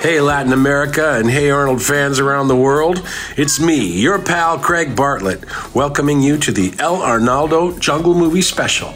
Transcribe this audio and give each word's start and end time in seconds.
Hey, 0.00 0.20
Latin 0.20 0.52
America, 0.52 1.14
and 1.18 1.30
hey, 1.30 1.50
Arnold 1.50 1.82
fans 1.82 2.18
around 2.18 2.48
the 2.48 2.56
world. 2.56 3.00
It's 3.36 3.60
me, 3.60 4.00
your 4.00 4.18
pal 4.18 4.58
Craig 4.58 4.96
Bartlett, 4.96 5.44
welcoming 5.72 6.20
you 6.20 6.36
to 6.38 6.52
the 6.52 6.72
El 6.80 6.96
Arnaldo 6.96 7.78
Jungle 7.78 8.14
Movie 8.14 8.42
Special. 8.42 8.92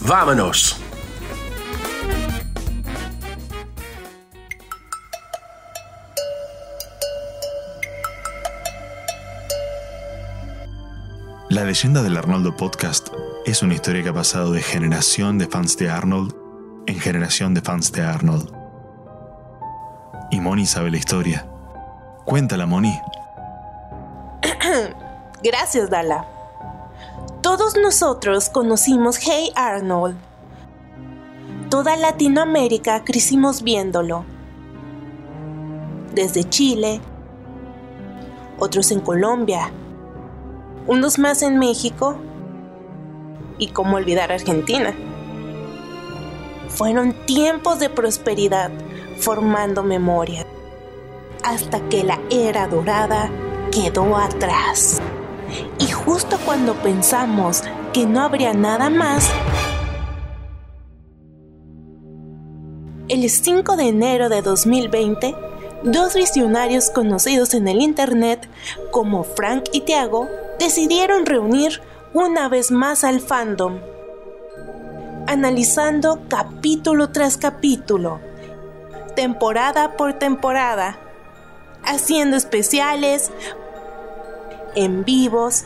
Vámonos! 0.00 0.80
La 11.48 11.64
leyenda 11.64 12.02
del 12.02 12.16
Arnoldo 12.16 12.56
Podcast 12.56 13.08
es 13.46 13.62
una 13.62 13.74
historia 13.74 14.02
que 14.02 14.08
ha 14.10 14.14
pasado 14.14 14.52
de 14.52 14.60
generación 14.60 15.38
de 15.38 15.46
fans 15.46 15.76
de 15.76 15.88
Arnold 15.88 16.34
en 16.86 16.98
generación 17.00 17.54
de 17.54 17.62
fans 17.62 17.90
de 17.92 18.02
Arnold. 18.02 18.63
Moni 20.44 20.66
sabe 20.66 20.90
la 20.90 20.98
historia. 20.98 21.46
Cuéntala, 22.26 22.66
Moni. 22.66 23.00
Gracias, 25.42 25.88
Dala. 25.88 26.26
Todos 27.40 27.78
nosotros 27.78 28.50
conocimos 28.50 29.16
Hey 29.26 29.52
Arnold. 29.56 30.18
Toda 31.70 31.96
Latinoamérica 31.96 33.04
crecimos 33.04 33.62
viéndolo. 33.62 34.26
Desde 36.12 36.44
Chile, 36.44 37.00
otros 38.58 38.90
en 38.90 39.00
Colombia, 39.00 39.70
unos 40.86 41.18
más 41.18 41.40
en 41.40 41.58
México 41.58 42.18
y 43.56 43.68
cómo 43.68 43.96
olvidar 43.96 44.30
Argentina. 44.30 44.94
Fueron 46.68 47.14
tiempos 47.24 47.78
de 47.78 47.88
prosperidad 47.88 48.70
formando 49.24 49.82
memoria 49.82 50.46
hasta 51.42 51.80
que 51.88 52.04
la 52.04 52.20
era 52.30 52.68
dorada 52.68 53.30
quedó 53.72 54.18
atrás. 54.18 55.00
Y 55.78 55.90
justo 55.90 56.38
cuando 56.44 56.74
pensamos 56.74 57.62
que 57.94 58.06
no 58.06 58.20
habría 58.20 58.52
nada 58.52 58.90
más, 58.90 59.30
el 63.08 63.30
5 63.30 63.76
de 63.76 63.88
enero 63.88 64.28
de 64.28 64.42
2020, 64.42 65.34
dos 65.84 66.14
visionarios 66.14 66.90
conocidos 66.90 67.54
en 67.54 67.66
el 67.68 67.80
Internet 67.80 68.46
como 68.90 69.24
Frank 69.24 69.64
y 69.72 69.82
Tiago 69.82 70.28
decidieron 70.58 71.24
reunir 71.24 71.80
una 72.12 72.50
vez 72.50 72.70
más 72.70 73.04
al 73.04 73.20
fandom, 73.20 73.78
analizando 75.26 76.20
capítulo 76.28 77.10
tras 77.10 77.38
capítulo, 77.38 78.20
temporada 79.14 79.96
por 79.96 80.14
temporada, 80.14 80.98
haciendo 81.84 82.36
especiales, 82.36 83.30
en 84.74 85.04
vivos, 85.04 85.64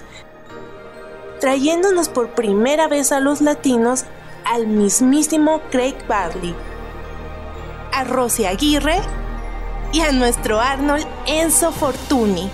trayéndonos 1.41 2.09
por 2.09 2.31
primera 2.31 2.89
vez 2.89 3.13
a 3.13 3.21
los 3.21 3.41
latinos 3.41 4.05
al 4.45 4.67
mismísimo 4.67 5.61
Craig 5.71 5.97
Badley, 6.09 6.55
a 7.93 8.05
Rosy 8.05 8.45
Aguirre 8.45 9.01
y 9.93 10.01
a 10.01 10.13
nuestro 10.13 10.61
Arnold 10.61 11.07
Enzo 11.27 11.73
Fortuni. 11.73 12.51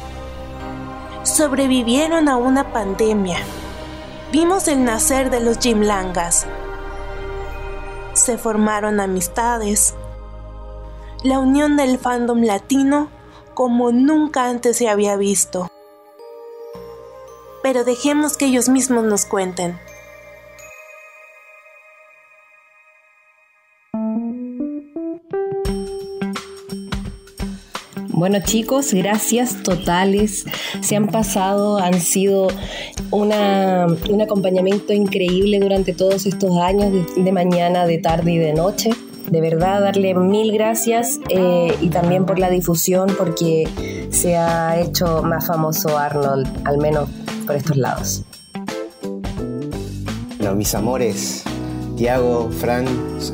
Sobrevivieron 1.23 2.29
a 2.29 2.37
una 2.37 2.73
pandemia. 2.73 3.39
Vimos 4.31 4.69
el 4.69 4.85
nacer 4.85 5.31
de 5.31 5.41
los 5.41 5.59
Jimlangas. 5.59 6.47
Se 8.13 8.37
formaron 8.37 9.01
amistades. 9.01 9.95
La 11.25 11.41
unión 11.41 11.77
del 11.77 11.99
fandom 11.99 12.43
latino 12.43 13.09
como 13.55 13.91
nunca 13.91 14.49
antes 14.49 14.77
se 14.77 14.89
había 14.89 15.17
visto 15.17 15.69
pero 17.65 17.83
dejemos 17.83 18.37
que 18.37 18.45
ellos 18.45 18.69
mismos 18.69 19.05
nos 19.05 19.25
cuenten. 19.25 19.79
Bueno 28.11 28.39
chicos, 28.45 28.93
gracias 28.93 29.63
totales. 29.63 30.45
Se 30.83 30.95
han 30.95 31.07
pasado, 31.07 31.79
han 31.79 32.03
sido 32.03 32.49
una, 33.11 33.87
un 34.11 34.21
acompañamiento 34.21 34.93
increíble 34.93 35.59
durante 35.59 35.95
todos 35.95 36.27
estos 36.27 36.59
años, 36.59 36.93
de, 37.17 37.33
mañana, 37.33 37.87
de 37.87 37.97
tarde 37.97 38.33
y 38.33 38.37
de 38.37 38.53
noche. 38.53 38.91
De 39.35 39.41
verdad, 39.41 39.81
darle 39.81 40.15
mil 40.15 40.53
gracias 40.53 41.19
eh, 41.29 41.77
y 41.81 41.89
también 41.89 42.25
por 42.25 42.39
la 42.39 42.51
difusión, 42.51 43.11
porque 43.19 44.07
se 44.13 44.37
ha 44.37 44.79
hecho 44.79 45.25
más 45.25 45.49
famoso 45.49 45.99
Arnold, 45.99 46.47
al 46.65 46.79
menos 46.79 47.09
por 47.45 47.57
estos 47.57 47.77
lados. 47.77 48.23
Bueno, 50.39 50.55
mis 50.55 50.73
amores, 50.77 51.43
Tiago, 51.97 52.49
Fran, 52.49 52.87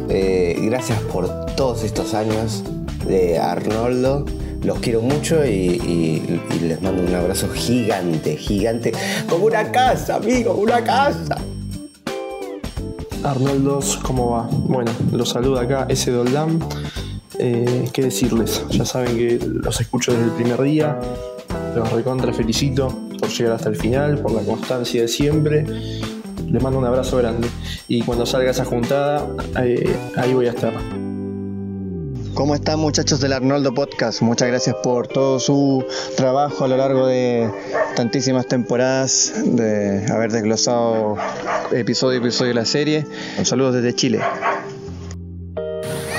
eh, 0.09 0.57
gracias 0.63 0.99
por 1.03 1.45
todos 1.55 1.85
estos 1.85 2.15
años 2.15 2.65
de 3.07 3.39
Arnoldo. 3.39 4.25
Los 4.63 4.79
quiero 4.79 5.03
mucho 5.03 5.45
y, 5.45 6.41
les 6.63 6.81
mando 6.81 7.03
un 7.03 7.15
abrazo 7.15 7.51
gigante, 7.51 8.37
gigante, 8.37 8.93
como 9.29 9.45
una 9.45 9.71
casa, 9.71 10.15
amigo, 10.15 10.55
una 10.55 10.83
casa. 10.83 11.37
Arnoldos, 13.25 13.99
¿cómo 14.03 14.31
va? 14.31 14.49
Bueno, 14.51 14.91
los 15.13 15.31
saluda 15.31 15.63
acá 15.63 15.87
ese 15.89 16.11
Doldam. 16.11 16.59
Eh, 17.39 17.89
¿Qué 17.93 18.03
decirles? 18.03 18.65
Ya 18.71 18.85
saben 18.85 19.17
que 19.17 19.39
los 19.45 19.81
escucho 19.81 20.13
desde 20.13 20.25
el 20.25 20.31
primer 20.33 20.61
día. 20.63 20.99
Los 21.75 21.91
recontra 21.93 22.33
felicito 22.33 22.89
por 23.19 23.29
llegar 23.29 23.55
hasta 23.55 23.69
el 23.69 23.77
final, 23.77 24.19
por 24.19 24.33
la 24.33 24.43
constancia 24.43 25.03
de 25.03 25.09
siempre. 25.09 25.65
Les 25.65 26.63
mando 26.63 26.79
un 26.79 26.85
abrazo 26.85 27.19
grande. 27.19 27.49
Y 27.89 28.03
cuando 28.03 28.27
salga 28.27 28.51
esa 28.51 28.65
juntada, 28.65 29.27
eh, 29.63 29.97
ahí 30.17 30.35
voy 30.35 30.47
a 30.47 30.51
estar. 30.51 30.73
¿Cómo 32.41 32.55
están 32.55 32.79
muchachos 32.79 33.21
del 33.21 33.35
Arnoldo 33.35 33.75
Podcast? 33.75 34.23
Muchas 34.23 34.49
gracias 34.49 34.75
por 34.77 35.07
todo 35.07 35.39
su 35.39 35.85
trabajo 36.17 36.65
a 36.65 36.69
lo 36.69 36.79
largo 36.79 37.07
de 37.07 37.51
tantísimas 37.97 38.47
temporadas, 38.47 39.35
de 39.45 40.11
haber 40.11 40.33
desglosado 40.33 41.19
episodio 41.71 42.19
a 42.19 42.23
episodio 42.23 42.49
de 42.49 42.55
la 42.55 42.65
serie. 42.65 43.07
Un 43.37 43.45
saludo 43.45 43.73
desde 43.73 43.95
Chile. 43.95 44.21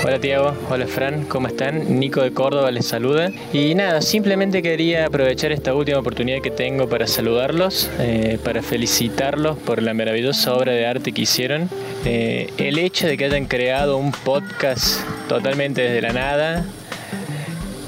Hola 0.04 0.18
Tiago, 0.18 0.56
hola 0.68 0.88
Fran, 0.88 1.26
¿cómo 1.26 1.46
están? 1.46 2.00
Nico 2.00 2.22
de 2.22 2.32
Córdoba 2.32 2.72
les 2.72 2.86
saluda. 2.86 3.30
Y 3.52 3.76
nada, 3.76 4.02
simplemente 4.02 4.60
quería 4.60 5.06
aprovechar 5.06 5.52
esta 5.52 5.74
última 5.74 6.00
oportunidad 6.00 6.42
que 6.42 6.50
tengo 6.50 6.88
para 6.88 7.06
saludarlos, 7.06 7.88
eh, 8.00 8.36
para 8.42 8.62
felicitarlos 8.62 9.56
por 9.58 9.80
la 9.80 9.94
maravillosa 9.94 10.54
obra 10.54 10.72
de 10.72 10.86
arte 10.86 11.12
que 11.12 11.22
hicieron. 11.22 11.70
Eh, 12.04 12.52
el 12.58 12.80
hecho 12.80 13.06
de 13.06 13.16
que 13.16 13.26
hayan 13.26 13.46
creado 13.46 13.96
un 13.96 14.10
podcast 14.10 15.06
totalmente 15.28 15.82
desde 15.82 16.02
la 16.02 16.12
nada, 16.12 16.66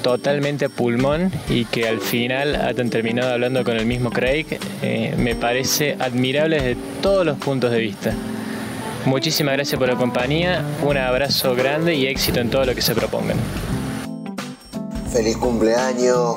totalmente 0.03 0.69
pulmón 0.69 1.33
y 1.49 1.65
que 1.65 1.89
al 1.89 1.99
final 1.99 2.55
hayan 2.55 2.91
terminado 2.91 3.33
hablando 3.33 3.65
con 3.65 3.77
el 3.77 3.87
mismo 3.87 4.11
Craig, 4.11 4.47
eh, 4.83 5.15
me 5.19 5.35
parece 5.35 5.97
admirable 5.99 6.61
desde 6.61 6.77
todos 7.03 7.27
los 7.27 7.39
puntos 7.39 7.73
de 7.73 7.79
vista. 7.81 8.15
Muchísimas 9.07 9.55
gracias 9.55 9.79
por 9.79 9.87
la 9.87 9.97
compañía, 9.97 10.65
un 10.83 10.97
abrazo 10.97 11.55
grande 11.55 11.95
y 11.95 12.07
éxito 12.07 12.41
en 12.41 12.49
todo 12.49 12.65
lo 12.65 12.75
que 12.75 12.81
se 12.81 12.95
propongan. 12.95 13.37
Feliz 15.13 15.37
cumpleaños 15.37 16.37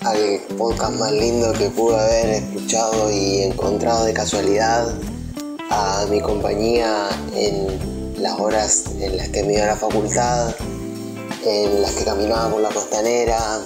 al 0.00 0.40
podcast 0.56 0.94
más 0.98 1.12
lindo 1.12 1.52
que 1.52 1.68
pude 1.68 2.00
haber 2.00 2.30
escuchado 2.30 3.10
y 3.12 3.42
encontrado 3.42 4.06
de 4.06 4.14
casualidad, 4.14 4.94
a 5.70 6.06
mi 6.08 6.22
compañía 6.22 7.10
en 7.34 8.22
las 8.22 8.40
horas 8.40 8.84
en 8.98 9.18
las 9.18 9.28
que 9.28 9.42
me 9.42 9.54
iba 9.54 9.64
a 9.64 9.66
la 9.66 9.76
facultad, 9.76 10.54
en 11.44 11.82
las 11.82 11.92
que 11.92 12.04
caminaba 12.04 12.50
por 12.50 12.62
la 12.62 12.70
costanera, 12.70 13.60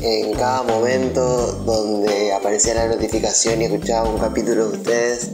en 0.00 0.32
cada 0.32 0.62
momento 0.62 1.52
donde 1.66 2.32
aparecía 2.32 2.74
la 2.74 2.86
notificación 2.86 3.60
y 3.60 3.66
escuchaba 3.66 4.08
un 4.08 4.18
capítulo 4.18 4.70
de 4.70 4.78
ustedes 4.78 5.30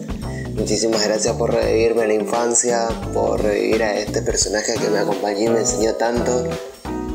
Muchísimas 0.56 1.04
gracias 1.04 1.36
por 1.36 1.52
revivirme 1.52 2.06
la 2.06 2.14
infancia, 2.14 2.88
por 3.12 3.42
revivir 3.42 3.82
a 3.82 3.94
este 3.98 4.22
personaje 4.22 4.74
que 4.74 4.88
me 4.88 4.98
acompañó 4.98 5.38
y 5.38 5.48
me 5.50 5.60
enseñó 5.60 5.94
tanto. 5.94 6.48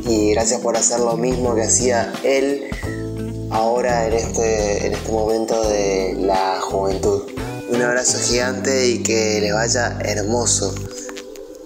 Y 0.07 0.31
gracias 0.31 0.61
por 0.61 0.77
hacer 0.77 0.99
lo 0.99 1.17
mismo 1.17 1.55
que 1.55 1.63
hacía 1.63 2.13
él 2.23 2.69
ahora 3.49 4.07
en 4.07 4.13
este, 4.13 4.85
en 4.85 4.93
este 4.93 5.11
momento 5.11 5.69
de 5.69 6.15
la 6.19 6.61
juventud. 6.61 7.23
Un 7.69 7.81
abrazo 7.81 8.19
gigante 8.19 8.88
y 8.88 9.01
que 9.01 9.39
les 9.41 9.53
vaya 9.53 9.97
hermoso. 10.01 10.75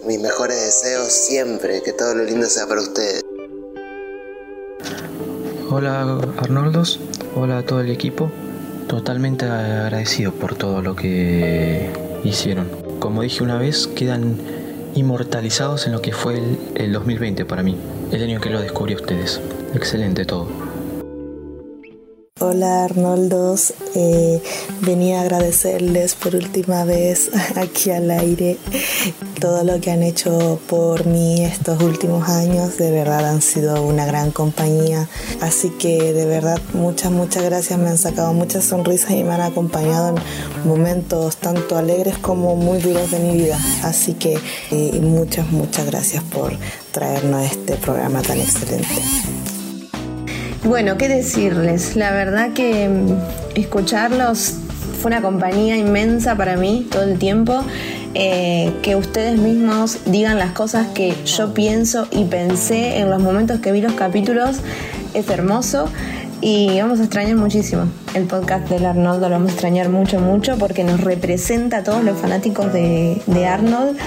Mis 0.08 0.20
mejores 0.20 0.56
deseos 0.62 1.12
siempre, 1.12 1.82
que 1.84 1.92
todo 1.92 2.16
lo 2.16 2.24
lindo 2.24 2.48
sea 2.48 2.68
para 2.68 2.82
ustedes. 2.82 3.22
Hola 5.70 6.22
Arnoldos, 6.38 7.02
hola 7.36 7.58
a 7.58 7.66
todo 7.66 7.82
el 7.82 7.92
equipo. 7.92 8.32
Totalmente 8.88 9.46
agradecido 9.46 10.32
por 10.32 10.56
todo 10.56 10.82
lo 10.82 10.96
que 10.96 11.90
hicieron. 12.24 12.70
Como 13.00 13.22
dije 13.22 13.44
una 13.44 13.58
vez, 13.58 13.88
quedan 13.88 14.38
inmortalizados 14.96 15.86
en 15.88 15.94
lo 15.94 16.02
que 16.02 16.12
fue 16.14 16.38
el, 16.38 16.58
el 16.76 16.94
2020 16.94 17.46
para 17.46 17.64
mí, 17.64 17.78
el 18.12 18.24
año 18.24 18.40
que 18.40 18.50
lo 18.50 18.62
descubrí 18.62 18.94
a 18.94 18.98
ustedes. 18.98 19.42
Excelente 19.74 20.26
todo. 20.26 20.65
Hola 22.42 22.84
Arnoldos, 22.84 23.74
eh, 23.96 24.42
venía 24.82 25.20
a 25.20 25.22
agradecerles 25.22 26.16
por 26.16 26.36
última 26.36 26.84
vez 26.84 27.32
aquí 27.56 27.92
al 27.92 28.12
aire 28.12 28.58
todo 29.40 29.64
lo 29.64 29.80
que 29.80 29.90
han 29.92 30.04
hecho 30.04 30.60
por 30.68 31.06
mí 31.06 31.46
estos 31.46 31.82
últimos 31.82 32.28
años. 32.28 32.78
De 32.78 32.92
verdad 32.92 33.26
han 33.30 33.42
sido 33.42 33.82
una 33.84 34.06
gran 34.06 34.32
compañía. 34.32 35.08
Así 35.40 35.70
que 35.70 36.12
de 36.12 36.26
verdad 36.26 36.60
muchas, 36.74 37.10
muchas 37.10 37.42
gracias. 37.46 37.80
Me 37.80 37.88
han 37.88 37.98
sacado 37.98 38.34
muchas 38.34 38.66
sonrisas 38.66 39.12
y 39.12 39.24
me 39.24 39.34
han 39.34 39.40
acompañado 39.40 40.10
en 40.10 40.68
momentos 40.68 41.38
tanto 41.38 41.78
alegres 41.78 42.18
como 42.18 42.58
muy 42.58 42.80
duros 42.80 43.12
de 43.12 43.20
mi 43.20 43.38
vida. 43.38 43.58
Así 43.84 44.14
que 44.14 44.38
eh, 44.72 45.00
muchas, 45.02 45.50
muchas 45.54 45.86
gracias 45.86 46.22
por 46.22 46.52
traernos 46.92 47.46
este 47.50 47.78
programa 47.78 48.22
tan 48.22 48.42
excelente. 48.42 49.02
Bueno, 50.66 50.98
¿qué 50.98 51.08
decirles? 51.08 51.96
La 51.96 52.10
verdad 52.10 52.54
que 52.54 52.90
mm, 52.90 53.58
escucharlos 53.58 54.56
fue 55.00 55.12
una 55.12 55.22
compañía 55.22 55.78
inmensa 55.78 56.36
para 56.36 56.58
mí 56.58 56.88
todo 56.90 57.04
el 57.04 57.20
tiempo. 57.20 57.64
Eh, 58.16 58.74
que 58.82 58.96
ustedes 58.96 59.38
mismos 59.38 60.00
digan 60.06 60.40
las 60.40 60.54
cosas 60.54 60.88
que 60.88 61.14
yo 61.26 61.54
pienso 61.54 62.08
y 62.10 62.24
pensé 62.24 62.98
en 62.98 63.12
los 63.12 63.22
momentos 63.22 63.60
que 63.60 63.72
vi 63.72 63.82
los 63.82 63.94
capítulos 63.94 64.62
es 65.14 65.30
hermoso 65.30 65.90
y 66.42 66.80
vamos 66.80 67.00
a 67.00 67.04
extrañar 67.04 67.36
muchísimo 67.36 67.84
el 68.14 68.24
podcast 68.24 68.70
del 68.70 68.86
Arnoldo, 68.86 69.28
lo 69.28 69.36
vamos 69.36 69.50
a 69.50 69.52
extrañar 69.52 69.90
mucho, 69.90 70.20
mucho 70.20 70.58
porque 70.58 70.84
nos 70.84 71.02
representa 71.02 71.78
a 71.78 71.84
todos 71.84 72.04
los 72.04 72.18
fanáticos 72.18 72.72
de, 72.72 73.22
Arnold 73.48 73.98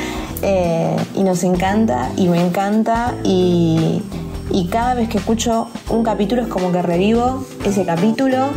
eh, 0.43 0.97
y 1.15 1.23
nos 1.23 1.45
encanta 1.45 2.11
y 2.17 2.29
me 2.29 2.41
encanta 2.41 3.15
y 3.23 4.03
y 4.51 4.69
cada 4.69 4.95
vez 4.95 5.09
que 5.09 5.19
escucho 5.19 5.69
un 5.91 6.03
capítulo 6.03 6.43
es 6.43 6.49
como 6.49 6.73
que 6.73 6.83
revivo 6.83 7.45
ese 7.65 7.85
capítulo 7.85 8.49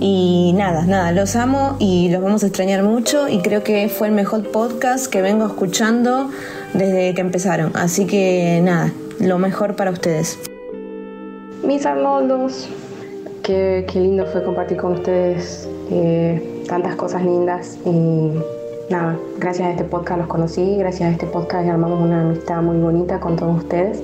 y 0.00 0.52
nada, 0.56 0.84
nada, 0.84 1.12
los 1.12 1.36
amo 1.36 1.76
y 1.78 2.08
los 2.10 2.22
vamos 2.22 2.44
a 2.44 2.46
extrañar 2.46 2.82
mucho 2.82 3.28
y 3.28 3.40
creo 3.40 3.62
que 3.64 3.88
fue 3.88 4.08
el 4.08 4.14
mejor 4.14 4.48
podcast 4.50 5.06
que 5.06 5.22
vengo 5.22 5.46
escuchando 5.46 6.30
desde 6.74 7.14
que 7.14 7.20
empezaron. 7.20 7.72
Así 7.74 8.06
que 8.06 8.60
nada, 8.62 8.92
lo 9.20 9.38
mejor 9.38 9.74
para 9.74 9.90
ustedes. 9.90 10.38
Mis 11.64 11.84
Arnoldos, 11.84 12.68
qué, 13.42 13.86
qué 13.90 14.00
lindo 14.00 14.26
fue 14.26 14.44
compartir 14.44 14.76
con 14.78 14.92
ustedes 14.92 15.68
eh, 15.90 16.64
tantas 16.68 16.94
cosas 16.94 17.24
lindas 17.24 17.78
y 17.84 17.90
nada, 18.90 19.18
gracias 19.38 19.68
a 19.68 19.70
este 19.72 19.84
podcast 19.84 20.18
los 20.18 20.28
conocí, 20.28 20.76
gracias 20.76 21.08
a 21.08 21.12
este 21.12 21.26
podcast 21.26 21.68
armamos 21.68 22.00
una 22.00 22.22
amistad 22.22 22.62
muy 22.62 22.78
bonita 22.78 23.18
con 23.20 23.36
todos 23.36 23.58
ustedes 23.58 24.02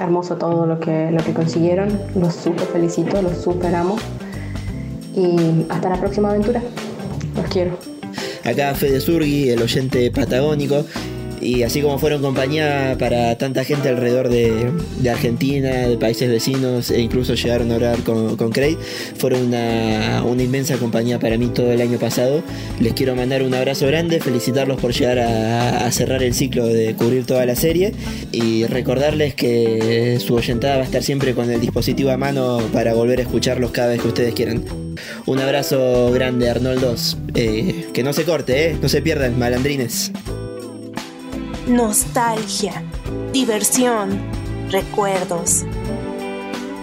hermoso 0.00 0.36
todo 0.36 0.66
lo 0.66 0.80
que, 0.80 1.10
lo 1.10 1.22
que 1.22 1.32
consiguieron. 1.32 2.00
Los 2.14 2.34
super 2.34 2.66
felicito, 2.66 3.20
los 3.22 3.38
super 3.38 3.74
amo. 3.74 3.96
Y 5.14 5.66
hasta 5.68 5.90
la 5.90 5.96
próxima 6.00 6.30
aventura. 6.30 6.62
Los 7.36 7.46
quiero. 7.46 7.76
Acá 8.44 8.74
Fede 8.74 9.00
Surgi, 9.00 9.50
el 9.50 9.62
oyente 9.62 10.10
patagónico. 10.10 10.84
Y 11.40 11.62
así 11.62 11.80
como 11.80 11.98
fueron 11.98 12.20
compañía 12.20 12.96
para 12.98 13.36
tanta 13.36 13.64
gente 13.64 13.88
alrededor 13.88 14.28
de, 14.28 14.70
Argentina, 15.10 15.88
de 15.88 15.96
países 15.96 16.28
vecinos 16.30 16.90
e 16.90 17.00
incluso 17.00 17.34
llegaron 17.34 17.72
a 17.72 17.76
orar 17.76 17.98
con, 18.00 18.36
con 18.36 18.50
Craig, 18.50 18.76
fueron 19.16 19.46
una, 19.46 20.22
inmensa 20.40 20.76
compañía 20.76 21.18
para 21.18 21.38
mí 21.38 21.48
todo 21.48 21.72
el 21.72 21.80
año 21.80 21.98
pasado. 21.98 22.42
Les 22.78 22.92
quiero 22.92 23.14
mandar 23.14 23.42
un 23.42 23.54
abrazo 23.54 23.86
grande, 23.86 24.20
felicitarlos 24.20 24.80
por 24.80 24.92
llegar 24.92 25.18
a, 25.18 25.90
cerrar 25.90 26.22
el 26.22 26.34
ciclo 26.34 26.66
de 26.66 26.94
cubrir 26.94 27.26
toda 27.26 27.44
la 27.46 27.56
serie 27.56 27.94
y 28.32 28.64
recordarles 28.66 29.34
que 29.34 30.18
su 30.20 30.34
oyentada 30.34 30.76
va 30.76 30.82
a 30.82 30.84
estar 30.84 31.02
siempre 31.02 31.34
con 31.34 31.50
el 31.50 31.60
dispositivo 31.60 32.10
a 32.10 32.16
mano 32.16 32.60
para 32.72 32.94
volver 32.94 33.18
a 33.18 33.22
escucharlos 33.22 33.70
cada 33.70 33.88
vez 33.88 34.02
que 34.02 34.08
ustedes 34.08 34.34
quieran. 34.34 34.64
Un 35.26 35.38
abrazo 35.38 36.10
grande, 36.12 36.48
Arnoldos. 36.48 37.16
Eh, 37.34 37.86
que 37.92 38.02
no 38.02 38.12
se 38.12 38.24
corte, 38.24 38.70
eh, 38.70 38.76
no 38.80 38.88
se 38.88 39.02
pierdan, 39.02 39.38
malandrines 39.38 40.12
nostalgia, 41.70 42.82
diversión, 43.32 44.20
recuerdos. 44.70 45.64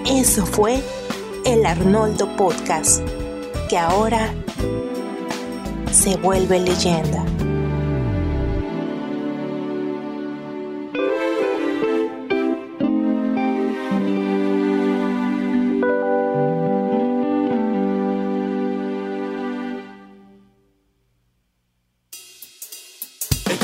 Eso 0.09 0.45
fue 0.45 0.81
el 1.45 1.65
Arnoldo 1.65 2.35
Podcast, 2.37 3.01
que 3.69 3.77
ahora 3.77 4.33
se 5.91 6.15
vuelve 6.17 6.59
leyenda. 6.59 7.25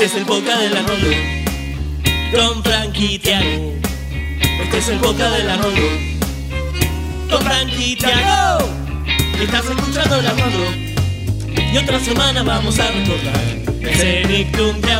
Este 0.04 0.18
es 0.18 0.22
el 0.22 0.28
boca 0.28 0.58
del 0.58 0.76
Arnoldo 0.76 1.08
con 2.36 2.62
Frankie 2.62 3.18
Tiago. 3.18 3.72
Este 4.62 4.76
es 4.76 4.88
el 4.88 4.98
boca 4.98 5.30
del 5.30 5.48
Arnoldo 5.48 5.80
con 7.30 7.42
Frankie 7.42 7.96
Tiago. 7.96 8.68
Estás 9.40 9.64
escuchando 9.64 10.16
el 10.16 10.26
Arnoldo 10.26 10.66
y 11.72 11.76
otra 11.78 11.98
semana 12.00 12.42
vamos 12.42 12.78
a 12.78 12.90
recordar 12.90 13.32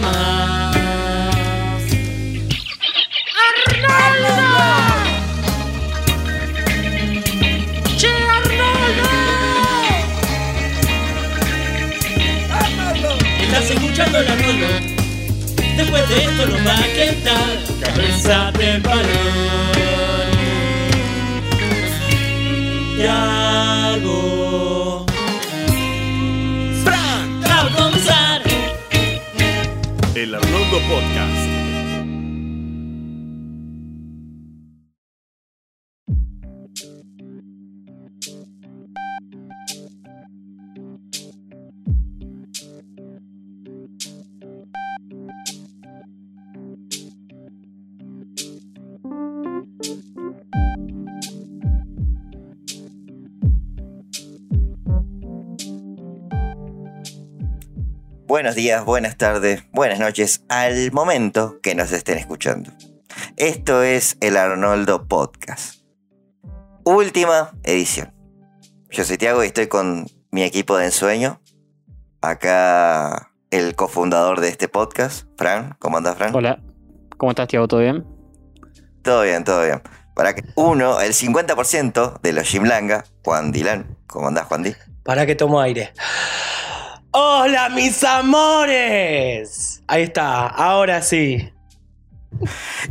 más. 0.00 0.74
¡Arnoldo! 3.86 4.34
¡Che 7.98 8.08
Arnoldo! 8.08 9.10
¡Arnoldo! 12.50 13.18
Estás 13.42 13.70
escuchando 13.70 14.18
el 14.18 14.28
Arnoldo 14.28 14.93
Después 15.76 16.08
de 16.08 16.24
esto 16.24 16.46
nos 16.46 16.66
va 16.66 16.74
a 16.78 16.86
quedar 16.86 17.58
cabeza 17.80 18.52
de 18.52 18.78
balón. 18.78 19.04
Y 22.96 23.02
algo. 23.06 25.04
Fran, 26.84 27.42
va 27.42 27.60
a 27.62 27.68
comenzar. 27.76 28.42
El 30.14 30.34
Arnoldo 30.34 30.78
Podcast. 30.88 31.33
Buenos 58.34 58.56
días, 58.56 58.84
buenas 58.84 59.16
tardes, 59.16 59.62
buenas 59.70 60.00
noches, 60.00 60.42
al 60.48 60.90
momento 60.90 61.60
que 61.62 61.76
nos 61.76 61.92
estén 61.92 62.18
escuchando. 62.18 62.72
Esto 63.36 63.84
es 63.84 64.16
el 64.20 64.36
Arnoldo 64.36 65.06
Podcast. 65.06 65.82
Última 66.82 67.52
edición. 67.62 68.12
Yo 68.90 69.04
soy 69.04 69.18
Tiago 69.18 69.44
y 69.44 69.46
estoy 69.46 69.68
con 69.68 70.06
mi 70.32 70.42
equipo 70.42 70.76
de 70.76 70.86
ensueño. 70.86 71.40
Acá 72.22 73.30
el 73.52 73.76
cofundador 73.76 74.40
de 74.40 74.48
este 74.48 74.66
podcast, 74.66 75.28
Fran. 75.38 75.76
¿Cómo 75.78 75.98
andas, 75.98 76.16
Fran? 76.16 76.34
Hola. 76.34 76.60
¿Cómo 77.16 77.30
estás, 77.30 77.46
Tiago? 77.46 77.68
¿Todo 77.68 77.82
bien? 77.82 78.04
Todo 79.04 79.22
bien, 79.22 79.44
todo 79.44 79.62
bien. 79.62 79.80
Para 80.16 80.34
que 80.34 80.42
uno, 80.56 81.00
el 81.00 81.12
50% 81.12 82.20
de 82.20 82.32
los 82.32 82.52
Langa, 82.52 83.04
Juan 83.24 83.52
Dylan. 83.52 83.96
¿Cómo 84.08 84.26
andás, 84.26 84.46
Juan 84.46 84.64
D? 84.64 84.74
Para 85.04 85.24
que 85.24 85.36
tomo 85.36 85.60
aire. 85.60 85.92
¡Hola, 87.16 87.68
mis 87.68 88.02
amores! 88.02 89.84
Ahí 89.86 90.02
está, 90.02 90.48
ahora 90.48 91.00
sí. 91.00 91.48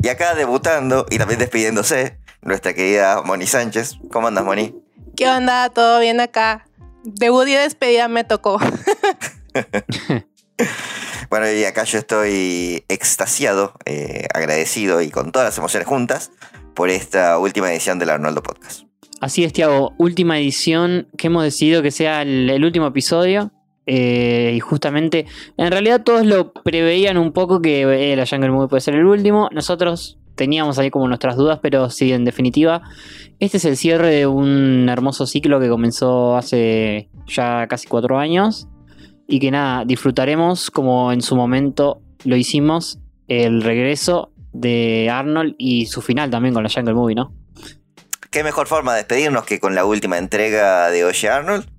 Y 0.02 0.08
acá 0.08 0.34
debutando 0.34 1.06
y 1.10 1.18
también 1.18 1.42
despidiéndose, 1.42 2.20
nuestra 2.42 2.74
querida 2.74 3.22
Moni 3.24 3.46
Sánchez. 3.46 3.98
¿Cómo 4.14 4.30
andas, 4.30 4.46
Moni? 4.46 4.74
¿Qué 5.18 5.28
onda? 5.28 5.68
¿Todo 5.72 6.00
bien 6.00 6.22
acá? 6.22 6.66
Debut 7.04 7.50
y 7.50 7.56
despedida 7.56 8.08
me 8.08 8.24
tocó. 8.24 8.62
bueno, 11.30 11.52
y 11.52 11.66
acá 11.66 11.84
yo 11.84 12.00
estoy 12.00 12.86
extasiado, 12.88 13.74
eh, 13.84 14.30
agradecido 14.34 15.02
y 15.02 15.10
con 15.10 15.34
todas 15.34 15.50
las 15.50 15.58
emociones 15.58 15.86
juntas 15.86 16.32
por 16.76 16.90
esta 16.90 17.38
última 17.40 17.74
edición 17.74 18.00
del 18.00 18.10
Arnoldo 18.10 18.42
Podcast. 18.42 18.84
Así 19.20 19.44
es, 19.44 19.52
Tiago. 19.52 19.94
Última 19.98 20.40
edición 20.40 21.10
que 21.18 21.28
hemos 21.28 21.44
decidido 21.44 21.82
que 21.82 21.92
sea 21.92 22.22
el 22.22 22.64
último 22.64 22.88
episodio 22.88 23.52
Eh, 23.86 24.54
y 24.56 24.60
justamente, 24.60 25.26
en 25.58 25.72
realidad 25.72 26.04
todos 26.04 26.26
lo 26.26 26.54
preveían 26.54 27.18
un 27.18 27.34
poco 27.34 27.62
que 27.62 27.82
eh, 27.82 28.16
la 28.16 28.26
Jungle 28.26 28.52
Movie 28.52 28.70
puede 28.70 28.82
ser 28.82 28.96
el 28.96 29.06
último. 29.06 29.50
Nosotros 29.52 30.18
teníamos 30.36 30.80
ahí 30.80 30.90
como 30.90 31.08
nuestras 31.08 31.36
dudas, 31.36 31.60
pero 31.62 31.90
sí, 31.90 32.14
en 32.14 32.26
definitiva, 32.26 32.82
este 33.40 33.58
es 33.58 33.66
el 33.66 33.78
cierre 33.78 34.10
de 34.10 34.28
un 34.28 34.88
hermoso 34.90 35.28
ciclo 35.28 35.60
que 35.60 35.70
comenzó 35.70 36.38
hace 36.38 37.10
ya 37.28 37.68
casi 37.68 37.88
cuatro 37.88 38.18
años. 38.18 38.68
Y 39.28 39.40
que 39.40 39.52
nada, 39.52 39.86
disfrutaremos 39.86 40.70
como 40.70 41.12
en 41.12 41.22
su 41.22 41.36
momento 41.36 42.02
lo 42.26 42.36
hicimos, 42.36 43.00
el 43.28 43.62
regreso 43.64 44.32
de 44.52 45.10
Arnold 45.12 45.56
y 45.58 45.88
su 45.88 46.02
final 46.02 46.30
también 46.30 46.54
con 46.54 46.64
la 46.64 46.70
Jungle 46.70 46.94
Movie, 46.94 47.16
¿no? 47.16 47.34
Qué 48.30 48.44
mejor 48.44 48.68
forma 48.68 48.94
de 48.94 49.00
despedirnos 49.00 49.46
que 49.46 49.60
con 49.60 49.76
la 49.76 49.86
última 49.86 50.18
entrega 50.18 50.90
de 50.90 51.06
Oye 51.06 51.30
Arnold. 51.30 51.73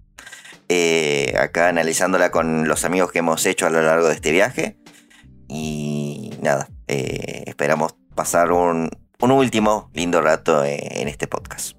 Eh, 0.68 1.35
acá 1.38 1.68
analizándola 1.68 2.30
con 2.30 2.66
los 2.66 2.85
amigos 2.85 3.12
que 3.12 3.18
hemos 3.21 3.44
hecho 3.47 3.66
a 3.66 3.71
lo 3.71 3.83
largo 3.83 4.09
de 4.09 4.14
este 4.14 4.33
viaje. 4.33 4.76
Y 5.49 6.30
nada, 6.42 6.68
eh, 6.88 7.44
esperamos 7.47 7.94
pasar 8.14 8.52
un, 8.52 8.90
último 9.21 9.90
lindo 9.94 10.21
rato 10.21 10.62
en 10.64 11.09
este 11.09 11.26
podcast. 11.26 11.75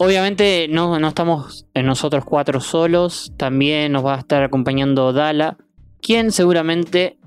Obviamente 0.00 0.68
no, 0.70 1.00
no 1.00 1.08
estamos 1.08 1.66
nosotros 1.74 2.24
cuatro 2.24 2.60
solos, 2.60 3.32
también 3.36 3.90
nos 3.90 4.06
va 4.06 4.14
a 4.14 4.18
estar 4.18 4.44
acompañando 4.44 5.12
Dala, 5.12 5.56
quien 6.00 6.30
seguramente 6.30 7.18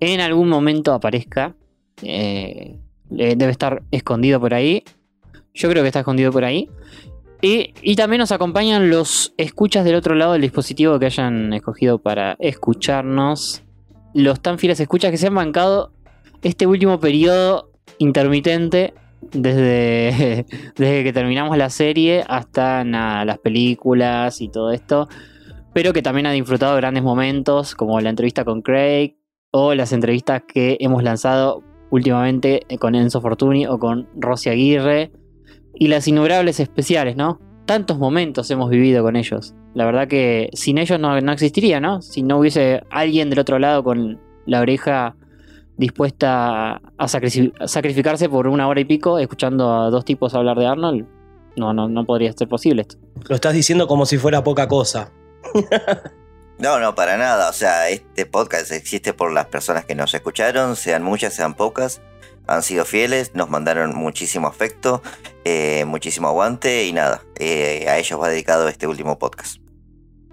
en 0.00 0.20
algún 0.20 0.50
momento 0.50 0.92
aparezca. 0.92 1.54
Eh, 2.02 2.78
debe 3.08 3.50
estar 3.50 3.82
escondido 3.90 4.38
por 4.38 4.52
ahí. 4.52 4.84
Yo 5.54 5.70
creo 5.70 5.82
que 5.82 5.88
está 5.88 6.00
escondido 6.00 6.30
por 6.30 6.44
ahí. 6.44 6.68
Y, 7.42 7.96
también 7.96 8.18
nos 8.20 8.32
acompañan 8.32 8.90
los 8.90 9.32
escuchas 9.38 9.84
del 9.84 9.94
otro 9.94 10.14
lado 10.14 10.32
del 10.32 10.42
dispositivo 10.42 10.98
que 10.98 11.06
hayan 11.06 11.52
escogido 11.54 11.98
para 11.98 12.36
escucharnos. 12.38 13.62
Los 14.12 14.40
tan 14.40 14.58
fieles 14.58 14.80
escuchas 14.80 15.10
que 15.10 15.16
se 15.16 15.28
han 15.28 15.34
bancado 15.34 15.92
este 16.42 16.66
último 16.66 17.00
periodo 17.00 17.70
intermitente 17.98 18.92
desde, 19.32 20.44
desde 20.76 21.04
que 21.04 21.12
terminamos 21.12 21.56
la 21.56 21.70
serie 21.70 22.24
hasta 22.28 22.84
las 22.84 23.38
películas 23.38 24.40
y 24.42 24.48
todo 24.48 24.72
esto. 24.72 25.08
Pero 25.72 25.92
que 25.92 26.02
también 26.02 26.26
han 26.26 26.34
disfrutado 26.34 26.76
grandes 26.76 27.02
momentos 27.02 27.74
como 27.74 28.00
la 28.00 28.10
entrevista 28.10 28.44
con 28.44 28.60
Craig 28.60 29.16
o 29.50 29.74
las 29.74 29.92
entrevistas 29.92 30.42
que 30.46 30.76
hemos 30.80 31.02
lanzado 31.02 31.62
últimamente 31.90 32.66
con 32.78 32.94
Enzo 32.94 33.20
Fortuni 33.20 33.66
o 33.66 33.78
con 33.78 34.08
Rosy 34.16 34.50
Aguirre 34.50 35.10
y 35.80 35.88
las 35.88 36.06
innumerables 36.06 36.60
especiales, 36.60 37.16
¿no? 37.16 37.40
Tantos 37.64 37.98
momentos 37.98 38.50
hemos 38.50 38.68
vivido 38.68 39.02
con 39.02 39.16
ellos. 39.16 39.54
La 39.72 39.86
verdad 39.86 40.08
que 40.08 40.50
sin 40.52 40.76
ellos 40.76 41.00
no, 41.00 41.16
existiría, 41.32 41.80
¿no? 41.80 42.02
Si 42.02 42.22
no 42.22 42.38
hubiese 42.38 42.82
alguien 42.90 43.30
del 43.30 43.38
otro 43.38 43.58
lado 43.58 43.82
con 43.82 44.20
la 44.44 44.60
oreja 44.60 45.16
dispuesta 45.78 46.82
a 46.98 47.08
sacrificarse 47.08 48.28
por 48.28 48.46
una 48.46 48.68
hora 48.68 48.80
y 48.80 48.84
pico 48.84 49.18
escuchando 49.18 49.72
a 49.72 49.88
dos 49.88 50.04
tipos 50.04 50.34
hablar 50.34 50.58
de 50.58 50.66
Arnold, 50.66 51.06
no, 51.56 51.72
no, 51.72 51.88
no 51.88 52.04
podría 52.04 52.30
ser 52.34 52.46
posible 52.46 52.82
esto. 52.82 52.96
Lo 53.26 53.34
estás 53.34 53.54
diciendo 53.54 53.88
como 53.88 54.04
si 54.04 54.18
fuera 54.18 54.44
poca 54.44 54.68
cosa. 54.68 55.10
no, 56.58 56.78
no, 56.78 56.94
para 56.94 57.16
nada. 57.16 57.48
O 57.48 57.54
sea, 57.54 57.88
este 57.88 58.26
podcast 58.26 58.70
existe 58.72 59.14
por 59.14 59.32
las 59.32 59.46
personas 59.46 59.86
que 59.86 59.94
nos 59.94 60.12
escucharon, 60.12 60.76
sean 60.76 61.02
muchas, 61.02 61.32
sean 61.32 61.54
pocas 61.54 62.02
han 62.50 62.62
sido 62.62 62.84
fieles, 62.84 63.34
nos 63.34 63.48
mandaron 63.48 63.94
muchísimo 63.94 64.48
afecto, 64.48 65.02
eh, 65.44 65.84
muchísimo 65.86 66.28
aguante 66.28 66.84
y 66.84 66.92
nada, 66.92 67.22
eh, 67.38 67.86
a 67.88 67.98
ellos 67.98 68.20
va 68.20 68.28
dedicado 68.28 68.68
este 68.68 68.88
último 68.88 69.18
podcast. 69.18 69.60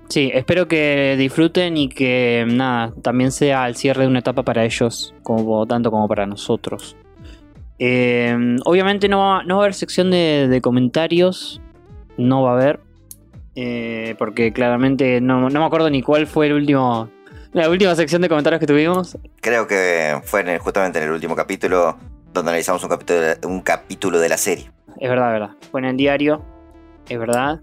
Sí, 0.10 0.32
espero 0.34 0.68
que 0.68 1.16
disfruten 1.18 1.78
y 1.78 1.90
que 1.90 2.46
nada, 2.48 2.92
también 3.04 3.32
sea 3.32 3.68
el 3.68 3.76
cierre 3.76 4.04
de 4.04 4.08
una 4.08 4.20
etapa 4.20 4.42
para 4.44 4.66
ellos, 4.66 5.14
como 5.22 5.66
tanto 5.68 5.92
como 5.92 6.08
para 6.08 6.26
nosotros. 6.26 6.96
Eh, 7.78 8.36
obviamente 8.66 9.08
no 9.08 9.20
va, 9.20 9.44
no 9.44 9.58
va, 9.58 9.62
a 9.62 9.66
haber 9.66 9.76
sección 9.76 10.10
de, 10.10 10.60
comentarios, 10.64 11.62
no 12.18 12.42
va 12.42 12.52
a 12.52 12.54
haber, 12.54 12.80
porque 14.18 14.52
claramente 14.54 15.22
no, 15.22 15.50
no 15.50 15.60
me 15.60 15.66
acuerdo 15.66 15.90
ni 15.92 16.02
cuál 16.02 16.26
fue 16.26 16.48
el 16.48 16.54
último 16.54 17.10
la 17.54 17.70
última 17.70 17.96
sección 17.96 18.22
de 18.22 18.30
comentarios 18.30 18.60
que 18.60 18.68
tuvimos. 18.68 19.18
Creo 19.42 19.68
que 19.68 20.20
fue 20.24 20.60
justamente 20.60 21.00
en 21.00 21.06
el 21.06 21.12
último 21.12 21.36
capítulo 21.36 21.98
donde 22.34 22.52
analizamos 22.52 22.84
un 22.84 22.90
capítulo, 22.90 23.20
de, 23.20 23.38
un 23.48 23.62
capítulo 23.62 24.20
de 24.20 24.30
la 24.30 24.38
serie. 24.38 24.72
Es 24.98 25.10
verdad, 25.10 25.28
es 25.28 25.40
verdad. 25.40 25.56
Fue 25.72 25.82
en 25.82 25.86
el 25.88 25.98
diario, 25.98 26.44
es 27.08 27.20
verdad. 27.20 27.62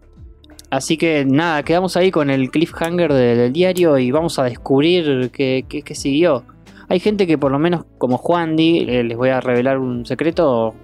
Así 0.70 0.96
que 0.96 1.24
nada, 1.24 1.62
quedamos 1.62 1.96
ahí 1.96 2.10
con 2.10 2.30
el 2.30 2.50
cliffhanger 2.50 3.12
del, 3.12 3.52
diario 3.52 3.98
y 3.98 4.10
vamos 4.10 4.38
a 4.38 4.44
descubrir 4.44 5.30
qué, 5.30 5.64
qué, 5.68 5.94
siguió. 5.94 6.44
Hay 6.88 6.98
gente 6.98 7.26
que 7.26 7.38
por 7.38 7.52
lo 7.52 7.58
menos, 7.58 7.84
como 7.98 8.18
Juan 8.18 8.56
Di, 8.56 8.86
eh, 8.88 9.04
les 9.04 9.16
voy 9.16 9.28
a 9.30 9.40
revelar 9.40 9.78
un 9.78 10.04
secreto, 10.04 10.74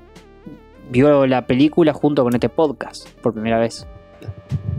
vio 0.90 1.26
la 1.26 1.46
película 1.46 1.92
junto 1.92 2.22
con 2.22 2.34
este 2.34 2.48
podcast 2.48 3.08
por 3.20 3.32
primera 3.32 3.58
vez. 3.58 3.86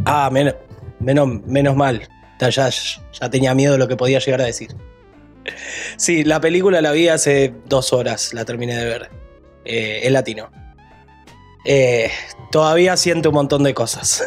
Ah, 0.05 0.29
menos, 0.31 0.55
menos, 0.99 1.27
menos 1.45 1.75
mal 1.75 2.01
ya, 2.49 2.69
ya 2.69 3.29
tenía 3.29 3.53
miedo 3.53 3.73
de 3.73 3.79
lo 3.79 3.87
que 3.87 3.95
podía 3.95 4.19
llegar 4.19 4.41
a 4.41 4.45
decir. 4.45 4.75
Sí, 5.97 6.23
la 6.23 6.39
película 6.39 6.81
la 6.81 6.91
vi 6.91 7.07
hace 7.07 7.53
dos 7.67 7.93
horas, 7.93 8.33
la 8.33 8.45
terminé 8.45 8.75
de 8.75 8.85
ver. 8.85 9.21
Eh, 9.65 10.01
en 10.03 10.13
latino. 10.13 10.49
Eh, 11.65 12.09
todavía 12.51 12.97
siento 12.97 13.29
un 13.29 13.35
montón 13.35 13.63
de 13.63 13.73
cosas. 13.73 14.23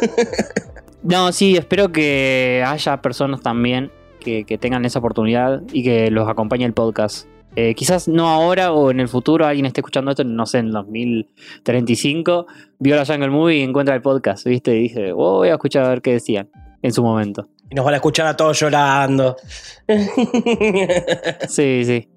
no, 1.03 1.31
sí, 1.33 1.57
espero 1.57 1.91
que 1.91 2.63
haya 2.65 3.01
personas 3.01 3.41
también 3.41 3.91
que, 4.19 4.57
tengan 4.59 4.85
esa 4.85 4.99
oportunidad 4.99 5.61
y 5.71 5.83
que 5.83 6.09
los 6.09 6.27
acompañe 6.27 6.65
el 6.65 6.73
podcast. 6.73 7.27
Eh, 7.57 7.73
quizás 7.75 8.07
no 8.07 8.29
ahora 8.29 8.73
o 8.73 8.91
en 8.91 8.99
el 8.99 9.07
futuro 9.07 9.45
alguien 9.45 9.65
esté 9.65 9.81
escuchando 9.81 10.11
esto, 10.11 10.23
no 10.23 10.45
sé, 10.45 10.59
en 10.59 10.71
2035, 10.71 12.47
vio 12.79 12.95
la 12.95 13.05
Jungle 13.05 13.29
Movie 13.29 13.59
y 13.59 13.61
encuentra 13.61 13.95
el 13.95 14.01
podcast, 14.01 14.45
¿viste? 14.45 14.75
Y 14.75 14.83
dice, 14.83 15.11
oh, 15.13 15.37
voy 15.37 15.49
a 15.49 15.53
escuchar 15.53 15.85
a 15.85 15.89
ver 15.89 16.01
qué 16.01 16.13
decían 16.13 16.49
en 16.81 16.91
su 16.91 17.03
momento. 17.03 17.47
Y 17.69 17.75
nos 17.75 17.85
van 17.85 17.95
a 17.95 17.97
escuchar 17.97 18.27
a 18.27 18.37
todos 18.37 18.59
llorando. 18.59 19.35
sí, 21.47 21.83
sí. 21.85 22.09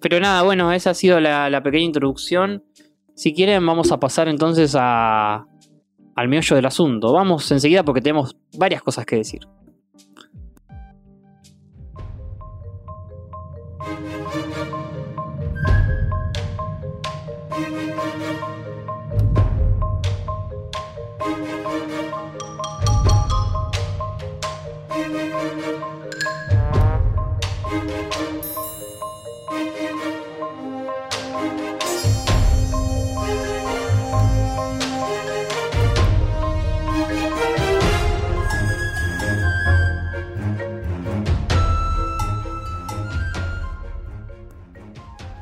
Pero 0.00 0.20
nada, 0.20 0.42
bueno, 0.42 0.72
esa 0.72 0.90
ha 0.90 0.94
sido 0.94 1.18
la, 1.20 1.60
pequeña 1.62 1.84
introducción. 1.84 2.64
Si 3.14 3.34
quieren, 3.34 3.64
vamos 3.66 3.90
a 3.92 3.98
pasar 3.98 4.28
entonces 4.28 4.76
a, 4.78 5.46
al 6.14 6.28
meollo 6.28 6.56
del 6.56 6.66
asunto. 6.66 7.12
Vamos 7.12 7.50
enseguida 7.50 7.82
porque 7.82 8.00
tenemos 8.00 8.36
varias 8.56 8.82
cosas 8.82 9.04
que 9.04 9.16
decir. 9.16 9.40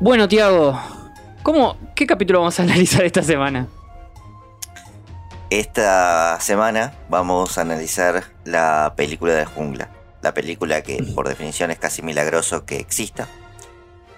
Bueno, 0.05 0.29
Tiago, 0.29 0.79
¿cómo, 1.43 1.79
¿qué 1.95 2.07
capítulo 2.07 2.41
vamos 2.41 2.61
a 2.61 2.63
analizar 2.65 3.07
esta 3.07 3.23
semana? 3.23 3.69
Esta 5.49 6.39
semana 6.41 6.93
vamos 7.09 7.57
a 7.57 7.63
analizar 7.63 8.23
la 8.45 8.93
película 8.99 9.33
de 9.33 9.45
la 9.45 9.47
jungla. 9.47 9.89
La 10.21 10.35
película 10.35 10.83
que 10.83 11.03
por 11.15 11.27
definición 11.27 11.71
es 11.71 11.79
casi 11.79 12.03
milagroso 12.03 12.67
que 12.67 12.77
exista. 12.77 13.29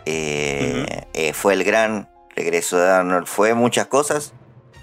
Eh, 0.07 1.07
eh, 1.15 1.33
fue 1.33 1.55
el 1.55 1.63
gran 1.63 2.11
regreso 2.35 2.79
de 2.79 2.91
Arnold. 2.91 3.29
Fue 3.29 3.55
muchas 3.55 3.87
cosas. 3.87 4.33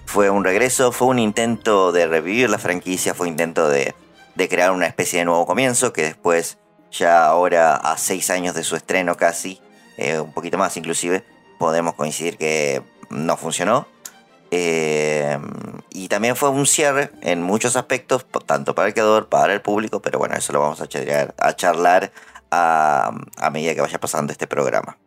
Fue 0.05 0.29
un 0.29 0.45
regreso, 0.45 0.93
fue 0.93 1.09
un 1.09 1.19
intento 1.19 1.91
de 1.91 2.07
revivir 2.07 2.49
la 2.49 2.59
franquicia, 2.59 3.13
fue 3.13 3.27
un 3.27 3.33
intento 3.33 3.67
de, 3.67 3.93
de 4.35 4.47
crear 4.47 4.71
una 4.71 4.87
especie 4.87 5.19
de 5.19 5.25
nuevo 5.25 5.45
comienzo 5.45 5.91
que 5.91 6.03
después, 6.03 6.59
ya 6.91 7.25
ahora 7.25 7.75
a 7.75 7.97
seis 7.97 8.29
años 8.29 8.55
de 8.55 8.63
su 8.63 8.77
estreno 8.77 9.17
casi, 9.17 9.59
eh, 9.97 10.19
un 10.19 10.33
poquito 10.33 10.57
más 10.57 10.75
inclusive, 10.77 11.23
podemos 11.57 11.95
coincidir 11.95 12.37
que 12.37 12.81
no 13.09 13.37
funcionó. 13.37 13.87
Eh, 14.51 15.39
y 15.89 16.07
también 16.09 16.35
fue 16.35 16.49
un 16.49 16.67
cierre 16.67 17.09
en 17.21 17.41
muchos 17.41 17.75
aspectos, 17.75 18.25
tanto 18.45 18.75
para 18.75 18.87
el 18.87 18.93
creador, 18.93 19.27
para 19.29 19.53
el 19.53 19.61
público, 19.61 20.01
pero 20.01 20.19
bueno, 20.19 20.35
eso 20.35 20.53
lo 20.53 20.59
vamos 20.59 20.81
a 20.81 21.55
charlar 21.55 22.11
a, 22.51 23.49
medida 23.51 23.73
que 23.73 23.81
vaya 23.81 23.99
pasando 23.99 24.31
este 24.31 24.47
programa. 24.47 24.97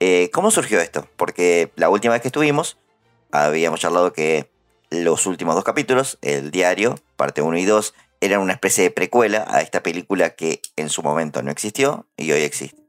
Eh, 0.00 0.30
¿Cómo 0.32 0.50
surgió 0.50 0.80
esto? 0.80 1.06
Porque 1.16 1.72
la 1.76 1.88
última 1.88 2.12
vez 2.12 2.22
que 2.22 2.28
estuvimos, 2.28 2.78
habíamos 3.32 3.80
charlado 3.80 4.12
que 4.12 4.50
los 4.90 5.26
últimos 5.26 5.54
dos 5.54 5.64
capítulos, 5.64 6.18
el 6.20 6.50
diario, 6.50 6.96
parte 7.16 7.42
1 7.42 7.56
y 7.58 7.64
2, 7.64 7.94
era 8.20 8.38
una 8.38 8.52
especie 8.52 8.84
de 8.84 8.90
precuela 8.90 9.46
a 9.48 9.60
esta 9.60 9.82
película 9.82 10.30
que 10.30 10.60
en 10.76 10.88
su 10.88 11.02
momento 11.02 11.42
no 11.42 11.50
existió 11.50 12.06
y 12.16 12.32
hoy 12.32 12.42
existe. 12.42 12.85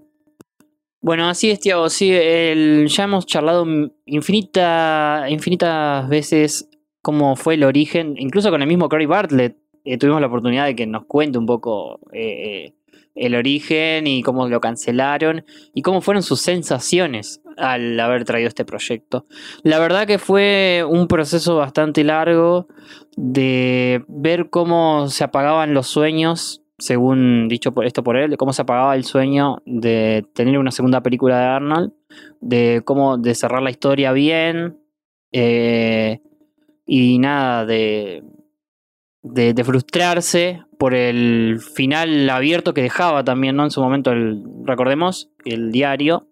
Bueno, 1.02 1.30
así 1.30 1.52
es, 1.52 1.60
Tiago. 1.60 1.90
Sí, 1.90 2.10
ya 2.10 3.04
hemos 3.04 3.26
charlado 3.26 3.66
infinita, 4.06 5.26
infinitas 5.30 6.10
veces 6.10 6.70
cómo 7.02 7.36
fue 7.36 7.54
el 7.54 7.64
origen, 7.64 8.16
incluso 8.18 8.50
con 8.50 8.62
el 8.62 8.68
mismo 8.68 8.90
Craig 8.90 9.08
Bartlett. 9.08 9.56
eh, 9.86 9.98
tuvimos 9.98 10.20
la 10.20 10.28
oportunidad 10.28 10.66
de 10.66 10.76
que 10.76 10.86
nos 10.86 11.06
cuente 11.06 11.38
un 11.38 11.46
poco 11.46 12.02
eh, 12.12 12.66
eh, 12.66 12.74
el 13.16 13.36
origen 13.36 14.08
y 14.08 14.22
cómo 14.24 14.50
lo 14.50 14.60
cancelaron 14.60 15.46
y 15.74 15.84
cómo 15.84 16.02
fueron 16.02 16.22
sus 16.22 16.42
sensaciones 16.42 17.42
al 17.56 18.00
haber 18.00 18.26
traído 18.26 18.50
este 18.50 18.66
proyecto. 18.66 19.26
La 19.64 19.80
verdad 19.80 20.06
que 20.06 20.20
fue 20.20 20.84
un 20.88 21.08
proceso 21.08 21.56
bastante 21.56 22.04
largo 22.04 22.68
de 23.16 24.04
ver 24.08 24.50
cómo 24.50 25.08
se 25.08 25.24
apagaban 25.24 25.74
los 25.74 25.88
sueños, 25.88 26.62
según 26.78 27.48
dicho 27.48 27.74
por 27.74 27.86
esto 27.86 28.04
por 28.04 28.18
él, 28.18 28.30
de 28.30 28.38
cómo 28.38 28.54
se 28.54 28.62
apagaba 28.62 28.96
el 28.96 29.04
sueño 29.04 29.62
de 29.66 30.26
tener 30.34 30.58
una 30.60 30.72
segunda 30.72 31.02
película 31.02 31.40
de 31.40 31.46
Arnold, 31.46 31.94
de 32.40 32.82
cómo 32.86 33.18
de 33.18 33.36
cerrar 33.36 33.62
la 33.62 33.72
historia 33.72 34.12
bien 34.12 34.78
eh, 35.32 36.22
y 36.86 37.20
nada 37.20 37.66
de, 37.66 38.24
de, 39.24 39.64
frustrarse 39.64 40.64
por 40.78 40.94
el 40.94 41.60
final 41.60 42.30
abierto 42.30 42.74
que 42.74 42.82
dejaba 42.82 43.24
también, 43.24 43.56
¿no? 43.56 43.64
En 43.64 43.72
su 43.72 43.82
momento, 43.82 44.12
el, 44.12 44.44
recordemos, 44.64 45.32
el 45.46 45.72
diario 45.72 46.28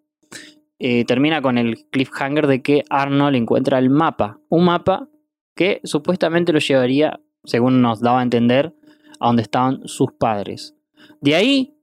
eh, 0.80 1.06
termina 1.06 1.42
con 1.42 1.58
el 1.58 1.88
cliffhanger 1.90 2.48
de 2.48 2.62
que 2.62 2.84
Arnold 2.90 3.36
encuentra 3.36 3.80
el 3.80 3.90
mapa, 3.90 4.40
un 4.50 4.66
mapa 4.66 5.10
que 5.56 5.82
supuestamente 5.84 6.54
lo 6.54 6.60
llevaría, 6.60 7.20
según 7.44 7.82
nos 7.82 8.02
daba 8.02 8.20
a 8.20 8.24
entender, 8.24 8.74
a 9.20 9.28
donde 9.28 9.42
estaban 9.42 9.88
sus 9.88 10.12
padres. 10.14 10.76
De 11.22 11.36
ahí, 11.36 11.74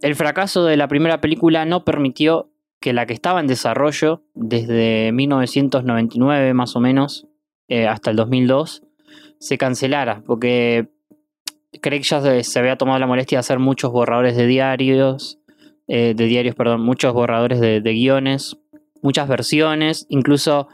el 0.00 0.14
fracaso 0.14 0.64
de 0.64 0.76
la 0.76 0.88
primera 0.88 1.20
película 1.20 1.64
no 1.64 1.84
permitió 1.84 2.50
que 2.80 2.92
la 2.92 3.06
que 3.06 3.14
estaba 3.14 3.40
en 3.40 3.46
desarrollo 3.46 4.22
desde 4.34 5.10
1999 5.12 6.54
más 6.54 6.76
o 6.76 6.80
menos 6.80 7.26
eh, 7.68 7.86
hasta 7.86 8.10
el 8.10 8.16
2002 8.16 8.82
se 9.38 9.58
cancelara, 9.58 10.22
porque 10.26 10.88
Craig 11.80 12.02
ya 12.02 12.42
se, 12.42 12.58
había 12.58 12.76
tomado 12.76 12.98
la 12.98 13.06
molestia 13.06 13.36
de 13.36 13.40
hacer 13.40 13.58
muchos 13.58 13.92
borradores 13.92 14.36
de 14.36 14.46
diarios, 14.46 15.38
eh, 15.88 16.14
de 16.16 16.24
diarios, 16.26 16.54
perdón, 16.54 16.82
muchos 16.82 17.12
borradores 17.12 17.60
de 17.60 17.80
guiones, 17.92 18.56
muchas 19.02 19.28
versiones, 19.28 20.06
incluso 20.08 20.68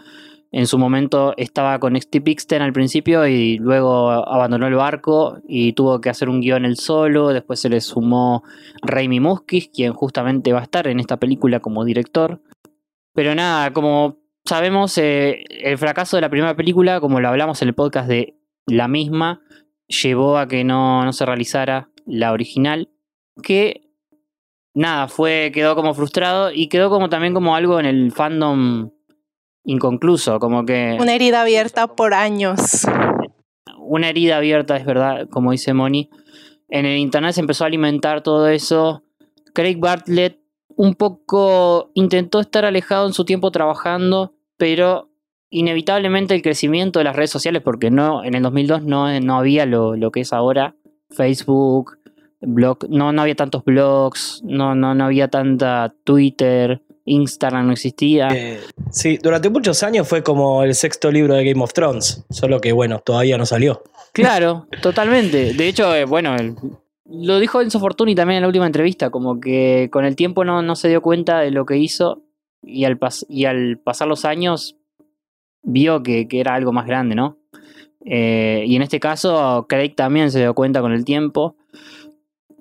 en 0.55 0.67
su 0.67 0.77
momento 0.77 1.33
estaba 1.39 1.79
con 1.79 1.99
Steve 1.99 2.25
Pixton 2.25 2.61
al 2.61 2.75
principio 2.75 3.27
y 3.27 3.57
luego 3.57 4.11
abandonó 4.11 4.67
el 4.67 4.75
barco 4.75 5.39
y 5.49 5.73
tuvo 5.73 6.03
que 6.03 6.11
hacer 6.11 6.29
un 6.29 6.43
guion 6.43 6.67
él 6.67 6.77
solo. 6.77 7.29
Después 7.29 7.59
se 7.59 7.71
le 7.71 7.81
sumó 7.81 8.43
Raimi 8.83 9.19
Muskis, 9.19 9.71
quien 9.71 9.95
justamente 9.95 10.53
va 10.53 10.61
a 10.61 10.65
estar 10.65 10.87
en 10.89 11.01
esta 11.01 11.17
película 11.17 11.61
como 11.61 11.87
director. 11.87 12.43
Pero 13.15 13.35
nada, 13.35 13.73
como 13.73 14.19
sabemos, 14.45 14.99
eh, 14.99 15.43
el 15.49 15.79
fracaso 15.79 16.19
de 16.19 16.21
la 16.21 16.29
primera 16.29 16.55
película, 16.55 17.01
como 17.01 17.19
lo 17.19 17.29
hablamos 17.29 17.63
en 17.63 17.69
el 17.69 17.75
podcast 17.75 18.07
de 18.07 18.39
la 18.67 18.89
misma, 18.89 19.41
llevó 19.87 20.37
a 20.37 20.49
que 20.49 20.65
no, 20.65 21.03
no 21.03 21.15
se 21.15 21.25
realizara 21.25 21.89
la 22.05 22.31
original. 22.31 22.91
Que 23.43 23.89
nada, 24.75 25.09
fue, 25.09 25.51
quedó 25.55 25.75
como 25.77 25.95
frustrado 25.95 26.53
y 26.53 26.69
quedó 26.69 26.91
como 26.91 27.09
también 27.09 27.33
como 27.33 27.57
algo 27.57 27.81
en 27.81 27.87
el 27.87 28.13
fandom 28.13 28.91
inconcluso, 29.65 30.39
como 30.39 30.65
que 30.65 30.97
Una 31.01 31.15
herida 31.15 31.43
abierta 31.43 31.87
por 31.89 32.15
años. 32.15 32.87
una 33.79 34.09
herida 34.09 34.37
abierta, 34.37 34.77
es 34.77 34.85
verdad, 34.85 35.29
como 35.31 35.53
dice 35.53 35.75
Moni. 35.75 36.11
En 36.69 36.87
el 36.87 36.99
internet 36.99 37.35
se 37.35 37.41
empezó 37.41 37.65
a 37.65 37.67
alimentar 37.67 38.23
todo 38.23 38.49
eso. 38.49 39.03
Craig 39.53 39.79
Bartlett 39.79 40.39
un 40.77 40.95
poco 40.95 41.91
intentó 41.95 42.41
estar 42.41 42.65
alejado 42.65 43.07
en 43.07 43.13
su 43.13 43.25
tiempo 43.25 43.51
trabajando, 43.51 44.35
pero 44.57 45.11
inevitablemente 45.51 46.35
el 46.35 46.43
crecimiento 46.43 46.99
de 46.99 47.05
las 47.05 47.15
redes 47.15 47.31
sociales, 47.31 47.61
porque 47.63 47.91
no 47.91 48.25
en 48.25 48.35
el 48.35 48.43
2002 48.43 48.85
no, 48.85 49.21
no 49.21 49.37
había 49.37 49.67
lo, 49.67 49.97
lo 49.97 50.11
que 50.11 50.21
es 50.21 50.33
ahora, 50.33 50.75
Facebook, 51.11 51.99
blog, 52.41 52.89
no, 52.89 53.13
no 53.13 53.23
había 53.23 53.35
tantos 53.35 53.65
blogs, 53.65 54.41
no, 54.45 54.75
no, 54.75 54.95
no 54.95 55.05
había 55.05 55.29
tanta 55.29 55.95
Twitter, 56.05 56.83
Instagram 57.05 57.67
no 57.67 57.73
existía. 57.73 58.29
Sí, 58.91 59.19
durante 59.23 59.51
muchos 59.51 59.83
años 59.83 60.09
fue 60.09 60.23
como 60.23 60.63
el 60.63 60.75
sexto 60.75 61.11
libro 61.11 61.35
de 61.35 61.45
Game 61.45 61.63
of 61.63 61.73
Thrones, 61.73 62.25
solo 62.31 62.61
que 62.61 62.73
bueno, 62.73 63.01
todavía 63.01 63.37
no 63.39 63.47
salió. 63.47 63.83
Claro, 64.13 64.67
totalmente. 64.83 65.55
De 65.55 65.69
hecho, 65.69 65.95
eh, 65.95 66.05
bueno, 66.05 66.35
el- 66.37 66.55
lo 67.05 67.39
dijo 67.41 67.61
Enzo 67.61 67.79
Fortuni 67.81 68.15
también 68.15 68.37
en 68.39 68.43
la 68.43 68.47
última 68.49 68.67
entrevista, 68.67 69.11
como 69.11 69.39
que 69.41 69.89
con 69.93 70.05
el 70.05 70.17
tiempo 70.17 70.45
no, 70.45 70.63
no 70.63 70.77
se 70.77 70.89
dio 70.89 71.03
cuenta 71.03 71.41
de 71.41 71.51
lo 71.51 71.67
que 71.67 71.77
hizo 71.77 72.23
y 72.63 72.85
al, 72.85 72.99
pas- 72.99 73.27
y 73.29 73.45
al 73.45 73.79
pasar 73.79 74.09
los 74.09 74.25
años 74.25 74.77
vio 75.63 76.03
que, 76.03 76.27
que 76.29 76.41
era 76.41 76.55
algo 76.55 76.73
más 76.73 76.87
grande, 76.87 77.15
¿no? 77.15 77.39
Eh, 78.05 78.65
y 78.67 78.75
en 78.77 78.83
este 78.83 78.99
caso, 78.99 79.67
Craig 79.69 79.95
también 79.95 80.31
se 80.31 80.39
dio 80.41 80.55
cuenta 80.55 80.81
con 80.81 80.93
el 80.93 81.05
tiempo 81.05 81.57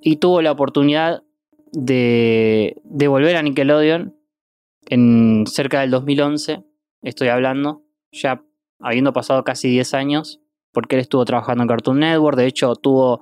y 0.02 0.18
tuvo 0.18 0.42
la 0.42 0.52
oportunidad 0.52 1.24
de, 1.72 2.76
de 2.84 3.08
volver 3.08 3.36
a 3.38 3.42
Nickelodeon 3.44 4.16
en 4.92 5.46
cerca 5.48 5.80
del 5.82 5.90
2011, 5.92 6.64
estoy 7.02 7.30
hablando, 7.30 7.84
ya 8.12 8.44
habiendo 8.80 9.14
pasado 9.14 9.44
casi 9.44 9.70
10 9.70 9.94
años, 9.94 10.42
porque 10.74 10.96
él 10.96 11.02
estuvo 11.02 11.24
trabajando 11.26 11.64
en 11.64 11.70
Cartoon 11.70 12.00
Network, 12.00 12.38
de 12.38 12.46
hecho 12.48 12.76
tuvo, 12.76 13.22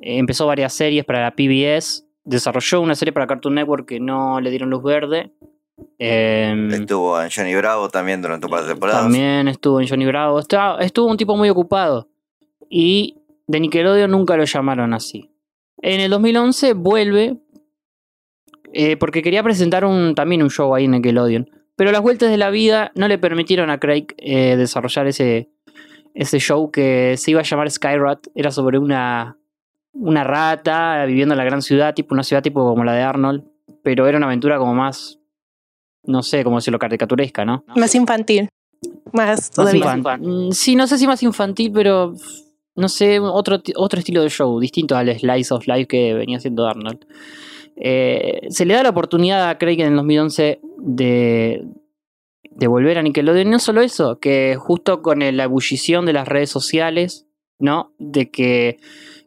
eh, 0.00 0.18
empezó 0.18 0.46
varias 0.46 0.72
series 0.72 1.04
para 1.04 1.20
la 1.22 1.32
PBS, 1.32 2.06
desarrolló 2.24 2.80
una 2.80 2.94
serie 2.94 3.12
para 3.12 3.26
Cartoon 3.26 3.54
Network 3.56 3.86
que 3.88 3.98
no 4.00 4.40
le 4.40 4.50
dieron 4.50 4.70
luz 4.70 4.82
verde. 4.82 5.32
em, 5.98 6.70
Estuvo 6.72 7.20
en 7.20 7.28
Johnny 7.34 7.54
Bravo 7.56 7.88
también 7.88 8.22
durante 8.22 8.46
un 8.46 8.50
par 8.52 8.62
de 8.62 8.68
temporadas. 8.70 9.02
también 9.02 9.48
estuvo 9.48 9.80
en 9.80 9.88
Johnny 9.88 10.06
Bravo. 10.06 10.38
Estaba- 10.38 10.78
estuvo 10.80 11.10
un 11.10 11.16
tipo 11.16 11.36
muy 11.36 11.48
ocupado. 11.50 12.08
Y 12.70 13.16
de 13.48 13.58
Nickelodeon 13.60 14.08
nunca 14.10 14.36
lo 14.36 14.44
llamaron 14.44 14.94
así. 14.94 15.30
En 15.82 16.00
el 16.00 16.10
2011 16.10 16.74
vuelve 16.74 17.36
eh, 18.74 18.96
porque 18.96 19.22
quería 19.22 19.42
presentar 19.42 19.84
un, 19.84 20.14
también 20.14 20.42
un 20.42 20.50
show 20.50 20.74
ahí 20.74 20.84
en 20.84 20.90
Nickelodeon. 20.92 21.48
Pero 21.76 21.90
las 21.92 22.02
vueltas 22.02 22.30
de 22.30 22.36
la 22.36 22.50
vida 22.50 22.92
no 22.94 23.08
le 23.08 23.18
permitieron 23.18 23.70
a 23.70 23.78
Craig 23.78 24.06
eh, 24.18 24.56
desarrollar 24.56 25.06
ese, 25.06 25.48
ese 26.14 26.38
show 26.38 26.70
que 26.70 27.16
se 27.16 27.30
iba 27.32 27.40
a 27.40 27.44
llamar 27.44 27.70
Skyrat. 27.70 28.26
Era 28.34 28.50
sobre 28.50 28.78
una, 28.78 29.38
una 29.92 30.22
rata 30.24 31.04
viviendo 31.06 31.34
en 31.34 31.38
la 31.38 31.44
gran 31.44 31.62
ciudad, 31.62 31.94
tipo 31.94 32.14
una 32.14 32.22
ciudad 32.22 32.42
tipo 32.42 32.64
como 32.68 32.84
la 32.84 32.92
de 32.92 33.02
Arnold. 33.02 33.44
Pero 33.82 34.06
era 34.06 34.18
una 34.18 34.26
aventura 34.26 34.58
como 34.58 34.74
más, 34.74 35.18
no 36.04 36.22
sé 36.22 36.44
cómo 36.44 36.56
decirlo, 36.56 36.78
caricaturesca, 36.78 37.44
¿no? 37.44 37.64
Más 37.76 37.94
infantil. 37.94 38.48
Más 39.12 39.28
Más 39.38 39.50
todavía. 39.50 39.96
infantil. 39.96 40.28
Mm, 40.48 40.52
Sí, 40.52 40.76
no 40.76 40.86
sé 40.86 40.98
si 40.98 41.06
más 41.06 41.22
infantil, 41.22 41.72
pero 41.72 42.14
no 42.76 42.88
sé, 42.88 43.18
otro, 43.20 43.60
otro 43.76 43.98
estilo 43.98 44.22
de 44.22 44.30
show, 44.30 44.58
distinto 44.60 44.96
al 44.96 45.16
Slice 45.18 45.54
of 45.54 45.66
Life 45.66 45.86
que 45.86 46.14
venía 46.14 46.38
haciendo 46.38 46.66
Arnold. 46.66 47.06
Eh, 47.76 48.46
se 48.50 48.64
le 48.64 48.74
da 48.74 48.82
la 48.82 48.90
oportunidad 48.90 49.48
a 49.48 49.58
Craig 49.58 49.80
en 49.80 49.88
el 49.88 49.96
2011 49.96 50.60
de, 50.78 51.66
volver 52.66 52.98
a 52.98 53.02
Nickelodeon. 53.02 53.50
No 53.50 53.58
solo 53.58 53.80
eso, 53.80 54.18
que 54.18 54.56
justo 54.58 55.02
con 55.02 55.20
la 55.20 55.44
ebullición 55.44 56.06
de 56.06 56.12
las 56.12 56.28
redes 56.28 56.50
sociales, 56.50 57.26
¿no? 57.58 57.92
De 57.98 58.30
que 58.30 58.78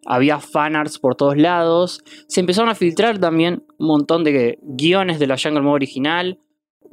había 0.05 0.39
fanarts 0.39 0.99
por 0.99 1.15
todos 1.15 1.38
lados. 1.38 2.03
Se 2.27 2.39
empezaron 2.39 2.69
a 2.69 2.75
filtrar 2.75 3.19
también 3.19 3.65
un 3.77 3.88
montón 3.88 4.23
de 4.23 4.57
guiones 4.62 5.19
de 5.19 5.27
la 5.27 5.38
Jungle 5.38 5.62
Move 5.62 5.75
original, 5.75 6.39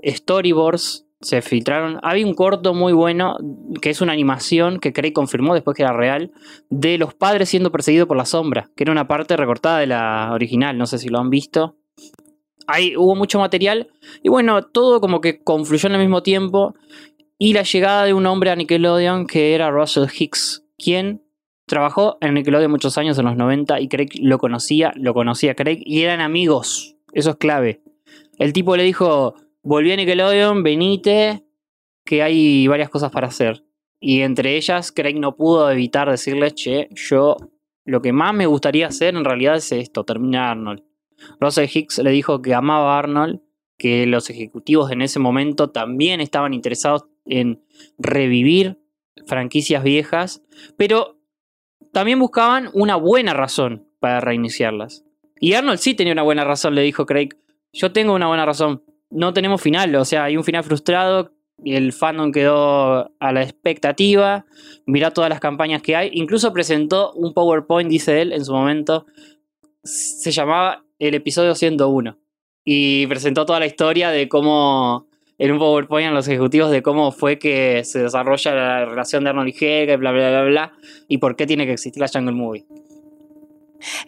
storyboards 0.04 1.03
se 1.24 1.42
filtraron. 1.42 1.98
Había 2.02 2.26
un 2.26 2.34
corto 2.34 2.74
muy 2.74 2.92
bueno 2.92 3.36
que 3.80 3.90
es 3.90 4.00
una 4.00 4.12
animación 4.12 4.78
que 4.78 4.92
Craig 4.92 5.12
confirmó 5.12 5.54
después 5.54 5.76
que 5.76 5.82
era 5.82 5.92
real 5.92 6.32
de 6.68 6.98
los 6.98 7.14
padres 7.14 7.48
siendo 7.48 7.72
perseguidos 7.72 8.06
por 8.06 8.16
la 8.16 8.26
sombra, 8.26 8.70
que 8.76 8.84
era 8.84 8.92
una 8.92 9.08
parte 9.08 9.36
recortada 9.36 9.78
de 9.78 9.86
la 9.86 10.30
original, 10.32 10.76
no 10.76 10.86
sé 10.86 10.98
si 10.98 11.08
lo 11.08 11.18
han 11.18 11.30
visto. 11.30 11.76
Ahí 12.66 12.96
hubo 12.96 13.14
mucho 13.14 13.38
material 13.38 13.88
y 14.22 14.28
bueno, 14.28 14.62
todo 14.62 15.00
como 15.00 15.20
que 15.20 15.42
confluyó 15.42 15.88
en 15.88 15.94
el 15.94 16.00
mismo 16.00 16.22
tiempo 16.22 16.74
y 17.38 17.52
la 17.54 17.62
llegada 17.62 18.04
de 18.04 18.14
un 18.14 18.26
hombre 18.26 18.50
a 18.50 18.56
Nickelodeon 18.56 19.26
que 19.26 19.54
era 19.54 19.70
Russell 19.70 20.06
Hicks, 20.14 20.64
quien 20.78 21.22
trabajó 21.66 22.18
en 22.20 22.34
Nickelodeon 22.34 22.70
muchos 22.70 22.98
años 22.98 23.18
en 23.18 23.24
los 23.24 23.36
90 23.36 23.80
y 23.80 23.88
Craig 23.88 24.10
lo 24.20 24.38
conocía, 24.38 24.92
lo 24.96 25.14
conocía 25.14 25.54
Craig 25.54 25.80
y 25.84 26.02
eran 26.02 26.20
amigos, 26.20 26.96
eso 27.12 27.30
es 27.30 27.36
clave. 27.36 27.82
El 28.38 28.52
tipo 28.52 28.76
le 28.76 28.82
dijo, 28.82 29.36
volví 29.64 29.90
a 29.90 29.96
Nickelodeon, 29.96 30.62
venite, 30.62 31.44
que 32.04 32.22
hay 32.22 32.68
varias 32.68 32.90
cosas 32.90 33.10
para 33.10 33.26
hacer. 33.26 33.64
Y 33.98 34.20
entre 34.20 34.56
ellas, 34.56 34.92
Craig 34.92 35.18
no 35.18 35.34
pudo 35.34 35.70
evitar 35.70 36.08
decirle, 36.10 36.52
che, 36.52 36.88
yo 36.92 37.36
lo 37.84 38.02
que 38.02 38.12
más 38.12 38.34
me 38.34 38.46
gustaría 38.46 38.86
hacer 38.86 39.16
en 39.16 39.24
realidad 39.24 39.56
es 39.56 39.72
esto, 39.72 40.04
terminar 40.04 40.50
Arnold. 40.50 40.84
Russell 41.40 41.68
Hicks 41.72 41.98
le 41.98 42.10
dijo 42.10 42.42
que 42.42 42.54
amaba 42.54 42.94
a 42.94 42.98
Arnold, 42.98 43.40
que 43.78 44.06
los 44.06 44.30
ejecutivos 44.30 44.92
en 44.92 45.02
ese 45.02 45.18
momento 45.18 45.70
también 45.70 46.20
estaban 46.20 46.54
interesados 46.54 47.06
en 47.24 47.62
revivir 47.98 48.78
franquicias 49.26 49.82
viejas, 49.82 50.42
pero 50.76 51.18
también 51.92 52.18
buscaban 52.18 52.68
una 52.74 52.96
buena 52.96 53.32
razón 53.32 53.88
para 54.00 54.20
reiniciarlas. 54.20 55.04
Y 55.40 55.54
Arnold 55.54 55.78
sí 55.78 55.94
tenía 55.94 56.12
una 56.12 56.22
buena 56.22 56.44
razón, 56.44 56.74
le 56.74 56.82
dijo 56.82 57.06
Craig. 57.06 57.30
Yo 57.72 57.92
tengo 57.92 58.14
una 58.14 58.28
buena 58.28 58.44
razón. 58.44 58.82
No 59.14 59.32
tenemos 59.32 59.62
final, 59.62 59.94
o 59.94 60.04
sea, 60.04 60.24
hay 60.24 60.36
un 60.36 60.42
final 60.42 60.64
frustrado 60.64 61.30
y 61.62 61.76
el 61.76 61.92
fandom 61.92 62.32
quedó 62.32 63.12
a 63.20 63.32
la 63.32 63.42
expectativa. 63.42 64.44
Mirá 64.86 65.12
todas 65.12 65.30
las 65.30 65.38
campañas 65.38 65.82
que 65.82 65.94
hay. 65.94 66.10
Incluso 66.12 66.52
presentó 66.52 67.12
un 67.12 67.32
PowerPoint, 67.32 67.88
dice 67.88 68.20
él, 68.20 68.32
en 68.32 68.44
su 68.44 68.52
momento. 68.52 69.06
Se 69.84 70.32
llamaba 70.32 70.84
el 70.98 71.14
episodio 71.14 71.54
101. 71.54 72.18
Y 72.64 73.06
presentó 73.06 73.46
toda 73.46 73.60
la 73.60 73.66
historia 73.66 74.10
de 74.10 74.28
cómo, 74.28 75.06
en 75.38 75.52
un 75.52 75.58
PowerPoint 75.58 76.08
a 76.08 76.12
los 76.12 76.26
ejecutivos, 76.26 76.72
de 76.72 76.82
cómo 76.82 77.12
fue 77.12 77.38
que 77.38 77.84
se 77.84 78.02
desarrolla 78.02 78.52
la 78.52 78.84
relación 78.84 79.22
de 79.22 79.30
Arnold 79.30 79.54
y 79.54 79.64
Helga, 79.64 79.96
bla, 79.96 80.10
bla, 80.10 80.30
bla, 80.30 80.42
bla, 80.42 80.72
y 81.06 81.18
por 81.18 81.36
qué 81.36 81.46
tiene 81.46 81.66
que 81.66 81.72
existir 81.74 82.00
la 82.00 82.08
Jungle 82.12 82.34
Movie. 82.34 82.64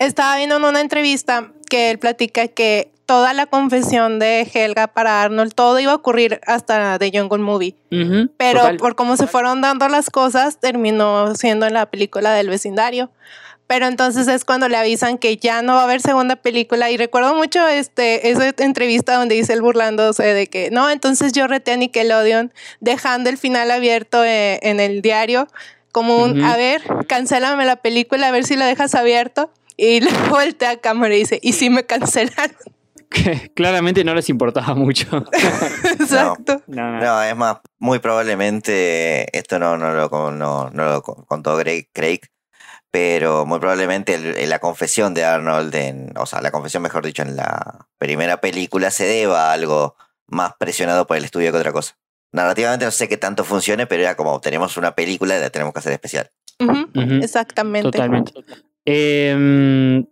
Estaba 0.01 0.37
viendo 0.37 0.57
en 0.57 0.65
una 0.65 0.81
entrevista 0.81 1.53
que 1.69 1.91
él 1.91 1.99
platica 1.99 2.49
que 2.49 2.96
toda 3.07 3.33
la 3.33 3.47
confesión 3.47 4.19
de 4.19 4.43
Helga 4.53 4.89
para 4.89 5.23
Arnold, 5.23 5.55
todo 5.55 5.79
iba 5.79 5.93
a 5.93 5.95
ocurrir 5.95 6.41
hasta 6.47 6.99
The 6.99 7.13
Jungle 7.15 7.39
Movie. 7.39 7.77
Pero 8.37 8.61
total. 8.61 8.77
por 8.77 8.97
cómo 8.97 9.17
se 9.17 9.27
fueron 9.29 9.61
dando 9.63 9.89
las 9.89 10.11
cosas, 10.11 10.59
terminó 10.59 11.35
siendo 11.37 11.67
en 11.67 11.75
la 11.75 11.87
película 11.87 12.33
del 12.33 12.49
vecindario. 12.51 13.11
Pero 13.69 13.87
entonces 13.87 14.29
es 14.29 14.45
cuando 14.45 14.69
le 14.69 14.77
avisan 14.77 15.19
que 15.19 15.37
ya 15.39 15.61
no 15.63 15.75
va 15.75 15.81
a 15.81 15.85
haber 15.85 16.01
segunda 16.01 16.37
película. 16.37 16.91
Y 16.91 16.97
recuerdo 16.97 17.35
mucho 17.35 17.67
este, 17.67 18.31
esa 18.31 18.53
entrevista 18.59 19.17
donde 19.17 19.35
dice 19.35 19.55
él 19.55 19.63
burlándose 19.63 20.23
de 20.23 20.47
que 20.47 20.71
no, 20.71 20.89
entonces 20.89 21.33
yo 21.33 21.49
reté 21.49 21.73
a 21.73 21.77
Nickelodeon 21.77 22.53
dejando 22.81 23.29
el 23.29 23.39
final 23.39 23.71
abierto 23.71 24.25
eh, 24.25 24.61
en 24.63 24.79
el 24.79 25.03
diario. 25.03 25.49
Como 25.91 26.19
un, 26.23 26.41
Ujú. 26.41 26.47
a 26.47 26.57
ver, 26.57 26.83
cancélame 27.09 27.65
la 27.65 27.77
película, 27.77 28.29
a 28.29 28.31
ver 28.31 28.45
si 28.45 28.55
lo 28.55 28.65
dejas 28.65 28.95
abierto. 28.95 29.51
Y 29.77 30.01
le 30.01 30.13
voltea 30.29 30.71
a 30.71 30.77
cámara 30.77 31.15
y 31.15 31.19
dice, 31.19 31.39
¿y 31.43 31.53
si 31.53 31.71
me 31.71 31.85
cancelaron? 31.85 32.57
Claramente 33.55 34.05
no 34.05 34.15
les 34.15 34.29
importaba 34.29 34.75
mucho. 34.75 35.25
Exacto. 36.01 36.63
No, 36.67 36.93
no. 36.93 37.01
No, 37.01 37.23
es 37.23 37.37
más, 37.37 37.59
muy 37.79 37.99
probablemente, 37.99 39.37
esto 39.37 39.59
no, 39.59 39.77
no, 39.77 39.93
lo, 39.95 40.11
con- 40.11 40.39
no, 40.39 40.71
no 40.71 40.85
lo 40.91 41.03
con- 41.03 41.25
contó 41.25 41.59
Craig, 41.59 41.89
Craig, 41.93 42.21
pero 42.91 43.45
muy 43.47 43.59
probablemente 43.59 44.15
el- 44.15 44.37
el- 44.37 44.49
la 44.51 44.59
confesión 44.59 45.15
de 45.15 45.25
Arnold, 45.25 45.75
en, 45.75 46.13
o 46.17 46.27
sea, 46.27 46.41
la 46.41 46.51
confesión, 46.51 46.83
mejor 46.83 47.05
dicho, 47.05 47.23
en 47.23 47.37
la 47.37 47.87
primera 47.99 48.41
película 48.41 48.91
se 48.91 49.05
deba 49.05 49.51
a 49.51 49.53
algo 49.53 49.97
más 50.27 50.55
presionado 50.59 51.07
por 51.07 51.17
el 51.17 51.25
estudio 51.25 51.53
que 51.53 51.59
otra 51.59 51.73
cosa. 51.73 51.97
Narrativamente 52.33 52.85
no 52.85 52.91
sé 52.91 53.09
qué 53.09 53.17
tanto 53.17 53.45
funcione, 53.45 53.87
pero 53.87 54.03
era 54.03 54.17
como 54.17 54.41
tenemos 54.41 54.77
una 54.77 54.95
película 54.95 55.37
y 55.37 55.41
la 55.41 55.51
tenemos 55.51 55.73
que 55.73 55.79
hacer 55.79 55.93
especial. 55.93 56.31
Exactamente. 57.23 57.91
Totalmente. 57.91 58.33
Eh, 58.85 60.05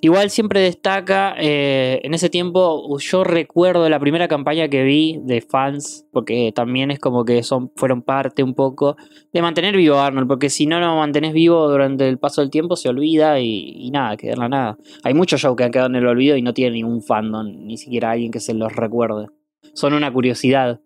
igual 0.00 0.30
siempre 0.30 0.60
destaca, 0.60 1.34
eh, 1.38 2.00
en 2.02 2.14
ese 2.14 2.30
tiempo 2.30 2.98
yo 2.98 3.24
recuerdo 3.24 3.88
la 3.88 3.98
primera 3.98 4.28
campaña 4.28 4.68
que 4.68 4.82
vi 4.84 5.18
de 5.22 5.40
fans, 5.40 6.06
porque 6.12 6.52
también 6.54 6.90
es 6.90 6.98
como 6.98 7.24
que 7.24 7.42
son, 7.42 7.72
fueron 7.76 8.02
parte 8.02 8.42
un 8.42 8.54
poco 8.54 8.96
de 9.32 9.42
mantener 9.42 9.76
vivo 9.76 9.96
a 9.96 10.06
Arnold, 10.06 10.28
porque 10.28 10.50
si 10.50 10.66
no 10.66 10.80
lo 10.80 10.96
mantenés 10.96 11.32
vivo 11.32 11.68
durante 11.68 12.08
el 12.08 12.18
paso 12.18 12.40
del 12.40 12.50
tiempo 12.50 12.76
se 12.76 12.88
olvida 12.88 13.40
y, 13.40 13.72
y 13.76 13.90
nada, 13.90 14.16
queda 14.16 14.34
en 14.34 14.40
la 14.40 14.48
nada. 14.48 14.78
Hay 15.02 15.14
muchos 15.14 15.40
shows 15.40 15.56
que 15.56 15.64
han 15.64 15.70
quedado 15.70 15.88
en 15.88 15.96
el 15.96 16.06
olvido 16.06 16.36
y 16.36 16.42
no 16.42 16.54
tienen 16.54 16.74
ningún 16.74 17.02
fandom, 17.02 17.46
ni 17.66 17.76
siquiera 17.78 18.12
alguien 18.12 18.30
que 18.30 18.40
se 18.40 18.54
los 18.54 18.74
recuerde. 18.74 19.26
Son 19.74 19.92
una 19.92 20.12
curiosidad. 20.12 20.80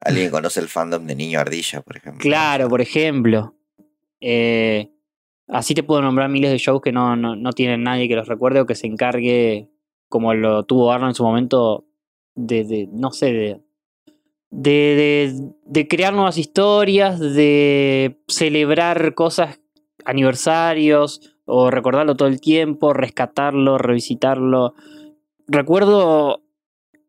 ¿Alguien 0.00 0.30
conoce 0.30 0.60
el 0.60 0.68
fandom 0.68 1.06
de 1.06 1.16
Niño 1.16 1.40
Ardilla, 1.40 1.80
por 1.80 1.96
ejemplo? 1.96 2.20
Claro, 2.20 2.68
por 2.68 2.80
ejemplo. 2.80 3.54
Eh, 4.20 4.90
así 5.48 5.74
te 5.74 5.82
puedo 5.82 6.02
nombrar 6.02 6.28
miles 6.28 6.50
de 6.50 6.58
shows 6.58 6.80
que 6.82 6.92
no, 6.92 7.16
no, 7.16 7.36
no 7.36 7.52
tienen 7.52 7.82
nadie 7.82 8.08
que 8.08 8.16
los 8.16 8.28
recuerde 8.28 8.60
o 8.60 8.66
que 8.66 8.74
se 8.74 8.86
encargue, 8.86 9.70
como 10.08 10.34
lo 10.34 10.64
tuvo 10.64 10.92
Arnold 10.92 11.10
en 11.10 11.14
su 11.14 11.24
momento, 11.24 11.84
de, 12.34 12.64
de 12.64 12.88
no 12.92 13.10
sé, 13.12 13.32
de, 13.32 13.60
de, 14.50 14.72
de, 14.72 15.52
de 15.64 15.88
crear 15.88 16.12
nuevas 16.12 16.38
historias, 16.38 17.20
de 17.20 18.20
celebrar 18.28 19.14
cosas, 19.14 19.60
aniversarios, 20.04 21.36
o 21.46 21.70
recordarlo 21.70 22.16
todo 22.16 22.28
el 22.28 22.40
tiempo, 22.40 22.92
rescatarlo, 22.92 23.78
revisitarlo. 23.78 24.74
Recuerdo 25.46 26.42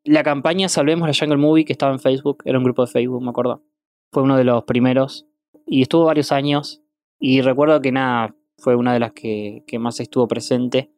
la 0.04 0.24
campaña 0.24 0.70
Salvemos 0.70 1.08
la 1.08 1.14
Jungle 1.18 1.38
Movie 1.38 1.66
que 1.66 1.74
estaba 1.74 1.92
en 1.92 2.00
Facebook, 2.00 2.44
era 2.46 2.58
un 2.58 2.64
grupo 2.64 2.86
de 2.86 2.92
Facebook, 2.92 3.22
me 3.22 3.32
acuerdo. 3.32 3.64
Fue 4.12 4.24
uno 4.24 4.38
de 4.38 4.44
los 4.44 4.64
primeros 4.64 5.28
y 5.66 5.82
estuvo 5.82 6.06
varios 6.06 6.32
años. 6.32 6.82
Y 7.20 7.42
recuerdo 7.42 7.82
que 7.82 7.92
nada, 7.92 8.36
fue 8.58 8.76
una 8.76 8.94
de 8.94 9.00
las 9.00 9.12
que, 9.14 9.64
que 9.68 9.80
más 9.80 10.00
estuvo 10.00 10.28
presente. 10.28 10.92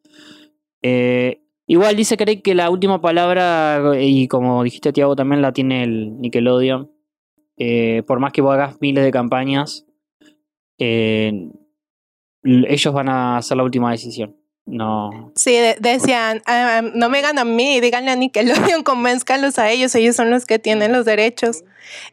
Eh, 0.82 1.42
igual 1.68 1.96
dice 1.96 2.18
Craig 2.18 2.42
que 2.42 2.56
la 2.56 2.70
última 2.70 3.02
palabra, 3.02 3.94
y 4.00 4.28
como 4.28 4.64
dijiste 4.64 4.94
Tiago, 4.94 5.16
también 5.16 5.42
la 5.42 5.52
tiene 5.52 5.84
el 5.84 6.20
Nickelodeon. 6.20 6.92
Eh, 7.58 8.04
por 8.08 8.20
más 8.20 8.32
que 8.32 8.42
vos 8.42 8.54
hagas 8.54 8.78
miles 8.80 9.04
de 9.04 9.12
campañas, 9.12 9.86
eh, 10.78 11.50
ellos 12.44 12.94
van 12.94 13.10
a 13.10 13.38
hacer 13.38 13.58
la 13.58 13.64
última 13.64 13.92
decisión. 13.92 14.38
No. 14.70 15.32
Sí, 15.36 15.52
de- 15.54 15.78
decían, 15.80 16.42
"Ah, 16.46 16.82
no 16.94 17.10
me 17.10 17.22
ganan 17.22 17.40
a 17.40 17.46
mí, 17.46 17.80
díganle 17.80 18.12
a 18.12 18.16
Nickelodeon, 18.16 18.84
convénzcalos 18.84 19.58
a 19.60 19.70
ellos, 19.70 19.96
ellos 19.96 20.16
son 20.16 20.30
los 20.30 20.46
que 20.46 20.60
tienen 20.60 20.92
los 20.92 21.06
derechos. 21.06 21.64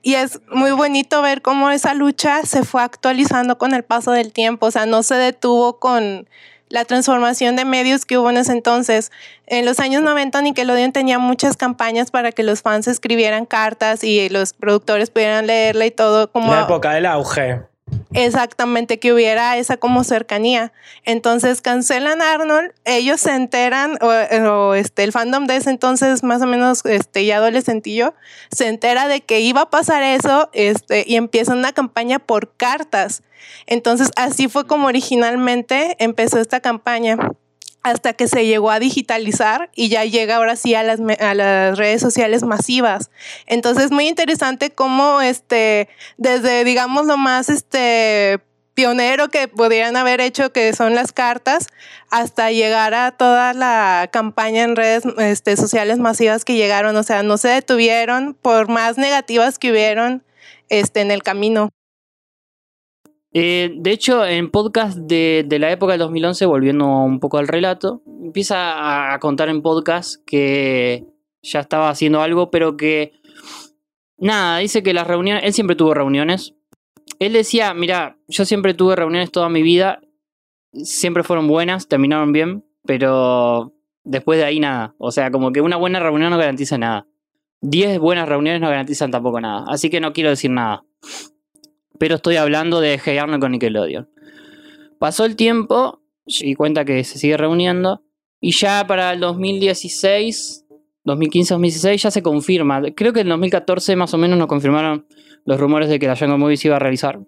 Y 0.02 0.14
es 0.14 0.40
muy 0.50 0.70
bonito 0.70 1.20
ver 1.22 1.42
cómo 1.42 1.70
esa 1.70 1.92
lucha 1.94 2.42
se 2.44 2.64
fue 2.64 2.82
actualizando 2.82 3.58
con 3.58 3.74
el 3.74 3.84
paso 3.84 4.10
del 4.12 4.32
tiempo, 4.32 4.66
o 4.66 4.70
sea, 4.70 4.86
no 4.86 5.02
se 5.02 5.16
detuvo 5.16 5.78
con 5.78 6.28
la 6.68 6.84
transformación 6.84 7.54
de 7.54 7.64
medios 7.64 8.04
que 8.06 8.18
hubo 8.18 8.30
en 8.30 8.38
ese 8.38 8.52
entonces. 8.52 9.12
En 9.46 9.64
los 9.64 9.78
años 9.78 10.02
90 10.02 10.40
Nickelodeon 10.42 10.92
tenía 10.92 11.18
muchas 11.18 11.56
campañas 11.56 12.10
para 12.10 12.32
que 12.32 12.42
los 12.42 12.62
fans 12.62 12.88
escribieran 12.88 13.46
cartas 13.46 14.02
y 14.02 14.28
los 14.30 14.52
productores 14.52 15.10
pudieran 15.10 15.46
leerla 15.46 15.86
y 15.86 15.90
todo 15.92 16.32
como 16.32 16.52
La 16.52 16.62
época 16.62 16.92
del 16.92 17.06
auge. 17.06 17.60
Exactamente, 18.12 18.98
que 18.98 19.12
hubiera 19.12 19.56
esa 19.58 19.76
como 19.76 20.02
cercanía. 20.02 20.72
Entonces 21.04 21.60
cancelan 21.60 22.22
Arnold, 22.22 22.72
ellos 22.84 23.20
se 23.20 23.32
enteran, 23.32 23.98
o, 24.00 24.08
o, 24.48 24.74
este, 24.74 25.04
el 25.04 25.12
fandom 25.12 25.46
de 25.46 25.56
ese 25.56 25.70
entonces, 25.70 26.22
más 26.22 26.40
o 26.42 26.46
menos 26.46 26.84
este, 26.86 27.26
ya 27.26 27.36
adolescentillo, 27.36 28.14
se 28.50 28.68
entera 28.68 29.06
de 29.06 29.20
que 29.20 29.40
iba 29.40 29.62
a 29.62 29.70
pasar 29.70 30.02
eso 30.02 30.48
este, 30.52 31.04
y 31.06 31.16
empieza 31.16 31.52
una 31.52 31.72
campaña 31.72 32.18
por 32.18 32.56
cartas. 32.56 33.22
Entonces 33.66 34.10
así 34.16 34.48
fue 34.48 34.66
como 34.66 34.86
originalmente 34.88 35.96
empezó 35.98 36.40
esta 36.40 36.60
campaña 36.60 37.18
hasta 37.86 38.14
que 38.14 38.26
se 38.26 38.44
llegó 38.44 38.72
a 38.72 38.80
digitalizar 38.80 39.70
y 39.76 39.88
ya 39.88 40.04
llega 40.04 40.36
ahora 40.36 40.56
sí 40.56 40.74
a 40.74 40.82
las, 40.82 40.98
a 41.20 41.34
las 41.34 41.78
redes 41.78 42.00
sociales 42.00 42.42
masivas. 42.42 43.10
Entonces, 43.46 43.92
muy 43.92 44.08
interesante 44.08 44.70
cómo 44.70 45.20
este, 45.20 45.88
desde, 46.16 46.64
digamos, 46.64 47.06
lo 47.06 47.16
más 47.16 47.48
este, 47.48 48.40
pionero 48.74 49.28
que 49.28 49.46
podrían 49.46 49.96
haber 49.96 50.20
hecho, 50.20 50.50
que 50.50 50.72
son 50.74 50.96
las 50.96 51.12
cartas, 51.12 51.68
hasta 52.10 52.50
llegar 52.50 52.92
a 52.92 53.12
toda 53.12 53.54
la 53.54 54.08
campaña 54.12 54.64
en 54.64 54.74
redes 54.74 55.04
este, 55.18 55.56
sociales 55.56 55.98
masivas 55.98 56.44
que 56.44 56.56
llegaron. 56.56 56.96
O 56.96 57.04
sea, 57.04 57.22
no 57.22 57.38
se 57.38 57.50
detuvieron 57.50 58.34
por 58.34 58.68
más 58.68 58.98
negativas 58.98 59.60
que 59.60 59.70
hubieron 59.70 60.24
este, 60.70 61.02
en 61.02 61.12
el 61.12 61.22
camino. 61.22 61.70
Eh, 63.38 63.70
de 63.76 63.90
hecho, 63.90 64.24
en 64.24 64.50
podcast 64.50 64.96
de, 64.96 65.44
de 65.46 65.58
la 65.58 65.70
época 65.70 65.92
del 65.92 65.98
2011, 65.98 66.46
volviendo 66.46 66.86
un 66.86 67.20
poco 67.20 67.36
al 67.36 67.48
relato, 67.48 68.00
empieza 68.06 69.12
a, 69.12 69.18
contar 69.18 69.50
en 69.50 69.60
podcast 69.60 70.24
que 70.24 71.04
ya 71.42 71.60
estaba 71.60 71.90
haciendo 71.90 72.22
algo, 72.22 72.50
pero 72.50 72.78
que 72.78 73.12
nada, 74.16 74.56
dice 74.56 74.82
que 74.82 74.94
las 74.94 75.06
reuniones, 75.06 75.44
él 75.44 75.52
siempre 75.52 75.76
tuvo 75.76 75.92
reuniones. 75.92 76.54
Él 77.18 77.34
decía, 77.34 77.74
mira, 77.74 78.16
yo 78.26 78.46
siempre 78.46 78.72
tuve 78.72 78.96
reuniones 78.96 79.30
toda 79.30 79.50
mi 79.50 79.60
vida, 79.60 80.00
siempre 80.72 81.22
fueron 81.22 81.46
buenas, 81.46 81.88
terminaron 81.88 82.32
bien, 82.32 82.64
pero 82.86 83.74
después 84.02 84.38
de 84.38 84.46
ahí 84.46 84.60
nada. 84.60 84.94
O 84.96 85.12
sea, 85.12 85.30
como 85.30 85.52
que 85.52 85.60
una 85.60 85.76
buena 85.76 86.00
reunión 86.00 86.30
no 86.30 86.38
garantiza 86.38 86.78
nada. 86.78 87.06
Diez 87.60 87.98
buenas 87.98 88.30
reuniones 88.30 88.62
no 88.62 88.70
garantizan 88.70 89.10
tampoco 89.10 89.42
nada. 89.42 89.66
Así 89.68 89.90
que 89.90 90.00
no 90.00 90.14
quiero 90.14 90.30
decir 90.30 90.50
nada 90.50 90.86
pero 91.98 92.16
estoy 92.16 92.36
hablando 92.36 92.80
de 92.80 93.00
Hey 93.02 93.18
Arnold 93.18 93.40
con 93.40 93.52
Nickelodeon. 93.52 94.08
Pasó 94.98 95.24
el 95.24 95.36
tiempo 95.36 96.00
y 96.24 96.54
cuenta 96.54 96.84
que 96.84 97.04
se 97.04 97.18
sigue 97.18 97.36
reuniendo 97.36 98.02
y 98.40 98.52
ya 98.52 98.86
para 98.86 99.12
el 99.12 99.20
2016, 99.20 100.66
2015-2016 101.04 101.96
ya 101.96 102.10
se 102.10 102.22
confirma. 102.22 102.82
Creo 102.94 103.12
que 103.12 103.20
en 103.20 103.28
2014 103.28 103.96
más 103.96 104.12
o 104.14 104.18
menos 104.18 104.38
nos 104.38 104.48
confirmaron 104.48 105.06
los 105.44 105.60
rumores 105.60 105.88
de 105.88 105.98
que 105.98 106.06
la 106.06 106.16
Jungle 106.16 106.38
Movie 106.38 106.56
se 106.56 106.68
iba 106.68 106.76
a 106.76 106.80
realizar. 106.80 107.20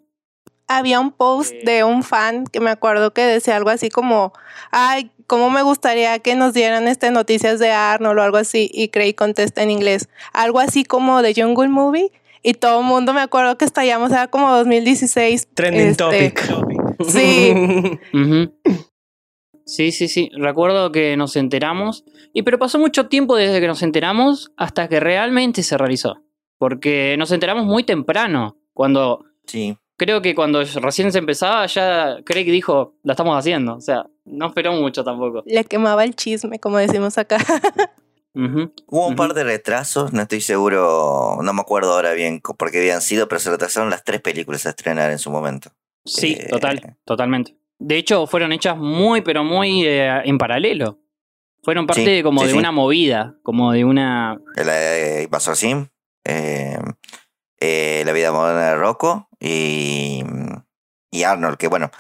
Había 0.67 1.01
un 1.01 1.13
post 1.13 1.55
de 1.65 1.83
un 1.83 2.03
fan 2.03 2.45
que 2.45 2.61
me 2.61 2.71
acuerdo 2.71 3.15
que 3.15 3.23
decía 3.23 3.57
algo 3.57 3.71
así 3.71 3.89
como, 3.89 4.35
ay, 4.71 5.11
cómo 5.27 5.49
me 5.49 5.63
gustaría 5.63 6.19
que 6.19 6.35
nos 6.35 6.53
dieran 6.53 6.89
este 6.89 7.11
noticias 7.11 7.59
de 7.59 7.71
Arnold 7.71 8.19
o 8.19 8.23
algo 8.23 8.37
así. 8.37 8.71
Y 8.73 8.89
Craig 8.89 9.15
contesta 9.15 9.63
en 9.63 9.71
inglés, 9.71 10.09
algo 10.33 10.61
así 10.61 10.85
como 10.85 11.23
de 11.23 11.35
Jungle 11.35 11.69
Movie. 11.69 12.13
Y 12.43 12.55
todo 12.55 12.81
el 12.81 12.87
mundo 12.87 13.13
me 13.13 13.21
acuerdo 13.21 13.59
que 13.59 13.65
estallamos, 13.65 14.13
era 14.13 14.29
como 14.29 14.51
2016. 14.57 15.49
Trending 15.55 15.89
este, 15.89 16.05
topic. 16.05 16.41
Sí. 17.07 17.55
Sí, 19.69 19.93
sí, 19.93 20.09
sí. 20.09 20.31
Recuerdo 20.35 20.91
que 20.93 21.15
nos 21.19 21.37
enteramos. 21.37 22.03
Y 22.33 22.43
pero 22.43 22.59
pasó 22.59 22.79
mucho 22.79 23.09
tiempo 23.09 23.37
desde 23.37 23.61
que 23.61 23.67
nos 23.67 23.83
enteramos 23.83 24.51
hasta 24.57 24.89
que 24.89 24.99
realmente 24.99 25.63
se 25.63 25.77
realizó. 25.77 26.23
Porque 26.57 27.17
nos 27.19 27.31
enteramos 27.33 27.67
muy 27.67 27.85
temprano. 27.85 28.57
Cuando. 28.73 29.27
Sí. 29.47 29.77
Creo 29.99 30.23
que 30.23 30.35
cuando 30.35 30.63
recién 30.81 31.13
se 31.13 31.19
empezaba, 31.19 31.67
ya 31.67 32.17
Craig 32.25 32.45
dijo, 32.45 32.95
la 33.03 33.13
estamos 33.13 33.37
haciendo. 33.37 33.75
O 33.75 33.81
sea, 33.83 34.07
no 34.25 34.47
esperó 34.47 34.73
mucho 34.73 35.05
tampoco. 35.05 35.43
Le 35.45 35.65
quemaba 35.65 36.03
el 36.03 36.17
chisme, 36.17 36.59
como 36.59 36.79
decimos 36.79 37.19
acá. 37.19 37.37
Hubo 38.87 39.07
un 39.09 39.17
par 39.17 39.35
de 39.35 39.43
retrasos, 39.43 40.13
no 40.13 40.23
estoy 40.23 40.41
seguro, 40.41 41.39
no 41.43 41.53
me 41.53 41.61
acuerdo 41.61 41.93
ahora 41.95 42.13
bien 42.13 42.41
por 42.41 42.71
qué 42.71 42.79
habían 42.79 43.03
sido, 43.03 43.27
pero 43.27 43.41
se 43.41 43.51
retrasaron 43.51 43.91
las 43.91 44.05
tres 44.05 44.21
películas 44.21 44.65
a 44.67 44.71
estrenar 44.71 45.11
en 45.11 45.19
su 45.19 45.31
momento. 45.31 45.71
Sí, 46.05 46.37
Eh, 46.39 46.47
total, 46.49 46.97
totalmente. 47.05 47.57
De 47.81 47.97
hecho, 47.97 48.27
fueron 48.27 48.53
hechas 48.53 48.77
muy, 48.77 49.23
pero 49.23 49.43
muy 49.45 49.85
eh, 49.85 50.21
en 50.25 50.39
paralelo. 50.39 50.99
Fueron 51.65 51.87
parte 51.87 52.05
Sí, 52.05 52.11
de 52.11 52.23
como 52.23 52.41
sí, 52.41 52.47
de 52.47 52.53
sí. 52.53 52.59
una 52.59 52.71
movida, 52.73 53.35
como 53.43 53.73
de 53.73 53.85
una... 53.85 54.41
El 54.57 54.69
eh, 54.71 55.23
Invasor 55.25 55.57
Sim, 55.57 55.89
eh, 56.25 56.79
eh, 57.61 58.03
La 58.07 58.13
vida 58.13 58.31
moderna 58.33 58.69
de 58.71 58.77
Rocco 58.77 59.29
y, 59.41 60.23
y 61.11 61.23
Arnold, 61.25 61.57
que 61.57 61.67
bueno, 61.69 61.91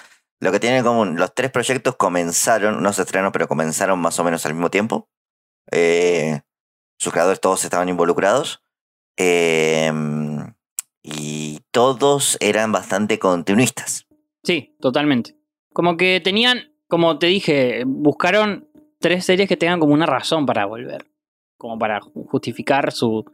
lo 0.40 0.52
que 0.52 0.60
tienen 0.60 0.78
en 0.78 0.84
común, 0.84 1.16
los 1.16 1.34
tres 1.34 1.50
proyectos 1.50 1.96
comenzaron, 1.96 2.82
no 2.82 2.92
se 2.92 3.02
estrenaron, 3.02 3.32
pero 3.32 3.48
comenzaron 3.48 3.98
más 3.98 4.18
o 4.20 4.24
menos 4.24 4.46
al 4.46 4.54
mismo 4.54 4.70
tiempo. 4.70 5.08
Eh, 5.70 6.40
sus 6.98 7.12
creadores 7.12 7.40
todos 7.40 7.64
estaban 7.64 7.88
involucrados. 7.88 8.62
eh, 9.16 9.92
y 11.02 11.60
todos 11.70 12.36
eran 12.40 12.72
bastante 12.72 13.18
continuistas. 13.18 14.06
Sí, 14.44 14.76
totalmente. 14.80 15.36
Como 15.72 15.96
que 15.96 16.20
tenían, 16.22 16.72
como 16.88 17.18
te 17.18 17.26
dije, 17.28 17.84
buscaron 17.86 18.68
tres 18.98 19.24
series 19.24 19.48
que 19.48 19.56
tengan 19.56 19.80
como 19.80 19.94
una 19.94 20.06
razón 20.06 20.44
para 20.46 20.66
volver. 20.66 21.06
Como 21.56 21.78
para 21.78 22.00
ju- 22.00 22.26
justificar 22.28 22.92
su, 22.92 23.24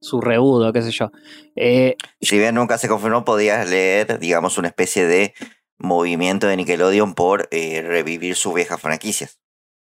su 0.00 0.20
reudo, 0.20 0.72
qué 0.72 0.82
sé 0.82 0.90
yo. 0.90 1.12
Eh, 1.56 1.96
Si 2.20 2.38
bien 2.38 2.54
nunca 2.54 2.78
se 2.78 2.88
confirmó, 2.88 3.24
podías 3.24 3.68
leer, 3.68 4.18
digamos, 4.18 4.58
una 4.58 4.68
especie 4.68 5.06
de 5.06 5.34
movimiento 5.78 6.46
de 6.46 6.56
Nickelodeon 6.56 7.14
por 7.14 7.48
eh, 7.52 7.82
revivir 7.82 8.34
sus 8.36 8.54
viejas 8.54 8.80
franquicias. 8.80 9.40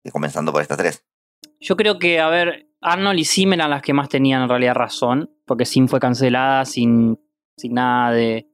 Y 0.04 0.12
comenzando 0.12 0.52
por 0.52 0.62
estas 0.62 0.78
tres. 0.78 1.04
Yo 1.60 1.76
creo 1.76 2.00
que, 2.00 2.20
a 2.20 2.30
ver, 2.30 2.68
Arnold 2.82 3.20
y 3.20 3.26
Sim 3.26 3.54
eran 3.54 3.70
las 3.70 3.82
que 3.82 3.94
más 3.94 4.10
tenían 4.10 4.44
en 4.44 4.50
realidad 4.50 4.76
razón, 4.76 5.30
porque 5.46 5.66
Sim 5.66 5.88
fue 5.88 6.00
cancelada 6.00 6.66
sin, 6.66 7.20
sin 7.58 7.74
nada 7.74 8.12
de, 8.12 8.48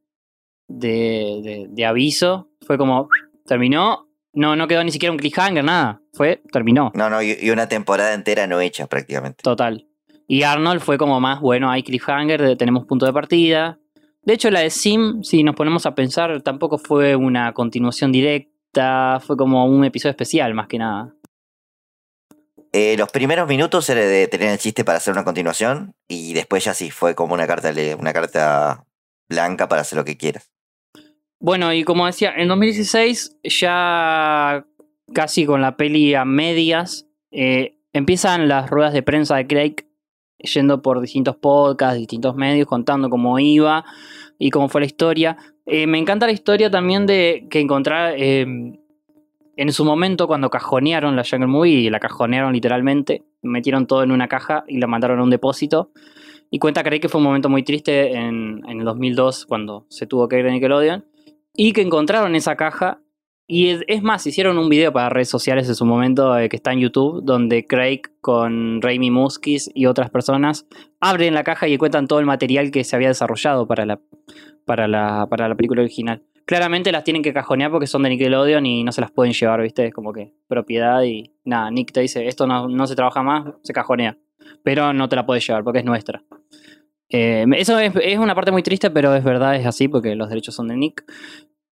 de, 0.67 1.41
de- 1.43 1.67
de 1.69 1.85
aviso. 1.85 2.49
Fue 2.65 2.77
como, 2.77 3.09
terminó, 3.45 4.07
no, 4.33 4.55
no 4.55 4.67
quedó 4.67 4.83
ni 4.83 4.91
siquiera 4.91 5.11
un 5.11 5.17
cliffhanger, 5.19 5.63
nada. 5.63 6.01
Fue, 6.13 6.41
terminó. 6.51 6.91
No, 6.95 7.09
no, 7.09 7.21
y 7.21 7.37
y 7.41 7.49
una 7.49 7.67
temporada 7.67 8.13
entera 8.13 8.47
no 8.47 8.59
hecha 8.61 8.87
prácticamente. 8.87 9.43
Total. 9.43 9.87
Y 10.27 10.43
Arnold 10.43 10.79
fue 10.81 10.97
como 10.97 11.19
más, 11.19 11.41
bueno, 11.41 11.69
hay 11.69 11.83
cliffhanger, 11.83 12.57
tenemos 12.57 12.85
punto 12.85 13.05
de 13.05 13.13
partida. 13.13 13.79
De 14.23 14.33
hecho, 14.33 14.49
la 14.49 14.61
de 14.61 14.69
Sim, 14.69 15.21
si 15.23 15.43
nos 15.43 15.55
ponemos 15.55 15.85
a 15.85 15.93
pensar, 15.95 16.41
tampoco 16.41 16.77
fue 16.77 17.15
una 17.17 17.51
continuación 17.53 18.13
directa, 18.13 19.19
fue 19.19 19.35
como 19.35 19.65
un 19.65 19.83
episodio 19.83 20.11
especial 20.11 20.53
más 20.53 20.67
que 20.67 20.77
nada. 20.79 21.13
Eh, 22.75 22.97
los 22.97 23.11
primeros 23.11 23.47
minutos 23.47 23.87
era 23.91 24.01
de 24.01 24.27
tener 24.27 24.49
el 24.49 24.57
chiste 24.57 24.83
para 24.83 24.97
hacer 24.97 25.13
una 25.13 25.23
continuación 25.23 25.93
y 26.07 26.33
después 26.33 26.63
ya 26.63 26.73
sí, 26.73 26.89
fue 26.89 27.13
como 27.13 27.35
una 27.35 27.45
carta, 27.45 27.71
una 27.99 28.13
carta 28.13 28.87
blanca 29.29 29.69
para 29.69 29.81
hacer 29.81 29.97
lo 29.97 30.03
que 30.03 30.17
quieras. 30.17 30.51
Bueno, 31.39 31.71
y 31.71 31.83
como 31.83 32.07
decía, 32.07 32.33
en 32.35 32.47
2016, 32.47 33.37
ya 33.43 34.65
casi 35.13 35.45
con 35.45 35.61
la 35.61 35.77
peli 35.77 36.15
a 36.15 36.25
medias, 36.25 37.05
eh, 37.29 37.77
empiezan 37.93 38.47
las 38.47 38.71
ruedas 38.71 38.93
de 38.93 39.03
prensa 39.03 39.35
de 39.35 39.45
Craig 39.45 39.75
yendo 40.39 40.81
por 40.81 40.99
distintos 40.99 41.35
podcasts, 41.35 41.99
distintos 41.99 42.35
medios, 42.35 42.65
contando 42.65 43.07
cómo 43.11 43.37
iba 43.37 43.85
y 44.39 44.49
cómo 44.49 44.67
fue 44.67 44.81
la 44.81 44.87
historia. 44.87 45.37
Eh, 45.67 45.85
me 45.85 45.99
encanta 45.99 46.25
la 46.25 46.31
historia 46.31 46.71
también 46.71 47.05
de 47.05 47.45
que 47.51 47.59
encontrar 47.59 48.15
en 49.55 49.71
su 49.71 49.85
momento 49.85 50.27
cuando 50.27 50.49
cajonearon 50.49 51.15
la 51.15 51.23
Jungle 51.23 51.47
Movie, 51.47 51.81
y 51.81 51.89
la 51.89 51.99
cajonearon 51.99 52.53
literalmente, 52.53 53.23
metieron 53.41 53.87
todo 53.87 54.03
en 54.03 54.11
una 54.11 54.27
caja 54.27 54.63
y 54.67 54.79
la 54.79 54.87
mandaron 54.87 55.19
a 55.19 55.23
un 55.23 55.29
depósito. 55.29 55.91
Y 56.49 56.59
cuenta 56.59 56.83
Craig 56.83 56.99
que 56.99 57.09
fue 57.09 57.19
un 57.19 57.25
momento 57.25 57.49
muy 57.49 57.63
triste 57.63 58.13
en, 58.13 58.61
el 58.67 58.83
2002 58.83 59.45
cuando 59.45 59.85
se 59.89 60.05
tuvo 60.05 60.27
que 60.27 60.39
ir 60.39 60.45
de 60.45 60.51
Nickelodeon. 60.51 61.05
Y 61.55 61.73
que 61.73 61.81
encontraron 61.81 62.35
esa 62.35 62.55
caja. 62.55 62.99
Y 63.45 63.69
es, 63.69 63.83
es 63.87 64.01
más, 64.01 64.25
hicieron 64.25 64.57
un 64.57 64.69
video 64.69 64.93
para 64.93 65.09
redes 65.09 65.29
sociales 65.29 65.67
en 65.67 65.75
su 65.75 65.85
momento 65.85 66.37
eh, 66.37 66.49
que 66.49 66.55
está 66.55 66.71
en 66.71 66.79
YouTube, 66.79 67.21
donde 67.23 67.65
Craig 67.65 68.01
con 68.21 68.81
Raimi 68.81 69.11
Muskis 69.11 69.69
y 69.73 69.85
otras 69.85 70.09
personas 70.09 70.65
abren 70.99 71.33
la 71.33 71.43
caja 71.43 71.67
y 71.67 71.77
cuentan 71.77 72.07
todo 72.07 72.19
el 72.19 72.25
material 72.25 72.71
que 72.71 72.83
se 72.83 72.95
había 72.95 73.09
desarrollado 73.09 73.67
para 73.67 73.85
la, 73.85 73.99
para 74.65 74.87
la, 74.87 75.27
para 75.29 75.49
la 75.49 75.55
película 75.55 75.81
original. 75.81 76.23
Claramente 76.45 76.91
las 76.91 77.03
tienen 77.03 77.23
que 77.23 77.33
cajonear 77.33 77.71
porque 77.71 77.87
son 77.87 78.03
de 78.03 78.09
Nickelodeon 78.09 78.65
y 78.65 78.83
no 78.83 78.91
se 78.91 79.01
las 79.01 79.11
pueden 79.11 79.33
llevar, 79.33 79.61
¿viste? 79.61 79.85
Es 79.85 79.93
como 79.93 80.11
que 80.11 80.33
propiedad 80.47 81.01
y 81.03 81.31
nada, 81.45 81.71
Nick 81.71 81.91
te 81.91 82.01
dice, 82.01 82.27
esto 82.27 82.47
no, 82.47 82.67
no 82.67 82.87
se 82.87 82.95
trabaja 82.95 83.23
más, 83.23 83.53
se 83.63 83.73
cajonea. 83.73 84.17
Pero 84.63 84.93
no 84.93 85.07
te 85.07 85.15
la 85.15 85.25
puedes 85.25 85.45
llevar 85.47 85.63
porque 85.63 85.79
es 85.79 85.85
nuestra. 85.85 86.23
Eh, 87.09 87.45
eso 87.57 87.77
es, 87.79 88.17
una 88.17 88.33
parte 88.33 88.51
muy 88.51 88.63
triste, 88.63 88.89
pero 88.89 89.15
es 89.15 89.23
verdad, 89.23 89.55
es 89.55 89.65
así 89.65 89.87
porque 89.87 90.15
los 90.15 90.29
derechos 90.29 90.55
son 90.55 90.67
de 90.67 90.75
Nick. 90.75 91.05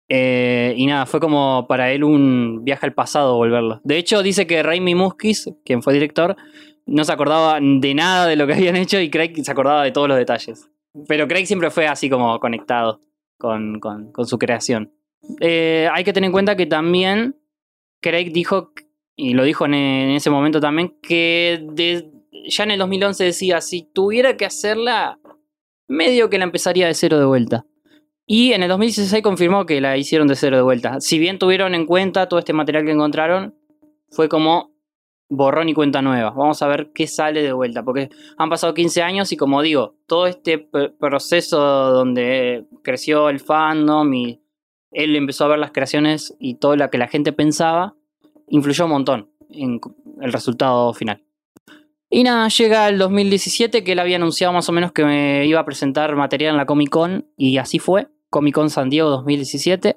Eh, 0.09 0.75
y 0.77 0.87
nada, 0.87 1.07
fue 1.07 1.21
como 1.21 1.67
para 1.69 1.93
él 1.93 2.03
un 2.03 2.65
viaje 2.65 2.87
al 2.87 2.93
pasado 2.93 3.37
volverlo. 3.37 3.81
De 3.85 3.99
hecho, 3.99 4.23
dice 4.23 4.47
que 4.47 4.63
Raimi 4.63 4.95
Muskis, 4.95 5.51
quien 5.65 5.83
fue 5.83 5.93
director, 5.93 6.37
no 6.87 7.05
se 7.05 7.13
acordaba 7.13 7.59
de 7.61 7.95
nada 7.95 8.27
de 8.27 8.37
lo 8.37 8.47
que 8.47 8.55
habían 8.55 8.77
hecho 8.77 9.01
y 9.01 9.11
Craig 9.11 9.35
se 9.43 9.51
acordaba 9.51 9.85
de 9.85 9.93
todos 9.93 10.09
los 10.09 10.17
detalles. 10.17 10.69
Pero 11.07 11.29
Craig 11.29 11.47
siempre 11.47 11.71
fue 11.71 11.87
así 11.87 12.11
como 12.11 12.41
conectado 12.41 13.01
con, 13.39 13.81
con- 13.81 14.13
su 14.27 14.39
creación. 14.39 14.93
Eh, 15.41 15.89
hay 15.93 16.05
que 16.05 16.13
tener 16.13 16.29
en 16.29 16.33
cuenta 16.33 16.57
que 16.57 16.67
también 16.67 17.37
Craig 18.01 18.33
dijo, 18.33 18.73
y 19.17 19.35
lo 19.35 19.45
dijo 19.45 19.65
en, 19.65 19.75
ese 19.75 20.31
momento 20.31 20.61
también, 20.61 20.97
que 21.03 21.65
ya 22.49 22.65
en 22.65 22.71
el 22.71 22.79
2011 22.79 23.25
decía, 23.25 23.61
si 23.61 23.83
tuviera 23.83 24.37
que 24.37 24.45
hacerla, 24.45 25.19
medio 25.87 26.29
que 26.31 26.39
la 26.39 26.45
empezaría 26.45 26.87
de 26.87 26.95
cero 26.95 27.19
de 27.19 27.25
vuelta. 27.25 27.65
Y 28.27 28.53
en 28.53 28.63
el 28.63 28.69
2016 28.69 29.23
confirmó 29.23 29.65
que 29.65 29.81
la 29.81 29.97
hicieron 29.97 30.29
de 30.29 30.37
cero 30.37 30.57
de 30.57 30.63
vuelta. 30.63 31.01
Si 31.01 31.19
bien 31.19 31.39
tuvieron 31.39 31.75
en 31.75 31.87
cuenta 31.87 32.29
todo 32.29 32.39
este 32.39 32.53
material 32.53 32.85
que 32.85 32.93
encontraron, 32.93 33.55
fue 34.11 34.29
como 34.29 34.73
borrón 35.29 35.69
y 35.69 35.75
cuenta 35.75 36.03
nueva. 36.03 36.31
Vamos 36.31 36.63
a 36.63 36.67
ver 36.69 36.91
qué 36.95 37.07
sale 37.07 37.43
de 37.43 37.53
vuelta, 37.53 37.83
porque 37.83 38.09
han 38.37 38.49
pasado 38.51 38.75
15 38.75 39.03
años 39.03 39.31
y 39.33 39.37
como 39.37 39.63
digo, 39.63 39.95
todo 40.07 40.27
este 40.27 40.59
proceso 40.99 41.59
donde 41.93 42.65
creció 42.83 43.29
el 43.29 43.41
fandom 43.41 44.13
y 44.15 44.41
él 44.91 45.15
empezó 45.17 45.45
a 45.45 45.49
ver 45.49 45.59
las 45.59 45.71
creaciones 45.73 46.35
y 46.39 46.55
todo 46.55 46.77
lo 46.77 46.89
que 46.91 46.99
la 46.99 47.09
gente 47.09 47.33
pensaba, 47.33 47.95
influyó 48.49 48.87
un 48.87 48.91
montón 48.93 49.31
en 49.51 49.81
el 50.21 50.33
resultado 50.33 50.93
final. 50.95 51.23
Y 52.11 52.23
nada, 52.23 52.49
llega 52.49 52.89
el 52.89 52.97
2017 52.97 53.85
que 53.85 53.93
él 53.93 53.99
había 53.99 54.17
anunciado 54.17 54.55
más 54.55 54.67
o 54.69 54.73
menos 54.73 54.93
que 54.93 55.05
me 55.05 55.45
iba 55.47 55.61
a 55.61 55.65
presentar 55.67 56.17
material 56.17 56.53
en 56.53 56.57
la 56.57 56.65
Comic 56.65 56.89
Con 56.89 57.27
y 57.37 57.59
así 57.59 57.79
fue. 57.79 58.09
Comic 58.31 58.55
Con 58.55 58.71
San 58.71 58.89
Diego 58.89 59.11
2017, 59.11 59.95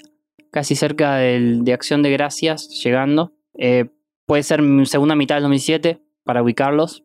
casi 0.51 0.75
cerca 0.75 1.15
del- 1.15 1.63
de 1.63 1.71
Acción 1.71 2.01
de 2.03 2.11
Gracias, 2.11 2.67
llegando. 2.83 3.31
Eh, 3.57 3.85
puede 4.31 4.43
ser 4.43 4.61
segunda 4.85 5.13
mitad 5.13 5.35
del 5.35 5.43
2017 5.43 5.99
para 6.23 6.41
ubicarlos. 6.41 7.03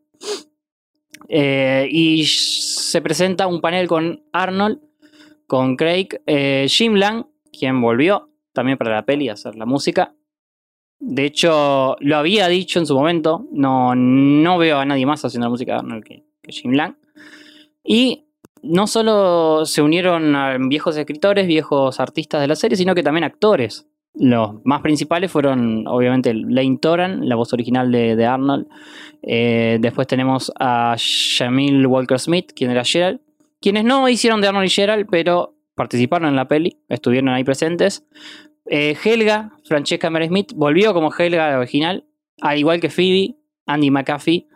Eh, 1.29 1.89
y 1.91 2.25
se 2.25 3.03
presenta 3.03 3.49
un 3.49 3.61
panel 3.61 3.89
con 3.89 4.23
Arnold, 4.31 4.79
con 5.49 5.75
Craig, 5.75 6.07
eh, 6.27 6.67
Jim 6.69 6.95
Lang, 6.95 7.27
quien 7.51 7.81
volvió 7.81 8.31
también 8.53 8.79
para 8.79 8.95
la 8.95 9.05
peli 9.05 9.29
a 9.29 9.33
hacer 9.33 9.57
la 9.57 9.67
música. 9.67 10.15
De 11.01 11.25
hecho, 11.25 11.97
lo 11.99 12.17
había 12.17 12.47
dicho 12.47 12.79
en 12.79 12.87
su 12.87 12.95
momento. 12.95 13.45
No, 13.51 13.97
no 13.97 14.57
veo 14.57 14.79
a 14.79 14.85
nadie 14.85 15.05
más 15.05 15.25
haciendo 15.25 15.47
la 15.47 15.51
música 15.51 15.73
de 15.73 15.79
Arnold 15.81 16.05
que, 16.05 16.23
que 16.41 16.53
Jim 16.53 16.75
Lang. 16.75 16.95
Y 17.83 18.29
no 18.63 18.87
solo 18.87 19.67
se 19.67 19.83
unieron 19.83 20.69
viejos 20.69 20.97
escritores, 20.97 21.49
viejos 21.49 21.99
artistas 21.99 22.41
de 22.41 22.47
la 22.47 22.55
serie, 22.55 22.77
sino 22.77 22.95
que 22.95 23.03
también 23.03 23.25
actores. 23.25 23.89
Los 24.19 24.65
más 24.65 24.81
principales 24.81 25.31
fueron, 25.31 25.87
obviamente, 25.87 26.33
Lane 26.33 26.79
Toran, 26.81 27.29
la 27.29 27.37
voz 27.37 27.53
original 27.53 27.93
de, 27.93 28.25
Arnold. 28.25 28.67
Eh, 29.23 29.79
después 29.81 30.07
tenemos 30.07 30.51
a 30.59 30.95
Shamil 30.97 31.87
Walker 31.87 32.19
Smith, 32.19 32.53
quien 32.55 32.71
era 32.71 32.85
Gerald. 32.85 33.21
Quienes 33.61 33.85
no 33.85 34.09
hicieron 34.09 34.41
de 34.41 34.49
Arnold 34.49 34.67
y 34.67 34.71
Gerald, 34.71 35.07
pero 35.11 35.55
participaron 35.75 36.31
en 36.31 36.37
la 36.37 36.49
peli, 36.49 36.79
estuvieron 36.89 37.29
ahí 37.29 37.45
presentes. 37.45 38.07
Eh, 38.65 38.97
Helga, 39.05 39.53
Francesca 39.65 40.09
Mary 40.09 40.29
Smith, 40.29 40.53
volvió 40.55 40.95
como 40.95 41.13
Helga 41.13 41.59
original, 41.59 42.05
al 42.41 42.59
igual 42.59 42.81
que 42.81 42.89
Phoebe, 42.89 43.37
Andy 43.67 43.91
McAfee. 43.91 44.47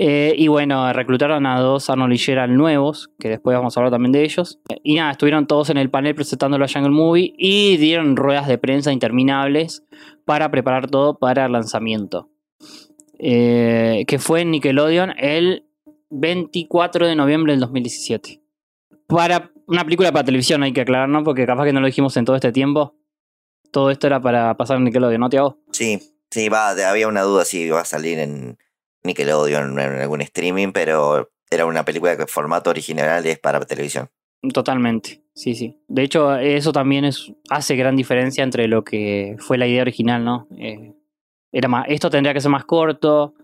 Eh, 0.00 0.32
y 0.38 0.46
bueno, 0.46 0.92
reclutaron 0.92 1.44
a 1.44 1.58
dos 1.58 1.90
Arnold 1.90 2.16
y 2.16 2.52
nuevos, 2.52 3.10
que 3.18 3.28
después 3.28 3.56
vamos 3.56 3.76
a 3.76 3.80
hablar 3.80 3.90
también 3.90 4.12
de 4.12 4.22
ellos. 4.22 4.60
Y 4.84 4.94
nada, 4.94 5.10
estuvieron 5.10 5.48
todos 5.48 5.70
en 5.70 5.76
el 5.76 5.90
panel 5.90 6.14
presentando 6.14 6.56
la 6.56 6.68
Jungle 6.68 6.92
Movie 6.92 7.34
y 7.36 7.78
dieron 7.78 8.14
ruedas 8.14 8.46
de 8.46 8.58
prensa 8.58 8.92
interminables 8.92 9.82
para 10.24 10.52
preparar 10.52 10.88
todo 10.88 11.18
para 11.18 11.46
el 11.46 11.52
lanzamiento. 11.52 12.30
Eh, 13.18 14.04
que 14.06 14.20
fue 14.20 14.42
en 14.42 14.52
Nickelodeon 14.52 15.14
el 15.18 15.66
24 16.10 17.08
de 17.08 17.16
noviembre 17.16 17.54
del 17.54 17.60
2017. 17.60 18.40
Para 19.08 19.50
una 19.66 19.82
película 19.82 20.12
para 20.12 20.24
televisión, 20.24 20.62
hay 20.62 20.72
que 20.72 20.82
aclarar, 20.82 21.08
¿no? 21.08 21.24
Porque 21.24 21.44
capaz 21.44 21.64
que 21.64 21.72
no 21.72 21.80
lo 21.80 21.86
dijimos 21.88 22.16
en 22.16 22.24
todo 22.24 22.36
este 22.36 22.52
tiempo. 22.52 22.94
Todo 23.72 23.90
esto 23.90 24.06
era 24.06 24.20
para 24.20 24.56
pasar 24.56 24.76
en 24.76 24.84
Nickelodeon, 24.84 25.20
¿no, 25.20 25.28
Tiago? 25.28 25.58
Sí, 25.72 25.98
sí, 26.30 26.48
va, 26.48 26.70
había 26.88 27.08
una 27.08 27.22
duda 27.22 27.44
si 27.44 27.62
iba 27.62 27.80
a 27.80 27.84
salir 27.84 28.20
en 28.20 28.58
Nickelodeon, 29.04 29.78
en 29.78 30.00
algún 30.00 30.20
streaming, 30.22 30.72
pero 30.72 31.30
era 31.50 31.66
una 31.66 31.84
película 31.84 32.16
que 32.16 32.26
formato 32.26 32.70
original 32.70 33.24
es 33.26 33.38
para 33.38 33.60
televisión. 33.60 34.08
Totalmente, 34.52 35.22
sí, 35.34 35.54
sí. 35.54 35.76
De 35.88 36.02
hecho, 36.02 36.36
eso 36.36 36.72
también 36.72 37.04
es, 37.04 37.32
hace 37.50 37.74
gran 37.74 37.96
diferencia 37.96 38.44
entre 38.44 38.68
lo 38.68 38.84
que 38.84 39.34
fue 39.38 39.58
la 39.58 39.66
idea 39.66 39.82
original, 39.82 40.24
¿no? 40.24 40.46
Eh, 40.58 40.92
era 41.50 41.68
más, 41.68 41.86
esto 41.88 42.10
tendría 42.10 42.34
que 42.34 42.40
ser 42.40 42.50
más 42.50 42.64
corto. 42.64 43.34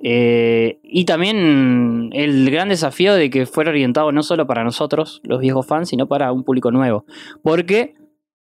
eh, 0.00 0.78
y 0.84 1.04
también 1.06 2.10
el 2.12 2.50
gran 2.50 2.68
desafío 2.68 3.14
de 3.14 3.30
que 3.30 3.46
fuera 3.46 3.70
orientado 3.70 4.12
no 4.12 4.22
solo 4.22 4.46
para 4.46 4.62
nosotros, 4.62 5.20
los 5.24 5.40
viejos 5.40 5.66
fans, 5.66 5.88
sino 5.88 6.06
para 6.06 6.30
un 6.32 6.44
público 6.44 6.70
nuevo. 6.70 7.04
Porque, 7.42 7.94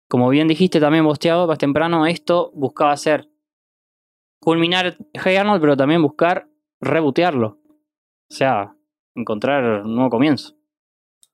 como 0.07 0.29
bien 0.29 0.47
dijiste 0.47 0.79
también, 0.79 1.03
Bosteado, 1.05 1.45
más 1.45 1.59
temprano, 1.59 2.07
esto 2.07 2.51
buscaba 2.55 2.91
hacer 2.93 3.29
culminar 4.43 4.97
Hey 5.13 5.37
Arnold, 5.37 5.61
pero 5.61 5.77
también 5.77 6.01
buscar 6.01 6.47
rebotearlo. 6.81 7.59
O 8.29 8.35
sea, 8.35 8.75
encontrar 9.15 9.83
un 9.85 9.95
nuevo 9.95 10.09
comienzo. 10.09 10.55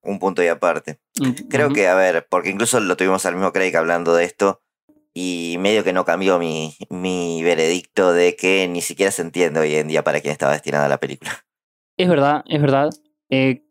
Un 0.01 0.19
punto 0.19 0.43
y 0.43 0.47
aparte. 0.47 0.99
Creo 1.49 1.69
que, 1.69 1.87
a 1.87 1.95
ver, 1.95 2.27
porque 2.29 2.49
incluso 2.49 2.79
lo 2.79 2.95
tuvimos 2.95 3.25
al 3.25 3.35
mismo 3.35 3.51
Craig 3.51 3.75
hablando 3.75 4.15
de 4.15 4.23
esto, 4.23 4.61
y 5.13 5.57
medio 5.59 5.83
que 5.83 5.91
no 5.91 6.05
cambió 6.05 6.39
mi, 6.39 6.75
mi 6.89 7.43
veredicto 7.43 8.13
de 8.13 8.35
que 8.35 8.67
ni 8.69 8.81
siquiera 8.81 9.11
se 9.11 9.23
entiende 9.23 9.59
hoy 9.59 9.75
en 9.75 9.87
día 9.87 10.03
para 10.03 10.21
quién 10.21 10.31
estaba 10.31 10.53
destinada 10.53 10.87
la 10.87 10.99
película. 10.99 11.31
Es 11.97 12.07
verdad, 12.07 12.43
es 12.47 12.61
verdad. 12.61 12.89
Eh, 13.29 13.65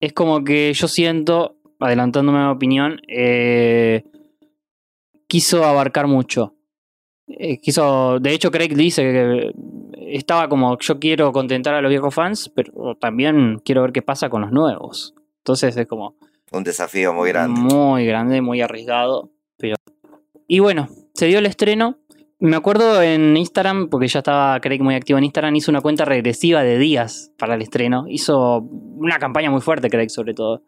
es 0.00 0.12
como 0.12 0.42
que 0.42 0.72
yo 0.72 0.88
siento, 0.88 1.56
adelantándome 1.78 2.38
a 2.38 2.46
mi 2.46 2.52
opinión, 2.52 3.00
eh, 3.06 4.02
quiso 5.28 5.64
abarcar 5.64 6.08
mucho. 6.08 6.56
Eh, 7.38 7.58
quiso, 7.58 8.18
de 8.20 8.32
hecho, 8.32 8.50
Craig 8.50 8.74
dice 8.74 9.02
que 9.02 9.52
estaba 10.16 10.48
como 10.48 10.78
yo 10.78 10.98
quiero 10.98 11.32
contentar 11.32 11.74
a 11.74 11.80
los 11.80 11.88
viejos 11.88 12.14
fans, 12.14 12.50
pero 12.54 12.96
también 12.96 13.60
quiero 13.64 13.82
ver 13.82 13.92
qué 13.92 14.02
pasa 14.02 14.28
con 14.28 14.42
los 14.42 14.52
nuevos. 14.52 15.14
Entonces 15.38 15.76
es 15.76 15.86
como 15.86 16.16
Un 16.50 16.64
desafío 16.64 17.12
muy 17.12 17.30
grande. 17.30 17.60
muy 17.60 18.06
grande, 18.06 18.40
muy 18.40 18.60
arriesgado. 18.60 19.30
Pero... 19.56 19.76
Y 20.46 20.58
bueno, 20.58 20.88
se 21.14 21.26
dio 21.26 21.38
el 21.38 21.46
estreno. 21.46 21.98
Me 22.38 22.56
acuerdo 22.56 23.00
en 23.00 23.36
Instagram, 23.36 23.88
porque 23.88 24.08
ya 24.08 24.18
estaba 24.18 24.60
Craig 24.60 24.80
muy 24.80 24.96
activo 24.96 25.18
en 25.18 25.24
Instagram, 25.24 25.54
hizo 25.54 25.70
una 25.70 25.80
cuenta 25.80 26.04
regresiva 26.04 26.62
de 26.62 26.76
días 26.76 27.32
para 27.38 27.54
el 27.54 27.62
estreno. 27.62 28.04
Hizo 28.08 28.58
una 28.58 29.18
campaña 29.18 29.50
muy 29.50 29.60
fuerte, 29.60 29.88
Craig, 29.88 30.10
sobre 30.10 30.34
todo. 30.34 30.62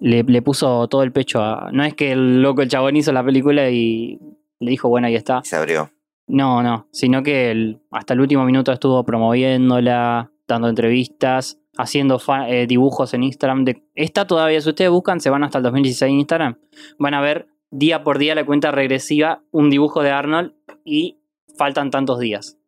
Le, 0.00 0.22
le 0.22 0.42
puso 0.42 0.88
todo 0.88 1.02
el 1.02 1.12
pecho 1.12 1.42
a. 1.42 1.70
No 1.72 1.84
es 1.84 1.94
que 1.94 2.12
el 2.12 2.40
loco, 2.40 2.62
el 2.62 2.68
chabón 2.68 2.96
hizo 2.96 3.12
la 3.12 3.22
película 3.22 3.68
y 3.68 4.18
le 4.60 4.70
dijo, 4.70 4.88
bueno, 4.88 5.08
ahí 5.08 5.14
está. 5.14 5.42
Se 5.44 5.56
abrió. 5.56 5.90
No, 6.32 6.62
no, 6.62 6.86
sino 6.92 7.24
que 7.24 7.76
hasta 7.90 8.14
el 8.14 8.20
último 8.20 8.44
minuto 8.44 8.70
estuvo 8.70 9.04
promoviéndola, 9.04 10.30
dando 10.46 10.68
entrevistas, 10.68 11.58
haciendo 11.76 12.20
eh, 12.46 12.66
dibujos 12.68 13.14
en 13.14 13.24
Instagram. 13.24 13.64
De, 13.64 13.82
está 13.96 14.26
todavía, 14.28 14.60
si 14.60 14.68
ustedes 14.68 14.92
buscan, 14.92 15.18
se 15.20 15.28
van 15.28 15.42
hasta 15.42 15.58
el 15.58 15.64
2016 15.64 16.08
en 16.12 16.18
Instagram, 16.20 16.58
van 16.98 17.14
a 17.14 17.20
ver 17.20 17.48
día 17.72 18.04
por 18.04 18.18
día 18.18 18.36
la 18.36 18.46
cuenta 18.46 18.70
regresiva, 18.70 19.42
un 19.50 19.70
dibujo 19.70 20.02
de 20.02 20.10
Arnold 20.12 20.52
y 20.84 21.18
faltan 21.58 21.90
tantos 21.90 22.20
días. 22.20 22.58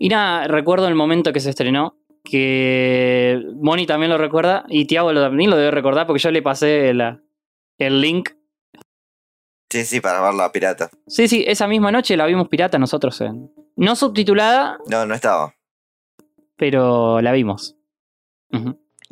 Y 0.00 0.08
nada, 0.08 0.48
recuerdo 0.48 0.88
el 0.88 0.96
momento 0.96 1.32
que 1.32 1.38
se 1.38 1.50
estrenó, 1.50 1.96
que 2.24 3.40
Moni 3.54 3.86
también 3.86 4.10
lo 4.10 4.18
recuerda 4.18 4.64
y 4.68 4.86
Tiago 4.86 5.14
también 5.14 5.48
lo 5.50 5.56
debe 5.56 5.70
recordar 5.70 6.08
porque 6.08 6.22
yo 6.22 6.30
le 6.32 6.42
pasé 6.42 6.92
la- 6.92 7.20
el 7.78 8.00
link 8.00 8.30
Sí, 9.72 9.84
sí, 9.86 10.00
para 10.00 10.20
ver 10.20 10.34
la 10.34 10.52
pirata. 10.52 10.90
Sí, 11.06 11.28
sí, 11.28 11.44
esa 11.46 11.66
misma 11.66 11.90
noche 11.90 12.16
la 12.16 12.26
vimos 12.26 12.48
pirata 12.48 12.78
nosotros 12.78 13.20
en. 13.22 13.50
No 13.76 13.96
subtitulada, 13.96 14.76
No, 14.86 15.06
no 15.06 15.14
estaba. 15.14 15.54
pero 16.56 17.20
la 17.20 17.32
vimos. 17.32 17.76
Sí, 18.50 18.58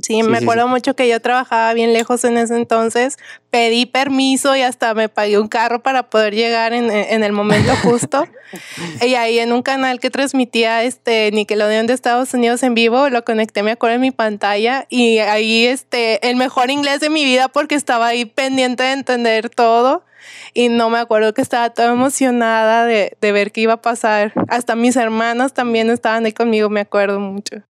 Sí, 0.02 0.22
me 0.22 0.38
sí, 0.38 0.44
acuerdo 0.44 0.66
mucho 0.66 0.94
que 0.96 1.06
yo 1.08 1.20
trabajaba 1.20 1.74
bien 1.74 1.92
lejos 1.92 2.24
en 2.24 2.38
ese 2.38 2.56
entonces, 2.56 3.18
pedí 3.50 3.84
permiso 3.84 4.56
y 4.56 4.62
hasta 4.62 4.94
me 4.94 5.10
pagué 5.10 5.38
un 5.38 5.48
carro 5.48 5.82
para 5.82 6.08
poder 6.08 6.34
llegar 6.34 6.72
en, 6.72 6.90
en 6.90 7.22
el 7.22 7.32
momento 7.32 7.72
justo. 7.82 8.24
y 9.06 9.14
ahí 9.14 9.38
en 9.38 9.52
un 9.52 9.60
canal 9.62 10.00
que 10.00 10.08
transmitía 10.08 10.84
este 10.84 11.30
Nickelodeon 11.32 11.86
de 11.86 11.92
Estados 11.92 12.32
Unidos 12.32 12.62
en 12.62 12.72
vivo, 12.74 13.10
lo 13.10 13.24
conecté, 13.26 13.62
me 13.62 13.72
acuerdo, 13.72 13.96
en 13.96 14.00
mi 14.00 14.10
pantalla 14.10 14.86
y 14.88 15.18
ahí 15.18 15.66
este, 15.66 16.26
el 16.30 16.36
mejor 16.36 16.70
inglés 16.70 17.00
de 17.00 17.10
mi 17.10 17.24
vida 17.24 17.48
porque 17.48 17.74
estaba 17.74 18.06
ahí 18.06 18.24
pendiente 18.24 18.82
de 18.84 18.92
entender 18.92 19.50
todo 19.50 20.02
y 20.54 20.68
no 20.68 20.90
me 20.90 20.98
acuerdo 20.98 21.34
que 21.34 21.42
estaba 21.42 21.70
toda 21.70 21.92
emocionada 21.92 22.84
de, 22.84 23.16
de 23.20 23.32
ver 23.32 23.52
qué 23.52 23.62
iba 23.62 23.74
a 23.74 23.82
pasar. 23.82 24.32
Hasta 24.48 24.76
mis 24.76 24.96
hermanos 24.96 25.52
también 25.52 25.90
estaban 25.90 26.24
ahí 26.24 26.32
conmigo, 26.32 26.68
me 26.68 26.80
acuerdo 26.80 27.20
mucho. 27.20 27.62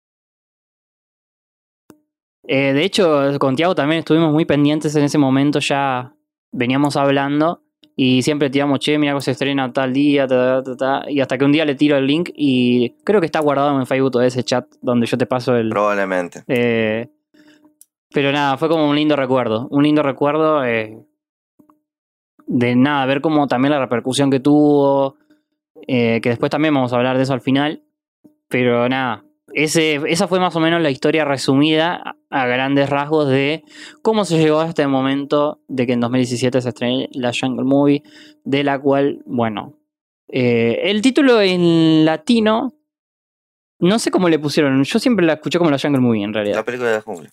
Eh, 2.47 2.73
de 2.73 2.83
hecho, 2.83 3.39
con 3.39 3.57
Tiago 3.57 3.75
también 3.75 3.99
estuvimos 3.99 4.33
muy 4.33 4.47
pendientes 4.47 4.97
en 4.97 5.05
ese 5.05 5.19
momento, 5.19 5.59
ya 5.59 6.15
veníamos 6.51 6.97
hablando 6.97 7.63
y 7.95 8.23
siempre 8.23 8.49
tiramos, 8.49 8.79
che, 8.79 8.97
mira 8.97 9.13
que 9.13 9.21
se 9.21 9.33
estrena 9.33 9.71
tal 9.71 9.93
día, 9.93 10.27
ta, 10.27 10.63
ta, 10.63 10.63
ta, 10.63 10.77
ta", 10.77 11.11
y 11.11 11.21
hasta 11.21 11.37
que 11.37 11.45
un 11.45 11.53
día 11.53 11.67
le 11.67 11.75
tiro 11.75 11.99
el 11.99 12.07
link 12.07 12.31
y 12.35 12.91
creo 13.05 13.21
que 13.21 13.27
está 13.27 13.41
guardado 13.41 13.79
en 13.79 13.87
Facebook 13.87 14.13
todo 14.13 14.23
ese 14.23 14.43
chat 14.45 14.67
donde 14.81 15.07
yo 15.07 15.19
te 15.19 15.27
paso 15.27 15.57
el... 15.57 15.69
Probablemente. 15.69 16.45
Eh, 16.49 17.09
pero 18.15 18.33
nada, 18.33 18.57
fue 18.57 18.69
como 18.71 18.89
un 18.89 18.97
lindo 18.97 19.15
recuerdo. 19.15 19.69
Un 19.71 19.83
lindo 19.83 20.03
recuerdo 20.03 20.65
eh, 20.65 20.97
de 22.49 22.75
nada, 22.75 23.07
ver 23.07 23.21
como 23.21 23.47
también 23.47 23.73
la 23.73 23.79
repercusión 23.79 24.31
que 24.31 24.41
tuvo. 24.41 25.17
eh, 25.87 26.21
que 26.23 26.31
después 26.31 26.51
también 26.51 26.75
vamos 26.75 26.93
a 26.93 26.97
hablar 26.97 27.17
de 27.17 27.23
eso 27.23 27.33
al 27.35 27.41
final. 27.41 27.85
Pero 28.49 28.89
nada, 28.89 29.25
ese, 29.53 30.01
esa 30.07 30.29
fue 30.29 30.41
más 30.41 30.55
o 30.57 30.61
menos 30.61 30.83
la 30.83 30.91
historia 30.91 31.25
resumida 31.25 32.17
a, 32.31 32.47
grandes 32.47 32.91
rasgos 32.91 33.29
de 33.29 33.65
cómo 34.03 34.25
se 34.25 34.39
llegó 34.39 34.61
a 34.61 34.69
este 34.69 34.87
momento 34.87 35.61
de 35.69 35.87
que 35.87 35.93
en 35.93 36.01
2017 36.01 36.61
se 36.61 36.69
estrenó 36.69 37.07
la 37.13 37.33
Jungle 37.39 37.65
Movie, 37.65 38.03
de 38.45 38.65
la 38.65 38.79
cual, 38.79 39.23
bueno, 39.25 39.79
eh, 40.29 40.81
el 40.85 41.01
título 41.01 41.41
en 41.41 42.05
latino, 42.05 42.75
no 43.79 43.99
sé 43.99 44.11
cómo 44.11 44.29
le 44.29 44.39
pusieron, 44.39 44.83
yo 44.85 44.99
siempre 44.99 45.25
la 45.25 45.35
escuché 45.35 45.59
como 45.59 45.71
la 45.71 45.79
Jungle 45.79 46.01
Movie 46.01 46.25
en 46.25 46.35
realidad. 46.35 46.57
La 46.57 46.65
película 46.65 46.91
de 46.91 46.97
la. 46.97 47.31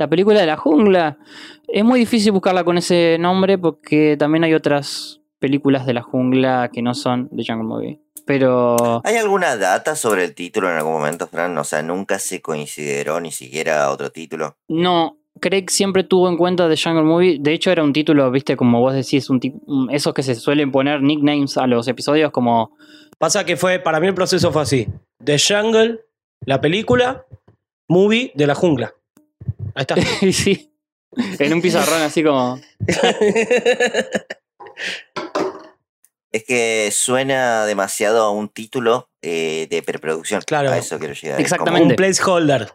La 0.00 0.08
película 0.08 0.40
de 0.40 0.46
la 0.46 0.56
jungla. 0.56 1.18
Es 1.68 1.84
muy 1.84 2.00
difícil 2.00 2.32
buscarla 2.32 2.64
con 2.64 2.78
ese 2.78 3.18
nombre 3.20 3.58
porque 3.58 4.16
también 4.18 4.44
hay 4.44 4.54
otras 4.54 5.20
películas 5.38 5.84
de 5.84 5.92
la 5.92 6.00
jungla 6.02 6.70
que 6.72 6.80
no 6.80 6.94
son 6.94 7.28
de 7.30 7.44
Jungle 7.46 7.66
Movie. 7.68 8.00
Pero 8.24 9.02
¿Hay 9.04 9.16
alguna 9.16 9.56
data 9.56 9.94
sobre 9.96 10.24
el 10.24 10.34
título 10.34 10.70
en 10.70 10.76
algún 10.78 10.94
momento, 10.94 11.26
Fran? 11.26 11.56
O 11.58 11.64
sea, 11.64 11.82
nunca 11.82 12.18
se 12.18 12.40
consideró 12.40 13.20
ni 13.20 13.30
siquiera 13.30 13.90
otro 13.90 14.10
título. 14.10 14.56
no, 14.68 15.18
Craig 15.38 15.66
siempre 15.68 16.02
tuvo 16.04 16.28
en 16.28 16.36
cuenta 16.38 16.68
The 16.68 16.76
Jungle 16.82 17.04
Movie. 17.04 17.38
De 17.40 17.52
hecho, 17.52 17.70
era 17.70 17.82
un 17.82 17.92
título, 17.92 18.30
viste, 18.30 18.56
como 18.56 18.80
vos 18.80 18.94
decís, 18.94 19.28
un 19.30 19.38
un- 19.66 19.90
esos 19.90 20.12
que 20.14 20.22
se 20.22 20.34
suelen 20.34 20.70
poner 20.72 21.02
nicknames 21.02 21.56
a 21.58 21.66
los 21.66 21.88
episodios 21.88 22.30
como... 22.30 22.76
Pasa 23.18 23.44
que 23.44 23.56
fue, 23.56 23.78
para 23.78 24.00
mí 24.00 24.06
el 24.06 24.14
proceso 24.14 24.50
fue 24.50 24.62
así. 24.62 24.86
The 25.24 25.36
Jungle, 25.38 26.00
la 26.46 26.60
película, 26.60 27.24
movie 27.88 28.32
de 28.34 28.46
la 28.46 28.54
jungla. 28.54 28.92
Ahí 29.74 29.82
está. 29.82 29.96
sí. 30.32 30.72
En 31.38 31.52
un 31.54 31.62
pizarrón 31.62 32.02
así 32.02 32.22
como... 32.22 32.60
Es 36.32 36.44
que 36.44 36.90
suena 36.92 37.66
demasiado 37.66 38.22
a 38.22 38.30
un 38.30 38.48
título 38.48 39.10
eh, 39.20 39.66
de 39.68 39.82
preproducción. 39.82 40.42
Claro. 40.46 40.70
A 40.70 40.78
eso 40.78 40.98
quiero 40.98 41.14
llegar. 41.14 41.40
Un 41.82 41.96
placeholder. 41.96 42.72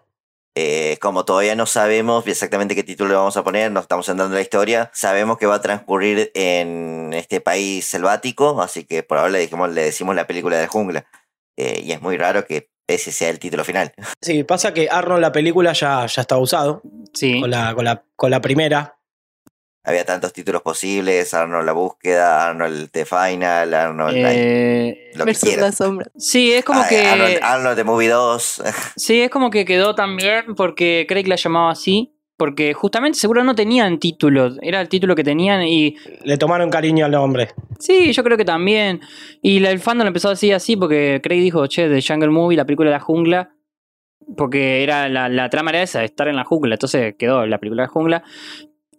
Eh, 0.57 0.97
como 1.01 1.25
todavía 1.25 1.55
no 1.55 1.65
sabemos 1.65 2.25
exactamente 2.27 2.75
qué 2.75 2.83
título 2.83 3.09
le 3.09 3.15
vamos 3.15 3.35
a 3.35 3.43
poner, 3.43 3.71
no 3.71 3.81
estamos 3.81 4.07
entrando 4.07 4.33
en 4.33 4.39
la 4.39 4.41
historia, 4.41 4.89
sabemos 4.93 5.37
que 5.37 5.45
va 5.45 5.55
a 5.55 5.61
transcurrir 5.61 6.31
en 6.33 7.11
este 7.13 7.41
país 7.41 7.83
selvático, 7.85 8.61
así 8.61 8.85
que 8.85 9.03
por 9.03 9.17
ahora 9.17 9.31
le, 9.31 9.39
dijimos, 9.39 9.69
le 9.73 9.83
decimos 9.83 10.15
la 10.15 10.27
película 10.27 10.55
de 10.55 10.61
la 10.63 10.69
jungla. 10.69 11.05
Eh, 11.57 11.81
y 11.83 11.91
es 11.91 12.01
muy 12.01 12.17
raro 12.17 12.45
que 12.45 12.69
ese 12.87 13.11
sea 13.11 13.29
el 13.29 13.39
título 13.39 13.63
final. 13.63 13.93
Sí, 14.21 14.43
pasa 14.43 14.73
que 14.73 14.87
Arnold 14.89 15.21
la 15.21 15.31
película 15.31 15.73
ya, 15.73 16.05
ya 16.05 16.21
estaba 16.21 16.41
usado. 16.41 16.81
Sí. 17.13 17.39
Con 17.41 17.49
la, 17.51 17.73
con 17.75 17.85
la, 17.85 18.03
con 18.15 18.31
la 18.31 18.41
primera. 18.41 18.97
había 19.83 20.03
tantos 20.03 20.33
títulos 20.33 20.61
posibles, 20.63 21.33
Arnold 21.33 21.65
la 21.65 21.73
búsqueda, 21.73 22.49
Arnold 22.49 22.89
the 22.91 23.05
Final, 23.05 23.73
Arnold 23.73 24.15
Eh, 24.17 25.11
lo 25.13 25.25
que 25.25 25.57
la 25.57 25.71
sombra. 25.71 26.09
Sí, 26.17 26.53
es 26.53 26.65
como 26.65 26.81
Ah, 26.81 26.87
que. 26.89 27.05
Arnold, 27.05 27.39
Arnold 27.41 27.75
the 27.75 27.83
Movie 27.83 28.07
2. 28.09 28.63
Sí, 28.95 29.21
es 29.21 29.29
como 29.29 29.51
que 29.51 29.63
quedó 29.65 29.93
también 29.93 30.55
porque 30.55 31.05
Craig 31.07 31.27
la 31.27 31.35
llamaba 31.35 31.71
así. 31.71 32.14
Porque 32.37 32.73
justamente 32.73 33.17
seguro 33.17 33.43
no 33.43 33.55
tenían 33.55 33.97
títulos. 33.97 34.57
Era 34.61 34.81
el 34.81 34.89
título 34.89 35.15
que 35.15 35.23
tenían 35.23 35.63
y. 35.63 35.95
Le 36.23 36.37
tomaron 36.37 36.69
cariño 36.69 37.05
al 37.05 37.11
nombre. 37.11 37.49
Sí, 37.79 38.11
yo 38.11 38.23
creo 38.23 38.37
que 38.37 38.45
también. 38.45 38.99
Y 39.41 39.63
el 39.63 39.79
fandom 39.79 40.07
empezó 40.07 40.27
a 40.27 40.31
decir 40.31 40.53
así 40.53 40.75
porque 40.75 41.21
Craig 41.23 41.41
dijo, 41.41 41.67
che, 41.67 41.87
The 41.87 42.01
Jungle 42.01 42.29
Movie, 42.29 42.57
la 42.57 42.65
película 42.65 42.89
de 42.89 42.95
la 42.95 42.99
jungla. 42.99 43.51
Porque 44.35 44.83
era 44.83 45.07
la, 45.07 45.29
la 45.29 45.49
trama 45.49 45.69
era 45.69 45.83
esa, 45.83 46.03
estar 46.03 46.27
en 46.27 46.35
la 46.35 46.43
jungla. 46.43 46.75
Entonces 46.75 47.15
quedó 47.17 47.45
la 47.45 47.59
película 47.59 47.83
de 47.83 47.87
la 47.87 47.93
jungla. 47.93 48.23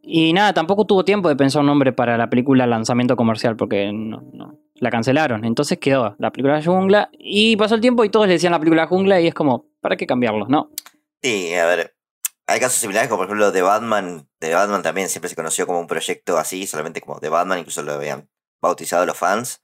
Y 0.09 0.33
nada, 0.33 0.55
tampoco 0.55 0.87
tuvo 0.87 1.05
tiempo 1.05 1.29
de 1.29 1.35
pensar 1.35 1.61
un 1.61 1.67
nombre 1.67 1.93
para 1.93 2.17
la 2.17 2.31
película 2.31 2.65
lanzamiento 2.65 3.17
comercial 3.17 3.57
porque 3.57 3.93
no, 3.93 4.23
no, 4.33 4.57
la 4.77 4.89
cancelaron. 4.89 5.45
Entonces 5.45 5.79
quedó 5.79 6.15
la 6.21 6.31
película 6.31 6.55
de 6.55 6.61
la 6.61 6.65
jungla. 6.65 7.11
Y 7.13 7.57
pasó 7.57 7.75
el 7.75 7.81
tiempo 7.81 8.05
y 8.05 8.09
todos 8.09 8.29
le 8.29 8.35
decían 8.35 8.53
la 8.53 8.61
película 8.61 8.83
de 8.83 8.87
la 8.87 8.89
jungla 8.89 9.21
y 9.21 9.27
es 9.27 9.35
como, 9.35 9.67
¿para 9.81 9.97
qué 9.97 10.07
cambiarlo? 10.07 10.47
No. 10.49 10.71
Sí, 11.21 11.53
a 11.55 11.67
ver. 11.67 11.96
Hay 12.49 12.61
casos 12.61 12.79
similares, 12.81 13.09
como 13.09 13.19
por 13.19 13.27
ejemplo 13.27 13.53
The 13.53 13.63
Batman. 13.63 14.29
The 14.39 14.55
Batman 14.55 14.83
también 14.83 15.09
siempre 15.09 15.29
se 15.29 15.35
conoció 15.37 15.67
como 15.67 15.81
un 15.81 15.87
proyecto 15.89 16.39
así, 16.39 16.67
solamente 16.67 17.01
como 17.01 17.19
The 17.19 17.29
Batman, 17.29 17.59
incluso 17.59 17.83
lo 17.83 17.93
habían 17.95 18.29
bautizado 18.61 19.05
los 19.07 19.17
fans. 19.17 19.63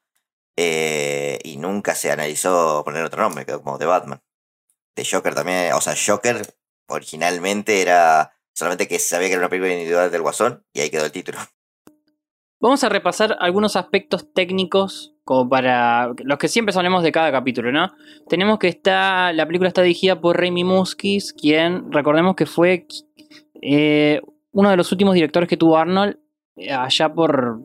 eh, 0.57 1.39
y 1.45 1.57
nunca 1.57 1.95
se 1.95 2.11
analizó 2.13 2.83
poner 2.85 3.05
otro 3.05 3.23
nombre, 3.23 3.47
quedó 3.47 3.63
como 3.63 3.79
The 3.79 3.87
Batman. 3.87 4.23
The 4.95 5.05
Joker 5.11 5.35
también, 5.35 5.73
o 5.73 5.81
sea, 5.81 5.95
Joker 5.97 6.55
originalmente 6.89 7.81
era 7.81 8.35
solamente 8.53 8.87
que 8.89 8.99
se 8.99 9.09
sabía 9.09 9.29
que 9.29 9.35
era 9.35 9.41
una 9.41 9.49
película 9.49 9.73
individual 9.73 10.11
del 10.11 10.23
Guasón, 10.23 10.67
y 10.75 10.81
ahí 10.81 10.91
quedó 10.91 11.07
el 11.07 11.13
título. 11.13 11.39
Vamos 12.61 12.85
a 12.85 12.89
repasar 12.91 13.37
algunos 13.41 13.77
aspectos 13.77 14.33
técnicos 14.35 15.12
como 15.25 15.49
para 15.49 16.13
los 16.25 16.39
que 16.39 16.49
siempre 16.49 16.75
hablemos 16.77 17.03
de 17.03 17.13
cada 17.13 17.31
capítulo, 17.31 17.71
¿no? 17.73 17.93
Tenemos 18.29 18.59
que 18.59 18.69
está 18.69 19.33
la 19.33 19.47
película 19.47 19.69
está 19.69 19.83
dirigida 19.83 20.21
por 20.21 20.39
Raimi 20.39 20.65
Muskis, 20.65 21.33
quien 21.33 21.93
recordemos 21.93 22.35
que 22.35 22.47
fue 22.47 22.87
eh, 23.61 24.21
uno 24.53 24.71
de 24.71 24.77
los 24.77 24.91
últimos 24.93 25.15
directores 25.15 25.49
que 25.49 25.57
tuvo 25.57 25.77
Arnold 25.77 26.17
eh, 26.57 26.73
allá 26.73 27.13
por 27.13 27.61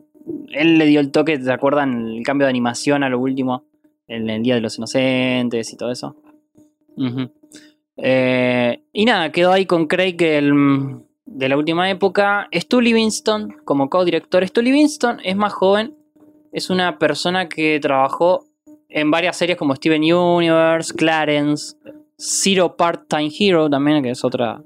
él 0.50 0.78
le 0.78 0.86
dio 0.86 1.00
el 1.00 1.10
toque, 1.10 1.38
¿te 1.38 1.52
acuerdan? 1.52 2.08
El 2.08 2.22
cambio 2.22 2.46
de 2.46 2.50
animación 2.50 3.02
a 3.02 3.08
lo 3.08 3.18
último 3.18 3.64
en 4.06 4.28
el 4.30 4.42
Día 4.42 4.54
de 4.54 4.60
los 4.60 4.76
Inocentes 4.78 5.72
y 5.72 5.76
todo 5.76 5.90
eso. 5.90 6.16
Eh, 7.96 8.82
y 8.92 9.04
nada, 9.04 9.32
quedó 9.32 9.52
ahí 9.52 9.66
con 9.66 9.86
Craig 9.86 10.16
el, 10.20 10.52
de 11.26 11.48
la 11.48 11.56
última 11.56 11.90
época. 11.90 12.48
Stu 12.52 12.80
Livingston 12.80 13.56
como 13.64 13.88
co-director. 13.90 14.46
Stu 14.46 14.62
Livingston 14.62 15.18
es 15.22 15.36
más 15.36 15.52
joven. 15.52 15.94
Es 16.52 16.70
una 16.70 16.98
persona 16.98 17.48
que 17.48 17.78
trabajó 17.80 18.44
en 18.88 19.10
varias 19.10 19.36
series 19.36 19.58
como 19.58 19.74
Steven 19.74 20.02
Universe, 20.02 20.94
Clarence, 20.94 21.76
Zero 22.16 22.76
Part-Time 22.76 23.30
Hero 23.38 23.68
también, 23.68 24.02
que 24.02 24.10
es 24.10 24.24
otra. 24.24 24.62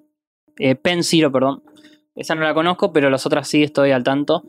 eh, 0.58 0.74
Pen 0.74 1.02
Zero, 1.02 1.30
perdón. 1.32 1.62
Esa 2.14 2.34
no 2.34 2.42
la 2.42 2.54
conozco, 2.54 2.92
pero 2.92 3.10
las 3.10 3.26
otras 3.26 3.48
sí 3.48 3.62
estoy 3.62 3.90
al 3.90 4.04
tanto. 4.04 4.44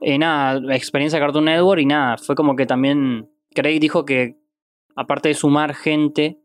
Eh, 0.00 0.18
nada, 0.18 0.74
experiencia 0.74 1.18
de 1.18 1.24
Cartoon 1.24 1.46
Network 1.46 1.80
y 1.80 1.86
nada, 1.86 2.18
fue 2.18 2.34
como 2.34 2.56
que 2.56 2.66
también 2.66 3.30
Craig 3.54 3.80
dijo 3.80 4.04
que 4.04 4.36
aparte 4.96 5.28
de 5.28 5.34
sumar 5.34 5.74
gente 5.74 6.40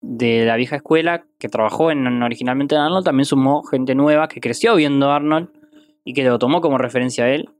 de 0.00 0.44
la 0.44 0.56
vieja 0.56 0.76
escuela 0.76 1.24
que 1.38 1.48
trabajó 1.48 1.90
en, 1.90 2.06
en 2.06 2.22
originalmente 2.22 2.74
en 2.74 2.80
Arnold, 2.80 3.04
también 3.04 3.26
sumó 3.26 3.62
gente 3.62 3.94
nueva 3.94 4.28
que 4.28 4.40
creció 4.40 4.74
viendo 4.74 5.10
Arnold 5.12 5.50
y 6.04 6.14
que 6.14 6.24
lo 6.24 6.38
tomó 6.38 6.60
como 6.60 6.78
referencia 6.78 7.24
a 7.24 7.30
él. 7.30 7.50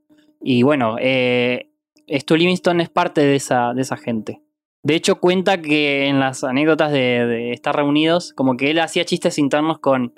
Y 0.41 0.63
bueno, 0.63 0.95
eh, 0.99 1.68
Stu 2.11 2.35
Livingston 2.35 2.81
es 2.81 2.89
parte 2.89 3.21
de 3.21 3.35
esa, 3.35 3.73
de 3.73 3.81
esa 3.81 3.97
gente. 3.97 4.41
De 4.83 4.95
hecho, 4.95 5.19
cuenta 5.19 5.61
que 5.61 6.07
en 6.07 6.19
las 6.19 6.43
anécdotas 6.43 6.91
de, 6.91 7.25
de 7.25 7.51
estar 7.51 7.75
reunidos, 7.75 8.33
como 8.33 8.55
que 8.57 8.71
él 8.71 8.79
hacía 8.79 9.03
chistes 9.05 9.37
internos 9.37 9.79
con, 9.79 10.13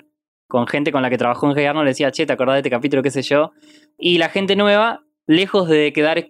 con 0.48 0.66
gente 0.66 0.92
con 0.92 1.02
la 1.02 1.10
que 1.10 1.18
trabajó 1.18 1.50
en 1.50 1.66
Arnold, 1.66 1.84
le 1.84 1.90
decía, 1.90 2.10
che, 2.12 2.26
¿te 2.26 2.32
acordás 2.32 2.54
de 2.54 2.58
este 2.60 2.70
capítulo, 2.70 3.02
qué 3.02 3.10
sé 3.10 3.22
yo? 3.22 3.50
Y 3.98 4.18
la 4.18 4.28
gente 4.28 4.54
nueva, 4.56 5.02
lejos 5.26 5.68
de 5.68 5.92
quedar 5.92 6.28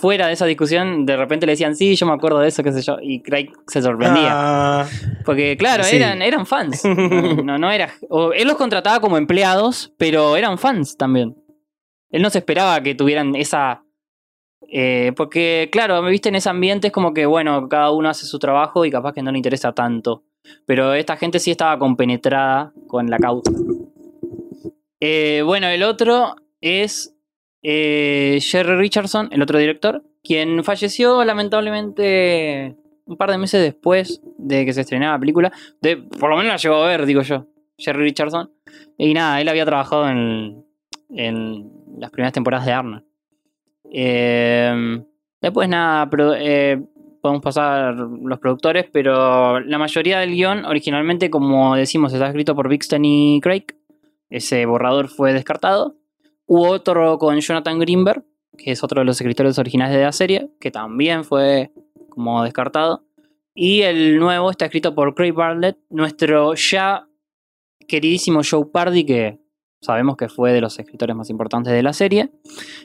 fuera 0.00 0.28
de 0.28 0.34
esa 0.34 0.46
discusión, 0.46 1.04
de 1.04 1.16
repente 1.16 1.46
le 1.46 1.52
decían, 1.52 1.74
sí, 1.76 1.96
yo 1.96 2.06
me 2.06 2.12
acuerdo 2.12 2.38
de 2.38 2.48
eso, 2.48 2.62
qué 2.62 2.72
sé 2.72 2.80
yo, 2.80 2.96
y 3.02 3.22
Craig 3.22 3.50
se 3.66 3.82
sorprendía. 3.82 4.28
Ah, 4.32 4.86
Porque, 5.24 5.56
claro, 5.58 5.82
Sí. 5.84 5.96
eran, 5.96 6.22
eran 6.22 6.46
fans. 6.46 6.84
No, 6.84 6.94
no, 7.44 7.58
no 7.58 7.70
era. 7.72 7.90
o 8.08 8.32
él 8.32 8.46
los 8.48 8.56
contrataba 8.56 9.00
como 9.00 9.18
empleados, 9.18 9.92
pero 9.98 10.36
eran 10.36 10.58
fans 10.58 10.96
también. 10.96 11.36
Él 12.08 12.22
no 12.22 12.30
se 12.30 12.38
esperaba 12.38 12.80
que 12.82 12.94
tuvieran 12.94 13.34
esa. 13.36 13.82
Eh, 14.68 15.12
porque, 15.16 15.68
claro, 15.72 16.00
me 16.02 16.10
viste 16.10 16.28
en 16.28 16.36
ese 16.36 16.48
ambiente, 16.48 16.88
es 16.88 16.92
como 16.92 17.14
que, 17.14 17.26
bueno, 17.26 17.68
cada 17.68 17.90
uno 17.90 18.08
hace 18.08 18.26
su 18.26 18.38
trabajo 18.38 18.84
y 18.84 18.90
capaz 18.90 19.12
que 19.12 19.22
no 19.22 19.32
le 19.32 19.38
interesa 19.38 19.72
tanto. 19.72 20.22
Pero 20.66 20.94
esta 20.94 21.16
gente 21.16 21.38
sí 21.38 21.50
estaba 21.50 21.78
compenetrada 21.78 22.72
con 22.86 23.08
la 23.08 23.18
causa. 23.18 23.52
Eh, 25.00 25.42
bueno, 25.44 25.68
el 25.68 25.82
otro 25.82 26.36
es 26.60 27.16
eh, 27.62 28.38
Jerry 28.40 28.76
Richardson, 28.76 29.28
el 29.32 29.42
otro 29.42 29.58
director, 29.58 30.02
quien 30.22 30.62
falleció 30.64 31.24
lamentablemente 31.24 32.76
un 33.06 33.16
par 33.16 33.30
de 33.30 33.38
meses 33.38 33.62
después 33.62 34.20
de 34.38 34.64
que 34.64 34.72
se 34.72 34.82
estrenara 34.82 35.12
la 35.12 35.18
película. 35.18 35.52
De, 35.80 35.96
por 35.96 36.30
lo 36.30 36.36
menos 36.36 36.52
la 36.52 36.56
llegó 36.58 36.76
a 36.76 36.86
ver, 36.86 37.06
digo 37.06 37.22
yo, 37.22 37.46
Jerry 37.78 38.02
Richardson. 38.02 38.52
Y 38.96 39.14
nada, 39.14 39.40
él 39.40 39.48
había 39.48 39.64
trabajado 39.64 40.08
en, 40.08 40.64
en 41.08 41.70
las 41.98 42.10
primeras 42.10 42.32
temporadas 42.32 42.66
de 42.66 42.72
Arnold. 42.72 43.09
Eh, 43.92 45.02
después 45.40 45.68
nada, 45.68 46.08
eh, 46.38 46.80
podemos 47.20 47.42
pasar 47.42 47.94
los 47.94 48.38
productores, 48.38 48.86
pero 48.92 49.60
la 49.60 49.78
mayoría 49.78 50.20
del 50.20 50.30
guion 50.30 50.64
originalmente, 50.64 51.30
como 51.30 51.76
decimos, 51.76 52.12
está 52.12 52.28
escrito 52.28 52.54
por 52.54 52.68
Bixton 52.68 53.04
y 53.04 53.40
Craig. 53.42 53.66
Ese 54.28 54.64
borrador 54.66 55.08
fue 55.08 55.32
descartado. 55.32 55.96
Hubo 56.46 56.68
otro 56.68 57.18
con 57.18 57.38
Jonathan 57.40 57.78
Greenberg, 57.78 58.24
que 58.56 58.72
es 58.72 58.82
otro 58.82 59.00
de 59.00 59.04
los 59.04 59.20
escritores 59.20 59.58
originales 59.58 59.96
de 59.96 60.04
la 60.04 60.12
serie, 60.12 60.50
que 60.60 60.70
también 60.70 61.24
fue 61.24 61.72
como 62.08 62.42
descartado. 62.42 63.04
Y 63.54 63.82
el 63.82 64.18
nuevo 64.18 64.50
está 64.50 64.66
escrito 64.66 64.94
por 64.94 65.14
Craig 65.14 65.32
Bartlett, 65.32 65.78
nuestro 65.90 66.54
ya 66.54 67.06
queridísimo 67.88 68.40
Joe 68.48 68.66
Pardy, 68.72 69.04
que 69.04 69.38
sabemos 69.80 70.16
que 70.16 70.28
fue 70.28 70.52
de 70.52 70.60
los 70.60 70.78
escritores 70.78 71.16
más 71.16 71.30
importantes 71.30 71.72
de 71.72 71.82
la 71.82 71.92
serie. 71.92 72.30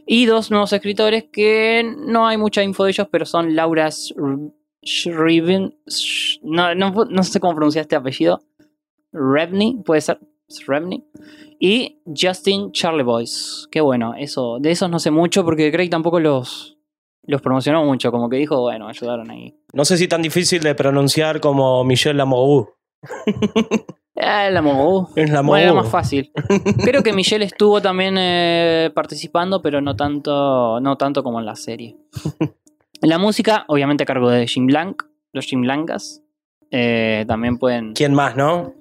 Y 0.05 0.25
dos 0.25 0.51
nuevos 0.51 0.73
escritores 0.73 1.25
que 1.31 1.83
no 1.97 2.27
hay 2.27 2.37
mucha 2.37 2.63
info 2.63 2.85
de 2.85 2.91
ellos, 2.91 3.07
pero 3.11 3.25
son 3.25 3.55
Laura 3.55 3.89
Shriven. 4.81 5.77
No, 6.43 6.75
no, 6.75 7.23
sé 7.23 7.39
cómo 7.39 7.55
pronunciar 7.55 7.83
este 7.83 7.95
apellido. 7.95 8.41
Rebney, 9.11 9.81
puede 9.83 10.01
ser. 10.01 10.19
Rebney. 10.67 11.03
Y 11.59 12.01
Justin 12.05 12.71
Charlie 12.71 13.03
Boys. 13.03 13.67
Qué 13.71 13.81
bueno, 13.81 14.13
eso. 14.17 14.59
De 14.59 14.71
esos 14.71 14.89
no 14.89 14.99
sé 14.99 15.09
mucho 15.09 15.43
porque 15.43 15.71
Craig 15.71 15.89
tampoco 15.89 16.19
los, 16.19 16.77
los 17.23 17.41
promocionó 17.41 17.83
mucho. 17.83 18.11
Como 18.11 18.29
que 18.29 18.37
dijo, 18.37 18.61
bueno, 18.61 18.87
ayudaron 18.87 19.31
ahí. 19.31 19.55
no 19.73 19.85
sé 19.85 19.97
si 19.97 20.07
tan 20.07 20.21
difícil 20.21 20.61
de 20.61 20.75
pronunciar 20.75 21.39
como 21.39 21.83
Michelle 21.83 22.17
Lamoureux. 22.17 22.75
Ah, 24.17 24.49
la 24.49 24.61
Mogú. 24.61 25.09
Es 25.15 25.29
la 25.29 25.41
Bueno, 25.41 25.63
era 25.63 25.73
más 25.73 25.89
fácil. 25.89 26.31
Creo 26.83 27.03
que 27.03 27.11
Michelle 27.11 27.43
estuvo 27.43 27.81
también 27.81 28.15
eh, 28.17 28.89
participando, 28.95 29.61
pero 29.61 29.81
no 29.81 29.95
tanto, 29.95 30.79
no 30.79 30.95
tanto 30.95 31.21
como 31.21 31.39
en 31.39 31.45
la 31.45 31.55
serie. 31.55 31.97
La 33.01 33.17
música, 33.17 33.65
obviamente 33.67 34.03
a 34.03 34.05
cargo 34.05 34.29
de 34.29 34.47
Jim 34.47 34.67
Blanc, 34.67 35.03
los 35.33 35.45
Jim 35.45 35.61
Blancas. 35.61 36.23
Eh, 36.71 37.25
también 37.27 37.57
pueden. 37.57 37.93
¿Quién 37.93 38.13
más, 38.13 38.37
no? 38.37 38.73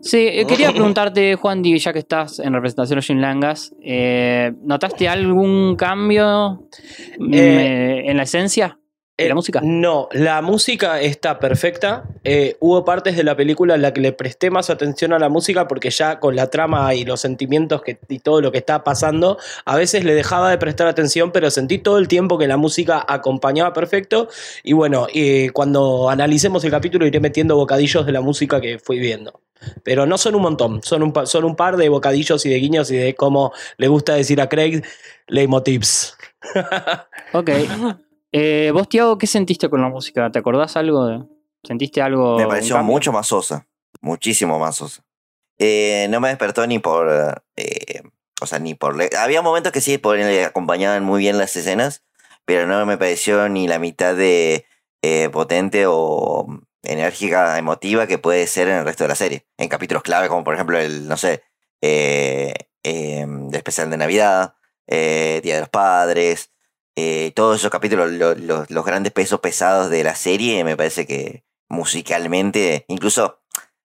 Sí, 0.00 0.26
eh, 0.26 0.46
quería 0.48 0.72
preguntarte, 0.72 1.36
Juan, 1.36 1.62
ya 1.62 1.92
que 1.92 1.98
estás 1.98 2.38
en 2.38 2.54
representación 2.54 2.98
de 2.98 3.04
Jim 3.04 3.18
Langas, 3.18 3.74
eh, 3.82 4.52
¿notaste 4.62 5.06
algún 5.06 5.76
cambio 5.76 6.66
mm, 7.18 7.34
en 7.34 8.16
la 8.16 8.22
esencia 8.22 8.78
la 9.18 9.34
música? 9.34 9.60
No, 9.62 10.08
la 10.12 10.42
música 10.42 11.00
está 11.00 11.38
perfecta. 11.38 12.04
Eh, 12.22 12.56
hubo 12.60 12.84
partes 12.84 13.16
de 13.16 13.24
la 13.24 13.34
película 13.34 13.74
en 13.74 13.80
la 13.82 13.92
que 13.94 14.00
le 14.02 14.12
presté 14.12 14.50
más 14.50 14.68
atención 14.68 15.12
a 15.14 15.18
la 15.18 15.30
música 15.30 15.66
porque 15.66 15.88
ya 15.90 16.20
con 16.20 16.36
la 16.36 16.48
trama 16.50 16.92
y 16.94 17.04
los 17.06 17.20
sentimientos 17.22 17.80
que, 17.82 17.98
y 18.08 18.18
todo 18.18 18.42
lo 18.42 18.52
que 18.52 18.58
está 18.58 18.84
pasando, 18.84 19.38
a 19.64 19.74
veces 19.76 20.04
le 20.04 20.14
dejaba 20.14 20.50
de 20.50 20.58
prestar 20.58 20.86
atención, 20.86 21.32
pero 21.32 21.50
sentí 21.50 21.78
todo 21.78 21.96
el 21.98 22.08
tiempo 22.08 22.36
que 22.36 22.46
la 22.46 22.58
música 22.58 23.02
acompañaba 23.08 23.72
perfecto. 23.72 24.28
Y 24.62 24.74
bueno, 24.74 25.06
eh, 25.14 25.48
cuando 25.54 26.10
analicemos 26.10 26.62
el 26.64 26.70
capítulo 26.70 27.06
iré 27.06 27.18
metiendo 27.20 27.56
bocadillos 27.56 28.04
de 28.04 28.12
la 28.12 28.20
música 28.20 28.60
que 28.60 28.78
fui 28.78 28.98
viendo. 28.98 29.40
Pero 29.82 30.04
no 30.04 30.18
son 30.18 30.34
un 30.34 30.42
montón, 30.42 30.82
son 30.82 31.02
un, 31.02 31.12
pa- 31.14 31.24
son 31.24 31.44
un 31.44 31.56
par 31.56 31.78
de 31.78 31.88
bocadillos 31.88 32.44
y 32.44 32.50
de 32.50 32.56
guiños 32.56 32.90
y 32.90 32.96
de 32.96 33.14
cómo 33.14 33.52
le 33.78 33.88
gusta 33.88 34.14
decir 34.14 34.42
a 34.42 34.48
Craig, 34.50 34.82
leitmotivs. 35.26 36.16
Ok. 37.32 37.50
Eh, 38.32 38.70
¿Vos, 38.72 38.88
Tiago, 38.88 39.18
qué 39.18 39.26
sentiste 39.26 39.68
con 39.68 39.80
la 39.80 39.88
música? 39.88 40.30
¿Te 40.30 40.38
acordás 40.38 40.76
algo? 40.76 41.06
de- 41.06 41.24
¿Sentiste 41.62 42.00
algo? 42.02 42.36
Me 42.38 42.46
pareció 42.46 42.82
mucho 42.82 43.12
más 43.12 43.26
sosa. 43.26 43.66
Muchísimo 44.00 44.58
más 44.58 44.76
sosa. 44.76 45.04
Eh, 45.58 46.06
no 46.10 46.20
me 46.20 46.28
despertó 46.28 46.66
ni 46.66 46.78
por. 46.78 47.42
eh, 47.56 48.02
o 48.40 48.46
sea, 48.46 48.58
ni 48.58 48.74
por... 48.74 48.94
Había 49.18 49.40
momentos 49.42 49.72
que 49.72 49.80
sí 49.80 49.96
por- 49.98 50.18
le 50.18 50.44
acompañaban 50.44 51.02
muy 51.02 51.20
bien 51.20 51.38
las 51.38 51.56
escenas, 51.56 52.04
pero 52.44 52.66
no 52.66 52.84
me 52.84 52.98
pareció 52.98 53.48
ni 53.48 53.66
la 53.66 53.78
mitad 53.78 54.14
de 54.14 54.66
eh, 55.02 55.30
potente 55.32 55.84
o 55.88 56.46
enérgica, 56.82 57.58
emotiva 57.58 58.06
que 58.06 58.18
puede 58.18 58.46
ser 58.46 58.68
en 58.68 58.76
el 58.78 58.84
resto 58.84 59.04
de 59.04 59.08
la 59.08 59.14
serie. 59.14 59.46
En 59.56 59.68
capítulos 59.68 60.02
clave, 60.02 60.28
como 60.28 60.44
por 60.44 60.54
ejemplo 60.54 60.78
el, 60.78 61.08
no 61.08 61.16
sé, 61.16 61.42
eh, 61.80 62.52
eh, 62.84 63.22
el 63.22 63.54
especial 63.54 63.88
de 63.90 63.96
Navidad, 63.96 64.54
eh, 64.86 65.40
Día 65.42 65.54
de 65.54 65.60
los 65.60 65.70
Padres, 65.70 66.52
eh, 66.96 67.30
todos 67.34 67.58
esos 67.58 67.70
capítulos, 67.70 68.10
lo- 68.10 68.34
lo- 68.34 68.64
los 68.68 68.84
grandes 68.84 69.12
pesos 69.12 69.40
pesados 69.40 69.90
de 69.90 70.02
la 70.02 70.14
serie, 70.14 70.64
me 70.64 70.76
parece 70.76 71.06
que 71.06 71.44
musicalmente, 71.68 72.84
incluso 72.88 73.40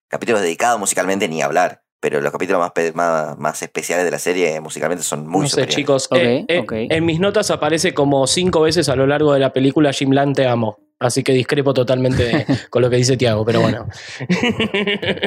capítulos 0.07 0.41
dedicados 0.41 0.79
musicalmente 0.79 1.27
ni 1.27 1.41
hablar, 1.41 1.83
pero 1.99 2.19
los 2.21 2.31
capítulos 2.31 2.59
más, 2.59 2.71
más, 2.95 3.37
más 3.37 3.61
especiales 3.61 4.05
de 4.05 4.11
la 4.11 4.17
serie 4.19 4.59
musicalmente 4.59 5.03
son 5.03 5.27
muy 5.27 5.41
no 5.43 5.47
sé, 5.47 5.51
superiores. 5.51 5.75
chicos. 5.75 6.07
eh, 6.15 6.45
eh, 6.47 6.87
En 6.89 7.05
mis 7.05 7.19
notas 7.19 7.51
aparece 7.51 7.93
como 7.93 8.25
cinco 8.27 8.61
veces 8.61 8.89
a 8.89 8.95
lo 8.95 9.05
largo 9.05 9.33
de 9.33 9.39
la 9.39 9.53
película 9.53 9.93
Jim 9.93 10.11
Lang 10.11 10.33
te 10.33 10.47
amo. 10.47 10.79
Así 10.99 11.23
que 11.23 11.31
discrepo 11.33 11.73
totalmente 11.73 12.23
de- 12.23 12.45
con 12.69 12.81
lo 12.83 12.89
que 12.89 12.95
dice 12.97 13.17
Tiago, 13.17 13.43
pero 13.45 13.61
bueno. 13.61 13.87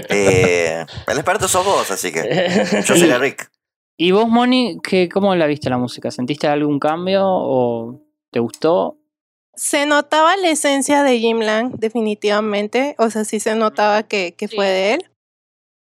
Eh, 0.08 0.84
el 1.06 1.16
experto 1.16 1.48
sos 1.48 1.64
vos, 1.64 1.90
así 1.90 2.12
que 2.12 2.82
yo 2.86 2.96
seré 2.96 3.18
Rick. 3.18 3.50
¿Y 3.96 4.10
vos, 4.10 4.28
Moni, 4.28 4.78
qué, 4.82 5.08
cómo 5.08 5.34
la 5.36 5.46
viste 5.46 5.70
la 5.70 5.78
música? 5.78 6.10
¿Sentiste 6.10 6.48
algún 6.48 6.80
cambio 6.80 7.22
o 7.24 8.00
te 8.30 8.40
gustó? 8.40 8.98
Se 9.54 9.86
notaba 9.86 10.36
la 10.36 10.50
esencia 10.50 11.04
de 11.04 11.20
Jim 11.20 11.38
Lang, 11.38 11.74
definitivamente. 11.78 12.96
O 12.98 13.08
sea, 13.10 13.24
sí 13.24 13.38
se 13.38 13.54
notaba 13.54 14.02
que, 14.02 14.34
que 14.36 14.48
fue 14.48 14.66
de 14.66 14.94
él. 14.94 15.10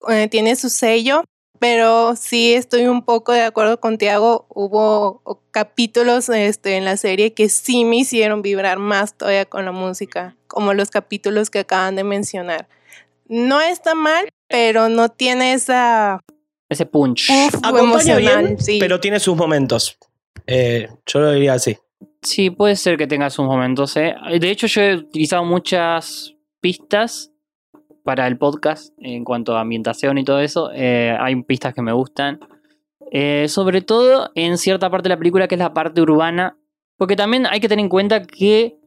Eh, 0.08 0.28
tiene 0.28 0.56
su 0.56 0.70
sello, 0.70 1.24
pero 1.60 2.16
sí 2.16 2.54
estoy 2.54 2.86
un 2.86 3.04
poco 3.04 3.32
de 3.32 3.42
acuerdo 3.42 3.80
con 3.80 3.98
Tiago. 3.98 4.46
Hubo 4.50 5.42
capítulos 5.50 6.30
este, 6.30 6.78
en 6.78 6.86
la 6.86 6.98
serie 6.98 7.34
que 7.34 7.50
sí 7.50 7.86
me 7.86 7.98
hicieron 7.98 8.44
vibrar 8.44 8.78
más 8.78 9.16
todavía 9.16 9.46
con 9.46 9.66
la 9.66 9.72
música, 9.72 10.36
como 10.46 10.76
los 10.76 10.92
capítulos 10.92 11.50
que 11.50 11.60
acaban 11.60 11.96
de 11.96 12.04
mencionar. 12.04 12.68
No 13.28 13.62
está 13.62 13.96
mal, 13.96 14.30
pero 14.48 14.90
no 14.90 15.10
tiene 15.10 15.54
esa 15.54 16.22
Ese 16.70 16.86
punch. 16.86 17.30
Uf, 17.30 17.56
Acompaña 17.64 18.18
bien, 18.18 18.60
sí. 18.60 18.78
pero 18.80 19.00
tiene 19.00 19.20
sus 19.20 19.36
momentos. 19.36 19.98
Eh, 20.48 20.88
yo 21.06 21.20
lo 21.20 21.32
diría 21.32 21.54
así. 21.54 21.78
Sí, 22.22 22.50
puede 22.50 22.76
ser 22.76 22.98
que 22.98 23.08
tenga 23.08 23.30
sus 23.30 23.46
momentos. 23.46 23.96
¿eh? 23.98 24.16
De 24.40 24.50
hecho, 24.50 24.68
yo 24.68 24.82
he 24.82 24.96
utilizado 24.96 25.44
muchas 25.46 26.34
pistas 26.60 27.32
para 28.04 28.28
el 28.28 28.38
podcast 28.38 28.94
en 29.00 29.24
cuanto 29.24 29.56
a 29.56 29.62
ambientación 29.62 30.18
y 30.18 30.24
todo 30.24 30.40
eso. 30.40 30.72
Eh, 30.74 31.16
hay 31.20 31.36
pistas 31.44 31.74
que 31.74 31.82
me 31.82 31.92
gustan. 31.92 32.40
Eh, 33.12 33.48
sobre 33.48 33.82
todo 33.82 34.32
en 34.36 34.58
cierta 34.58 34.90
parte 34.90 35.04
de 35.08 35.16
la 35.16 35.18
película 35.20 35.48
que 35.48 35.56
es 35.56 35.60
la 35.60 35.74
parte 35.74 36.02
urbana. 36.02 36.58
Porque 36.98 37.16
también 37.16 37.46
hay 37.46 37.60
que 37.60 37.68
tener 37.68 37.84
en 37.84 37.90
cuenta 37.90 38.24
que 38.24 38.78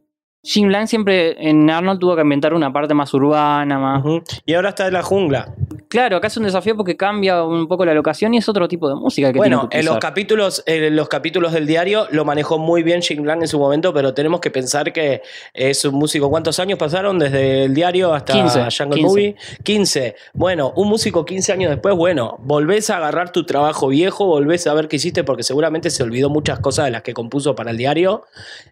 Jim 0.43 0.69
Lang 0.69 0.87
siempre 0.87 1.37
en 1.49 1.69
Arnold 1.69 1.99
tuvo 1.99 2.15
que 2.15 2.21
ambientar 2.23 2.55
una 2.55 2.73
parte 2.73 2.95
más 2.95 3.13
urbana, 3.13 3.79
más... 3.79 4.05
Y 4.47 4.55
ahora 4.55 4.71
está 4.71 4.87
en 4.87 4.95
la 4.95 5.03
jungla. 5.03 5.55
Claro, 5.89 6.19
acá 6.19 6.27
es 6.27 6.37
un 6.37 6.45
desafío 6.45 6.77
porque 6.77 6.97
cambia 6.97 7.43
un 7.45 7.67
poco 7.67 7.85
la 7.85 7.95
locación 7.95 8.35
y 8.35 8.39
es 8.39 8.49
otro 8.49 8.69
tipo 8.69 8.89
de 8.89 8.95
música 8.95 9.33
que 9.33 9.39
Bueno, 9.39 9.61
tiene 9.61 9.69
que 9.71 9.79
en 9.79 9.85
los 9.87 9.99
capítulos, 9.99 10.63
en 10.67 10.95
los 10.95 11.09
capítulos 11.09 11.53
del 11.53 11.67
diario 11.67 12.07
lo 12.11 12.27
manejó 12.27 12.59
muy 12.59 12.83
bien 12.83 13.01
Jim 13.01 13.25
Lang 13.25 13.41
en 13.41 13.49
su 13.49 13.59
momento, 13.59 13.95
pero 13.95 14.13
tenemos 14.13 14.41
que 14.41 14.51
pensar 14.51 14.93
que 14.93 15.23
es 15.55 15.85
un 15.87 15.95
músico. 15.95 16.29
¿Cuántos 16.29 16.59
años 16.61 16.79
pasaron 16.79 17.19
desde 17.19 17.65
el 17.65 17.75
diario 17.75 18.13
hasta 18.13 18.35
15, 18.35 18.69
Jungle 18.77 19.01
15. 19.01 19.03
Movie? 19.03 19.37
15. 19.63 20.17
Bueno, 20.35 20.73
un 20.77 20.89
músico 20.89 21.25
15 21.25 21.53
años 21.53 21.71
después, 21.71 21.97
bueno, 21.97 22.37
volvés 22.41 22.91
a 22.91 22.99
agarrar 22.99 23.33
tu 23.33 23.45
trabajo 23.45 23.89
viejo, 23.89 24.27
volvés 24.27 24.67
a 24.67 24.75
ver 24.75 24.89
qué 24.89 24.97
hiciste, 24.97 25.25
porque 25.25 25.43
seguramente 25.43 25.89
se 25.89 26.03
olvidó 26.03 26.29
muchas 26.29 26.59
cosas 26.61 26.85
de 26.85 26.91
las 26.91 27.03
que 27.03 27.15
compuso 27.15 27.55
para 27.55 27.71
el 27.71 27.79
diario. 27.79 28.25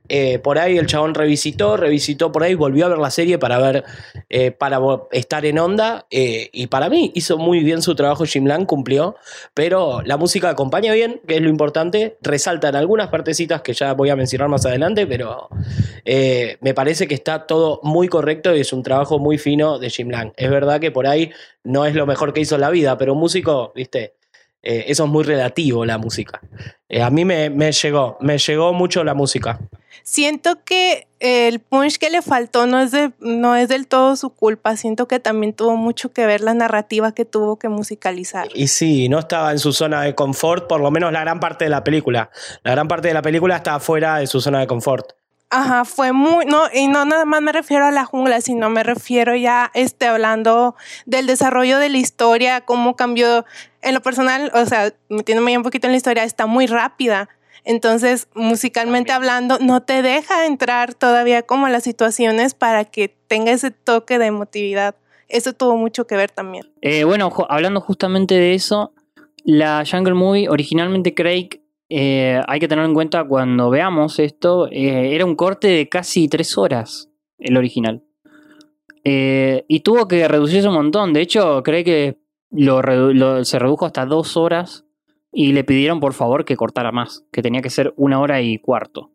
Eh, 0.09 0.39
por 0.39 0.59
ahí 0.59 0.77
el 0.77 0.87
chabón 0.87 1.14
revisitó, 1.14 1.56
revisitó 1.77 2.33
por 2.33 2.43
ahí, 2.43 2.55
volvió 2.55 2.87
a 2.87 2.89
ver 2.89 2.99
la 2.99 3.11
serie 3.11 3.39
para 3.39 3.59
ver, 3.59 3.85
eh, 4.29 4.51
para 4.51 4.79
estar 5.13 5.45
en 5.47 5.59
onda. 5.59 6.07
eh, 6.11 6.51
y 6.53 6.67
para 6.67 6.89
mí 6.89 7.13
hizo 7.15 7.39
muy 7.39 7.61
bien 7.61 7.83
su 7.83 7.95
trabajo 7.95 8.25
Jim 8.25 8.47
Lang, 8.47 8.67
cumplió. 8.67 9.17
Pero 9.55 10.03
la 10.03 10.17
música 10.17 10.51
acompaña 10.51 10.93
bien, 10.93 11.21
que 11.27 11.37
es 11.37 11.43
lo 11.43 11.49
importante. 11.49 12.19
Resaltan 12.23 12.77
algunas 12.77 13.09
partecitas 13.09 13.63
que 13.63 13.73
ya 13.73 13.95
voy 13.95 14.11
a 14.11 14.17
mencionar 14.17 14.49
más 14.49 14.67
adelante, 14.67 15.07
pero 15.07 15.49
eh, 16.05 16.59
me 16.61 16.75
parece 16.75 17.07
que 17.09 17.15
está 17.15 17.47
todo 17.47 17.81
muy 17.83 18.09
correcto 18.09 18.55
y 18.55 18.61
es 18.61 18.73
un 18.73 18.83
trabajo 18.83 19.19
muy 19.19 19.39
fino 19.39 19.79
de 19.79 19.91
Jim 19.91 20.11
Lang. 20.11 20.33
Es 20.37 20.51
verdad 20.51 20.81
que 20.81 20.91
por 20.91 21.07
ahí 21.07 21.31
no 21.65 21.87
es 21.87 21.95
lo 21.95 22.07
mejor 22.07 22.33
que 22.33 22.41
hizo 22.41 22.55
en 22.55 22.61
la 22.61 22.71
vida, 22.71 22.97
pero 22.99 23.15
un 23.15 23.21
músico, 23.21 23.73
viste, 23.75 24.15
eh, 24.69 24.91
eso 24.91 25.05
es 25.05 25.11
muy 25.11 25.23
relativo 25.23 25.85
la 25.85 25.97
música. 25.97 26.41
Eh, 26.89 27.01
a 27.01 27.09
mí 27.09 27.25
me, 27.25 27.51
me 27.51 27.71
llegó, 27.71 28.19
me 28.21 28.37
llegó 28.37 28.73
mucho 28.73 29.05
la 29.05 29.14
música. 29.14 29.61
Siento 30.03 30.64
que 30.64 31.07
el 31.21 31.61
punch 31.61 31.99
que 31.99 32.11
le 32.11 32.21
faltó 32.21 32.67
no 32.67 32.81
es, 32.81 32.91
de, 32.91 33.12
no 33.21 33.55
es 33.55 33.69
del 33.69 33.87
todo 33.87 34.17
su 34.17 34.31
culpa. 34.31 34.77
Siento 34.77 35.07
que 35.07 35.21
también 35.21 35.53
tuvo 35.53 35.77
mucho 35.77 36.12
que 36.12 36.27
ver 36.27 36.41
la 36.41 36.53
narrativa 36.53 37.12
que 37.12 37.25
tuvo 37.25 37.61
que 37.61 37.69
musicalizar. 37.69 38.49
Y 38.57 38.67
sí, 38.67 39.09
no 39.09 39.21
estaba 39.21 39.53
en 39.53 39.61
su 39.61 39.73
zona 39.73 40.03
de 40.03 40.17
confort, 40.17 40.67
por 40.67 40.81
lo 40.81 40.91
menos 40.91 41.12
la 41.12 41.21
gran 41.21 41.39
parte 41.39 41.67
de 41.67 41.71
la 41.71 41.85
película. 41.85 42.31
La 42.64 42.73
gran 42.73 42.89
parte 42.89 43.07
de 43.07 43.14
la 43.14 43.23
película 43.23 43.57
está 43.57 43.79
fuera 43.79 44.19
de 44.19 44.27
su 44.27 44.41
zona 44.41 44.59
de 44.59 44.67
confort. 44.67 45.12
Ajá, 45.51 45.84
fue 45.84 46.12
muy, 46.12 46.44
no, 46.44 46.64
y 46.74 46.88
no 46.88 47.05
nada 47.05 47.24
más 47.24 47.40
me 47.40 47.53
refiero 47.53 47.86
a 47.86 47.92
la 47.92 48.05
jungla, 48.05 48.40
sino 48.40 48.68
me 48.68 48.82
refiero 48.82 49.36
ya, 49.36 49.70
este, 49.74 50.07
hablando 50.07 50.74
del 51.05 51.26
desarrollo 51.26 51.78
de 51.78 51.88
la 51.88 51.99
historia, 51.99 52.62
cómo 52.62 52.97
cambió, 52.97 53.44
en 53.82 53.94
lo 53.94 54.03
personal, 54.03 54.51
o 54.55 54.66
sea, 54.66 54.92
metiéndome 55.09 55.53
ya 55.53 55.59
un 55.59 55.64
poquito 55.64 55.86
en 55.86 55.92
la 55.92 55.99
historia, 55.99 56.24
está 56.24 56.47
muy 56.47 56.66
rápida. 56.66 57.28
Entonces, 57.64 58.28
musicalmente 58.34 59.12
hablando, 59.12 59.59
no 59.61 59.82
te 59.82 60.03
deja 60.03 60.47
entrar 60.47 60.94
todavía 60.94 61.42
como 61.42 61.66
a 61.66 61.70
las 61.70 61.84
situaciones 61.84 62.55
para 62.55 62.84
que 62.84 63.09
tenga 63.28 63.53
ese 63.53 63.70
toque 63.70 64.18
de 64.18 64.26
emotividad. 64.26 64.97
Eso 65.28 65.53
tuvo 65.53 65.76
mucho 65.76 66.07
que 66.07 66.16
ver 66.16 66.30
también. 66.30 66.70
Eh, 66.80 67.05
bueno, 67.05 67.32
hablando 67.49 67.80
justamente 67.80 68.34
de 68.34 68.55
eso, 68.55 68.92
la 69.44 69.84
Jungle 69.88 70.14
Movie, 70.14 70.49
originalmente 70.49 71.14
Craig, 71.14 71.61
eh, 71.89 72.41
hay 72.49 72.61
que 72.61 72.68
tener 72.68 72.84
en 72.84 72.95
cuenta 72.95 73.24
cuando 73.24 73.70
veamos 73.70 74.18
esto, 74.18 74.68
eh, 74.70 75.14
era 75.14 75.24
un 75.24 75.37
corte 75.37 75.68
de 75.68 75.89
casi 75.89 76.28
tres 76.28 76.59
horas, 76.59 77.11
el 77.39 77.57
original. 77.57 78.05
Eh, 79.05 79.64
y 79.68 79.80
tuvo 79.80 80.09
que 80.09 80.26
reducirse 80.26 80.68
un 80.68 80.74
montón. 80.74 81.12
De 81.12 81.20
hecho, 81.20 81.62
cree 81.62 81.84
que 81.84 82.18
se 82.51 83.59
redujo 83.59 83.87
hasta 83.87 84.05
dos 84.05 84.37
horas 84.37 84.84
y 85.32 85.53
le 85.53 85.62
pidieron 85.62 86.01
por 86.01 86.12
favor 86.12 86.45
que 86.45 86.57
cortara 86.57 86.91
más, 86.91 87.24
que 87.30 87.43
tenía 87.43 87.62
que 87.62 87.70
ser 87.70 87.95
una 87.97 88.20
hora 88.20 88.41
y 88.43 88.59
cuarto. 88.59 89.12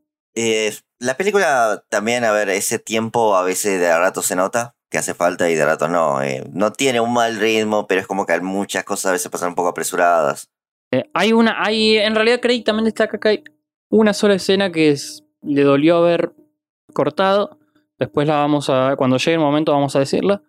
La 1.00 1.18
película 1.18 1.84
también, 1.90 2.24
a 2.24 2.32
ver, 2.32 2.48
ese 2.50 2.80
tiempo 2.80 3.36
a 3.36 3.44
veces 3.44 3.82
de 3.82 3.98
rato 3.98 4.22
se 4.22 4.36
nota 4.36 4.76
que 4.90 4.98
hace 4.98 5.14
falta 5.14 5.50
y 5.50 5.56
de 5.56 5.66
rato 5.66 5.90
no. 5.90 6.20
no 6.52 6.72
tiene 6.72 7.02
un 7.02 7.12
mal 7.12 7.38
ritmo, 7.38 7.88
pero 7.88 8.00
es 8.00 8.08
como 8.08 8.26
que 8.26 8.40
muchas 8.40 8.86
cosas 8.86 9.08
a 9.08 9.12
veces 9.14 9.32
pasan 9.32 9.50
un 9.50 9.56
poco 9.56 9.70
apresuradas. 9.70 10.50
Eh, 10.92 11.10
hay 11.14 11.34
una, 11.34 11.64
hay, 11.64 11.98
en 11.98 12.16
realidad 12.16 12.42
Craig 12.42 12.64
también 12.64 12.86
destaca 12.86 13.20
que 13.20 13.28
hay 13.30 13.44
una 13.90 14.14
sola 14.14 14.36
escena 14.36 14.72
que 14.72 14.92
es, 14.92 15.24
le 15.42 15.64
dolió 15.64 15.98
haber 15.98 16.34
cortado. 16.94 17.58
Después 17.98 18.28
la 18.28 18.36
vamos 18.36 18.70
a, 18.70 18.96
cuando 18.98 19.18
llegue 19.18 19.34
el 19.34 19.40
momento 19.40 19.72
vamos 19.72 19.96
a 19.96 20.00
decirla. 20.00 20.42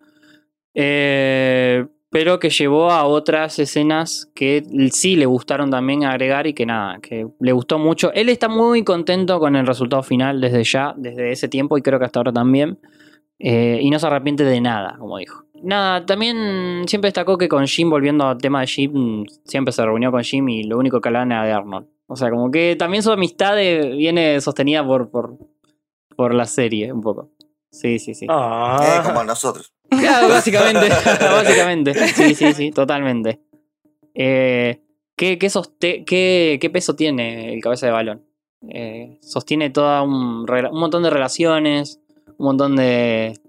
Eh, 0.73 1.85
pero 2.09 2.39
que 2.39 2.51
llevó 2.51 2.91
a 2.91 3.05
otras 3.05 3.57
escenas 3.57 4.29
que 4.35 4.63
sí 4.91 5.15
le 5.15 5.25
gustaron 5.25 5.71
también 5.71 6.03
agregar 6.03 6.45
y 6.45 6.53
que 6.53 6.63
nada, 6.63 6.99
que 6.99 7.27
le 7.39 7.51
gustó 7.53 7.79
mucho. 7.79 8.13
Él 8.13 8.29
está 8.29 8.47
muy 8.47 8.83
contento 8.83 9.39
con 9.39 9.55
el 9.55 9.65
resultado 9.65 10.03
final 10.03 10.39
desde 10.39 10.63
ya, 10.63 10.93
desde 10.95 11.31
ese 11.31 11.47
tiempo 11.47 11.75
y 11.75 11.81
creo 11.81 11.97
que 11.97 12.05
hasta 12.05 12.19
ahora 12.19 12.31
también. 12.31 12.77
Eh, 13.39 13.79
y 13.81 13.89
no 13.89 13.97
se 13.97 14.05
arrepiente 14.05 14.43
de 14.43 14.61
nada, 14.61 14.95
como 14.99 15.17
dijo. 15.17 15.43
Nada, 15.63 16.05
también 16.05 16.83
siempre 16.87 17.07
destacó 17.07 17.37
que 17.37 17.47
con 17.47 17.65
Jim, 17.67 17.89
volviendo 17.89 18.25
al 18.27 18.37
tema 18.37 18.61
de 18.61 18.67
Jim, 18.67 19.25
siempre 19.45 19.71
se 19.71 19.83
reunió 19.85 20.11
con 20.11 20.21
Jim 20.23 20.47
y 20.49 20.63
lo 20.63 20.77
único 20.77 20.99
que 20.99 21.07
hablaban 21.09 21.31
era 21.31 21.45
de 21.45 21.51
Arnold. 21.53 21.87
O 22.07 22.15
sea, 22.17 22.29
como 22.29 22.51
que 22.51 22.75
también 22.77 23.01
su 23.01 23.11
amistad 23.11 23.57
eh, 23.61 23.95
viene 23.95 24.39
sostenida 24.41 24.85
por, 24.85 25.09
por, 25.09 25.37
por 26.15 26.33
la 26.33 26.45
serie, 26.45 26.91
un 26.91 27.01
poco. 27.01 27.29
Sí, 27.71 27.97
sí, 27.97 28.13
sí. 28.13 28.25
Eh, 28.25 29.01
como 29.03 29.23
nosotros. 29.23 29.73
Claro, 29.89 30.27
básicamente, 30.29 30.89
básicamente. 31.19 31.93
Sí, 32.09 32.35
sí, 32.35 32.53
sí, 32.53 32.71
totalmente. 32.71 33.39
Eh, 34.13 34.81
¿qué, 35.15 35.37
qué, 35.39 35.47
soste- 35.49 36.03
qué, 36.05 36.57
qué 36.61 36.69
peso 36.69 36.95
tiene 36.95 37.53
el 37.53 37.61
cabeza 37.61 37.85
de 37.87 37.91
balón? 37.93 38.25
Eh, 38.69 39.17
sostiene 39.21 39.69
toda 39.69 40.01
un, 40.03 40.45
un 40.49 40.79
montón 40.79 41.03
de 41.03 41.09
relaciones, 41.09 41.99
un 42.37 42.45
montón 42.45 42.75
de 42.75 43.39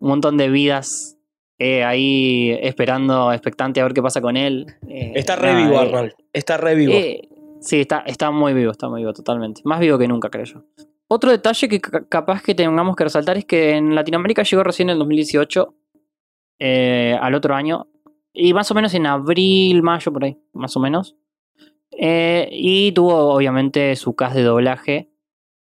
un 0.00 0.08
montón 0.08 0.36
de 0.38 0.48
vidas 0.48 1.16
eh, 1.60 1.84
ahí 1.84 2.50
esperando, 2.62 3.30
expectante 3.32 3.80
a 3.80 3.84
ver 3.84 3.92
qué 3.92 4.02
pasa 4.02 4.20
con 4.22 4.36
él. 4.36 4.66
Eh, 4.88 5.12
Está 5.14 5.36
re 5.36 5.52
nada, 5.52 5.62
vivo, 5.64 5.74
eh, 5.74 5.78
Arnold. 5.82 6.12
Está 6.32 6.56
re 6.56 6.74
vivo. 6.74 6.92
sí, 7.60 7.80
está, 7.80 7.98
está 8.06 8.30
muy 8.30 8.54
vivo, 8.54 8.70
está 8.72 8.88
muy 8.88 9.02
vivo, 9.02 9.12
totalmente. 9.12 9.60
Más 9.64 9.78
vivo 9.78 9.98
que 9.98 10.08
nunca, 10.08 10.30
creo 10.30 10.44
yo. 10.46 10.64
Otro 11.06 11.30
detalle 11.30 11.68
que 11.68 11.80
ca- 11.80 12.06
capaz 12.08 12.42
que 12.42 12.54
tengamos 12.54 12.96
que 12.96 13.04
resaltar 13.04 13.36
es 13.36 13.44
que 13.44 13.72
en 13.76 13.94
Latinoamérica 13.94 14.42
llegó 14.42 14.62
recién 14.64 14.88
en 14.88 14.94
el 14.94 14.98
2018, 15.00 15.74
eh, 16.58 17.16
al 17.20 17.34
otro 17.34 17.54
año, 17.54 17.88
y 18.32 18.54
más 18.54 18.70
o 18.70 18.74
menos 18.74 18.94
en 18.94 19.06
abril, 19.06 19.82
mayo, 19.82 20.12
por 20.12 20.24
ahí, 20.24 20.38
más 20.52 20.76
o 20.76 20.80
menos. 20.80 21.16
Eh, 21.90 22.48
y 22.52 22.92
tuvo 22.92 23.34
obviamente 23.34 23.94
su 23.96 24.14
cast 24.14 24.34
de 24.36 24.42
doblaje 24.44 25.10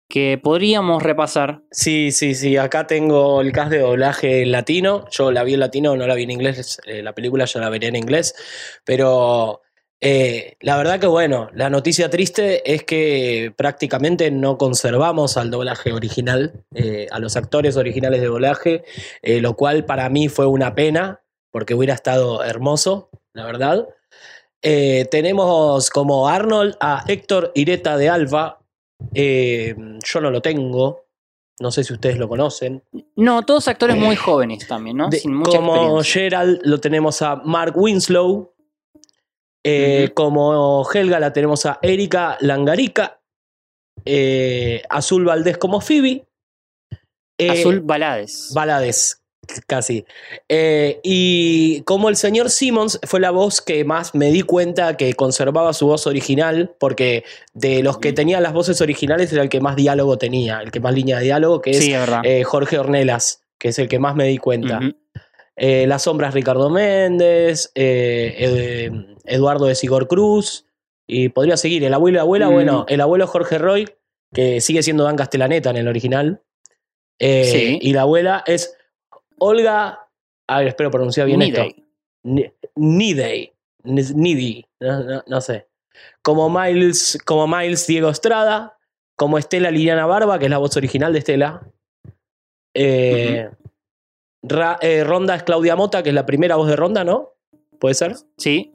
que 0.10 0.40
podríamos 0.42 1.04
repasar. 1.04 1.62
Sí, 1.70 2.12
sí, 2.12 2.34
sí. 2.34 2.58
Acá 2.58 2.88
tengo 2.88 3.42
el 3.42 3.52
cast 3.52 3.70
de 3.70 3.80
doblaje 3.80 4.44
latino. 4.48 5.06
Yo 5.12 5.32
la 5.32 5.44
vi 5.44 5.54
en 5.54 5.60
latino, 5.60 5.96
no 5.96 6.08
la 6.08 6.16
vi 6.16 6.24
en 6.24 6.32
inglés. 6.32 6.82
Eh, 6.86 7.04
la 7.04 7.14
película 7.14 7.46
ya 7.46 7.60
la 7.60 7.70
veré 7.70 7.88
en 7.88 7.96
inglés. 7.96 8.34
Pero 8.84 9.62
eh, 10.02 10.58
la 10.62 10.78
verdad 10.78 11.00
que 11.00 11.06
bueno, 11.06 11.52
la 11.54 11.70
noticia 11.70 12.10
triste 12.10 12.74
es 12.74 12.84
que 12.84 13.54
prácticamente 13.56 14.32
no 14.32 14.58
conservamos 14.58 15.38
al 15.38 15.52
doblaje 15.52 15.94
original, 15.94 16.66
eh, 16.74 17.06
a 17.12 17.20
los 17.20 17.36
actores 17.36 17.78
originales 17.78 18.20
de 18.20 18.28
doblaje, 18.28 18.84
lo 19.22 19.56
cual 19.56 19.86
para 19.86 20.10
mí 20.10 20.28
fue 20.28 20.48
una 20.48 20.74
pena, 20.74 21.22
porque 21.52 21.76
hubiera 21.76 21.94
estado 21.94 22.44
hermoso, 22.44 23.12
la 23.34 23.46
verdad. 23.46 23.88
Tenemos 24.62 25.90
como 25.92 26.28
Arnold 26.28 26.76
a 26.80 27.04
Héctor 27.08 27.52
Ireta 27.54 27.96
de 27.96 28.10
Alba. 28.10 28.59
Eh, 29.14 29.76
yo 30.04 30.22
no 30.22 30.32
lo 30.32 30.42
tengo. 30.42 31.06
No 31.62 31.72
sé 31.72 31.84
si 31.84 31.92
ustedes 31.94 32.18
lo 32.18 32.30
conocen. 32.30 32.82
No, 33.18 33.44
todos 33.44 33.68
actores 33.68 33.98
muy 33.98 34.16
jóvenes 34.16 34.66
también, 34.68 34.96
¿no? 34.98 35.10
De- 35.10 35.20
Sin 35.20 35.34
mucha 35.34 35.58
como. 35.58 36.02
Gerald 36.04 36.62
lo 36.64 36.80
tenemos 36.80 37.22
a 37.22 37.36
Mark 37.38 37.74
Winslow. 37.76 38.54
Eh, 39.62 40.12
Como 40.14 40.90
Helga 40.90 41.20
la 41.20 41.34
tenemos 41.34 41.66
a 41.66 41.80
Erika 41.82 42.38
Langarica. 42.40 43.20
Eh, 44.06 44.82
Azul 44.90 45.26
Valdés 45.26 45.58
como 45.58 45.82
Phoebe. 45.82 46.26
Eh, 47.38 47.50
Azul 47.52 47.82
Balades. 47.82 48.52
Balades, 48.54 49.19
casi. 49.68 50.06
Eh, 50.48 51.00
y 51.04 51.82
como 51.82 52.10
el 52.10 52.16
señor 52.16 52.50
Simmons 52.50 53.00
fue 53.04 53.20
la 53.20 53.32
voz 53.32 53.62
que 53.62 53.84
más 53.84 54.14
me 54.16 54.32
di 54.32 54.42
cuenta 54.42 54.96
que 54.98 55.14
conservaba 55.14 55.74
su 55.74 55.88
voz 55.88 56.08
original, 56.08 56.76
porque 56.80 57.24
de 57.54 57.82
los 57.84 57.98
que 58.00 58.14
tenían 58.14 58.44
las 58.44 58.54
voces 58.54 58.82
originales 58.82 59.32
era 59.34 59.42
el 59.44 59.50
que 59.50 59.60
más 59.62 59.76
diálogo 59.76 60.18
tenía, 60.18 60.60
el 60.62 60.72
que 60.72 60.80
más 60.80 60.94
línea 60.94 61.18
de 61.18 61.24
diálogo, 61.26 61.62
que 61.62 61.72
es, 61.72 61.80
Sí, 61.80 61.94
es 61.94 62.00
verdad. 62.00 62.22
eh, 62.24 62.44
Jorge 62.44 62.78
Ornelas, 62.80 63.44
que 63.58 63.70
es 63.70 63.80
el 63.80 63.88
que 63.88 64.00
más 64.00 64.16
me 64.16 64.26
di 64.26 64.38
cuenta. 64.38 64.80
Eh, 65.56 65.86
Las 65.88 66.04
sombras 66.04 66.34
Ricardo 66.34 66.70
Méndez, 66.70 67.72
Ed- 67.76 69.18
Eduardo 69.26 69.66
de 69.66 69.76
Sigor 69.76 70.08
Cruz, 70.08 70.66
y 71.08 71.30
podría 71.30 71.58
seguir. 71.58 71.84
El 71.84 71.94
abuelo 71.94 72.16
y 72.16 72.18
la 72.18 72.22
abuela, 72.22 72.50
Mm. 72.50 72.54
bueno, 72.54 72.86
el 72.88 73.02
abuelo 73.02 73.28
Jorge 73.28 73.58
Roy, 73.58 73.90
que 74.34 74.62
sigue 74.62 74.84
siendo 74.84 75.04
Dan 75.04 75.16
Castellaneta 75.18 75.70
en 75.72 75.78
el 75.78 75.88
original. 75.88 76.42
Sí. 77.20 77.80
Y 77.82 77.94
la 77.94 78.04
abuela 78.04 78.44
es 78.48 78.78
Olga. 79.40 80.08
A 80.48 80.60
ver, 80.60 80.68
espero 80.70 80.92
pronunciar 80.92 81.28
bien 81.28 81.40
Nidey. 81.40 81.68
esto. 81.70 81.82
Ni- 82.24 82.52
Nidey. 82.76 83.54
Ni- 83.84 84.02
Nidi. 84.16 84.66
No, 84.80 85.04
no- 85.04 85.24
no 85.26 85.42
sé. 85.42 85.68
Como 86.22 86.50
Miles, 86.50 87.18
como 87.26 87.48
Miles 87.48 87.86
Diego 87.88 88.10
Estrada. 88.10 88.78
Como 89.16 89.38
Estela 89.38 89.70
Liliana 89.72 90.06
Barba, 90.06 90.40
que 90.40 90.46
es 90.46 90.52
la 90.52 90.58
voz 90.60 90.76
original 90.78 91.12
de 91.14 91.20
Estela. 91.20 91.62
Eh, 92.74 93.50
Ra- 94.42 94.78
eh, 94.82 95.04
Ronda 95.04 95.36
es 95.36 95.44
Claudia 95.44 95.76
Mota, 95.76 96.02
que 96.04 96.10
es 96.10 96.16
la 96.16 96.26
primera 96.26 96.56
voz 96.56 96.68
de 96.70 96.76
Ronda, 96.78 97.04
¿no? 97.04 97.34
¿Puede 97.80 97.96
ser? 97.96 98.16
Sí, 98.38 98.74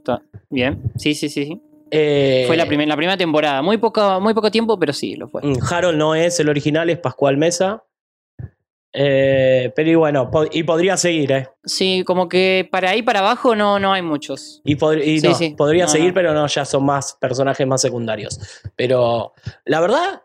bien. 0.50 0.82
Sí, 0.96 1.14
sí, 1.14 1.28
sí. 1.28 1.44
sí. 1.46 1.62
Eh, 1.90 2.44
Fue 2.46 2.56
la, 2.56 2.66
primer- 2.66 2.88
la 2.88 2.96
primera 2.96 3.16
temporada. 3.16 3.62
Muy 3.62 3.78
poco, 3.78 4.20
muy 4.20 4.34
poco 4.34 4.50
tiempo, 4.50 4.78
pero 4.78 4.92
sí, 4.92 5.14
lo 5.16 5.28
fue. 5.28 5.42
Mm, 5.42 5.56
Harold 5.70 5.96
no 5.96 6.14
es 6.14 6.38
el 6.40 6.48
original, 6.48 6.90
es 6.90 6.98
Pascual 6.98 7.36
Mesa. 7.36 7.84
Eh, 8.96 9.72
pero 9.74 9.90
y 9.90 9.94
bueno, 9.96 10.30
po- 10.30 10.46
y 10.50 10.62
podría 10.62 10.96
seguir, 10.96 11.32
¿eh? 11.32 11.48
Sí, 11.64 12.04
como 12.06 12.28
que 12.28 12.68
para 12.70 12.90
ahí 12.90 13.02
para 13.02 13.18
abajo 13.18 13.56
no, 13.56 13.80
no 13.80 13.92
hay 13.92 14.02
muchos. 14.02 14.60
Y, 14.64 14.76
pod- 14.76 15.02
y 15.04 15.18
Sí, 15.20 15.26
no, 15.28 15.34
sí. 15.34 15.54
podría 15.58 15.86
No, 15.86 15.90
seguir, 15.90 16.08
no. 16.08 16.14
pero 16.14 16.32
no, 16.32 16.46
ya 16.46 16.64
son 16.64 16.84
más 16.86 17.14
personajes 17.20 17.66
más 17.66 17.80
secundarios. 17.80 18.38
Pero 18.76 19.32
la 19.64 19.80
verdad, 19.80 20.22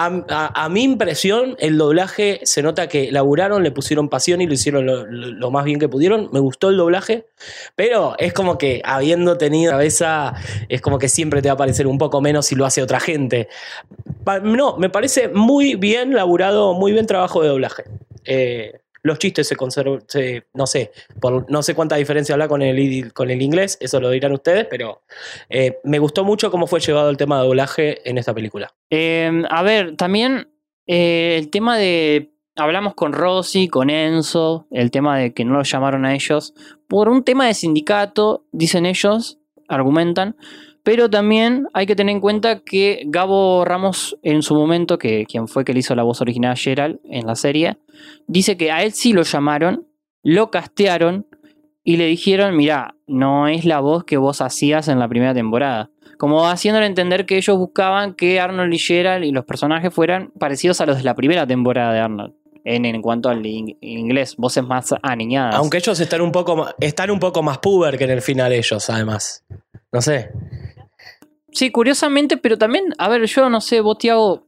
a, 0.00 0.68
mi 0.68 0.84
impresión, 0.84 1.56
el 1.58 1.76
doblaje 1.76 2.40
se 2.44 2.62
nota 2.62 2.88
que 2.88 3.10
laburaron, 3.10 3.62
le 3.62 3.70
pusieron 3.70 4.08
pasión 4.08 4.40
y 4.40 4.46
lo 4.46 4.54
hicieron 4.54 4.86
lo, 4.86 5.50
más 5.50 5.64
bien 5.64 5.78
que 5.78 5.88
pudieron. 5.88 6.28
Me 6.32 6.40
gustó 6.40 6.68
el 6.68 6.76
doblaje, 6.76 7.26
pero 7.74 8.14
es 8.18 8.32
como 8.32 8.58
que 8.58 8.80
habiendo 8.84 9.38
tenido 9.38 9.72
cabeza, 9.72 10.34
es 10.68 10.80
como 10.80 10.98
que 10.98 11.08
siempre 11.08 11.42
te 11.42 11.48
va 11.48 11.54
a 11.54 11.58
parecer 11.58 11.86
un 11.86 11.98
poco 11.98 12.20
menos 12.20 12.46
si 12.46 12.54
lo 12.54 12.64
hace 12.64 12.82
otra 12.82 13.00
gente. 13.00 13.48
No, 14.44 14.76
me 14.76 14.88
parece 14.88 15.28
muy 15.28 15.74
bien 15.74 16.14
laburado, 16.14 16.74
muy 16.74 16.92
bien 16.92 17.06
trabajo 17.06 17.42
de 17.42 17.48
doblaje. 17.48 17.84
Eh, 18.24 18.80
los 19.08 19.18
chistes 19.18 19.48
se 19.48 19.56
conservan, 19.56 20.02
se- 20.06 20.44
no 20.54 20.66
sé, 20.68 20.92
no 21.48 21.62
sé 21.62 21.74
cuánta 21.74 21.96
diferencia 21.96 22.34
habla 22.34 22.46
con 22.46 22.62
el, 22.62 23.12
con 23.12 23.30
el 23.30 23.42
inglés, 23.42 23.76
eso 23.80 24.00
lo 24.00 24.10
dirán 24.10 24.32
ustedes, 24.32 24.66
pero 24.70 25.02
eh, 25.48 25.78
me 25.82 25.98
gustó 25.98 26.22
mucho 26.24 26.50
cómo 26.52 26.66
fue 26.68 26.78
llevado 26.78 27.10
el 27.10 27.16
tema 27.16 27.40
de 27.40 27.46
doblaje 27.46 28.08
en 28.08 28.18
esta 28.18 28.32
película. 28.34 28.72
Eh, 28.90 29.42
a 29.50 29.62
ver, 29.62 29.96
también 29.96 30.48
eh, 30.86 31.36
el 31.38 31.50
tema 31.50 31.76
de. 31.76 32.32
Hablamos 32.60 32.94
con 32.94 33.12
Rosy, 33.12 33.68
con 33.68 33.88
Enzo, 33.88 34.66
el 34.72 34.90
tema 34.90 35.16
de 35.16 35.32
que 35.32 35.44
no 35.44 35.54
los 35.54 35.70
llamaron 35.70 36.04
a 36.04 36.14
ellos. 36.14 36.54
Por 36.88 37.08
un 37.08 37.22
tema 37.22 37.46
de 37.46 37.54
sindicato, 37.54 38.46
dicen 38.50 38.84
ellos, 38.84 39.38
argumentan. 39.68 40.36
Pero 40.82 41.10
también 41.10 41.66
hay 41.74 41.86
que 41.86 41.94
tener 41.96 42.14
en 42.14 42.20
cuenta 42.20 42.60
que 42.60 43.02
Gabo 43.06 43.64
Ramos, 43.64 44.16
en 44.22 44.42
su 44.42 44.54
momento, 44.54 44.98
que 44.98 45.26
quien 45.26 45.46
fue 45.48 45.64
que 45.64 45.72
le 45.74 45.80
hizo 45.80 45.94
la 45.94 46.02
voz 46.02 46.20
original 46.20 46.52
a 46.52 46.56
Gerald 46.56 46.98
en 47.04 47.26
la 47.26 47.34
serie, 47.34 47.76
dice 48.26 48.56
que 48.56 48.70
a 48.70 48.82
él 48.82 48.92
sí 48.92 49.12
lo 49.12 49.22
llamaron, 49.22 49.86
lo 50.22 50.50
castearon 50.50 51.26
y 51.84 51.96
le 51.96 52.06
dijeron: 52.06 52.56
Mirá, 52.56 52.94
no 53.06 53.48
es 53.48 53.64
la 53.64 53.80
voz 53.80 54.04
que 54.04 54.16
vos 54.16 54.40
hacías 54.40 54.88
en 54.88 54.98
la 54.98 55.08
primera 55.08 55.34
temporada. 55.34 55.90
Como 56.16 56.48
haciéndole 56.48 56.86
entender 56.86 57.26
que 57.26 57.36
ellos 57.36 57.56
buscaban 57.58 58.14
que 58.14 58.40
Arnold 58.40 58.72
y 58.74 58.78
Gerald 58.78 59.24
y 59.24 59.30
los 59.30 59.44
personajes 59.44 59.92
fueran 59.94 60.32
parecidos 60.38 60.80
a 60.80 60.86
los 60.86 60.96
de 60.98 61.04
la 61.04 61.14
primera 61.14 61.46
temporada 61.46 61.92
de 61.92 62.00
Arnold. 62.00 62.34
En, 62.64 63.00
cuanto 63.00 63.30
al 63.30 63.46
in- 63.46 63.78
inglés, 63.80 64.34
voces 64.36 64.62
más 64.64 64.92
aniñadas. 65.02 65.54
Aunque 65.54 65.78
ellos 65.78 65.98
están 66.00 66.20
un 66.20 66.32
poco 66.32 66.66
están 66.80 67.10
un 67.10 67.18
poco 67.18 67.42
más 67.42 67.58
puber 67.58 67.96
que 67.96 68.04
en 68.04 68.10
el 68.10 68.20
final 68.20 68.52
ellos, 68.52 68.90
además. 68.90 69.44
No 69.90 70.02
sé. 70.02 70.30
Sí, 71.58 71.72
curiosamente, 71.72 72.36
pero 72.36 72.56
también, 72.56 72.94
a 72.98 73.08
ver, 73.08 73.24
yo 73.26 73.50
no 73.50 73.60
sé, 73.60 73.80
vos, 73.80 73.98
Tiago, 73.98 74.46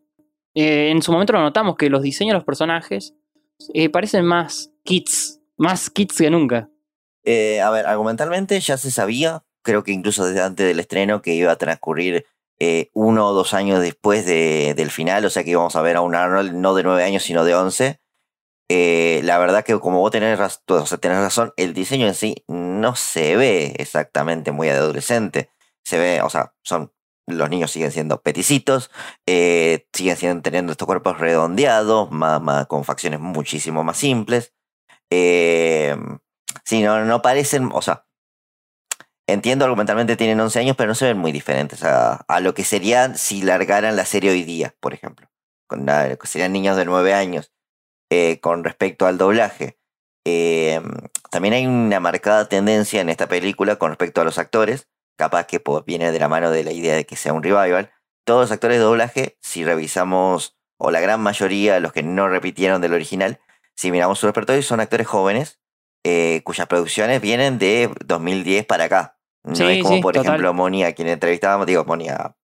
eh, 0.55 0.91
en 0.91 1.03
su 1.03 1.11
momento 1.11 1.33
lo 1.33 1.41
notamos 1.41 1.75
que 1.75 1.91
los 1.91 2.03
diseños 2.03 2.35
de 2.35 2.39
los 2.39 2.45
personajes 2.45 3.15
eh, 3.75 3.89
parecen 3.89 4.25
más 4.25 4.71
kids, 4.85 5.41
más 5.57 5.91
kids 5.91 6.19
que 6.19 6.31
nunca. 6.31 6.71
Eh, 7.25 7.61
a 7.63 7.71
ver, 7.71 7.85
argumentalmente 7.89 8.61
ya 8.61 8.77
se 8.77 8.93
sabía, 8.93 9.43
creo 9.63 9.83
que 9.83 9.91
incluso 9.91 10.25
desde 10.25 10.41
antes 10.41 10.65
del 10.65 10.79
estreno, 10.79 11.21
que 11.21 11.35
iba 11.35 11.51
a 11.51 11.57
transcurrir 11.57 12.27
uno 12.93 13.27
o 13.27 13.33
dos 13.33 13.55
años 13.55 13.81
después 13.81 14.25
de- 14.25 14.75
del 14.77 14.93
final, 14.93 15.25
o 15.25 15.31
sea 15.31 15.43
que 15.43 15.51
íbamos 15.51 15.75
a 15.75 15.83
ver 15.83 15.97
a 15.97 16.03
un 16.03 16.15
Arnold 16.15 16.53
no 16.53 16.77
de 16.77 16.85
nueve 16.85 17.03
años, 17.03 17.25
sino 17.25 17.45
de 17.45 17.57
once. 17.57 18.01
La 18.69 19.39
verdad 19.41 19.65
que 19.65 19.81
como 19.81 19.99
vos 19.99 20.13
tenés, 20.13 20.39
raz- 20.39 20.63
tenés 21.01 21.19
razón, 21.19 21.53
el 21.57 21.75
diseño 21.75 22.07
en 22.07 22.15
sí 22.15 22.45
no 22.47 22.95
se 22.95 23.35
ve 23.37 23.75
exactamente 23.79 24.53
muy 24.53 24.69
adolescente. 24.69 25.51
Se 25.83 25.99
ve, 25.99 26.21
o 26.23 26.31
sea, 26.31 26.53
son 26.63 26.93
los 27.31 27.51
niños 27.51 27.71
siguen 27.71 27.93
siendo 27.93 28.21
peticitos, 28.21 28.91
eh, 29.27 29.87
siguen 29.93 30.17
siendo, 30.17 30.43
teniendo 30.43 30.73
estos 30.73 30.87
cuerpos 30.87 31.19
redondeados, 31.19 32.11
más, 32.11 32.67
con 32.67 32.85
facciones 32.85 33.21
muchísimo 33.21 33.85
más 33.85 33.99
simples. 33.99 34.55
Eh, 35.11 35.97
no, 36.71 37.05
no 37.05 37.23
parecen, 37.23 37.71
o 37.73 37.83
sea, 37.83 38.07
entiendo 39.27 39.65
argumentalmente 39.65 40.17
tienen 40.17 40.41
11 40.41 40.59
años, 40.61 40.77
pero 40.77 40.89
no 40.89 40.95
se 40.95 41.07
ven 41.07 41.19
muy 41.19 41.33
diferentes 41.33 41.83
a, 41.85 42.25
lo 42.41 42.55
que 42.55 42.65
serían 42.65 43.17
si 43.17 43.43
largaran 43.43 43.97
la 43.97 44.05
serie 44.05 44.31
hoy 44.31 44.45
día, 44.45 44.75
por 44.81 44.95
ejemplo. 44.95 45.29
Con 45.67 45.87
serían 46.25 46.53
niños 46.53 46.77
de 46.77 46.85
9 46.85 47.15
años. 47.15 47.53
Eh, 48.13 48.41
con 48.41 48.65
respecto 48.65 49.07
al 49.07 49.19
doblaje, 49.19 49.79
eh, 50.27 50.81
también 51.31 51.55
hay 51.55 51.67
una 51.67 52.01
marcada 52.01 52.49
tendencia 52.49 53.01
en 53.01 53.09
esta 53.09 53.29
película 53.29 53.77
con 53.77 53.91
respecto 53.91 54.21
a 54.21 54.25
los 54.25 54.39
actores, 54.39 54.89
capaz 55.21 55.47
que 55.47 55.63
viene 55.87 56.11
de 56.11 56.19
la 56.19 56.29
mano 56.29 56.51
de 56.51 56.65
la 56.65 56.73
idea 56.73 56.95
de 56.97 57.05
que 57.07 57.15
sea 57.15 57.33
un 57.33 57.43
revival. 57.43 57.93
Todos 58.25 58.41
los 58.43 58.53
actores 58.53 58.79
de 58.79 58.83
doblaje, 58.85 59.37
si 59.41 59.65
revisamos, 59.65 60.57
o 60.79 60.91
la 60.91 61.01
gran 61.01 61.21
mayoría, 61.21 61.79
los 61.79 61.93
que 61.93 62.03
no 62.03 62.29
repitieron 62.29 62.81
del 62.81 62.95
original, 62.95 63.39
si 63.77 63.91
miramos 63.93 64.19
su 64.19 64.27
repertorio, 64.27 64.63
son 64.63 64.81
actores 64.81 65.07
jóvenes 65.07 65.61
eh, 66.05 66.41
cuyas 66.45 66.67
producciones 66.67 67.21
vienen 67.21 67.59
de 67.59 67.91
2010 68.07 68.65
para 68.67 68.85
acá. 68.85 69.19
No 69.45 69.55
Sí, 69.55 69.65
es 69.65 69.83
como, 69.83 69.97
sí, 69.97 70.03
por 70.03 70.15
total. 70.15 70.27
ejemplo, 70.29 70.55
Moni, 70.55 70.85
a 70.85 70.95
quien 70.95 71.09
entrevistábamos, 71.09 71.67
digo, 71.67 71.85
Moni, 71.85 72.09
a, 72.09 72.35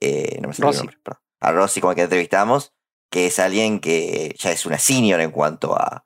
eh, 0.00 0.38
no 0.40 0.48
me 0.48 0.54
sale 0.54 0.68
el 0.68 0.72
Rossi. 0.72 0.78
nombre, 0.78 0.98
perdón. 1.02 1.20
a 1.40 1.52
Rossi, 1.52 1.80
como 1.80 1.94
que 1.94 2.02
entrevistamos, 2.02 2.72
que 3.10 3.26
es 3.26 3.38
alguien 3.38 3.80
que 3.80 4.34
ya 4.38 4.50
es 4.50 4.64
una 4.66 4.78
senior 4.78 5.20
en 5.20 5.30
cuanto 5.30 5.74
a, 5.76 6.04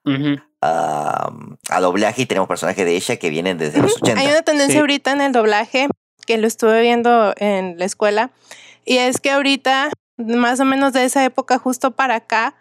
a, 0.61 1.33
a 1.71 1.81
doblaje 1.81 2.23
y 2.23 2.27
tenemos 2.27 2.49
personajes 2.49 2.85
de 2.85 2.97
ella 2.97 3.17
que 3.17 3.31
vienen 3.31 3.57
desde 3.59 3.81
los 3.81 3.97
80. 4.03 4.21
Hay 4.21 4.27
una 4.29 4.43
tendencia 4.43 4.81
ahorita 4.81 5.13
en 5.13 5.21
el 5.21 5.33
doblaje 5.33 5.89
que 6.29 6.37
lo 6.37 6.47
estuve 6.47 6.83
viendo 6.83 7.33
en 7.39 7.79
la 7.79 7.87
escuela 7.87 8.31
y 8.85 8.99
es 8.99 9.19
que 9.19 9.31
ahorita 9.31 9.89
más 10.19 10.61
o 10.61 10.67
menos 10.67 10.93
de 10.93 11.05
esa 11.05 11.25
época 11.25 11.59
justo 11.59 11.93
para 11.93 12.17
acá 12.17 12.55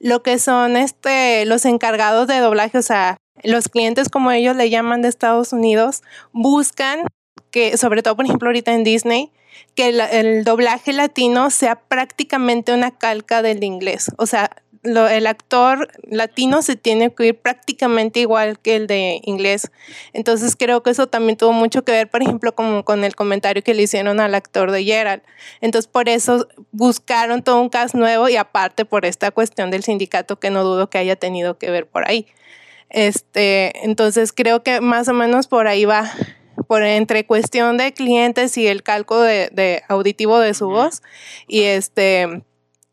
lo 0.00 0.24
que 0.24 0.40
son 0.40 0.76
este 0.76 1.44
los 1.46 1.64
encargados 1.64 2.26
de 2.26 2.38
doblaje, 2.40 2.76
o 2.76 2.82
sea, 2.82 3.16
los 3.44 3.68
clientes 3.68 4.08
como 4.08 4.32
ellos 4.32 4.56
le 4.56 4.68
llaman 4.68 5.00
de 5.00 5.10
Estados 5.10 5.52
Unidos, 5.52 6.02
buscan 6.32 7.04
que, 7.52 7.76
sobre 7.76 8.02
todo 8.02 8.16
por 8.16 8.24
ejemplo 8.24 8.48
ahorita 8.48 8.74
en 8.74 8.82
Disney, 8.82 9.30
que 9.76 9.90
el, 9.90 10.00
el 10.00 10.42
doblaje 10.42 10.92
latino 10.92 11.50
sea 11.50 11.76
prácticamente 11.76 12.74
una 12.74 12.90
calca 12.90 13.42
del 13.42 13.62
inglés. 13.62 14.10
O 14.18 14.26
sea, 14.26 14.50
lo- 14.84 15.08
el 15.08 15.26
actor 15.26 15.88
latino 16.04 16.62
se 16.62 16.76
tiene 16.76 17.12
que 17.12 17.26
ir 17.26 17.38
prácticamente 17.38 18.20
igual 18.20 18.58
que 18.60 18.76
el 18.76 18.86
de 18.86 19.20
inglés. 19.24 19.70
Entonces 20.12 20.54
creo 20.56 20.82
que 20.82 20.90
eso 20.90 21.06
también 21.08 21.36
tuvo 21.36 21.52
mucho 21.52 21.84
que 21.84 21.92
ver, 21.92 22.08
por 22.08 22.22
ejemplo, 22.22 22.54
como 22.54 22.84
con 22.84 23.02
el 23.02 23.16
comentario 23.16 23.62
que 23.64 23.74
le 23.74 23.82
hicieron 23.82 24.20
al 24.20 24.34
actor 24.34 24.70
de 24.70 24.84
Gerald. 24.84 25.22
Entonces 25.60 25.88
por 25.90 26.08
eso 26.08 26.46
buscaron 26.70 27.42
todo 27.42 27.60
un 27.60 27.68
cast 27.70 27.94
nuevo 27.94 28.28
y 28.28 28.36
aparte 28.36 28.84
por 28.84 29.04
esta 29.04 29.30
cuestión 29.30 29.70
del 29.70 29.82
sindicato 29.82 30.38
que 30.38 30.50
no 30.50 30.62
dudo 30.62 30.88
que 30.90 30.98
haya 30.98 31.16
tenido 31.16 31.58
que 31.58 31.70
ver 31.70 31.86
por 31.86 32.08
ahí. 32.08 32.26
Este, 32.90 33.84
entonces 33.84 34.32
creo 34.32 34.62
que 34.62 34.80
más 34.80 35.08
o 35.08 35.14
menos 35.14 35.48
por 35.48 35.66
ahí 35.66 35.84
va, 35.84 36.10
por 36.68 36.82
entre 36.84 37.26
cuestión 37.26 37.76
de 37.76 37.92
clientes 37.92 38.56
y 38.56 38.66
el 38.68 38.82
calco 38.82 39.20
de, 39.20 39.48
de 39.52 39.82
auditivo 39.88 40.38
de 40.38 40.54
su 40.54 40.68
voz 40.68 41.02
y 41.48 41.62
este 41.62 42.42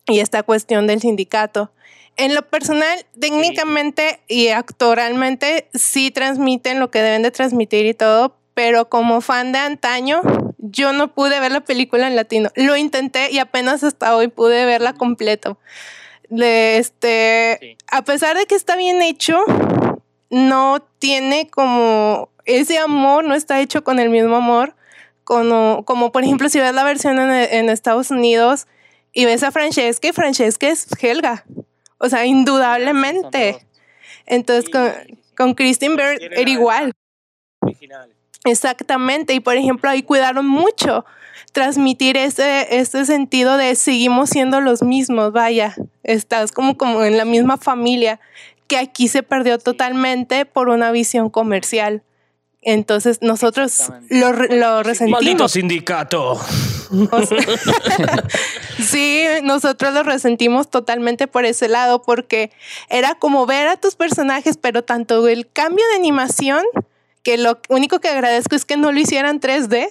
y 0.07 0.19
esta 0.19 0.43
cuestión 0.43 0.87
del 0.87 0.99
sindicato. 0.99 1.71
En 2.21 2.35
lo 2.35 2.43
personal, 2.43 3.03
técnicamente 3.19 4.19
y 4.27 4.49
actoralmente 4.49 5.67
sí 5.73 6.11
transmiten 6.11 6.79
lo 6.79 6.91
que 6.91 7.01
deben 7.01 7.23
de 7.23 7.31
transmitir 7.31 7.87
y 7.87 7.95
todo, 7.95 8.37
pero 8.53 8.89
como 8.89 9.21
fan 9.21 9.51
de 9.51 9.57
antaño, 9.57 10.21
yo 10.59 10.93
no 10.93 11.15
pude 11.15 11.39
ver 11.39 11.51
la 11.51 11.61
película 11.61 12.05
en 12.05 12.15
latino. 12.15 12.51
Lo 12.55 12.77
intenté 12.77 13.31
y 13.31 13.39
apenas 13.39 13.83
hasta 13.83 14.15
hoy 14.15 14.27
pude 14.27 14.65
verla 14.65 14.93
completo. 14.93 15.57
De 16.29 16.77
este, 16.77 17.75
a 17.87 18.03
pesar 18.03 18.37
de 18.37 18.45
que 18.45 18.53
está 18.53 18.75
bien 18.75 19.01
hecho, 19.01 19.39
no 20.29 20.85
tiene 20.99 21.49
como 21.49 22.29
ese 22.45 22.77
amor, 22.77 23.23
no 23.23 23.33
está 23.33 23.61
hecho 23.61 23.83
con 23.83 23.97
el 23.97 24.11
mismo 24.11 24.35
amor. 24.35 24.75
Como, 25.23 25.85
como 25.85 26.11
por 26.11 26.23
ejemplo, 26.23 26.49
si 26.49 26.59
ves 26.59 26.75
la 26.75 26.83
versión 26.83 27.17
en, 27.17 27.31
en 27.31 27.69
Estados 27.69 28.11
Unidos 28.11 28.67
y 29.11 29.25
ves 29.25 29.41
a 29.41 29.49
Francesca, 29.49 30.07
y 30.07 30.11
Francesca 30.11 30.67
es 30.67 30.85
Helga. 31.01 31.45
O 32.01 32.09
sea, 32.09 32.25
indudablemente. 32.25 33.65
Entonces, 34.25 34.69
con, 34.69 34.91
con 35.37 35.53
Kristen 35.53 35.95
Bell 35.95 36.17
era 36.19 36.49
igual. 36.49 36.93
Exactamente. 38.43 39.33
Y 39.33 39.39
por 39.39 39.55
ejemplo, 39.55 39.89
ahí 39.89 40.01
cuidaron 40.01 40.47
mucho 40.47 41.05
transmitir 41.51 42.17
ese, 42.17 42.79
ese 42.79 43.05
sentido 43.05 43.57
de 43.57 43.75
seguimos 43.75 44.29
siendo 44.29 44.61
los 44.61 44.81
mismos, 44.81 45.31
vaya, 45.31 45.75
estás 46.03 46.51
como, 46.51 46.77
como 46.77 47.03
en 47.03 47.17
la 47.17 47.25
misma 47.25 47.57
familia, 47.57 48.19
que 48.67 48.77
aquí 48.77 49.07
se 49.07 49.21
perdió 49.21 49.59
totalmente 49.59 50.45
por 50.45 50.69
una 50.69 50.91
visión 50.91 51.29
comercial. 51.29 52.03
Entonces 52.63 53.19
nosotros 53.21 53.91
lo, 54.09 54.31
re- 54.31 54.55
lo 54.55 54.83
resentimos. 54.83 55.21
Maldito 55.23 55.47
sindicato. 55.47 56.33
O 56.33 57.25
sea, 57.25 57.37
sí, 58.79 59.23
nosotros 59.43 59.93
lo 59.93 60.03
resentimos 60.03 60.69
totalmente 60.69 61.27
por 61.27 61.45
ese 61.45 61.67
lado 61.67 62.01
porque 62.03 62.51
era 62.89 63.15
como 63.15 63.45
ver 63.45 63.67
a 63.67 63.77
tus 63.77 63.95
personajes, 63.95 64.57
pero 64.57 64.83
tanto 64.83 65.27
el 65.27 65.49
cambio 65.49 65.83
de 65.89 65.95
animación, 65.95 66.63
que 67.23 67.37
lo 67.37 67.59
único 67.69 67.99
que 67.99 68.09
agradezco 68.09 68.55
es 68.55 68.65
que 68.65 68.77
no 68.77 68.91
lo 68.91 68.99
hicieran 68.99 69.39
3D, 69.39 69.87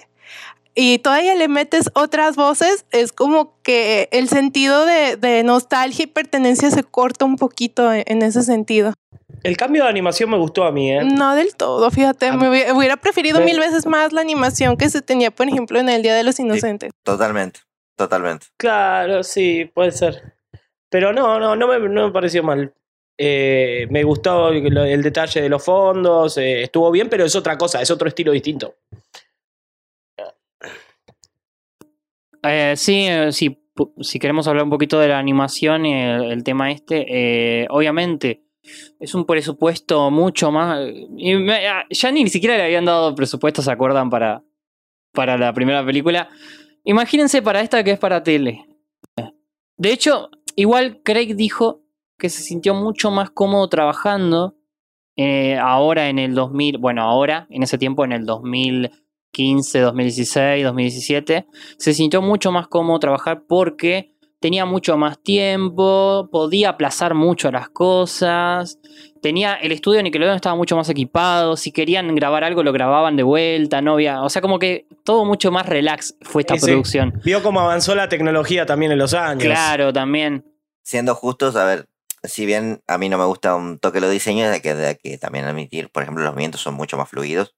y 0.73 0.99
todavía 0.99 1.35
le 1.35 1.49
metes 1.49 1.89
otras 1.95 2.37
voces, 2.37 2.85
es 2.91 3.11
como 3.11 3.53
que 3.63 4.07
el 4.13 4.29
sentido 4.29 4.85
de, 4.85 5.17
de 5.17 5.43
nostalgia 5.43 6.03
y 6.03 6.07
pertenencia 6.07 6.71
se 6.71 6.83
corta 6.83 7.25
un 7.25 7.35
poquito 7.35 7.91
en, 7.91 8.03
en 8.07 8.21
ese 8.21 8.43
sentido. 8.43 8.93
El 9.43 9.57
cambio 9.57 9.83
de 9.83 9.89
animación 9.89 10.29
me 10.29 10.37
gustó 10.37 10.63
a 10.63 10.71
mí, 10.71 10.91
¿eh? 10.91 11.03
No 11.03 11.35
del 11.35 11.55
todo, 11.55 11.89
fíjate, 11.89 12.31
me 12.31 12.49
hubiera, 12.49 12.73
hubiera 12.73 12.97
preferido 12.97 13.41
mil 13.41 13.59
veces 13.59 13.85
más 13.85 14.13
la 14.13 14.21
animación 14.21 14.77
que 14.77 14.89
se 14.89 15.01
tenía, 15.01 15.31
por 15.31 15.47
ejemplo, 15.47 15.79
en 15.79 15.89
el 15.89 16.03
Día 16.03 16.13
de 16.15 16.23
los 16.23 16.39
Inocentes. 16.39 16.91
Totalmente, 17.03 17.61
totalmente. 17.95 18.47
Claro, 18.57 19.23
sí, 19.23 19.65
puede 19.73 19.91
ser. 19.91 20.35
Pero 20.89 21.11
no, 21.11 21.39
no, 21.39 21.55
no 21.55 21.67
me, 21.67 21.79
no 21.79 22.07
me 22.07 22.11
pareció 22.11 22.43
mal. 22.43 22.73
Eh, 23.17 23.87
me 23.89 24.03
gustó 24.03 24.49
el, 24.49 24.77
el 24.77 25.01
detalle 25.01 25.41
de 25.41 25.49
los 25.49 25.63
fondos, 25.63 26.37
eh, 26.37 26.63
estuvo 26.63 26.91
bien, 26.91 27.09
pero 27.09 27.25
es 27.25 27.35
otra 27.35 27.57
cosa, 27.57 27.81
es 27.81 27.89
otro 27.89 28.07
estilo 28.07 28.31
distinto. 28.31 28.75
Eh, 32.43 32.73
sí, 32.75 33.07
sí, 33.31 33.63
si 34.01 34.19
queremos 34.19 34.47
hablar 34.47 34.63
un 34.63 34.71
poquito 34.71 34.99
de 34.99 35.07
la 35.07 35.19
animación 35.19 35.85
y 35.85 35.93
el, 35.93 36.31
el 36.31 36.43
tema 36.43 36.71
este, 36.71 37.05
eh, 37.63 37.67
obviamente 37.69 38.43
es 38.99 39.15
un 39.15 39.25
presupuesto 39.25 40.11
mucho 40.11 40.51
más... 40.51 40.79
y 41.17 41.33
ah, 41.49 41.85
ya 41.89 42.11
ni 42.11 42.27
siquiera 42.27 42.57
le 42.57 42.63
habían 42.63 42.85
dado 42.85 43.15
presupuesto, 43.15 43.61
¿se 43.61 43.71
acuerdan? 43.71 44.09
Para, 44.09 44.43
para 45.13 45.37
la 45.37 45.53
primera 45.53 45.85
película. 45.85 46.29
Imagínense 46.83 47.41
para 47.41 47.61
esta 47.61 47.83
que 47.83 47.91
es 47.91 47.99
para 47.99 48.23
tele. 48.23 48.65
De 49.77 49.91
hecho, 49.91 50.29
igual 50.55 51.01
Craig 51.03 51.35
dijo 51.35 51.81
que 52.17 52.29
se 52.29 52.43
sintió 52.43 52.75
mucho 52.75 53.09
más 53.09 53.31
cómodo 53.31 53.67
trabajando 53.67 54.55
eh, 55.17 55.57
ahora 55.57 56.09
en 56.09 56.19
el 56.19 56.33
2000, 56.33 56.77
bueno, 56.77 57.03
ahora, 57.03 57.47
en 57.49 57.63
ese 57.63 57.77
tiempo, 57.77 58.05
en 58.05 58.11
el 58.11 58.25
2015, 58.25 59.79
2016, 59.79 60.63
2017, 60.63 61.47
se 61.77 61.93
sintió 61.93 62.21
mucho 62.21 62.51
más 62.51 62.67
cómodo 62.67 62.99
trabajar 62.99 63.43
porque 63.47 64.15
tenía 64.41 64.65
mucho 64.65 64.97
más 64.97 65.21
tiempo, 65.23 66.27
podía 66.31 66.69
aplazar 66.69 67.13
mucho 67.13 67.51
las 67.51 67.69
cosas, 67.69 68.79
tenía 69.21 69.53
el 69.53 69.71
estudio 69.71 69.97
de 69.97 70.03
Nickelodeon 70.03 70.35
estaba 70.35 70.55
mucho 70.55 70.75
más 70.75 70.89
equipado, 70.89 71.55
si 71.55 71.71
querían 71.71 72.13
grabar 72.15 72.43
algo 72.43 72.63
lo 72.63 72.73
grababan 72.73 73.15
de 73.15 73.23
vuelta, 73.23 73.81
no 73.81 73.93
había, 73.93 74.21
o 74.23 74.29
sea, 74.29 74.41
como 74.41 74.59
que 74.59 74.87
todo 75.05 75.23
mucho 75.25 75.51
más 75.51 75.67
relax 75.67 76.15
fue 76.21 76.41
esta 76.41 76.55
Sí, 76.55 76.59
sí. 76.61 76.65
producción. 76.67 77.21
Vio 77.23 77.41
cómo 77.43 77.59
avanzó 77.61 77.95
la 77.95 78.09
tecnología 78.09 78.65
también 78.65 78.91
en 78.91 78.97
los 78.97 79.13
años. 79.13 79.43
Claro, 79.43 79.93
también. 79.93 80.43
Siendo 80.83 81.13
justos, 81.15 81.55
a 81.55 81.63
ver, 81.65 81.87
si 82.23 82.45
bien 82.47 82.81
a 82.87 82.97
mí 82.97 83.09
no 83.09 83.17
me 83.19 83.25
gusta 83.25 83.55
un 83.55 83.77
toque 83.79 84.01
los 84.01 84.11
diseños, 84.11 84.49
hay 84.51 84.61
que, 84.61 84.71
hay 84.71 84.95
que 84.95 85.17
también 85.19 85.45
admitir, 85.45 85.89
por 85.89 86.01
ejemplo, 86.03 86.23
los 86.23 86.33
movimientos 86.33 86.61
son 86.61 86.73
mucho 86.73 86.97
más 86.97 87.07
fluidos. 87.09 87.55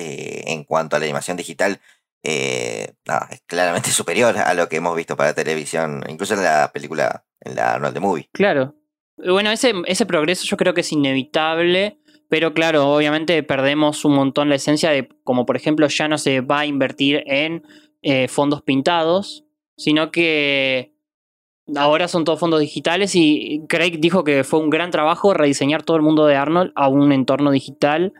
Eh, 0.00 0.44
en 0.52 0.62
cuanto 0.62 0.94
a 0.94 1.00
la 1.00 1.06
animación 1.06 1.36
digital, 1.36 1.80
eh, 2.22 2.94
es 3.30 3.42
claramente 3.46 3.90
superior 3.92 4.36
a 4.38 4.54
lo 4.54 4.68
que 4.68 4.76
hemos 4.76 4.96
visto 4.96 5.16
para 5.16 5.34
televisión, 5.34 6.02
incluso 6.08 6.34
en 6.34 6.42
la 6.42 6.70
película, 6.72 7.24
en 7.40 7.54
la 7.54 7.74
Arnold 7.74 7.94
the 7.94 8.00
Movie. 8.00 8.28
Claro. 8.32 8.74
Bueno, 9.16 9.50
ese, 9.50 9.72
ese 9.86 10.06
progreso 10.06 10.46
yo 10.46 10.56
creo 10.56 10.74
que 10.74 10.82
es 10.82 10.92
inevitable, 10.92 11.98
pero 12.28 12.54
claro, 12.54 12.88
obviamente 12.90 13.42
perdemos 13.42 14.04
un 14.04 14.14
montón 14.14 14.48
la 14.48 14.54
esencia 14.54 14.90
de, 14.90 15.08
como 15.24 15.46
por 15.46 15.56
ejemplo, 15.56 15.88
ya 15.88 16.08
no 16.08 16.18
se 16.18 16.40
va 16.40 16.60
a 16.60 16.66
invertir 16.66 17.24
en 17.26 17.64
eh, 18.02 18.28
fondos 18.28 18.62
pintados, 18.62 19.44
sino 19.76 20.10
que 20.12 20.94
ahora 21.76 22.08
son 22.08 22.24
todos 22.24 22.38
fondos 22.38 22.60
digitales 22.60 23.14
y 23.14 23.62
Craig 23.68 23.98
dijo 23.98 24.24
que 24.24 24.44
fue 24.44 24.60
un 24.60 24.70
gran 24.70 24.90
trabajo 24.90 25.34
rediseñar 25.34 25.82
todo 25.82 25.96
el 25.96 26.02
mundo 26.02 26.26
de 26.26 26.36
Arnold 26.36 26.72
a 26.74 26.88
un 26.88 27.12
entorno 27.12 27.50
digital. 27.50 28.12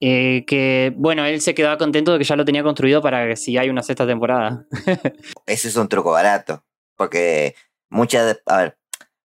Eh, 0.00 0.44
que 0.46 0.92
bueno, 0.96 1.24
él 1.24 1.40
se 1.40 1.54
quedaba 1.54 1.78
contento 1.78 2.12
de 2.12 2.18
que 2.18 2.24
ya 2.24 2.36
lo 2.36 2.44
tenía 2.44 2.62
construido 2.62 3.00
para 3.02 3.26
que 3.26 3.36
si 3.36 3.56
hay 3.58 3.70
una 3.70 3.82
sexta 3.82 4.06
temporada. 4.06 4.66
Ese 5.46 5.68
es 5.68 5.76
un 5.76 5.88
truco 5.88 6.10
barato, 6.10 6.64
porque 6.96 7.54
muchas, 7.90 8.40
a 8.46 8.56
ver, 8.58 8.78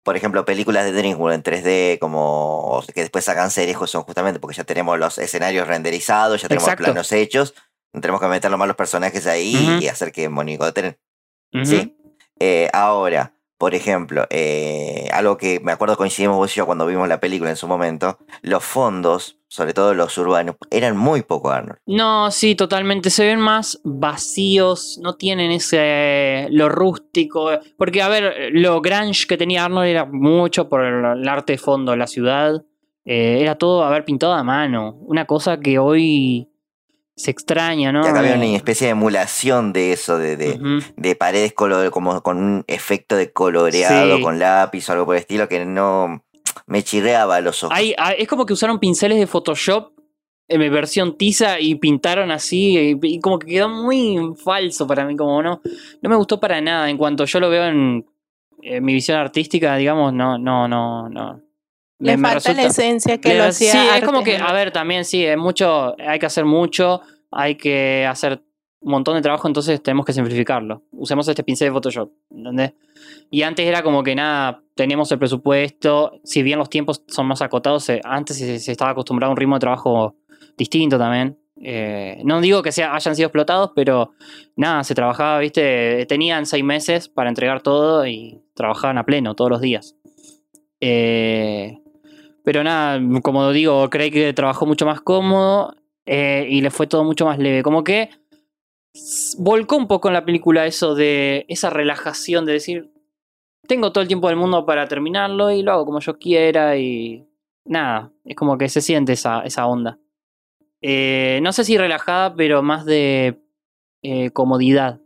por 0.02 0.16
ejemplo, 0.16 0.44
películas 0.44 0.84
de 0.84 0.92
DreamWorks 0.92 1.34
en 1.34 1.42
3D, 1.42 1.98
como 1.98 2.82
que 2.94 3.00
después 3.02 3.24
sacan 3.24 3.50
series, 3.50 3.76
pues 3.76 3.90
son 3.90 4.02
justamente 4.02 4.40
porque 4.40 4.56
ya 4.56 4.64
tenemos 4.64 4.98
los 4.98 5.18
escenarios 5.18 5.68
renderizados, 5.68 6.40
ya 6.40 6.48
tenemos 6.48 6.68
Exacto. 6.68 6.84
planos 6.84 7.12
hechos, 7.12 7.54
tenemos 7.92 8.20
que 8.20 8.28
meter 8.28 8.50
los 8.50 8.76
personajes 8.76 9.26
ahí 9.26 9.78
y 9.82 9.88
hacer 9.88 10.12
que 10.12 10.28
monigoten. 10.28 10.98
Ujú. 11.52 11.64
Sí. 11.64 11.96
Eh, 12.40 12.68
ahora, 12.72 13.34
por 13.58 13.74
ejemplo, 13.74 14.24
eh, 14.30 15.08
algo 15.12 15.36
que 15.36 15.58
me 15.60 15.72
acuerdo 15.72 15.96
coincidimos 15.96 16.36
vos 16.36 16.52
y 16.52 16.58
yo 16.58 16.66
cuando 16.66 16.86
vimos 16.86 17.08
la 17.08 17.18
película 17.18 17.50
en 17.50 17.56
su 17.56 17.66
momento, 17.66 18.18
los 18.40 18.64
fondos, 18.64 19.36
sobre 19.48 19.74
todo 19.74 19.94
los 19.94 20.16
urbanos, 20.16 20.54
eran 20.70 20.96
muy 20.96 21.22
poco 21.22 21.50
Arnold. 21.50 21.80
No, 21.84 22.30
sí, 22.30 22.54
totalmente. 22.54 23.10
Se 23.10 23.26
ven 23.26 23.40
más 23.40 23.80
vacíos, 23.82 25.00
no 25.02 25.16
tienen 25.16 25.50
ese. 25.50 26.46
lo 26.50 26.68
rústico. 26.68 27.50
Porque, 27.76 28.00
a 28.00 28.08
ver, 28.08 28.50
lo 28.52 28.80
grunge 28.80 29.26
que 29.26 29.36
tenía 29.36 29.64
Arnold 29.64 29.88
era 29.88 30.04
mucho 30.04 30.68
por 30.68 30.84
el, 30.84 31.04
el 31.20 31.28
arte 31.28 31.54
de 31.54 31.58
fondo, 31.58 31.96
la 31.96 32.06
ciudad. 32.06 32.62
Eh, 33.04 33.38
era 33.40 33.56
todo 33.56 33.82
haber 33.82 34.04
pintado 34.04 34.34
a 34.34 34.44
mano. 34.44 34.98
Una 35.00 35.24
cosa 35.24 35.58
que 35.58 35.78
hoy 35.78 36.48
se 37.18 37.30
extraña, 37.32 37.90
¿no? 37.92 38.02
Ya 38.04 38.10
había 38.18 38.34
Eh, 38.34 38.36
una 38.36 38.56
especie 38.56 38.86
de 38.86 38.92
emulación 38.92 39.72
de 39.72 39.92
eso, 39.92 40.18
de, 40.18 40.36
de, 40.36 40.82
de 40.96 41.16
paredes 41.16 41.52
color, 41.52 41.90
como 41.90 42.22
con 42.22 42.38
un 42.38 42.64
efecto 42.68 43.16
de 43.16 43.32
coloreado, 43.32 44.16
Sí. 44.16 44.22
con 44.22 44.38
lápiz 44.38 44.88
o 44.88 44.92
algo 44.92 45.04
por 45.06 45.16
el 45.16 45.20
estilo, 45.20 45.48
que 45.48 45.64
no 45.64 46.22
me 46.66 46.82
chirreaba 46.82 47.40
los 47.40 47.64
ojos. 47.64 47.76
hay- 47.76 47.94
hay- 47.98 48.16
es 48.18 48.28
como 48.28 48.46
que 48.46 48.52
usaron 48.52 48.78
pinceles 48.78 49.18
de 49.18 49.26
Photoshop 49.26 49.92
en 50.50 50.60
versión 50.72 51.16
tiza 51.18 51.60
y 51.60 51.74
pintaron 51.74 52.30
así 52.30 52.78
y, 52.78 52.98
y 53.02 53.20
como 53.20 53.38
que 53.38 53.48
quedó 53.48 53.68
muy 53.68 54.16
falso 54.42 54.86
para 54.86 55.04
mí, 55.04 55.14
como 55.16 55.42
no, 55.42 55.60
no 56.00 56.08
me 56.10 56.16
gustó 56.16 56.38
para 56.40 56.60
nada. 56.60 56.88
En 56.88 56.96
cuanto 56.96 57.24
yo 57.26 57.40
lo 57.40 57.50
veo 57.50 57.64
en, 57.66 58.06
en 58.62 58.84
mi 58.84 58.94
visión 58.94 59.18
artística, 59.18 59.76
digamos, 59.76 60.12
no, 60.14 60.38
no, 60.38 60.66
no, 60.68 61.08
no. 61.08 61.40
Le 62.00 62.16
falta 62.18 62.52
la 62.52 62.64
esencia 62.64 63.18
que 63.18 63.30
Le- 63.30 63.38
lo 63.38 63.44
hacía 63.44 63.72
Sí, 63.72 63.78
es 63.96 64.04
como 64.04 64.22
que, 64.22 64.36
a 64.36 64.52
ver, 64.52 64.70
también 64.70 65.04
sí, 65.04 65.24
es 65.24 65.36
mucho, 65.36 65.96
hay 65.98 66.18
que 66.18 66.26
hacer 66.26 66.44
mucho. 66.44 67.00
hay 67.30 67.56
que 67.56 68.06
hacer 68.08 68.42
un 68.80 68.92
montón 68.92 69.16
de 69.16 69.20
trabajo, 69.22 69.46
entonces 69.48 69.82
tenemos 69.82 70.06
que 70.06 70.12
simplificarlo. 70.12 70.82
Usemos 70.92 71.26
este 71.28 71.42
pincel 71.42 71.68
de 71.68 71.72
Photoshop, 71.72 72.10
¿entendés? 72.30 72.72
Y 73.30 73.42
antes 73.42 73.66
era 73.66 73.82
como 73.82 74.02
que 74.02 74.14
nada, 74.14 74.62
teníamos 74.74 75.10
el 75.12 75.18
presupuesto, 75.18 76.20
si 76.24 76.42
bien 76.42 76.58
los 76.58 76.70
tiempos 76.70 77.02
son 77.08 77.26
más 77.26 77.42
acotados, 77.42 77.90
antes 78.04 78.38
se, 78.38 78.58
se 78.60 78.72
estaba 78.72 78.92
acostumbrado 78.92 79.30
a 79.30 79.32
un 79.32 79.36
ritmo 79.36 79.56
de 79.56 79.60
trabajo 79.60 80.14
distinto 80.56 80.96
también. 80.96 81.36
Eh, 81.60 82.22
no 82.24 82.40
digo 82.40 82.62
que 82.62 82.70
sea, 82.70 82.94
hayan 82.94 83.16
sido 83.16 83.26
explotados, 83.26 83.72
pero 83.74 84.12
nada, 84.56 84.84
se 84.84 84.94
trabajaba, 84.94 85.40
viste, 85.40 86.06
tenían 86.06 86.46
seis 86.46 86.62
meses 86.64 87.08
para 87.08 87.28
entregar 87.28 87.60
todo 87.62 88.06
y 88.06 88.40
trabajaban 88.54 88.96
a 88.96 89.04
pleno 89.04 89.34
todos 89.34 89.50
los 89.50 89.60
días. 89.60 89.96
Eh, 90.80 91.78
pero 92.48 92.64
nada, 92.64 92.98
como 93.20 93.52
digo, 93.52 93.90
que 93.90 94.32
trabajó 94.32 94.64
mucho 94.64 94.86
más 94.86 95.02
cómodo 95.02 95.74
eh, 96.06 96.46
y 96.48 96.62
le 96.62 96.70
fue 96.70 96.86
todo 96.86 97.04
mucho 97.04 97.26
más 97.26 97.38
leve. 97.38 97.62
Como 97.62 97.84
que 97.84 98.08
volcó 99.36 99.76
un 99.76 99.86
poco 99.86 100.08
en 100.08 100.14
la 100.14 100.24
película 100.24 100.64
eso 100.64 100.94
de 100.94 101.44
esa 101.50 101.68
relajación 101.68 102.46
de 102.46 102.54
decir, 102.54 102.90
tengo 103.66 103.92
todo 103.92 104.00
el 104.00 104.08
tiempo 104.08 104.28
del 104.28 104.38
mundo 104.38 104.64
para 104.64 104.88
terminarlo 104.88 105.50
y 105.50 105.60
lo 105.60 105.72
hago 105.72 105.84
como 105.84 106.00
yo 106.00 106.18
quiera 106.18 106.78
y 106.78 107.28
nada, 107.66 108.12
es 108.24 108.34
como 108.34 108.56
que 108.56 108.70
se 108.70 108.80
siente 108.80 109.12
esa, 109.12 109.42
esa 109.42 109.66
onda. 109.66 109.98
Eh, 110.80 111.40
no 111.42 111.52
sé 111.52 111.64
si 111.64 111.76
relajada, 111.76 112.34
pero 112.34 112.62
más 112.62 112.86
de 112.86 113.42
eh, 114.00 114.30
comodidad. 114.30 115.02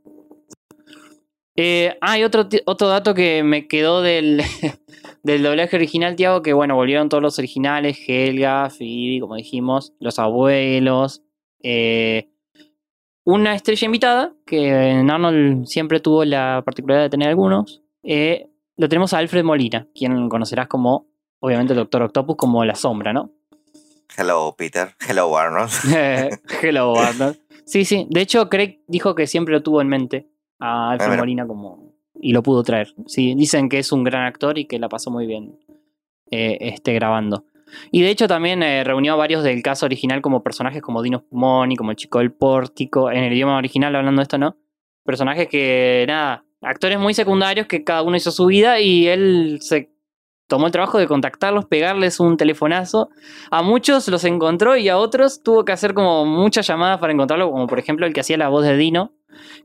Eh, 1.56 1.98
ah, 2.02 2.18
otro, 2.24 2.48
otro 2.66 2.86
dato 2.86 3.14
que 3.14 3.42
me 3.42 3.66
quedó 3.66 4.00
del, 4.00 4.44
del 5.22 5.42
doblaje 5.42 5.76
original, 5.76 6.16
Tiago, 6.16 6.42
que 6.42 6.52
bueno, 6.52 6.74
volvieron 6.74 7.08
todos 7.08 7.22
los 7.22 7.38
originales, 7.38 7.98
Helga, 8.06 8.70
Phoebe, 8.70 9.20
como 9.20 9.36
dijimos, 9.36 9.92
los 10.00 10.18
abuelos, 10.18 11.22
eh, 11.62 12.28
una 13.24 13.54
estrella 13.54 13.86
invitada, 13.86 14.34
que 14.44 14.90
en 14.90 15.10
Arnold 15.10 15.66
siempre 15.66 16.00
tuvo 16.00 16.24
la 16.24 16.62
particularidad 16.64 17.04
de 17.04 17.10
tener 17.10 17.28
algunos, 17.28 17.82
eh, 18.02 18.48
lo 18.76 18.88
tenemos 18.88 19.12
a 19.12 19.18
Alfred 19.18 19.44
Molina, 19.44 19.86
quien 19.94 20.28
conocerás 20.28 20.66
como, 20.66 21.06
obviamente, 21.40 21.72
el 21.72 21.78
Doctor 21.78 22.02
Octopus, 22.02 22.36
como 22.36 22.64
la 22.64 22.74
sombra, 22.74 23.12
¿no? 23.12 23.30
Hello, 24.16 24.54
Peter. 24.58 24.94
Hello, 25.08 25.36
Arnold. 25.36 25.70
Hello, 26.62 26.98
Arnold. 26.98 27.38
Sí, 27.64 27.84
sí. 27.84 28.06
De 28.10 28.20
hecho, 28.20 28.48
Craig 28.48 28.80
dijo 28.86 29.14
que 29.14 29.26
siempre 29.26 29.54
lo 29.54 29.62
tuvo 29.62 29.80
en 29.80 29.88
mente 29.88 30.28
a 30.58 30.90
Alfred. 30.90 31.16
Molina 31.16 31.46
como 31.46 31.91
y 32.22 32.32
lo 32.32 32.42
pudo 32.42 32.62
traer. 32.62 32.94
Sí, 33.06 33.34
dicen 33.34 33.68
que 33.68 33.78
es 33.78 33.92
un 33.92 34.04
gran 34.04 34.24
actor 34.24 34.56
y 34.56 34.66
que 34.66 34.78
la 34.78 34.88
pasó 34.88 35.10
muy 35.10 35.26
bien 35.26 35.58
eh, 36.30 36.56
este, 36.60 36.94
grabando. 36.94 37.44
Y 37.90 38.02
de 38.02 38.10
hecho 38.10 38.28
también 38.28 38.62
eh, 38.62 38.84
reunió 38.84 39.14
a 39.14 39.16
varios 39.16 39.42
del 39.42 39.62
caso 39.62 39.86
original 39.86 40.22
como 40.22 40.42
personajes 40.42 40.80
como 40.80 41.02
Dino 41.02 41.24
Pumoni, 41.24 41.74
como 41.76 41.90
el 41.90 41.96
chico 41.96 42.20
del 42.20 42.32
pórtico, 42.32 43.10
en 43.10 43.24
el 43.24 43.32
idioma 43.32 43.56
original 43.56 43.96
hablando 43.96 44.20
de 44.20 44.22
esto, 44.22 44.38
¿no? 44.38 44.56
Personajes 45.04 45.48
que, 45.48 46.04
nada, 46.06 46.44
actores 46.60 46.98
muy 47.00 47.12
secundarios 47.12 47.66
que 47.66 47.82
cada 47.82 48.02
uno 48.02 48.16
hizo 48.16 48.30
su 48.30 48.46
vida 48.46 48.78
y 48.78 49.08
él 49.08 49.58
se 49.60 49.90
tomó 50.46 50.66
el 50.66 50.72
trabajo 50.72 50.98
de 50.98 51.08
contactarlos, 51.08 51.64
pegarles 51.64 52.20
un 52.20 52.36
telefonazo. 52.36 53.08
A 53.50 53.62
muchos 53.62 54.06
los 54.08 54.22
encontró 54.24 54.76
y 54.76 54.88
a 54.88 54.98
otros 54.98 55.42
tuvo 55.42 55.64
que 55.64 55.72
hacer 55.72 55.92
como 55.92 56.24
muchas 56.24 56.66
llamadas 56.68 57.00
para 57.00 57.12
encontrarlo, 57.12 57.50
como 57.50 57.66
por 57.66 57.80
ejemplo 57.80 58.06
el 58.06 58.12
que 58.12 58.20
hacía 58.20 58.36
la 58.36 58.48
voz 58.48 58.64
de 58.64 58.76
Dino, 58.76 59.12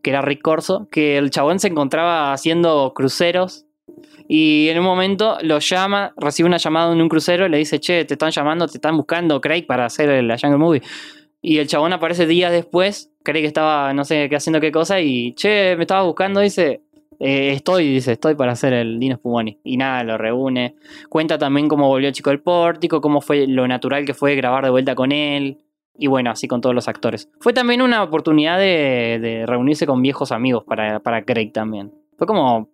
que 0.01 0.09
era 0.09 0.21
Rick 0.21 0.41
Corso, 0.41 0.87
que 0.91 1.17
el 1.17 1.29
chabón 1.29 1.59
se 1.59 1.67
encontraba 1.67 2.33
haciendo 2.33 2.93
cruceros 2.95 3.67
y 4.27 4.67
en 4.69 4.79
un 4.79 4.85
momento 4.85 5.37
lo 5.41 5.59
llama, 5.59 6.13
recibe 6.17 6.47
una 6.47 6.57
llamada 6.57 6.91
en 6.91 7.01
un 7.01 7.09
crucero 7.09 7.45
y 7.45 7.49
le 7.49 7.57
dice, 7.57 7.79
che, 7.79 8.03
te 8.05 8.15
están 8.15 8.31
llamando, 8.31 8.67
te 8.67 8.77
están 8.77 8.97
buscando 8.97 9.39
Craig 9.39 9.65
para 9.65 9.85
hacer 9.85 10.23
la 10.23 10.37
Jungle 10.37 10.57
Movie. 10.57 10.81
Y 11.41 11.59
el 11.59 11.67
chabón 11.67 11.93
aparece 11.93 12.27
días 12.27 12.51
después, 12.51 13.11
cree 13.23 13.41
que 13.41 13.47
estaba, 13.47 13.93
no 13.93 14.03
sé, 14.03 14.27
qué 14.29 14.35
haciendo 14.35 14.59
qué 14.59 14.71
cosa 14.71 14.99
y, 14.99 15.33
che, 15.33 15.75
me 15.77 15.83
estaba 15.83 16.03
buscando, 16.03 16.41
dice, 16.41 16.81
"Eh, 17.19 17.51
estoy, 17.53 17.87
dice, 17.87 18.13
estoy 18.13 18.35
para 18.35 18.51
hacer 18.51 18.73
el 18.73 18.99
Dino 18.99 19.15
Spumoni. 19.15 19.59
Y 19.63 19.77
nada, 19.77 20.03
lo 20.03 20.17
reúne. 20.17 20.75
Cuenta 21.09 21.37
también 21.37 21.67
cómo 21.67 21.87
volvió 21.87 22.09
el 22.09 22.13
chico 22.13 22.29
del 22.31 22.41
pórtico, 22.41 23.01
cómo 23.01 23.21
fue 23.21 23.47
lo 23.47 23.67
natural 23.67 24.05
que 24.05 24.13
fue 24.13 24.35
grabar 24.35 24.65
de 24.65 24.71
vuelta 24.71 24.93
con 24.95 25.11
él. 25.11 25.57
Y 25.97 26.07
bueno, 26.07 26.29
así 26.31 26.47
con 26.47 26.61
todos 26.61 26.75
los 26.75 26.87
actores. 26.87 27.29
Fue 27.39 27.53
también 27.53 27.81
una 27.81 28.03
oportunidad 28.03 28.57
de, 28.59 29.19
de 29.21 29.45
reunirse 29.47 29.85
con 29.87 30.01
viejos 30.01 30.31
amigos 30.31 30.63
para, 30.63 30.99
para 30.99 31.23
Craig 31.25 31.51
también. 31.51 31.91
Fue 32.17 32.27
como 32.27 32.69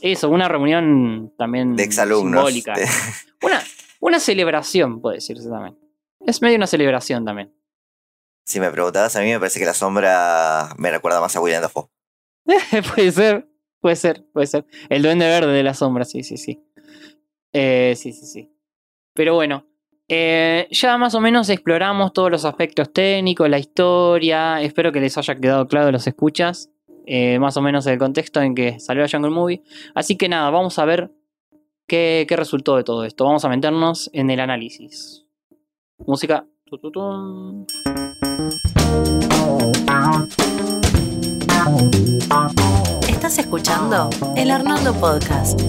eso, 0.00 0.28
una 0.28 0.48
reunión 0.48 1.32
también 1.38 1.76
De 1.76 1.84
exalumnos. 1.84 2.52
simbólica. 2.52 2.74
Una, 3.42 3.62
una 4.00 4.18
celebración, 4.20 5.00
puede 5.00 5.16
decirse 5.16 5.48
también. 5.48 5.78
Es 6.20 6.42
medio 6.42 6.56
una 6.56 6.66
celebración 6.66 7.24
también. 7.24 7.54
Si 8.44 8.58
me 8.60 8.70
preguntabas, 8.70 9.14
a 9.16 9.20
mí 9.20 9.30
me 9.30 9.38
parece 9.38 9.60
que 9.60 9.66
la 9.66 9.74
sombra 9.74 10.70
me 10.78 10.90
recuerda 10.90 11.20
más 11.20 11.36
a 11.36 11.40
William 11.40 11.62
Dafoe. 11.62 11.88
puede 12.94 13.12
ser, 13.12 13.48
puede 13.80 13.96
ser, 13.96 14.24
puede 14.32 14.46
ser. 14.46 14.66
El 14.88 15.02
duende 15.02 15.26
verde 15.26 15.52
de 15.52 15.62
la 15.62 15.74
sombra, 15.74 16.04
sí, 16.04 16.22
sí, 16.22 16.36
sí. 16.36 16.64
Eh, 17.52 17.94
sí, 17.96 18.12
sí, 18.12 18.26
sí. 18.26 18.52
Pero 19.14 19.34
bueno, 19.34 19.66
eh, 20.08 20.68
ya 20.70 20.98
más 20.98 21.14
o 21.14 21.20
menos 21.20 21.48
exploramos 21.48 22.12
todos 22.12 22.30
los 22.30 22.44
aspectos 22.44 22.92
técnicos, 22.92 23.48
la 23.48 23.58
historia. 23.58 24.60
Espero 24.62 24.92
que 24.92 25.00
les 25.00 25.16
haya 25.18 25.34
quedado 25.34 25.66
claro 25.66 25.90
los 25.90 26.06
escuchas. 26.06 26.70
eh, 27.08 27.38
más 27.38 27.56
o 27.56 27.62
menos 27.62 27.86
el 27.86 27.98
contexto 27.98 28.40
en 28.40 28.54
que 28.54 28.80
salió 28.80 29.02
la 29.02 29.08
Jungle 29.08 29.30
Movie. 29.30 29.62
Así 29.94 30.16
que 30.16 30.28
nada, 30.28 30.50
vamos 30.50 30.78
a 30.80 30.84
ver 30.84 31.12
qué, 31.86 32.26
resultó 32.28 32.76
de 32.76 32.84
todo 32.84 33.04
esto. 33.04 33.24
Vamos 33.24 33.44
a 33.44 33.48
meternos 33.48 34.10
en 34.12 34.30
el 34.30 34.40
análisis. 34.40 35.24
Música. 35.98 36.46
Tu, 36.64 36.78
tu, 36.78 36.90
tum. 36.90 37.64
Estás 43.08 43.38
escuchando 43.38 44.10
el 44.36 44.50
Arnoldo 44.50 44.92
Podcast. 44.94 45.60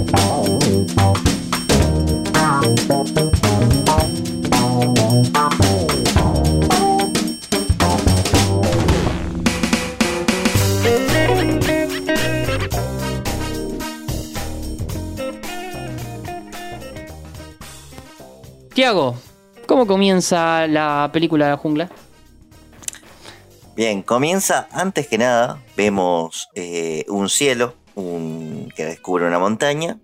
Tiago, 18.74 19.16
¿cómo 19.66 19.88
comienza 19.88 20.68
la 20.68 21.10
película 21.12 21.50
la 21.50 21.58
jungla? 21.58 21.90
Bien, 23.76 24.04
comienza 24.04 24.68
antes 24.72 25.08
que 25.08 25.18
nada, 25.18 25.64
vemos 25.76 26.50
eh, 26.54 27.04
un 27.10 27.28
cielo 27.28 27.74
un, 27.96 28.72
que 28.76 28.86
descubre 28.86 29.26
una 29.26 29.40
montaña. 29.40 29.98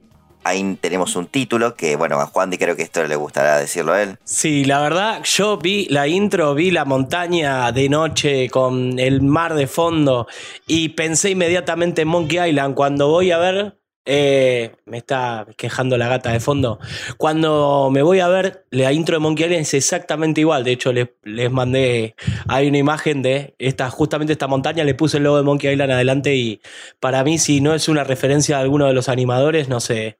Ahí 0.43 0.77
tenemos 0.81 1.15
un 1.15 1.27
título 1.27 1.75
que, 1.75 1.95
bueno, 1.95 2.19
a 2.19 2.25
Juan 2.25 2.51
creo 2.51 2.75
que 2.75 2.83
esto 2.83 3.05
le 3.05 3.15
gustará 3.15 3.57
decirlo 3.57 3.93
a 3.93 4.03
él. 4.03 4.17
Sí, 4.23 4.65
la 4.65 4.81
verdad, 4.81 5.23
yo 5.23 5.57
vi 5.57 5.85
la 5.89 6.07
intro, 6.07 6.53
vi 6.53 6.71
la 6.71 6.85
montaña 6.85 7.71
de 7.71 7.89
noche 7.89 8.49
con 8.49 8.99
el 8.99 9.21
mar 9.21 9.53
de 9.53 9.67
fondo 9.67 10.27
y 10.67 10.89
pensé 10.89 11.31
inmediatamente 11.31 12.03
en 12.03 12.09
Monkey 12.09 12.49
Island. 12.49 12.75
Cuando 12.75 13.07
voy 13.07 13.31
a 13.31 13.37
ver, 13.37 13.77
eh, 14.05 14.75
me 14.85 14.97
está 14.97 15.47
quejando 15.55 15.97
la 15.97 16.09
gata 16.09 16.31
de 16.31 16.41
fondo. 16.41 16.79
Cuando 17.17 17.89
me 17.91 18.01
voy 18.01 18.19
a 18.19 18.27
ver, 18.27 18.65
la 18.69 18.91
intro 18.91 19.15
de 19.15 19.19
Monkey 19.19 19.45
Island 19.45 19.61
es 19.61 19.73
exactamente 19.73 20.41
igual. 20.41 20.63
De 20.65 20.73
hecho, 20.73 20.91
les, 20.91 21.09
les 21.23 21.49
mandé, 21.51 22.15
hay 22.47 22.67
una 22.67 22.77
imagen 22.77 23.21
de 23.21 23.55
esta, 23.59 23.89
justamente 23.89 24.33
esta 24.33 24.47
montaña, 24.47 24.83
le 24.83 24.93
puse 24.93 25.17
el 25.17 25.23
logo 25.23 25.37
de 25.37 25.43
Monkey 25.43 25.71
Island 25.71 25.91
adelante 25.91 26.35
y 26.35 26.61
para 26.99 27.23
mí, 27.23 27.37
si 27.37 27.61
no 27.61 27.73
es 27.73 27.87
una 27.87 28.03
referencia 28.03 28.57
a 28.57 28.61
alguno 28.61 28.87
de 28.87 28.93
los 28.93 29.07
animadores, 29.07 29.69
no 29.69 29.79
sé. 29.79 30.17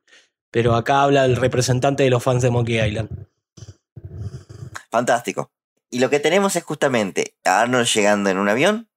Pero 0.53 0.75
acá 0.75 1.01
habla 1.01 1.25
el 1.25 1.35
representante 1.35 2.03
de 2.03 2.11
los 2.11 2.23
fans 2.23 2.43
de 2.43 2.51
Monkey 2.51 2.79
Island. 2.79 3.09
Fantástico. 4.91 5.51
Y 5.89 5.97
lo 5.97 6.11
que 6.11 6.19
tenemos 6.19 6.55
es 6.55 6.63
justamente 6.63 7.35
a 7.43 7.61
Arnold 7.61 7.87
llegando 7.87 8.29
en 8.29 8.37
un 8.37 8.49
avión, 8.49 8.87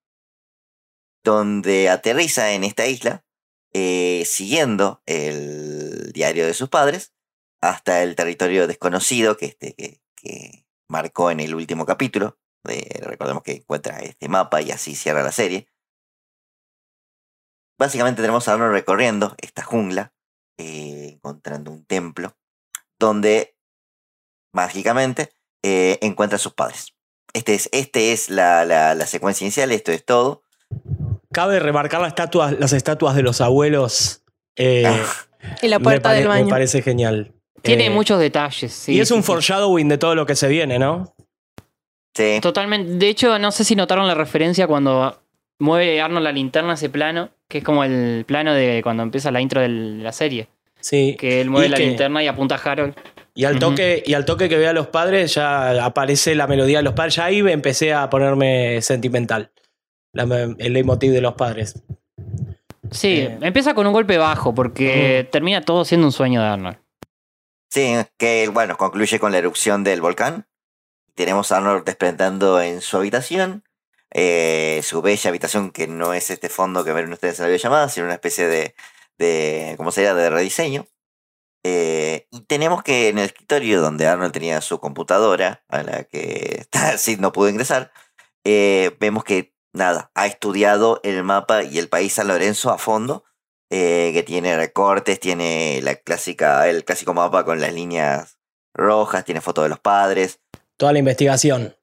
donde 1.24 1.88
aterriza 1.88 2.52
en 2.52 2.62
esta 2.62 2.86
isla, 2.86 3.24
eh, 3.72 4.24
siguiendo 4.26 5.02
el 5.06 6.12
diario 6.12 6.44
de 6.44 6.52
sus 6.52 6.68
padres, 6.68 7.14
hasta 7.62 8.02
el 8.02 8.16
territorio 8.16 8.66
desconocido 8.66 9.38
que, 9.38 9.46
este, 9.46 9.74
que, 9.74 10.02
que 10.14 10.66
marcó 10.90 11.30
en 11.30 11.40
el 11.40 11.54
último 11.54 11.86
capítulo. 11.86 12.38
De, 12.64 13.00
recordemos 13.02 13.42
que 13.42 13.52
encuentra 13.52 14.00
este 14.00 14.28
mapa 14.28 14.60
y 14.60 14.72
así 14.72 14.94
cierra 14.94 15.22
la 15.22 15.32
serie. 15.32 15.68
Básicamente 17.78 18.20
tenemos 18.20 18.46
a 18.46 18.52
Arnold 18.52 18.72
recorriendo 18.72 19.34
esta 19.38 19.62
jungla, 19.62 20.12
eh, 20.58 21.10
encontrando 21.14 21.70
un 21.70 21.84
templo, 21.84 22.36
donde 22.98 23.56
mágicamente 24.52 25.30
eh, 25.62 25.98
encuentra 26.02 26.36
a 26.36 26.38
sus 26.40 26.54
padres. 26.54 26.94
Este 27.32 27.54
es, 27.54 27.68
este 27.72 28.12
es 28.12 28.30
la, 28.30 28.64
la, 28.64 28.94
la 28.94 29.06
secuencia 29.06 29.44
inicial, 29.44 29.70
esto 29.72 29.92
es 29.92 30.04
todo. 30.04 30.42
Cabe 31.32 31.60
remarcar 31.60 32.00
las 32.00 32.08
estatuas, 32.08 32.58
las 32.58 32.72
estatuas 32.72 33.14
de 33.14 33.22
los 33.22 33.40
abuelos. 33.40 34.22
eh, 34.56 34.84
Y 35.62 35.68
la 35.68 35.78
me 35.78 35.82
puerta 35.84 36.08
pare- 36.08 36.18
del 36.20 36.28
baño. 36.28 36.44
Me 36.46 36.50
parece 36.50 36.80
genial. 36.82 37.32
Tiene 37.62 37.86
Eh, 37.86 37.90
muchos 37.90 38.18
detalles. 38.20 38.72
sí, 38.72 38.94
y 38.94 39.00
es 39.00 39.08
sí, 39.08 39.14
un 39.14 39.22
sí. 39.22 39.26
foreshadowing 39.26 39.88
de 39.88 39.98
todo 39.98 40.14
lo 40.14 40.24
que 40.24 40.36
se 40.36 40.48
viene, 40.48 40.78
¿no? 40.78 41.14
Sí. 42.14 42.38
Totalmente. 42.40 42.92
De 42.92 43.08
hecho, 43.08 43.38
no 43.38 43.50
sé 43.52 43.64
si 43.64 43.76
notaron 43.76 44.06
la 44.06 44.14
referencia 44.14 44.66
cuando 44.66 45.20
mueve 45.58 46.00
Arnold 46.00 46.24
la 46.24 46.32
linterna 46.32 46.74
ese 46.74 46.88
plano, 46.88 47.30
que 47.48 47.58
es 47.58 47.64
como 47.64 47.84
el 47.84 48.24
plano 48.26 48.52
de 48.54 48.80
cuando 48.82 49.02
empieza 49.02 49.30
la 49.30 49.40
intro 49.40 49.60
de 49.60 49.68
la 49.68 50.12
serie. 50.12 50.48
Sí. 50.80 51.16
Que 51.18 51.40
él 51.40 51.50
mueve 51.50 51.66
Y 51.66 51.70
la 51.70 51.76
que- 51.76 51.86
linterna 51.86 52.22
y 52.22 52.28
apunta 52.28 52.56
a 52.56 52.58
Harold. 52.58 52.94
Y 53.34 53.44
al, 53.44 53.58
toque, 53.58 54.02
y 54.06 54.14
al 54.14 54.24
toque 54.24 54.48
que 54.48 54.56
ve 54.56 54.66
a 54.66 54.72
los 54.72 54.86
padres, 54.86 55.34
ya 55.34 55.84
aparece 55.84 56.34
la 56.34 56.46
melodía 56.46 56.78
de 56.78 56.84
los 56.84 56.94
padres. 56.94 57.16
Ya 57.16 57.26
ahí 57.26 57.40
empecé 57.40 57.92
a 57.92 58.08
ponerme 58.08 58.80
sentimental. 58.80 59.50
La 60.14 60.22
el 60.58 60.72
leitmotiv 60.72 61.12
de 61.12 61.20
los 61.20 61.34
padres. 61.34 61.82
Sí, 62.90 63.18
Eh. 63.20 63.38
empieza 63.42 63.74
con 63.74 63.86
un 63.86 63.92
golpe 63.92 64.16
bajo 64.16 64.54
porque 64.54 65.28
termina 65.30 65.60
todo 65.60 65.84
siendo 65.84 66.06
un 66.06 66.12
sueño 66.12 66.40
de 66.40 66.46
Arnold. 66.46 66.78
Sí, 67.68 67.92
que 68.16 68.48
bueno, 68.48 68.78
concluye 68.78 69.18
con 69.18 69.32
la 69.32 69.38
erupción 69.38 69.84
del 69.84 70.00
volcán. 70.00 70.46
Tenemos 71.14 71.52
a 71.52 71.58
Arnold 71.58 71.84
desprendendo 71.84 72.60
en 72.62 72.80
su 72.80 72.96
habitación. 72.96 73.64
Eh, 74.12 74.80
su 74.82 75.02
bella 75.02 75.30
habitación, 75.30 75.70
que 75.70 75.86
no 75.86 76.14
es 76.14 76.30
este 76.30 76.48
fondo 76.48 76.84
que 76.84 76.92
ven 76.92 77.12
ustedes 77.12 77.38
en 77.38 77.44
la 77.44 77.48
videollamada, 77.48 77.88
sino 77.88 78.06
una 78.06 78.14
especie 78.14 78.46
de, 78.46 78.74
de 79.18 79.74
¿cómo 79.76 79.90
sería?, 79.92 80.14
de 80.14 80.30
rediseño. 80.30 80.86
Eh, 81.68 82.28
y 82.30 82.42
tenemos 82.42 82.84
que 82.84 83.08
en 83.08 83.18
el 83.18 83.24
escritorio 83.24 83.80
donde 83.80 84.06
Arnold 84.06 84.32
tenía 84.32 84.60
su 84.60 84.78
computadora, 84.78 85.64
a 85.68 85.82
la 85.82 86.04
que 86.04 86.64
Sid 86.96 87.18
no 87.18 87.32
pudo 87.32 87.48
ingresar, 87.48 87.90
eh, 88.44 88.96
vemos 89.00 89.24
que, 89.24 89.52
nada, 89.72 90.12
ha 90.14 90.26
estudiado 90.26 91.00
el 91.02 91.24
mapa 91.24 91.64
y 91.64 91.78
el 91.78 91.88
país 91.88 92.12
San 92.12 92.28
Lorenzo 92.28 92.70
a 92.70 92.78
fondo, 92.78 93.24
eh, 93.68 94.12
que 94.14 94.22
tiene 94.22 94.56
recortes, 94.56 95.18
tiene 95.18 95.80
la 95.82 95.96
clásica, 95.96 96.68
el 96.68 96.84
clásico 96.84 97.14
mapa 97.14 97.44
con 97.44 97.60
las 97.60 97.74
líneas 97.74 98.38
rojas, 98.72 99.24
tiene 99.24 99.40
fotos 99.40 99.64
de 99.64 99.70
los 99.70 99.80
padres. 99.80 100.38
Toda 100.76 100.92
la 100.92 101.00
investigación. 101.00 101.74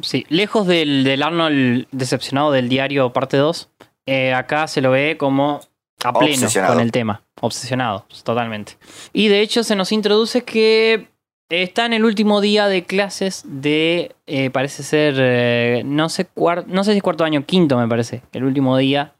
Sí, 0.00 0.24
lejos 0.28 0.66
del, 0.66 1.04
del 1.04 1.22
Arnold 1.22 1.86
decepcionado 1.92 2.50
del 2.50 2.68
diario 2.68 3.12
parte 3.12 3.36
2, 3.36 3.68
eh, 4.06 4.32
acá 4.32 4.66
se 4.66 4.80
lo 4.80 4.90
ve 4.90 5.16
como 5.18 5.60
a 6.02 6.12
pleno 6.12 6.48
con 6.66 6.80
el 6.80 6.90
tema. 6.92 7.22
Obsesionado, 7.40 8.06
totalmente. 8.24 8.76
Y 9.12 9.28
de 9.28 9.40
hecho 9.40 9.64
se 9.64 9.76
nos 9.76 9.92
introduce 9.92 10.44
que 10.44 11.08
está 11.48 11.86
en 11.86 11.92
el 11.92 12.04
último 12.04 12.40
día 12.40 12.66
de 12.66 12.84
clases 12.84 13.44
de, 13.46 14.14
eh, 14.26 14.50
parece 14.50 14.82
ser, 14.82 15.14
eh, 15.18 15.82
no, 15.84 16.08
sé 16.08 16.28
no 16.66 16.84
sé 16.84 16.92
si 16.92 16.96
es 16.96 17.02
cuarto 17.02 17.24
año, 17.24 17.44
quinto 17.44 17.76
me 17.76 17.86
parece, 17.86 18.22
el 18.32 18.44
último 18.44 18.76
día, 18.78 19.12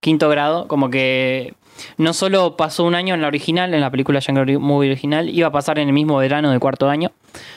quinto 0.00 0.28
grado, 0.28 0.68
como 0.68 0.90
que 0.90 1.54
no 1.96 2.12
solo 2.12 2.56
pasó 2.56 2.84
un 2.84 2.94
año 2.94 3.14
en 3.14 3.22
la 3.22 3.28
original, 3.28 3.74
en 3.74 3.80
la 3.80 3.90
película 3.90 4.20
Jungle 4.24 4.58
Movie 4.58 4.90
original, 4.90 5.28
iba 5.28 5.48
a 5.48 5.52
pasar 5.52 5.78
en 5.78 5.88
el 5.88 5.94
mismo 5.94 6.16
verano 6.16 6.50
del 6.50 6.60
cuarto 6.60 6.88
año. 6.88 7.12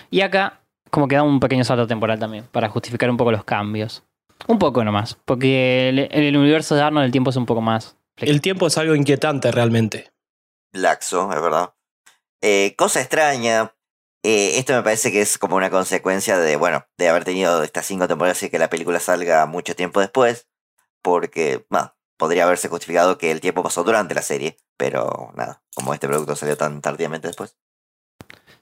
Y 0.10 0.22
acá 0.22 0.62
como 0.96 1.10
que 1.10 1.16
da 1.16 1.24
un 1.24 1.42
pequeño 1.42 1.66
salto 1.66 1.86
temporal 1.88 2.18
también, 2.20 2.46
para 2.54 2.70
justificar 2.70 3.10
un 3.10 3.18
poco 3.18 3.32
los 3.34 3.44
cambios. 3.44 4.04
Un 4.48 4.58
poco 4.60 4.82
nomás, 4.84 5.18
porque 5.26 5.90
el- 5.90 6.00
en 6.00 6.24
el 6.24 6.38
universo 6.38 6.74
de 6.74 6.82
Arnold 6.82 7.06
el 7.06 7.12
tiempo 7.12 7.32
es 7.32 7.36
un 7.36 7.46
poco 7.46 7.60
más... 7.62 7.98
El 8.18 8.40
tiempo 8.40 8.68
es 8.68 8.78
algo 8.78 8.96
inquietante 8.96 9.52
realmente. 9.52 10.12
laxo, 10.72 11.30
es 11.34 11.42
verdad. 11.42 11.74
Eh, 12.42 12.76
cosa 12.78 13.02
extraña. 13.02 13.74
eh, 14.24 14.58
esto 14.58 14.74
me 14.74 14.84
parece 14.84 15.12
que 15.12 15.22
es 15.22 15.38
como 15.38 15.58
una 15.58 15.70
consecuencia 15.70 16.38
de, 16.38 16.56
bueno, 16.56 16.86
de 16.98 17.10
haber 17.10 17.26
tenido 17.26 17.62
estas 17.64 17.86
cinco 17.86 18.08
temporadas 18.08 18.42
y 18.44 18.50
que 18.50 18.58
la 18.58 18.70
película 18.70 19.00
salga 19.02 19.46
mucho 19.46 19.76
tiempo 19.76 20.00
después. 20.00 20.48
Porque, 21.02 21.66
bueno, 21.70 21.94
podría 22.18 22.46
haberse 22.46 22.70
justificado 22.70 23.18
que 23.18 23.32
el 23.32 23.42
tiempo 23.42 23.64
pasó 23.64 23.84
durante 23.84 24.16
la 24.16 24.22
serie. 24.22 24.58
Pero 24.78 25.32
nada, 25.36 25.62
como 25.76 25.94
este 25.94 26.08
producto 26.08 26.36
salió 26.38 26.56
tan 26.58 26.82
tardíamente 26.82 27.28
después. 27.28 27.58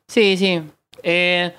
Sí, 0.07 0.35
sí. 0.37 0.63
Eh, 1.03 1.53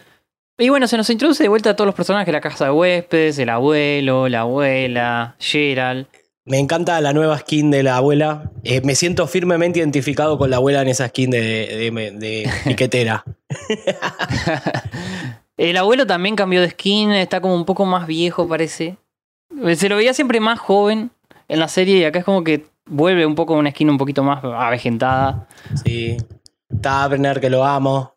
y 0.59 0.69
bueno, 0.69 0.87
se 0.87 0.97
nos 0.97 1.11
introduce 1.11 1.43
de 1.43 1.49
vuelta 1.49 1.71
a 1.71 1.77
todos 1.77 1.87
los 1.87 1.95
personajes, 1.95 2.33
la 2.33 2.41
casa 2.41 2.67
de 2.67 2.71
huéspedes, 2.71 3.39
el 3.39 3.49
abuelo, 3.49 4.29
la 4.29 4.41
abuela, 4.41 5.37
Gerald. 5.39 6.07
Me 6.47 6.59
encanta 6.59 7.01
la 7.01 7.13
nueva 7.13 7.39
skin 7.39 7.71
de 7.71 7.83
la 7.83 7.97
abuela. 7.97 8.51
Eh, 8.65 8.83
me 8.83 8.95
siento 8.95 9.27
firmemente 9.27 9.79
identificado 9.79 10.37
con 10.37 10.51
la 10.51 10.57
abuela 10.57 10.83
en 10.83 10.89
esa 10.89 11.09
skin 11.09 11.31
de, 11.31 11.39
de, 11.39 12.11
de 12.13 12.51
piquetera. 12.65 13.25
El 15.57 15.77
abuelo 15.77 16.07
también 16.07 16.37
cambió 16.37 16.61
de 16.61 16.71
skin, 16.71 17.13
está 17.13 17.41
como 17.41 17.55
un 17.55 17.65
poco 17.65 17.87
más 17.87 18.07
viejo 18.07 18.49
parece. 18.49 18.99
Se 19.77 19.89
lo 19.89 19.97
veía 19.97 20.13
siempre 20.13 20.41
más 20.41 20.59
joven 20.59 21.11
en 21.49 21.61
la 21.61 21.69
serie 21.69 21.99
y 21.99 22.05
acá 22.05 22.19
es 22.19 22.25
como 22.25 22.45
que 22.45 22.67
vuelve 22.87 23.25
un 23.25 23.35
poco 23.35 23.55
una 23.55 23.71
skin 23.71 23.89
un 23.89 23.99
poquito 23.99 24.23
más 24.23 24.45
avejentada. 24.45 25.47
Sí. 25.85 26.17
Tabner, 26.81 27.41
que 27.41 27.51
lo 27.51 27.65
amo. 27.65 28.14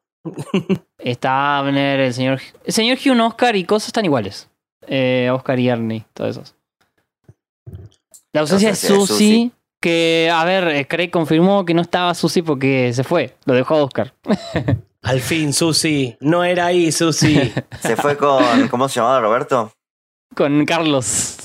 Está 0.97 1.59
Abner, 1.59 1.99
el 1.99 2.13
señor, 2.13 2.41
el 2.65 2.73
señor 2.73 2.97
Hugh 2.97 3.19
Oscar 3.21 3.55
y 3.55 3.63
cosas 3.63 3.88
están 3.88 4.05
iguales. 4.05 4.49
Eh, 4.88 5.30
Oscar 5.34 5.59
y 5.59 5.69
Ernie, 5.69 6.05
todos 6.13 6.32
esos. 6.32 6.55
La 8.34 8.41
ausencia 8.41 8.69
de 8.69 8.75
Susie, 8.75 9.05
Susie. 9.05 9.51
que, 9.82 10.32
a 10.34 10.45
ver, 10.45 10.67
eh, 10.69 10.88
Craig 10.88 11.09
confirmó 11.09 11.65
que 11.65 11.73
no 11.73 11.82
estaba 11.82 12.13
Susie 12.13 12.43
porque 12.43 12.93
se 12.93 13.03
fue, 13.03 13.36
lo 13.45 13.53
dejó 13.53 13.75
a 13.75 13.84
Oscar. 13.84 14.13
Al 15.07 15.21
fin, 15.21 15.53
Susi. 15.53 16.17
No 16.19 16.43
era 16.43 16.65
ahí, 16.65 16.91
Susi. 16.91 17.53
Se 17.82 17.95
fue 17.95 18.17
con. 18.17 18.67
¿Cómo 18.67 18.89
se 18.89 18.99
llamaba 18.99 19.21
Roberto? 19.21 19.71
Con 20.36 20.65
Carlos. 20.65 21.38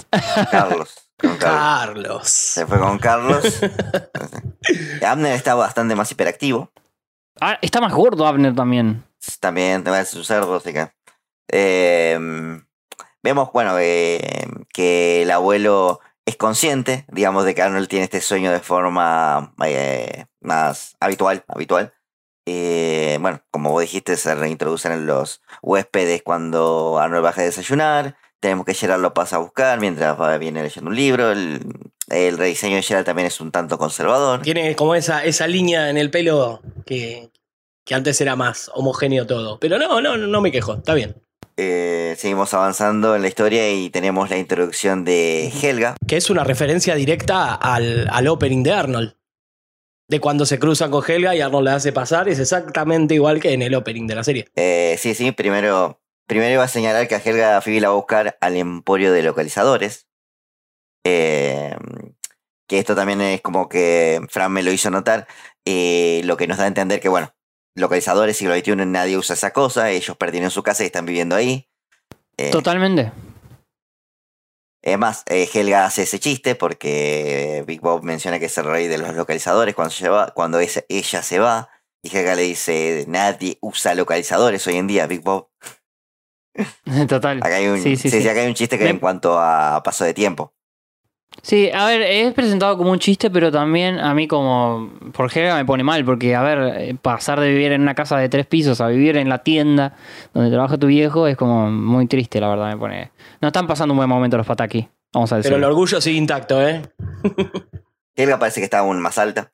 Carlos. 0.51 0.95
Con 1.17 1.37
Carlos. 1.37 1.39
Carlos. 1.39 2.29
Se 2.29 2.67
fue 2.67 2.81
con 2.81 2.99
Carlos. 2.99 3.61
Abner 5.07 5.35
está 5.35 5.55
bastante 5.55 5.95
más 5.95 6.11
hiperactivo. 6.11 6.73
Ah, 7.41 7.59
está 7.63 7.81
más 7.81 7.93
gordo 7.93 8.27
Abner 8.27 8.55
también. 8.55 9.05
También 9.41 9.85
va 9.85 9.99
a 9.99 10.03
así 10.03 10.73
que. 10.73 10.89
eh, 11.49 12.19
vemos, 13.23 13.51
bueno, 13.53 13.79
eh, 13.79 14.47
que 14.73 15.23
el 15.23 15.31
abuelo 15.31 16.01
es 16.25 16.37
consciente, 16.37 17.05
digamos, 17.09 17.45
de 17.45 17.55
que 17.55 17.63
Arnold 17.63 17.89
tiene 17.89 18.05
este 18.05 18.21
sueño 18.21 18.53
de 18.53 18.61
forma 18.61 19.55
eh, 19.65 20.27
más 20.41 20.97
habitual, 21.01 21.45
habitual. 21.49 21.95
Eh, 22.47 23.19
bueno, 23.21 23.41
como 23.51 23.71
vos 23.71 23.83
dijiste, 23.83 24.17
se 24.17 24.35
reintroducen 24.35 25.07
los 25.07 25.43
huéspedes 25.63 26.23
cuando 26.23 26.99
Arnold 26.99 27.25
baja 27.25 27.41
de 27.41 27.49
desayunar. 27.49 28.17
Tenemos 28.41 28.67
que 28.67 28.75
Gerald 28.75 29.03
lo 29.03 29.15
pasa 29.15 29.37
a 29.37 29.41
buscar 29.41 29.79
mientras 29.79 30.17
viene 30.41 30.63
leyendo 30.63 30.91
un 30.91 30.97
libro. 30.97 31.31
El, 31.31 31.93
el 32.13 32.39
rediseño 32.39 32.77
de 32.77 32.83
Gerald 32.83 33.07
también 33.07 33.27
es 33.27 33.41
un 33.41 33.51
tanto 33.51 33.79
conservador. 33.79 34.43
Tiene 34.43 34.77
como 34.77 34.95
esa, 34.95 35.25
esa 35.25 35.47
línea 35.47 35.89
en 35.91 35.97
el 35.97 36.11
pelo 36.11 36.61
que, 36.85 37.31
que 37.85 37.95
antes 37.95 38.21
era 38.21 38.37
más 38.37 38.71
homogéneo 38.75 39.27
todo. 39.27 39.59
Pero 39.59 39.79
no, 39.79 40.01
no, 40.01 40.17
no 40.17 40.41
me 40.41 40.53
quejo. 40.53 40.75
Está 40.75 40.95
bien. 40.95 41.17
Eh, 41.57 42.15
seguimos 42.19 42.55
avanzando 42.55 43.15
en 43.15 43.23
la 43.23 43.29
historia 43.29 43.71
y 43.73 43.91
tenemos 43.91 44.31
la 44.31 44.39
introducción 44.39 45.05
de 45.05 45.53
Helga. 45.63 45.97
Que 46.07 46.17
es 46.17 46.31
una 46.31 46.45
referencia 46.45 46.95
directa 46.95 47.55
al, 47.55 48.09
al 48.11 48.29
opening 48.29 48.63
de 48.63 48.73
Arnold. 48.73 49.17
De 50.09 50.21
cuando 50.21 50.45
se 50.45 50.59
cruzan 50.59 50.91
con 50.91 51.03
Helga 51.07 51.35
y 51.35 51.41
Arnold 51.41 51.65
la 51.65 51.75
hace 51.77 51.93
pasar. 51.93 52.29
Es 52.29 52.39
exactamente 52.39 53.15
igual 53.15 53.41
que 53.41 53.53
en 53.53 53.63
el 53.63 53.75
opening 53.75 54.07
de 54.07 54.15
la 54.15 54.25
serie. 54.25 54.49
Eh, 54.57 54.97
sí, 54.99 55.15
sí, 55.15 55.33
primero, 55.33 56.01
primero 56.27 56.53
iba 56.53 56.65
a 56.65 56.69
señalar 56.69 57.09
que 57.09 57.15
a 57.15 57.23
Helga 57.25 57.61
Phoebe 57.61 57.81
la 57.81 57.89
va 57.89 57.95
a 57.95 57.97
buscar 57.97 58.37
al 58.41 58.57
emporio 58.57 59.13
de 59.13 59.23
localizadores. 59.23 60.07
Eh, 61.05 61.77
que 62.69 62.79
esto 62.79 62.95
también 62.95 63.21
es 63.21 63.41
como 63.41 63.69
que 63.69 64.21
Fran 64.31 64.53
me 64.53 64.63
lo 64.63 64.73
hizo 64.73 64.91
notar. 64.91 65.27
eh, 65.65 66.23
lo 66.25 66.37
que 66.37 66.47
nos 66.49 66.59
da 66.59 66.65
a 66.65 66.69
entender 66.69 67.01
que, 67.01 67.09
bueno, 67.09 67.33
localizadores 67.77 68.37
siglo 68.37 68.55
XXI 68.55 68.75
nadie 68.87 69.17
usa 69.17 69.35
esa 69.35 69.53
cosa. 69.53 69.91
Ellos 69.91 70.17
perdieron 70.17 70.51
su 70.51 70.63
casa 70.63 70.83
y 70.83 70.87
están 70.87 71.07
viviendo 71.07 71.37
ahí. 71.37 71.69
Eh, 72.37 72.51
Totalmente. 72.51 73.13
Es 74.85 74.99
más, 74.99 75.23
eh, 75.27 75.49
Helga 75.53 75.85
hace 75.85 76.03
ese 76.03 76.19
chiste 76.19 76.57
porque 76.57 77.63
Big 77.69 77.81
Bob 77.81 78.03
menciona 78.03 78.41
que 78.41 78.47
es 78.47 78.59
el 78.59 78.65
rey 78.65 78.89
de 78.89 78.99
los 78.99 79.15
localizadores 79.15 79.75
cuando, 79.77 79.93
se 79.93 80.09
va, 80.09 80.33
cuando 80.35 80.59
es- 80.59 80.85
ella 80.89 81.23
se 81.23 81.39
va. 81.39 81.69
Y 82.03 82.09
Helga 82.17 82.35
le 82.35 82.43
dice, 82.43 83.05
nadie 83.07 83.59
usa 83.61 83.95
localizadores 83.95 84.67
hoy 84.67 84.77
en 84.79 84.89
día, 84.89 85.07
Big 85.07 85.21
Bob. 85.23 85.51
Total. 87.09 87.39
Acá 87.39 87.55
hay 87.57 87.69
un, 87.69 87.77
Sí, 87.81 87.97
sí, 87.97 88.11
sí, 88.11 88.11
sí. 88.11 88.23
sí, 88.23 88.29
acá 88.29 88.41
hay 88.41 88.49
un 88.49 88.55
chiste 88.55 88.77
que 88.77 88.85
Me- 88.85 88.91
en 88.91 88.99
cuanto 88.99 89.39
a 89.39 89.81
paso 89.85 90.05
de 90.05 90.15
tiempo. 90.15 90.53
Sí, 91.41 91.71
a 91.73 91.87
ver, 91.87 92.03
es 92.03 92.33
presentado 92.35 92.77
como 92.77 92.93
un 92.93 92.99
chiste, 92.99 93.31
pero 93.31 93.51
también 93.51 93.99
a 93.99 94.15
mí 94.15 94.29
como 94.29 94.93
por 95.13 95.31
Helga 95.37 95.57
me 95.57 95.65
pone 95.65 95.83
mal, 95.83 96.05
porque 96.05 96.37
a 96.37 96.43
ver, 96.43 96.59
eh, 96.77 96.95
pasar 97.01 97.41
de 97.41 97.49
vivir 97.49 97.73
en 97.73 97.81
una 97.81 97.95
casa 97.95 98.17
de 98.19 98.29
tres 98.29 98.47
pisos 98.47 98.81
a 98.81 98.87
vivir 98.89 99.17
en 99.17 99.29
la 99.29 99.43
tienda 99.43 99.97
donde 100.35 100.51
trabaja 100.51 100.79
tu 100.79 100.87
viejo 100.87 101.27
es 101.27 101.37
como 101.37 101.71
muy 101.71 102.07
triste, 102.07 102.41
la 102.41 102.49
verdad, 102.49 102.69
me 102.69 102.77
pone. 102.77 103.11
No 103.41 103.49
están 103.49 103.67
pasando 103.67 103.93
un 103.93 103.97
buen 103.97 104.09
momento 104.09 104.37
los 104.37 104.47
pataki, 104.47 104.89
vamos 105.13 105.33
a 105.33 105.39
decir. 105.39 105.51
Pero 105.51 105.57
el 105.57 105.65
orgullo 105.65 106.01
sigue 106.01 106.17
intacto, 106.17 106.63
¿eh? 106.65 106.83
Helga 108.15 108.39
parece 108.39 108.61
que 108.61 108.65
está 108.65 108.79
aún 108.79 109.01
más 109.01 109.19
alta. 109.19 109.53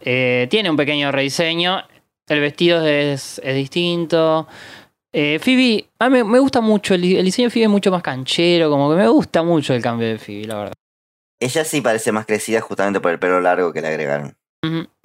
Eh, 0.00 0.46
tiene 0.50 0.68
un 0.68 0.76
pequeño 0.76 1.10
rediseño, 1.10 1.82
el 2.28 2.40
vestido 2.40 2.84
es, 2.84 3.40
es 3.42 3.54
distinto. 3.54 4.46
Eh, 5.18 5.38
Phoebe, 5.38 5.88
a 5.98 6.10
mí 6.10 6.22
me, 6.24 6.38
gusta 6.38 6.60
mucho, 6.60 6.92
el, 6.92 7.02
el 7.02 7.24
diseño 7.24 7.46
de 7.48 7.50
Phoebe 7.50 7.64
es 7.64 7.70
mucho 7.70 7.90
más 7.90 8.02
canchero, 8.02 8.68
como 8.68 8.90
que 8.90 8.96
me 8.96 9.08
gusta 9.08 9.42
mucho 9.42 9.72
el 9.72 9.80
cambio 9.80 10.06
de 10.06 10.18
Phoebe, 10.18 10.44
la 10.46 10.56
verdad. 10.56 10.72
Ella 11.40 11.64
sí 11.64 11.80
parece 11.80 12.12
más 12.12 12.26
crecida 12.26 12.60
justamente 12.60 13.00
por 13.00 13.10
el 13.10 13.18
pelo 13.18 13.40
largo 13.40 13.72
que 13.72 13.80
le 13.80 13.88
agregaron. 13.88 14.36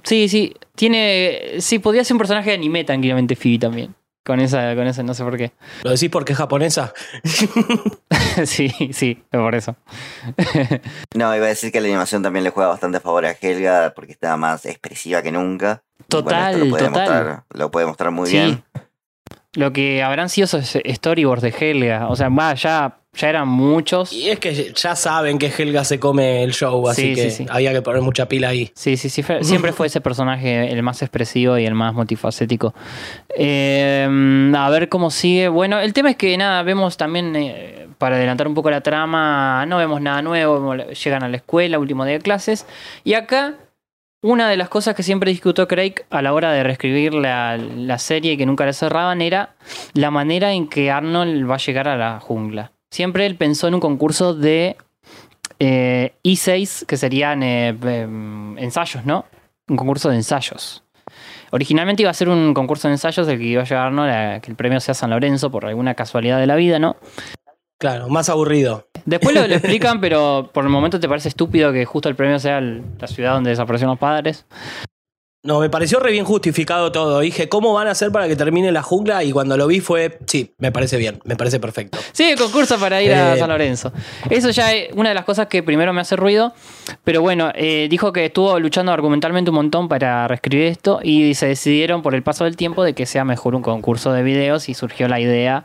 Sí, 0.04 0.28
sí, 0.28 0.54
tiene. 0.76 1.62
Sí, 1.62 1.80
podría 1.80 2.04
ser 2.04 2.16
un 2.16 2.18
personaje 2.18 2.50
de 2.50 2.58
anime 2.58 2.84
tranquilamente 2.84 3.38
Phoebe 3.38 3.60
también. 3.60 3.96
con 4.26 4.42
esa, 4.42 4.76
con 4.76 4.86
esa, 4.86 5.02
no 5.02 5.14
sé 5.14 5.24
por 5.24 5.38
qué. 5.38 5.54
¿Lo 5.84 5.92
decís 5.92 6.10
porque 6.10 6.34
es 6.34 6.38
japonesa? 6.38 6.94
sí, 8.46 8.70
sí, 8.92 9.24
por 9.32 9.56
eso. 9.56 9.78
no, 11.16 11.34
iba 11.34 11.46
a 11.46 11.50
decir 11.50 11.72
que 11.72 11.80
la 11.80 11.88
animación 11.88 12.22
también 12.22 12.44
le 12.44 12.50
juega 12.50 12.70
bastante 12.70 12.98
a 12.98 13.02
favor 13.02 13.26
a 13.26 13.32
Helga 13.32 13.94
porque 13.96 14.12
está 14.12 14.36
más 14.36 14.66
expresiva 14.66 15.22
que 15.22 15.32
nunca. 15.32 15.84
Total, 16.10 16.60
lo 16.60 16.70
puede 16.70 16.84
total. 16.86 16.92
Mostrar, 16.92 17.44
lo 17.54 17.72
puede 17.72 17.86
mostrar 17.86 18.12
muy 18.12 18.30
Sí. 18.30 18.36
bien. 18.36 18.64
Lo 19.54 19.74
que 19.74 20.02
habrán 20.02 20.30
sido 20.30 20.46
esos 20.46 20.78
storyboards 20.86 21.42
de 21.42 21.50
Helga. 21.60 22.08
O 22.08 22.16
sea, 22.16 22.30
va, 22.30 22.54
ya, 22.54 22.98
ya 23.14 23.30
eran 23.30 23.50
muchos. 23.50 24.14
Y 24.14 24.30
es 24.30 24.40
que 24.40 24.72
ya 24.74 24.96
saben 24.96 25.38
que 25.40 25.48
Helga 25.48 25.84
se 25.84 26.00
come 26.00 26.42
el 26.44 26.54
show, 26.54 26.88
así 26.88 27.02
Sí, 27.10 27.16
que 27.16 27.30
sí, 27.30 27.44
sí. 27.44 27.46
había 27.50 27.74
que 27.74 27.82
poner 27.82 28.02
mucha 28.02 28.28
pila 28.30 28.48
ahí. 28.50 28.72
Sí, 28.76 28.96
sí, 28.96 29.10
sí. 29.10 29.22
siempre 29.42 29.74
fue 29.74 29.88
ese 29.88 30.00
personaje 30.00 30.72
el 30.72 30.82
más 30.84 31.02
expresivo 31.02 31.58
y 31.58 31.66
el 31.66 31.76
más 31.76 31.94
multifacético. 31.94 32.74
Eh, 33.36 34.52
a 34.56 34.70
ver 34.70 34.88
cómo 34.88 35.12
sigue. 35.12 35.50
Bueno, 35.50 35.80
el 35.80 35.92
tema 35.94 36.12
es 36.12 36.16
que 36.16 36.38
nada, 36.38 36.64
vemos 36.64 36.96
también, 36.96 37.36
eh, 37.36 37.88
para 37.98 38.16
adelantar 38.16 38.48
un 38.48 38.54
poco 38.54 38.72
la 38.72 38.80
trama, 38.82 39.66
no 39.66 39.78
vemos 39.78 40.00
nada 40.02 40.22
nuevo. 40.22 40.76
Llegan 40.76 41.24
a 41.24 41.28
la 41.28 41.36
escuela, 41.38 41.78
último 41.78 42.06
día 42.06 42.14
de 42.14 42.22
clases. 42.22 42.66
Y 43.04 43.16
acá, 43.16 43.56
una 44.22 44.50
de 44.50 44.58
las 44.58 44.70
cosas 44.70 44.96
que 44.96 45.04
siempre 45.04 45.32
discutió 45.32 45.68
Craig 45.68 45.96
a 46.10 46.22
la 46.22 46.34
hora 46.34 46.52
de 46.52 46.64
reescribir 46.64 47.14
la, 47.14 47.58
la 47.58 47.98
serie 47.98 48.34
y 48.34 48.38
que 48.38 48.46
nunca 48.46 48.66
la 48.66 48.74
cerraban 48.74 49.22
era 49.22 49.56
la 49.94 50.12
manera 50.12 50.54
en 50.54 50.68
que 50.68 50.92
Arnold 50.92 51.50
va 51.50 51.56
a 51.56 51.60
llegar 51.60 51.88
a 51.88 51.98
la 51.98 52.20
jungla. 52.20 52.72
Siempre 52.92 53.26
él 53.26 53.36
pensó 53.36 53.68
en 53.68 53.74
un 53.76 53.80
concurso 53.80 54.34
de 54.34 54.78
eh, 55.60 56.14
E6, 56.24 56.86
que 56.86 56.98
serían 56.98 57.42
eh, 57.44 57.70
em, 57.70 58.58
ensayos, 58.58 59.06
¿no? 59.06 59.26
Un 59.68 59.78
concurso 59.78 60.10
de 60.10 60.16
ensayos. 60.18 60.84
Originalmente 61.52 62.04
iba 62.04 62.12
a 62.12 62.14
ser 62.14 62.30
un 62.30 62.54
concurso 62.54 62.88
de 62.88 62.94
ensayos 62.96 63.28
el 63.28 63.38
que 63.38 63.44
iba 63.46 63.62
a 63.62 63.66
llegar, 63.66 63.92
¿no? 63.92 64.06
La- 64.06 64.40
que 64.42 64.50
el 64.52 64.56
premio 64.58 64.80
sea 64.80 64.94
San 64.94 65.10
Lorenzo 65.10 65.52
por 65.52 65.66
alguna 65.66 65.94
casualidad 65.96 66.40
de 66.40 66.48
la 66.48 66.56
vida, 66.56 66.80
¿no? 66.80 66.96
Claro, 67.82 68.10
más 68.10 68.30
aburrido. 68.30 68.88
Después 69.06 69.34
lo, 69.36 69.48
lo 69.48 69.56
explican, 69.56 70.00
pero 70.00 70.52
por 70.54 70.64
el 70.64 70.70
momento 70.70 71.00
te 71.00 71.10
parece 71.10 71.30
estúpido 71.30 71.74
que 71.74 71.84
justo 71.84 72.08
el 72.10 72.16
premio 72.16 72.38
sea 72.38 72.60
el- 72.60 72.84
la 73.00 73.08
ciudad 73.08 73.34
donde 73.34 73.50
desaparecieron 73.50 73.94
los 73.94 74.00
padres. 74.00 74.46
No, 75.44 75.60
me 75.60 75.72
pareció 75.72 76.00
re 76.00 76.12
bien 76.12 76.24
justificado 76.24 76.92
todo. 76.92 77.22
Dije, 77.22 77.50
¿cómo 77.50 77.74
van 77.74 77.88
a 77.88 77.92
hacer 77.92 78.12
para 78.12 78.28
que 78.28 78.36
termine 78.36 78.72
la 78.72 78.84
jungla? 78.84 79.24
Y 79.24 79.32
cuando 79.32 79.58
lo 79.58 79.66
vi 79.66 79.80
fue, 79.80 80.20
sí, 80.28 80.54
me 80.60 80.72
parece 80.72 80.98
bien, 80.98 81.20
me 81.24 81.36
parece 81.36 81.60
perfecto. 81.60 81.98
Sí, 82.12 82.26
el 82.30 82.38
concurso 82.38 82.78
para 82.78 83.02
ir 83.02 83.12
a 83.12 83.34
Eh, 83.34 83.40
San 83.40 83.50
Lorenzo. 83.50 83.92
Eso 84.30 84.52
ya 84.52 84.72
es 84.72 84.94
una 84.94 85.10
de 85.10 85.16
las 85.16 85.26
cosas 85.26 85.48
que 85.48 85.64
primero 85.64 85.94
me 85.94 86.02
hace 86.02 86.16
ruido. 86.16 86.54
Pero 87.04 87.22
bueno, 87.24 87.52
eh, 87.56 87.88
dijo 87.90 88.14
que 88.14 88.26
estuvo 88.26 88.60
luchando 88.60 88.92
argumentalmente 88.92 89.50
un 89.50 89.56
montón 89.56 89.88
para 89.90 90.28
reescribir 90.28 90.68
esto 90.68 91.00
y 91.02 91.34
se 91.34 91.48
decidieron 91.48 92.04
por 92.04 92.14
el 92.14 92.22
paso 92.22 92.44
del 92.44 92.56
tiempo 92.56 92.84
de 92.84 92.94
que 92.94 93.08
sea 93.08 93.26
mejor 93.26 93.56
un 93.56 93.64
concurso 93.64 94.14
de 94.14 94.22
videos 94.22 94.70
y 94.70 94.76
surgió 94.76 95.08
la 95.08 95.20
idea 95.20 95.64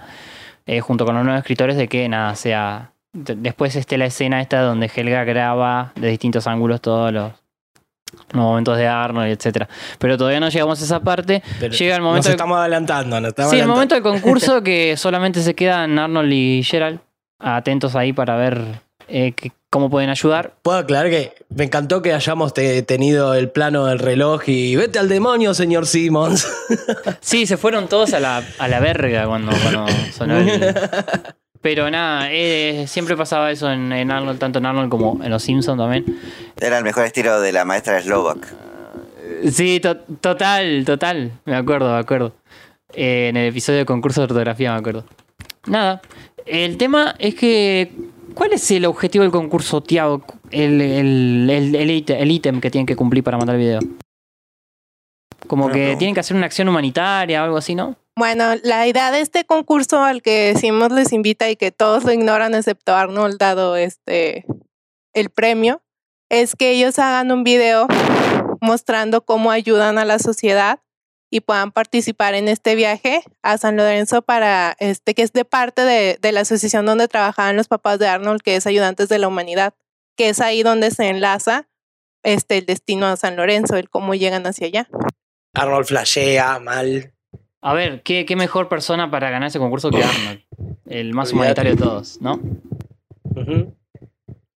eh, 0.67 0.81
junto 0.81 1.05
con 1.07 1.15
los 1.15 1.25
nuevos 1.25 1.41
escritores 1.41 1.77
de 1.77 1.89
que 1.89 2.09
nada, 2.09 2.35
sea... 2.35 2.93
de- 3.13 3.37
Después 3.37 3.75
esté 3.77 3.97
la 3.99 4.07
escena 4.07 4.41
esta 4.41 4.61
donde 4.63 4.91
Helga 4.95 5.25
graba 5.25 5.93
de 5.95 6.09
distintos 6.09 6.47
ángulos 6.47 6.81
todos 6.81 7.13
los, 7.13 7.33
los 8.33 8.43
momentos 8.43 8.77
de 8.77 8.87
Arnold, 8.89 9.29
etcétera. 9.31 9.69
Pero 9.99 10.19
todavía 10.19 10.41
no 10.41 10.49
llegamos 10.49 10.81
a 10.81 10.85
esa 10.85 11.01
parte. 11.01 11.43
Pero 11.61 11.73
Llega 11.75 11.95
el 11.97 12.01
Nos 12.03 12.09
momento... 12.09 12.29
de- 12.29 12.35
estamos 12.35 12.59
adelantando, 12.59 13.21
nos 13.21 13.29
estamos 13.29 13.51
Sí, 13.51 13.57
el 13.57 13.63
adelantando. 13.63 13.75
momento 13.75 13.95
del 13.95 14.03
concurso 14.23 14.63
que 14.65 14.97
solamente 14.97 15.41
se 15.43 15.55
quedan 15.55 15.99
Arnold 15.99 16.33
y 16.33 16.63
Gerald 16.63 17.01
atentos 17.39 17.95
ahí 17.97 18.13
para 18.13 18.37
ver 18.37 18.61
eh, 19.09 19.33
que- 19.33 19.53
cómo 19.71 19.91
pueden 19.91 20.11
ayudar. 20.11 20.55
Puedo 20.63 20.79
aclarar 20.79 21.11
que 21.11 21.33
me 21.55 21.65
encantó 21.65 22.03
que 22.03 22.13
hayamos 22.15 22.55
te- 22.55 22.83
tenido 22.83 23.35
el 23.35 23.51
plano 23.51 23.87
del 23.87 23.99
reloj 23.99 24.43
y 24.49 24.77
vete 24.77 24.99
al 24.99 25.09
demonio, 25.09 25.55
señor 25.55 25.87
Simmons. 25.87 26.47
Sí, 27.21 27.47
se 27.47 27.57
fueron 27.57 27.89
todos 27.89 28.13
a 28.15 28.21
la, 28.21 28.43
a 28.59 28.69
la 28.69 28.81
verga 28.81 29.27
cuando, 29.27 29.53
cuando 29.63 29.87
sonó 30.13 30.39
el... 30.39 30.75
Pero 31.63 31.91
nada, 31.91 32.29
eh, 32.31 32.85
siempre 32.87 33.17
pasaba 33.17 33.51
eso 33.51 33.71
en, 33.73 33.91
en 33.93 34.11
Arnold, 34.13 34.39
tanto 34.39 34.59
en 34.61 34.67
Arnold 34.67 34.89
como 34.91 35.23
en 35.25 35.31
Los 35.31 35.43
Simpsons 35.43 35.79
también. 35.79 36.05
Era 36.61 36.79
el 36.79 36.85
mejor 36.85 37.05
estilo 37.05 37.41
de 37.41 37.51
la 37.53 37.65
maestra 37.65 38.01
Slovak. 38.01 38.47
Sí, 39.51 39.81
to- 39.81 39.97
total, 40.21 40.85
total. 40.85 41.33
Me 41.45 41.57
acuerdo, 41.57 41.93
me 41.93 41.99
acuerdo. 41.99 42.35
Eh, 42.95 43.29
en 43.31 43.37
el 43.37 43.49
episodio 43.49 43.81
de 43.81 43.85
concurso 43.87 44.21
de 44.21 44.25
ortografía 44.27 44.73
me 44.73 44.79
acuerdo. 44.79 45.05
Nada. 45.67 46.01
El 46.45 46.77
tema 46.77 47.17
es 47.19 47.35
que. 47.35 47.91
¿Cuál 48.37 48.53
es 48.53 48.71
el 48.71 48.85
objetivo 48.85 49.23
del 49.23 49.33
concurso, 49.33 49.81
Tiago? 49.83 50.23
El, 50.51 50.83
el, 50.83 51.49
el, 51.49 51.75
el 51.75 51.89
ítem- 51.91 52.17
el 52.19 52.31
ítem 52.31 52.61
que 52.61 52.71
tienen 52.71 52.85
que 52.85 52.95
cumplir 52.95 53.25
para 53.25 53.39
mandar 53.39 53.57
el 53.57 53.63
video. 53.63 53.81
Como 55.47 55.71
que 55.71 55.97
tienen 55.97 56.13
que 56.13 56.21
hacer 56.21 56.37
una 56.37 56.45
acción 56.45 56.69
humanitaria 56.69 57.41
o 57.41 57.45
algo 57.47 57.57
así, 57.57 57.75
¿no? 57.75 57.97
Bueno, 58.15 58.45
la 58.63 58.87
idea 58.87 59.11
de 59.11 59.21
este 59.23 59.45
concurso 59.47 60.03
al 60.03 60.21
que 60.21 60.55
Simos 60.55 60.93
les 60.93 61.15
invita 61.15 61.49
y 61.49 61.57
que 61.57 61.73
todos 61.73 62.05
lo 62.05 62.13
ignoran 62.13 62.55
excepto 62.55 62.95
Arnold 62.95 63.39
dado 63.39 63.77
este 63.77 64.45
el 65.15 65.31
premio 65.31 65.83
es 66.31 66.57
que 66.57 66.73
ellos 66.73 66.99
hagan 66.99 67.33
un 67.33 67.43
video 67.43 67.87
mostrando 68.61 69.25
cómo 69.25 69.51
ayudan 69.51 69.97
a 69.97 70.05
la 70.05 70.19
sociedad 70.19 70.81
y 71.37 71.41
puedan 71.41 71.71
participar 71.71 72.35
en 72.35 72.49
este 72.49 72.75
viaje 72.75 73.23
a 73.43 73.59
San 73.59 73.77
Lorenzo 73.77 74.23
para 74.23 74.75
este 74.79 75.15
que 75.15 75.21
es 75.21 75.35
de 75.35 75.45
parte 75.45 75.83
de, 75.83 76.19
de 76.19 76.33
la 76.33 76.41
asociación 76.41 76.87
donde 76.87 77.09
trabajaban 77.09 77.57
los 77.57 77.69
papás 77.69 77.99
de 77.99 78.09
Arnold 78.09 78.41
que 78.41 78.57
es 78.57 78.67
Ayudantes 78.67 79.11
de 79.11 79.19
la 79.19 79.29
Humanidad, 79.29 79.75
que 80.17 80.31
es 80.31 80.41
ahí 80.41 80.63
donde 80.63 80.91
se 80.91 81.11
enlaza 81.11 81.69
este 82.23 82.57
el 82.57 82.65
destino 82.65 83.05
a 83.05 83.17
San 83.17 83.37
Lorenzo, 83.37 83.77
el 83.77 83.91
cómo 83.91 84.15
llegan 84.15 84.47
hacia 84.47 84.67
allá. 84.67 84.89
Arnold 85.53 85.87
flashea 85.87 86.59
mal. 86.59 87.13
A 87.61 87.75
ver, 87.75 88.03
¿qué, 88.03 88.25
qué 88.25 88.35
mejor 88.35 88.71
persona 88.71 89.11
para 89.11 89.29
ganar 89.29 89.49
ese 89.49 89.59
concurso 89.59 89.91
que 89.91 90.03
Arnold? 90.03 90.41
El 90.87 91.13
más 91.13 91.35
humanitario 91.35 91.73
de 91.73 91.83
todos, 91.83 92.19
¿no? 92.23 92.41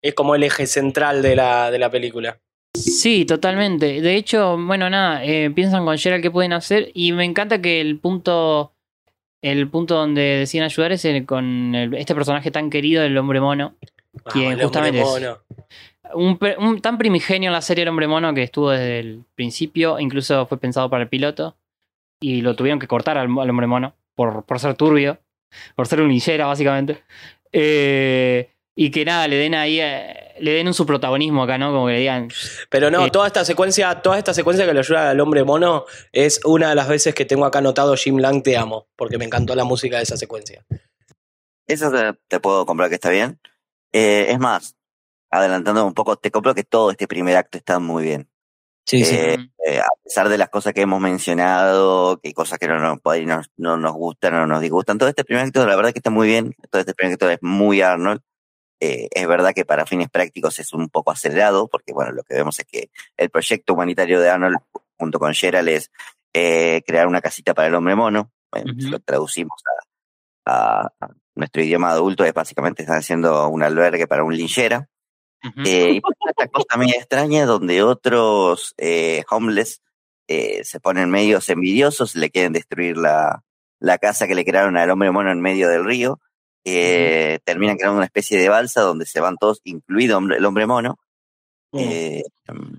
Es 0.00 0.14
como 0.14 0.34
el 0.34 0.44
eje 0.44 0.66
central 0.66 1.20
de 1.20 1.36
la, 1.36 1.70
de 1.70 1.78
la 1.78 1.90
película. 1.90 2.40
Sí, 2.74 3.24
totalmente. 3.24 4.00
De 4.00 4.14
hecho, 4.16 4.56
bueno, 4.58 4.88
nada, 4.90 5.24
eh, 5.24 5.50
piensan 5.50 5.84
con 5.84 5.98
Gerald 5.98 6.22
qué 6.22 6.30
pueden 6.30 6.52
hacer 6.52 6.90
y 6.94 7.12
me 7.12 7.24
encanta 7.24 7.60
que 7.60 7.80
el 7.80 7.98
punto 7.98 8.72
el 9.42 9.68
punto 9.68 9.94
donde 9.94 10.20
deciden 10.20 10.64
ayudar 10.64 10.92
es 10.92 11.02
el- 11.06 11.24
con 11.24 11.74
el- 11.74 11.94
este 11.94 12.14
personaje 12.14 12.50
tan 12.50 12.68
querido 12.68 13.02
del 13.02 13.16
hombre 13.16 13.40
mono, 13.40 13.74
quien 14.32 14.44
el 14.44 14.50
hombre 14.52 14.64
justamente 14.64 15.00
es 15.00 15.06
mono. 15.06 15.38
un, 16.58 16.80
tan 16.82 16.98
primigenio 16.98 17.48
en 17.48 17.54
la 17.54 17.62
serie 17.62 17.82
El 17.82 17.88
hombre 17.88 18.06
mono 18.06 18.34
que 18.34 18.42
estuvo 18.42 18.68
desde 18.70 18.98
el 18.98 19.24
principio, 19.34 19.98
incluso 19.98 20.44
fue 20.46 20.58
pensado 20.58 20.90
para 20.90 21.04
el 21.04 21.08
piloto 21.08 21.56
y 22.20 22.42
lo 22.42 22.54
tuvieron 22.54 22.78
que 22.78 22.86
cortar 22.86 23.16
al, 23.16 23.28
al 23.38 23.48
hombre 23.50 23.66
mono 23.66 23.94
por, 24.14 24.44
por 24.44 24.58
ser 24.60 24.74
turbio, 24.74 25.18
por 25.74 25.86
ser 25.86 26.02
un 26.02 26.08
linchera 26.10 26.44
básicamente. 26.46 27.02
Eh, 27.50 28.50
y 28.76 28.90
que 28.90 29.06
nada, 29.06 29.26
le 29.26 29.36
den 29.36 29.54
ahí, 29.54 29.80
eh, 29.80 30.29
le 30.40 30.52
den 30.52 30.66
un 30.66 30.74
su 30.74 30.86
protagonismo 30.86 31.42
acá, 31.42 31.58
¿no? 31.58 31.72
Como 31.72 31.86
que 31.86 31.92
le 31.92 31.98
digan, 32.00 32.28
Pero 32.68 32.90
no, 32.90 33.06
Eh, 33.06 33.10
toda 33.10 33.26
esta 33.26 33.44
secuencia, 33.44 34.02
toda 34.02 34.18
esta 34.18 34.34
secuencia 34.34 34.66
que 34.66 34.72
le 34.72 34.80
ayuda 34.80 35.10
al 35.10 35.20
hombre 35.20 35.44
mono 35.44 35.84
es 36.12 36.40
una 36.44 36.70
de 36.70 36.74
las 36.74 36.88
veces 36.88 37.14
que 37.14 37.24
tengo 37.24 37.44
acá 37.44 37.58
anotado 37.58 37.94
Jim 37.96 38.18
Lang 38.18 38.42
te 38.42 38.56
amo, 38.56 38.88
porque 38.96 39.18
me 39.18 39.24
encantó 39.24 39.54
la 39.54 39.64
música 39.64 39.98
de 39.98 40.02
esa 40.02 40.16
secuencia. 40.16 40.64
Eso 41.66 41.90
te, 41.90 42.18
te 42.28 42.40
puedo 42.40 42.66
comprar 42.66 42.88
que 42.88 42.96
está 42.96 43.10
bien. 43.10 43.38
Eh, 43.92 44.26
es 44.28 44.38
más, 44.38 44.76
adelantando 45.30 45.84
un 45.86 45.94
poco, 45.94 46.16
te 46.16 46.30
compro 46.30 46.54
que 46.54 46.64
todo 46.64 46.90
este 46.90 47.06
primer 47.06 47.36
acto 47.36 47.58
está 47.58 47.78
muy 47.78 48.04
bien. 48.04 48.28
Sí, 48.86 49.04
sí. 49.04 49.14
Eh, 49.14 49.36
eh, 49.66 49.78
a 49.78 49.88
pesar 50.02 50.28
de 50.28 50.38
las 50.38 50.48
cosas 50.48 50.72
que 50.72 50.80
hemos 50.80 51.00
mencionado, 51.00 52.18
que 52.20 52.28
hay 52.28 52.34
cosas 52.34 52.58
que 52.58 52.66
no 52.66 52.78
nos, 52.78 52.98
no, 53.04 53.46
no 53.56 53.76
nos 53.76 53.92
gustan 53.94 54.34
o 54.34 54.38
no 54.38 54.46
nos 54.46 54.60
disgustan, 54.60 54.98
todo 54.98 55.08
este 55.08 55.24
primer 55.24 55.44
acto, 55.44 55.64
la 55.64 55.76
verdad 55.76 55.92
que 55.92 56.00
está 56.00 56.10
muy 56.10 56.26
bien. 56.26 56.56
Todo 56.70 56.80
este 56.80 56.94
primer 56.94 57.14
acto 57.14 57.30
es 57.30 57.38
muy 57.40 57.82
Arnold. 57.82 58.20
Eh, 58.80 59.08
es 59.10 59.26
verdad 59.28 59.52
que 59.54 59.64
para 59.64 59.86
fines 59.86 60.08
prácticos 60.08 60.58
es 60.58 60.72
un 60.72 60.88
poco 60.88 61.10
acelerado, 61.10 61.68
porque 61.68 61.92
bueno, 61.92 62.12
lo 62.12 62.22
que 62.22 62.34
vemos 62.34 62.58
es 62.58 62.66
que 62.66 62.90
el 63.16 63.30
proyecto 63.30 63.74
humanitario 63.74 64.20
de 64.20 64.30
Arnold, 64.30 64.58
junto 64.98 65.18
con 65.18 65.34
Gerald, 65.34 65.68
es 65.68 65.90
eh, 66.32 66.82
crear 66.86 67.06
una 67.06 67.20
casita 67.20 67.54
para 67.54 67.68
el 67.68 67.74
hombre 67.74 67.94
mono. 67.94 68.32
Bueno, 68.50 68.72
si 68.78 68.88
lo 68.88 68.98
traducimos 69.00 69.62
a, 70.46 70.90
nuestro 71.34 71.62
idioma 71.62 71.90
adulto, 71.90 72.24
es 72.24 72.34
básicamente 72.34 72.82
están 72.82 72.98
haciendo 72.98 73.48
un 73.48 73.62
albergue 73.62 74.06
para 74.06 74.24
un 74.24 74.36
linchera. 74.36 74.88
Eh, 75.64 75.92
y 75.94 76.02
esta 76.28 76.48
cosa 76.48 76.76
medio 76.76 76.96
extraña 76.96 77.46
donde 77.46 77.82
otros 77.82 78.74
eh, 78.76 79.24
homeless 79.30 79.80
eh, 80.28 80.64
se 80.64 80.80
ponen 80.80 81.10
medios 81.10 81.48
envidiosos, 81.48 82.14
le 82.14 82.30
quieren 82.30 82.52
destruir 82.52 82.98
la, 82.98 83.42
la 83.78 83.98
casa 83.98 84.28
que 84.28 84.34
le 84.34 84.44
crearon 84.44 84.76
al 84.76 84.90
hombre 84.90 85.10
mono 85.10 85.32
en 85.32 85.40
medio 85.40 85.68
del 85.68 85.84
río. 85.84 86.20
Eh, 86.76 87.38
Terminan 87.44 87.76
creando 87.76 87.96
una 87.96 88.06
especie 88.06 88.38
de 88.38 88.48
balsa 88.48 88.80
donde 88.82 89.06
se 89.06 89.20
van 89.20 89.36
todos, 89.36 89.60
incluido 89.64 90.18
hombre- 90.18 90.36
el 90.38 90.44
hombre 90.44 90.66
mono. 90.66 90.98
Eh, 91.72 92.22
mm, 92.48 92.76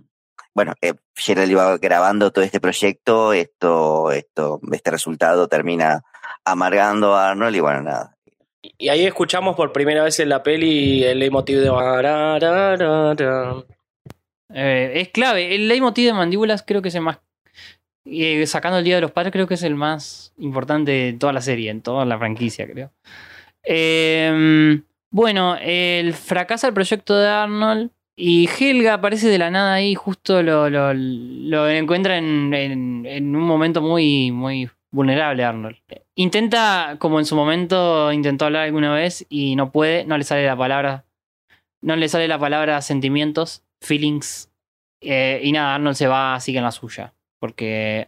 bueno, 0.53 0.73
eh, 0.81 0.93
Gerald 1.15 1.49
iba 1.51 1.77
grabando 1.77 2.31
todo 2.31 2.43
este 2.43 2.59
proyecto, 2.59 3.31
esto, 3.33 4.11
esto, 4.11 4.59
este 4.71 4.91
resultado 4.91 5.47
termina 5.47 6.03
amargando 6.43 7.15
a 7.15 7.29
Arnold 7.29 7.55
y 7.55 7.59
bueno, 7.61 7.81
nada. 7.83 8.17
Y 8.77 8.89
ahí 8.89 9.05
escuchamos 9.05 9.55
por 9.55 9.71
primera 9.71 10.03
vez 10.03 10.19
en 10.19 10.29
la 10.29 10.43
peli 10.43 11.03
el 11.03 11.19
leitmotiv 11.19 11.59
de. 11.59 11.69
Eh, 14.53 14.91
es 14.95 15.09
clave. 15.09 15.55
El 15.55 15.67
leitmotiv 15.67 16.07
de 16.07 16.13
mandíbulas 16.13 16.63
creo 16.65 16.81
que 16.81 16.89
es 16.89 16.95
el 16.95 17.01
más. 17.01 17.19
Y 18.03 18.45
sacando 18.47 18.79
el 18.79 18.83
Día 18.83 18.95
de 18.95 19.01
los 19.01 19.11
Padres, 19.11 19.31
creo 19.31 19.47
que 19.47 19.53
es 19.53 19.63
el 19.63 19.75
más 19.75 20.33
importante 20.37 20.91
de 20.91 21.13
toda 21.13 21.33
la 21.33 21.41
serie, 21.41 21.69
en 21.69 21.81
toda 21.81 22.03
la 22.05 22.17
franquicia, 22.17 22.67
creo. 22.67 22.91
Eh, 23.63 24.81
bueno, 25.11 25.57
el 25.59 26.13
fracasa 26.13 26.67
el 26.67 26.73
proyecto 26.73 27.17
de 27.17 27.27
Arnold 27.27 27.91
y 28.15 28.47
Helga 28.47 28.95
aparece 28.95 29.27
de 29.27 29.37
la 29.37 29.51
nada 29.51 29.73
ahí, 29.73 29.95
justo 29.95 30.41
lo, 30.41 30.69
lo, 30.69 31.69
encuentra 31.69 32.17
en, 32.17 32.53
en, 32.53 33.35
un 33.35 33.43
momento 33.43 33.81
muy, 33.81 34.31
muy 34.31 34.69
vulnerable 34.91 35.43
Arnold. 35.43 35.77
Intenta, 36.15 36.97
como 36.99 37.19
en 37.19 37.25
su 37.25 37.35
momento 37.35 38.11
intentó 38.11 38.45
hablar 38.45 38.63
alguna 38.63 38.93
vez 38.93 39.25
y 39.29 39.55
no 39.55 39.71
puede, 39.71 40.05
no 40.05 40.17
le 40.17 40.23
sale 40.23 40.45
la 40.45 40.55
palabra, 40.55 41.05
no 41.81 41.95
le 41.95 42.09
sale 42.09 42.27
la 42.27 42.39
palabra 42.39 42.81
sentimientos, 42.81 43.63
feelings, 43.81 44.49
eh, 45.01 45.41
y 45.43 45.51
nada, 45.51 45.75
Arnold 45.75 45.95
se 45.95 46.07
va, 46.07 46.39
sigue 46.39 46.59
en 46.59 46.65
la 46.65 46.71
suya, 46.71 47.13
porque 47.39 48.07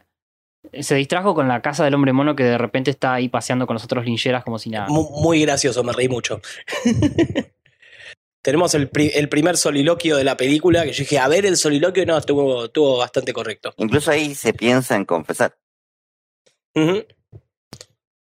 se 0.82 0.96
distrajo 0.96 1.36
con 1.36 1.48
la 1.48 1.62
casa 1.62 1.84
del 1.84 1.94
hombre 1.94 2.14
mono 2.14 2.36
que 2.36 2.44
de 2.44 2.58
repente 2.58 2.92
está 2.92 3.14
ahí 3.14 3.30
paseando 3.30 3.68
con 3.68 3.74
los 3.76 3.84
otros 3.84 4.06
lincheras 4.06 4.44
como 4.44 4.58
si 4.60 4.70
nada. 4.70 4.88
Muy, 4.88 5.06
muy 5.22 5.42
gracioso, 5.42 5.84
me 5.84 5.94
reí 5.94 6.08
mucho. 6.10 6.42
Tenemos 8.42 8.74
el, 8.76 8.90
pri- 8.90 9.12
el 9.14 9.30
primer 9.30 9.56
soliloquio 9.56 10.18
de 10.18 10.26
la 10.26 10.36
película, 10.36 10.84
que 10.84 10.92
yo 10.92 11.00
dije, 11.04 11.18
a 11.18 11.30
ver 11.30 11.46
el 11.46 11.56
soliloquio, 11.56 12.06
no, 12.06 12.18
estuvo, 12.18 12.66
estuvo 12.66 12.98
bastante 12.98 13.32
correcto. 13.32 13.74
Incluso 13.78 14.12
ahí 14.12 14.36
se 14.36 14.54
piensa 14.54 14.96
en 14.98 15.06
confesar. 15.06 15.56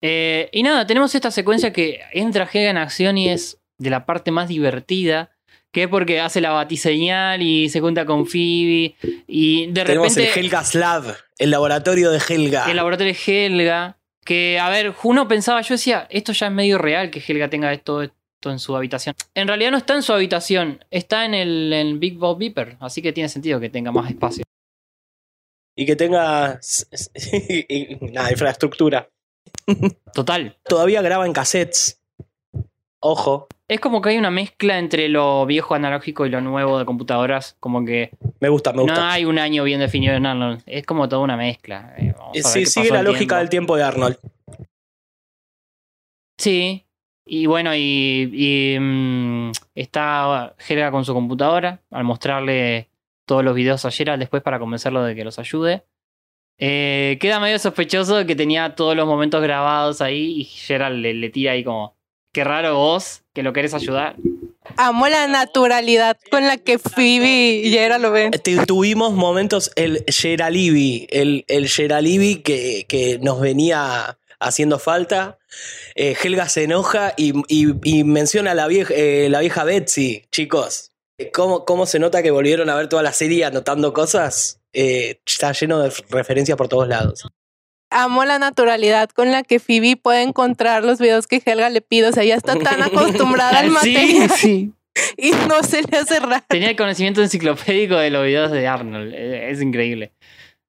Eh, 0.00 0.48
y 0.52 0.62
nada, 0.62 0.86
tenemos 0.86 1.14
esta 1.14 1.30
secuencia 1.30 1.72
que 1.72 2.00
entra 2.12 2.48
Helga 2.50 2.70
en 2.70 2.76
acción 2.78 3.18
y 3.18 3.28
es 3.28 3.60
de 3.78 3.90
la 3.90 4.06
parte 4.06 4.30
más 4.30 4.48
divertida. 4.48 5.36
Que 5.78 5.84
es 5.84 5.88
porque 5.88 6.18
hace 6.20 6.40
la 6.40 6.50
batiseñal 6.50 7.40
y 7.40 7.68
se 7.68 7.78
junta 7.78 8.04
con 8.04 8.26
Phoebe. 8.26 8.96
Y 9.28 9.66
de 9.68 9.84
Tenemos 9.84 10.08
repente. 10.08 10.32
el 10.32 10.46
Helga's 10.46 10.74
Lab, 10.74 11.16
el 11.38 11.52
laboratorio 11.52 12.10
de 12.10 12.18
Helga. 12.18 12.68
El 12.68 12.74
laboratorio 12.74 13.14
de 13.14 13.46
Helga. 13.46 13.96
Que, 14.24 14.58
a 14.58 14.68
ver, 14.70 14.92
uno 15.04 15.28
pensaba, 15.28 15.60
yo 15.60 15.74
decía, 15.74 16.08
esto 16.10 16.32
ya 16.32 16.48
es 16.48 16.52
medio 16.52 16.78
real 16.78 17.12
que 17.12 17.22
Helga 17.24 17.48
tenga 17.48 17.72
esto, 17.72 18.02
esto 18.02 18.50
en 18.50 18.58
su 18.58 18.74
habitación. 18.74 19.14
En 19.36 19.46
realidad 19.46 19.70
no 19.70 19.76
está 19.76 19.94
en 19.94 20.02
su 20.02 20.12
habitación, 20.12 20.84
está 20.90 21.24
en 21.24 21.34
el, 21.34 21.72
en 21.72 22.00
Big 22.00 22.18
Bob 22.18 22.38
Beeper. 22.38 22.76
Así 22.80 23.00
que 23.00 23.12
tiene 23.12 23.28
sentido 23.28 23.60
que 23.60 23.70
tenga 23.70 23.92
más 23.92 24.10
espacio. 24.10 24.42
Y 25.76 25.86
que 25.86 25.94
tenga 25.94 26.58
nada, 28.00 28.30
infraestructura. 28.32 29.08
Total. 30.12 30.58
Todavía 30.64 31.02
graba 31.02 31.24
en 31.24 31.32
cassettes. 31.32 32.02
Ojo. 32.98 33.46
Es 33.70 33.80
como 33.80 34.00
que 34.00 34.08
hay 34.08 34.18
una 34.18 34.30
mezcla 34.30 34.78
entre 34.78 35.10
lo 35.10 35.44
viejo 35.44 35.74
analógico 35.74 36.24
y 36.24 36.30
lo 36.30 36.40
nuevo 36.40 36.78
de 36.78 36.86
computadoras. 36.86 37.54
Como 37.60 37.84
que. 37.84 38.10
Me 38.40 38.48
gusta, 38.48 38.72
me 38.72 38.80
gusta. 38.82 38.98
No 38.98 39.06
hay 39.06 39.26
un 39.26 39.38
año 39.38 39.62
bien 39.64 39.80
definido 39.80 40.14
en 40.14 40.24
Arnold. 40.24 40.62
Es 40.64 40.86
como 40.86 41.06
toda 41.08 41.20
una 41.22 41.36
mezcla. 41.36 41.94
Eh, 41.98 42.14
Sí, 42.34 42.60
qué 42.60 42.66
sigue 42.66 42.90
la 42.90 43.02
lógica 43.02 43.18
tiempo. 43.18 43.36
del 43.36 43.48
tiempo 43.50 43.76
de 43.76 43.82
Arnold. 43.82 44.18
Sí. 46.38 46.86
Y 47.26 47.44
bueno, 47.44 47.74
y, 47.74 48.30
y, 48.32 48.78
mm, 48.80 49.52
está 49.74 50.54
Helga 50.66 50.90
con 50.90 51.04
su 51.04 51.12
computadora 51.12 51.82
al 51.90 52.04
mostrarle 52.04 52.88
todos 53.26 53.44
los 53.44 53.54
videos 53.54 53.84
a 53.84 53.90
Gerald 53.90 54.18
después 54.20 54.42
para 54.42 54.58
convencerlo 54.58 55.02
de 55.02 55.14
que 55.14 55.24
los 55.24 55.38
ayude. 55.38 55.84
Eh, 56.58 57.18
queda 57.20 57.38
medio 57.38 57.58
sospechoso 57.58 58.24
que 58.24 58.34
tenía 58.34 58.74
todos 58.74 58.96
los 58.96 59.06
momentos 59.06 59.42
grabados 59.42 60.00
ahí 60.00 60.40
y 60.40 60.44
Gerald 60.44 61.00
le, 61.02 61.12
le 61.12 61.28
tira 61.28 61.52
ahí 61.52 61.62
como, 61.62 61.97
qué 62.38 62.44
raro 62.44 62.76
vos 62.76 63.22
que 63.34 63.42
lo 63.42 63.52
querés 63.52 63.74
ayudar. 63.74 64.14
Amo 64.76 65.08
la 65.08 65.26
naturalidad 65.26 66.16
con 66.30 66.46
la 66.46 66.56
que 66.56 66.78
Phoebe 66.78 67.62
y 67.64 67.70
Yera 67.70 67.98
lo 67.98 68.12
ven. 68.12 68.30
Tu- 68.30 68.64
Tuvimos 68.64 69.12
momentos, 69.12 69.72
el 69.74 70.04
Geralibi, 70.06 71.08
el, 71.10 71.44
el 71.48 71.68
Geralibi 71.68 72.36
que, 72.42 72.84
que 72.88 73.18
nos 73.20 73.40
venía 73.40 74.18
haciendo 74.38 74.78
falta. 74.78 75.38
Eh, 75.96 76.14
Helga 76.22 76.48
se 76.48 76.62
enoja 76.62 77.12
y, 77.16 77.32
y- 77.48 77.74
y 77.82 78.04
menciona 78.04 78.52
a 78.52 78.54
la 78.54 78.68
vieja, 78.68 78.94
eh, 78.94 79.26
la 79.28 79.40
vieja 79.40 79.64
Betsy, 79.64 80.22
chicos. 80.30 80.92
¿Cómo, 81.32 81.64
¿Cómo 81.64 81.86
se 81.86 81.98
nota 81.98 82.22
que 82.22 82.30
volvieron 82.30 82.70
a 82.70 82.76
ver 82.76 82.88
toda 82.88 83.02
la 83.02 83.12
serie 83.12 83.44
anotando 83.46 83.92
cosas? 83.92 84.60
Eh, 84.72 85.18
está 85.26 85.50
lleno 85.50 85.80
de 85.80 85.90
referencias 86.10 86.56
por 86.56 86.68
todos 86.68 86.86
lados. 86.86 87.26
Amo 87.90 88.24
la 88.24 88.38
naturalidad 88.38 89.08
con 89.10 89.32
la 89.32 89.42
que 89.42 89.58
Phoebe 89.60 89.96
puede 89.96 90.22
encontrar 90.22 90.84
los 90.84 90.98
videos 90.98 91.26
que 91.26 91.42
Helga 91.44 91.70
le 91.70 91.80
pide. 91.80 92.08
O 92.08 92.12
sea, 92.12 92.24
ya 92.24 92.34
está 92.34 92.56
tan 92.56 92.82
acostumbrada 92.82 93.58
al 93.60 93.66
Sí, 93.82 93.92
material 93.94 94.30
sí. 94.30 94.72
y 95.16 95.30
no 95.48 95.62
se 95.62 95.82
le 95.82 95.98
hace 95.98 96.20
raro. 96.20 96.44
Tenía 96.48 96.70
el 96.70 96.76
conocimiento 96.76 97.22
enciclopédico 97.22 97.96
de 97.96 98.10
los 98.10 98.24
videos 98.24 98.50
de 98.50 98.66
Arnold. 98.66 99.14
Eh, 99.14 99.50
Es 99.50 99.62
increíble. 99.62 100.12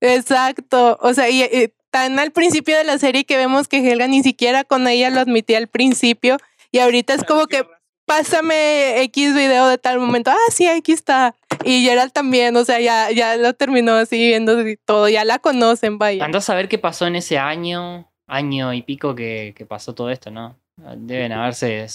Exacto. 0.02 0.98
O 1.02 1.14
sea, 1.14 1.30
y, 1.30 1.44
y 1.44 1.72
tan 1.92 2.20
al 2.20 2.32
principio 2.32 2.78
de 2.78 2.84
la 2.84 2.98
serie 2.98 3.26
que 3.26 3.38
vemos 3.38 3.68
que 3.68 3.78
Helga 3.80 4.08
ni 4.08 4.24
siquiera 4.24 4.64
con 4.64 4.88
ella 4.88 5.10
lo 5.10 5.20
admitía 5.20 5.58
al 5.58 5.68
principio. 5.68 6.38
Y 6.72 6.80
ahorita 6.80 7.14
es 7.16 7.24
como 7.24 7.48
que 7.48 7.66
pásame 8.06 9.02
X 9.04 9.36
video 9.36 9.68
de 9.68 9.78
tal 9.78 10.00
momento. 10.00 10.32
Ah, 10.32 10.52
sí, 10.54 10.68
aquí 10.68 10.92
está. 10.92 11.36
Y 11.64 11.84
Gerald 11.84 12.12
también, 12.14 12.56
o 12.56 12.64
sea, 12.66 12.80
ya, 12.80 13.12
ya 13.12 13.36
lo 13.38 13.54
terminó 13.54 13.94
así 13.96 14.18
viendo 14.18 14.68
y 14.68 14.78
todo. 14.78 15.10
Ya 15.10 15.26
la 15.26 15.40
conocen, 15.40 15.98
vaya. 15.98 16.24
Andás 16.26 16.50
a 16.50 16.56
ver 16.56 16.68
qué 16.70 16.78
pasó 16.78 17.06
en 17.08 17.16
ese 17.16 17.38
año, 17.38 18.10
año 18.28 18.74
y 18.74 18.82
pico 18.82 19.14
que, 19.16 19.54
que 19.56 19.66
pasó 19.66 19.94
todo 19.94 20.10
esto, 20.10 20.32
¿no? 20.32 20.58
Deben 20.78 21.32
haberse 21.34 21.86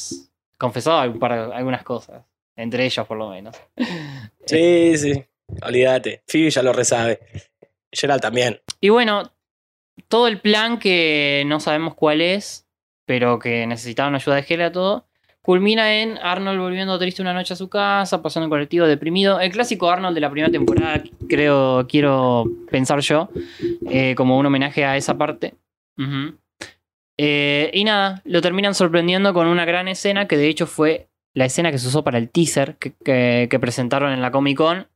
confesado 0.58 0.98
algún 0.98 1.18
par- 1.18 1.52
algunas 1.52 1.82
cosas. 1.82 2.22
Entre 2.56 2.84
ellos, 2.84 3.06
por 3.06 3.16
lo 3.18 3.30
menos. 3.30 3.56
Sí, 4.46 4.96
sí. 4.98 5.24
Olvídate. 5.62 6.22
Phoebe 6.28 6.50
ya 6.50 6.62
lo 6.62 6.72
resabe. 6.74 7.18
Gerald 7.90 8.20
también. 8.20 8.60
Y 8.80 8.90
bueno, 8.90 9.32
todo 10.08 10.28
el 10.28 10.38
plan 10.40 10.78
que 10.78 11.44
no 11.46 11.60
sabemos 11.60 11.94
cuál 11.94 12.20
es, 12.20 12.66
pero 13.06 13.38
que 13.38 13.66
necesitaban 13.66 14.14
ayuda 14.14 14.36
de 14.36 14.44
Hela 14.48 14.70
todo, 14.72 15.06
culmina 15.44 16.00
en 16.00 16.16
Arnold 16.22 16.58
volviendo 16.58 16.98
triste 16.98 17.20
una 17.20 17.34
noche 17.34 17.52
a 17.52 17.56
su 17.56 17.68
casa, 17.68 18.22
pasando 18.22 18.44
en 18.46 18.50
colectivo 18.50 18.86
deprimido. 18.86 19.40
El 19.40 19.52
clásico 19.52 19.90
Arnold 19.90 20.14
de 20.14 20.20
la 20.22 20.30
primera 20.30 20.50
temporada, 20.50 21.02
creo, 21.28 21.86
quiero 21.86 22.46
pensar 22.70 23.00
yo, 23.00 23.28
eh, 23.90 24.14
como 24.16 24.38
un 24.38 24.46
homenaje 24.46 24.86
a 24.86 24.96
esa 24.96 25.18
parte. 25.18 25.54
Eh, 27.18 27.70
y 27.74 27.84
nada, 27.84 28.22
lo 28.24 28.40
terminan 28.40 28.74
sorprendiendo 28.74 29.34
con 29.34 29.46
una 29.46 29.66
gran 29.66 29.86
escena 29.86 30.26
que 30.26 30.38
de 30.38 30.48
hecho 30.48 30.66
fue 30.66 31.08
la 31.34 31.44
escena 31.44 31.70
que 31.70 31.76
se 31.78 31.88
usó 31.88 32.02
para 32.02 32.16
el 32.16 32.30
teaser 32.30 32.76
que, 32.78 32.94
que- 33.04 33.48
que 33.50 33.58
presentaron 33.60 34.12
en 34.12 34.22
la 34.22 34.30
Comic 34.30 34.56
Con, 34.56 34.88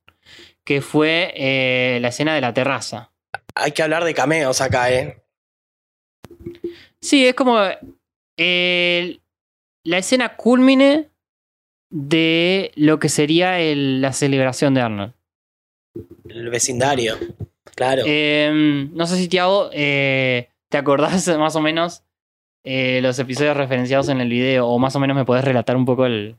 que 0.65 0.81
fue 0.81 1.33
eh, 1.37 1.99
la 2.01 2.09
escena 2.09 2.35
de 2.35 2.41
la 2.41 2.55
terraza. 2.55 3.13
Hay 3.55 3.73
que 3.73 3.83
hablar 3.83 4.03
de 4.05 4.15
cameos 4.15 4.63
acá, 4.63 4.91
¿eh? 4.93 5.23
Sí, 7.03 7.27
es 7.27 7.35
como 7.35 7.59
eh, 8.37 9.19
la 9.89 9.99
escena 9.99 10.37
culmine 10.37 11.09
de 11.91 12.73
lo 12.77 12.99
que 12.99 13.09
sería 13.09 13.59
el- 13.61 14.01
la 14.03 14.13
celebración 14.13 14.75
de 14.75 14.81
Arnold. 14.83 15.15
El 16.29 16.51
vecindario. 16.51 17.17
Claro. 17.75 18.03
Eh, 18.07 18.89
no 18.93 19.07
sé 19.07 19.17
si, 19.17 19.29
Tiago, 19.29 19.71
eh, 19.73 20.49
¿te 20.69 20.79
acordás 20.79 21.27
más 21.39 21.57
o 21.57 21.61
menos 21.61 22.03
eh, 22.65 23.01
los 23.03 23.19
episodios 23.19 23.57
referenciados 23.57 24.09
en 24.09 24.21
el 24.21 24.29
video? 24.29 24.67
O 24.69 24.79
más 24.79 24.95
o 24.97 25.01
menos 25.01 25.17
me 25.17 25.25
podés 25.25 25.45
relatar 25.45 25.77
un 25.77 25.87
poco 25.87 26.05
el, 26.07 26.37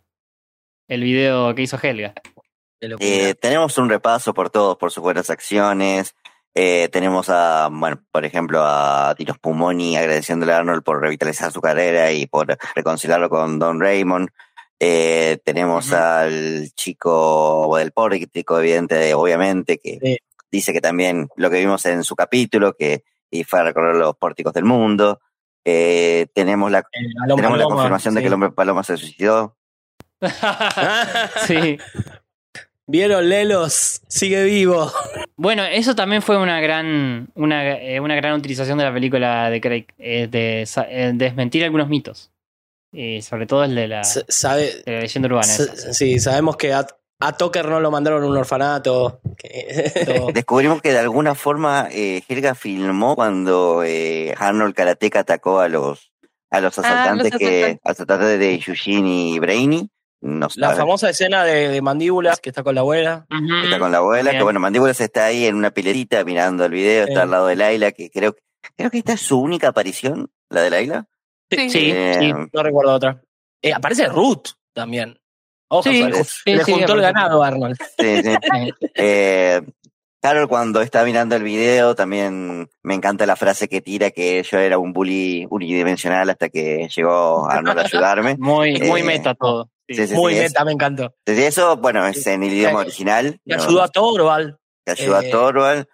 el 0.88 1.04
video 1.04 1.56
que 1.56 1.64
hizo 1.64 1.80
Helga. 1.82 2.14
Eh, 2.82 3.36
tenemos 3.36 3.78
un 3.78 3.90
repaso 3.90 4.34
por 4.34 4.50
todos, 4.50 4.78
por 4.78 4.92
sus 4.92 5.02
buenas 5.04 5.30
acciones. 5.30 6.16
Eh, 6.62 6.90
tenemos 6.90 7.30
a, 7.30 7.70
bueno, 7.72 8.04
por 8.12 8.26
ejemplo, 8.26 8.62
a 8.62 9.16
Tino 9.16 9.34
Spumoni 9.34 9.96
agradeciéndole 9.96 10.52
a 10.52 10.58
Arnold 10.58 10.84
por 10.84 11.00
revitalizar 11.00 11.54
su 11.54 11.62
carrera 11.62 12.12
y 12.12 12.26
por 12.26 12.58
reconciliarlo 12.76 13.30
con 13.30 13.60
Don 13.60 13.80
Raymond. 13.80 14.28
Eh, 14.78 15.40
tenemos 15.46 15.94
al 15.94 16.70
chico 16.76 17.78
del 17.78 17.94
pórtico, 17.94 18.60
evidente, 18.60 19.14
obviamente, 19.14 19.78
que 19.78 20.18
dice 20.52 20.74
que 20.74 20.82
también 20.82 21.30
lo 21.38 21.50
que 21.50 21.62
vimos 21.62 21.86
en 21.86 22.04
su 22.04 22.18
capítulo, 22.18 22.74
que 22.74 23.06
y 23.32 23.46
fue 23.46 23.62
a 23.62 23.64
recorrer 23.64 23.96
los 23.96 24.18
pórticos 24.18 24.52
del 24.52 24.66
mundo. 24.66 25.22
Eh, 25.64 26.28
tenemos 26.34 26.70
la, 26.70 26.84
tenemos 27.38 27.58
la 27.58 27.64
confirmación 27.64 28.16
de 28.16 28.20
que 28.20 28.28
el 28.28 28.34
hombre 28.34 28.52
paloma 28.52 28.84
se 28.84 28.98
suicidó. 28.98 29.56
sí. 31.48 31.78
Vieron, 32.92 33.30
Lelos, 33.30 34.02
sigue 34.08 34.44
vivo. 34.46 34.92
Bueno, 35.38 35.64
eso 35.64 35.94
también 35.94 36.24
fue 36.24 36.38
una 36.38 36.60
gran, 36.60 37.30
una, 37.36 37.78
eh, 37.78 38.00
una 38.00 38.16
gran 38.16 38.34
utilización 38.34 38.80
de 38.80 38.84
la 38.86 38.92
película 38.94 39.50
de 39.52 39.62
Craig, 39.62 39.86
eh, 40.00 40.28
de 40.28 40.64
eh, 40.64 41.12
desmentir 41.14 41.64
algunos 41.64 41.88
mitos. 41.88 42.32
Y 42.92 43.22
sobre 43.22 43.46
todo 43.46 43.64
el 43.64 43.76
de 43.76 43.88
la, 43.88 44.04
sabe- 44.04 44.82
de 44.84 44.92
la 44.92 45.00
leyenda 45.02 45.28
urbana. 45.28 45.46
Esa. 45.54 45.94
Sí, 45.94 46.20
sabemos 46.20 46.58
que 46.58 46.74
a, 46.74 46.88
a 47.20 47.38
Tucker 47.38 47.68
no 47.70 47.80
lo 47.80 47.92
mandaron 47.92 48.24
a 48.24 48.26
un 48.28 48.36
orfanato. 48.36 49.22
que- 49.38 49.92
Descubrimos 50.34 50.82
que 50.82 50.92
de 50.92 50.98
alguna 51.00 51.36
forma 51.36 51.88
eh, 51.92 52.24
Helga 52.28 52.56
filmó 52.56 53.16
cuando 53.16 53.84
eh, 53.86 54.34
Arnold 54.36 54.74
Karateka 54.74 55.20
atacó 55.20 55.60
a 55.60 55.70
los 55.70 56.12
a 56.50 56.60
los 56.62 56.80
Ah, 56.80 56.82
asaltantes 56.82 57.34
los 57.34 57.40
que 57.40 57.46
asaltantes. 57.60 57.82
asaltantes 57.84 58.40
de 58.40 58.58
Yushin 58.58 59.06
y 59.06 59.38
Brainy 59.38 59.88
no 60.22 60.48
La 60.56 60.68
sabe. 60.68 60.80
famosa 60.80 61.10
escena 61.10 61.44
de, 61.44 61.70
de 61.70 61.82
mandíbulas 61.82 62.40
que 62.40 62.50
está 62.50 62.64
con 62.64 62.76
la 62.76 62.82
abuela. 62.82 63.26
Está 63.64 63.80
con 63.80 63.92
la 63.92 64.00
abuela, 64.00 64.32
que 64.32 64.44
bueno, 64.44 64.60
Mandíbulas 64.60 65.00
está 65.02 65.26
ahí 65.26 65.46
en 65.46 65.56
una 65.56 65.72
piletita 65.72 66.24
mirando 66.26 66.66
el 66.66 66.72
video, 66.72 67.06
está 67.06 67.24
al 67.24 67.32
lado 67.32 67.48
de 67.48 67.56
Laila, 67.56 67.92
que 67.92 68.10
creo, 68.10 68.36
creo 68.76 68.90
que 68.92 68.98
esta 69.00 69.14
es 69.14 69.22
su 69.22 69.40
única 69.40 69.70
aparición, 69.70 70.30
la 70.50 70.62
de 70.62 70.70
Laila. 70.70 71.06
Sí, 71.50 71.70
sí, 71.70 71.94
sí. 72.20 72.34
No 72.54 72.64
recuerdo 72.64 72.94
otra. 72.94 73.22
Eh, 73.62 73.74
aparece 73.74 74.08
Ruth 74.08 74.50
también. 74.74 75.20
Ojo, 75.72 75.84
Sí, 75.90 76.04
le, 76.04 76.24
sí, 76.24 76.56
le 76.56 76.64
sí, 76.64 76.72
juntó 76.74 76.94
el 76.94 77.02
ganado 77.02 77.44
Arnold. 77.44 77.78
Sí, 77.98 78.22
sí. 78.24 78.74
Eh, 78.96 79.62
Carol 80.22 80.48
cuando 80.50 80.82
está 80.82 81.04
mirando 81.06 81.36
el 81.36 81.44
video 81.44 81.96
también 81.96 82.70
me 82.84 82.94
encanta 82.94 83.26
la 83.26 83.36
frase 83.38 83.70
que 83.70 83.80
tira 83.82 84.12
que 84.12 84.44
yo 84.44 84.58
era 84.60 84.78
un 84.78 84.92
bully 84.92 85.48
unidimensional 85.50 86.30
hasta 86.30 86.50
que 86.50 86.90
llegó 86.94 87.50
Arnold 87.50 87.80
a 87.80 87.84
ayudarme. 87.84 88.36
Muy, 88.38 88.80
muy 88.82 89.02
Eh, 89.02 89.04
meta 89.04 89.34
todo. 89.34 89.70
Sí, 89.96 90.08
sí, 90.08 90.14
Muy 90.16 90.34
sí, 90.34 90.40
es- 90.40 90.52
meta, 90.52 90.66
me 90.66 90.72
encantó. 90.72 91.14
Desde 91.26 91.48
eso, 91.48 91.78
bueno, 91.78 92.06
es 92.08 92.26
en 92.28 92.44
el 92.44 92.54
idioma 92.54 92.80
original. 92.80 93.40
Le 93.46 93.56
¿no? 93.58 93.64
ayudó 93.64 93.84
a 93.84 93.88
Torvald. 93.90 94.56
que 94.86 94.92
ayuda 94.94 95.22
Eh, 95.24 95.28
a 95.28 95.32
Torvald. 95.32 95.86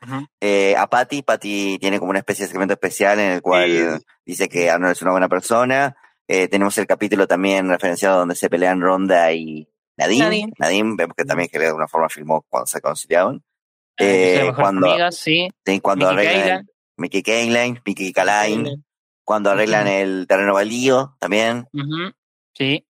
Eh, 0.42 0.76
a 0.78 0.88
Patty, 0.88 1.22
Patty 1.24 1.78
tiene 1.80 2.00
como 2.00 2.12
una 2.12 2.20
especie 2.20 2.46
de 2.46 2.50
segmento 2.52 2.74
especial 2.76 3.20
en 3.20 3.32
el 3.32 3.42
cual 3.42 4.02
dice 4.26 4.48
que 4.48 4.70
Arnold 4.70 4.94
es 4.94 5.02
una 5.02 5.12
buena 5.12 5.28
persona. 5.28 5.96
Eh, 6.28 6.48
tenemos 6.48 6.78
el 6.78 6.88
capítulo 6.88 7.28
también 7.28 7.68
referenciado 7.70 8.20
donde 8.20 8.36
se 8.36 8.50
pelean 8.50 8.80
Ronda 8.82 9.32
y 9.34 9.68
Nadine. 9.98 10.24
Nadine. 10.26 10.54
Nadine, 10.60 10.96
vemos 10.98 11.16
que 11.18 11.26
también 11.26 11.50
que 11.52 11.60
de 11.60 11.68
alguna 11.68 11.88
forma 11.88 12.10
filmó 12.10 12.46
cuando 12.50 12.68
se 12.68 12.80
conciliaban. 12.82 13.44
Eh, 13.98 14.42
Eh, 14.48 14.54
cuando, 14.56 14.90
amigas, 14.90 15.16
sí. 15.18 15.48
cuando 15.82 16.12
Mickey 16.14 16.28
arreglan. 16.28 16.70
Mickey 16.98 17.24
Kaline, 17.24 17.82
Mickey 17.86 18.14
Kaline, 18.14 18.84
cuando 19.26 19.50
arreglan 19.52 19.88
el 19.88 20.26
terreno 20.28 20.54
baldío 20.54 21.16
también. 21.20 21.68
Ujú, 21.74 22.12
Sí. 22.54 22.86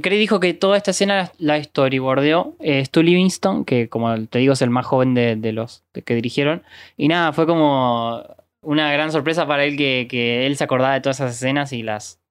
Craig 0.00 0.18
dijo 0.18 0.40
que 0.40 0.54
toda 0.54 0.76
esta 0.76 0.90
escena 0.92 1.32
la 1.38 1.62
storyboardeó 1.62 2.56
eh, 2.60 2.84
Stu 2.84 3.02
Livingston, 3.02 3.64
que 3.64 3.88
como 3.88 4.26
te 4.26 4.38
digo 4.38 4.54
es 4.54 4.62
el 4.62 4.70
más 4.70 4.86
joven 4.86 5.14
de, 5.14 5.52
los 5.52 5.84
que 6.04 6.14
dirigieron. 6.14 6.62
Y 6.96 7.08
nada, 7.08 7.32
fue 7.32 7.46
como 7.46 8.24
una 8.60 8.92
gran 8.92 9.12
sorpresa 9.12 9.46
para 9.46 9.64
él 9.64 9.76
que 9.76 10.46
él 10.46 10.56
se 10.56 10.64
acordaba 10.64 10.94
de 10.94 11.00
todas 11.00 11.20
esas 11.20 11.36
escenas 11.36 11.72
y 11.72 11.82
las 11.82 12.23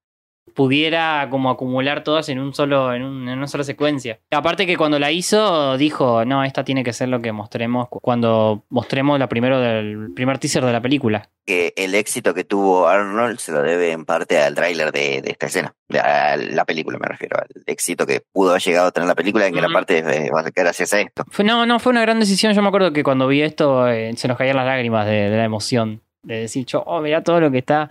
pudiera 0.53 1.27
como 1.29 1.49
acumular 1.49 2.03
todas 2.03 2.29
en 2.29 2.39
un 2.39 2.53
solo 2.53 2.93
en, 2.93 3.03
un- 3.03 3.27
en 3.27 3.37
una 3.37 3.47
sola 3.47 3.63
secuencia. 3.63 4.19
Aparte 4.31 4.65
que 4.65 4.77
cuando 4.77 4.99
la 4.99 5.11
hizo 5.11 5.77
dijo, 5.77 6.25
no, 6.25 6.43
esta 6.43 6.63
tiene 6.63 6.83
que 6.83 6.93
ser 6.93 7.09
lo 7.09 7.21
que 7.21 7.31
mostremos 7.31 7.87
cu- 7.89 7.99
cuando 7.99 8.63
mostremos 8.69 9.17
la 9.19 9.27
primero 9.27 9.59
del 9.59 10.11
primer 10.13 10.37
teaser 10.39 10.63
de 10.65 10.71
la 10.73 10.81
película. 10.81 11.29
que 11.45 11.73
el 11.75 11.93
éxito 11.95 12.33
que 12.33 12.43
tuvo 12.45 12.87
Arnold 12.87 13.37
se 13.39 13.51
lo 13.51 13.61
debe 13.61 13.91
en 13.91 14.05
parte 14.05 14.39
al 14.41 14.55
tráiler 14.55 14.91
de, 14.91 15.21
de 15.21 15.31
esta 15.31 15.47
escena, 15.47 15.73
de- 15.89 15.99
a 15.99 16.37
la 16.37 16.65
película 16.65 16.97
me 16.99 17.07
refiero, 17.07 17.37
al 17.37 17.47
éxito 17.65 18.05
que 18.05 18.21
pudo 18.31 18.51
haber 18.51 18.61
llegado 18.61 18.87
a 18.87 18.91
tener 18.91 19.07
la 19.07 19.15
película, 19.15 19.45
en 19.47 19.53
gran 19.53 19.65
Ujú. 19.65 19.73
parte 19.73 19.97
eh, 19.97 20.29
va 20.33 20.41
a 20.41 20.49
gracias 20.55 20.93
a 20.93 21.01
esto. 21.01 21.23
Fue, 21.31 21.43
no, 21.43 21.65
no, 21.65 21.79
fue 21.79 21.91
una 21.91 22.01
gran 22.01 22.19
decisión. 22.19 22.53
Yo 22.53 22.61
me 22.61 22.67
acuerdo 22.69 22.93
que 22.93 23.03
cuando 23.03 23.27
vi 23.27 23.41
esto 23.41 23.87
eh, 23.89 24.13
se 24.15 24.27
nos 24.27 24.37
caían 24.37 24.55
las 24.55 24.65
lágrimas 24.65 25.05
de, 25.05 25.29
de 25.29 25.37
la 25.37 25.43
emoción. 25.45 26.01
De 26.23 26.39
decir, 26.39 26.65
yo, 26.65 26.81
oh, 26.85 27.01
mirá 27.01 27.21
todo 27.21 27.41
lo 27.41 27.51
que 27.51 27.57
está, 27.57 27.89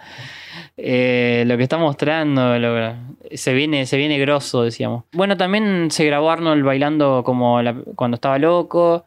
eh, 0.76 1.44
lo 1.46 1.56
que 1.56 1.62
está 1.64 1.76
mostrando. 1.78 2.58
lo- 2.58 2.94
se 3.34 3.52
viene, 3.54 3.86
se 3.86 3.96
viene 3.96 4.18
grosso, 4.18 4.62
decíamos. 4.62 5.04
Bueno, 5.12 5.36
también 5.36 5.90
se 5.90 6.04
grabó 6.04 6.30
Arnold 6.30 6.64
bailando 6.64 7.22
como 7.24 7.60
la- 7.62 7.74
cuando 7.94 8.14
estaba 8.16 8.38
loco, 8.38 9.06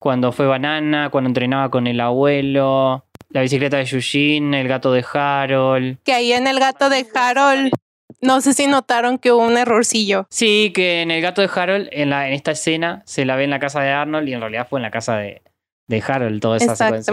cuando 0.00 0.32
fue 0.32 0.46
banana, 0.46 1.08
cuando 1.10 1.28
entrenaba 1.28 1.70
con 1.70 1.86
el 1.86 2.00
abuelo, 2.00 3.04
la 3.30 3.40
bicicleta 3.42 3.76
de 3.78 3.84
Yushin, 3.84 4.54
el 4.54 4.68
gato 4.68 4.92
de 4.92 5.04
Harold. 5.12 5.98
Que 6.04 6.12
ahí 6.12 6.32
en 6.32 6.46
el 6.46 6.58
gato 6.60 6.88
de 6.90 7.06
Harold, 7.14 7.72
no 8.20 8.40
sé 8.40 8.52
si 8.54 8.66
notaron 8.66 9.18
que 9.18 9.32
hubo 9.32 9.44
un 9.46 9.56
errorcillo. 9.56 10.26
Sí, 10.30 10.72
que 10.74 11.02
en 11.02 11.10
el 11.10 11.22
gato 11.22 11.40
de 11.42 11.50
Harold, 11.54 11.88
en, 11.92 12.10
la, 12.10 12.28
en 12.28 12.34
esta 12.34 12.50
escena, 12.52 13.02
se 13.06 13.24
la 13.24 13.36
ve 13.36 13.44
en 13.44 13.50
la 13.50 13.58
casa 13.60 13.80
de 13.82 13.90
Arnold 13.90 14.28
y 14.28 14.34
en 14.34 14.40
realidad 14.40 14.66
fue 14.68 14.78
en 14.78 14.82
la 14.82 14.90
casa 14.90 15.16
de, 15.16 15.42
de 15.88 16.02
Harold 16.06 16.40
toda 16.40 16.56
esa 16.58 16.72
secuencia. 16.86 17.12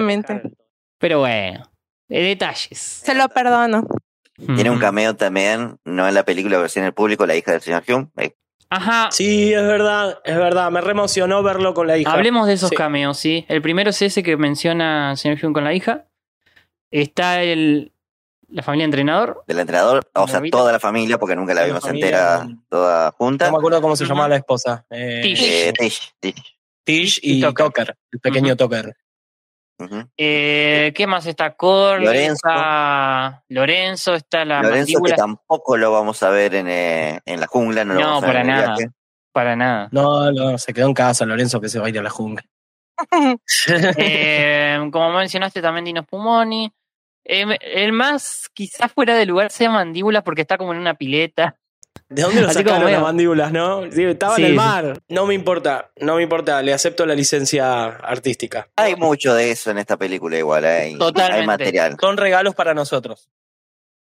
Pero 1.02 1.19
bueno, 1.19 1.69
de 2.07 2.22
detalles. 2.22 2.78
Se 2.80 3.14
lo 3.14 3.28
perdono. 3.28 3.86
Tiene 4.38 4.69
un 4.72 4.80
cameo 4.80 5.15
también, 5.15 5.78
no 5.84 6.07
en 6.07 6.14
la 6.15 6.23
película, 6.23 6.56
pero 6.57 6.69
sí 6.69 6.80
en 6.80 6.86
el 6.86 6.94
público, 6.94 7.26
la 7.26 7.36
hija 7.36 7.52
del 7.52 7.61
señor 7.61 7.84
Hume. 7.88 8.07
Eh, 8.18 8.34
Ajá. 8.69 9.10
Sí, 9.11 9.53
es 9.53 9.61
verdad, 9.68 10.19
es 10.23 10.38
verdad. 10.38 10.72
Me 10.72 10.80
re 10.80 10.91
emocionó 10.91 11.44
verlo 11.44 11.73
con 11.73 11.88
la 11.88 11.98
hija. 11.98 12.11
Hablemos 12.14 12.48
de 12.48 12.53
esos 12.53 12.69
Sí. 12.69 12.76
cameos, 12.76 13.18
sí. 13.19 13.45
El 13.49 13.61
primero 13.61 13.90
es 13.90 14.02
ese 14.02 14.23
que 14.23 14.38
menciona 14.38 15.11
el 15.11 15.18
señor 15.18 15.38
Hume 15.44 15.53
con 15.53 15.64
la 15.65 15.73
hija. 15.73 16.06
Está 16.90 17.44
el, 17.44 17.91
la 18.48 18.64
familia 18.64 18.86
entrenador. 18.86 19.44
Del 19.48 19.60
entrenador, 19.60 20.10
o 20.14 20.28
sea, 20.28 20.41
toda 20.49 20.72
la 20.72 20.80
familia, 20.80 21.18
porque 21.18 21.36
nunca 21.36 21.53
la 21.53 21.65
vimos 21.65 21.82
familia. 21.82 22.07
entera, 22.07 22.48
toda 22.69 23.11
junta. 23.11 23.45
No 23.48 23.52
me 23.53 23.57
acuerdo 23.57 23.82
cómo 23.82 23.95
se 23.95 24.06
llamaba 24.06 24.30
la 24.30 24.38
esposa. 24.38 24.86
Eh, 24.90 25.19
Tish. 25.23 25.44
Eh, 25.44 25.73
Tish, 25.78 26.14
Tish. 26.19 26.57
Tish 26.84 27.19
y 27.22 27.41
Tucker, 27.41 27.95
el 28.11 28.19
pequeño 28.19 28.56
Tucker. 28.56 28.95
Eh, 30.17 30.91
¿Qué 30.95 31.07
más 31.07 31.25
está? 31.25 31.53
Corley, 31.55 32.05
Lorenzo. 32.05 32.33
está 32.35 33.43
Lorenzo, 33.49 34.13
está 34.15 34.45
la 34.45 34.61
Lorenzo, 34.61 34.85
que 34.85 34.93
mandíbula. 34.93 35.15
tampoco 35.15 35.77
lo 35.77 35.91
vamos 35.91 36.21
a 36.23 36.29
ver 36.29 36.55
en, 36.55 36.67
eh, 36.69 37.19
en 37.25 37.39
la 37.39 37.47
jungla, 37.47 37.83
no 37.85 37.93
lo 37.95 37.99
No, 37.99 38.05
vamos 38.07 38.23
a 38.23 38.27
ver 38.27 38.33
para 38.35 38.41
en 38.43 38.49
el 38.49 38.55
nada. 38.55 38.75
viaje. 38.77 38.91
Para 39.31 39.55
nada. 39.55 39.89
No, 39.91 40.31
no, 40.31 40.57
se 40.57 40.73
quedó 40.73 40.87
en 40.87 40.93
casa 40.93 41.25
Lorenzo 41.25 41.61
que 41.61 41.69
se 41.69 41.79
va 41.79 41.85
a 41.85 41.89
ir 41.89 41.99
a 41.99 42.03
la 42.03 42.09
jungla. 42.09 42.43
Eh, 43.97 44.77
como 44.91 45.11
mencionaste 45.11 45.61
también 45.61 45.85
Dino 45.85 46.03
Spumoni. 46.03 46.71
Eh, 47.23 47.45
el 47.61 47.91
más 47.93 48.49
quizás 48.53 48.91
fuera 48.91 49.15
de 49.15 49.25
lugar 49.25 49.51
sea 49.51 49.69
Mandíbula 49.69 50.23
porque 50.23 50.41
está 50.41 50.57
como 50.57 50.73
en 50.73 50.79
una 50.79 50.95
pileta. 50.95 51.57
¿De 52.09 52.22
dónde 52.23 52.41
lo 52.41 52.51
sacaron 52.51 52.91
las 52.91 53.01
mandíbulas, 53.01 53.51
no? 53.53 53.89
Sí, 53.91 54.03
estaba 54.03 54.35
Sí, 54.35 54.41
en 54.41 54.47
el 54.47 54.51
sí. 54.53 54.57
mar. 54.57 54.99
No 55.07 55.26
me 55.26 55.34
importa, 55.34 55.91
no 55.97 56.18
me 56.18 56.23
importa, 56.23 56.61
le 56.61 56.73
acepto 56.73 57.05
la 57.05 57.15
licencia 57.15 57.85
artística. 57.85 58.69
Hay 58.76 58.95
mucho 58.95 59.34
de 59.34 59.51
eso 59.51 59.72
en 59.72 59.77
esta 59.77 59.95
película 59.97 60.38
igual, 60.38 60.65
¿eh? 60.65 60.68
Hay- 60.68 60.97
Totalmente. 60.97 61.39
hay 61.41 61.47
material. 61.47 61.97
Son 61.99 62.18
regalos 62.18 62.53
para 62.53 62.73
nosotros. 62.73 63.30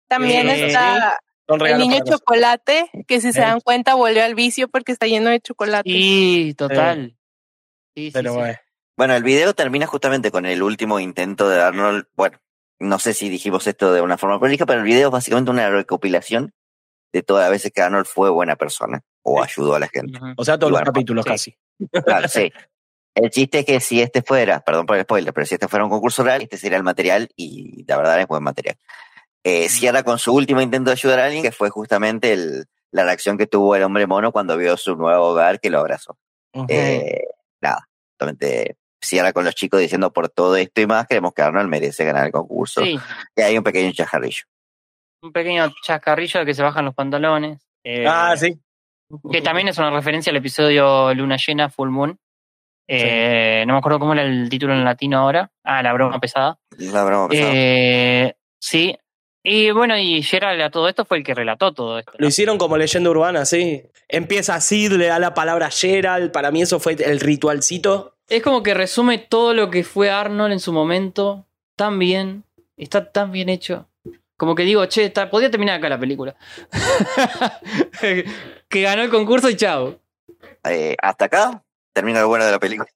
También 0.09 0.49
Eh, 0.49 0.67
está 0.69 1.19
Son 1.49 1.65
el 1.67 1.79
niño 1.79 1.91
nosotros. 1.99 2.21
chocolate, 2.21 2.91
que 3.09 3.21
si 3.21 3.33
se 3.33 3.41
Eh. 3.41 3.43
dan 3.43 3.61
cuenta 3.61 3.95
volvió 3.95 4.25
al 4.25 4.35
vicio 4.37 4.69
porque 4.69 4.93
está 4.93 5.07
lleno 5.07 5.31
de 5.31 5.41
chocolate. 5.41 5.89
Sí, 5.91 6.55
total. 6.57 7.17
Sí, 7.97 8.11
Pero 8.13 8.33
sí. 8.33 8.39
bueno. 8.39 8.59
Bueno, 8.97 9.15
el 9.17 9.23
video 9.25 9.53
termina 9.53 9.87
justamente 9.87 10.31
con 10.31 10.47
el 10.47 10.63
último 10.63 11.01
intento 11.01 11.49
de 11.49 11.61
Arnold. 11.61 12.07
Bueno, 12.15 12.39
no 12.79 12.99
sé 13.01 13.15
si 13.15 13.29
dijimos 13.29 13.67
esto 13.67 13.93
de 13.93 14.01
una 14.01 14.17
forma 14.17 14.39
prolija, 14.39 14.65
pero 14.65 14.79
el 14.81 14.87
video 14.87 15.09
es 15.09 15.13
básicamente 15.13 15.51
una 15.51 15.69
recopilación 15.71 16.53
de 17.13 17.23
todas 17.23 17.45
las 17.45 17.51
veces 17.51 17.73
que 17.73 17.83
Arnold 17.83 18.07
fue 18.07 18.31
buena 18.31 18.57
persona 18.57 19.03
o 19.23 19.43
ayudó 19.43 19.75
a 19.75 19.81
la 19.81 19.89
gente. 19.89 20.19
O 20.37 20.45
sea, 20.45 20.59
todos 20.59 20.73
los 20.73 20.83
capítulos 20.83 21.25
sí. 21.25 21.31
casi. 21.31 21.59
Claro, 22.05 22.29
sí. 22.29 22.53
El 23.15 23.31
chiste 23.31 23.61
es 23.61 23.65
que 23.65 23.81
si 23.81 24.03
este 24.03 24.21
fuera, 24.21 24.61
perdón 24.61 24.85
por 24.85 24.99
el 24.99 25.05
spoiler, 25.05 25.33
pero 25.33 25.47
si 25.47 25.55
este 25.55 25.69
fuera 25.69 25.87
un 25.87 25.91
concurso 25.91 26.23
real, 26.23 26.43
este 26.43 26.59
sería 26.59 26.77
el 26.77 26.85
material 26.85 27.31
y 27.35 27.83
la 27.89 27.97
verdad 27.97 28.21
es 28.21 28.27
buen 28.27 28.43
material. 28.43 28.77
Eh, 29.43 29.71
cierra 29.71 30.03
con 30.03 30.19
su 30.19 30.35
último 30.35 30.61
intento 30.61 30.91
de 30.91 30.93
ayudar 30.93 31.21
a 31.21 31.25
alguien, 31.25 31.43
que 31.43 31.51
fue 31.51 31.71
justamente 31.71 32.35
el, 32.35 32.67
la 32.91 33.05
reacción 33.05 33.39
que 33.39 33.47
tuvo 33.47 33.75
el 33.75 33.85
hombre 33.85 34.07
mono 34.07 34.33
cuando 34.33 34.59
vio 34.59 34.77
su 34.77 34.97
nuevo 34.97 35.29
hogar 35.29 35.61
que 35.61 35.71
lo 35.71 35.79
abrazó. 35.81 36.19
Eh, 36.69 37.23
nada, 37.63 37.89
totalmente 38.19 38.77
cierra 39.01 39.33
con 39.33 39.45
los 39.45 39.55
chicos 39.55 39.81
diciendo 39.81 40.13
por 40.13 40.29
todo 40.29 40.57
esto 40.57 40.83
y 40.83 40.87
más, 40.87 41.07
creemos 41.07 41.33
que 41.33 41.41
Arnold 41.41 41.71
merece 41.71 42.05
ganar 42.05 42.27
el 42.27 42.33
concurso. 42.33 42.83
Sí. 42.83 42.99
Y 43.35 43.41
hay 43.41 43.57
un 43.57 43.65
pequeño 43.65 43.93
chajarrillo. 43.93 44.45
Un 45.23 45.33
pequeño 45.33 45.73
chascarrillo 45.83 46.41
de 46.41 46.47
que 46.47 46.55
se 46.55 46.63
bajan 46.63 46.85
los 46.85 46.95
pantalones. 46.95 47.61
Eh, 47.85 48.05
Ah, 48.07 48.35
sí. 48.37 48.59
Que 49.31 49.41
también 49.41 49.69
es 49.69 49.79
una 49.79 49.91
referencia 49.91 50.31
al 50.31 50.37
episodio 50.37 51.15
Luna 51.15 51.37
Llena, 51.37 51.71
Full 51.71 51.91
Moon. 51.91 52.19
Eh, 52.89 53.65
No 53.67 53.73
me 53.75 53.79
acuerdo 53.79 53.99
cómo 53.99 54.13
era 54.13 54.23
el 54.23 54.49
título 54.49 54.73
en 54.75 54.85
latino 54.85 55.19
ahora. 55.19 55.51
Ah, 55.65 55.83
la 55.83 55.93
broma 55.93 56.19
pesada. 56.21 56.59
La 56.79 57.05
broma 57.05 57.29
pesada. 57.29 57.51
Eh, 57.55 58.35
sí. 58.61 58.97
Y 59.45 59.71
bueno, 59.71 59.97
y 59.97 60.23
Gerald 60.23 60.61
a 60.61 60.71
todo 60.71 60.89
esto 60.89 61.05
fue 61.05 61.19
el 61.19 61.25
que 61.25 61.35
relató 61.35 61.73
todo 61.73 61.99
esto. 62.01 62.13
Lo 62.19 62.27
hicieron 62.27 62.59
como 62.59 62.77
leyenda 62.77 63.11
urbana, 63.11 63.45
sí. 63.45 63.83
Empieza 64.09 64.61
Sid, 64.61 64.93
le 64.93 65.07
da 65.07 65.19
la 65.21 65.35
palabra 65.35 65.67
a 65.67 65.71
Gerald. 65.71 66.33
Para 66.33 66.51
mí 66.51 66.63
eso 66.63 66.81
fue 66.81 66.95
el 66.95 67.21
ritualcito. 67.21 68.17
Es 68.29 68.43
como 68.43 68.65
que 68.65 68.75
resume 68.75 69.19
todo 69.19 69.55
lo 69.55 69.71
que 69.71 69.85
fue 69.85 70.11
Arnold 70.11 70.53
en 70.53 70.61
su 70.61 70.73
momento. 70.73 71.47
Tan 71.77 71.99
bien. 72.01 72.43
Está 72.77 73.13
tan 73.13 73.31
bien 73.31 73.49
hecho. 73.49 73.87
Como 74.37 74.55
que 74.55 74.65
digo, 74.65 74.85
che, 74.87 75.05
está, 75.07 75.31
podría 75.31 75.51
terminar 75.51 75.79
acá 75.79 75.89
la 75.89 75.99
película. 75.99 76.37
que 78.01 78.83
ganó 78.83 79.03
el 79.03 79.11
concurso 79.11 79.49
y 79.49 79.57
chao. 79.57 80.01
Eh, 80.65 80.97
hasta 81.01 81.27
acá 81.27 81.65
termina 81.93 82.21
lo 82.21 82.29
bueno 82.29 82.45
de 82.45 82.51
la 82.53 82.59
película. 82.59 82.89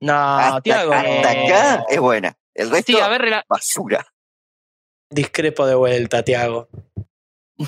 No, 0.00 0.14
hasta, 0.14 0.60
Tiago. 0.60 0.92
hasta 0.92 1.30
acá 1.30 1.84
es 1.88 1.98
buena. 2.00 2.36
El 2.54 2.70
resto, 2.70 2.92
Sí, 2.92 2.98
a 2.98 3.08
ver, 3.08 3.44
basura. 3.48 4.06
Discrepo 5.10 5.66
de 5.66 5.74
vuelta, 5.74 6.22
Tiago. 6.22 6.68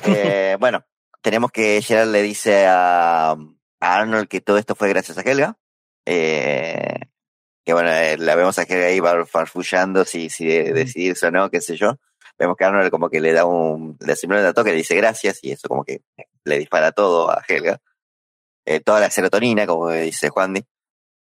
Eh, 0.04 0.56
bueno, 0.60 0.84
tenemos 1.22 1.50
que 1.50 1.82
Gerald 1.82 2.12
le 2.12 2.22
dice 2.22 2.66
a, 2.66 3.32
a 3.32 3.36
Arnold 3.80 4.28
que 4.28 4.40
todo 4.40 4.58
esto 4.58 4.74
fue 4.74 4.88
gracias 4.88 5.18
a 5.18 5.22
Helga. 5.22 5.58
Eh, 6.06 6.94
que 7.64 7.72
bueno, 7.72 7.90
eh, 7.90 8.16
la 8.18 8.34
vemos 8.36 8.58
a 8.58 8.62
Helga 8.62 8.86
ahí 8.86 9.00
farfullando 9.26 10.04
si, 10.04 10.30
si 10.30 10.46
de- 10.46 10.72
decidirse 10.72 11.26
o 11.26 11.30
no, 11.30 11.50
qué 11.50 11.60
sé 11.60 11.76
yo. 11.76 11.98
Vemos 12.40 12.56
que 12.56 12.64
Arnold 12.64 12.90
como 12.90 13.10
que 13.10 13.20
le 13.20 13.32
da 13.32 13.44
un, 13.44 13.96
le 14.00 14.16
simplemente 14.16 14.52
toque, 14.54 14.70
le 14.70 14.78
dice 14.78 14.96
gracias 14.96 15.38
y 15.42 15.52
eso 15.52 15.68
como 15.68 15.84
que 15.84 16.00
le 16.44 16.58
dispara 16.58 16.90
todo 16.90 17.30
a 17.30 17.42
Helga. 17.46 17.80
eh, 18.64 18.80
toda 18.80 18.98
la 18.98 19.10
serotonina, 19.10 19.66
como 19.66 19.90
dice 19.90 20.30
Juan 20.30 20.54
Di. 20.54 20.64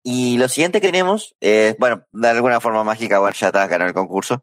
Y 0.04 0.38
lo 0.38 0.48
siguiente 0.48 0.80
que 0.80 0.88
tenemos, 0.88 1.36
bueno, 1.80 2.06
de 2.12 2.28
alguna 2.30 2.62
forma 2.62 2.84
mágica, 2.84 3.20
bueno, 3.20 3.36
ya 3.36 3.48
está, 3.48 3.68
ganó 3.68 3.86
el 3.86 3.94
concurso. 3.94 4.42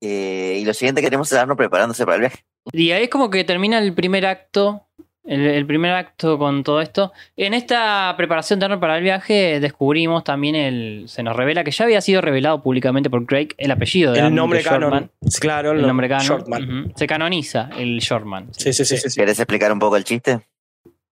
Eh, 0.00 0.58
y 0.60 0.64
lo 0.64 0.74
siguiente 0.74 1.00
que 1.00 1.08
tenemos 1.08 1.30
es 1.32 1.38
Arnold 1.38 1.58
preparándose 1.58 2.04
para 2.04 2.16
el 2.16 2.20
viaje. 2.20 2.44
Y 2.72 2.90
ahí 2.92 3.04
es 3.04 3.10
como 3.10 3.30
que 3.30 3.44
termina 3.44 3.78
el 3.78 3.94
primer 3.94 4.24
acto, 4.26 4.86
el, 5.24 5.40
el 5.46 5.66
primer 5.66 5.92
acto 5.92 6.38
con 6.38 6.62
todo 6.64 6.80
esto. 6.80 7.12
En 7.36 7.54
esta 7.54 8.12
preparación 8.16 8.58
de 8.58 8.66
Arnold 8.66 8.80
para 8.80 8.98
el 8.98 9.02
viaje 9.02 9.58
descubrimos 9.60 10.22
también 10.24 10.54
el, 10.54 11.04
se 11.08 11.22
nos 11.22 11.34
revela 11.34 11.64
que 11.64 11.70
ya 11.70 11.84
había 11.86 12.00
sido 12.00 12.20
revelado 12.20 12.62
públicamente 12.62 13.08
por 13.10 13.24
Craig 13.26 13.48
el 13.58 13.70
apellido 13.70 14.12
de 14.12 14.18
El 14.18 14.24
Arnold, 14.26 14.36
nombre 14.36 14.58
de 14.58 14.64
Shortman. 14.64 14.90
canon. 14.90 15.10
Claro, 15.40 15.72
el 15.72 15.80
no- 15.80 15.86
nombre 15.88 16.08
canon. 16.08 16.26
Shortman. 16.26 16.92
Se 16.96 17.06
canoniza 17.06 17.70
el 17.78 17.98
Shortman. 18.00 18.48
Sí, 18.52 18.72
sí, 18.72 18.84
sí. 18.84 18.96
¿Querés 19.18 19.38
explicar 19.38 19.72
un 19.72 19.78
poco 19.78 19.96
el 19.96 20.04
chiste? 20.04 20.40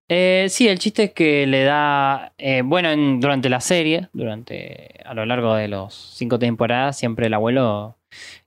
Eh, 0.08 0.46
sí, 0.50 0.68
el 0.68 0.78
chiste 0.78 1.04
es 1.04 1.12
que 1.12 1.46
le 1.46 1.64
da, 1.64 2.32
eh, 2.36 2.60
bueno, 2.62 2.90
en- 2.90 3.18
durante 3.18 3.48
la 3.48 3.60
serie, 3.60 4.08
durante 4.12 4.90
a 5.06 5.14
lo 5.14 5.24
largo 5.24 5.54
de 5.54 5.68
los 5.68 5.94
cinco 5.94 6.38
temporadas, 6.38 6.98
siempre 6.98 7.28
el 7.28 7.34
abuelo, 7.34 7.96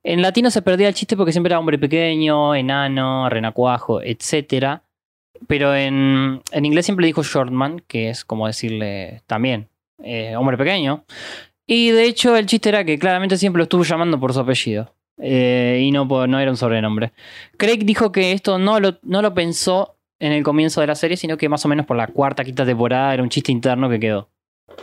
en 0.03 0.21
latino 0.21 0.51
se 0.51 0.61
perdía 0.61 0.87
el 0.89 0.93
chiste 0.93 1.17
porque 1.17 1.31
siempre 1.31 1.49
era 1.51 1.59
hombre 1.59 1.79
pequeño, 1.79 2.53
enano, 2.53 3.29
renacuajo, 3.29 3.99
etcétera. 4.03 4.83
Pero 5.47 5.75
en, 5.75 6.41
en 6.51 6.65
inglés 6.65 6.85
siempre 6.85 7.05
dijo 7.05 7.23
shortman, 7.23 7.81
que 7.87 8.09
es 8.09 8.25
como 8.25 8.47
decirle 8.47 9.21
también 9.27 9.69
eh, 10.03 10.35
hombre 10.35 10.57
pequeño. 10.57 11.05
Y 11.67 11.91
de 11.91 12.05
hecho 12.05 12.35
el 12.35 12.45
chiste 12.45 12.69
era 12.69 12.83
que 12.83 12.99
claramente 12.99 13.37
siempre 13.37 13.59
lo 13.59 13.63
estuvo 13.63 13.83
llamando 13.83 14.19
por 14.19 14.33
su 14.33 14.39
apellido. 14.39 14.93
eh, 15.17 15.79
y 15.81 15.91
no, 15.91 16.05
no 16.05 16.39
era 16.39 16.51
un 16.51 16.57
sobrenombre. 16.57 17.13
Craig 17.57 17.79
dijo 17.85 18.11
que 18.11 18.31
esto 18.33 18.57
no 18.59 18.79
lo, 18.79 18.99
no 19.03 19.21
lo 19.21 19.33
pensó 19.33 19.97
en 20.19 20.31
el 20.31 20.43
comienzo 20.43 20.81
de 20.81 20.87
la 20.87 20.95
serie, 20.95 21.17
sino 21.17 21.37
que 21.37 21.49
más 21.49 21.63
o 21.65 21.67
menos 21.67 21.85
por 21.85 21.97
la 21.97 22.07
cuarta, 22.07 22.43
quinta 22.43 22.65
temporada 22.65 23.13
era 23.13 23.23
un 23.23 23.29
chiste 23.29 23.51
interno 23.51 23.89
que 23.89 23.99
quedó. 23.99 24.29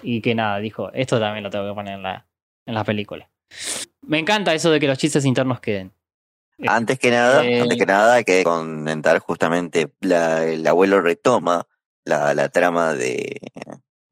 Y 0.02 0.20
que 0.20 0.34
nada, 0.34 0.58
dijo, 0.58 0.92
esto 0.92 1.18
también 1.18 1.42
lo 1.44 1.50
tengo 1.50 1.68
que 1.68 1.74
poner 1.74 1.94
en 1.94 2.02
la, 2.02 2.26
en 2.66 2.74
la 2.74 2.84
película. 2.84 3.28
Me 4.06 4.18
encanta 4.18 4.54
eso 4.54 4.70
de 4.70 4.80
que 4.80 4.86
los 4.86 4.98
chistes 4.98 5.24
internos 5.24 5.60
queden. 5.60 5.92
Antes 6.66 6.98
que 6.98 7.10
nada, 7.10 7.44
Eh, 7.44 7.60
antes 7.62 7.78
que 7.78 7.86
nada 7.86 8.14
hay 8.14 8.24
que 8.24 8.44
comentar 8.44 9.18
justamente 9.18 9.92
la- 10.00 10.44
el 10.44 10.66
abuelo 10.66 11.00
retoma 11.00 11.66
la, 12.04 12.34
la 12.34 12.48
trama 12.48 12.94
de 12.94 13.40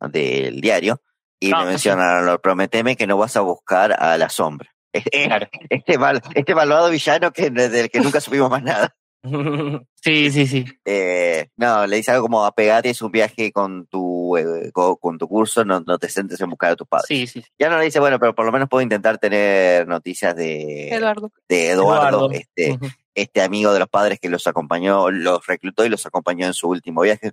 del 0.00 0.60
diario 0.60 1.02
y 1.38 1.52
Ah, 1.52 1.60
me 1.60 1.70
menciona, 1.70 2.20
lo 2.22 2.40
prometeme 2.40 2.96
que 2.96 3.06
no 3.06 3.16
vas 3.18 3.36
a 3.36 3.40
buscar 3.40 3.92
a 4.02 4.16
la 4.18 4.28
sombra. 4.30 4.70
Este, 4.92 5.28
este, 5.68 5.98
mal- 5.98 6.20
este 6.34 6.54
malvado 6.54 6.90
villano 6.90 7.32
que 7.32 7.50
del 7.50 7.90
que 7.90 8.00
nunca 8.00 8.20
supimos 8.20 8.50
más 8.50 8.62
nada. 8.62 8.96
Sí, 10.02 10.30
sí, 10.30 10.47
sí. 10.47 10.64
Eh, 10.86 11.48
no, 11.56 11.86
le 11.86 11.97
dice 11.97 12.10
algo 12.10 12.22
como 12.24 12.42
apegate, 12.47 12.88
es 12.88 13.02
un 13.02 13.12
viaje 13.12 13.52
con 13.52 13.86
tu 13.86 14.34
eh, 14.38 14.70
co- 14.72 14.97
con, 14.97 15.18
tu 15.18 15.28
curso, 15.28 15.62
no, 15.62 15.80
no 15.80 15.98
te 15.98 16.09
sientes 16.09 16.40
en 16.40 16.48
buscar 16.48 16.72
a 16.72 16.76
tus 16.76 16.88
padres. 16.88 17.06
Sí, 17.06 17.26
sí. 17.26 17.44
Ya 17.59 17.68
no 17.68 17.78
le 17.78 17.84
dice, 17.84 18.01
bueno, 18.01 18.18
pero 18.18 18.34
por 18.34 18.47
lo 18.47 18.52
menos 18.52 18.68
puedo 18.70 18.80
intentar 18.82 19.18
tener 19.18 19.86
noticias 19.86 20.34
de, 20.34 20.88
Eduardo. 20.88 21.30
de 21.51 21.68
Eduardo, 21.70 22.09
Eduardo. 22.09 22.30
Este, 22.32 22.78
este 23.14 23.42
amigo 23.42 23.74
de 23.74 23.78
los 23.80 23.88
padres 23.88 24.18
que 24.18 24.30
los 24.30 24.47
acompañó, 24.47 25.10
los 25.10 25.47
reclutó 25.47 25.84
y 25.84 25.90
los 25.90 26.06
acompañó 26.06 26.47
en 26.47 26.55
su 26.55 26.68
último 26.70 27.02
viaje. 27.02 27.32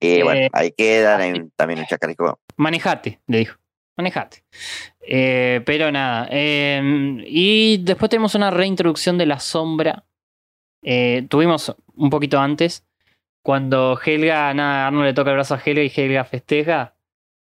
Y 0.00 0.20
Eh, 0.20 0.22
bueno, 0.22 0.48
ahí 0.54 0.72
quedan 0.72 1.20
en- 1.20 1.50
también 1.54 1.80
en 1.80 1.86
Chacareco. 1.86 2.40
Manejate, 2.56 3.20
le 3.26 3.38
dijo. 3.38 3.58
Manejate. 3.98 4.42
Eh, 5.06 5.60
pero 5.66 5.92
nada. 5.92 6.28
eh, 6.30 6.80
y 7.26 7.78
después 7.82 8.08
tenemos 8.08 8.34
una 8.34 8.50
reintroducción 8.50 9.18
de 9.18 9.26
la 9.26 9.38
sombra. 9.38 10.04
Eh, 10.82 11.26
tuvimos 11.28 11.74
un 11.96 12.10
poquito 12.10 12.38
antes. 12.38 12.84
Cuando 13.42 13.98
Helga, 14.04 14.52
nada, 14.54 14.86
Arnold 14.88 15.06
le 15.06 15.14
toca 15.14 15.30
el 15.30 15.36
brazo 15.36 15.54
a 15.54 15.60
Helga 15.64 15.82
y 15.82 15.92
Helga 15.94 16.24
festeja. 16.24 16.94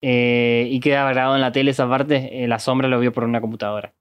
eh, 0.01 0.67
y 0.69 0.79
queda 0.81 1.09
grabado 1.09 1.35
en 1.35 1.41
la 1.41 1.51
tele 1.51 1.71
esa 1.71 1.89
parte. 1.89 2.43
eh, 2.43 2.47
la 2.47 2.59
sombra 2.59 2.87
lo 2.87 2.99
vio 2.99 3.11
por 3.11 3.23
una 3.23 3.41
computadora. 3.41 3.93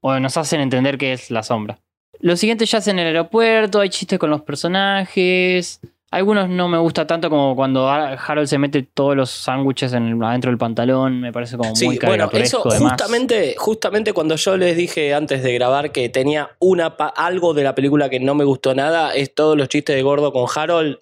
O 0.00 0.18
nos 0.18 0.36
hacen 0.36 0.60
entender 0.60 0.98
que 0.98 1.12
es 1.12 1.30
la 1.30 1.42
sombra. 1.42 1.78
Lo 2.20 2.36
siguiente 2.36 2.66
ya 2.66 2.78
es 2.78 2.88
en 2.88 2.98
el 2.98 3.06
aeropuerto. 3.06 3.80
Hay 3.80 3.90
chistes 3.90 4.18
con 4.18 4.30
los 4.30 4.42
personajes. 4.42 5.80
Algunos 6.12 6.48
no 6.48 6.66
me 6.68 6.76
gusta 6.78 7.06
tanto 7.06 7.30
como 7.30 7.54
cuando 7.54 7.88
Har- 7.88 8.18
Harold 8.26 8.48
se 8.48 8.58
mete 8.58 8.82
todos 8.82 9.14
los 9.14 9.30
sándwiches 9.30 9.92
adentro 9.94 10.50
del 10.50 10.58
pantalón. 10.58 11.20
Me 11.20 11.32
parece 11.32 11.56
como 11.56 11.76
Sí, 11.76 11.86
muy 11.86 11.98
bueno, 12.04 12.28
eso 12.32 12.62
además. 12.68 12.92
justamente, 12.92 13.54
justamente 13.56 14.12
cuando 14.12 14.34
yo 14.34 14.56
les 14.56 14.76
dije 14.76 15.14
antes 15.14 15.42
de 15.44 15.52
grabar 15.54 15.92
que 15.92 16.08
tenía 16.08 16.50
una 16.58 16.86
algo 17.14 17.54
de 17.54 17.62
la 17.62 17.76
película 17.76 18.10
que 18.10 18.18
no 18.18 18.34
me 18.34 18.44
gustó 18.44 18.74
nada, 18.74 19.14
es 19.14 19.32
todos 19.34 19.56
los 19.56 19.68
chistes 19.68 19.94
de 19.94 20.02
gordo 20.02 20.32
con 20.32 20.46
Harold. 20.52 20.98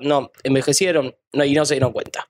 no, 0.00 0.30
envejecieron 0.44 1.14
no, 1.32 1.44
y 1.44 1.54
no 1.54 1.64
se 1.64 1.74
dieron 1.74 1.92
cuenta. 1.92 2.28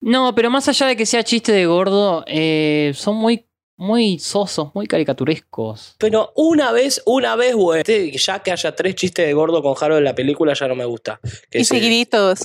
No, 0.00 0.34
pero 0.34 0.50
más 0.50 0.68
allá 0.68 0.86
de 0.86 0.96
que 0.96 1.04
sea 1.06 1.24
chiste 1.24 1.50
de 1.52 1.66
gordo, 1.66 2.24
eh, 2.28 2.92
son 2.94 3.16
muy, 3.16 3.46
muy 3.76 4.18
sosos, 4.18 4.70
muy 4.74 4.86
caricaturescos. 4.86 5.96
Pero 5.98 6.32
una 6.36 6.70
vez, 6.72 7.02
una 7.06 7.34
vez, 7.36 7.54
güey, 7.54 7.82
ya 8.16 8.38
que 8.42 8.52
haya 8.52 8.74
tres 8.76 8.94
chistes 8.94 9.26
de 9.26 9.32
gordo 9.34 9.62
con 9.62 9.74
Harold 9.80 9.98
en 9.98 10.04
la 10.04 10.14
película 10.14 10.54
ya 10.54 10.68
no 10.68 10.74
me 10.74 10.84
gusta. 10.84 11.20
Que 11.50 11.58
Y 11.60 11.64
se- 11.64 11.74
seguiditos. 11.74 12.40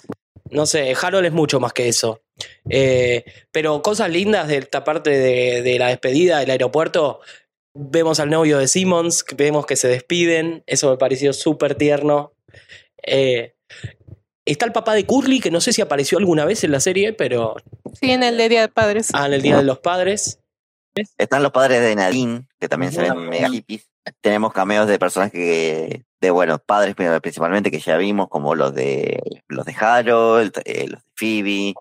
No 0.52 0.66
sé, 0.66 0.96
Harold 1.00 1.28
es 1.28 1.32
mucho 1.32 1.60
más 1.60 1.74
que 1.74 1.88
eso. 1.88 2.22
Eh, 2.70 3.24
pero 3.52 3.82
cosas 3.84 4.10
lindas 4.10 4.48
de 4.48 4.58
esta 4.58 4.84
parte 4.84 5.12
de, 5.12 5.62
de 5.62 5.78
la 5.78 5.90
despedida 5.90 6.40
del 6.40 6.50
aeropuerto. 6.50 7.20
Vemos 7.76 8.20
al 8.20 8.32
novio 8.32 8.58
de 8.58 8.68
Simmons, 8.68 9.24
que 9.24 9.36
vemos 9.36 9.68
que 9.68 9.76
se 9.76 9.88
despiden. 9.88 10.64
Eso 10.66 10.90
me 10.90 10.98
pareció 10.98 11.34
súper 11.34 11.76
tierno. 11.76 12.34
Eh, 13.04 13.54
está 14.46 14.66
el 14.66 14.72
papá 14.72 14.96
de 14.96 15.06
Curly, 15.06 15.40
que 15.40 15.52
no 15.52 15.62
sé 15.62 15.72
si 15.74 15.82
apareció 15.84 16.18
alguna 16.18 16.46
vez 16.46 16.64
en 16.64 16.72
la 16.72 16.80
serie, 16.80 17.14
pero 17.14 17.56
Sí, 18.00 18.10
en 18.12 18.24
el 18.24 18.36
de 18.38 18.50
Día 18.50 18.62
de 18.62 18.70
Padres. 18.70 19.10
ah, 19.14 19.28
en 19.28 19.34
el 19.34 19.42
Día 19.44 19.58
de 19.58 19.64
los 19.64 19.80
Padres. 19.80 20.39
Están 21.18 21.44
los 21.44 21.52
padres 21.52 21.82
de 21.82 21.96
Nadine, 21.96 22.46
que 22.60 22.68
también 22.70 22.92
se 22.92 23.02
ven 23.02 23.30
mega 23.30 23.50
hippies. 23.50 23.90
Tenemos 24.22 24.54
cameos 24.54 24.88
de 24.88 24.98
personajes 25.00 25.34
que, 25.34 26.04
de 26.20 26.32
bueno, 26.32 26.58
padres 26.60 26.96
principalmente 27.22 27.70
que 27.72 27.80
ya 27.80 27.98
vimos, 27.98 28.28
como 28.30 28.56
los 28.56 28.74
de 28.74 29.22
los 29.48 29.66
de 29.66 29.76
Harold, 29.80 30.54
eh, 30.66 30.88
los 30.88 31.04
de 31.04 31.10
Phoebe. 31.16 31.74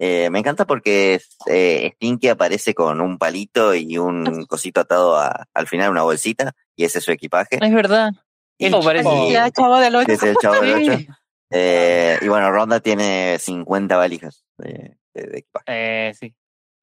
Eh, 0.00 0.30
me 0.30 0.38
encanta 0.38 0.64
porque 0.66 1.20
eh, 1.46 1.90
Stinky 1.94 2.28
aparece 2.28 2.72
con 2.74 3.00
un 3.00 3.18
palito 3.18 3.74
y 3.74 3.98
un 3.98 4.44
cosito 4.48 4.80
atado 4.80 5.16
a- 5.16 5.46
al 5.54 5.66
final, 5.66 5.90
una 5.90 6.02
bolsita, 6.02 6.52
y 6.76 6.84
ese 6.84 6.98
es 6.98 7.04
su 7.04 7.12
equipaje. 7.12 7.58
Es 7.60 7.74
verdad. 7.74 8.12
Eso 8.58 8.80
parece. 8.80 9.30
Ya, 9.30 9.50
chavo 9.50 9.78
del 9.78 9.94
ocho. 9.94 10.10
Es 10.12 10.22
el 10.22 10.36
chavo 10.36 10.60
del. 10.60 11.08
Eh, 11.50 12.18
y 12.20 12.28
bueno, 12.28 12.50
Ronda 12.52 12.80
tiene 12.80 13.38
50 13.40 13.96
valijas 13.96 14.44
de, 14.58 14.98
de- 15.14 15.22
de 15.28 15.38
equipaje. 15.38 15.64
Eh, 15.66 16.12
sí. 16.12 16.34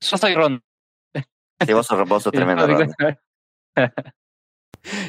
Yo 0.02 0.18
soy 0.18 0.34
Ron. 0.34 0.64
Sí, 1.66 1.74
vos 1.74 1.86
sos, 1.86 2.08
vos 2.08 2.24
sos 2.24 2.32
tremendo. 2.56 2.68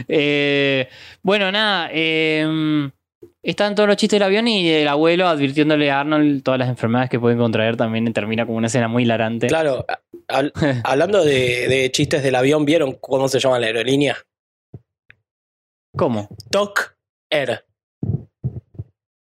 Eh, 0.09 0.89
bueno, 1.23 1.53
nada. 1.53 1.91
eh, 1.93 2.91
están 3.43 3.75
todos 3.75 3.87
los 3.89 3.97
chistes 3.99 4.17
del 4.19 4.23
avión 4.27 4.49
y 4.49 4.67
el 4.71 4.89
abuelo 4.89 5.29
advirtiéndole 5.29 5.91
a 5.91 6.01
Arnold 6.01 6.43
todas 6.43 6.59
las 6.59 6.71
enfermedades 6.71 7.11
que 7.11 7.21
pueden 7.21 7.37
contraer 7.39 7.77
también 7.77 8.11
termina 8.15 8.47
como 8.47 8.57
una 8.57 8.69
escena 8.69 8.89
muy 8.89 9.03
hilarante. 9.03 9.49
Claro, 9.49 9.85
hab- 10.29 10.53
hablando 10.85 11.23
de, 11.23 11.69
de 11.69 11.91
chistes 11.93 12.23
del 12.23 12.37
avión, 12.37 12.65
¿vieron 12.65 12.95
cómo 12.99 13.29
se 13.29 13.39
llama 13.39 13.59
la 13.59 13.67
aerolínea? 13.67 14.17
¿Cómo? 15.95 16.29
Tok 16.51 16.97
Air. 17.31 17.66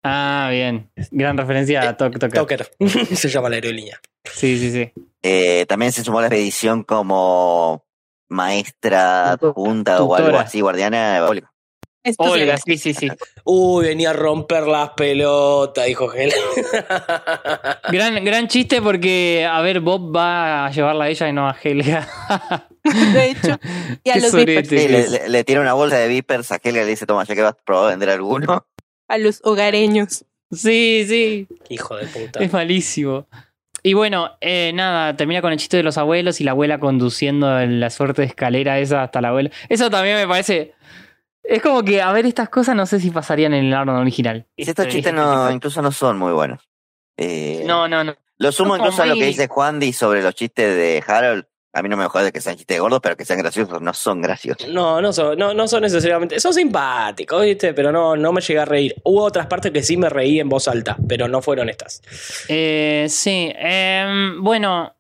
Ah, 0.09 0.49
bien. 0.51 0.91
Gran 1.11 1.37
referencia 1.37 1.89
a 1.89 1.97
Tok 1.97 2.19
Tok. 2.19 2.33
Toker 2.33 2.70
se 3.16 3.28
llama 3.28 3.49
la 3.49 3.57
aerolínea. 3.57 4.01
Sí, 4.24 4.59
sí, 4.59 4.70
sí. 4.70 4.93
Eh, 5.23 5.66
también 5.69 5.91
se 5.93 6.05
sumó 6.05 6.19
a 6.19 6.23
la 6.23 6.28
expedición 6.28 6.85
como 6.85 7.85
maestra 8.28 9.37
junta 9.55 10.03
o 10.03 10.15
algo 10.15 10.39
así, 10.39 10.61
guardiana. 10.61 11.24
Olga. 11.28 11.53
Olga, 12.19 12.57
sí, 12.59 12.78
sí, 12.78 12.95
sí. 12.95 13.09
Uy, 13.45 13.87
venía 13.87 14.11
a 14.11 14.12
romper 14.12 14.65
las 14.69 14.91
pelotas, 14.91 15.87
dijo 15.87 16.12
Helen. 16.12 16.39
Gran, 17.91 18.24
gran 18.24 18.47
chiste 18.49 18.81
porque, 18.81 19.45
a 19.51 19.61
ver, 19.61 19.81
Bob 19.81 20.15
va 20.15 20.66
a 20.66 20.70
llevarla 20.70 21.05
a 21.07 21.09
ella 21.09 21.28
y 21.28 21.33
no 21.33 21.49
a 21.49 21.57
Helga. 21.61 22.07
De 22.85 23.31
hecho, 23.31 23.59
y 24.05 24.11
a 24.11 24.16
los 24.19 24.33
le- 24.35 25.28
le 25.28 25.45
tira 25.45 25.61
una 25.61 25.73
bolsa 25.73 25.97
de 25.97 26.07
vipers 26.07 26.53
a 26.53 26.57
Helga 26.62 26.83
y 26.83 26.85
le 26.85 26.91
dice, 26.91 27.07
toma, 27.07 27.24
ya 27.24 27.35
que 27.35 27.43
vas 27.43 27.53
a 27.55 27.65
probar 27.65 27.87
a 27.87 27.89
vender 27.91 28.11
alguno. 28.11 28.66
A 29.09 29.19
los 29.19 29.41
hogareños. 29.45 30.24
Sí, 30.53 31.05
sí. 31.09 31.49
Hijo 31.69 31.97
de 31.97 32.07
puta. 32.07 32.41
Es 32.43 32.53
malísimo. 32.53 33.27
Y 33.83 33.95
bueno, 33.95 34.31
eh, 34.41 34.73
nada, 34.74 35.16
termina 35.16 35.41
con 35.41 35.53
el 35.53 35.59
chiste 35.59 35.77
de 35.77 35.83
los 35.83 35.97
abuelos 35.97 36.41
y 36.41 36.45
la 36.45 36.53
abuela 36.53 36.81
conduciendo 36.81 37.61
la 37.66 37.91
suerte 37.91 38.23
de 38.23 38.28
escalera 38.28 38.78
esa 38.81 39.05
hasta 39.05 39.20
la 39.20 39.28
abuela. 39.28 39.51
Eso 39.69 39.91
también 39.91 40.16
me 40.16 40.27
parece. 40.27 40.74
Es 41.45 41.62
como 41.62 41.85
que, 41.85 42.03
a 42.03 42.11
ver, 42.12 42.27
estas 42.27 42.49
cosas 42.49 42.74
no 42.74 42.87
sé 42.87 42.99
si 42.99 43.11
pasarían 43.11 43.55
en 43.55 43.66
el 43.66 43.74
Arnold 43.74 44.01
original. 44.01 44.47
Y 44.57 44.69
estos 44.69 44.89
chistes 44.89 45.15
no, 45.15 45.51
incluso 45.53 45.81
no 45.83 45.93
son 45.93 46.19
muy 46.19 46.33
buenos. 46.33 46.69
Eh, 47.16 47.62
No, 47.65 47.87
no, 47.87 48.03
no. 48.03 48.16
Lo 48.39 48.53
sumo 48.53 48.77
incluso 48.77 49.03
a 49.03 49.07
lo 49.07 49.15
que 49.15 49.27
dice 49.27 49.47
Juan 49.47 49.78
Di 49.78 49.93
sobre 49.93 50.23
los 50.23 50.35
chistes 50.35 50.77
de 50.77 51.03
Harold. 51.07 51.47
A 51.72 51.82
mí 51.82 51.88
no 51.88 51.97
me 51.97 52.06
jode 52.06 52.32
que 52.32 52.40
sean 52.40 52.56
chistes 52.56 52.80
gordos, 52.80 53.01
pero 53.02 53.16
que 53.16 53.24
sean 53.24 53.38
graciosos, 53.38 53.82
no 53.82 53.93
son 53.93 54.22
graciosos. 54.22 54.68
No, 54.68 55.02
no 55.02 55.12
son, 55.12 55.38
no, 55.38 55.52
no 55.52 55.68
son 55.68 55.82
necesariamente. 55.82 56.40
Son 56.40 56.55
simpáticos, 56.55 57.43
¿viste? 57.43 57.74
Pero 57.74 57.93
no, 57.93 58.16
no 58.16 58.32
me 58.32 58.40
llegué 58.40 58.60
a 58.60 58.64
reír. 58.64 58.94
Hubo 59.05 59.22
otras 59.22 59.47
partes 59.47 59.72
que 59.72 59.82
sí 59.82 59.97
me 59.97 60.09
reí 60.09 60.40
en 60.40 60.48
voz 60.48 60.68
alta, 60.68 60.97
pero 61.06 61.28
no 61.28 61.43
fueron 61.43 61.68
estas. 61.68 62.01
Eh, 62.48 63.06
sí, 63.10 63.52
em, 63.55 64.43
bueno, 64.43 64.94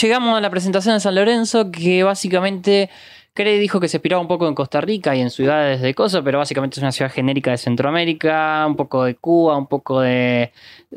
llegamos 0.00 0.38
a 0.38 0.40
la 0.40 0.50
presentación 0.50 0.94
de 0.94 1.00
San 1.00 1.14
Lorenzo, 1.14 1.70
que 1.70 2.04
básicamente 2.04 2.88
Craig 3.34 3.58
dijo 3.60 3.80
que 3.80 3.88
se 3.88 3.96
inspiraba 3.96 4.20
un 4.20 4.28
poco 4.28 4.46
en 4.46 4.54
Costa 4.54 4.80
Rica 4.80 5.16
y 5.16 5.20
en 5.20 5.30
ciudades 5.30 5.80
de 5.80 5.94
cosas, 5.94 6.20
pero 6.22 6.38
básicamente 6.38 6.78
es 6.78 6.82
una 6.82 6.92
ciudad 6.92 7.10
genérica 7.10 7.50
de 7.50 7.56
Centroamérica, 7.56 8.64
un 8.66 8.76
poco 8.76 9.04
de 9.04 9.14
Cuba, 9.14 9.56
un 9.56 9.66
poco 9.66 10.00
de 10.00 10.52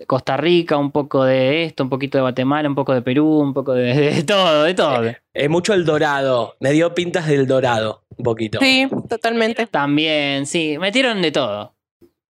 Costa 0.06 0.36
Rica, 0.36 0.76
un 0.76 0.92
poco 0.92 1.24
de 1.24 1.64
esto, 1.64 1.84
un 1.84 1.90
poquito 1.90 2.18
de 2.18 2.24
Guatemala, 2.24 2.68
un 2.68 2.76
poco 2.76 2.94
de 2.94 3.02
Perú, 3.02 3.40
un 3.40 3.54
poco 3.54 3.74
de, 3.74 3.94
de 3.94 4.24
todo, 4.24 4.64
de 4.64 4.74
todo. 4.74 5.14
Es 5.34 5.50
mucho 5.50 5.74
el 5.74 5.86
dorado. 5.86 6.56
Me 6.60 6.72
dio 6.72 6.94
pintas 6.94 7.28
del 7.28 7.48
dorado, 7.48 8.04
un 8.18 8.24
poquito. 8.24 8.60
Sí, 8.60 8.88
totalmente. 9.08 9.68
También, 9.68 10.46
sí, 10.46 10.78
metieron 10.78 11.22
de 11.22 11.32
todo. 11.32 11.75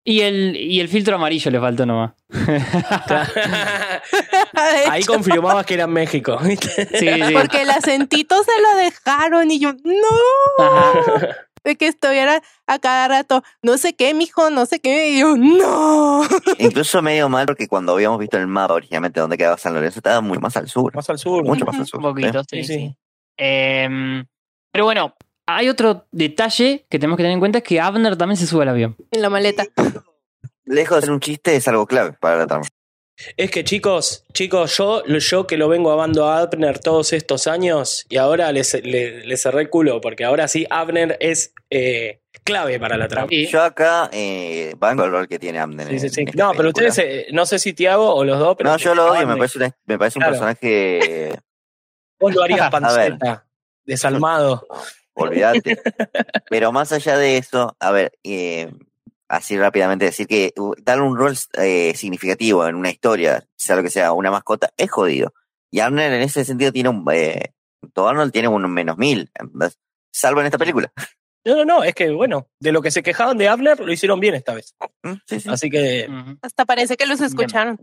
Y 0.08 0.22
el, 0.22 0.56
y 0.56 0.82
el 0.82 0.88
filtro 0.88 1.16
amarillo 1.16 1.50
le 1.50 1.60
faltó 1.60 1.84
nomás. 1.84 2.14
Ahí 4.88 5.04
confirmabas 5.04 5.66
que 5.66 5.74
era 5.74 5.88
México, 5.88 6.38
¿viste? 6.44 6.88
Sí, 7.00 7.10
sí. 7.10 7.34
Porque 7.34 7.64
el 7.64 7.72
acentito 7.72 8.36
se 8.44 8.52
lo 8.62 8.84
dejaron 8.84 9.50
y 9.50 9.60
yo, 9.60 9.74
no. 9.74 10.68
De 11.64 11.76
que 11.78 11.88
estuviera 11.88 12.44
a 12.68 12.78
cada 12.78 13.08
rato, 13.08 13.42
no 13.64 13.80
sé 13.80 13.96
qué, 13.96 14.14
mijo, 14.14 14.52
no 14.52 14.68
sé 14.68 14.80
qué. 14.80 15.10
Y 15.10 15.22
yo, 15.22 15.38
no. 15.38 16.22
Incluso 16.60 17.02
medio 17.02 17.28
mal 17.28 17.48
porque 17.48 17.68
cuando 17.68 17.94
habíamos 17.94 18.20
visto 18.20 18.38
el 18.38 18.46
mapa 18.46 18.76
originalmente 18.76 19.20
donde 19.20 19.40
quedaba 19.40 19.58
San 19.58 19.74
Lorenzo 19.74 19.98
estaba 19.98 20.22
muy 20.22 20.38
más 20.38 20.56
al 20.56 20.70
sur. 20.70 20.94
Más 20.94 21.10
al 21.10 21.18
sur. 21.18 21.44
Mucho 21.44 21.66
más 21.66 21.80
al 21.80 21.88
sur. 21.88 21.98
Un 21.98 22.14
poquito, 22.14 22.44
¿sí? 22.44 22.64
sí, 22.64 22.64
sí. 22.64 22.96
Em, 23.38 24.24
pero 24.72 24.86
bueno, 24.86 25.16
hay 25.46 25.70
otro 25.70 26.06
detalle 26.12 26.86
que 26.90 27.00
tenemos 27.00 27.18
que 27.18 27.24
tener 27.24 27.34
en 27.34 27.40
cuenta, 27.40 27.60
es 27.60 27.64
que 27.64 27.80
Abner 27.80 28.16
también 28.18 28.38
se 28.38 28.48
sube 28.48 28.64
al 28.64 28.70
avión. 28.70 28.96
En 29.12 29.22
la 29.22 29.30
maleta. 29.30 29.66
Lejos 30.66 30.98
de 30.98 31.02
ser 31.02 31.12
un 31.12 31.20
chiste, 31.20 31.56
es 31.56 31.68
algo 31.68 31.86
clave 31.86 32.14
para 32.14 32.38
la 32.38 32.48
trama. 32.48 32.64
Es 33.38 33.50
que 33.50 33.64
chicos, 33.64 34.26
chicos, 34.34 34.76
yo, 34.78 35.06
yo 35.06 35.48
que 35.48 35.56
lo 35.58 35.70
vengo 35.70 35.90
amando 35.92 36.26
a 36.28 36.40
Abner 36.40 36.80
todos 36.80 37.14
estos 37.14 37.48
años 37.48 38.06
y 38.10 38.18
ahora 38.18 38.52
le, 38.52 38.62
le, 38.84 39.26
le 39.26 39.38
cerré 39.38 39.62
el 39.62 39.70
culo 39.70 40.02
porque 40.02 40.26
ahora 40.26 40.50
sí 40.50 40.66
Abner 40.70 41.16
es 41.22 41.54
eh, 41.70 42.20
clave 42.44 42.78
para 42.78 42.98
la 42.98 43.08
trama. 43.08 43.30
Yo 43.32 43.62
acá 43.62 44.10
eh, 44.12 44.74
banco 44.78 45.06
el 45.06 45.12
rol 45.12 45.28
que 45.30 45.40
tiene 45.40 45.60
Abner. 45.60 45.88
Sí, 45.88 46.00
sí, 46.00 46.10
sí. 46.10 46.26
No, 46.34 46.52
pero 46.52 46.74
película. 46.74 46.90
ustedes, 46.90 46.98
eh, 46.98 47.28
no 47.32 47.46
sé 47.46 47.58
si 47.60 47.72
Tiago 47.72 48.14
o 48.14 48.26
los 48.26 48.38
dos, 48.38 48.58
pero 48.58 48.72
No, 48.72 48.78
yo 48.78 48.94
lo 48.94 49.12
odio, 49.12 49.26
me 49.28 49.38
parece, 49.38 49.60
una- 49.60 49.78
me 49.86 49.98
parece 49.98 50.20
un 50.20 50.26
personaje. 50.26 51.40
Vos 52.20 52.36
lo 52.36 52.44
harías 52.44 52.70
panceta, 52.72 53.46
desalmado. 53.86 54.68
Olvídate. 55.16 55.82
Pero 56.50 56.72
más 56.72 56.92
allá 56.92 57.18
de 57.18 57.38
eso, 57.38 57.76
a 57.80 57.92
ver, 57.92 58.18
eh, 58.24 58.72
así 59.28 59.58
rápidamente 59.58 60.06
decir 60.06 60.28
que 60.28 60.54
uh, 60.58 60.74
darle 60.82 61.04
un 61.04 61.18
rol 61.18 61.36
eh, 61.58 61.94
significativo 61.96 62.68
en 62.68 62.76
una 62.76 62.92
historia, 62.92 63.46
sea 63.56 63.76
lo 63.76 63.84
que 63.84 63.90
sea, 63.90 64.14
una 64.14 64.32
mascota, 64.32 64.72
es 64.78 64.92
jodido. 64.92 65.34
Y 65.72 65.80
Abner 65.80 66.14
en 66.14 66.22
ese 66.22 66.46
sentido 66.46 66.72
tiene 66.72 66.90
un. 66.90 67.06
Eh, 67.12 67.54
todo 67.94 68.08
Arnold 68.08 68.32
tiene 68.32 68.48
un 68.48 68.72
menos 68.72 68.98
mil, 68.98 69.32
salvo 70.12 70.40
en 70.40 70.48
esta 70.48 70.58
película. 70.58 70.92
No, 71.44 71.58
no, 71.58 71.66
no, 71.66 71.84
es 71.84 71.94
que 71.94 72.10
bueno, 72.10 72.48
de 72.60 72.72
lo 72.72 72.82
que 72.82 72.90
se 72.90 73.04
quejaban 73.04 73.38
de 73.38 73.48
Abner 73.48 73.80
lo 73.80 73.92
hicieron 73.92 74.20
bien 74.20 74.34
esta 74.34 74.56
vez. 74.56 74.76
Así 75.48 75.70
que. 75.70 76.08
Hasta 76.42 76.66
parece 76.66 76.98
que 76.98 77.06
los 77.06 77.22
escucharon. 77.22 77.80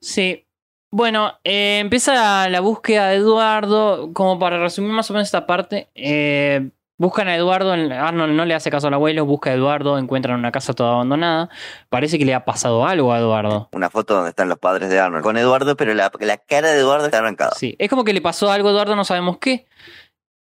Sí. 0.00 0.46
Bueno, 0.94 1.32
eh, 1.42 1.78
empieza 1.80 2.50
la 2.50 2.60
búsqueda 2.60 3.08
de 3.08 3.16
Eduardo. 3.16 4.12
Como 4.12 4.38
para 4.38 4.58
resumir 4.58 4.92
más 4.92 5.10
o 5.10 5.14
menos 5.14 5.26
esta 5.26 5.46
parte, 5.46 5.88
eh, 5.94 6.68
buscan 6.98 7.28
a 7.28 7.34
Eduardo. 7.34 7.72
Arnold 7.72 8.34
no 8.34 8.44
le 8.44 8.52
hace 8.52 8.70
caso 8.70 8.88
al 8.88 8.94
abuelo, 8.94 9.24
busca 9.24 9.48
a 9.48 9.54
Eduardo, 9.54 9.96
encuentran 9.96 10.38
una 10.38 10.52
casa 10.52 10.74
toda 10.74 10.92
abandonada. 10.92 11.48
Parece 11.88 12.18
que 12.18 12.26
le 12.26 12.34
ha 12.34 12.44
pasado 12.44 12.84
algo 12.86 13.14
a 13.14 13.18
Eduardo. 13.18 13.70
Una 13.72 13.88
foto 13.88 14.14
donde 14.14 14.28
están 14.28 14.50
los 14.50 14.58
padres 14.58 14.90
de 14.90 15.00
Arnold 15.00 15.24
con 15.24 15.38
Eduardo, 15.38 15.78
pero 15.78 15.94
la, 15.94 16.12
la 16.20 16.36
cara 16.36 16.70
de 16.70 16.80
Eduardo 16.80 17.06
está 17.06 17.18
arrancada. 17.18 17.52
Sí, 17.56 17.74
es 17.78 17.88
como 17.88 18.04
que 18.04 18.12
le 18.12 18.20
pasó 18.20 18.52
algo 18.52 18.68
a 18.68 18.72
Eduardo, 18.72 18.94
no 18.94 19.04
sabemos 19.04 19.38
qué. 19.38 19.64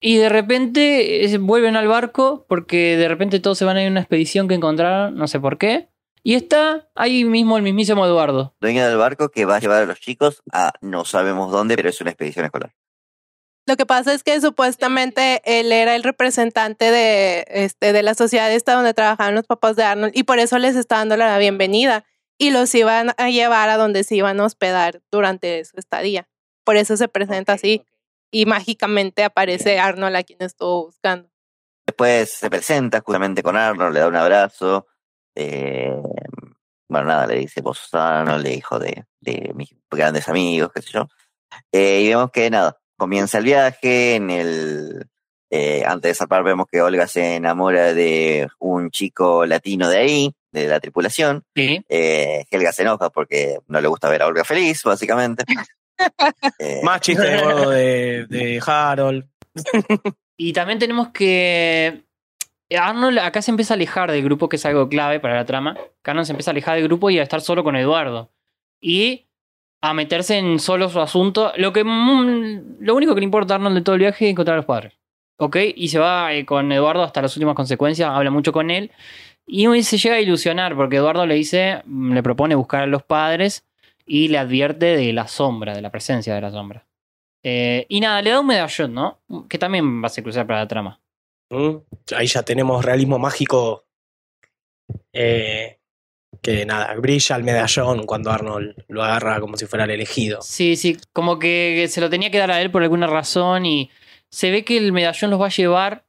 Y 0.00 0.16
de 0.16 0.30
repente 0.30 1.22
eh, 1.26 1.38
vuelven 1.38 1.76
al 1.76 1.86
barco 1.86 2.46
porque 2.48 2.96
de 2.96 3.08
repente 3.08 3.40
todos 3.40 3.58
se 3.58 3.66
van 3.66 3.76
a 3.76 3.82
ir 3.82 3.88
a 3.88 3.90
una 3.90 4.00
expedición 4.00 4.48
que 4.48 4.54
encontraron, 4.54 5.16
no 5.16 5.28
sé 5.28 5.38
por 5.38 5.58
qué. 5.58 5.90
Y 6.22 6.34
está 6.34 6.88
ahí 6.94 7.24
mismo 7.24 7.56
el 7.56 7.62
mismísimo 7.62 8.04
Eduardo. 8.04 8.54
Dueño 8.60 8.86
del 8.86 8.98
barco 8.98 9.30
que 9.30 9.44
va 9.44 9.56
a 9.56 9.60
llevar 9.60 9.82
a 9.82 9.86
los 9.86 10.00
chicos 10.00 10.42
a 10.52 10.72
no 10.80 11.04
sabemos 11.04 11.50
dónde, 11.50 11.76
pero 11.76 11.88
es 11.88 12.00
una 12.00 12.10
expedición 12.10 12.44
escolar. 12.44 12.74
Lo 13.66 13.76
que 13.76 13.86
pasa 13.86 14.12
es 14.12 14.24
que 14.24 14.40
supuestamente 14.40 15.42
él 15.44 15.70
era 15.70 15.94
el 15.94 16.02
representante 16.02 16.90
de, 16.90 17.44
este, 17.48 17.92
de 17.92 18.02
la 18.02 18.14
sociedad 18.14 18.52
esta 18.52 18.74
donde 18.74 18.94
trabajaban 18.94 19.34
los 19.34 19.46
papás 19.46 19.76
de 19.76 19.84
Arnold 19.84 20.12
y 20.16 20.24
por 20.24 20.38
eso 20.38 20.58
les 20.58 20.76
está 20.76 20.96
dando 20.96 21.16
la 21.16 21.38
bienvenida 21.38 22.04
y 22.36 22.50
los 22.50 22.74
iban 22.74 23.14
a 23.16 23.30
llevar 23.30 23.68
a 23.68 23.76
donde 23.76 24.02
se 24.02 24.16
iban 24.16 24.40
a 24.40 24.44
hospedar 24.44 25.02
durante 25.10 25.64
su 25.64 25.78
estadía. 25.78 26.28
Por 26.64 26.76
eso 26.76 26.96
se 26.96 27.06
presenta 27.06 27.52
así 27.52 27.84
y 28.30 28.46
mágicamente 28.46 29.24
aparece 29.24 29.78
Arnold 29.78 30.16
a 30.16 30.22
quien 30.22 30.38
estuvo 30.40 30.86
buscando. 30.86 31.30
Después 31.86 32.32
se 32.32 32.48
presenta 32.50 33.00
justamente 33.00 33.42
con 33.42 33.56
Arnold, 33.56 33.94
le 33.94 34.00
da 34.00 34.08
un 34.08 34.16
abrazo. 34.16 34.86
Eh, 35.34 35.94
bueno, 36.88 37.06
nada, 37.06 37.26
le 37.26 37.36
dice, 37.36 37.62
Arnold, 37.92 38.42
le 38.42 38.54
hijo 38.54 38.78
de, 38.78 39.04
de 39.20 39.52
mis 39.54 39.74
grandes 39.90 40.28
amigos, 40.28 40.70
qué 40.74 40.82
sé 40.82 40.90
yo. 40.92 41.08
Eh, 41.72 42.02
y 42.02 42.08
vemos 42.08 42.30
que 42.30 42.50
nada, 42.50 42.78
comienza 42.96 43.38
el 43.38 43.44
viaje. 43.44 44.16
En 44.16 44.30
el 44.30 45.06
eh, 45.50 45.82
antes 45.84 46.10
de 46.10 46.14
zarpar 46.14 46.44
vemos 46.44 46.66
que 46.70 46.80
Olga 46.80 47.08
se 47.08 47.36
enamora 47.36 47.92
de 47.92 48.48
un 48.60 48.90
chico 48.90 49.44
latino 49.46 49.88
de 49.88 49.98
ahí, 49.98 50.34
de 50.52 50.68
la 50.68 50.78
tripulación. 50.78 51.44
Sí. 51.56 51.84
Eh, 51.88 52.44
Helga 52.50 52.72
se 52.72 52.82
enoja 52.82 53.10
porque 53.10 53.58
no 53.66 53.80
le 53.80 53.88
gusta 53.88 54.08
ver 54.08 54.22
a 54.22 54.26
Olga 54.26 54.44
feliz, 54.44 54.82
básicamente. 54.84 55.44
Eh, 56.58 56.80
Más 56.82 57.02
chiste 57.02 57.22
de, 57.22 58.24
de 58.26 58.62
Harold. 58.66 59.28
Y 60.38 60.54
también 60.54 60.78
tenemos 60.78 61.10
que. 61.10 62.06
Arnold 62.78 63.18
acá 63.18 63.42
se 63.42 63.50
empieza 63.50 63.74
a 63.74 63.76
alejar 63.76 64.10
del 64.12 64.22
grupo, 64.22 64.48
que 64.48 64.56
es 64.56 64.66
algo 64.66 64.88
clave 64.88 65.20
para 65.20 65.34
la 65.34 65.44
trama. 65.44 65.76
Arnold 66.04 66.26
se 66.26 66.32
empieza 66.32 66.50
a 66.50 66.52
alejar 66.52 66.76
del 66.76 66.84
grupo 66.84 67.10
y 67.10 67.18
a 67.18 67.22
estar 67.22 67.40
solo 67.40 67.64
con 67.64 67.76
Eduardo. 67.76 68.30
Y 68.80 69.26
a 69.80 69.94
meterse 69.94 70.38
en 70.38 70.58
solo 70.58 70.88
su 70.88 71.00
asunto. 71.00 71.52
Lo 71.56 71.72
que 71.72 71.84
mm, 71.84 72.80
lo 72.80 72.94
único 72.94 73.14
que 73.14 73.20
le 73.20 73.24
importa 73.24 73.54
a 73.54 73.56
Arnold 73.56 73.76
de 73.76 73.82
todo 73.82 73.94
el 73.94 74.00
viaje 74.00 74.26
es 74.26 74.30
encontrar 74.32 74.54
a 74.54 74.58
los 74.58 74.66
padres. 74.66 74.94
¿Ok? 75.38 75.56
Y 75.74 75.88
se 75.88 75.98
va 75.98 76.34
eh, 76.34 76.44
con 76.44 76.70
Eduardo 76.70 77.02
hasta 77.02 77.22
las 77.22 77.34
últimas 77.36 77.54
consecuencias, 77.54 78.10
habla 78.10 78.30
mucho 78.30 78.52
con 78.52 78.70
él. 78.70 78.90
Y 79.46 79.82
se 79.82 79.98
llega 79.98 80.16
a 80.16 80.20
ilusionar 80.20 80.76
porque 80.76 80.96
Eduardo 80.96 81.26
le 81.26 81.34
dice, 81.34 81.82
mm, 81.86 82.12
le 82.12 82.22
propone 82.22 82.54
buscar 82.54 82.82
a 82.82 82.86
los 82.86 83.02
padres 83.02 83.64
y 84.06 84.28
le 84.28 84.38
advierte 84.38 84.96
de 84.96 85.12
la 85.12 85.28
sombra, 85.28 85.74
de 85.74 85.82
la 85.82 85.90
presencia 85.90 86.34
de 86.34 86.40
la 86.40 86.50
sombra. 86.50 86.86
Eh, 87.42 87.86
y 87.88 88.00
nada, 88.00 88.20
le 88.22 88.30
da 88.30 88.40
un 88.40 88.46
medallón, 88.46 88.92
¿no? 88.92 89.18
Que 89.48 89.58
también 89.58 90.02
va 90.02 90.06
a 90.06 90.10
ser 90.10 90.24
crucial 90.24 90.46
para 90.46 90.60
la 90.60 90.68
trama. 90.68 91.00
Mm, 91.50 91.76
Ahí 92.16 92.26
ya 92.26 92.42
tenemos 92.42 92.84
realismo 92.84 93.18
mágico. 93.18 93.84
eh, 95.12 95.76
que 96.42 96.64
nada, 96.64 96.94
brilla 96.94 97.36
el 97.36 97.42
medallón 97.44 98.06
cuando 98.06 98.30
Arnold 98.30 98.84
lo 98.88 99.02
agarra 99.02 99.40
como 99.40 99.56
si 99.56 99.66
fuera 99.66 99.84
el 99.84 99.90
elegido. 99.90 100.40
Sí, 100.42 100.76
sí, 100.76 100.96
como 101.12 101.38
que 101.38 101.86
se 101.88 102.00
lo 102.00 102.08
tenía 102.08 102.30
que 102.30 102.38
dar 102.38 102.50
a 102.50 102.62
él 102.62 102.70
por 102.70 102.82
alguna 102.82 103.06
razón 103.08 103.66
y 103.66 103.90
se 104.30 104.50
ve 104.50 104.64
que 104.64 104.76
el 104.78 104.92
medallón 104.92 105.30
los 105.32 105.40
va 105.40 105.46
a 105.46 105.50
llevar 105.50 106.04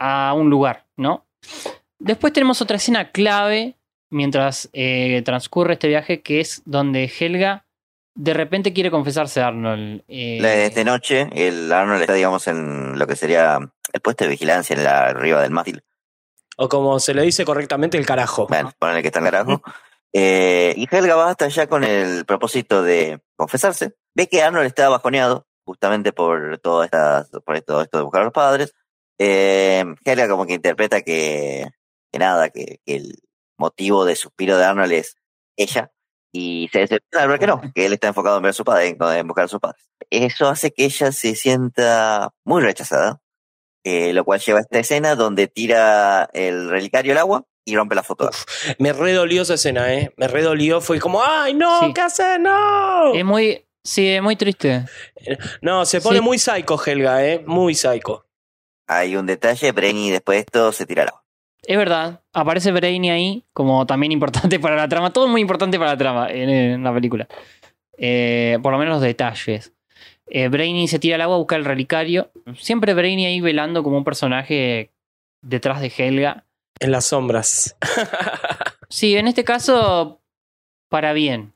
a 0.00 0.34
un 0.34 0.50
lugar, 0.50 0.86
¿no? 0.96 1.26
Después 1.98 2.32
tenemos 2.32 2.60
otra 2.60 2.76
escena 2.76 3.12
clave 3.12 3.76
mientras 4.10 4.68
eh, 4.72 5.22
transcurre 5.24 5.74
este 5.74 5.88
viaje 5.88 6.20
que 6.22 6.40
es 6.40 6.62
donde 6.66 7.10
Helga 7.18 7.64
de 8.14 8.34
repente 8.34 8.72
quiere 8.72 8.90
confesarse 8.90 9.40
Arnold. 9.40 10.04
eh, 10.08 10.72
de 10.74 10.84
noche, 10.84 11.28
el 11.32 11.72
Arnold 11.72 12.02
está, 12.02 12.14
digamos, 12.14 12.46
en 12.46 12.98
lo 12.98 13.06
que 13.06 13.16
sería 13.16 13.58
el 13.92 14.00
puesto 14.00 14.24
de 14.24 14.30
vigilancia 14.30 14.76
en 14.76 14.84
la 14.84 15.06
arriba 15.06 15.42
del 15.42 15.50
mástil. 15.50 15.82
O 16.56 16.68
como 16.68 17.00
se 17.00 17.14
le 17.14 17.22
dice 17.22 17.44
correctamente, 17.44 17.96
el 17.98 18.06
carajo. 18.06 18.46
Bueno, 18.46 18.72
ponele 18.78 19.02
que 19.02 19.08
está 19.08 19.20
en 19.20 19.24
carajo. 19.24 19.62
Eh, 20.12 20.74
y 20.76 20.86
Helga 20.94 21.16
va 21.16 21.30
hasta 21.30 21.46
allá 21.46 21.66
con 21.66 21.84
el 21.84 22.26
propósito 22.26 22.82
de 22.82 23.20
confesarse. 23.36 23.94
Ve 24.14 24.28
que 24.28 24.42
Arnold 24.42 24.66
está 24.66 24.88
bajoneado, 24.90 25.46
justamente 25.64 26.12
por 26.12 26.58
todo, 26.58 26.84
esta, 26.84 27.26
por 27.44 27.60
todo 27.62 27.80
esto 27.80 27.96
de 27.96 28.04
buscar 28.04 28.20
a 28.20 28.24
los 28.24 28.32
padres. 28.32 28.74
Eh, 29.18 29.84
Helga 30.04 30.28
como 30.28 30.46
que 30.46 30.54
interpreta 30.54 31.00
que, 31.00 31.66
que 32.10 32.18
nada, 32.18 32.50
que, 32.50 32.80
que 32.84 32.96
el 32.96 33.22
motivo 33.56 34.04
de 34.04 34.16
suspiro 34.16 34.58
de 34.58 34.64
Arnold 34.64 34.92
es 34.92 35.16
ella. 35.56 35.90
Y 36.34 36.68
se 36.72 36.80
decepciona 36.80 37.22
al 37.24 37.28
ver 37.28 37.38
que 37.38 37.46
no, 37.46 37.60
que 37.74 37.86
él 37.86 37.92
está 37.92 38.08
enfocado 38.08 38.36
en 38.38 38.42
ver 38.42 38.50
a 38.50 38.54
su 38.54 38.64
padre, 38.64 38.96
en, 38.98 39.26
buscar 39.26 39.44
a 39.44 39.48
sus 39.48 39.60
padres. 39.60 39.84
Eso 40.10 40.48
hace 40.48 40.72
que 40.72 40.84
ella 40.86 41.12
se 41.12 41.34
sienta 41.34 42.30
muy 42.44 42.62
rechazada, 42.62 43.20
eh, 43.84 44.12
lo 44.12 44.24
cual 44.24 44.40
lleva 44.40 44.58
a 44.58 44.62
esta 44.62 44.78
escena 44.78 45.14
donde 45.14 45.48
tira 45.48 46.28
el 46.32 46.70
relicario 46.70 47.12
al 47.12 47.18
agua 47.18 47.44
y 47.64 47.76
rompe 47.76 47.94
la 47.94 48.02
foto. 48.02 48.30
Me 48.78 48.92
redolió 48.92 49.42
esa 49.42 49.54
escena, 49.54 49.92
¿eh? 49.94 50.12
Me 50.16 50.26
redolió. 50.26 50.80
Fue 50.80 50.98
como, 50.98 51.22
¡ay, 51.22 51.54
no! 51.54 51.80
Sí. 51.80 51.92
¿Qué 51.94 52.00
haces? 52.00 52.40
¡No! 52.40 53.14
Es 53.14 53.24
muy. 53.24 53.66
Sí, 53.84 54.08
es 54.08 54.22
muy 54.22 54.36
triste. 54.36 54.84
No, 55.60 55.84
se 55.84 56.00
pone 56.00 56.18
Sí. 56.18 56.24
muy 56.24 56.38
psycho 56.38 56.80
Helga, 56.84 57.24
¿eh? 57.26 57.42
Muy 57.46 57.74
psycho. 57.74 58.26
Hay 58.88 59.16
un 59.16 59.26
detalle, 59.26 59.72
Brainy 59.72 60.10
después 60.10 60.36
de 60.36 60.40
esto 60.40 60.72
se 60.72 60.86
tira 60.86 61.02
al 61.02 61.08
agua. 61.08 61.21
Es 61.64 61.76
verdad, 61.76 62.20
aparece 62.32 62.72
Brainy 62.72 63.10
ahí 63.10 63.44
como 63.52 63.86
también 63.86 64.12
importante 64.12 64.58
para 64.60 64.76
la 64.76 64.88
trama. 64.88 65.12
Todo 65.12 65.28
muy 65.28 65.40
importante 65.40 65.78
para 65.78 65.92
la 65.92 65.96
trama 65.96 66.28
en, 66.30 66.50
en 66.50 66.84
la 66.84 66.92
película. 66.92 67.28
Eh, 67.96 68.58
por 68.62 68.72
lo 68.72 68.78
menos 68.78 68.94
los 68.94 69.02
detalles. 69.02 69.72
Eh, 70.26 70.48
Brainy 70.48 70.88
se 70.88 70.98
tira 70.98 71.16
al 71.16 71.20
agua 71.22 71.36
a 71.36 71.38
buscar 71.38 71.58
el 71.58 71.64
relicario. 71.64 72.30
Siempre 72.56 72.94
Brainy 72.94 73.26
ahí 73.26 73.40
velando 73.40 73.82
como 73.82 73.98
un 73.98 74.04
personaje 74.04 74.90
detrás 75.42 75.80
de 75.80 75.92
Helga. 75.96 76.44
En 76.80 76.90
las 76.90 77.06
sombras. 77.06 77.76
Sí, 78.92 79.16
en 79.16 79.26
este 79.26 79.42
caso, 79.42 80.20
para 80.90 81.14
bien. 81.14 81.54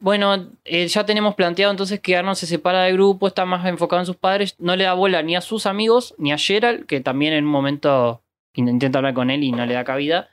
Bueno, 0.00 0.48
eh, 0.64 0.88
ya 0.88 1.04
tenemos 1.04 1.34
planteado 1.34 1.70
entonces 1.70 2.00
que 2.00 2.16
Arnold 2.16 2.38
se 2.38 2.46
separa 2.46 2.84
del 2.84 2.94
grupo, 2.94 3.26
está 3.26 3.44
más 3.44 3.66
enfocado 3.66 4.00
en 4.00 4.06
sus 4.06 4.16
padres, 4.16 4.54
no 4.58 4.74
le 4.74 4.84
da 4.84 4.94
bola 4.94 5.22
ni 5.22 5.36
a 5.36 5.42
sus 5.42 5.66
amigos, 5.66 6.14
ni 6.16 6.32
a 6.32 6.38
Gerald, 6.38 6.86
que 6.86 7.02
también 7.02 7.34
en 7.34 7.44
un 7.44 7.50
momento 7.50 8.22
intenta 8.58 8.98
hablar 8.98 9.14
con 9.14 9.30
él 9.30 9.42
y 9.44 9.52
no 9.52 9.64
le 9.66 9.74
da 9.74 9.84
cabida, 9.84 10.28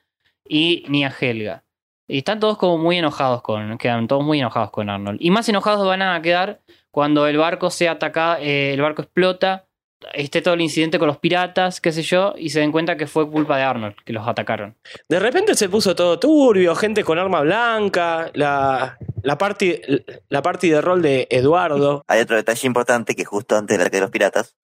y 0.48 0.86
ni 0.88 1.06
a 1.06 1.10
Helga. 1.10 1.64
Y 2.08 2.20
están 2.20 2.40
todos 2.40 2.58
como 2.58 2.78
muy 2.78 2.98
enojados 2.98 3.42
con, 3.42 3.78
quedan 3.78 4.08
todos 4.08 4.24
muy 4.24 4.40
enojados 4.40 4.72
con 4.72 4.90
Arnold. 4.90 5.18
Y 5.22 5.32
más 5.32 5.50
enojados 5.50 5.86
van 5.86 6.02
a 6.02 6.22
quedar 6.22 6.62
cuando 6.92 7.28
el 7.28 7.38
barco 7.38 7.70
sea 7.72 7.94
atacado, 7.94 8.38
eh, 8.42 8.74
el 8.74 8.82
barco 8.82 9.02
explota, 9.02 9.66
esté 10.14 10.42
todo 10.42 10.54
el 10.54 10.62
incidente 10.62 11.00
con 11.00 11.08
los 11.08 11.18
piratas, 11.18 11.82
qué 11.82 11.92
sé 11.92 12.04
yo, 12.04 12.36
y 12.38 12.50
se 12.50 12.60
den 12.60 12.72
cuenta 12.72 12.96
que 12.96 13.08
fue 13.08 13.30
culpa 13.30 13.58
de 13.58 13.64
Arnold, 13.64 13.96
que 14.06 14.14
los 14.14 14.28
atacaron. 14.28 14.78
De 15.10 15.20
repente 15.20 15.56
se 15.56 15.68
puso 15.68 15.96
todo 15.96 16.20
turbio, 16.20 16.76
gente 16.76 17.04
con 17.04 17.18
arma 17.18 17.42
blanca, 17.42 18.30
la, 18.34 18.98
la 19.24 19.38
party, 19.38 19.82
la 20.30 20.42
party 20.42 20.70
de 20.70 20.82
rol 20.82 21.02
de 21.02 21.28
Eduardo. 21.30 22.04
Hay 22.08 22.22
otro 22.22 22.36
detalle 22.36 22.68
importante 22.68 23.16
que 23.16 23.26
justo 23.26 23.58
antes 23.58 23.78
del 23.78 23.82
ataque 23.82 23.98
de 23.98 24.02
los 24.02 24.12
piratas, 24.12 24.56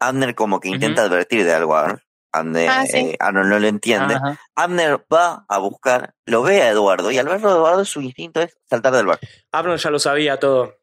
Abner 0.00 0.34
como 0.34 0.60
que 0.60 0.68
intenta 0.68 1.02
advertir 1.02 1.44
de 1.44 1.52
algo 1.52 1.76
a 1.76 1.84
Arnold. 1.84 2.02
Abner, 2.34 2.68
Ah, 2.68 2.84
sí. 2.86 2.96
eh, 2.98 3.16
Arnold 3.20 3.48
no 3.48 3.58
lo 3.58 3.66
entiende. 3.68 4.14
Ajá. 4.14 4.38
Abner 4.54 5.04
va 5.12 5.44
a 5.48 5.58
buscar, 5.58 6.14
lo 6.26 6.42
ve 6.42 6.62
a 6.62 6.68
Eduardo 6.70 7.10
y 7.10 7.18
al 7.18 7.26
verlo 7.28 7.48
a 7.48 7.52
Eduardo 7.52 7.84
su 7.84 8.00
instinto 8.00 8.40
es 8.40 8.56
saltar 8.68 8.92
del 8.92 9.06
barco. 9.06 9.26
Arnold 9.52 9.78
ya 9.80 9.90
lo 9.90 9.98
sabía 9.98 10.38
todo. 10.38 10.74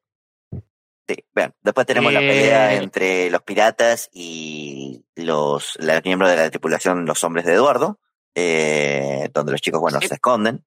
Sí, 1.07 1.15
vean, 1.33 1.53
después 1.61 1.85
tenemos 1.87 2.13
la 2.13 2.21
Eh. 2.21 2.27
pelea 2.27 2.73
entre 2.75 3.29
los 3.29 3.41
piratas 3.41 4.09
y 4.13 5.03
los, 5.15 5.75
los 5.79 6.03
miembros 6.05 6.29
de 6.31 6.37
la 6.37 6.49
tripulación, 6.49 7.05
los 7.05 7.23
hombres 7.23 7.45
de 7.45 7.53
Eduardo, 7.55 7.99
eh, 8.33 9.29
donde 9.33 9.51
los 9.51 9.61
chicos, 9.61 9.81
bueno, 9.81 9.99
se 9.99 10.13
esconden. 10.13 10.63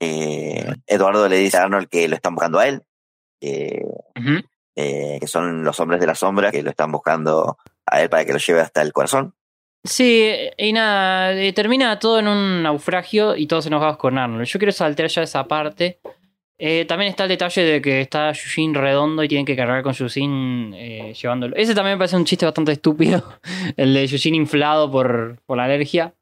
Eh, 0.00 0.74
Eduardo 0.86 1.28
le 1.28 1.36
dice 1.36 1.56
a 1.58 1.62
Arnold 1.64 1.88
que 1.88 2.08
lo 2.08 2.16
están 2.16 2.34
buscando 2.34 2.58
a 2.58 2.66
él, 2.66 2.82
eh, 3.40 3.84
eh, 4.74 5.18
que 5.20 5.26
son 5.26 5.62
los 5.64 5.78
hombres 5.80 6.00
de 6.00 6.06
la 6.06 6.14
sombra 6.14 6.50
que 6.50 6.62
lo 6.62 6.70
están 6.70 6.90
buscando 6.90 7.56
a 7.86 8.02
él 8.02 8.10
para 8.10 8.24
que 8.24 8.32
lo 8.32 8.38
lleve 8.38 8.60
hasta 8.60 8.82
el 8.82 8.92
corazón. 8.92 9.34
Sí, 9.84 10.30
y 10.58 10.72
nada, 10.72 11.32
eh, 11.32 11.52
termina 11.52 11.98
todo 11.98 12.18
en 12.18 12.26
un 12.28 12.62
naufragio 12.62 13.36
y 13.36 13.46
todos 13.46 13.66
enojados 13.66 13.96
con 13.98 14.18
Arnold. 14.18 14.46
Yo 14.46 14.58
quiero 14.58 14.72
saltar 14.72 15.06
ya 15.08 15.22
esa 15.22 15.46
parte. 15.46 16.00
Eh, 16.58 16.86
también 16.88 17.10
está 17.10 17.24
el 17.24 17.28
detalle 17.28 17.62
de 17.62 17.82
que 17.82 18.00
está 18.00 18.32
Yushin 18.32 18.74
redondo 18.74 19.22
y 19.22 19.28
tienen 19.28 19.44
que 19.44 19.54
cargar 19.54 19.82
con 19.82 19.92
Yushin 19.92 20.72
eh, 20.74 21.12
llevándolo. 21.14 21.54
Ese 21.54 21.74
también 21.74 21.96
me 21.96 21.98
parece 21.98 22.16
un 22.16 22.24
chiste 22.24 22.46
bastante 22.46 22.72
estúpido. 22.72 23.22
El 23.76 23.92
de 23.92 24.06
Yushin 24.06 24.34
inflado 24.34 24.90
por, 24.90 25.36
por 25.44 25.58
la 25.58 25.64
alergia. 25.64 26.14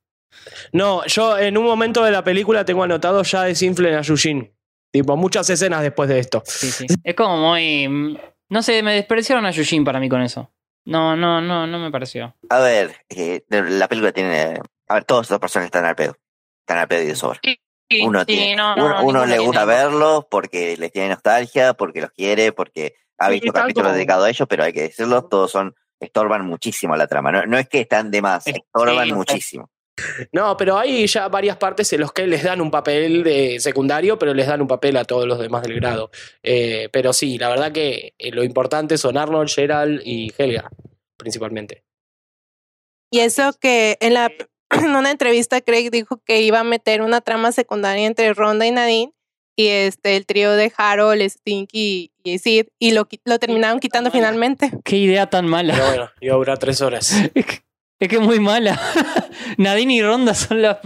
No, 0.72 1.06
yo 1.06 1.38
en 1.38 1.56
un 1.56 1.64
momento 1.64 2.02
de 2.02 2.10
la 2.10 2.24
película 2.24 2.64
tengo 2.64 2.82
anotado 2.82 3.22
ya 3.22 3.44
desinflen 3.44 3.94
a 3.94 4.02
Yushin. 4.02 4.50
Tipo, 4.90 5.16
muchas 5.16 5.48
escenas 5.50 5.82
después 5.82 6.08
de 6.08 6.18
esto. 6.18 6.42
Sí, 6.44 6.70
sí. 6.70 6.86
Es 7.04 7.14
como 7.14 7.36
muy. 7.36 7.86
mm, 7.88 8.16
No 8.50 8.62
sé, 8.62 8.82
me 8.82 8.94
despreciaron 8.94 9.46
a 9.46 9.52
Yushin 9.52 9.84
para 9.84 10.00
mí 10.00 10.08
con 10.08 10.20
eso. 10.22 10.50
No, 10.84 11.16
no, 11.16 11.40
no, 11.40 11.66
no 11.66 11.78
me 11.78 11.90
pareció. 11.90 12.34
A 12.50 12.60
ver, 12.60 12.94
eh, 13.08 13.42
la 13.48 13.88
película 13.88 14.12
tiene... 14.12 14.58
A 14.88 14.94
ver, 14.94 15.04
todos 15.04 15.22
estos 15.22 15.38
personajes 15.38 15.68
están 15.68 15.84
al 15.86 15.96
pedo. 15.96 16.16
Están 16.60 16.78
al 16.78 16.88
pedo 16.88 17.02
y 17.02 17.06
de 17.06 17.16
sobra. 17.16 17.40
Uno, 18.02 18.20
sí, 18.20 18.26
tiene- 18.26 18.56
no, 18.56 18.74
no, 18.76 18.84
uno, 18.84 19.00
uno 19.04 19.26
le 19.26 19.38
gusta 19.38 19.64
verlos 19.66 20.26
porque 20.30 20.76
les 20.76 20.90
tiene 20.92 21.10
nostalgia, 21.10 21.74
porque 21.74 22.00
los 22.00 22.10
quiere, 22.10 22.52
porque 22.52 22.94
ha 23.18 23.28
visto 23.28 23.52
capítulos 23.52 23.92
dedicados 23.94 24.26
a 24.26 24.30
ellos, 24.30 24.48
pero 24.48 24.64
hay 24.64 24.72
que 24.72 24.82
decirlo, 24.82 25.24
todos 25.28 25.50
son 25.50 25.74
estorban 26.00 26.44
muchísimo 26.44 26.96
la 26.96 27.06
trama. 27.06 27.30
No, 27.32 27.46
no 27.46 27.56
es 27.58 27.68
que 27.68 27.80
están 27.80 28.10
de 28.10 28.20
más, 28.20 28.46
estorban 28.46 29.08
muchísimo. 29.16 29.70
No, 30.32 30.56
pero 30.56 30.76
hay 30.76 31.06
ya 31.06 31.28
varias 31.28 31.56
partes 31.56 31.92
en 31.92 32.00
los 32.00 32.12
que 32.12 32.26
les 32.26 32.42
dan 32.42 32.60
un 32.60 32.70
papel 32.70 33.22
de 33.22 33.60
secundario, 33.60 34.18
pero 34.18 34.34
les 34.34 34.46
dan 34.46 34.60
un 34.60 34.68
papel 34.68 34.96
a 34.96 35.04
todos 35.04 35.26
los 35.26 35.38
demás 35.38 35.62
del 35.62 35.76
grado. 35.76 36.10
Eh, 36.42 36.88
pero 36.92 37.12
sí, 37.12 37.38
la 37.38 37.48
verdad 37.48 37.72
que 37.72 38.14
eh, 38.18 38.30
lo 38.32 38.42
importante 38.42 38.98
son 38.98 39.16
Arnold, 39.16 39.48
Gerald 39.48 40.00
y 40.04 40.32
Helga, 40.36 40.70
principalmente. 41.16 41.84
Y 43.10 43.20
eso 43.20 43.52
que 43.60 43.96
en, 44.00 44.14
la, 44.14 44.32
en 44.70 44.96
una 44.96 45.10
entrevista 45.10 45.60
Craig 45.60 45.90
dijo 45.90 46.20
que 46.24 46.42
iba 46.42 46.60
a 46.60 46.64
meter 46.64 47.02
una 47.02 47.20
trama 47.20 47.52
secundaria 47.52 48.06
entre 48.06 48.34
Ronda 48.34 48.66
y 48.66 48.72
Nadine 48.72 49.12
y 49.56 49.68
este 49.68 50.16
el 50.16 50.26
trío 50.26 50.52
de 50.52 50.72
Harold, 50.76 51.22
Stinky 51.22 52.12
y 52.24 52.38
Sid 52.38 52.66
y 52.80 52.90
lo, 52.90 53.06
lo 53.24 53.38
terminaron 53.38 53.78
quitando 53.78 54.10
finalmente. 54.10 54.72
Qué 54.84 54.96
idea 54.96 55.30
tan 55.30 55.46
mala. 55.46 55.74
Pero 55.74 55.86
bueno, 55.86 56.10
iba 56.20 56.34
a 56.34 56.38
durar 56.38 56.58
tres 56.58 56.80
horas. 56.80 57.14
Es 58.00 58.08
que 58.08 58.16
es 58.16 58.22
muy 58.22 58.40
mala. 58.40 58.78
Nadine 59.58 59.94
y 59.94 60.02
Ronda 60.02 60.34
son 60.34 60.62
la, 60.62 60.80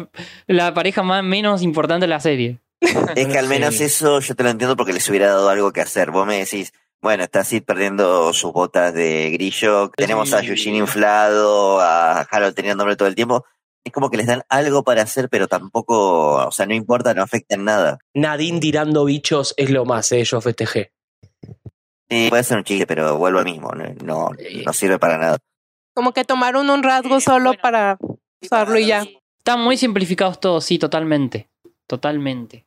la 0.46 0.74
pareja 0.74 1.02
más, 1.02 1.24
menos 1.24 1.62
importante 1.62 2.04
de 2.04 2.08
la 2.10 2.20
serie. 2.20 2.58
Es 2.80 3.26
que 3.26 3.38
al 3.38 3.48
menos 3.48 3.74
Sí. 3.76 3.84
eso 3.84 4.20
yo 4.20 4.34
te 4.36 4.42
lo 4.44 4.50
entiendo 4.50 4.76
porque 4.76 4.92
les 4.92 5.08
hubiera 5.08 5.28
dado 5.28 5.48
algo 5.48 5.72
que 5.72 5.80
hacer. 5.80 6.10
Vos 6.10 6.26
me 6.26 6.38
decís, 6.38 6.72
bueno, 7.02 7.24
está 7.24 7.44
Sid 7.44 7.62
perdiendo 7.64 8.32
sus 8.32 8.52
botas 8.52 8.92
de 8.94 9.30
grillo, 9.30 9.90
tenemos 9.96 10.32
a 10.32 10.42
Yushin 10.42 10.74
inflado, 10.76 11.80
a 11.80 12.20
Harold 12.20 12.54
teniendo 12.54 12.82
hambre 12.82 12.96
todo 12.96 13.08
el 13.08 13.14
tiempo. 13.14 13.44
Es 13.84 13.92
como 13.92 14.10
que 14.10 14.16
les 14.18 14.26
dan 14.26 14.42
algo 14.48 14.82
para 14.84 15.02
hacer, 15.02 15.28
pero 15.30 15.48
tampoco, 15.48 16.46
o 16.46 16.50
sea, 16.52 16.66
no 16.66 16.74
importa, 16.74 17.14
no 17.14 17.22
afecta 17.22 17.54
en 17.54 17.64
nada. 17.64 17.98
Nadine 18.14 18.60
tirando 18.60 19.04
bichos 19.06 19.54
es 19.56 19.70
lo 19.70 19.84
más, 19.86 20.12
eh, 20.12 20.22
yo 20.24 20.40
festejé. 20.40 20.92
Sí, 22.10 22.26
puede 22.28 22.42
ser 22.44 22.58
un 22.58 22.64
chiste, 22.64 22.86
pero 22.86 23.16
vuelvo 23.18 23.38
al 23.38 23.44
mismo, 23.44 23.70
no, 23.72 23.84
no, 24.04 24.30
no 24.64 24.72
sirve 24.72 24.98
para 24.98 25.18
nada. 25.18 25.38
Como 25.98 26.12
que 26.12 26.22
tomaron 26.22 26.70
un 26.70 26.84
rasgo 26.84 27.18
solo 27.18 27.54
para 27.54 27.98
usarlo 28.40 28.78
y 28.78 28.86
ya. 28.86 29.04
Están 29.38 29.60
muy 29.60 29.76
simplificados 29.76 30.38
todos, 30.38 30.64
sí, 30.64 30.78
totalmente. 30.78 31.48
Totalmente. 31.88 32.66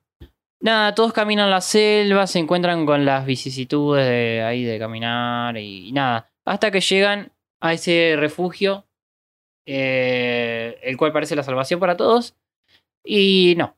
Nada, 0.60 0.94
todos 0.94 1.14
caminan 1.14 1.50
la 1.50 1.62
selva, 1.62 2.28
se 2.28 2.40
encuentran 2.40 2.86
con 2.86 3.06
las 3.06 3.26
vicisitudes 3.26 4.06
de 4.06 4.44
ahí 4.44 4.66
de 4.66 4.78
caminar 4.78 5.56
y, 5.56 5.88
y 5.88 5.92
nada. 5.94 6.30
Hasta 6.44 6.72
que 6.72 6.82
llegan 6.82 7.32
a 7.62 7.72
ese 7.72 8.16
refugio, 8.18 8.86
eh, 9.66 10.78
el 10.84 10.98
cual 10.98 11.14
parece 11.14 11.38
la 11.38 11.44
salvación 11.44 11.80
para 11.80 11.96
todos. 11.96 12.36
Y 13.02 13.54
no, 13.58 13.78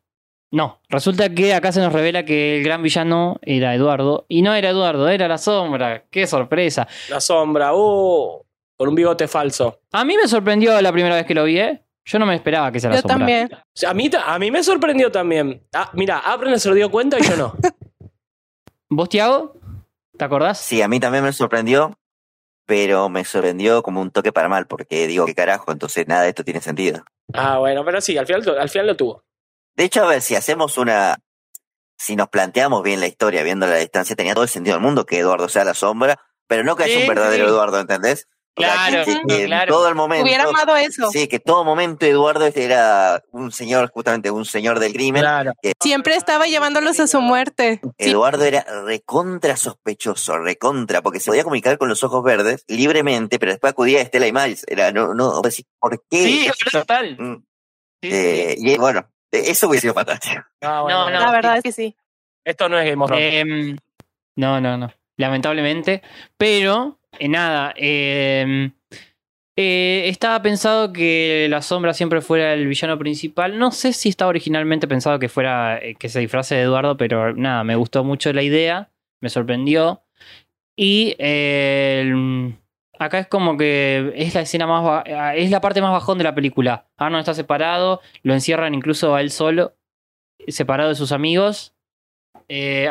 no. 0.50 0.80
Resulta 0.90 1.30
que 1.30 1.54
acá 1.54 1.72
se 1.72 1.80
nos 1.80 1.94
revela 1.94 2.26
que 2.26 2.58
el 2.58 2.64
gran 2.64 2.82
villano 2.82 3.38
era 3.44 3.76
Eduardo. 3.76 4.26
Y 4.30 4.42
no 4.42 4.56
era 4.56 4.70
Eduardo, 4.70 5.10
era 5.10 5.28
la 5.28 5.38
sombra. 5.38 6.06
¡Qué 6.10 6.26
sorpresa! 6.26 6.88
La 7.08 7.22
sombra, 7.22 7.70
oh, 7.76 8.48
con 8.84 8.90
un 8.90 8.96
bigote 8.96 9.30
falso. 9.30 9.80
A 9.94 10.04
mí 10.04 10.18
me 10.18 10.28
sorprendió 10.28 10.82
la 10.82 10.92
primera 10.92 11.16
vez 11.16 11.26
que 11.26 11.34
lo 11.34 11.46
vi, 11.46 11.58
¿eh? 11.58 11.86
Yo 12.04 12.20
no 12.20 12.26
me 12.26 12.36
esperaba 12.36 12.70
que 12.70 12.82
sea 12.82 12.90
la 12.90 13.00
sombra. 13.00 13.16
O 13.18 13.58
sea, 13.74 13.92
a, 13.92 13.94
mí, 13.94 14.12
a 14.14 14.40
mí 14.40 14.52
me 14.52 14.62
sorprendió 14.62 15.10
también. 15.10 15.66
Ah, 15.74 15.90
mira, 15.94 16.20
Abner 16.20 16.60
se 16.60 16.68
lo 16.68 16.76
dio 16.76 16.92
cuenta 16.92 17.18
y 17.18 17.24
yo 17.24 17.38
no. 17.38 17.56
¿Vos, 18.90 19.08
Tiago? 19.08 19.56
¿Te 20.18 20.26
acordás? 20.26 20.60
Sí, 20.60 20.82
a 20.82 20.90
mí 20.90 21.00
también 21.00 21.24
me 21.24 21.32
sorprendió, 21.32 21.98
pero 22.66 23.08
me 23.08 23.24
sorprendió 23.24 23.82
como 23.84 24.02
un 24.02 24.12
toque 24.12 24.34
para 24.34 24.50
mal, 24.50 24.68
porque 24.68 25.08
digo, 25.08 25.26
¿qué 25.26 25.34
carajo? 25.34 25.72
Entonces 25.72 26.06
nada 26.06 26.24
de 26.24 26.30
esto 26.30 26.44
tiene 26.44 26.60
sentido. 26.60 27.06
Ah, 27.34 27.60
bueno, 27.60 27.86
pero 27.86 28.02
sí, 28.02 28.18
al 28.18 28.26
final, 28.26 28.44
al 28.60 28.70
final 28.70 28.88
lo 28.88 28.98
tuvo. 28.98 29.24
De 29.78 29.86
hecho, 29.86 30.04
a 30.04 30.08
ver, 30.08 30.22
si 30.22 30.36
hacemos 30.36 30.78
una. 30.78 31.16
Si 31.98 32.18
nos 32.18 32.28
planteamos 32.28 32.84
bien 32.84 33.00
la 33.00 33.08
historia, 33.08 33.44
viendo 33.44 33.66
la 33.66 33.78
distancia, 33.78 34.14
tenía 34.14 34.34
todo 34.34 34.44
el 34.44 34.50
sentido 34.50 34.76
del 34.76 34.84
mundo 34.84 35.06
que 35.06 35.20
Eduardo 35.20 35.48
sea 35.48 35.64
la 35.64 35.74
sombra, 35.74 36.20
pero 36.48 36.66
no 36.66 36.76
que 36.76 36.84
haya 36.84 36.96
Sí, 36.98 37.02
un 37.04 37.08
verdadero 37.08 37.46
sí. 37.46 37.50
Eduardo, 37.50 37.80
¿entendés? 37.80 38.28
O 38.56 38.62
sea, 38.62 38.72
Claro, 38.88 39.06
que- 39.06 39.22
que 39.28 39.42
en 39.42 39.46
claro. 39.48 39.74
todo 39.74 39.88
el 39.90 39.96
momento. 39.96 40.24
Hubiera 40.26 40.44
amado 40.44 40.76
eso. 40.76 41.10
Sí, 41.12 41.28
que 41.28 41.40
todo 41.40 41.64
momento 41.64 42.06
Eduardo 42.06 42.46
este 42.46 42.66
era 42.66 43.24
un 43.32 43.52
señor, 43.52 43.90
justamente 43.92 44.30
un 44.30 44.46
señor 44.46 44.80
del 44.80 44.94
crimen. 44.94 45.24
que 45.62 45.74
Siempre 45.82 46.16
estaba 46.16 46.46
llevándolos 46.46 47.00
a 47.00 47.08
su 47.08 47.20
muerte. 47.20 47.80
Sí. 47.98 48.12
Eduardo 48.12 48.44
era 48.46 48.64
recontra 48.86 49.58
sospechoso, 49.58 50.38
recontra, 50.38 51.02
porque 51.02 51.20
se 51.20 51.32
podía 51.32 51.44
comunicar 51.44 51.78
con 51.80 51.90
los 51.90 52.04
ojos 52.04 52.24
verdes 52.24 52.64
libremente, 52.68 53.40
pero 53.40 53.52
después 53.54 53.72
acudía 53.72 54.00
a 54.00 54.02
Estela 54.04 54.28
y 54.28 54.32
Miles. 54.34 54.64
Era, 54.68 54.92
no, 54.92 55.16
no, 55.16 55.42
¿por 55.80 56.04
qué? 56.10 56.24
Sí, 56.24 56.48
total. 56.72 57.18
Mm. 57.18 57.44
Eh, 58.04 58.56
y 58.60 58.78
bueno, 58.78 59.10
eh, 59.32 59.44
eso 59.48 59.68
hubiera 59.68 59.82
sido 59.82 59.94
fantástico. 59.94 60.44
No, 60.62 60.88
no, 60.88 61.10
La 61.10 61.32
verdad 61.32 61.58
es 61.58 61.64
que 61.64 61.72
sí. 61.72 61.96
Esto 62.46 62.70
no 62.70 62.78
es 62.78 62.86
Game 62.90 63.02
of 63.04 63.08
Thrones. 63.10 63.34
Em, 63.34 63.78
no, 64.36 64.60
no, 64.62 64.78
no. 64.78 64.94
Lamentablemente. 65.18 66.02
Pero, 66.38 67.00
eh, 67.20 67.28
nada. 67.28 67.74
em, 67.78 68.72
eh, 69.56 70.04
estaba 70.08 70.42
pensado 70.42 70.92
que 70.94 71.48
la 71.50 71.62
sombra 71.62 71.94
siempre 71.94 72.22
fuera 72.22 72.54
el 72.54 72.68
villano 72.68 72.98
principal. 72.98 73.60
No 73.60 73.72
sé 73.72 73.94
si 73.94 74.10
estaba 74.10 74.30
originalmente 74.30 74.88
pensado 74.88 75.20
que 75.20 75.30
fuera 75.30 75.78
eh, 75.78 75.96
que 75.96 76.10
se 76.10 76.20
disfrace 76.20 76.56
de 76.56 76.62
Eduardo, 76.64 76.98
pero 76.98 77.34
nada, 77.36 77.64
me 77.64 77.76
gustó 77.76 78.04
mucho 78.04 78.34
la 78.34 78.42
idea. 78.42 78.90
Me 79.22 79.30
sorprendió. 79.30 80.02
Y 80.76 81.16
el- 81.20 82.56
acá 82.98 83.20
es 83.20 83.28
como 83.28 83.58
que 83.58 84.12
es 84.16 84.34
la 84.34 84.42
escena 84.42 84.66
más 84.66 84.84
ba- 84.84 85.36
es 85.36 85.52
la 85.52 85.62
parte 85.62 85.82
más 85.82 85.92
bajón 85.92 86.18
de 86.18 86.24
la 86.24 86.34
película. 86.36 86.88
Arnold 86.98 87.22
está 87.22 87.34
separado, 87.36 88.02
lo 88.24 88.34
encierran 88.34 88.74
incluso 88.74 89.14
a 89.16 89.22
él 89.22 89.30
solo, 89.30 89.76
separado 90.48 90.90
de 90.90 90.96
sus 90.96 91.12
amigos, 91.12 91.74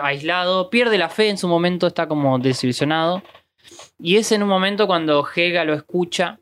aislado, 0.02 0.70
pierde 0.70 0.96
la 0.98 1.08
fe 1.08 1.28
en 1.28 1.38
su 1.38 1.48
momento, 1.48 1.86
está 1.86 2.06
como 2.08 2.38
desilusionado. 2.38 3.22
Y 4.04 4.16
es 4.16 4.32
en 4.32 4.42
un 4.42 4.48
momento 4.48 4.88
cuando 4.88 5.24
Helga 5.24 5.64
lo 5.64 5.74
escucha, 5.74 6.40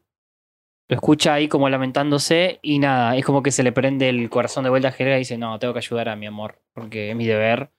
lo 0.89 0.95
escucha 0.97 1.35
ahí 1.35 1.47
como 1.47 1.69
lamentándose 1.69 2.59
y 2.63 2.79
nada, 2.79 3.17
es 3.17 3.25
como 3.25 3.43
que 3.43 3.53
se 3.53 3.63
le 3.63 3.71
prende 3.71 4.09
el 4.09 4.31
corazón 4.31 4.65
de 4.65 4.71
vuelta 4.71 4.89
a 4.89 4.95
Helga 4.99 5.17
y 5.17 5.21
dice, 5.21 5.37
no, 5.37 5.59
tengo 5.59 5.75
que 5.75 5.81
ayudar 5.81 6.09
a 6.09 6.17
mi 6.17 6.25
amor, 6.25 6.59
porque 6.73 7.11
es 7.11 7.17
mi 7.17 7.27
deber. 7.27 7.71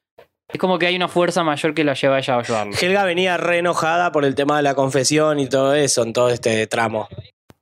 Es 0.48 0.60
como 0.60 0.78
que 0.78 0.86
hay 0.86 0.96
una 0.96 1.08
fuerza 1.08 1.44
mayor 1.44 1.74
que 1.74 1.84
la 1.84 1.96
lleva 1.96 2.18
a 2.18 2.20
ella 2.20 2.36
a 2.36 2.40
ayudarlo. 2.40 2.74
Helga 2.80 3.06
venía 3.06 3.38
re 3.38 3.58
enojada 3.58 4.12
por 4.12 4.24
el 4.24 4.36
tema 4.36 4.58
de 4.58 4.64
la 4.64 4.76
confesión 4.76 5.40
y 5.40 5.50
todo 5.50 5.74
eso 5.74 6.04
en 6.04 6.14
todo 6.14 6.30
este 6.30 6.68
tramo. 6.68 7.08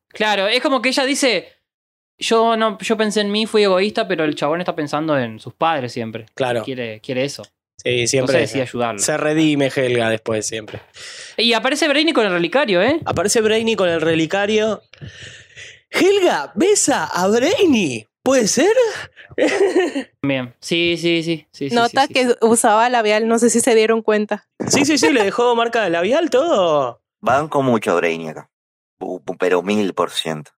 Claro, 0.09 0.47
es 0.47 0.61
como 0.61 0.81
que 0.81 0.89
ella 0.89 1.05
dice, 1.05 1.47
yo 2.17 2.57
no, 2.57 2.77
yo 2.79 2.97
pensé 2.97 3.21
en 3.21 3.31
mí, 3.31 3.45
fui 3.45 3.63
egoísta, 3.63 4.09
pero 4.09 4.25
el 4.25 4.35
chabón 4.35 4.59
está 4.59 4.75
pensando 4.75 5.17
en 5.17 5.39
sus 5.39 5.53
padres 5.53 5.93
siempre. 5.93 6.25
Claro. 6.35 6.63
Quiere, 6.63 6.99
quiere 6.99 7.23
eso. 7.23 7.43
Sí, 7.83 8.07
siempre. 8.07 8.35
Entonces 8.35 8.49
decide 8.49 8.63
ayudarlo. 8.63 8.99
Se 8.99 9.17
redime 9.17 9.71
Helga 9.73 10.09
después, 10.09 10.45
siempre. 10.45 10.81
Y 11.37 11.53
aparece 11.53 11.87
Brainy 11.87 12.11
con 12.11 12.25
el 12.25 12.31
relicario, 12.31 12.81
¿eh? 12.81 12.99
Aparece 13.05 13.41
Brainy 13.41 13.75
con 13.75 13.87
el 13.87 14.01
relicario. 14.01 14.81
Helga, 15.89 16.51
besa 16.55 17.05
a 17.05 17.27
Brainy. 17.27 18.05
¿Puede 18.21 18.47
ser? 18.47 18.73
Bien. 20.21 20.53
Sí, 20.59 20.97
sí, 20.97 21.23
sí. 21.23 21.47
sí, 21.51 21.69
sí, 21.69 21.75
Nota 21.75 22.01
sí, 22.01 22.07
sí. 22.07 22.13
que 22.13 22.45
usaba 22.45 22.89
labial, 22.89 23.27
no 23.27 23.39
sé 23.39 23.49
si 23.49 23.61
se 23.61 23.73
dieron 23.75 24.01
cuenta. 24.01 24.47
Sí, 24.67 24.83
sí, 24.83 24.97
sí, 24.97 25.11
le 25.11 25.23
dejó 25.23 25.55
marca 25.55 25.83
de 25.83 25.89
labial 25.89 26.29
todo. 26.29 27.01
Banco 27.21 27.63
mucho 27.63 27.91
a 27.91 27.95
Brainy 27.95 28.29
acá. 28.29 28.49
Pero 29.39 29.63
mil 29.63 29.93
por 29.93 30.11
ciento. 30.11 30.51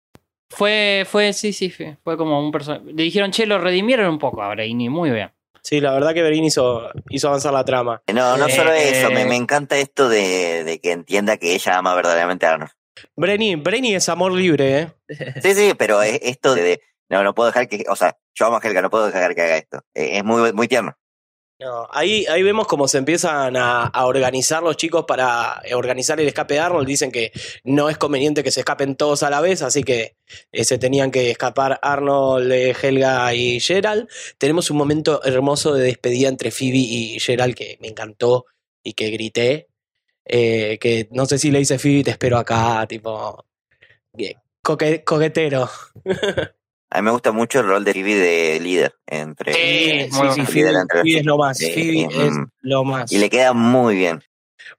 Fue, 0.49 1.06
fue, 1.10 1.31
sí, 1.34 1.53
sí, 1.53 1.69
fue, 1.69 1.98
fue 2.03 2.18
como 2.18 2.43
un 2.43 2.52
personaje. 2.52 2.84
Le 2.91 3.03
dijeron, 3.03 3.31
che, 3.31 3.45
lo 3.45 3.60
redimieron 3.60 4.10
un 4.10 4.19
poco 4.19 4.41
a 4.41 4.49
Brainy, 4.49 4.89
muy 4.89 5.11
bien. 5.11 5.31
Sí, 5.63 5.79
la 5.79 5.93
verdad 5.93 6.13
que 6.13 6.23
Brainy 6.23 6.47
hizo, 6.47 6.89
hizo 7.09 7.27
avanzar 7.27 7.53
la 7.53 7.63
trama. 7.63 8.01
No, 8.13 8.35
no 8.38 8.47
Eh, 8.47 8.51
solo 8.51 8.71
eso, 8.73 9.07
eh, 9.09 9.13
me, 9.13 9.25
me 9.25 9.35
encanta 9.35 9.77
esto 9.77 10.09
de, 10.09 10.63
de 10.63 10.79
que 10.79 10.91
entienda 10.91 11.38
que 11.38 11.53
ella 11.53 11.77
ama 11.77 11.93
verdaderamente 11.95 12.45
a 12.45 12.53
Arnold. 12.53 12.71
Brainy, 13.15 13.55
Brainy 13.55 13.95
es 13.95 14.09
amor 14.09 14.31
libre, 14.33 14.79
¿eh? 14.79 14.88
Sí, 15.41 15.53
sí, 15.53 15.73
pero 15.77 16.01
es 16.01 16.19
esto 16.23 16.55
de, 16.55 16.61
de- 16.63 16.81
no, 17.09 17.23
no 17.23 17.33
puedo 17.35 17.47
dejar 17.47 17.67
que, 17.67 17.83
o 17.89 17.95
sea, 17.95 18.17
yo 18.33 18.45
amo 18.45 18.57
a 18.57 18.59
Helga, 18.61 18.81
no 18.81 18.89
puedo 18.89 19.07
dejar 19.07 19.35
que 19.35 19.41
haga 19.41 19.57
esto. 19.57 19.81
Eh, 19.93 20.17
Es 20.17 20.23
muy, 20.23 20.53
muy 20.53 20.67
tierno. 20.67 20.95
No, 21.61 21.88
ahí, 21.91 22.25
ahí 22.25 22.41
vemos 22.41 22.65
cómo 22.65 22.88
se 22.88 22.97
empiezan 22.97 23.55
a, 23.55 23.91
organizar 24.03 24.63
los 24.63 24.77
chicos 24.77 25.05
para 25.07 25.61
eh, 25.63 25.75
organizar 25.75 26.19
el 26.19 26.27
escape 26.27 26.55
de 26.55 26.59
Arnold. 26.59 26.88
Dicen 26.88 27.11
que 27.11 27.31
no 27.63 27.88
es 27.88 27.99
conveniente 27.99 28.43
que 28.43 28.49
se 28.49 28.61
escapen 28.61 28.95
todos 28.95 29.21
a 29.21 29.29
la 29.29 29.41
vez, 29.41 29.61
así 29.61 29.83
que 29.83 30.15
eh, 30.51 30.63
se 30.65 30.79
tenían 30.79 31.11
que 31.11 31.29
escapar 31.29 31.79
Arnold, 31.83 32.51
eh, 32.51 32.75
Helga 32.81 33.31
y 33.35 33.59
Gerald. 33.59 34.09
Tenemos 34.39 34.71
un 34.71 34.77
momento 34.77 35.23
hermoso 35.23 35.75
de 35.75 35.83
despedida 35.83 36.29
entre 36.29 36.49
Phoebe 36.49 36.77
y 36.77 37.19
Gerald 37.19 37.53
que 37.53 37.77
me 37.79 37.89
encantó 37.89 38.47
y 38.81 38.93
que 38.93 39.11
grité. 39.11 39.67
Que 40.25 41.09
no 41.11 41.27
sé 41.27 41.38
si 41.38 41.51
le 41.51 41.59
dice 41.59 41.77
Phoebe, 41.77 42.03
te 42.05 42.11
espero 42.11 42.39
acá, 42.39 42.88
tipo. 42.88 43.45
Bien, 44.13 44.35
coque- 44.63 45.03
coquetero. 45.03 45.69
A 46.91 47.01
mí 47.01 47.05
me 47.05 47.11
gusta 47.11 47.31
mucho 47.31 47.61
el 47.61 47.68
rol 47.68 47.85
de 47.85 47.93
Phoebe 47.93 48.15
de 48.15 48.59
líder 48.59 48.93
entre. 49.07 49.53
Sí, 49.53 50.09
sí, 50.11 50.45
sí, 50.45 50.53
líder 50.53 50.73
Phoebe, 50.73 50.80
entre 50.80 50.97
los 50.97 51.03
Phoebe 51.03 51.19
es 51.19 51.26
lo 51.26 51.38
más. 51.38 51.61
Eh, 51.61 51.73
Phoebe 51.73 52.01
eh, 52.01 52.27
es 52.27 52.34
mm. 52.34 52.43
lo 52.61 52.84
más. 52.84 53.11
Y 53.11 53.18
le 53.18 53.30
queda 53.30 53.53
muy 53.53 53.95
bien. 53.95 54.23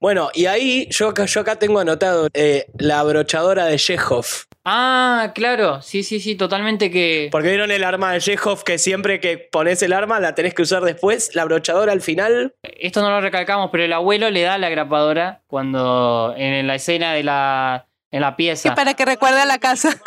Bueno, 0.01 0.31
y 0.35 0.47
ahí 0.47 0.89
yo, 0.91 1.09
acá- 1.09 1.25
yo 1.25 1.41
acá 1.41 1.57
tengo 1.57 1.79
anotado 1.81 2.29
eh, 2.35 2.67
la 2.79 3.01
abrochadora 3.01 3.67
de 3.67 3.77
Chekhov. 3.77 4.27
Ah, 4.65 5.33
claro, 5.35 5.83
sí, 5.83 6.03
sí, 6.05 6.21
sí, 6.21 6.37
totalmente 6.37 6.91
que... 6.91 7.29
Porque 7.33 7.49
vieron 7.49 7.73
el 7.73 7.83
arma 7.83 8.13
de 8.13 8.21
Chekhov 8.21 8.63
que 8.63 8.79
siempre 8.79 9.19
que 9.19 9.39
pones 9.39 9.83
el 9.83 9.93
arma 9.93 10.21
la 10.21 10.37
tenés 10.37 10.55
que 10.55 10.63
usar 10.63 10.85
después. 10.85 11.35
La 11.35 11.43
abrochadora 11.43 11.93
al 11.93 12.01
final. 12.01 12.55
Esto 12.63 13.03
no 13.03 13.11
lo 13.11 13.21
recalcamos, 13.21 13.71
pero 13.73 13.85
el 13.85 13.93
abuelo 13.93 14.31
le 14.31 14.43
da 14.43 14.59
la 14.59 14.69
grapadora 14.69 15.43
cuando 15.49 16.35
en 16.37 16.67
la 16.67 16.77
escena 16.77 17.13
de 17.13 17.25
la, 17.25 17.89
en 18.13 18.21
la 18.21 18.37
pieza. 18.37 18.75
Para 18.75 18.95
que 18.95 19.05
recuerde 19.05 19.41
a 19.41 19.47
la 19.47 19.59
casa. 19.59 20.01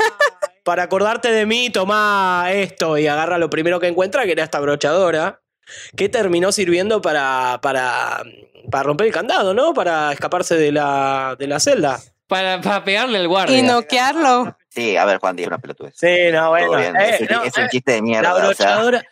Para 0.66 0.82
acordarte 0.82 1.32
de 1.32 1.46
mí, 1.46 1.70
toma 1.70 2.48
esto 2.52 2.98
y 2.98 3.06
agarra 3.06 3.38
lo 3.38 3.52
primero 3.52 3.80
que 3.80 3.86
encuentra, 3.88 4.26
que 4.26 4.32
era 4.32 4.44
esta 4.44 4.58
abrochadora. 4.58 5.42
Que 5.96 6.10
terminó 6.10 6.52
sirviendo 6.52 7.02
para, 7.04 7.60
para, 7.62 8.24
para 8.72 8.84
romper 8.84 9.06
el 9.08 9.14
candado, 9.14 9.54
¿no? 9.54 9.76
Para 9.76 10.12
escaparse 10.12 10.56
de 10.56 10.72
la, 10.72 11.36
de 11.38 11.46
la 11.46 11.60
celda. 11.60 12.00
Para, 12.28 12.62
para 12.62 12.84
pegarle 12.84 13.20
al 13.20 13.28
guardia. 13.28 13.58
Y 13.60 13.62
noquearlo. 13.62 14.58
Sí, 14.70 14.98
a 14.98 15.06
ver, 15.06 15.20
Juan, 15.20 15.36
diga 15.36 15.50
una 15.50 15.60
pelotudez. 15.60 15.94
Sí, 15.96 16.32
no, 16.32 16.50
bueno. 16.50 16.80
Eh, 16.80 16.94
es, 17.10 17.22
un- 17.22 17.28
no, 17.28 17.44
es 17.44 17.58
un 17.58 17.64
eh, 17.66 17.68
chiste 17.70 17.92
de 17.92 18.02
mierda. 18.02 18.30
la 18.30 18.50
o 18.50 18.54
sea, 18.54 18.74
abrochadora. 18.74 19.04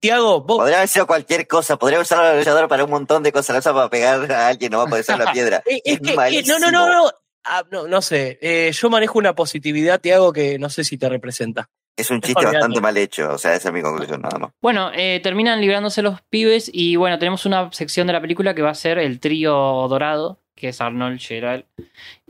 Tiago, 0.00 0.40
vos. 0.40 0.56
podría 0.58 0.78
haber 0.78 0.88
sido 0.88 1.06
cualquier 1.06 1.46
cosa. 1.46 1.76
Podría 1.76 2.00
usar 2.00 2.24
la 2.24 2.30
abrochadora 2.30 2.68
para 2.68 2.84
un 2.84 2.90
montón 2.90 3.22
de 3.22 3.32
cosas. 3.32 3.52
La 3.54 3.58
usa 3.60 3.74
para 3.74 3.90
pegar 3.90 4.32
a 4.32 4.48
alguien, 4.48 4.72
no 4.72 4.78
va 4.78 4.84
a 4.84 4.86
poder 4.86 5.04
ser 5.04 5.18
la 5.18 5.30
piedra. 5.30 5.62
Es 5.66 6.00
que, 6.00 6.14
malísimo. 6.14 6.58
no, 6.58 6.70
no, 6.70 6.86
no, 6.86 7.04
no. 7.04 7.12
Ah, 7.44 7.64
no, 7.70 7.88
no 7.88 8.02
sé. 8.02 8.38
Eh, 8.42 8.70
yo 8.72 8.90
manejo 8.90 9.18
una 9.18 9.34
positividad, 9.34 10.00
Tiago, 10.00 10.32
que 10.32 10.58
no 10.58 10.68
sé 10.68 10.84
si 10.84 10.98
te 10.98 11.08
representa. 11.08 11.68
Es 11.96 12.10
un 12.10 12.20
chiste 12.20 12.44
bastante 12.44 12.80
mal 12.80 12.96
hecho. 12.96 13.32
O 13.32 13.38
sea, 13.38 13.54
esa 13.54 13.68
es 13.68 13.74
mi 13.74 13.82
conclusión, 13.82 14.22
nada 14.22 14.38
más. 14.38 14.52
Bueno, 14.62 14.90
eh, 14.94 15.20
terminan 15.22 15.60
librándose 15.60 16.02
los 16.02 16.22
pibes 16.22 16.70
y 16.72 16.96
bueno, 16.96 17.18
tenemos 17.18 17.44
una 17.46 17.70
sección 17.72 18.06
de 18.06 18.12
la 18.14 18.20
película 18.20 18.54
que 18.54 18.62
va 18.62 18.70
a 18.70 18.74
ser 18.74 18.98
el 18.98 19.20
trío 19.20 19.52
dorado, 19.88 20.38
que 20.54 20.68
es 20.68 20.80
Arnold, 20.80 21.20
Gerald 21.20 21.64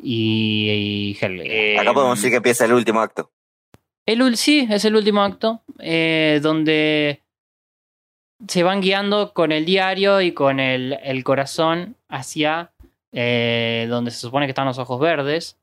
y, 0.02 0.70
y 0.70 1.18
Helga. 1.20 1.82
Acá 1.82 1.92
podemos 1.92 2.18
decir 2.18 2.30
que 2.30 2.36
empieza 2.36 2.64
el 2.64 2.72
último 2.72 3.00
acto. 3.00 3.30
El, 4.06 4.36
sí, 4.36 4.66
es 4.68 4.84
el 4.84 4.96
último 4.96 5.22
acto, 5.22 5.62
eh, 5.78 6.40
donde 6.42 7.22
se 8.48 8.62
van 8.62 8.80
guiando 8.80 9.32
con 9.34 9.52
el 9.52 9.64
diario 9.64 10.20
y 10.20 10.32
con 10.32 10.58
el, 10.58 10.98
el 11.04 11.22
corazón 11.22 11.96
hacia 12.08 12.72
eh, 13.12 13.86
donde 13.88 14.10
se 14.10 14.18
supone 14.18 14.46
que 14.46 14.50
están 14.50 14.66
los 14.66 14.78
ojos 14.78 15.00
verdes. 15.00 15.58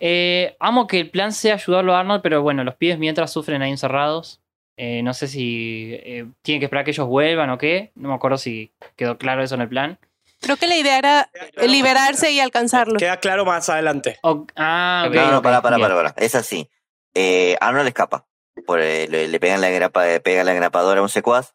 Eh, 0.00 0.56
amo 0.60 0.86
que 0.86 1.00
el 1.00 1.10
plan 1.10 1.32
sea 1.32 1.54
ayudarlo 1.54 1.94
a 1.94 2.00
Arnold, 2.00 2.22
pero 2.22 2.42
bueno, 2.42 2.64
los 2.64 2.74
pibes 2.74 2.98
mientras 2.98 3.32
sufren 3.32 3.62
ahí 3.62 3.70
encerrados. 3.70 4.40
Eh, 4.76 5.02
no 5.02 5.12
sé 5.12 5.26
si 5.26 5.90
eh, 5.92 6.26
tienen 6.42 6.60
que 6.60 6.66
esperar 6.66 6.84
que 6.84 6.92
ellos 6.92 7.06
vuelvan 7.08 7.50
o 7.50 7.58
qué. 7.58 7.90
No 7.94 8.08
me 8.10 8.14
acuerdo 8.14 8.38
si 8.38 8.70
quedó 8.96 9.18
claro 9.18 9.42
eso 9.42 9.56
en 9.56 9.62
el 9.62 9.68
plan. 9.68 9.98
Creo 10.40 10.56
que 10.56 10.68
la 10.68 10.76
idea 10.76 10.98
era 10.98 11.30
liberarse 11.66 12.30
y 12.30 12.38
alcanzarlo. 12.38 12.96
Queda 12.96 13.16
claro 13.16 13.44
más 13.44 13.68
adelante. 13.68 14.18
ah, 14.22 15.04
ok, 15.08 15.14
no, 15.14 15.32
no, 15.32 15.42
para, 15.42 15.60
para, 15.62 15.78
para, 15.78 15.94
para. 15.96 16.14
Es 16.16 16.36
así. 16.36 16.68
Eh, 17.14 17.56
Arnold 17.60 17.88
escapa. 17.88 18.26
Por, 18.66 18.80
eh, 18.80 19.08
le, 19.08 19.26
le 19.26 19.40
pegan 19.40 19.60
la 19.60 19.70
grapa, 19.70 20.06
le 20.06 20.20
pegan 20.20 20.46
la 20.46 20.52
grapadora 20.54 21.00
a 21.00 21.02
un 21.02 21.08
secuaz. 21.08 21.54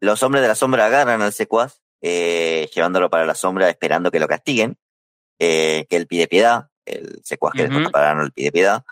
Los 0.00 0.24
hombres 0.24 0.42
de 0.42 0.48
la 0.48 0.54
sombra 0.56 0.86
agarran 0.86 1.22
al 1.22 1.32
secuaz, 1.32 1.80
eh, 2.00 2.68
llevándolo 2.74 3.10
para 3.10 3.26
la 3.26 3.34
sombra, 3.34 3.68
esperando 3.68 4.10
que 4.10 4.20
lo 4.20 4.28
castiguen. 4.28 4.76
Eh, 5.40 5.86
que 5.88 5.96
él 5.96 6.06
pide 6.06 6.26
piedad. 6.26 6.66
El 6.84 7.20
secuaz 7.22 7.52
que 7.54 7.62
le 7.64 7.68
Ujú. 7.68 7.78
toca 7.78 7.90
para 7.90 8.10
Arnold 8.10 8.32
pide 8.32 8.50
piedad. 8.50 8.82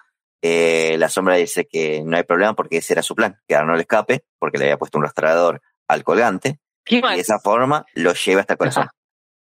Eh, 0.43 0.97
la 0.99 1.09
sombra 1.09 1.35
dice 1.37 1.67
que 1.67 2.03
no 2.05 2.17
hay 2.17 2.23
problema 2.23 2.55
porque 2.55 2.77
ese 2.77 2.93
era 2.93 3.03
su 3.03 3.15
plan, 3.17 3.41
que 3.49 3.57
Arnold 3.57 3.81
escape, 3.81 4.25
porque 4.39 4.59
le 4.59 4.65
había 4.65 4.77
puesto 4.77 4.99
un 4.99 5.05
rastreador 5.05 5.61
al 5.89 6.05
colgante. 6.05 6.61
Y 6.87 7.01
de 7.01 7.21
esa 7.21 7.41
forma 7.41 7.85
lo 7.95 8.13
lleva 8.15 8.43
hasta 8.43 8.53
el 8.55 8.59
corazón. 8.59 8.89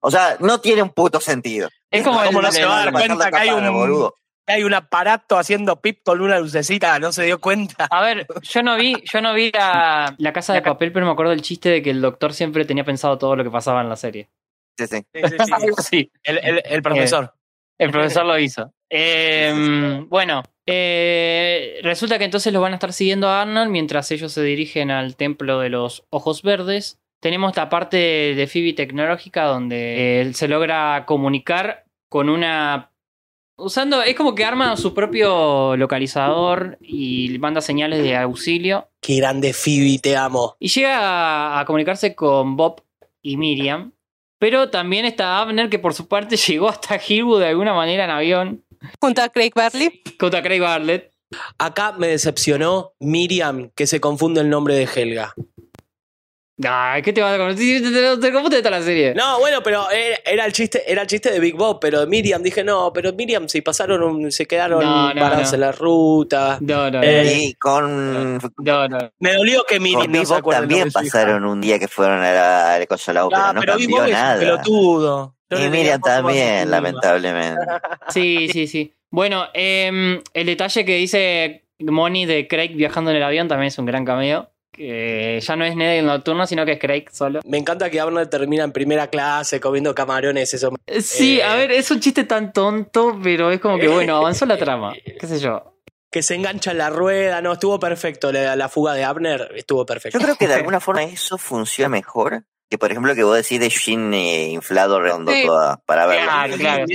O 0.01 0.11
sea, 0.11 0.35
no 0.39 0.59
tiene 0.59 0.81
un 0.81 0.89
puto 0.89 1.21
sentido. 1.21 1.69
Es 1.91 2.03
como 2.03 2.23
¿Cómo 2.23 2.39
el- 2.39 2.45
no 2.45 2.51
se 2.51 2.65
va 2.65 2.81
a 2.81 2.85
dar 2.85 2.91
cuenta 2.93 3.29
que 3.29 3.37
hay 3.37 3.49
un, 3.51 4.11
hay 4.47 4.63
un 4.63 4.73
aparato 4.73 5.37
haciendo 5.37 5.81
pip 5.81 5.99
con 6.03 6.21
una 6.21 6.39
lucecita? 6.39 6.97
¿No 6.99 7.11
se 7.11 7.23
dio 7.25 7.39
cuenta? 7.39 7.87
A 7.89 8.01
ver, 8.03 8.27
yo 8.41 8.63
no 8.63 8.75
vi, 8.75 8.95
yo 9.11 9.21
no 9.21 9.33
vi 9.33 9.51
la, 9.51 10.13
la 10.17 10.33
casa 10.33 10.53
de 10.53 10.61
papel, 10.61 10.91
pero 10.91 11.05
me 11.05 11.11
acuerdo 11.11 11.31
del 11.31 11.41
chiste 11.41 11.69
de 11.69 11.81
que 11.81 11.89
el 11.91 12.01
doctor 12.01 12.33
siempre 12.33 12.65
tenía 12.65 12.83
pensado 12.83 13.17
todo 13.17 13.35
lo 13.35 13.43
que 13.43 13.51
pasaba 13.51 13.81
en 13.81 13.89
la 13.89 13.95
serie. 13.95 14.29
Sí, 14.77 14.87
sí. 14.87 15.05
Así. 15.77 16.11
El, 16.23 16.37
el- 16.43 16.61
el 16.65 16.81
profesor. 16.81 17.33
Eh, 17.35 17.85
el 17.85 17.91
profesor 17.91 18.25
lo 18.25 18.37
hizo. 18.39 18.71
Eh, 18.93 20.03
bueno, 20.09 20.43
eh, 20.65 21.79
resulta 21.81 22.17
que 22.17 22.25
entonces 22.25 22.51
los 22.51 22.61
van 22.61 22.73
a 22.73 22.75
estar 22.75 22.91
siguiendo 22.91 23.29
a 23.29 23.41
Arnold 23.43 23.71
mientras 23.71 24.11
ellos 24.11 24.33
se 24.33 24.43
dirigen 24.43 24.91
al 24.91 25.15
templo 25.15 25.59
de 25.59 25.69
los 25.69 26.03
ojos 26.09 26.41
verdes. 26.41 26.99
Tenemos 27.21 27.55
la 27.55 27.69
parte 27.69 27.95
de 27.97 28.47
Phoebe 28.47 28.73
tecnológica 28.73 29.45
donde 29.45 30.21
eh, 30.23 30.33
se 30.33 30.49
logra 30.49 31.05
comunicar 31.05 31.85
con 32.09 32.27
una 32.29 32.90
usando 33.61 34.01
es 34.01 34.15
como 34.15 34.35
que 34.35 34.43
arma 34.45 34.75
su 34.77 34.93
propio 34.93 35.75
localizador 35.77 36.77
y 36.81 37.37
manda 37.39 37.61
señales 37.61 38.03
de 38.03 38.15
auxilio 38.17 38.87
Qué 39.01 39.15
grande 39.15 39.53
Phoebe, 39.53 39.99
te 39.99 40.15
amo. 40.17 40.55
y 40.59 40.67
llega 40.69 40.99
a, 40.99 41.59
a 41.59 41.65
comunicarse 41.65 42.15
con 42.15 42.55
Bob 42.55 42.81
y 43.21 43.37
Miriam. 43.37 43.93
Pero 44.39 44.69
también 44.69 45.05
está 45.05 45.39
Abner, 45.39 45.69
que 45.69 45.77
por 45.79 45.93
su 45.93 46.07
parte 46.07 46.35
llegó 46.47 46.69
hasta 46.69 46.97
Hillwood 46.97 47.41
de 47.41 47.47
alguna 47.47 47.73
manera 47.73 48.05
en 48.05 48.09
avión. 48.09 48.63
Junto 48.99 49.21
a 49.21 49.29
Craig 49.29 49.51
Bartley. 49.55 50.01
Junto 50.19 50.37
a 50.37 50.41
Craig 50.41 50.59
Bartlett. 50.59 51.11
Acá 51.57 51.93
me 51.97 52.07
decepcionó 52.07 52.91
Miriam, 52.99 53.69
que 53.75 53.87
se 53.87 54.01
confunde 54.01 54.41
el 54.41 54.49
nombre 54.49 54.73
de 54.75 54.83
Helga. 54.93 55.33
Ay, 56.67 57.01
¿qué 57.01 57.13
te 57.13 57.21
vas 57.21 57.33
a 57.33 57.37
conocer? 57.37 58.31
¿Cómo 58.33 58.49
te 58.49 58.57
está 58.57 58.69
la 58.69 58.81
serie? 58.81 59.13
No, 59.15 59.39
bueno, 59.39 59.61
pero 59.63 59.89
era, 59.89 60.17
era 60.25 60.45
el 60.45 60.53
chiste, 60.53 60.83
era 60.85 61.01
el 61.01 61.07
chiste 61.07 61.31
de 61.31 61.39
Big 61.39 61.55
Bob, 61.55 61.79
pero 61.79 62.01
de 62.01 62.07
Miriam 62.07 62.43
dije, 62.43 62.63
no, 62.63 62.91
pero 62.93 63.13
Miriam 63.13 63.47
se 63.49 63.61
pasaron, 63.61 64.03
un- 64.03 64.31
se 64.31 64.45
quedaron 64.45 64.83
No, 64.83 65.13
no, 65.13 65.19
parados 65.21 65.49
no. 65.49 65.53
en 65.55 65.59
la 65.61 65.71
ruta. 65.71 66.57
No, 66.61 66.91
no, 66.91 67.01
Eh, 67.03 67.33
Y 67.45 67.53
con, 67.55 68.37
no, 68.57 68.87
no. 68.87 69.11
Me 69.19 69.33
dolió 69.33 69.63
que 69.67 69.79
Miriam 69.79 70.01
con 70.03 70.11
Big 70.11 70.27
Bob 70.27 70.51
también 70.51 70.91
pasaron 70.91 71.45
un 71.45 71.61
día 71.61 71.79
que 71.79 71.87
fueron 71.87 72.19
a 72.19 72.31
la, 72.33 72.75
a 72.75 72.79
la 72.79 72.85
cosa 72.85 73.11
de 73.11 73.15
la 73.15 73.25
ópera, 73.25 73.53
no 73.53 73.59
pero 73.61 73.75
Big 73.77 73.85
cambió 73.87 74.01
Bob 74.01 74.07
es 74.07 74.13
nada. 74.13 74.39
pelotudo. 74.39 75.35
Y 75.51 75.69
Miriam 75.69 75.99
también, 76.01 76.69
lamentablemente. 76.71 77.61
Sí, 78.09 78.47
sí, 78.49 78.67
sí. 78.67 78.93
Bueno, 79.09 79.45
em, 79.53 80.21
el 80.33 80.45
detalle 80.45 80.85
que 80.85 80.95
dice 80.95 81.65
Moni 81.79 82.25
de 82.25 82.47
Craig 82.47 82.73
viajando 82.75 83.11
en 83.11 83.17
el 83.17 83.23
avión 83.23 83.47
también 83.47 83.67
es 83.67 83.77
un 83.77 83.85
gran 83.85 84.05
cameo. 84.05 84.50
Que 84.81 85.39
ya 85.39 85.55
no 85.55 85.63
es 85.63 85.75
Ned 85.75 85.99
el 85.99 86.05
nocturno, 86.07 86.47
sino 86.47 86.65
que 86.65 86.71
es 86.71 86.79
Craig 86.79 87.05
solo. 87.11 87.39
Me 87.45 87.59
encanta 87.59 87.89
que 87.91 87.99
Arnold 88.01 88.29
termina 88.29 88.63
en 88.63 88.71
primera 88.71 89.07
clase 89.07 89.59
comiendo 89.59 89.93
camarones, 89.93 90.51
eso. 90.55 90.71
Sí, 91.01 91.39
Eh, 91.39 91.43
a 91.43 91.55
ver, 91.55 91.71
es 91.71 91.91
un 91.91 91.99
chiste 91.99 92.23
tan 92.23 92.51
tonto, 92.51 93.19
pero 93.21 93.51
es 93.51 93.59
como 93.59 93.77
que 93.77 93.87
bueno, 93.87 94.15
avanzó 94.17 94.47
la 94.47 94.57
trama. 94.57 94.93
¿Qué 95.19 95.27
sé 95.27 95.39
yo? 95.39 95.77
Que 96.09 96.23
se 96.23 96.33
engancha 96.33 96.71
en 96.71 96.79
la 96.79 96.89
rueda, 96.89 97.41
no, 97.41 97.53
estuvo 97.53 97.79
perfecto. 97.79 98.31
La, 98.31 98.55
la 98.55 98.69
fuga 98.69 98.93
de 98.95 99.03
Abner 99.03 99.51
estuvo 99.55 99.85
perfecto. 99.85 100.17
Yo 100.17 100.23
creo 100.25 100.35
que 100.35 100.47
de 100.47 100.53
alguna 100.55 100.79
forma 100.79 101.03
eso 101.03 101.37
funciona 101.37 101.87
mejor 101.89 102.43
que, 102.67 102.77
por 102.79 102.89
ejemplo, 102.89 103.13
que 103.13 103.23
vos 103.23 103.35
decís 103.37 103.59
de 103.59 103.69
Shin 103.69 104.11
eh, 104.15 104.47
inflado 104.49 104.99
redondo 104.99 105.31
Sí. 105.31 105.43
toda 105.45 105.77
para 105.85 106.07
verlo. 106.07 106.57
Claro. 106.57 106.85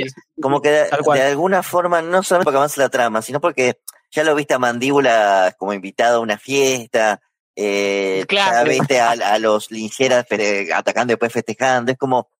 Como 0.40 0.60
que 0.60 0.70
de, 0.70 0.84
de 1.14 1.22
alguna 1.22 1.62
forma, 1.62 2.02
no 2.02 2.22
solamente 2.24 2.44
porque 2.46 2.56
avanza 2.56 2.80
la 2.80 2.88
trama, 2.88 3.22
sino 3.22 3.40
porque 3.40 3.78
ya 4.10 4.24
lo 4.24 4.34
viste 4.34 4.54
a 4.54 4.58
Mandíbula 4.58 5.54
como 5.56 5.72
invitado 5.72 6.16
a 6.18 6.20
una 6.20 6.36
fiesta, 6.38 7.20
eh, 7.56 8.24
Claro. 8.28 8.70
ya 8.70 8.78
viste 8.78 9.00
a, 9.00 9.10
a 9.10 9.38
los 9.38 9.70
lincheras 9.70 10.26
pero, 10.28 10.74
atacando 10.76 11.12
y 11.12 11.14
después 11.14 11.32
festejando, 11.32 11.90
es 11.92 11.98
como, 11.98 12.30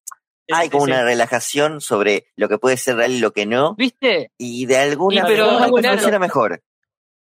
hay 0.51 0.69
como 0.69 0.85
sí. 0.85 0.91
una 0.91 1.03
relajación 1.03 1.81
sobre 1.81 2.27
lo 2.35 2.47
que 2.47 2.57
puede 2.57 2.77
ser 2.77 2.95
real 2.97 3.11
y 3.11 3.19
lo 3.19 3.31
que 3.33 3.45
no, 3.45 3.75
¿Viste? 3.75 4.31
y 4.37 4.65
de 4.65 4.77
alguna 4.77 5.25
claro. 5.25 5.59
funciona 5.81 6.19
mejor. 6.19 6.61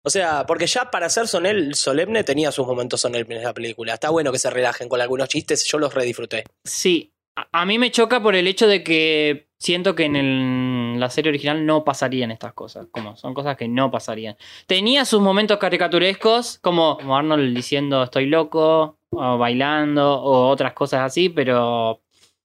O 0.04 0.10
sea, 0.12 0.46
porque 0.46 0.68
ya 0.68 0.92
para 0.92 1.10
ser 1.10 1.28
sonel, 1.28 1.74
solemne 1.74 2.24
tenía 2.24 2.52
sus 2.52 2.68
momentos 2.68 3.02
solemnes 3.02 3.42
la 3.42 3.56
película. 3.56 3.96
Está 3.96 4.12
bueno 4.12 4.32
que 4.32 4.38
se 4.38 4.52
relajen 4.52 4.88
con 4.88 5.02
algunos 5.02 5.28
chistes, 5.30 5.66
yo 5.66 5.80
los 5.80 5.96
redisfruté. 5.96 6.44
Sí, 6.64 7.12
a, 7.36 7.62
a 7.62 7.66
mí 7.66 7.80
me 7.80 7.90
choca 7.90 8.22
por 8.22 8.36
el 8.36 8.48
hecho 8.48 8.68
de 8.68 8.84
que 8.84 9.50
siento 9.58 9.96
que 9.96 10.04
en 10.06 10.16
el- 10.16 10.75
la 11.00 11.10
serie 11.10 11.30
original 11.30 11.66
no 11.66 11.84
pasarían 11.84 12.32
estas 12.32 12.54
cosas. 12.54 12.88
Como 12.92 13.16
son 13.16 13.34
cosas 13.34 13.58
que 13.58 13.68
no 13.68 13.92
pasarían. 13.92 14.38
Tenía 14.68 15.06
sus 15.06 15.22
momentos 15.22 15.58
caricaturescos, 15.58 16.60
como, 16.60 16.98
Arnold 17.00 17.56
diciendo 17.56 18.04
estoy 18.04 18.28
loco, 18.28 18.98
o 19.12 19.38
bailando, 19.38 20.22
o 20.22 20.50
otras 20.50 20.74
cosas 20.74 21.02
así, 21.02 21.30
pero 21.30 22.02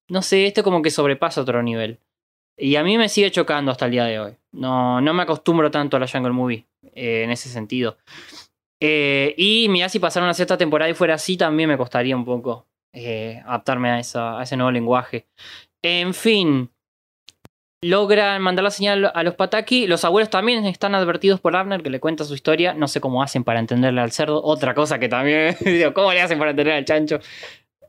no 0.08 0.22
sé, 0.22 0.46
esto 0.46 0.62
como 0.62 0.82
que 0.82 0.90
sobrepasa 0.90 1.40
otro 1.40 1.62
nivel. 1.62 1.98
Y 2.56 2.76
a 2.76 2.84
mí 2.84 2.98
me 2.98 3.08
sigue 3.08 3.30
chocando 3.30 3.70
hasta 3.70 3.86
el 3.86 3.92
día 3.92 4.04
de 4.04 4.20
hoy. 4.20 4.36
No, 4.52 5.00
no 5.00 5.14
me 5.14 5.22
acostumbro 5.22 5.70
tanto 5.70 5.96
a 5.96 6.00
la 6.00 6.08
Jungle 6.08 6.32
Movie 6.32 6.66
eh, 6.94 7.22
en 7.24 7.30
ese 7.30 7.48
sentido. 7.48 7.96
Eh, 8.80 9.34
y 9.36 9.68
mirá, 9.68 9.88
si 9.88 9.98
pasara 9.98 10.24
una 10.24 10.34
cierta 10.34 10.58
temporada 10.58 10.90
y 10.90 10.94
fuera 10.94 11.14
así, 11.14 11.36
también 11.36 11.68
me 11.68 11.78
costaría 11.78 12.16
un 12.16 12.24
poco 12.24 12.66
eh, 12.92 13.42
adaptarme 13.46 13.90
a 13.90 14.00
ese 14.00 14.56
nuevo 14.56 14.70
lenguaje. 14.70 15.26
En 15.82 16.12
fin, 16.12 16.70
logran 17.82 18.42
mandar 18.42 18.62
la 18.62 18.70
señal 18.70 19.10
a 19.14 19.22
los 19.22 19.34
Pataki. 19.34 19.86
Los 19.86 20.04
abuelos 20.04 20.30
también 20.30 20.64
están 20.66 20.94
advertidos 20.94 21.40
por 21.40 21.56
Abner, 21.56 21.82
que 21.82 21.90
le 21.90 22.00
cuenta 22.00 22.24
su 22.24 22.34
historia. 22.34 22.74
No 22.74 22.88
sé 22.88 23.00
cómo 23.00 23.22
hacen 23.22 23.44
para 23.44 23.60
entenderle 23.60 24.00
al 24.00 24.12
cerdo. 24.12 24.42
Otra 24.42 24.74
cosa 24.74 24.98
que 24.98 25.08
también. 25.08 25.56
digo, 25.64 25.94
¿Cómo 25.94 26.12
le 26.12 26.20
hacen 26.20 26.38
para 26.38 26.50
entender 26.50 26.74
al 26.74 26.84
chancho? 26.84 27.20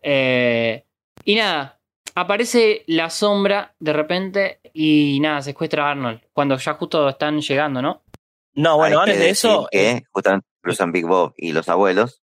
Eh, 0.01 0.85
y 1.25 1.35
nada, 1.35 1.79
aparece 2.15 2.83
la 2.87 3.09
sombra 3.09 3.73
de 3.79 3.93
repente 3.93 4.59
y 4.73 5.19
nada, 5.21 5.41
secuestra 5.41 5.87
a 5.87 5.91
Arnold. 5.91 6.21
Cuando 6.33 6.57
ya 6.57 6.73
justo 6.75 7.09
están 7.09 7.41
llegando, 7.41 7.81
¿no? 7.81 8.03
No, 8.53 8.77
bueno, 8.77 8.99
Hay 8.99 9.05
que 9.05 9.11
antes 9.11 9.19
de 9.19 9.27
decir 9.27 9.49
eso, 9.49 9.67
que 9.71 10.03
justamente 10.11 10.47
cruzan 10.61 10.91
Big 10.91 11.05
Bob 11.05 11.33
y 11.37 11.53
los 11.53 11.69
abuelos 11.69 12.21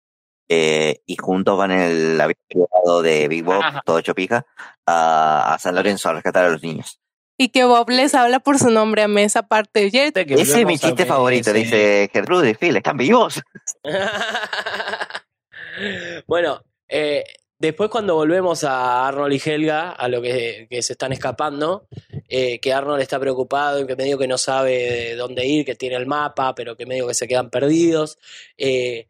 eh, 0.50 1.02
y 1.06 1.16
juntos 1.16 1.58
van 1.58 1.72
en 1.72 1.80
el 1.80 2.22
avión 2.22 2.38
privado 2.48 3.02
de 3.02 3.28
Big 3.28 3.44
Bob, 3.44 3.62
Ajá. 3.62 3.82
todo 3.86 4.00
hecho 4.00 4.14
pija, 4.14 4.46
a, 4.86 5.54
a 5.54 5.60
San 5.60 5.76
Lorenzo 5.76 6.10
a 6.10 6.14
rescatar 6.14 6.46
a 6.46 6.50
los 6.50 6.62
niños. 6.62 7.00
Y 7.38 7.50
que 7.50 7.66
Bob 7.66 7.90
les 7.90 8.16
habla 8.16 8.40
por 8.40 8.58
su 8.58 8.72
nombre 8.72 9.04
a 9.04 9.22
esa 9.22 9.44
parte. 9.44 9.92
Jet. 9.92 10.18
Ese 10.18 10.62
es 10.62 10.66
mi 10.66 10.78
chiste 10.78 11.06
favorito, 11.06 11.54
dice 11.54 12.10
Gertrude, 12.12 12.56
Phil, 12.56 12.76
están 12.76 12.98
vivos. 12.98 13.42
bueno, 16.28 16.64
eh, 16.88 17.24
después 17.60 17.90
cuando 17.92 18.16
volvemos 18.16 18.64
a 18.64 19.08
Arnold 19.08 19.34
y 19.34 19.50
Helga, 19.50 19.92
a 19.92 20.08
lo 20.08 20.22
que, 20.22 20.66
que 20.70 20.82
se 20.82 20.94
están 20.94 21.14
escapando, 21.14 21.88
eh, 22.28 22.60
que 22.60 22.74
Arnold 22.74 23.02
está 23.02 23.20
preocupado 23.20 23.82
y 23.82 23.88
que 23.88 23.96
medio 23.96 24.18
que 24.18 24.28
no 24.28 24.38
sabe 24.40 24.72
de 24.72 25.16
dónde 25.16 25.46
ir, 25.46 25.66
que 25.66 25.76
tiene 25.76 25.96
el 25.96 26.08
mapa, 26.08 26.56
pero 26.56 26.76
que 26.76 26.86
medio 26.88 27.08
que 27.08 27.14
se 27.14 27.28
quedan 27.28 27.50
perdidos. 27.50 28.18
eh, 28.58 29.08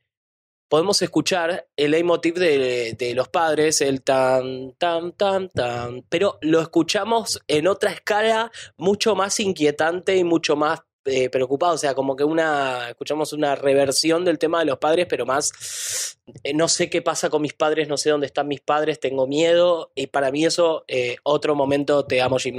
podemos 0.70 1.02
escuchar 1.02 1.68
el 1.76 1.92
leitmotiv 1.92 2.36
de, 2.36 3.14
los 3.16 3.30
padres, 3.30 3.82
el 3.82 4.02
tan, 4.02 4.74
tan, 4.74 5.14
tan, 5.14 5.50
tan, 5.50 6.04
pero 6.10 6.38
lo 6.42 6.62
escuchamos 6.62 7.42
en 7.48 7.68
otra 7.68 7.92
escala 7.92 8.52
mucho 8.78 9.16
más 9.16 9.40
inquietante 9.40 10.18
y 10.18 10.24
mucho 10.24 10.56
más 10.56 10.82
eh, 11.06 11.30
preocupado, 11.30 11.76
o 11.76 11.78
sea, 11.78 11.96
como 11.96 12.18
que 12.18 12.26
una, 12.26 12.90
escuchamos 12.90 13.32
una 13.32 13.56
reversión 13.56 14.26
del 14.26 14.38
tema 14.38 14.60
de 14.60 14.66
los 14.66 14.78
padres, 14.78 15.08
pero 15.10 15.26
más, 15.26 16.20
eh, 16.44 16.54
no 16.54 16.68
sé 16.68 16.90
qué 16.90 17.02
pasa 17.02 17.30
con 17.30 17.42
mis 17.42 17.54
padres, 17.54 17.88
no 17.88 17.96
sé 17.96 18.10
dónde 18.10 18.28
están 18.28 18.50
mis 18.50 18.60
padres, 18.60 19.00
tengo 19.00 19.26
miedo, 19.26 19.92
y 19.96 20.08
para 20.08 20.32
mí 20.32 20.46
eso, 20.46 20.84
eh, 20.88 21.16
otro 21.24 21.56
momento, 21.56 22.06
te 22.06 22.22
amo 22.22 22.38
Jim. 22.38 22.58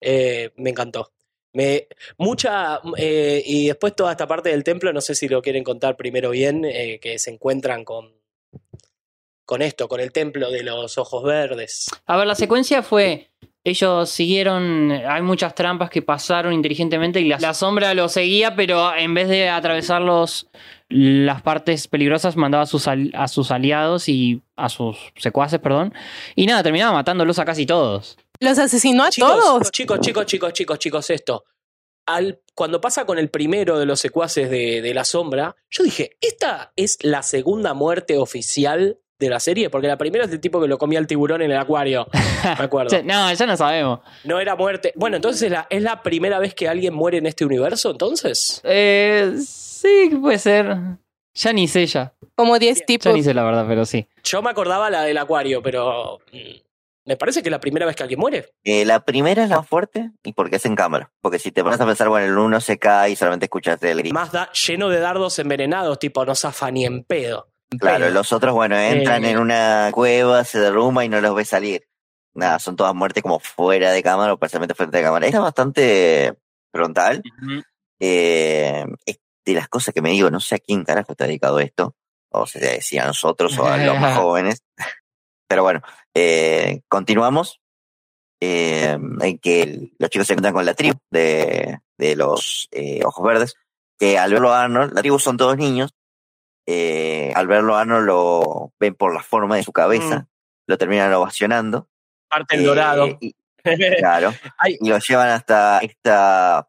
Eh, 0.00 0.52
me 0.56 0.70
encantó. 0.70 1.12
Me, 1.54 1.86
mucha, 2.18 2.80
eh, 2.96 3.42
y 3.46 3.68
después 3.68 3.94
toda 3.96 4.10
esta 4.12 4.26
parte 4.26 4.50
del 4.50 4.64
templo, 4.64 4.92
no 4.92 5.00
sé 5.00 5.14
si 5.14 5.28
lo 5.28 5.40
quieren 5.40 5.64
contar 5.64 5.96
primero 5.96 6.30
bien, 6.30 6.64
eh, 6.64 6.98
que 7.00 7.18
se 7.18 7.30
encuentran 7.30 7.84
con, 7.84 8.12
con 9.46 9.62
esto, 9.62 9.88
con 9.88 10.00
el 10.00 10.10
templo 10.12 10.50
de 10.50 10.62
los 10.64 10.98
ojos 10.98 11.22
verdes. 11.22 11.86
A 12.06 12.16
ver, 12.16 12.26
la 12.26 12.34
secuencia 12.34 12.82
fue. 12.82 13.30
Ellos 13.66 14.10
siguieron. 14.10 14.90
Hay 14.90 15.22
muchas 15.22 15.54
trampas 15.54 15.88
que 15.88 16.02
pasaron 16.02 16.52
inteligentemente 16.52 17.20
y 17.20 17.28
la, 17.28 17.38
la 17.38 17.54
sombra 17.54 17.94
los 17.94 18.12
seguía, 18.12 18.54
pero 18.56 18.94
en 18.94 19.14
vez 19.14 19.28
de 19.28 19.48
atravesar 19.48 20.02
los, 20.02 20.48
las 20.90 21.40
partes 21.40 21.88
peligrosas, 21.88 22.36
mandaba 22.36 22.64
a 22.64 22.66
sus, 22.66 22.86
al- 22.88 23.10
a 23.14 23.26
sus 23.26 23.50
aliados 23.50 24.08
y 24.10 24.42
a 24.56 24.68
sus 24.68 24.98
secuaces, 25.16 25.60
perdón. 25.60 25.94
Y 26.34 26.44
nada, 26.46 26.62
terminaba 26.62 26.92
matándolos 26.92 27.38
a 27.38 27.46
casi 27.46 27.64
todos. 27.64 28.18
Los 28.44 28.58
asesinó 28.58 29.04
a 29.04 29.10
chicos, 29.10 29.30
todos. 29.30 29.70
Chicos, 29.70 30.00
chicos, 30.00 30.26
chicos, 30.26 30.52
chicos, 30.52 30.78
chicos, 30.78 31.10
esto. 31.10 31.44
Al, 32.06 32.40
cuando 32.54 32.80
pasa 32.80 33.06
con 33.06 33.18
el 33.18 33.30
primero 33.30 33.78
de 33.78 33.86
los 33.86 33.98
secuaces 33.98 34.50
de, 34.50 34.82
de 34.82 34.94
la 34.94 35.04
sombra, 35.04 35.56
yo 35.70 35.84
dije, 35.84 36.16
esta 36.20 36.72
es 36.76 36.98
la 37.02 37.22
segunda 37.22 37.72
muerte 37.72 38.18
oficial 38.18 38.98
de 39.18 39.30
la 39.30 39.40
serie, 39.40 39.70
porque 39.70 39.88
la 39.88 39.96
primera 39.96 40.24
es 40.24 40.30
el 40.32 40.40
tipo 40.40 40.60
que 40.60 40.68
lo 40.68 40.78
comía 40.78 40.98
el 40.98 41.06
tiburón 41.06 41.42
en 41.42 41.50
el 41.50 41.56
acuario. 41.56 42.06
Me 42.58 42.64
acuerdo. 42.64 42.96
No, 43.04 43.32
ya 43.32 43.46
no 43.46 43.56
sabemos. 43.56 44.00
No 44.24 44.40
era 44.40 44.56
muerte. 44.56 44.92
Bueno, 44.96 45.16
entonces 45.16 45.42
¿es 45.42 45.50
la, 45.50 45.66
es 45.70 45.82
la 45.82 46.02
primera 46.02 46.38
vez 46.38 46.54
que 46.54 46.68
alguien 46.68 46.94
muere 46.94 47.18
en 47.18 47.26
este 47.26 47.44
universo, 47.44 47.90
entonces. 47.90 48.60
Eh, 48.64 49.34
sí, 49.44 50.10
puede 50.20 50.38
ser. 50.38 50.76
Ya 51.34 51.52
ni 51.52 51.68
sé 51.68 51.86
ya. 51.86 52.12
Como 52.36 52.58
10 52.58 52.86
tipos. 52.86 53.04
Ya 53.06 53.12
ni 53.12 53.22
sé 53.22 53.34
la 53.34 53.44
verdad, 53.44 53.64
pero 53.68 53.84
sí. 53.84 54.06
Yo 54.22 54.42
me 54.42 54.50
acordaba 54.50 54.90
la 54.90 55.02
del 55.02 55.18
acuario, 55.18 55.62
pero 55.62 56.18
mm, 56.32 56.63
me 57.06 57.16
parece 57.16 57.42
que 57.42 57.48
es 57.48 57.52
la 57.52 57.60
primera 57.60 57.86
vez 57.86 57.96
que 57.96 58.02
alguien 58.02 58.18
muere. 58.20 58.50
Eh, 58.64 58.84
la 58.84 59.04
primera 59.04 59.42
es 59.44 59.50
la 59.50 59.58
más 59.58 59.68
fuerte 59.68 60.10
y 60.22 60.32
porque 60.32 60.56
es 60.56 60.64
en 60.66 60.74
cámara. 60.74 61.12
Porque 61.20 61.38
si 61.38 61.52
te 61.52 61.62
pones 61.62 61.80
a 61.80 61.86
pensar, 61.86 62.08
bueno, 62.08 62.26
el 62.26 62.38
uno 62.38 62.60
se 62.60 62.78
cae 62.78 63.10
y 63.10 63.16
solamente 63.16 63.46
escuchas 63.46 63.82
el 63.82 63.98
grito. 63.98 64.14
Más 64.14 64.32
da 64.32 64.50
lleno 64.52 64.88
de 64.88 65.00
dardos 65.00 65.38
envenenados, 65.38 65.98
tipo 65.98 66.24
no 66.24 66.34
zafa 66.34 66.70
ni 66.70 66.84
en 66.86 67.04
pedo. 67.04 67.48
Claro, 67.78 68.08
los 68.10 68.32
otros, 68.32 68.54
bueno, 68.54 68.78
entran 68.78 69.24
Eh. 69.24 69.30
en 69.30 69.38
una 69.38 69.90
cueva, 69.92 70.44
se 70.44 70.60
derrumba 70.60 71.04
y 71.04 71.08
no 71.08 71.20
los 71.20 71.34
ves 71.34 71.48
salir. 71.48 71.86
Nada, 72.34 72.58
son 72.58 72.76
todas 72.76 72.94
muertes 72.94 73.22
como 73.22 73.38
fuera 73.40 73.90
de 73.92 74.02
cámara 74.02 74.32
o 74.32 74.38
parcialmente 74.38 74.74
frente 74.74 74.96
de 74.98 75.02
cámara. 75.04 75.26
Esta 75.26 75.38
es 75.38 75.42
bastante 75.44 76.34
frontal. 76.72 77.22
Eh, 78.00 78.84
es 79.06 79.18
de 79.44 79.52
las 79.54 79.68
cosas 79.68 79.94
que 79.94 80.02
me 80.02 80.10
digo, 80.10 80.30
no 80.30 80.40
sé 80.40 80.56
a 80.56 80.58
quién 80.58 80.84
carajo 80.84 81.12
está 81.12 81.26
dedicado 81.26 81.60
esto. 81.60 81.94
O 82.30 82.46
se 82.46 82.58
decía 82.58 83.04
a 83.04 83.06
nosotros 83.06 83.56
o 83.58 83.66
a 83.66 83.76
los 83.76 83.98
más 84.00 84.16
jóvenes. 84.18 84.62
Pero 85.48 85.62
bueno, 85.62 85.80
eh, 86.14 86.82
continuamos. 86.88 87.60
Eh, 88.40 88.98
en 89.20 89.38
que 89.38 89.62
el- 89.62 89.92
los 89.98 90.10
chicos 90.10 90.26
se 90.26 90.34
encuentran 90.34 90.54
con 90.54 90.66
la 90.66 90.74
tribu 90.74 90.98
de, 91.10 91.78
de 91.96 92.16
los 92.16 92.68
eh, 92.72 93.00
ojos 93.04 93.24
verdes. 93.26 93.54
Que 93.98 94.18
al 94.18 94.32
verlo 94.32 94.52
a 94.52 94.64
Arnold, 94.64 94.92
la 94.92 95.00
tribu 95.00 95.18
son 95.18 95.36
todos 95.36 95.56
niños. 95.56 95.92
eh, 96.66 97.30
al 97.34 97.46
verlo 97.46 97.76
a 97.76 97.82
Arnold 97.82 98.06
lo 98.06 98.72
ven 98.80 98.94
por 98.94 99.12
la 99.14 99.22
forma 99.22 99.56
de 99.56 99.62
su 99.62 99.72
cabeza. 99.72 100.26
Lo 100.66 100.78
terminan 100.78 101.12
ovacionando. 101.12 101.88
Parte 102.28 102.56
el 102.56 102.64
dorado. 102.64 103.06
y- 103.20 103.34
claro. 103.98 104.32
Y 104.80 104.88
lo 104.88 104.98
llevan 104.98 105.28
hasta 105.30 105.78
esta 105.80 106.68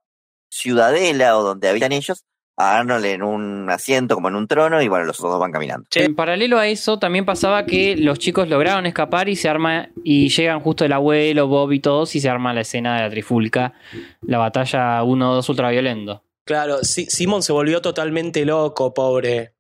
ciudadela 0.50 1.38
o 1.38 1.44
donde 1.44 1.70
habitan 1.70 1.92
ellos 1.92 2.26
a 2.58 2.78
Arnold 2.80 3.06
en 3.06 3.22
un 3.24 3.70
asiento, 3.70 4.16
como 4.16 4.30
en 4.30 4.36
un 4.36 4.48
trono, 4.48 4.82
y 4.82 4.88
bueno, 4.88 5.06
los 5.06 5.20
otros 5.20 5.32
dos 5.34 5.40
van 5.42 5.52
caminando. 5.52 5.86
En 5.96 6.16
paralelo 6.16 6.58
a 6.58 6.68
eso, 6.68 6.98
también 7.00 7.26
pasaba 7.26 7.66
que 7.66 7.98
los 7.98 8.18
chicos 8.20 8.48
lograron 8.48 8.86
escapar 8.86 9.28
y 9.28 9.36
se 9.36 9.50
arma 9.50 9.90
y 10.04 10.30
llegan 10.30 10.62
justo 10.62 10.86
el 10.86 10.94
abuelo, 10.94 11.48
Bob 11.48 11.72
y 11.74 11.80
todos 11.80 12.16
y 12.16 12.22
se 12.22 12.30
arma 12.30 12.54
la 12.54 12.62
escena 12.62 12.96
de 12.96 13.02
la 13.02 13.10
trifulca, 13.10 13.74
la 14.22 14.38
batalla 14.38 15.04
1-2 15.04 15.50
ultraviolento. 15.50 16.24
Claro, 16.46 16.78
sí, 16.84 17.06
Simon 17.10 17.42
se 17.44 17.52
volvió 17.52 17.82
totalmente 17.82 18.46
loco, 18.46 18.94
pobre. 18.94 19.52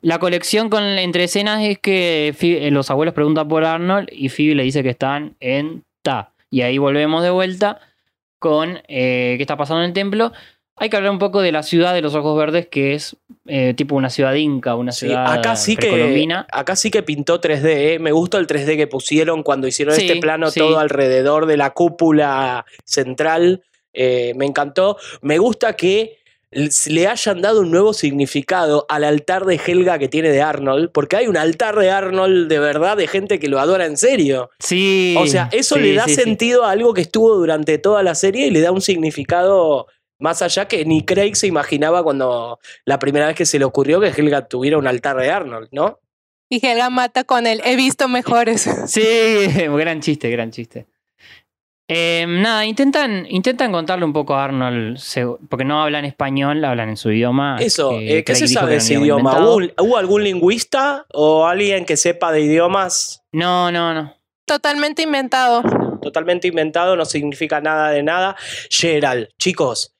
La 0.00 0.18
colección 0.18 0.68
con 0.68 0.82
entre 0.82 1.24
escenas 1.24 1.62
es 1.62 1.78
que 1.78 2.34
Phoebe- 2.36 2.66
eh, 2.66 2.70
los 2.72 2.90
abuelos 2.90 3.14
preguntan 3.14 3.46
por 3.46 3.64
Arnold 3.64 4.08
y 4.10 4.30
Phoebe 4.30 4.56
le 4.56 4.62
dice 4.64 4.82
que 4.82 4.88
están 4.90 5.36
en 5.38 5.84
Ta. 6.02 6.32
Y 6.50 6.62
ahí 6.62 6.76
volvemos 6.78 7.22
de 7.22 7.30
vuelta 7.30 7.78
con 8.40 8.78
eh, 8.88 9.34
qué 9.36 9.42
está 9.42 9.56
pasando 9.56 9.82
en 9.82 9.88
el 9.88 9.92
templo. 9.92 10.32
Hay 10.76 10.88
que 10.88 10.96
hablar 10.96 11.12
un 11.12 11.18
poco 11.18 11.42
de 11.42 11.52
la 11.52 11.62
ciudad 11.62 11.92
de 11.94 12.00
los 12.00 12.14
ojos 12.14 12.36
verdes, 12.36 12.66
que 12.66 12.94
es 12.94 13.16
eh, 13.46 13.74
tipo 13.76 13.94
una 13.94 14.08
ciudad 14.10 14.34
inca, 14.34 14.74
una 14.74 14.90
Sí, 14.92 15.06
ciudad 15.06 15.30
acá 15.32 15.54
sí 15.54 15.76
que 15.76 16.26
acá 16.50 16.76
sí 16.76 16.90
que 16.90 17.02
pintó 17.02 17.40
3D, 17.40 17.66
¿eh? 17.94 17.98
me 17.98 18.10
gustó 18.12 18.38
el 18.38 18.46
3D 18.46 18.76
que 18.76 18.86
pusieron 18.86 19.42
cuando 19.42 19.66
hicieron 19.66 19.94
Sí, 19.94 20.06
este 20.06 20.20
plano 20.20 20.50
sí. 20.50 20.60
todo 20.60 20.78
alrededor 20.78 21.46
de 21.46 21.56
la 21.58 21.70
cúpula 21.70 22.64
central, 22.84 23.62
eh, 23.92 24.32
me 24.36 24.46
encantó. 24.46 24.96
Me 25.20 25.38
gusta 25.38 25.74
que 25.74 26.16
le 26.86 27.06
hayan 27.06 27.40
dado 27.40 27.60
un 27.60 27.70
nuevo 27.70 27.92
significado 27.94 28.84
al 28.88 29.04
altar 29.04 29.44
de 29.46 29.58
Helga 29.64 29.98
que 29.98 30.08
tiene 30.08 30.30
de 30.30 30.42
Arnold, 30.42 30.90
porque 30.92 31.16
hay 31.16 31.26
un 31.26 31.36
altar 31.36 31.76
de 31.78 31.90
Arnold 31.90 32.48
de 32.48 32.58
verdad 32.58 32.96
de 32.96 33.06
gente 33.08 33.38
que 33.38 33.48
lo 33.48 33.58
adora 33.58 33.86
en 33.86 33.96
serio. 33.96 34.50
Sí. 34.58 35.14
O 35.18 35.26
sea, 35.26 35.48
eso 35.52 35.76
sí, 35.76 35.80
le 35.82 35.94
da 35.94 36.04
sí, 36.04 36.14
sí. 36.14 36.22
sentido 36.22 36.64
a 36.64 36.70
algo 36.70 36.92
que 36.94 37.02
estuvo 37.02 37.34
durante 37.36 37.78
toda 37.78 38.02
la 38.02 38.14
serie 38.14 38.46
y 38.46 38.50
le 38.50 38.60
da 38.60 38.70
un 38.72 38.82
significado 38.82 39.86
más 40.22 40.40
allá 40.40 40.66
que 40.66 40.84
ni 40.84 41.04
Craig 41.04 41.34
se 41.34 41.46
imaginaba 41.46 42.02
cuando 42.02 42.60
la 42.84 42.98
primera 42.98 43.26
vez 43.26 43.36
que 43.36 43.44
se 43.44 43.58
le 43.58 43.64
ocurrió 43.64 44.00
que 44.00 44.08
Helga 44.08 44.46
tuviera 44.46 44.78
un 44.78 44.86
altar 44.86 45.16
de 45.16 45.30
Arnold, 45.30 45.68
¿no? 45.72 46.00
Y 46.48 46.64
Helga 46.64 46.90
mata 46.90 47.24
con 47.24 47.46
él. 47.46 47.60
He 47.64 47.76
visto 47.76 48.08
mejores. 48.08 48.68
Sí, 48.86 49.02
gran 49.76 50.00
chiste, 50.00 50.30
gran 50.30 50.50
chiste. 50.50 50.86
Eh, 51.88 52.24
nada, 52.26 52.64
intentan, 52.64 53.26
intentan 53.28 53.72
contarle 53.72 54.04
un 54.04 54.12
poco 54.12 54.34
a 54.34 54.44
Arnold, 54.44 54.98
porque 55.50 55.64
no 55.64 55.82
hablan 55.82 56.04
español, 56.04 56.64
hablan 56.64 56.88
en 56.88 56.96
su 56.96 57.10
idioma. 57.10 57.58
Eso, 57.60 57.98
eh, 57.98 58.06
¿qué 58.06 58.24
Craig 58.24 58.38
se 58.38 58.48
sabe 58.48 58.72
de 58.72 58.76
ese 58.78 58.94
idioma? 58.94 59.40
¿Hubo, 59.40 59.60
hubo 59.78 59.96
algún 59.98 60.22
lingüista 60.22 61.04
o 61.12 61.46
alguien 61.46 61.84
que 61.84 61.96
sepa 61.96 62.32
de 62.32 62.42
idiomas? 62.42 63.24
No, 63.32 63.70
no, 63.72 63.92
no. 63.92 64.14
Totalmente 64.46 65.02
inventado. 65.02 65.62
Totalmente 66.00 66.48
inventado, 66.48 66.96
no 66.96 67.04
significa 67.04 67.60
nada 67.60 67.90
de 67.90 68.02
nada. 68.02 68.36
Gerald, 68.70 69.28
chicos, 69.38 69.91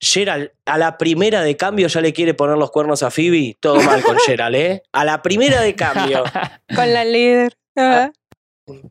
Gerald 0.00 0.50
a 0.64 0.78
la 0.78 0.98
primera 0.98 1.42
de 1.42 1.56
cambio 1.56 1.88
ya 1.88 2.00
le 2.00 2.12
quiere 2.12 2.34
poner 2.34 2.58
los 2.58 2.70
cuernos 2.70 3.02
a 3.02 3.10
Phoebe. 3.10 3.56
Todo 3.60 3.80
mal 3.82 4.02
con 4.02 4.18
Gerald, 4.18 4.54
¿eh? 4.56 4.82
A 4.92 5.04
la 5.04 5.22
primera 5.22 5.60
de 5.60 5.74
cambio. 5.74 6.24
Con 6.74 6.92
la 6.92 7.04
líder. 7.04 7.56
Ajá. 7.74 8.12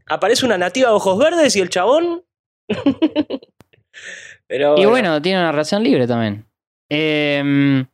Aparece 0.08 0.46
una 0.46 0.58
nativa 0.58 0.90
de 0.90 0.96
ojos 0.96 1.18
verdes 1.18 1.56
y 1.56 1.62
el 1.62 1.70
chabón. 1.70 2.24
Pero 4.48 4.78
Y 4.78 4.86
bueno, 4.86 5.22
tiene 5.22 5.40
una 5.40 5.52
relación 5.52 5.84
libre 5.84 6.08
también. 6.08 6.46
Eh, 6.90 7.86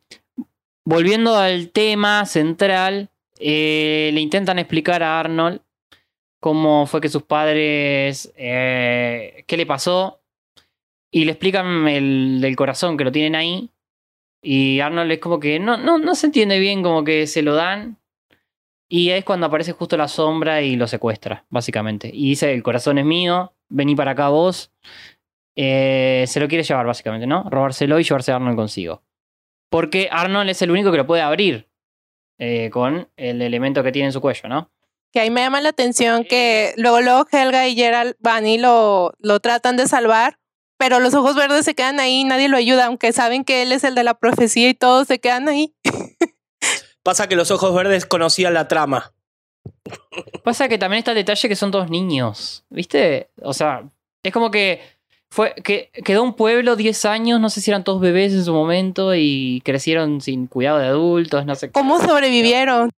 volviendo 0.84 1.36
al 1.36 1.70
tema 1.70 2.24
central, 2.26 3.10
eh, 3.38 4.10
le 4.12 4.20
intentan 4.20 4.58
explicar 4.58 5.02
a 5.02 5.18
Arnold 5.18 5.60
cómo 6.40 6.86
fue 6.86 7.00
que 7.00 7.08
sus 7.08 7.22
padres, 7.22 8.32
eh, 8.36 9.44
qué 9.46 9.56
le 9.56 9.64
pasó, 9.64 10.21
y 11.14 11.26
le 11.26 11.32
explican 11.32 11.86
el 11.86 12.40
del 12.40 12.56
corazón 12.56 12.96
que 12.96 13.04
lo 13.04 13.12
tienen 13.12 13.36
ahí. 13.36 13.70
Y 14.42 14.80
Arnold 14.80 15.12
es 15.12 15.18
como 15.20 15.38
que 15.38 15.60
no, 15.60 15.76
no, 15.76 15.98
no 15.98 16.14
se 16.16 16.26
entiende 16.26 16.58
bien, 16.58 16.82
como 16.82 17.04
que 17.04 17.28
se 17.28 17.42
lo 17.42 17.54
dan. 17.54 17.98
Y 18.88 19.10
es 19.10 19.24
cuando 19.24 19.46
aparece 19.46 19.72
justo 19.72 19.96
la 19.96 20.08
sombra 20.08 20.62
y 20.62 20.74
lo 20.74 20.88
secuestra, 20.88 21.44
básicamente. 21.50 22.10
Y 22.12 22.30
dice, 22.30 22.52
el 22.52 22.62
corazón 22.62 22.98
es 22.98 23.04
mío, 23.04 23.52
vení 23.68 23.94
para 23.94 24.12
acá 24.12 24.30
vos. 24.30 24.72
Eh, 25.54 26.24
se 26.26 26.40
lo 26.40 26.48
quiere 26.48 26.64
llevar, 26.64 26.86
básicamente, 26.86 27.26
¿no? 27.26 27.48
Robárselo 27.48 28.00
y 28.00 28.04
llevarse 28.04 28.32
a 28.32 28.36
Arnold 28.36 28.56
consigo. 28.56 29.02
Porque 29.70 30.08
Arnold 30.10 30.50
es 30.50 30.62
el 30.62 30.70
único 30.70 30.90
que 30.90 30.96
lo 30.96 31.06
puede 31.06 31.22
abrir 31.22 31.68
eh, 32.38 32.70
con 32.70 33.08
el 33.16 33.42
elemento 33.42 33.82
que 33.82 33.92
tiene 33.92 34.06
en 34.06 34.12
su 34.12 34.20
cuello, 34.20 34.48
¿no? 34.48 34.70
Que 35.12 35.20
ahí 35.20 35.30
me 35.30 35.42
llama 35.42 35.60
la 35.60 35.68
atención 35.68 36.24
que 36.24 36.72
luego, 36.78 37.02
luego 37.02 37.26
Helga 37.30 37.68
y 37.68 37.74
Gerald 37.74 38.16
van 38.18 38.46
y 38.46 38.56
lo, 38.56 39.12
lo 39.18 39.40
tratan 39.40 39.76
de 39.76 39.86
salvar, 39.86 40.38
pero 40.82 40.98
los 40.98 41.14
ojos 41.14 41.36
verdes 41.36 41.64
se 41.64 41.76
quedan 41.76 42.00
ahí 42.00 42.22
y 42.22 42.24
nadie 42.24 42.48
lo 42.48 42.56
ayuda, 42.56 42.86
aunque 42.86 43.12
saben 43.12 43.44
que 43.44 43.62
él 43.62 43.70
es 43.70 43.84
el 43.84 43.94
de 43.94 44.02
la 44.02 44.14
profecía 44.14 44.68
y 44.68 44.74
todos 44.74 45.06
se 45.06 45.20
quedan 45.20 45.48
ahí. 45.48 45.76
Pasa 47.04 47.28
que 47.28 47.36
los 47.36 47.52
ojos 47.52 47.72
verdes 47.72 48.04
conocían 48.04 48.52
la 48.52 48.66
trama. 48.66 49.12
Pasa 50.42 50.68
que 50.68 50.78
también 50.78 50.98
está 50.98 51.12
el 51.12 51.18
detalle 51.18 51.48
que 51.48 51.54
son 51.54 51.70
todos 51.70 51.88
niños, 51.88 52.64
¿viste? 52.68 53.30
O 53.42 53.54
sea, 53.54 53.84
es 54.24 54.32
como 54.32 54.50
que 54.50 54.80
fue 55.30 55.54
que 55.62 55.92
quedó 56.04 56.24
un 56.24 56.34
pueblo 56.34 56.74
10 56.74 57.04
años, 57.04 57.38
no 57.38 57.48
sé 57.48 57.60
si 57.60 57.70
eran 57.70 57.84
todos 57.84 58.00
bebés 58.00 58.32
en 58.32 58.44
su 58.44 58.52
momento 58.52 59.14
y 59.14 59.62
crecieron 59.64 60.20
sin 60.20 60.48
cuidado 60.48 60.78
de 60.78 60.86
adultos, 60.86 61.46
no 61.46 61.54
sé. 61.54 61.70
¿Cómo 61.70 62.00
sobrevivieron? 62.00 62.90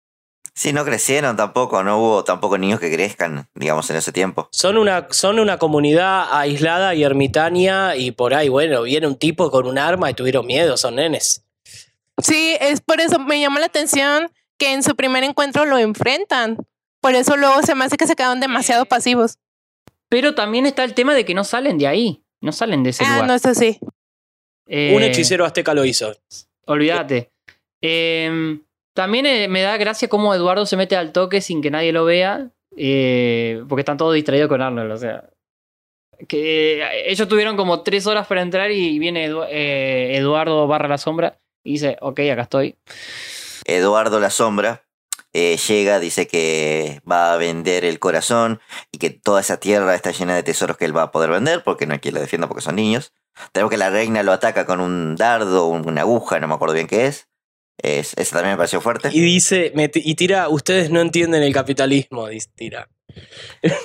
Sí, 0.55 0.73
no 0.75 0.85
crecieron 0.85 1.35
tampoco, 1.37 1.83
no 1.83 1.99
hubo 1.99 2.25
tampoco 2.25 2.59
niños 2.59 2.79
que 2.79 2.93
crezcan, 2.93 3.49
digamos, 3.55 3.89
en 3.89 3.97
ese 3.97 4.13
tiempo. 4.13 4.49
Son 4.53 4.77
una, 4.77 5.07
son 5.11 5.39
una 5.39 5.59
comunidad 5.59 6.27
aislada 6.31 6.95
y 6.95 7.05
ermitaña 7.05 7.97
y 7.97 8.11
por 8.11 8.35
ahí, 8.35 8.49
bueno, 8.51 8.83
viene 8.83 9.07
un 9.07 9.17
tipo 9.17 9.51
con 9.51 9.67
un 9.67 9.79
arma 9.79 10.11
y 10.11 10.15
tuvieron 10.15 10.47
miedo, 10.47 10.77
son 10.77 10.97
nenes. 10.97 11.43
Sí, 12.23 12.57
es 12.61 12.83
por 12.83 13.01
eso 13.01 13.19
me 13.19 13.41
llama 13.41 13.61
la 13.61 13.67
atención 13.67 14.31
que 14.59 14.73
en 14.75 14.83
su 14.83 14.95
primer 14.95 15.25
encuentro 15.25 15.65
lo 15.65 15.79
enfrentan. 15.79 16.59
Por 17.01 17.15
eso 17.15 17.37
luego 17.39 17.63
se 17.63 17.75
me 17.75 17.85
hace 17.87 17.97
que 17.97 18.07
se 18.07 18.15
quedaron 18.15 18.39
demasiado 18.41 18.85
pasivos. 18.85 19.39
Pero 20.11 20.35
también 20.35 20.67
está 20.67 20.85
el 20.85 20.93
tema 20.95 21.15
de 21.15 21.25
que 21.25 21.33
no 21.35 21.45
salen 21.45 21.79
de 21.79 21.87
ahí, 21.89 22.23
no 22.43 22.53
salen 22.53 22.83
de 22.83 22.91
ese 22.91 23.05
Ah, 23.05 23.15
lugar. 23.15 23.27
no 23.27 23.35
es 23.35 23.47
así. 23.47 23.79
Eh, 24.67 24.93
Un 24.95 25.03
hechicero 25.03 25.47
azteca 25.47 25.73
lo 25.73 25.85
hizo. 25.87 26.15
Olvídate. 26.67 27.33
Eh, 27.81 28.61
también 28.95 29.27
eh, 29.27 29.49
me 29.49 29.63
da 29.63 29.77
gracia 29.77 30.09
cómo 30.09 30.35
Eduardo 30.35 30.67
se 30.67 30.77
mete 30.77 30.97
al 30.97 31.13
toque 31.13 31.41
sin 31.41 31.63
que 31.63 31.71
nadie 31.71 31.93
lo 31.93 32.05
vea, 32.05 32.51
eh, 32.77 33.63
porque 33.69 33.81
están 33.81 33.97
todos 33.97 34.15
distraídos 34.15 34.49
con 34.49 34.63
Arnold, 34.63 34.93
o 34.93 34.97
sea. 34.97 35.25
Que 36.29 36.81
eh, 36.83 37.11
ellos 37.11 37.27
tuvieron 37.29 37.57
como 37.57 37.83
tres 37.83 38.07
horas 38.07 38.27
para 38.27 38.43
entrar 38.43 38.71
y 38.71 38.99
viene 38.99 39.29
Edu- 39.29 39.47
Eduardo 39.51 40.67
barra 40.67 40.89
la 40.89 40.99
sombra 40.99 41.39
y 41.65 41.73
dice, 41.73 41.97
ok, 42.01 42.21
acá 42.33 42.43
estoy. 42.43 42.77
Eduardo 43.65 44.19
la 44.21 44.31
Sombra 44.31 44.83
llega, 45.33 45.99
dice 46.01 46.27
que 46.27 47.01
va 47.11 47.33
a 47.33 47.37
vender 47.37 47.85
el 47.85 47.99
corazón 47.99 48.61
y 48.91 48.99
que 48.99 49.11
toda 49.11 49.41
esa 49.41 49.59
tierra 49.59 49.95
está 49.95 50.11
llena 50.11 50.35
de 50.35 50.43
tesoros 50.43 50.77
que 50.77 50.85
él 50.85 50.97
va 50.97 51.03
a 51.03 51.11
poder 51.13 51.31
vender 51.31 51.63
porque 51.63 51.87
no 51.87 51.95
hay 51.95 52.01
quien 52.01 52.15
lo 52.15 52.21
defienda 52.21 52.49
porque 52.49 52.63
son 52.63 52.77
niños. 52.77 53.13
Tenemos 53.53 53.71
que 53.71 53.79
la 53.79 53.89
reina 53.91 54.23
lo 54.23 54.33
ataca 54.33 54.67
con 54.67 54.81
un 54.81 55.17
dardo, 55.17 55.67
un- 55.67 55.89
una 55.89 56.03
aguja, 56.03 56.39
no 56.41 56.49
me 56.49 56.55
acuerdo 56.55 56.75
bien 56.75 56.87
qué 56.89 57.07
es. 57.07 57.29
Es 57.83 58.15
esa 58.17 58.37
también 58.37 58.55
me 58.55 58.57
pareció 58.57 58.81
fuerte. 58.81 59.11
Y 59.13 59.21
dice, 59.21 59.73
me 59.75 59.91
y 59.93 60.15
tira, 60.15 60.49
ustedes 60.49 60.91
no 60.91 61.01
entienden 61.01 61.43
el 61.43 61.53
capitalismo, 61.53 62.29
dice, 62.29 62.49
tira. 62.55 62.89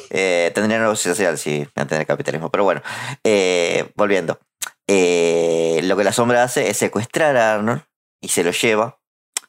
Eh, 0.09 0.51
tendría 0.55 0.79
negocio 0.79 1.11
social 1.11 1.37
si 1.37 1.67
no 1.75 1.85
tener 1.85 2.07
capitalismo. 2.07 2.49
Pero 2.49 2.63
bueno, 2.63 2.81
eh, 3.23 3.91
volviendo. 3.95 4.39
Eh, 4.87 5.81
lo 5.83 5.97
que 5.97 6.03
la 6.03 6.13
sombra 6.13 6.43
hace 6.43 6.69
es 6.69 6.77
secuestrar 6.77 7.35
a 7.35 7.55
Arnold 7.55 7.81
y 8.21 8.29
se 8.29 8.43
lo 8.43 8.51
lleva, 8.51 8.99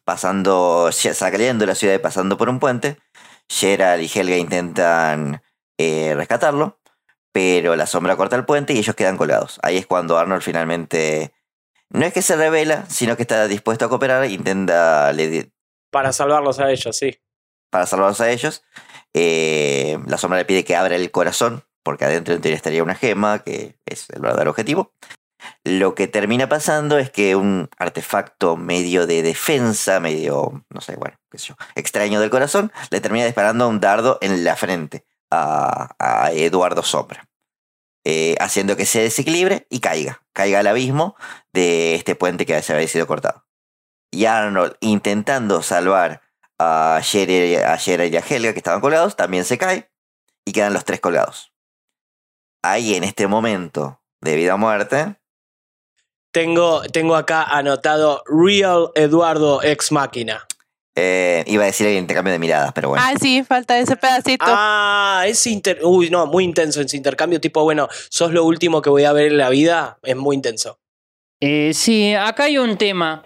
pasando, 0.05 0.91
saliendo 0.93 1.63
de 1.63 1.67
la 1.67 1.75
ciudad 1.75 1.95
y 1.95 1.99
pasando 1.99 2.37
por 2.37 2.49
un 2.49 2.59
puente. 2.59 2.99
Gerald 3.49 4.03
y 4.03 4.19
Helga 4.19 4.37
intentan 4.37 5.43
eh, 5.79 6.13
rescatarlo, 6.15 6.81
pero 7.33 7.77
la 7.77 7.87
sombra 7.87 8.17
corta 8.17 8.37
el 8.37 8.45
puente 8.45 8.73
y 8.73 8.79
ellos 8.79 8.97
quedan 8.97 9.17
colgados. 9.17 9.59
Ahí 9.63 9.77
es 9.77 9.87
cuando 9.87 10.19
Arnold 10.19 10.43
finalmente 10.43 11.33
no 11.91 12.05
es 12.05 12.13
que 12.13 12.23
se 12.23 12.37
revela, 12.37 12.85
sino 12.89 13.17
que 13.17 13.23
está 13.23 13.49
dispuesto 13.49 13.87
a 13.87 13.89
cooperar 13.89 14.25
e 14.25 14.33
intenta 14.33 15.13
le 15.13 15.51
Para 15.91 16.13
salvarlos 16.13 16.61
a 16.61 16.71
ellos, 16.71 16.97
sí. 16.97 17.19
para 17.71 17.87
salvarlos 17.87 18.21
a 18.21 18.31
ellos. 18.31 18.63
Eh, 19.15 19.99
la 20.07 20.19
sombra 20.19 20.39
le 20.39 20.45
pide 20.45 20.65
que 20.65 20.77
abra 20.77 20.97
el 20.97 21.11
corazón, 21.11 21.65
porque 21.83 22.05
adentro 22.05 22.35
en 22.35 22.43
teoría 22.43 22.57
estaría 22.57 22.83
una 22.83 22.95
gema, 22.95 23.39
que 23.43 23.79
es 23.87 24.11
el 24.11 24.21
verdadero 24.21 24.51
objetivo. 24.51 24.93
Lo 25.65 25.95
que 25.95 26.09
termina 26.09 26.49
pasando 26.49 26.99
es 26.99 27.11
que 27.11 27.37
un 27.37 27.71
artefacto 27.79 28.57
medio 28.57 29.07
de 29.07 29.23
defensa, 29.23 30.01
medio, 30.01 30.65
no 30.69 30.81
sé, 30.81 30.97
bueno, 30.97 31.17
qué 31.31 31.39
sé 31.39 31.49
yo, 31.49 31.57
extraño 31.75 32.21
del 32.21 32.31
corazón, 32.31 32.73
le 32.91 33.01
termina 33.01 33.25
disparando 33.25 33.69
un 33.69 33.81
dardo 33.81 34.19
en 34.21 34.45
la 34.45 34.57
frente 34.57 35.07
a, 35.31 35.95
a 35.99 36.33
Eduardo 36.33 36.83
Sombra. 36.83 37.28
Eh, 38.11 38.37
haciendo 38.41 38.75
que 38.75 38.87
se 38.87 39.03
desequilibre 39.03 39.67
y 39.69 39.81
caiga, 39.81 40.23
caiga 40.33 40.61
al 40.61 40.67
abismo 40.67 41.15
de 41.53 41.95
este 41.95 42.15
puente 42.15 42.47
que 42.47 42.63
se 42.63 42.73
había 42.73 42.89
sido 42.89 43.07
cortado. 43.07 43.45
Y 44.11 44.25
Arnold, 44.25 44.79
intentando 44.81 45.61
salvar 45.61 46.23
a 46.59 47.03
Gerard, 47.03 47.67
a 47.67 48.07
y 48.07 48.17
a 48.17 48.21
Helga 48.21 48.55
que 48.55 48.61
estaban 48.61 48.81
colgados, 48.81 49.15
también 49.15 49.45
se 49.45 49.59
cae 49.59 49.91
y 50.47 50.53
quedan 50.53 50.73
los 50.73 50.87
tres 50.87 51.01
colgados. 51.01 51.53
Ahí 52.63 52.95
en 52.95 53.05
este 53.05 53.27
momento 53.27 54.01
de 54.23 54.37
vida 54.37 54.55
o 54.55 54.59
muerte, 54.59 55.17
Tengo, 56.31 56.81
tengo 56.91 57.15
acá 57.15 57.43
anotado 57.43 58.23
Real 58.27 58.91
Eduardo 58.95 59.63
Ex 59.63 59.93
Máquina. 59.93 60.47
Eh, 61.01 61.45
iba 61.47 61.63
a 61.63 61.67
decir 61.67 61.87
el 61.87 61.97
intercambio 61.97 62.33
de 62.33 62.41
miradas, 62.41 62.73
pero 62.73 62.89
bueno. 62.89 63.05
Ah, 63.07 63.15
sí, 63.21 63.45
falta 63.45 63.79
ese 63.79 63.97
pedacito. 63.97 64.45
Ah, 64.47 65.23
es 65.27 65.47
inter... 65.47 65.79
Uy, 65.85 66.11
no, 66.11 66.27
muy 66.27 66.43
intenso 66.43 66.81
ese 66.81 66.97
intercambio. 66.97 67.41
Tipo, 67.41 67.63
bueno, 67.63 67.89
sos 68.09 68.33
lo 68.33 68.45
último 68.45 68.83
que 68.83 68.91
voy 68.91 69.05
a 69.05 69.13
ver 69.13 69.29
en 69.29 69.39
la 69.39 69.49
vida. 69.49 69.99
Es 70.03 70.17
muy 70.17 70.35
intenso. 70.35 70.81
Eh, 71.41 71.71
sí, 71.73 72.15
acá 72.15 72.45
hay 72.45 72.59
un 72.59 72.77
tema 72.77 73.25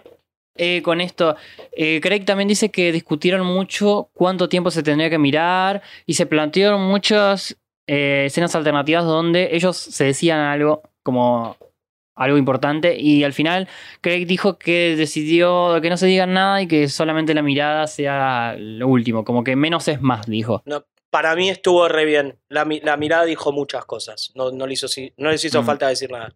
eh, 0.55 0.83
con 0.83 1.01
esto. 1.01 1.35
Eh, 1.73 2.01
Craig 2.03 2.27
también 2.27 2.49
dice 2.49 2.71
que 2.71 2.93
discutieron 2.93 3.47
mucho 3.47 4.11
cuánto 4.13 4.51
tiempo 4.51 4.71
se 4.71 4.83
tendría 4.83 5.09
que 5.09 5.19
mirar 5.19 5.81
y 6.05 6.13
se 6.13 6.27
plantearon 6.27 6.83
muchas 6.83 7.57
eh, 7.87 8.25
escenas 8.27 8.55
alternativas 8.55 9.05
donde 9.05 9.49
ellos 9.57 9.79
se 9.79 10.05
decían 10.05 10.41
algo 10.41 10.83
como 11.03 11.57
algo 12.15 12.37
importante 12.37 12.97
y 12.99 13.25
al 13.25 13.33
final 13.33 13.69
Craig 14.01 14.27
dijo 14.27 14.59
que 14.59 14.95
decidió 14.97 15.79
que 15.81 15.91
no 15.91 15.97
se 15.97 16.07
digan 16.07 16.33
nada 16.35 16.61
y 16.63 16.69
que 16.69 16.89
solamente 16.89 17.35
la 17.35 17.43
mirada 17.43 17.87
sea 17.87 18.55
lo 18.59 18.89
último, 18.89 19.25
como 19.25 19.45
que 19.45 19.57
menos 19.57 19.89
es 19.89 20.01
más, 20.01 20.27
dijo. 20.27 20.63
No, 20.67 20.85
para 21.11 21.35
mí 21.37 21.49
estuvo 21.51 21.89
re 21.89 22.05
bien. 22.05 22.39
La, 22.49 22.65
mi- 22.65 22.81
la 22.81 22.97
mirada 22.97 23.25
dijo 23.25 23.53
muchas 23.53 23.85
cosas. 23.85 24.33
No, 24.35 24.51
no, 24.51 24.67
le, 24.67 24.75
hizo, 24.75 24.87
no 25.17 25.31
les 25.31 25.45
hizo 25.45 25.63
Mm. 25.63 25.67
falta 25.67 25.89
decir 25.89 26.11
nada. 26.11 26.35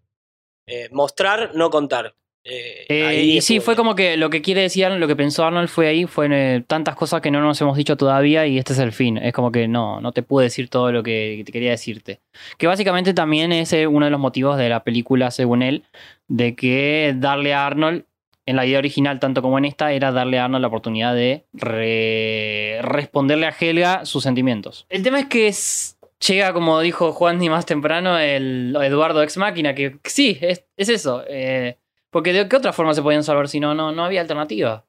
Eh, 0.66 0.89
mostrar, 0.93 1.53
no 1.55 1.70
contar. 1.70 2.15
Eh, 2.48 2.86
Eh, 2.89 3.23
y 3.24 3.40
sí, 3.40 3.59
fue 3.59 3.74
como 3.74 3.97
que 3.97 4.16
lo 4.16 4.31
que 4.31 4.40
quiere 4.40 4.60
decir 4.62 4.85
Arnold, 4.85 5.01
lo 5.01 5.09
que 5.09 5.16
pensó 5.16 5.44
Arnold 5.44 5.68
fue 5.68 5.89
ahí, 5.89 6.06
fue 6.06 6.28
eh, 6.31 6.62
tantas 6.66 6.94
cosas 6.94 7.20
que 7.20 7.31
no 7.32 7.40
nos 7.40 7.60
hemos 7.60 7.77
dicho 7.77 7.97
todavía 7.97 8.47
y 8.47 8.56
este 8.59 8.73
es 8.73 8.78
el 8.78 8.93
fin. 8.93 9.18
Es 9.18 9.32
como 9.32 9.51
que 9.51 9.66
no, 9.66 10.01
no 10.01 10.12
te 10.12 10.23
pude 10.23 10.44
decir 10.44 10.68
todo 10.68 10.93
lo 10.93 11.02
que 11.02 11.43
te 11.44 11.51
quería 11.51 11.70
decirte. 11.73 12.20
Que 12.56 12.68
básicamente 12.68 13.14
también 13.14 13.51
es 13.52 13.73
uno 13.89 14.05
de 14.06 14.10
los 14.12 14.20
motivos 14.20 14.56
de 14.59 14.68
la 14.68 14.85
película, 14.85 15.31
según 15.32 15.62
él, 15.62 15.82
de 16.28 16.55
que 16.55 17.14
darle 17.16 17.52
a 17.52 17.66
Arnold, 17.66 18.05
en 18.48 18.55
la 18.55 18.64
idea 18.64 18.78
original 18.78 19.18
tanto 19.18 19.43
como 19.43 19.59
en 19.59 19.64
esta, 19.64 19.90
era 19.90 20.12
darle 20.12 20.39
a 20.39 20.44
Arnold 20.44 20.62
la 20.62 20.68
oportunidad 20.68 21.16
de 21.16 21.47
re- 21.52 22.78
responderle 22.82 23.47
a 23.47 23.55
Helga 23.59 24.05
sus 24.05 24.23
sentimientos. 24.23 24.86
El 24.89 25.02
tema 25.02 25.18
es 25.18 25.27
que 25.27 25.48
es- 25.48 25.98
llega, 26.24 26.52
como 26.52 26.81
dijo 26.81 27.12
Juan 27.12 27.39
ni 27.39 27.48
más 27.51 27.66
temprano, 27.66 28.16
el 28.18 28.77
Eduardo 28.81 29.23
Ex 29.24 29.36
Máquina, 29.36 29.74
que 29.74 29.97
sí, 30.05 30.39
es, 30.40 30.64
es 30.77 30.89
eso. 30.89 31.24
eh, 31.28 31.77
porque 32.17 32.33
de 32.33 32.49
qué 32.49 32.57
otra 32.57 32.73
forma 32.73 32.95
se 32.95 33.03
podían 33.03 33.23
salvar 33.23 33.47
si 33.47 33.61
no, 33.61 33.75
no, 33.75 33.93
no 33.93 34.03
había 34.03 34.23
alternativa. 34.23 34.87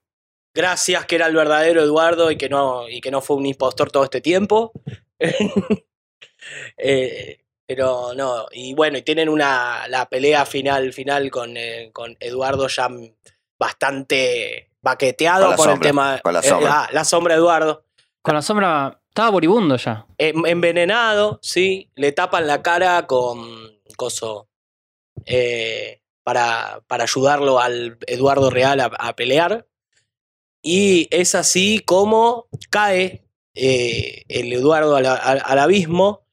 Gracias 0.55 1.05
que 1.05 1.15
era 1.17 1.27
el 1.27 1.35
verdadero 1.35 1.81
Eduardo 1.81 2.31
y 2.31 2.37
que 2.37 2.47
no, 2.47 2.87
y 2.87 3.01
que 3.01 3.11
no 3.11 3.19
fue 3.19 3.35
un 3.35 3.45
impostor 3.45 3.91
todo 3.91 4.05
este 4.05 4.21
tiempo. 4.21 4.71
Eh, 6.77 7.43
pero 7.65 8.13
no, 8.15 8.45
y 8.53 8.73
bueno, 8.73 8.97
y 8.97 9.01
tienen 9.01 9.27
una 9.27 9.85
la 9.89 10.07
pelea 10.07 10.45
final 10.45 10.93
final 10.93 11.29
con, 11.29 11.57
eh, 11.57 11.89
con 11.91 12.15
Eduardo 12.21 12.69
ya 12.69 12.87
bastante 13.59 14.69
baqueteado 14.81 15.53
Con 15.57 15.71
el 15.71 15.79
tema. 15.81 16.21
con 16.23 16.33
la 16.33 16.39
eh, 16.39 16.43
sombra. 16.43 16.83
ah, 16.83 16.89
la 16.93 17.03
sombra 17.03 17.35
Eduardo. 17.35 17.83
Con 18.21 18.35
la 18.35 18.41
sombra 18.41 19.01
estaba 19.09 19.31
moribundo 19.31 19.75
ya. 19.75 20.05
Envenenado, 20.17 21.39
sí, 21.41 21.91
le 21.95 22.13
tapan 22.13 22.47
la 22.47 22.61
cara 22.61 23.05
con 23.05 23.81
coso 23.97 24.47
eh, 25.25 25.99
para, 26.27 26.81
para 26.87 27.03
ayudarlo 27.05 27.57
al 27.61 27.97
Eduardo 28.05 28.49
Real 28.49 28.81
a, 28.81 28.91
a 28.99 29.15
pelear. 29.15 29.65
Y 30.61 31.07
es 31.09 31.35
así 31.35 31.79
como 31.79 32.47
cae 32.69 33.23
eh, 33.55 34.23
el 34.27 34.51
Eduardo 34.51 34.97
al, 34.97 35.05
al- 35.05 35.41
al 35.41 35.59
abismo. 35.59 36.25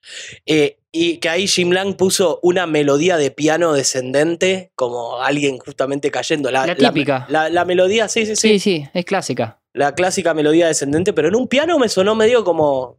eh, 0.47 0.79
y 0.91 1.19
que 1.19 1.29
ahí 1.29 1.47
Jim 1.47 1.71
Lang 1.71 1.95
puso 1.97 2.41
una 2.43 2.67
melodía 2.67 3.17
de 3.17 3.31
piano 3.31 3.73
descendente, 3.73 4.73
como 4.75 5.21
alguien 5.23 5.59
justamente 5.59 6.11
cayendo. 6.11 6.51
La, 6.51 6.67
La 6.67 6.75
típica. 6.77 7.27
La, 7.29 7.49
la 7.49 7.65
melodía, 7.65 8.09
sí, 8.09 8.27
sí, 8.27 8.35
sí. 8.35 8.49
Sí, 8.49 8.59
sí, 8.59 8.89
es 8.95 9.05
clásica. 9.05 9.61
La 9.73 9.95
clásica 9.95 10.35
melodía 10.35 10.67
descendente, 10.67 11.13
pero 11.13 11.29
en 11.29 11.37
un 11.37 11.47
piano 11.47 11.79
me 11.79 11.89
sonó 11.89 12.15
medio 12.17 12.43
como. 12.45 12.99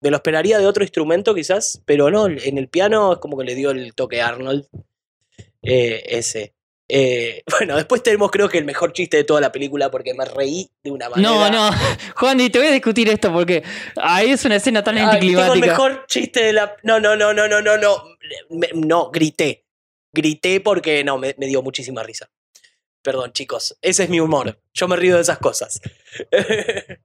Me 0.00 0.10
lo 0.10 0.16
esperaría 0.16 0.58
de 0.58 0.66
otro 0.66 0.84
instrumento, 0.84 1.34
quizás, 1.34 1.82
pero 1.86 2.10
no, 2.10 2.26
en 2.28 2.58
el 2.58 2.68
piano 2.68 3.14
es 3.14 3.18
como 3.18 3.36
que 3.36 3.44
le 3.44 3.54
dio 3.56 3.70
el 3.72 3.94
toque 3.94 4.20
a 4.20 4.28
Arnold. 4.28 4.66
Eh, 5.66 6.02
ese. 6.06 6.54
Eh, 6.88 7.42
bueno, 7.58 7.76
después 7.76 8.02
tenemos, 8.02 8.30
creo 8.30 8.48
que 8.48 8.58
el 8.58 8.64
mejor 8.64 8.92
chiste 8.92 9.16
de 9.16 9.24
toda 9.24 9.40
la 9.40 9.52
película, 9.52 9.90
porque 9.90 10.14
me 10.14 10.24
reí 10.24 10.70
de 10.82 10.90
una 10.90 11.08
manera. 11.08 11.28
No, 11.28 11.50
no, 11.50 11.70
Juan, 12.16 12.40
y 12.40 12.50
te 12.50 12.58
voy 12.58 12.68
a 12.68 12.72
discutir 12.72 13.08
esto 13.08 13.32
porque 13.32 13.62
ahí 13.96 14.30
es 14.30 14.44
una 14.44 14.56
escena 14.56 14.82
tan 14.82 14.96
Ay, 14.96 15.00
tengo 15.00 15.10
el 15.10 15.16
anticlimática. 15.16 15.66
mejor 15.66 16.06
chiste 16.06 16.44
de 16.44 16.52
la. 16.52 16.76
No, 16.82 17.00
no, 17.00 17.16
no, 17.16 17.32
no, 17.32 17.48
no, 17.48 17.60
no, 17.60 17.76
no. 17.76 18.04
Me- 18.50 18.70
no, 18.74 19.10
grité. 19.10 19.64
Grité 20.12 20.60
porque 20.60 21.04
no, 21.04 21.18
me, 21.18 21.34
me 21.38 21.46
dio 21.46 21.62
muchísima 21.62 22.02
risa. 22.02 22.30
Perdón, 23.02 23.32
chicos. 23.32 23.76
Ese 23.82 24.04
es 24.04 24.10
mi 24.10 24.18
humor. 24.18 24.60
Yo 24.72 24.88
me 24.88 24.96
río 24.96 25.16
de 25.16 25.22
esas 25.22 25.38
cosas. 25.38 25.80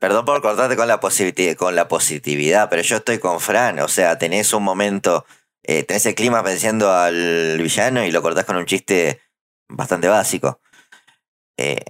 Perdón 0.00 0.24
por 0.24 0.40
cortarte 0.40 0.76
con 0.76 0.88
la, 0.88 0.98
con 1.56 1.76
la 1.76 1.86
positividad, 1.86 2.70
pero 2.70 2.80
yo 2.82 2.96
estoy 2.96 3.18
con 3.18 3.38
Fran. 3.38 3.80
O 3.80 3.88
sea, 3.88 4.18
tenés 4.18 4.52
un 4.54 4.62
momento, 4.62 5.26
eh, 5.62 5.82
tenés 5.84 6.06
el 6.06 6.14
clima 6.14 6.42
pensando 6.42 6.92
al 6.92 7.58
villano 7.58 8.04
y 8.04 8.10
lo 8.10 8.22
cortás 8.22 8.44
con 8.44 8.56
un 8.56 8.66
chiste 8.66 9.20
bastante 9.68 10.08
básico. 10.08 10.60
Eh, 11.56 11.84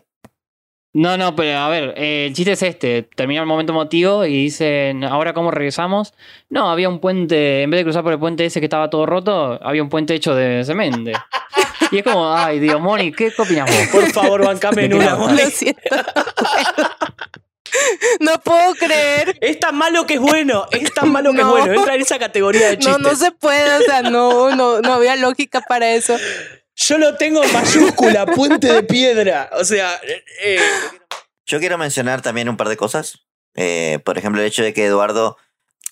No, 0.93 1.17
no, 1.17 1.37
pero 1.37 1.59
a 1.59 1.69
ver, 1.69 1.95
eh, 1.97 2.27
el 2.27 2.35
chiste 2.35 2.53
es 2.53 2.63
este. 2.63 3.03
Termina 3.15 3.41
el 3.41 3.47
momento 3.47 3.73
emotivo 3.73 4.25
y 4.25 4.33
dicen, 4.45 5.05
¿ahora 5.05 5.33
cómo 5.33 5.51
regresamos? 5.53 6.15
No, 6.49 6.69
había 6.71 6.89
un 6.89 6.99
puente, 6.99 7.63
en 7.63 7.71
vez 7.71 7.79
de 7.79 7.85
cruzar 7.85 8.03
por 8.03 8.13
el 8.13 8.19
puente 8.19 8.45
ese 8.45 8.59
que 8.61 8.67
estaba 8.67 8.91
todo 8.91 9.07
roto, 9.07 9.59
había 9.63 9.83
un 9.83 9.89
puente 9.89 10.15
hecho 10.15 10.35
de 10.35 10.65
cemento. 10.65 11.13
Y 11.93 11.99
es 11.99 12.05
como, 12.05 12.33
ay, 12.35 12.59
Dios, 12.61 12.81
Moni, 12.81 13.13
¿qué, 13.13 13.33
qué 13.35 13.43
opinas 13.43 13.69
vos? 13.71 13.89
Por 14.01 14.13
favor, 14.13 14.45
bancame 14.45 14.85
en 14.85 14.95
una, 14.95 15.15
Moni. 15.17 15.41
Lo 15.43 15.51
siento. 15.51 15.81
no 18.21 18.41
puedo 18.41 18.75
creer. 18.75 19.37
Es 19.41 19.59
tan 19.61 19.77
malo 19.77 20.07
que 20.07 20.15
es 20.15 20.21
bueno. 20.21 20.67
Es 20.71 20.93
tan 20.95 21.11
malo 21.13 21.33
que 21.33 21.39
es 21.41 21.45
No. 21.47 21.51
bueno. 21.53 21.73
Entra 21.75 21.95
en 21.95 22.03
esa 22.03 22.19
categoría 22.19 22.69
de 22.69 22.79
chistes. 22.79 22.99
No, 22.99 23.11
no 23.11 23.17
se 23.17 23.31
puede, 23.33 23.77
o 23.79 23.83
sea, 23.83 24.03
no, 24.03 24.55
no, 24.55 24.81
no 24.81 24.93
había 24.95 25.17
lógica 25.17 25.61
para 25.63 25.91
eso. 25.93 26.17
Yo 26.77 26.99
lo 26.99 27.17
tengo 27.17 27.43
en 27.45 27.53
mayúscula, 27.53 28.27
puente 28.35 28.73
de 28.73 28.83
piedra. 28.83 29.51
O 29.53 29.65
sea, 29.65 30.01
eh, 30.43 30.59
Yo 31.47 31.59
quiero 31.61 31.77
mencionar 31.79 32.23
también 32.23 32.49
un 32.49 32.57
par 32.57 32.69
de 32.69 32.77
cosas. 32.77 33.21
Eh, 33.55 33.99
por 34.05 34.17
ejemplo, 34.17 34.41
el 34.41 34.47
hecho 34.47 34.63
de 34.63 34.73
que 34.73 34.87
Eduardo, 34.87 35.37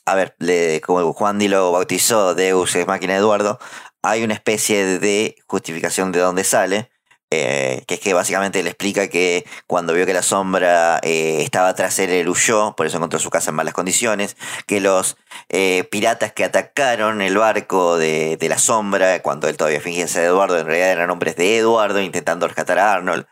a 0.07 0.15
ver, 0.15 0.35
le- 0.39 0.81
como 0.81 1.13
Juan 1.13 1.39
Di 1.39 1.49
lo 1.49 1.73
bautizó, 1.73 2.35
Deus 2.35 2.75
es 2.77 2.87
máquina 2.87 3.13
de 3.15 3.19
Eduardo, 3.19 3.59
hay 4.03 4.23
una 4.23 4.35
especie 4.35 4.99
de 5.01 5.35
justificación 5.47 6.13
de 6.13 6.21
dónde 6.21 6.45
sale, 6.45 6.91
eh, 7.31 7.85
que 7.87 7.95
es 7.95 8.01
que 8.01 8.15
básicamente 8.15 8.63
le 8.63 8.71
explica 8.71 9.09
que 9.09 9.45
cuando 9.67 9.93
vio 9.93 10.07
que 10.07 10.15
la 10.15 10.23
sombra 10.23 10.99
eh, 11.03 11.43
estaba 11.43 11.75
tras 11.75 11.99
él, 11.99 12.11
él 12.11 12.29
huyó, 12.29 12.75
por 12.77 12.87
eso 12.87 12.97
encontró 12.97 13.19
su 13.19 13.31
casa 13.31 13.51
en 13.51 13.57
malas 13.57 13.75
condiciones, 13.75 14.37
que 14.67 14.81
los 14.81 15.17
eh, 15.49 15.85
piratas 15.91 16.33
que 16.33 16.45
atacaron 16.45 17.23
el 17.23 17.37
barco 17.39 17.99
de, 17.99 18.37
de 18.37 18.49
la 18.49 18.59
sombra, 18.59 19.23
cuando 19.23 19.49
él 19.49 19.57
todavía 19.57 19.81
fingía 19.81 20.09
ser 20.09 20.25
Eduardo, 20.25 20.59
en 20.59 20.67
realidad 20.67 20.91
eran 20.91 21.11
hombres 21.11 21.37
de 21.37 21.59
Eduardo 21.59 22.01
intentando 22.01 22.47
rescatar 22.47 22.79
a 22.79 22.93
Arnold, 22.95 23.27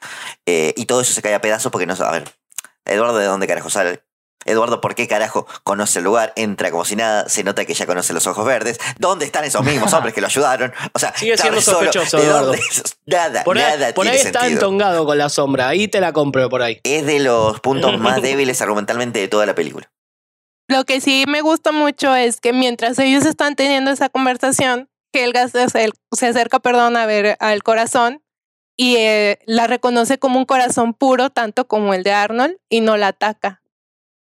eh, 0.47 0.75
y 0.77 0.87
todo 0.87 1.01
eso 1.01 1.13
se 1.15 1.23
cae 1.23 1.35
a 1.35 1.41
pedazos 1.41 1.73
porque 1.73 1.87
no 1.87 1.95
a 1.95 2.11
ver, 2.13 2.25
Eduardo, 2.85 3.19
¿de 3.19 3.27
dónde 3.27 3.47
carajo 3.47 3.71
sale? 3.71 4.06
Eduardo, 4.47 4.81
¿por 4.81 4.95
qué 4.95 5.07
carajo 5.07 5.47
conoce 5.63 5.99
el 5.99 6.05
lugar? 6.05 6.33
Entra 6.37 6.71
como 6.71 6.85
si 6.85 6.97
nada, 6.97 7.29
se 7.29 7.45
nota 7.45 7.65
que 7.65 7.75
ya 7.75 7.87
conoce 7.87 8.13
los 8.13 8.27
ojos 8.27 8.45
verdes. 8.47 8.79
¿Dónde 8.99 9.25
están 9.27 9.45
esos 9.45 9.65
mismos 9.65 9.93
hombres 9.93 10.15
que 10.15 10.21
lo 10.21 10.27
ayudaron? 10.29 10.73
O 10.93 10.99
sea, 10.99 11.13
Sigue 11.17 11.37
siendo 11.37 11.61
sospechoso, 11.61 12.17
¿De 12.17 12.25
Eduardo. 12.25 12.55
Nada, 13.07 13.45
por 13.45 13.59
ahí, 13.59 13.65
nada 13.65 13.95
por 13.95 14.07
ahí 14.07 14.13
tiene 14.13 14.27
está 14.29 14.41
sentido. 14.41 14.61
entongado 14.61 15.05
con 15.05 15.19
la 15.19 15.29
sombra. 15.29 15.69
Ahí 15.69 15.89
te 15.89 16.01
la 16.01 16.13
compro 16.13 16.49
por 16.49 16.63
ahí. 16.63 16.81
Es 16.85 17.07
de 17.07 17.21
los 17.21 17.61
puntos 17.61 17.99
más 17.99 18.23
débiles 18.23 18.61
argumentalmente 18.63 19.19
de 19.19 19.29
toda 19.29 19.47
la 19.47 19.55
película. 19.55 19.91
Lo 20.69 20.85
que 20.85 21.01
sí 21.01 21.25
me 21.29 21.43
gusta 21.43 21.71
mucho 21.71 22.15
es 22.17 22.41
que 22.41 22.53
mientras 22.53 22.99
ellos 22.99 23.25
están 23.25 23.55
teniendo 23.55 23.91
esa 23.91 24.09
conversación, 24.09 24.89
Helga 25.13 25.49
se 25.49 26.27
acerca, 26.27 26.59
perdón, 26.59 26.97
a 26.97 27.07
ver 27.07 27.37
al 27.41 27.63
corazón 27.63 28.23
y 28.77 28.97
eh, 28.97 29.39
la 29.47 29.67
reconoce 29.67 30.19
como 30.19 30.39
un 30.39 30.45
corazón 30.45 30.93
puro, 30.93 31.31
tanto 31.31 31.67
como 31.67 31.95
el 31.95 32.03
de 32.03 32.13
Arnold, 32.13 32.57
y 32.69 32.81
no 32.81 32.97
la 32.97 33.09
ataca. 33.09 33.63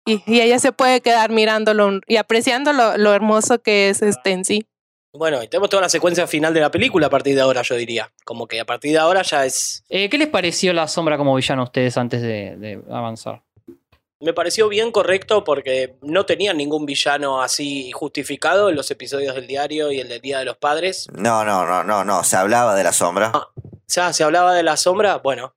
Y, 0.07 0.23
y 0.27 0.41
ella 0.41 0.59
se 0.59 0.73
puede 0.73 1.03
quedar 1.03 1.31
mirándolo 1.31 2.01
y 2.07 2.17
apreciando 2.17 2.73
lo, 2.73 2.97
lo 2.97 3.13
hermoso 3.13 3.61
que 3.61 3.91
es 3.91 4.01
este 4.01 4.31
en 4.31 4.45
sí. 4.45 4.67
Bueno, 5.13 5.43
y 5.43 5.49
tenemos 5.49 5.71
toda 5.71 5.83
la 5.83 5.89
secuencia 5.89 6.27
final 6.27 6.55
de 6.55 6.61
la 6.61 6.71
película 6.71 7.07
a 7.07 7.11
partir 7.11 7.35
de 7.35 7.41
ahora, 7.41 7.63
yo 7.63 7.75
diría. 7.75 8.13
Como 8.25 8.47
que 8.47 8.61
a 8.61 8.65
partir 8.65 8.93
de 8.93 8.99
ahora 8.99 9.23
ya 9.23 9.45
es. 9.45 9.85
Eh, 9.89 10.09
¿Qué 10.09 10.19
les 10.19 10.29
pareció 10.29 10.73
la 10.73 10.89
sombra 10.89 11.17
como 11.17 11.35
villano 11.35 11.63
a 11.63 11.65
ustedes 11.65 11.97
antes 11.97 12.23
de, 12.23 12.57
de 12.57 12.83
avanzar? 12.91 13.43
Me 14.21 14.33
pareció 14.33 14.69
bien 14.69 14.93
correcto 14.93 15.45
porque 15.45 15.97
no 16.01 16.25
tenían 16.25 16.57
ningún 16.57 16.87
villano 16.87 17.43
así 17.43 17.93
justificado 17.93 18.71
en 18.71 18.77
los 18.77 18.91
episodios 18.91 19.35
del 19.35 19.47
diario 19.47 19.93
y 19.93 20.01
el 20.01 20.09
del 20.09 20.23
Día 20.23 20.39
de 20.39 20.47
los 20.47 20.57
Padres. 20.57 21.07
No, 21.13 21.45
no, 21.45 21.67
no, 21.67 21.85
no, 21.85 22.05
no. 22.05 22.25
Se 22.25 22.37
hablaba 22.37 22.75
de 22.75 22.85
la 22.85 22.93
sombra. 22.93 23.33
Ya 23.89 24.13
se 24.13 24.25
hablaba 24.25 24.55
de 24.55 24.63
la 24.63 24.77
sombra, 24.77 25.19
bueno, 25.19 25.55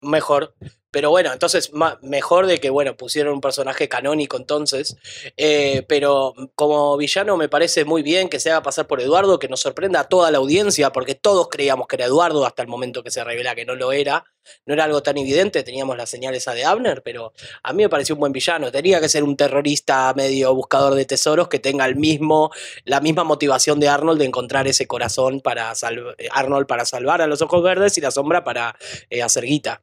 mejor. 0.00 0.54
Pero 0.96 1.10
bueno, 1.10 1.30
entonces 1.30 1.72
mejor 2.00 2.46
de 2.46 2.56
que, 2.56 2.70
bueno, 2.70 2.96
pusieron 2.96 3.34
un 3.34 3.42
personaje 3.42 3.86
canónico 3.86 4.38
entonces. 4.38 4.96
Eh, 5.36 5.84
pero 5.86 6.32
como 6.54 6.96
villano 6.96 7.36
me 7.36 7.50
parece 7.50 7.84
muy 7.84 8.02
bien 8.02 8.30
que 8.30 8.40
se 8.40 8.50
haga 8.50 8.62
pasar 8.62 8.86
por 8.86 9.02
Eduardo, 9.02 9.38
que 9.38 9.46
nos 9.46 9.60
sorprenda 9.60 10.00
a 10.00 10.04
toda 10.04 10.30
la 10.30 10.38
audiencia, 10.38 10.92
porque 10.92 11.14
todos 11.14 11.48
creíamos 11.50 11.86
que 11.86 11.96
era 11.96 12.06
Eduardo 12.06 12.46
hasta 12.46 12.62
el 12.62 12.68
momento 12.68 13.02
que 13.02 13.10
se 13.10 13.22
revela 13.22 13.54
que 13.54 13.66
no 13.66 13.74
lo 13.74 13.92
era. 13.92 14.24
No 14.64 14.72
era 14.72 14.84
algo 14.84 15.02
tan 15.02 15.18
evidente, 15.18 15.62
teníamos 15.62 15.98
la 15.98 16.06
señal 16.06 16.34
esa 16.34 16.54
de 16.54 16.64
Abner, 16.64 17.02
pero 17.02 17.34
a 17.62 17.74
mí 17.74 17.82
me 17.82 17.90
pareció 17.90 18.14
un 18.14 18.20
buen 18.20 18.32
villano. 18.32 18.72
Tenía 18.72 18.98
que 18.98 19.10
ser 19.10 19.22
un 19.22 19.36
terrorista 19.36 20.14
medio 20.16 20.54
buscador 20.54 20.94
de 20.94 21.04
tesoros 21.04 21.48
que 21.48 21.58
tenga 21.58 21.84
el 21.84 21.96
mismo, 21.96 22.50
la 22.86 23.02
misma 23.02 23.22
motivación 23.22 23.80
de 23.80 23.88
Arnold 23.88 24.18
de 24.18 24.24
encontrar 24.24 24.66
ese 24.66 24.86
corazón 24.86 25.42
para 25.42 25.72
eh, 26.16 26.28
Arnold 26.30 26.66
para 26.66 26.86
salvar 26.86 27.20
a 27.20 27.26
los 27.26 27.42
ojos 27.42 27.62
verdes 27.62 27.98
y 27.98 28.00
la 28.00 28.10
sombra 28.10 28.44
para 28.44 28.74
eh, 29.10 29.22
hacer 29.22 29.44
guita. 29.44 29.82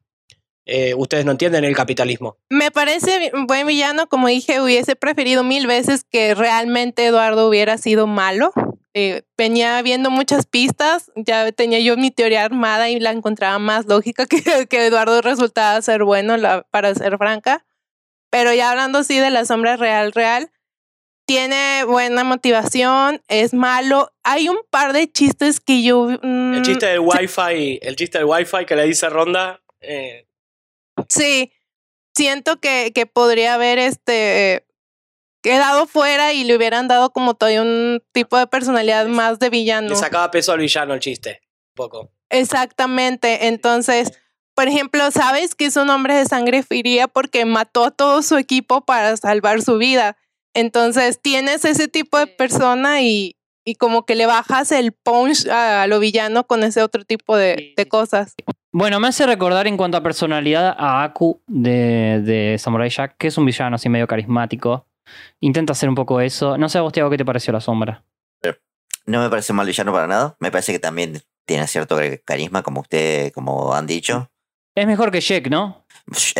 Eh, 0.65 0.93
ustedes 0.95 1.25
no 1.25 1.31
entienden 1.31 1.65
el 1.65 1.75
capitalismo. 1.75 2.37
Me 2.49 2.71
parece 2.71 3.31
buen 3.47 3.67
villano, 3.67 4.07
como 4.07 4.27
dije, 4.27 4.61
hubiese 4.61 4.95
preferido 4.95 5.43
mil 5.43 5.67
veces 5.67 6.05
que 6.09 6.35
realmente 6.35 7.05
Eduardo 7.05 7.47
hubiera 7.49 7.77
sido 7.77 8.07
malo. 8.07 8.53
Eh, 8.93 9.23
venía 9.37 9.81
viendo 9.81 10.09
muchas 10.11 10.45
pistas, 10.45 11.11
ya 11.15 11.51
tenía 11.51 11.79
yo 11.79 11.97
mi 11.97 12.11
teoría 12.11 12.45
armada 12.45 12.89
y 12.89 12.99
la 12.99 13.09
encontraba 13.11 13.57
más 13.59 13.87
lógica 13.87 14.25
que, 14.25 14.41
que 14.69 14.85
Eduardo 14.85 15.21
resultaba 15.21 15.81
ser 15.81 16.03
bueno, 16.03 16.37
la- 16.37 16.61
para 16.71 16.93
ser 16.95 17.17
franca. 17.17 17.65
Pero 18.29 18.53
ya 18.53 18.71
hablando 18.71 18.99
así 18.99 19.17
de 19.19 19.31
la 19.31 19.45
sombra 19.45 19.75
real, 19.77 20.11
real, 20.11 20.49
tiene 21.25 21.83
buena 21.85 22.23
motivación, 22.23 23.21
es 23.27 23.53
malo. 23.53 24.11
Hay 24.23 24.49
un 24.49 24.57
par 24.69 24.93
de 24.93 25.11
chistes 25.11 25.59
que 25.59 25.83
yo... 25.83 26.07
mm, 26.21 26.53
El 26.55 26.61
chiste 26.63 26.85
del 26.87 26.99
wifi, 26.99 27.79
el 27.81 27.95
chiste 27.95 28.17
del 28.17 28.25
wifi 28.27 28.65
que 28.65 28.75
le 28.75 28.83
dice 28.85 29.09
Ronda, 29.09 29.61
eh, 29.81 30.27
Sí, 31.09 31.51
siento 32.15 32.59
que, 32.59 32.91
que 32.93 33.05
podría 33.05 33.55
haber 33.55 33.79
este 33.79 34.65
quedado 35.41 35.85
fuera 35.87 36.33
y 36.33 36.45
le 36.45 36.55
hubieran 36.55 36.87
dado 36.87 37.11
como 37.11 37.33
todavía 37.33 37.61
un 37.61 38.01
tipo 38.13 38.37
de 38.37 38.47
personalidad 38.47 39.07
más 39.07 39.39
de 39.39 39.49
villano. 39.49 39.89
le 39.89 39.95
sacaba 39.95 40.31
peso 40.31 40.53
al 40.53 40.59
villano 40.59 40.93
el 40.93 41.01
chiste. 41.01 41.41
Un 41.71 41.75
poco. 41.75 42.11
Exactamente. 42.29 43.47
Entonces, 43.47 44.13
por 44.55 44.67
ejemplo, 44.67 45.11
sabes 45.11 45.53
que 45.53 45.65
es 45.65 45.75
un 45.75 45.89
hombre 45.89 46.15
de 46.15 46.25
sangre 46.25 46.63
fría 46.63 47.07
porque 47.07 47.45
mató 47.45 47.83
a 47.83 47.91
todo 47.91 48.21
su 48.21 48.37
equipo 48.37 48.81
para 48.81 49.17
salvar 49.17 49.61
su 49.61 49.77
vida. 49.77 50.17
Entonces, 50.53 51.19
tienes 51.21 51.65
ese 51.65 51.87
tipo 51.87 52.17
de 52.17 52.27
persona 52.27 53.01
y, 53.01 53.35
y 53.65 53.75
como 53.75 54.05
que 54.05 54.15
le 54.15 54.27
bajas 54.27 54.71
el 54.71 54.93
punch 54.93 55.47
a 55.47 55.87
lo 55.87 55.99
villano 55.99 56.45
con 56.47 56.63
ese 56.63 56.81
otro 56.81 57.03
tipo 57.03 57.35
de, 57.35 57.73
de 57.75 57.87
cosas. 57.87 58.35
Bueno, 58.75 58.99
me 58.99 59.07
hace 59.07 59.27
recordar 59.27 59.67
en 59.67 59.77
cuanto 59.77 59.97
a 59.97 60.01
personalidad 60.01 60.75
a 60.75 61.03
Aku 61.03 61.39
de, 61.45 62.21
de 62.23 62.57
Samurai 62.57 62.89
Jack, 62.89 63.17
que 63.19 63.27
es 63.27 63.37
un 63.37 63.45
villano 63.45 63.75
así 63.75 63.87
medio 63.87 64.07
carismático. 64.07 64.87
Intenta 65.41 65.73
hacer 65.73 65.89
un 65.89 65.93
poco 65.93 66.19
eso. 66.21 66.57
No 66.57 66.67
sé 66.69 66.79
a 66.79 66.81
vos, 66.81 66.91
Tiago, 66.91 67.11
¿qué 67.11 67.17
te 67.17 67.23
pareció 67.23 67.53
la 67.53 67.61
sombra? 67.61 68.03
No 69.05 69.21
me 69.21 69.29
parece 69.29 69.53
mal 69.53 69.67
villano 69.67 69.91
para 69.91 70.07
nada. 70.07 70.35
Me 70.39 70.49
parece 70.49 70.71
que 70.71 70.79
también 70.79 71.21
tiene 71.45 71.67
cierto 71.67 71.99
carisma, 72.25 72.63
como 72.63 72.81
usted, 72.81 73.31
como 73.33 73.75
han 73.75 73.85
dicho. 73.85 74.31
Es 74.73 74.87
mejor 74.87 75.11
que 75.11 75.21
Jack, 75.21 75.49
¿no? 75.49 75.85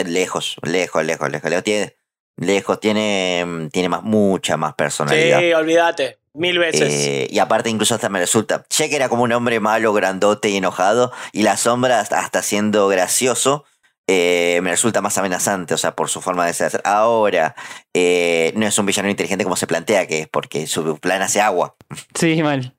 Lejos, 0.03 0.57
lejos, 0.63 1.05
lejos, 1.05 1.29
lejos. 1.29 1.49
Lejos 1.51 1.63
tiene, 1.63 1.95
lejos, 2.37 2.79
tiene, 2.79 3.69
tiene 3.71 3.89
más, 3.89 4.01
mucha 4.01 4.57
más 4.57 4.73
personalidad. 4.73 5.39
Sí, 5.39 5.53
olvídate. 5.53 6.22
Mil 6.35 6.57
veces. 6.57 6.91
Eh, 6.93 7.27
y 7.29 7.39
aparte 7.39 7.69
incluso 7.69 7.93
hasta 7.93 8.09
me 8.09 8.19
resulta, 8.19 8.65
Check 8.69 8.91
era 8.93 9.07
como 9.09 9.23
un 9.23 9.31
hombre 9.31 9.59
malo, 9.59 9.93
grandote 9.93 10.49
y 10.49 10.57
enojado, 10.57 11.11
y 11.31 11.43
la 11.43 11.57
sombra 11.57 11.99
hasta, 11.99 12.19
hasta 12.19 12.41
siendo 12.41 12.87
gracioso, 12.87 13.65
eh, 14.07 14.59
me 14.63 14.71
resulta 14.71 14.99
más 15.01 15.17
amenazante, 15.17 15.73
o 15.73 15.77
sea, 15.77 15.95
por 15.95 16.09
su 16.09 16.21
forma 16.21 16.45
de 16.47 16.53
ser. 16.53 16.81
Ahora, 16.83 17.55
eh, 17.93 18.51
no 18.55 18.65
es 18.65 18.77
un 18.79 18.85
villano 18.87 19.09
inteligente 19.09 19.43
como 19.43 19.55
se 19.55 19.67
plantea 19.67 20.07
que 20.07 20.21
es, 20.21 20.27
porque 20.27 20.65
su 20.67 20.97
plan 20.97 21.21
hace 21.21 21.39
agua. 21.39 21.75
Sí, 22.15 22.41
mal. 22.41 22.75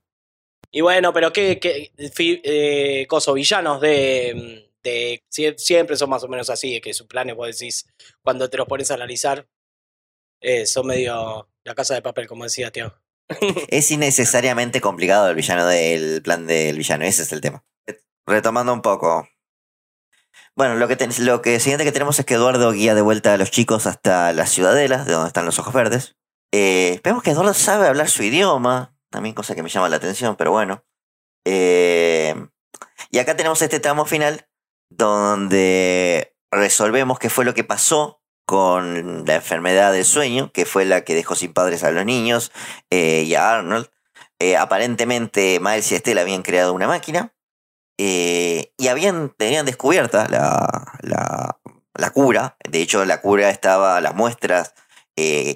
Y 0.73 0.81
bueno, 0.81 1.13
pero 1.13 1.33
qué, 1.33 1.61
qué 1.61 1.93
fi- 2.13 2.41
eh, 2.43 3.07
coso, 3.09 3.33
villanos 3.35 3.81
de, 3.81 4.69
de 4.83 5.23
sie- 5.31 5.57
siempre 5.57 5.97
son 5.97 6.11
más 6.11 6.25
o 6.25 6.29
menos 6.29 6.51
así, 6.51 6.81
que 6.81 6.93
sus 6.93 7.07
planes, 7.07 7.37
vos 7.37 7.47
decís, 7.47 7.87
cuando 8.23 8.51
te 8.51 8.57
los 8.57 8.67
pones 8.67 8.91
a 8.91 8.95
analizar, 8.95 9.47
eh, 10.41 10.67
son 10.67 10.89
medio 10.89 11.49
la 11.63 11.75
casa 11.77 11.95
de 11.95 12.03
papel, 12.03 12.27
como 12.27 12.43
decía 12.45 12.73
Tío. 12.73 12.93
Es 13.69 13.91
innecesariamente 13.91 14.81
complicado 14.81 15.29
el 15.29 15.37
villano 15.37 15.67
del 15.67 16.23
plan 16.23 16.47
del 16.47 16.77
villano, 16.77 17.05
ese 17.05 17.23
es 17.23 17.33
el 17.33 17.41
tema. 17.41 17.65
Retomando 18.27 18.73
un 18.73 18.83
poco. 18.83 19.29
Bueno, 20.57 20.77
lo 20.77 20.87
que, 20.87 20.97
lo 21.19 21.43
que 21.43 21.59
siguiente 21.59 21.85
que 21.85 21.93
tenemos 21.93 22.19
es 22.19 22.25
que 22.25 22.35
Eduardo 22.35 22.71
guía 22.73 22.95
de 22.95 23.03
vuelta 23.03 23.35
a 23.35 23.37
los 23.37 23.51
chicos 23.51 23.87
hasta 23.87 24.33
la 24.33 24.47
ciudadela, 24.47 25.05
de 25.05 25.13
donde 25.13 25.29
están 25.29 25.47
los 25.47 25.59
ojos 25.59 25.75
verdes. 25.75 26.17
Eh, 26.53 27.01
vemos 27.03 27.23
que 27.23 27.31
Eduardo 27.31 27.55
sabe 27.55 27.89
hablar 27.89 28.09
su 28.09 28.23
idioma, 28.23 28.97
también 29.11 29.35
cosa 29.35 29.55
que 29.55 29.63
me 29.63 29.69
llama 29.69 29.89
la 29.89 29.97
atención, 29.97 30.37
pero 30.37 30.53
bueno. 30.53 30.85
Eh, 31.45 32.35
y 33.11 33.19
acá 33.19 33.37
tenemos 33.37 33.61
este 33.63 33.81
tramo 33.81 34.07
final 34.07 34.49
donde 34.91 36.37
resolvemos 36.51 37.19
qué 37.19 37.31
fue 37.31 37.45
lo 37.45 37.55
que 37.55 37.65
pasó 37.65 38.24
con 38.45 39.25
la 39.27 39.37
enfermedad 39.37 39.93
del 39.93 40.05
sueño, 40.05 40.51
que 40.53 40.67
fue 40.67 40.85
la 40.85 41.03
que 41.03 41.15
dejó 41.15 41.35
sin 41.35 41.53
padres 41.53 41.85
a 41.85 41.91
los 41.91 42.05
niños 42.05 42.53
eh, 42.91 43.25
y 43.27 43.35
a 43.35 43.55
Arnold. 43.55 43.89
Eh, 44.39 44.57
aparentemente 44.57 45.61
Miles 45.61 45.91
y 45.93 45.95
Estela 45.95 46.23
habían 46.23 46.43
creado 46.43 46.73
una 46.73 46.87
máquina 46.87 47.33
eh, 47.99 48.73
y 48.77 48.89
habían, 48.89 49.31
tenían 49.37 49.67
descubierta 49.67 50.29
la, 50.29 50.99
la, 51.01 51.59
la 51.95 52.11
cura. 52.11 52.57
De 52.69 52.83
hecho, 52.83 53.05
la 53.05 53.21
cura 53.21 53.51
estaba, 53.51 54.01
las 54.01 54.15
muestras 54.15 54.75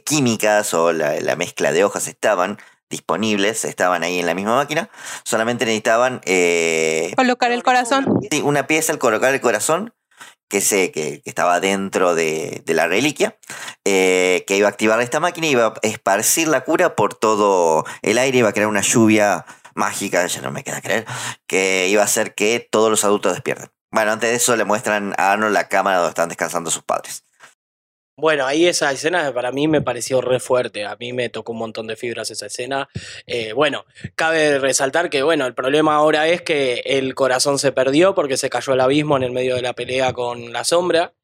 químicas 0.05 0.73
o 0.73 0.93
la, 0.93 1.19
la 1.20 1.35
mezcla 1.35 1.73
de 1.73 1.82
hojas 1.82 2.06
estaban 2.06 2.59
disponibles, 2.90 3.65
estaban 3.65 4.02
ahí 4.02 4.19
en 4.19 4.27
la 4.27 4.35
misma 4.35 4.56
máquina. 4.56 4.89
Solamente 5.24 5.65
necesitaban 5.65 6.20
eh, 6.24 7.12
Colocar 7.16 7.52
el 7.52 7.62
corazón. 7.62 8.06
Sí, 8.31 8.40
una 8.43 8.66
pieza 8.66 8.93
al 8.93 8.98
colocar 8.98 9.35
el 9.35 9.40
corazón, 9.40 9.94
que 10.49 10.61
sé 10.61 10.91
que, 10.91 11.23
estaba 11.25 11.61
dentro 11.61 12.15
de, 12.15 12.62
de 12.65 12.75
la 12.75 12.89
reliquia, 12.89 13.37
eh, 13.85 14.45
que 14.47 14.57
iba 14.57 14.66
a 14.66 14.70
activar 14.70 15.01
esta 15.01 15.20
máquina 15.20 15.47
y 15.47 15.51
iba 15.51 15.66
a 15.66 15.75
esparcir 15.83 16.49
la 16.49 16.65
cura 16.65 16.97
por 16.97 17.15
todo 17.15 17.85
el 18.03 18.19
aire, 18.19 18.39
iba 18.39 18.49
a 18.49 18.53
crear 18.53 18.69
una 18.69 18.81
lluvia 18.81 19.45
mágica, 19.75 20.27
ya 20.27 20.41
no 20.41 20.51
me 20.51 20.65
queda 20.65 20.81
creer, 20.81 21.07
que 21.47 21.89
iba 21.89 22.03
a 22.03 22.07
hacer 22.07 22.35
que 22.35 22.66
todos 22.70 22.91
los 22.91 23.05
adultos 23.05 23.33
despierten. 23.33 23.70
Bueno, 23.91 24.12
antes 24.12 24.31
de 24.31 24.37
eso 24.37 24.57
le 24.57 24.65
muestran 24.65 25.15
a 25.16 25.33
Arnold 25.33 25.55
la 25.55 25.69
cámara 25.69 25.99
donde 25.99 26.11
están 26.11 26.29
descansando 26.29 26.70
sus 26.70 26.83
padres. 26.83 27.25
Bueno, 28.20 28.47
ahí 28.47 28.66
esa 28.66 28.90
escena 28.90 29.32
para 29.32 29.53
mí 29.53 29.69
me 29.69 29.81
pareció 29.81 30.20
re 30.20 30.40
fuerte. 30.40 30.85
A 30.85 30.97
mí 30.97 31.12
me 31.12 31.28
tocó 31.28 31.53
un 31.53 31.59
montón 31.59 31.86
de 31.86 31.95
fibras 31.95 32.28
esa 32.32 32.47
escena. 32.47 32.89
Eh, 33.27 33.53
bueno, 33.53 33.85
cabe 34.16 34.59
resaltar 34.59 35.09
que, 35.09 35.23
bueno, 35.23 35.47
el 35.47 35.55
problema 35.55 35.95
ahora 35.95 36.27
es 36.27 36.43
que 36.43 36.82
el 36.85 37.15
corazón 37.15 37.61
se 37.61 37.70
perdió 37.70 38.16
porque 38.16 38.36
se 38.36 38.51
cayó 38.51 38.73
al 38.73 38.81
abismo 38.81 39.16
en 39.16 39.23
el 39.23 39.31
medio 39.31 39.55
de 39.55 39.62
la 39.62 39.73
pelea 39.73 40.12
con 40.12 40.53
la 40.53 40.65
sombra. 40.65 41.15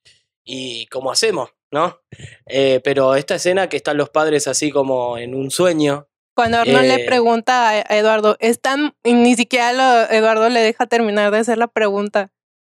¿Y 0.44 0.86
cómo 0.86 1.10
hacemos? 1.10 1.50
¿No? 1.72 1.98
Eh, 2.46 2.80
pero 2.84 3.16
esta 3.16 3.34
escena 3.34 3.68
que 3.68 3.76
están 3.76 3.96
los 3.96 4.10
padres 4.10 4.46
así 4.46 4.70
como 4.70 5.18
en 5.18 5.34
un 5.34 5.50
sueño. 5.50 6.06
Cuando 6.36 6.58
Arnold 6.58 6.84
eh, 6.84 6.98
le 6.98 7.04
pregunta 7.06 7.70
a 7.70 7.80
Eduardo, 7.96 8.36
están, 8.38 8.94
ni 9.02 9.34
siquiera 9.34 9.72
lo- 9.72 10.10
Eduardo 10.14 10.48
le 10.48 10.60
deja 10.60 10.86
terminar 10.86 11.32
de 11.32 11.38
hacer 11.38 11.58
la 11.58 11.66
pregunta. 11.66 12.30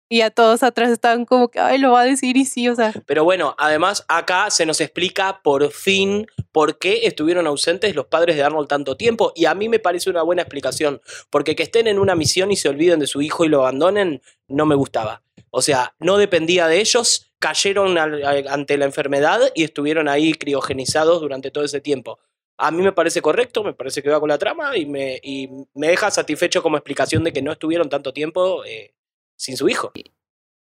Y 0.09 0.21
a 0.21 0.31
todos 0.31 0.63
atrás 0.63 0.89
estaban 0.91 1.25
como 1.25 1.49
que, 1.49 1.59
ay, 1.59 1.79
lo 1.79 1.91
va 1.91 2.01
a 2.01 2.05
decir 2.05 2.37
y 2.37 2.45
sí, 2.45 2.69
o 2.69 2.75
sea. 2.75 2.93
Pero 3.05 3.23
bueno, 3.25 3.55
además 3.57 4.05
acá 4.07 4.49
se 4.49 4.65
nos 4.65 4.79
explica 4.79 5.41
por 5.43 5.69
fin 5.71 6.27
por 6.53 6.77
qué 6.77 7.07
estuvieron 7.07 7.45
ausentes 7.45 7.93
los 7.93 8.05
padres 8.05 8.37
de 8.37 8.43
Arnold 8.43 8.69
tanto 8.69 8.95
tiempo. 8.95 9.33
Y 9.35 9.45
a 9.45 9.53
mí 9.53 9.67
me 9.67 9.79
parece 9.79 10.09
una 10.09 10.21
buena 10.21 10.43
explicación. 10.43 11.01
Porque 11.29 11.55
que 11.55 11.63
estén 11.63 11.87
en 11.87 11.99
una 11.99 12.15
misión 12.15 12.51
y 12.51 12.55
se 12.55 12.69
olviden 12.69 12.99
de 12.99 13.07
su 13.07 13.21
hijo 13.21 13.43
y 13.43 13.49
lo 13.49 13.61
abandonen, 13.61 14.21
no 14.47 14.65
me 14.65 14.75
gustaba. 14.75 15.23
O 15.49 15.61
sea, 15.61 15.95
no 15.99 16.17
dependía 16.17 16.67
de 16.67 16.79
ellos, 16.79 17.33
cayeron 17.39 17.97
ante 17.97 18.77
la 18.77 18.85
enfermedad 18.85 19.39
y 19.55 19.63
estuvieron 19.63 20.07
ahí 20.07 20.33
criogenizados 20.33 21.21
durante 21.21 21.51
todo 21.51 21.63
ese 21.63 21.81
tiempo. 21.81 22.19
A 22.57 22.71
mí 22.71 22.81
me 22.81 22.91
parece 22.91 23.21
correcto, 23.21 23.63
me 23.63 23.73
parece 23.73 24.01
que 24.01 24.09
va 24.09 24.19
con 24.19 24.29
la 24.29 24.37
trama 24.37 24.75
y 24.75 24.85
me, 24.85 25.19
y 25.21 25.49
me 25.75 25.89
deja 25.89 26.09
satisfecho 26.09 26.63
como 26.63 26.77
explicación 26.77 27.23
de 27.23 27.31
que 27.31 27.41
no 27.41 27.51
estuvieron 27.51 27.87
tanto 27.87 28.13
tiempo 28.13 28.65
eh, 28.65 28.93
sin 29.37 29.55
su 29.55 29.69
hijo. 29.69 29.91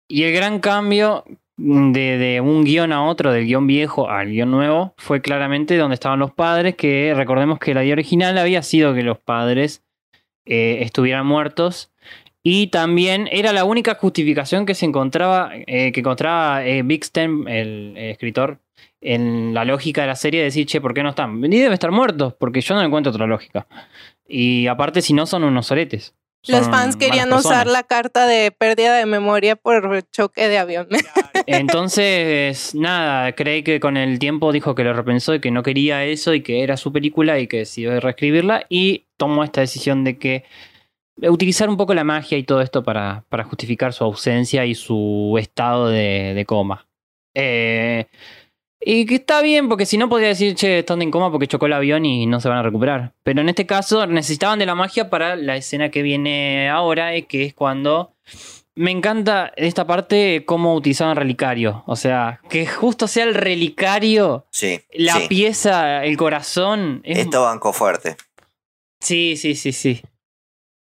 Y 0.07 0.23
el 0.23 0.33
gran 0.33 0.61
cambio 0.61 1.25
de, 1.59 2.41
un 2.43 2.65
guion 2.65 2.93
a 2.93 3.05
otro, 3.05 3.33
del 3.33 3.47
guion 3.47 3.67
viejo 3.67 4.09
al 4.09 4.29
guion 4.29 4.51
nuevo, 4.51 4.95
fue 4.97 5.21
claramente 5.21 5.77
donde 5.77 5.95
estaban 5.95 6.19
los 6.19 6.33
padres, 6.33 6.77
que 6.77 7.13
recordemos 7.15 7.59
que 7.59 7.75
la 7.75 7.85
idea 7.85 7.95
original 7.95 8.39
había 8.39 8.63
sido 8.63 8.95
que 8.95 9.03
los 9.03 9.19
padres 9.19 9.83
eh, 10.47 10.79
estuvieran 10.83 11.27
muertos. 11.27 11.93
Y 12.43 12.69
también 12.69 13.29
era 13.33 13.53
la 13.53 13.65
única 13.65 13.97
justificación 13.97 14.65
que 14.65 14.75
se 14.75 14.87
encontraba, 14.87 15.51
eh, 15.53 15.93
que 15.93 16.01
encontraba 16.01 16.65
eh, 16.65 16.83
Big 16.83 17.05
Stem, 17.05 17.47
el, 17.49 17.95
escritor, 17.97 18.61
en 19.01 19.53
la 19.53 19.65
lógica 19.65 20.03
de 20.03 20.07
la 20.07 20.17
serie, 20.17 20.41
de 20.41 20.45
decir, 20.45 20.67
che, 20.67 20.81
¿por 20.81 20.95
qué 20.95 21.03
no 21.03 21.11
están? 21.11 21.45
Y 21.45 21.59
debe 21.59 21.75
estar 21.75 21.91
muertos, 21.91 22.35
porque 22.35 22.61
yo 22.61 22.75
no 22.75 22.83
encuentro 22.83 23.11
otra 23.11 23.27
lógica. 23.27 23.67
Y 24.27 24.67
aparte, 24.69 25.03
si 25.03 25.13
no, 25.13 25.27
son 25.27 25.45
unos 25.45 25.67
soretes. 25.67 26.15
Los 26.47 26.67
fans 26.67 26.97
querían 26.97 27.33
usar 27.33 27.67
la 27.67 27.83
carta 27.83 28.27
de 28.27 28.53
pérdida 28.53 28.97
de 28.97 29.07
memoria 29.07 29.57
por 29.57 30.03
choque 30.11 30.49
de 30.49 30.59
avión. 30.59 30.89
Entonces, 31.47 32.75
nada, 32.75 33.33
creí 33.33 33.63
que 33.63 33.81
con 33.81 33.97
el 33.97 34.19
tiempo 34.19 34.53
dijo 34.53 34.75
que 34.75 34.85
lo 34.85 34.93
repensó 34.93 35.35
y 35.35 35.41
que 35.41 35.51
no 35.51 35.63
quería 35.63 36.05
eso 36.05 36.35
y 36.35 36.43
que 36.43 36.63
era 36.63 36.77
su 36.77 36.93
película 36.93 37.39
y 37.39 37.49
que 37.49 37.59
decidió 37.59 37.99
reescribirla 38.01 38.65
y 38.69 39.07
tomó 39.17 39.45
esta 39.45 39.61
decisión 39.61 40.05
de 40.05 40.19
que 40.19 40.45
utilizar 41.21 41.69
un 41.69 41.77
poco 41.77 41.95
la 41.95 42.05
magia 42.05 42.39
y 42.39 42.45
todo 42.45 42.61
esto 42.61 42.85
para, 42.85 43.25
para 43.29 43.45
justificar 43.45 43.93
su 43.93 44.05
ausencia 44.05 44.65
y 44.65 44.75
su 44.75 45.37
estado 45.39 45.89
de, 45.89 46.35
de 46.35 46.45
coma. 46.45 46.87
Eh, 47.35 48.07
y 48.91 49.05
que 49.05 49.17
está 49.17 49.43
bien, 49.43 49.69
porque 49.69 49.85
si 49.85 49.99
no 49.99 50.09
podría 50.09 50.29
decir, 50.29 50.55
che, 50.55 50.79
están 50.79 51.03
en 51.03 51.11
coma 51.11 51.31
porque 51.31 51.47
chocó 51.47 51.67
el 51.67 51.75
avión 51.75 52.07
y 52.07 52.25
no 52.27 52.41
se 52.41 52.49
van 52.49 52.57
a 52.59 52.63
recuperar. 52.63 53.13
Pero 53.23 53.43
en 53.43 53.49
este 53.51 53.67
caso 53.67 54.07
necesitaban 54.07 54.59
de 54.59 54.65
la 54.67 54.75
magia 54.75 55.11
para 55.11 55.37
la 55.37 55.57
escena 55.57 55.91
que 55.91 56.01
viene 56.03 56.71
ahora, 56.71 57.15
eh, 57.15 57.27
que 57.27 57.45
es 57.45 57.55
cuando... 57.55 58.15
Me 58.75 58.93
encanta 58.93 59.53
esta 59.57 59.89
parte 59.89 60.45
cómo 60.47 60.73
utilizaban 60.77 61.17
relicario. 61.17 61.83
O 61.87 61.97
sea, 61.97 62.41
que 62.49 62.65
justo 62.65 63.09
sea 63.09 63.25
el 63.25 63.35
relicario, 63.35 64.47
Sí. 64.53 64.81
la 64.93 65.15
sí. 65.15 65.27
pieza, 65.29 66.05
el 66.05 66.17
corazón. 66.17 67.01
es- 67.03 67.19
Esto 67.19 67.43
bancó 67.43 67.73
fuerte. 67.73 68.17
Sí, 69.01 69.37
sí, 69.37 69.55
sí, 69.57 69.73
sí. 69.73 70.01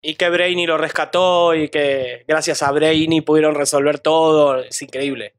Y 0.02 0.14
que 0.14 0.28
Brainy 0.30 0.66
lo 0.66 0.78
rescató 0.78 1.54
y 1.54 1.68
que 1.68 2.24
gracias 2.26 2.62
a 2.62 2.72
Brainy 2.72 3.20
pudieron 3.20 3.54
resolver 3.54 3.98
todo. 4.00 4.58
Es 4.58 4.80
increíble. 4.82 5.34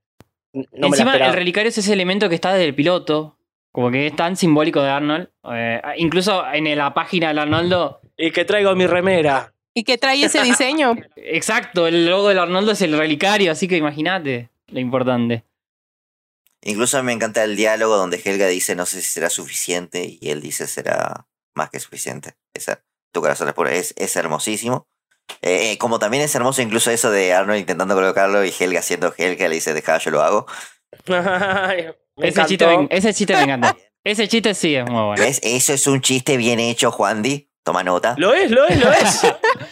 No 0.54 0.64
me 0.72 0.80
la 0.80 0.88
Encima, 0.88 1.16
el 1.16 1.34
relicario 1.34 1.70
es 1.70 1.78
ese 1.78 1.94
elemento 1.94 2.30
que 2.30 2.36
está 2.36 2.54
desde 2.54 2.66
el 2.66 2.76
piloto. 2.76 3.38
Como 3.72 3.90
que 3.90 4.08
es 4.08 4.16
tan 4.16 4.38
simbólico 4.38 4.82
de 4.82 4.90
Arnold. 4.90 5.30
Eh, 5.52 5.82
incluso 5.98 6.44
en 6.54 6.78
la 6.78 6.94
página 6.94 7.30
del 7.30 7.40
Arnoldo. 7.40 8.02
Y 8.16 8.32
que 8.32 8.46
traigo 8.46 8.76
mi 8.76 8.86
remera. 8.86 9.54
¿Y 9.74 9.84
qué 9.84 9.98
trae 9.98 10.24
ese 10.24 10.44
diseño? 10.44 10.96
Exacto, 11.16 11.88
el 11.88 12.06
logo 12.06 12.30
del 12.30 12.38
Arnoldo 12.38 12.74
es 12.74 12.82
el 12.82 12.96
relicario, 12.96 13.52
así 13.52 13.68
que 13.68 13.78
imagínate 13.78 14.50
lo 14.68 14.80
importante. 14.80 15.44
Incluso 16.62 16.98
a 16.98 17.02
mí 17.02 17.08
me 17.08 17.14
encanta 17.14 17.44
el 17.44 17.56
diálogo 17.56 17.98
donde 17.98 18.22
Helga 18.24 18.48
dice 18.48 18.76
no 18.76 18.86
sé 18.86 19.02
si 19.02 19.12
será 19.12 19.30
suficiente 19.30 20.18
y 20.22 20.30
él 20.30 20.42
dice 20.42 20.68
será 20.68 21.28
más 21.56 21.70
que 21.70 21.80
suficiente. 21.80 22.36
Esa, 22.54 22.84
tu 23.12 23.22
corazón 23.22 23.48
es 23.48 23.54
puro. 23.54 23.70
Es, 23.70 23.94
es 23.98 24.16
hermosísimo. 24.16 24.88
Eh, 25.42 25.78
como 25.78 26.00
también 26.00 26.24
es 26.24 26.34
hermoso 26.36 26.62
incluso 26.62 26.92
eso 26.92 27.12
de 27.12 27.34
Arnold 27.34 27.60
intentando 27.60 27.96
colocarlo 27.96 28.44
y 28.46 28.54
Helga 28.58 28.82
siendo 28.82 29.14
Helga 29.18 29.48
le 29.48 29.56
dice 29.56 29.74
deja 29.74 29.98
yo 29.98 30.12
lo 30.12 30.22
hago. 30.22 30.46
Me 32.16 32.28
Ese 32.30 32.46
chiste, 32.46 32.68
me, 32.68 32.88
ese 32.92 33.14
chiste 33.14 33.36
me 33.36 33.42
encanta. 33.44 33.76
Ese 34.04 34.28
chiste 34.28 34.54
sí 34.54 34.76
es 34.76 34.86
muy 34.86 35.02
bueno. 35.04 35.16
¿Ves? 35.24 35.40
Eso 35.44 35.74
es 35.74 35.88
un 35.88 36.02
chiste 36.02 36.38
bien 36.38 36.60
hecho, 36.60 36.92
Juandi. 36.92 37.50
Toma 37.64 37.84
nota. 37.84 38.14
Lo 38.18 38.34
es, 38.34 38.52
lo 38.52 38.66
es, 38.68 38.78
lo 38.80 38.92
es. 38.92 39.22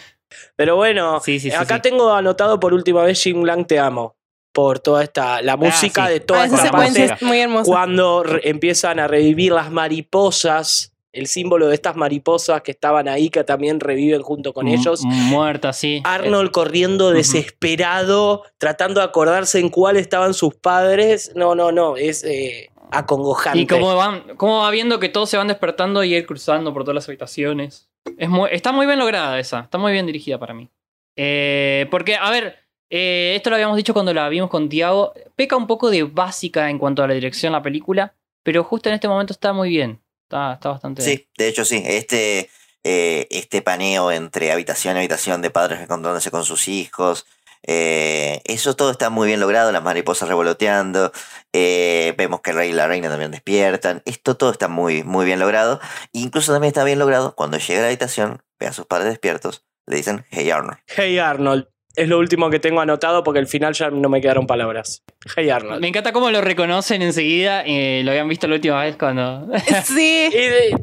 Pero 0.56 0.76
bueno, 0.76 1.20
Sí, 1.20 1.38
sí, 1.38 1.50
sí, 1.50 1.56
acá 1.56 1.76
sí. 1.76 1.82
tengo 1.82 2.12
anotado 2.12 2.58
por 2.58 2.74
última 2.74 3.02
vez 3.04 3.22
Jim 3.22 3.44
Lang 3.44 3.66
Te 3.66 3.78
Amo. 3.78 4.16
Por 4.52 4.80
toda 4.80 5.04
esta. 5.04 5.40
La 5.42 5.56
música 5.56 6.04
Ah, 6.04 6.06
sí. 6.08 6.12
de 6.14 6.20
toda 6.20 6.42
Ah, 6.42 6.46
esa 6.46 6.56
esta 6.56 6.70
parte. 6.72 7.04
es 7.04 7.22
muy 7.22 7.40
hermosa. 7.40 7.70
Cuando 7.70 8.24
empiezan 8.42 8.98
a 8.98 9.06
revivir 9.06 9.52
las 9.52 9.70
mariposas. 9.70 10.91
El 11.12 11.26
símbolo 11.26 11.68
de 11.68 11.74
estas 11.74 11.94
mariposas 11.94 12.62
que 12.62 12.70
estaban 12.70 13.06
ahí, 13.06 13.28
que 13.28 13.44
también 13.44 13.80
reviven 13.80 14.22
junto 14.22 14.52
con 14.54 14.66
M- 14.66 14.76
ellos. 14.76 15.02
Muerta, 15.04 15.72
sí. 15.74 16.00
Arnold 16.04 16.50
corriendo 16.50 17.08
Ujú. 17.08 17.14
desesperado, 17.16 18.44
tratando 18.58 19.00
de 19.00 19.06
acordarse 19.06 19.58
en 19.58 19.68
cuál 19.68 19.96
estaban 19.96 20.34
sus 20.34 20.54
padres. 20.54 21.32
No, 21.34 21.54
no, 21.54 21.70
no, 21.72 21.96
es 21.96 22.24
eh, 22.24 22.70
acongojante. 22.90 23.60
Y 23.60 23.66
cómo, 23.66 23.94
van, 23.94 24.22
cómo 24.36 24.60
va 24.60 24.70
viendo 24.70 24.98
que 24.98 25.08
todos 25.08 25.28
se 25.30 25.36
van 25.36 25.48
despertando 25.48 26.02
y 26.04 26.14
ir 26.14 26.26
cruzando 26.26 26.72
por 26.72 26.84
todas 26.84 26.94
las 26.94 27.08
habitaciones. 27.08 27.88
Es 28.18 28.28
muy, 28.28 28.48
está 28.52 28.72
muy 28.72 28.86
bien 28.86 28.98
lograda 28.98 29.38
esa. 29.38 29.60
Está 29.60 29.78
muy 29.78 29.92
bien 29.92 30.06
dirigida 30.06 30.38
para 30.38 30.54
mí. 30.54 30.70
Eh, 31.16 31.86
porque, 31.90 32.16
a 32.16 32.30
ver, 32.30 32.56
eh, 32.90 33.34
esto 33.36 33.50
lo 33.50 33.56
habíamos 33.56 33.76
dicho 33.76 33.92
cuando 33.92 34.12
la 34.14 34.28
vimos 34.28 34.50
con 34.50 34.68
Tiago. 34.68 35.12
Peca 35.36 35.56
un 35.56 35.66
poco 35.66 35.90
de 35.90 36.02
básica 36.04 36.68
en 36.70 36.78
cuanto 36.78 37.02
a 37.02 37.06
la 37.06 37.14
dirección 37.14 37.52
de 37.52 37.58
la 37.58 37.62
película. 37.62 38.14
Pero 38.42 38.64
justo 38.64 38.88
en 38.88 38.94
este 38.96 39.08
momento 39.08 39.32
está 39.32 39.52
muy 39.52 39.68
bien. 39.68 40.00
Está, 40.32 40.54
está 40.54 40.70
bastante 40.70 41.02
Sí, 41.02 41.28
de 41.36 41.48
hecho 41.48 41.62
sí. 41.66 41.82
Este, 41.84 42.48
eh, 42.84 43.26
este 43.28 43.60
paneo 43.60 44.10
entre 44.10 44.50
habitación 44.50 44.96
y 44.96 45.00
habitación 45.00 45.42
de 45.42 45.50
padres 45.50 45.80
encontrándose 45.82 46.30
con 46.30 46.44
sus 46.44 46.68
hijos. 46.68 47.26
eh, 47.64 48.40
eso 48.46 48.74
todo 48.74 48.90
está 48.90 49.10
muy 49.10 49.28
bien 49.28 49.40
logrado, 49.40 49.70
las 49.72 49.82
mariposas 49.82 50.30
revoloteando, 50.30 51.12
eh, 51.52 52.14
vemos 52.16 52.40
que 52.40 52.50
el 52.50 52.56
rey 52.56 52.70
y 52.70 52.72
la 52.72 52.88
reina 52.88 53.10
también 53.10 53.30
despiertan, 53.30 54.02
esto 54.06 54.36
todo 54.36 54.50
está 54.50 54.68
muy, 54.68 55.04
muy 55.04 55.26
bien 55.26 55.38
logrado, 55.38 55.80
incluso 56.12 56.52
también 56.52 56.68
está 56.70 56.82
bien 56.82 56.98
logrado 56.98 57.36
cuando 57.36 57.58
llega 57.58 57.80
a 57.80 57.82
la 57.82 57.88
habitación, 57.88 58.42
ve 58.58 58.66
a 58.66 58.72
sus 58.72 58.86
padres 58.86 59.10
despiertos, 59.10 59.64
le 59.86 59.96
dicen, 59.96 60.24
hey 60.30 60.50
Arnold. 60.50 60.78
Hey 60.88 61.18
Arnold. 61.18 61.68
Es 61.94 62.08
lo 62.08 62.18
último 62.18 62.48
que 62.48 62.58
tengo 62.58 62.80
anotado 62.80 63.22
porque 63.22 63.38
al 63.38 63.46
final 63.46 63.74
ya 63.74 63.90
no 63.90 64.08
me 64.08 64.20
quedaron 64.20 64.46
palabras. 64.46 65.02
Hey 65.36 65.50
Arnold. 65.50 65.80
Me 65.80 65.88
encanta 65.88 66.12
cómo 66.12 66.30
lo 66.30 66.40
reconocen 66.40 67.02
enseguida. 67.02 67.62
eh, 67.66 68.02
lo 68.04 68.12
habían 68.12 68.28
visto 68.28 68.48
la 68.48 68.54
última 68.54 68.82
vez 68.82 68.96
cuando. 68.96 69.48
Sí. 69.84 70.28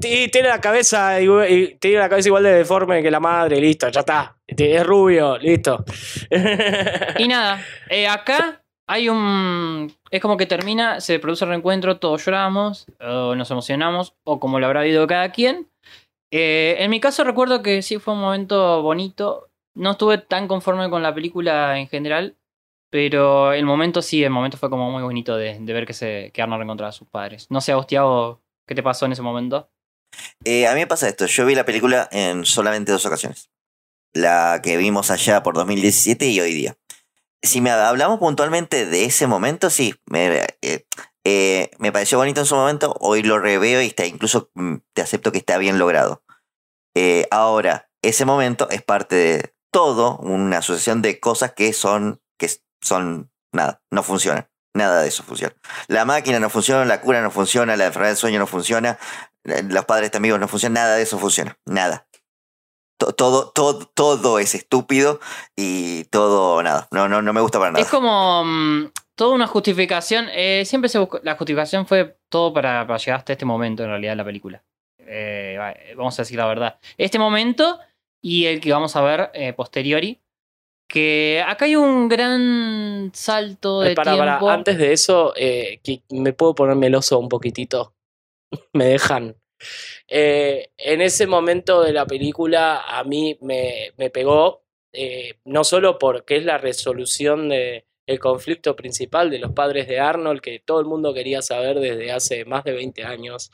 Y, 0.01 0.27
tiene 0.29 0.49
la 0.49 0.61
cabeza 0.61 1.19
igual, 1.21 1.49
y 1.51 1.75
tiene 1.75 1.99
la 1.99 2.09
cabeza 2.09 2.29
igual 2.29 2.43
de 2.43 2.53
deforme 2.53 3.01
que 3.01 3.09
la 3.09 3.19
madre, 3.19 3.59
listo, 3.59 3.89
ya 3.89 4.01
está. 4.01 4.37
Es 4.45 4.85
rubio, 4.85 5.37
listo. 5.37 5.83
Y 7.17 7.27
nada, 7.27 7.63
eh, 7.89 8.07
acá 8.07 8.61
hay 8.87 9.09
un. 9.09 9.93
Es 10.11 10.21
como 10.21 10.37
que 10.37 10.45
termina, 10.45 10.99
se 10.99 11.19
produce 11.19 11.45
el 11.45 11.49
reencuentro, 11.49 11.97
todos 11.97 12.25
lloramos, 12.25 12.87
o 12.99 13.35
nos 13.35 13.51
emocionamos, 13.51 14.15
o 14.23 14.39
como 14.39 14.59
lo 14.59 14.65
habrá 14.65 14.81
habido 14.81 15.05
cada 15.07 15.31
quien. 15.31 15.67
Eh, 16.31 16.77
en 16.79 16.89
mi 16.89 16.99
caso, 16.99 17.23
recuerdo 17.23 17.61
que 17.61 17.81
sí 17.81 17.97
fue 17.99 18.13
un 18.13 18.21
momento 18.21 18.81
bonito. 18.81 19.48
No 19.79 19.91
estuve 19.91 20.17
tan 20.17 20.49
conforme 20.49 20.89
con 20.89 21.01
la 21.01 21.15
película 21.15 21.79
en 21.79 21.87
general, 21.87 22.37
pero 22.89 23.53
el 23.53 23.63
momento 23.63 24.01
sí, 24.01 24.21
el 24.21 24.29
momento 24.29 24.57
fue 24.57 24.69
como 24.69 24.91
muy 24.91 25.01
bonito 25.01 25.37
de, 25.37 25.57
ver 25.57 25.85
que, 25.85 25.93
se, 25.93 26.31
que 26.33 26.41
Arnold 26.41 26.59
reencontraba 26.59 26.89
a 26.89 26.91
sus 26.91 27.07
padres. 27.07 27.47
No 27.49 27.61
sé, 27.61 27.71
a 27.71 27.77
vos, 27.77 27.87
Tiago, 27.87 28.41
¿qué 28.67 28.75
te 28.75 28.83
pasó 28.83 29.05
en 29.05 29.13
ese 29.13 29.21
momento? 29.21 29.71
Eh, 30.43 30.67
a 30.67 30.73
mí 30.73 30.81
me 30.81 30.87
pasa 30.87 31.07
esto, 31.07 31.27
yo 31.27 31.45
vi 31.45 31.55
la 31.55 31.63
película 31.63 32.09
en 32.11 32.43
solamente 32.43 32.91
dos 32.91 33.05
ocasiones. 33.05 33.51
La 34.11 34.59
que 34.61 34.75
vimos 34.75 35.11
allá 35.11 35.43
por 35.43 35.55
2017 35.55 36.27
y 36.27 36.41
hoy 36.41 36.53
día. 36.53 36.75
Si 37.41 37.61
me 37.61 37.69
hablamos 37.69 38.19
puntualmente 38.19 38.85
de 38.85 39.05
ese 39.05 39.27
momento, 39.27 39.69
sí, 39.69 39.95
me, 40.07 40.45
eh, 40.61 40.87
eh, 41.23 41.71
me 41.77 41.93
pareció 41.93 42.17
bonito 42.17 42.41
en 42.41 42.47
su 42.47 42.55
momento, 42.55 42.97
hoy 42.99 43.23
lo 43.23 43.39
reveo 43.39 43.81
y 43.81 43.85
está, 43.85 44.05
incluso 44.05 44.51
mm, 44.55 44.75
te 44.91 45.01
acepto 45.01 45.31
que 45.31 45.37
está 45.37 45.57
bien 45.57 45.79
logrado. 45.79 46.21
Ahora, 47.31 47.89
ese 48.01 48.25
momento 48.25 48.69
es 48.71 48.81
parte 48.81 49.15
de 49.15 49.53
todo, 49.71 50.17
una 50.17 50.59
asociación 50.59 51.01
de 51.01 51.19
cosas 51.19 51.53
que 51.53 51.73
son, 51.73 52.21
que 52.37 52.49
son, 52.81 53.31
nada, 53.53 53.81
no 53.91 54.03
funcionan. 54.03 54.49
Nada 54.75 55.01
de 55.01 55.07
eso 55.09 55.23
funciona. 55.23 55.55
La 55.87 56.05
máquina 56.05 56.39
no 56.39 56.49
funciona, 56.49 56.85
la 56.85 57.01
cura 57.01 57.21
no 57.21 57.31
funciona, 57.31 57.75
la 57.75 57.87
enfermedad 57.87 58.11
del 58.11 58.17
sueño 58.17 58.37
no 58.39 58.45
funciona, 58.47 58.99
eh, 59.45 59.63
los 59.67 59.85
padres 59.85 60.13
amigos 60.13 60.39
no 60.39 60.47
funcionan, 60.47 60.73
nada 60.83 60.95
de 60.95 61.01
eso 61.01 61.17
funciona, 61.17 61.57
nada. 61.65 62.07
To- 62.99 63.13
Todo, 63.13 63.49
todo, 63.51 63.87
todo 63.87 64.39
es 64.39 64.53
estúpido 64.55 65.19
y 65.55 66.03
todo, 66.05 66.61
nada, 66.61 66.87
no, 66.91 67.07
no, 67.09 67.21
no 67.21 67.33
me 67.33 67.41
gusta 67.41 67.57
para 67.57 67.71
nada. 67.71 67.81
Es 67.83 67.89
como 67.89 68.43
mm, 68.45 68.91
toda 69.15 69.33
una 69.35 69.47
justificación. 69.47 70.27
eh, 70.31 70.63
siempre 70.65 70.87
se 70.89 70.99
buscó, 70.99 71.19
la 71.23 71.35
justificación 71.35 71.87
fue 71.87 72.19
todo 72.29 72.53
para, 72.53 72.85
llegar 72.97 73.19
hasta 73.19 73.33
este 73.33 73.45
momento, 73.45 73.83
en 73.83 73.89
realidad, 73.89 74.11
de 74.11 74.15
la 74.17 74.25
película. 74.25 74.63
Eh, 74.99 75.57
va- 75.59 75.73
vamos 75.97 76.17
a 76.19 76.21
decir 76.21 76.37
la 76.37 76.45
verdad. 76.45 76.77
Este 76.97 77.17
momento 77.17 77.79
y 78.21 78.45
el 78.45 78.59
que 78.59 78.71
vamos 78.71 78.95
a 78.95 79.01
ver 79.01 79.31
eh, 79.33 79.53
posteriori. 79.53 80.19
Que 80.87 81.43
acá 81.45 81.65
hay 81.65 81.75
un 81.75 82.09
gran 82.09 83.11
salto 83.13 83.81
de 83.81 83.93
para, 83.93 84.17
para, 84.17 84.31
tiempo. 84.31 84.49
Antes 84.49 84.77
de 84.79 84.91
eso, 84.91 85.33
eh, 85.35 85.79
que 85.83 86.01
me 86.09 86.33
puedo 86.33 86.55
poner 86.55 86.75
meloso 86.75 87.19
un 87.19 87.29
poquitito. 87.29 87.93
me 88.73 88.85
dejan. 88.85 89.35
Eh, 90.07 90.69
en 90.77 91.01
ese 91.01 91.27
momento 91.27 91.83
de 91.83 91.93
la 91.93 92.07
película 92.07 92.81
a 92.81 93.03
mí 93.03 93.37
me, 93.41 93.91
me 93.97 94.09
pegó, 94.09 94.63
eh, 94.91 95.35
no 95.45 95.63
solo 95.63 95.99
porque 95.99 96.37
es 96.37 96.45
la 96.45 96.57
resolución 96.57 97.49
de 97.49 97.85
el 98.07 98.17
conflicto 98.17 98.75
principal 98.75 99.29
de 99.29 99.37
los 99.37 99.51
padres 99.51 99.87
de 99.87 99.99
Arnold, 99.99 100.41
que 100.41 100.59
todo 100.59 100.79
el 100.79 100.87
mundo 100.87 101.13
quería 101.13 101.43
saber 101.43 101.79
desde 101.79 102.11
hace 102.11 102.43
más 102.45 102.63
de 102.63 102.71
20 102.71 103.03
años, 103.03 103.51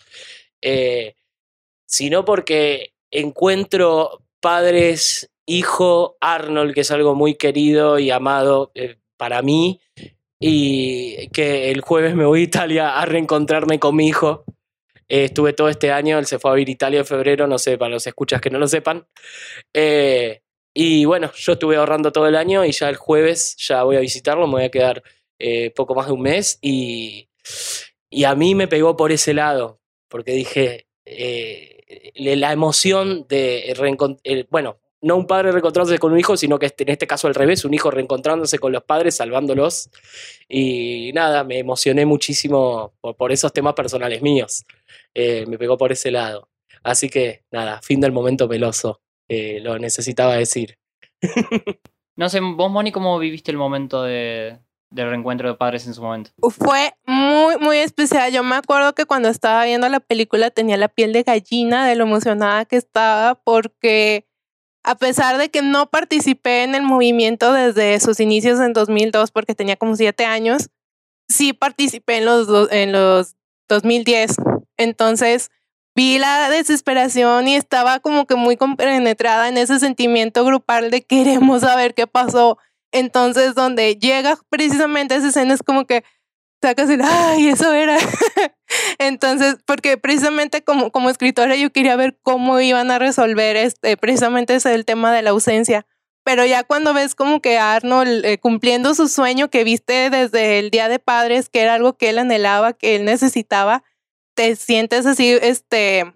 sino 1.85 2.23
porque 2.23 2.93
encuentro 3.11 4.24
padres, 4.45 5.31
hijo, 5.47 6.17
Arnold, 6.21 6.75
que 6.75 6.81
es 6.81 6.91
algo 6.91 7.15
muy 7.15 7.33
querido 7.33 7.97
y 7.97 8.11
amado 8.11 8.71
eh, 8.75 8.97
para 9.17 9.41
mí, 9.41 9.81
y 10.39 11.29
que 11.29 11.71
el 11.71 11.81
jueves 11.81 12.13
me 12.13 12.25
voy 12.25 12.41
a 12.41 12.43
Italia 12.43 12.99
a 12.99 13.05
reencontrarme 13.07 13.79
con 13.79 13.95
mi 13.95 14.07
hijo. 14.07 14.43
Eh, 15.09 15.23
estuve 15.23 15.53
todo 15.53 15.67
este 15.67 15.91
año, 15.91 16.19
él 16.19 16.27
se 16.27 16.37
fue 16.37 16.51
a 16.51 16.53
vivir 16.53 16.69
Italia 16.69 16.99
en 16.99 17.07
febrero, 17.07 17.47
no 17.47 17.57
sé, 17.57 17.79
para 17.79 17.89
los 17.89 18.05
escuchas 18.05 18.39
que 18.39 18.51
no 18.51 18.59
lo 18.59 18.67
sepan. 18.67 19.07
Eh, 19.73 20.41
y 20.75 21.05
bueno, 21.05 21.31
yo 21.33 21.53
estuve 21.53 21.77
ahorrando 21.77 22.11
todo 22.11 22.27
el 22.27 22.35
año 22.35 22.63
y 22.65 22.71
ya 22.71 22.87
el 22.87 22.97
jueves 22.97 23.55
ya 23.57 23.81
voy 23.81 23.95
a 23.95 24.01
visitarlo, 24.01 24.45
me 24.45 24.53
voy 24.53 24.65
a 24.65 24.69
quedar 24.69 25.01
eh, 25.39 25.71
poco 25.71 25.95
más 25.95 26.05
de 26.05 26.13
un 26.13 26.21
mes 26.21 26.59
y, 26.61 27.29
y 28.11 28.25
a 28.25 28.35
mí 28.35 28.53
me 28.53 28.67
pegó 28.67 28.95
por 28.95 29.11
ese 29.11 29.33
lado, 29.33 29.81
porque 30.07 30.33
dije, 30.33 30.85
eh, 31.03 31.74
la 32.15 32.51
emoción 32.51 33.25
de 33.27 33.73
reencont- 33.77 34.19
eh, 34.23 34.45
bueno, 34.49 34.79
no 35.01 35.17
un 35.17 35.27
padre 35.27 35.51
reencontrándose 35.51 35.99
con 35.99 36.13
un 36.13 36.19
hijo, 36.19 36.35
sino 36.35 36.57
que 36.57 36.73
en 36.77 36.89
este 36.89 37.05
caso 37.05 37.27
al 37.27 37.35
revés, 37.35 37.63
un 37.63 37.73
hijo 37.73 37.91
reencontrándose 37.91 38.57
con 38.57 38.71
los 38.71 38.83
padres, 38.83 39.15
salvándolos. 39.17 39.89
Y 40.49 41.11
nada, 41.13 41.43
me 41.43 41.59
emocioné 41.59 42.05
muchísimo 42.05 42.93
por, 43.01 43.15
por 43.15 43.31
esos 43.31 43.53
temas 43.53 43.73
personales 43.75 44.21
míos. 44.21 44.65
Eh, 45.13 45.45
me 45.47 45.57
pegó 45.59 45.77
por 45.77 45.91
ese 45.91 46.09
lado. 46.11 46.49
Así 46.81 47.09
que 47.09 47.43
nada, 47.51 47.81
fin 47.81 48.01
del 48.01 48.11
momento 48.13 48.47
meloso. 48.47 49.01
Eh, 49.27 49.59
lo 49.61 49.77
necesitaba 49.77 50.35
decir. 50.37 50.77
No 52.17 52.29
sé, 52.29 52.39
vos, 52.39 52.71
Moni, 52.71 52.93
¿cómo 52.93 53.19
viviste 53.19 53.51
el 53.51 53.57
momento 53.57 54.01
de, 54.03 54.57
del 54.89 55.09
reencuentro 55.09 55.47
de 55.49 55.55
padres 55.55 55.87
en 55.87 55.93
su 55.93 56.01
momento? 56.01 56.31
Fue 56.49 56.93
muy, 57.05 57.57
muy 57.57 57.77
especial. 57.77 58.31
Yo 58.31 58.43
me 58.43 58.55
acuerdo 58.55 58.93
que 58.93 59.05
cuando 59.05 59.29
estaba 59.29 59.65
viendo 59.65 59.89
la 59.89 59.99
película 59.99 60.51
tenía 60.51 60.77
la 60.77 60.87
piel 60.87 61.13
de 61.13 61.23
gallina 61.23 61.87
de 61.87 61.95
lo 61.95 62.03
emocionada 62.05 62.65
que 62.65 62.77
estaba 62.77 63.35
porque 63.35 64.27
a 64.83 64.95
pesar 64.95 65.37
de 65.37 65.49
que 65.49 65.61
no 65.61 65.89
participé 65.89 66.63
en 66.63 66.75
el 66.75 66.83
movimiento 66.83 67.51
desde 67.51 67.99
sus 67.99 68.19
inicios 68.19 68.59
en 68.59 68.73
2002 68.73 69.31
porque 69.31 69.55
tenía 69.55 69.75
como 69.75 69.95
siete 69.95 70.25
años, 70.25 70.69
sí 71.27 71.53
participé 71.53 72.17
en 72.17 72.25
los, 72.25 72.71
en 72.71 72.91
los 72.91 73.35
2010. 73.67 74.35
Entonces 74.77 75.49
vi 75.95 76.19
la 76.19 76.49
desesperación 76.49 77.47
y 77.47 77.55
estaba 77.55 77.99
como 77.99 78.27
que 78.27 78.35
muy 78.35 78.57
compenetrada 78.57 79.47
en 79.47 79.57
ese 79.57 79.79
sentimiento 79.79 80.45
grupal 80.45 80.91
de 80.91 81.03
queremos 81.03 81.61
saber 81.61 81.93
qué 81.95 82.05
pasó. 82.05 82.59
Entonces, 82.95 83.55
donde 83.55 83.97
llega 83.97 84.37
precisamente 84.49 85.15
esa 85.15 85.27
escena 85.27 85.53
es 85.53 85.61
como 85.61 85.85
que 85.85 86.05
sacas 86.61 86.89
el, 86.89 87.01
ay, 87.01 87.49
eso 87.49 87.73
era. 87.73 87.97
Entonces, 88.99 89.57
porque 89.65 89.97
precisamente 89.97 90.63
como, 90.63 90.91
como 90.91 91.09
escritora 91.09 91.57
yo 91.57 91.73
quería 91.73 91.97
ver 91.97 92.17
cómo 92.23 92.57
iban 92.61 92.91
a 92.91 92.97
resolver 92.97 93.57
este, 93.57 93.97
precisamente 93.97 94.55
ese 94.55 94.73
el 94.73 94.85
tema 94.85 95.11
de 95.11 95.23
la 95.23 95.31
ausencia. 95.31 95.85
Pero 96.23 96.45
ya 96.45 96.63
cuando 96.63 96.93
ves 96.93 97.15
como 97.15 97.41
que 97.41 97.57
Arnold 97.57 98.23
eh, 98.23 98.37
cumpliendo 98.39 98.95
su 98.95 99.09
sueño 99.09 99.49
que 99.49 99.65
viste 99.65 100.09
desde 100.09 100.59
el 100.59 100.71
Día 100.71 100.87
de 100.87 100.99
Padres, 100.99 101.49
que 101.49 101.63
era 101.63 101.73
algo 101.73 101.97
que 101.97 102.07
él 102.07 102.17
anhelaba, 102.17 102.71
que 102.71 102.95
él 102.95 103.03
necesitaba, 103.03 103.83
te 104.35 104.55
sientes 104.55 105.05
así, 105.05 105.37
este, 105.41 106.13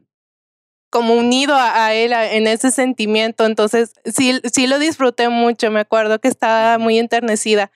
como 0.89 1.13
unido 1.13 1.55
a, 1.55 1.85
a 1.85 1.93
él 1.93 2.13
a- 2.13 2.31
en 2.33 2.47
ese 2.47 2.71
sentimiento. 2.71 3.45
Entonces, 3.45 3.93
sí, 4.05 4.39
sí 4.51 4.67
lo 4.67 4.79
disfruté 4.79 5.29
mucho. 5.29 5.69
Me 5.71 5.79
acuerdo 5.81 6.19
que 6.19 6.27
estaba 6.27 6.77
muy 6.77 6.97
enternecida. 6.99 7.71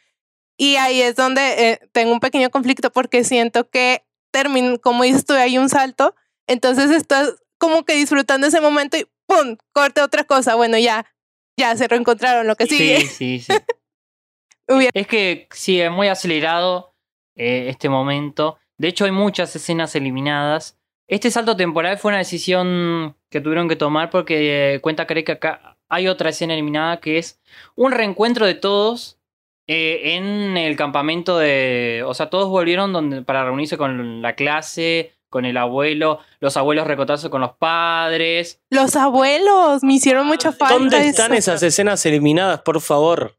Y 0.57 0.75
ahí 0.75 1.01
es 1.01 1.15
donde 1.15 1.69
eh, 1.71 1.79
tengo 1.91 2.11
un 2.13 2.19
pequeño 2.19 2.49
conflicto 2.49 2.91
porque 2.91 3.23
siento 3.23 3.69
que 3.69 4.03
termino, 4.31 4.79
como 4.79 5.03
dices 5.03 5.25
tú, 5.25 5.33
hay 5.33 5.57
un 5.57 5.69
salto. 5.69 6.15
Entonces 6.47 6.91
estás 6.91 7.33
como 7.57 7.83
que 7.85 7.93
disfrutando 7.95 8.47
ese 8.47 8.61
momento 8.61 8.97
y 8.97 9.07
¡pum! 9.25 9.57
Corte 9.71 10.01
otra 10.01 10.23
cosa. 10.25 10.55
Bueno, 10.55 10.77
ya, 10.77 11.05
ya 11.57 11.75
se 11.77 11.87
reencontraron 11.87 12.45
lo 12.47 12.55
que 12.55 12.67
sigue. 12.67 13.01
Sí, 13.01 13.39
sí, 13.39 13.39
sí. 14.67 14.89
Es 14.93 15.07
que 15.07 15.47
sí, 15.51 15.79
es 15.81 15.91
muy 15.91 16.07
acelerado 16.07 16.95
eh, 17.35 17.67
este 17.69 17.89
momento. 17.89 18.57
De 18.77 18.87
hecho, 18.87 19.05
hay 19.05 19.11
muchas 19.11 19.55
escenas 19.55 19.95
eliminadas. 19.95 20.77
Este 21.07 21.31
salto 21.31 21.55
temporal 21.57 21.97
fue 21.97 22.09
una 22.09 22.19
decisión 22.19 23.15
que 23.29 23.41
tuvieron 23.41 23.67
que 23.67 23.75
tomar 23.75 24.09
porque 24.09 24.75
eh, 24.75 24.79
cuenta 24.79 25.05
Craig 25.05 25.25
que 25.25 25.33
acá 25.33 25.77
hay 25.89 26.07
otra 26.07 26.29
escena 26.29 26.53
eliminada 26.53 26.99
que 26.99 27.17
es 27.17 27.39
un 27.75 27.91
reencuentro 27.91 28.45
de 28.45 28.55
todos 28.55 29.19
eh, 29.67 30.15
en 30.15 30.57
el 30.57 30.75
campamento 30.75 31.37
de... 31.37 32.03
O 32.05 32.13
sea, 32.13 32.29
todos 32.29 32.49
volvieron 32.49 32.93
donde, 32.93 33.21
para 33.21 33.45
reunirse 33.45 33.77
con 33.77 34.21
la 34.21 34.35
clase, 34.35 35.13
con 35.29 35.45
el 35.45 35.57
abuelo, 35.57 36.19
los 36.39 36.57
abuelos 36.57 36.85
recontarse 36.85 37.29
con 37.29 37.41
los 37.41 37.53
padres. 37.57 38.61
Los 38.69 38.95
abuelos 38.95 39.83
me 39.83 39.95
hicieron 39.95 40.27
mucha 40.27 40.51
falta. 40.51 40.75
¿Dónde 40.75 41.07
están 41.07 41.33
eso. 41.33 41.51
esas 41.51 41.63
escenas 41.63 42.05
eliminadas, 42.05 42.61
por 42.61 42.79
favor? 42.81 43.35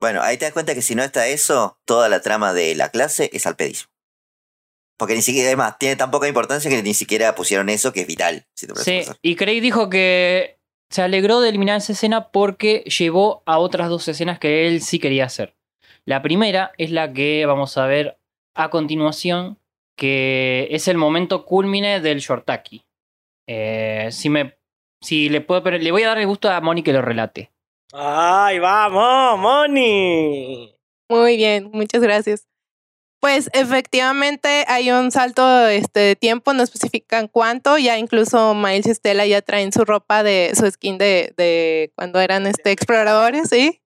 Bueno, 0.00 0.22
ahí 0.22 0.38
te 0.38 0.46
das 0.46 0.54
cuenta 0.54 0.74
que 0.74 0.82
si 0.82 0.94
no 0.94 1.02
está 1.02 1.26
eso, 1.28 1.78
toda 1.84 2.08
la 2.08 2.20
trama 2.20 2.52
de 2.52 2.74
la 2.74 2.88
clase 2.88 3.30
es 3.32 3.46
al 3.46 3.54
pedismo. 3.54 3.89
Porque 5.00 5.14
ni 5.14 5.22
siquiera, 5.22 5.48
además, 5.48 5.78
tiene 5.78 5.96
tan 5.96 6.10
poca 6.10 6.28
importancia 6.28 6.70
que 6.70 6.82
ni 6.82 6.92
siquiera 6.92 7.34
pusieron 7.34 7.70
eso, 7.70 7.90
que 7.90 8.02
es 8.02 8.06
vital. 8.06 8.44
Si 8.54 8.66
te 8.66 8.74
Sí, 8.74 9.00
y 9.22 9.34
Craig 9.34 9.62
dijo 9.62 9.88
que 9.88 10.58
se 10.90 11.00
alegró 11.00 11.40
de 11.40 11.48
eliminar 11.48 11.78
esa 11.78 11.92
escena 11.92 12.28
porque 12.28 12.80
llevó 12.80 13.42
a 13.46 13.58
otras 13.58 13.88
dos 13.88 14.06
escenas 14.08 14.38
que 14.38 14.68
él 14.68 14.82
sí 14.82 14.98
quería 14.98 15.24
hacer. 15.24 15.54
La 16.04 16.20
primera 16.20 16.72
es 16.76 16.90
la 16.90 17.14
que 17.14 17.46
vamos 17.46 17.78
a 17.78 17.86
ver 17.86 18.18
a 18.54 18.68
continuación, 18.68 19.56
que 19.96 20.68
es 20.70 20.86
el 20.86 20.98
momento 20.98 21.46
culmine 21.46 22.00
del 22.00 22.18
Shortaki. 22.18 22.84
Eh, 23.46 24.08
si 24.10 24.28
me, 24.28 24.58
si 25.00 25.30
le 25.30 25.40
puedo, 25.40 25.62
pero 25.62 25.78
le 25.78 25.92
voy 25.92 26.02
a 26.02 26.08
dar 26.08 26.18
el 26.18 26.26
gusto 26.26 26.50
a 26.50 26.60
Moni 26.60 26.82
que 26.82 26.92
lo 26.92 27.00
relate. 27.00 27.50
¡Ay, 27.94 28.58
vamos, 28.58 29.38
Moni! 29.38 30.76
Muy 31.08 31.38
bien, 31.38 31.70
muchas 31.72 32.02
gracias. 32.02 32.46
Pues 33.20 33.50
efectivamente 33.52 34.64
hay 34.66 34.90
un 34.90 35.10
salto 35.10 35.66
este, 35.66 36.00
de 36.00 36.16
tiempo, 36.16 36.54
no 36.54 36.62
especifican 36.62 37.28
cuánto, 37.28 37.76
ya 37.76 37.98
incluso 37.98 38.54
Miles 38.54 38.86
y 38.86 38.94
Stella 38.94 39.26
ya 39.26 39.42
traen 39.42 39.72
su 39.72 39.84
ropa 39.84 40.22
de 40.22 40.52
su 40.58 40.68
skin 40.70 40.96
de, 40.96 41.34
de 41.36 41.92
cuando 41.96 42.18
eran 42.20 42.46
este, 42.46 42.70
exploradores, 42.70 43.50
¿sí? 43.50 43.82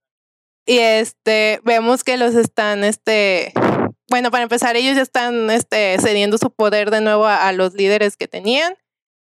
Y 0.66 0.78
este, 0.78 1.60
vemos 1.64 2.04
que 2.04 2.16
los 2.16 2.36
están, 2.36 2.84
este, 2.84 3.52
bueno, 4.08 4.30
para 4.30 4.44
empezar, 4.44 4.76
ellos 4.76 4.94
ya 4.94 5.02
están 5.02 5.50
este, 5.50 5.98
cediendo 6.00 6.38
su 6.38 6.50
poder 6.50 6.92
de 6.92 7.00
nuevo 7.00 7.26
a, 7.26 7.48
a 7.48 7.52
los 7.52 7.74
líderes 7.74 8.16
que 8.16 8.28
tenían 8.28 8.76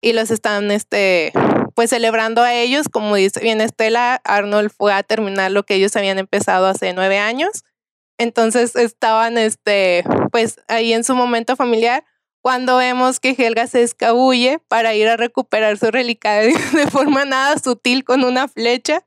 y 0.02 0.14
los 0.14 0.30
están, 0.30 0.70
este, 0.70 1.34
pues 1.74 1.90
celebrando 1.90 2.42
a 2.42 2.54
ellos, 2.54 2.90
como 2.90 3.16
dice 3.16 3.42
bien 3.42 3.60
Estela, 3.60 4.22
Arnold 4.24 4.72
fue 4.72 4.94
a 4.94 5.04
terminar 5.04 5.52
lo 5.52 5.64
que 5.64 5.76
ellos 5.76 5.96
habían 5.96 6.20
empezado 6.20 6.68
hace 6.68 6.94
nueve 6.94 7.18
años. 7.18 7.65
Entonces 8.18 8.76
estaban, 8.76 9.38
este, 9.38 10.04
pues 10.32 10.60
ahí 10.68 10.94
en 10.94 11.04
su 11.04 11.16
momento 11.16 11.56
familiar, 11.56 12.04
cuando 12.42 12.78
vemos 12.78 13.20
que 13.20 13.32
Helga 13.32 13.68
se 13.68 13.82
escabulle 13.82 14.60
para 14.68 14.94
ir 14.94 15.08
a 15.08 15.18
recuperar 15.18 15.78
su 15.78 15.90
relicario 15.90 16.56
de 16.74 16.88
forma 16.88 17.26
nada 17.26 17.58
sutil 17.58 18.04
con 18.04 18.24
una 18.24 18.48
flecha. 18.48 19.06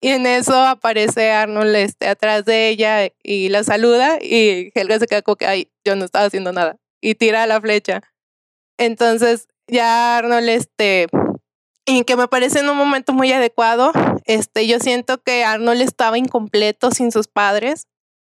Y 0.00 0.08
en 0.08 0.26
eso 0.26 0.54
aparece 0.54 1.32
Arnold 1.32 1.74
este, 1.76 2.08
atrás 2.08 2.44
de 2.44 2.68
ella 2.68 3.08
y 3.22 3.48
la 3.48 3.64
saluda 3.64 4.18
y 4.20 4.70
Helga 4.74 4.98
se 4.98 5.06
queda 5.06 5.22
como 5.22 5.36
que, 5.36 5.46
ay, 5.46 5.70
yo 5.84 5.96
no 5.96 6.04
estaba 6.04 6.26
haciendo 6.26 6.52
nada. 6.52 6.78
Y 7.00 7.14
tira 7.14 7.46
la 7.46 7.60
flecha. 7.60 8.02
Entonces 8.78 9.48
ya 9.68 10.18
Arnold, 10.18 10.48
este, 10.48 11.08
y 11.86 12.04
que 12.04 12.16
me 12.16 12.28
parece 12.28 12.60
en 12.60 12.68
un 12.68 12.76
momento 12.76 13.12
muy 13.12 13.32
adecuado, 13.32 13.92
este, 14.24 14.66
yo 14.66 14.80
siento 14.80 15.22
que 15.22 15.44
Arnold 15.44 15.82
estaba 15.82 16.18
incompleto 16.18 16.90
sin 16.90 17.12
sus 17.12 17.28
padres. 17.28 17.86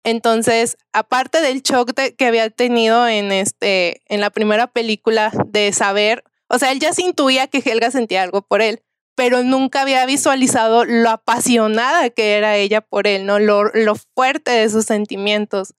Entonces, 0.05 0.77
aparte 0.93 1.41
del 1.41 1.63
shock 1.63 1.91
que 1.93 2.25
había 2.27 2.51
tenido 2.51 3.07
en, 3.07 3.31
este, 3.31 4.03
en 4.05 4.21
la 4.21 4.29
primera 4.29 4.67
película 4.67 5.31
de 5.47 5.73
saber, 5.73 6.23
o 6.47 6.59
sea, 6.59 6.71
él 6.71 6.79
ya 6.79 6.93
se 6.93 7.01
intuía 7.01 7.47
que 7.47 7.57
Helga 7.57 7.89
sentía 7.89 8.21
algo 8.21 8.43
por 8.43 8.61
él, 8.61 8.83
pero 9.15 9.41
nunca 9.41 9.81
había 9.81 10.05
visualizado 10.05 10.85
lo 10.85 11.09
apasionada 11.09 12.11
que 12.11 12.35
era 12.35 12.55
ella 12.55 12.81
por 12.81 13.07
él, 13.07 13.25
¿no? 13.25 13.39
Lo, 13.39 13.63
lo 13.73 13.95
fuerte 13.95 14.51
de 14.51 14.69
sus 14.69 14.85
sentimientos. 14.85 15.73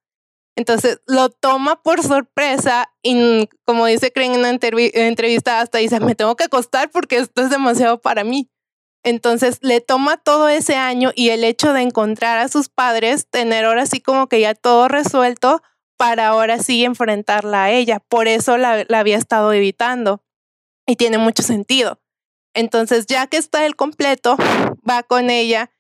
Entonces 0.57 0.99
lo 1.07 1.29
toma 1.29 1.81
por 1.85 2.03
sorpresa 2.03 2.91
y 3.03 3.49
como 3.65 3.87
dice 3.87 4.11
Crane 4.11 4.35
en 4.35 4.41
una 4.41 4.51
entrevista, 4.51 5.61
hasta 5.61 5.79
dice, 5.79 6.01
me 6.01 6.17
tengo 6.17 6.35
que 6.35 6.45
acostar 6.45 6.91
porque 6.91 7.19
esto 7.19 7.43
es 7.43 7.51
demasiado 7.51 8.01
para 8.01 8.25
mí. 8.25 8.51
Entonces 9.07 9.59
le 9.63 9.81
toma 9.81 10.17
todo 10.17 10.49
ese 10.49 10.75
año 10.75 11.13
y 11.15 11.29
el 11.29 11.45
hecho 11.45 11.73
de 11.73 11.83
encontrar 11.83 12.39
a 12.39 12.49
sus 12.49 12.69
padres, 12.69 13.29
tener 13.31 13.65
ahora 13.65 13.87
sí 13.87 14.01
como 14.01 14.27
que 14.27 14.41
ya 14.41 14.57
todo 14.57 14.89
resuelto 14.89 15.63
para 15.97 16.27
ahora 16.27 16.59
sí 16.59 16.85
enfrentarla 16.85 17.63
a 17.63 17.71
ella. 17.71 18.01
Por 18.01 18.27
eso 18.27 18.57
la, 18.57 18.85
había 18.93 19.17
estado 19.17 19.53
evitando 19.53 20.25
y 20.89 20.97
tiene 20.97 21.19
mucho 21.19 21.45
sentido. 21.45 22.01
Entonces 22.53 23.07
ya 23.07 23.29
que 23.29 23.37
está 23.37 23.65
el 23.65 23.77
completo, 23.77 24.37
va 24.91 25.05
con 25.05 25.31
ella 25.31 25.71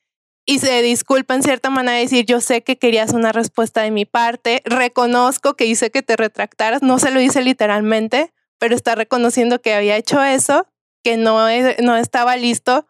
y 0.47 0.61
se 0.61 0.81
disculpa 0.83 1.35
en 1.35 1.43
cierta 1.43 1.69
manera, 1.69 1.99
decir, 1.99 2.27
yo 2.27 2.41
sé 2.41 2.63
que 2.63 2.79
querías 2.79 3.13
una 3.13 3.33
respuesta 3.33 3.83
de 3.83 3.91
mi 3.91 4.05
parte, 4.05 4.63
reconozco 4.65 5.55
que 5.55 5.67
hice 5.67 5.91
que 5.91 6.03
te 6.03 6.15
retractaras, 6.15 6.81
no 6.81 7.01
se 7.01 7.11
lo 7.11 7.19
dice 7.19 7.43
literalmente, 7.43 8.33
pero 8.61 8.77
está 8.77 8.95
reconociendo 8.95 9.61
que 9.61 9.75
había 9.75 9.97
hecho 9.97 10.23
eso, 10.23 10.69
que 11.03 11.17
no, 11.17 11.49
no 11.83 11.97
estaba 11.97 12.37
listo, 12.37 12.87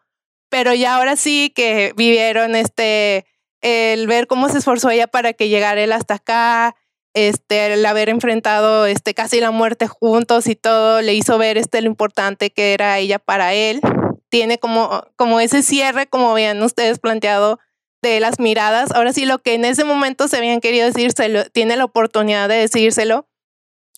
pero 0.49 0.73
ya 0.73 0.95
ahora 0.95 1.15
sí 1.15 1.51
que 1.55 1.93
vivieron 1.95 2.55
este, 2.55 3.25
el 3.61 4.07
ver 4.07 4.27
cómo 4.27 4.49
se 4.49 4.59
esforzó 4.59 4.89
ella 4.89 5.07
para 5.07 5.33
que 5.33 5.49
llegara 5.49 5.81
él 5.81 5.91
hasta 5.91 6.15
acá, 6.15 6.75
este, 7.13 7.73
el 7.73 7.85
haber 7.85 8.09
enfrentado 8.09 8.85
este, 8.85 9.13
casi 9.13 9.39
la 9.39 9.51
muerte 9.51 9.87
juntos 9.87 10.47
y 10.47 10.55
todo, 10.55 11.01
le 11.01 11.13
hizo 11.13 11.37
ver 11.37 11.57
este, 11.57 11.81
lo 11.81 11.87
importante 11.87 12.51
que 12.51 12.73
era 12.73 12.97
ella 12.99 13.19
para 13.19 13.53
él. 13.53 13.81
Tiene 14.29 14.59
como, 14.59 15.03
como 15.15 15.39
ese 15.39 15.63
cierre, 15.63 16.07
como 16.07 16.31
habían 16.31 16.61
ustedes 16.61 16.99
planteado, 16.99 17.59
de 18.03 18.19
las 18.19 18.39
miradas. 18.39 18.91
Ahora 18.91 19.13
sí, 19.13 19.25
lo 19.25 19.39
que 19.39 19.55
en 19.55 19.65
ese 19.65 19.83
momento 19.83 20.27
se 20.27 20.37
habían 20.37 20.61
querido 20.61 20.85
decírselo, 20.85 21.45
tiene 21.49 21.75
la 21.75 21.85
oportunidad 21.85 22.47
de 22.49 22.55
decírselo. 22.55 23.27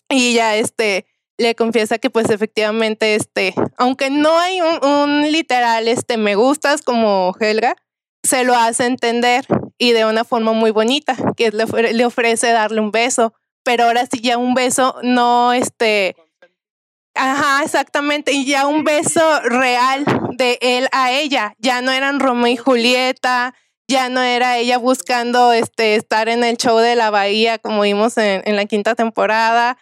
Y 0.08 0.34
ya 0.34 0.56
este, 0.56 1.06
le 1.40 1.54
confiesa 1.54 1.98
que 1.98 2.10
pues 2.10 2.28
efectivamente, 2.28 3.14
este, 3.14 3.54
aunque 3.78 4.10
no 4.10 4.38
hay 4.38 4.60
un, 4.60 5.32
literal, 5.32 5.88
este, 5.88 6.18
me 6.18 6.34
gustas 6.34 6.82
como 6.82 7.34
Helga, 7.40 7.76
se 8.22 8.44
lo 8.44 8.54
hace 8.54 8.84
entender 8.84 9.46
y 9.78 9.92
de 9.92 10.04
una 10.04 10.24
forma 10.24 10.52
muy 10.52 10.70
bonita, 10.70 11.16
que 11.38 11.50
le, 11.50 11.94
le 11.94 12.04
ofrece 12.04 12.52
darle 12.52 12.82
un 12.82 12.90
beso, 12.90 13.32
pero 13.64 13.84
ahora 13.84 14.04
sí 14.04 14.20
ya 14.20 14.36
un 14.36 14.52
beso 14.52 14.96
no, 15.02 15.54
este, 15.54 16.14
ajá, 17.14 17.64
exactamente, 17.64 18.32
y 18.32 18.44
ya 18.44 18.66
un 18.66 18.84
beso 18.84 19.40
real 19.40 20.04
de 20.36 20.58
él 20.60 20.88
a 20.92 21.10
ella, 21.10 21.54
ya 21.58 21.80
no 21.80 21.90
eran 21.90 22.20
Romeo 22.20 22.52
y 22.52 22.56
Julieta, 22.58 23.54
ya 23.88 24.10
no 24.10 24.20
era 24.20 24.58
ella 24.58 24.76
buscando, 24.76 25.54
este, 25.54 25.94
estar 25.94 26.28
en 26.28 26.44
el 26.44 26.58
show 26.58 26.76
de 26.76 26.96
la 26.96 27.08
bahía 27.08 27.58
como 27.58 27.80
vimos 27.80 28.18
en, 28.18 28.42
en 28.44 28.56
la 28.56 28.66
quinta 28.66 28.94
temporada, 28.94 29.78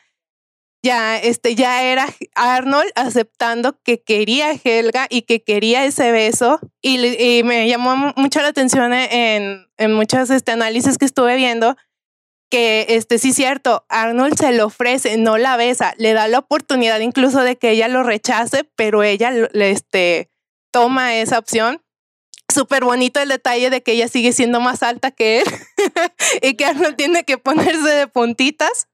ya, 0.83 1.19
este, 1.19 1.55
ya 1.55 1.83
era 1.83 2.07
Arnold 2.35 2.91
aceptando 2.95 3.79
que 3.83 4.03
quería 4.03 4.51
a 4.51 4.57
Helga 4.63 5.07
y 5.11 5.23
que 5.23 5.43
quería 5.43 5.85
ese 5.85 6.13
beso. 6.13 6.61
Y, 6.83 7.05
y 7.23 7.43
me 7.43 7.69
llamó 7.69 7.97
mu- 7.97 8.13
mucho 8.17 8.41
la 8.41 8.49
atención 8.49 8.93
en, 8.93 9.67
en 9.77 9.93
muchos 9.95 10.31
este, 10.31 10.53
análisis 10.53 10.99
que 10.99 11.05
estuve 11.05 11.37
viendo 11.37 11.77
que 12.51 12.87
este 12.89 13.19
sí 13.19 13.35
cierto, 13.35 13.85
Arnold 13.91 14.39
se 14.39 14.53
lo 14.53 14.67
ofrece, 14.67 15.19
no 15.19 15.37
la 15.37 15.59
besa, 15.59 15.93
le 15.99 16.15
da 16.15 16.29
la 16.29 16.39
oportunidad 16.39 16.99
incluso 17.01 17.43
de 17.43 17.57
que 17.57 17.71
ella 17.73 17.89
lo 17.89 18.03
rechace, 18.05 18.65
pero 18.75 19.03
ella 19.03 19.31
este, 19.53 20.31
toma 20.73 21.15
esa 21.17 21.39
opción. 21.39 21.83
Súper 22.51 22.85
bonito 22.85 23.21
el 23.21 23.29
detalle 23.29 23.69
de 23.69 23.83
que 23.83 23.93
ella 23.93 24.09
sigue 24.09 24.33
siendo 24.33 24.61
más 24.61 24.83
alta 24.83 25.11
que 25.11 25.41
él 25.41 25.45
y 26.43 26.55
que 26.55 26.65
Arnold 26.65 26.97
tiene 26.97 27.25
que 27.25 27.37
ponerse 27.37 27.89
de 27.91 28.07
puntitas. 28.07 28.89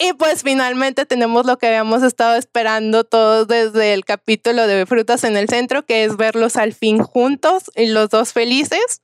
Y 0.00 0.12
pues 0.12 0.44
finalmente 0.44 1.06
tenemos 1.06 1.44
lo 1.44 1.58
que 1.58 1.66
habíamos 1.66 2.04
estado 2.04 2.36
esperando 2.36 3.02
todos 3.02 3.48
desde 3.48 3.94
el 3.94 4.04
capítulo 4.04 4.68
de 4.68 4.86
Frutas 4.86 5.24
en 5.24 5.36
el 5.36 5.48
Centro, 5.48 5.84
que 5.84 6.04
es 6.04 6.16
verlos 6.16 6.56
al 6.56 6.72
fin 6.72 6.98
juntos 6.98 7.64
y 7.74 7.86
los 7.86 8.08
dos 8.08 8.32
felices. 8.32 9.02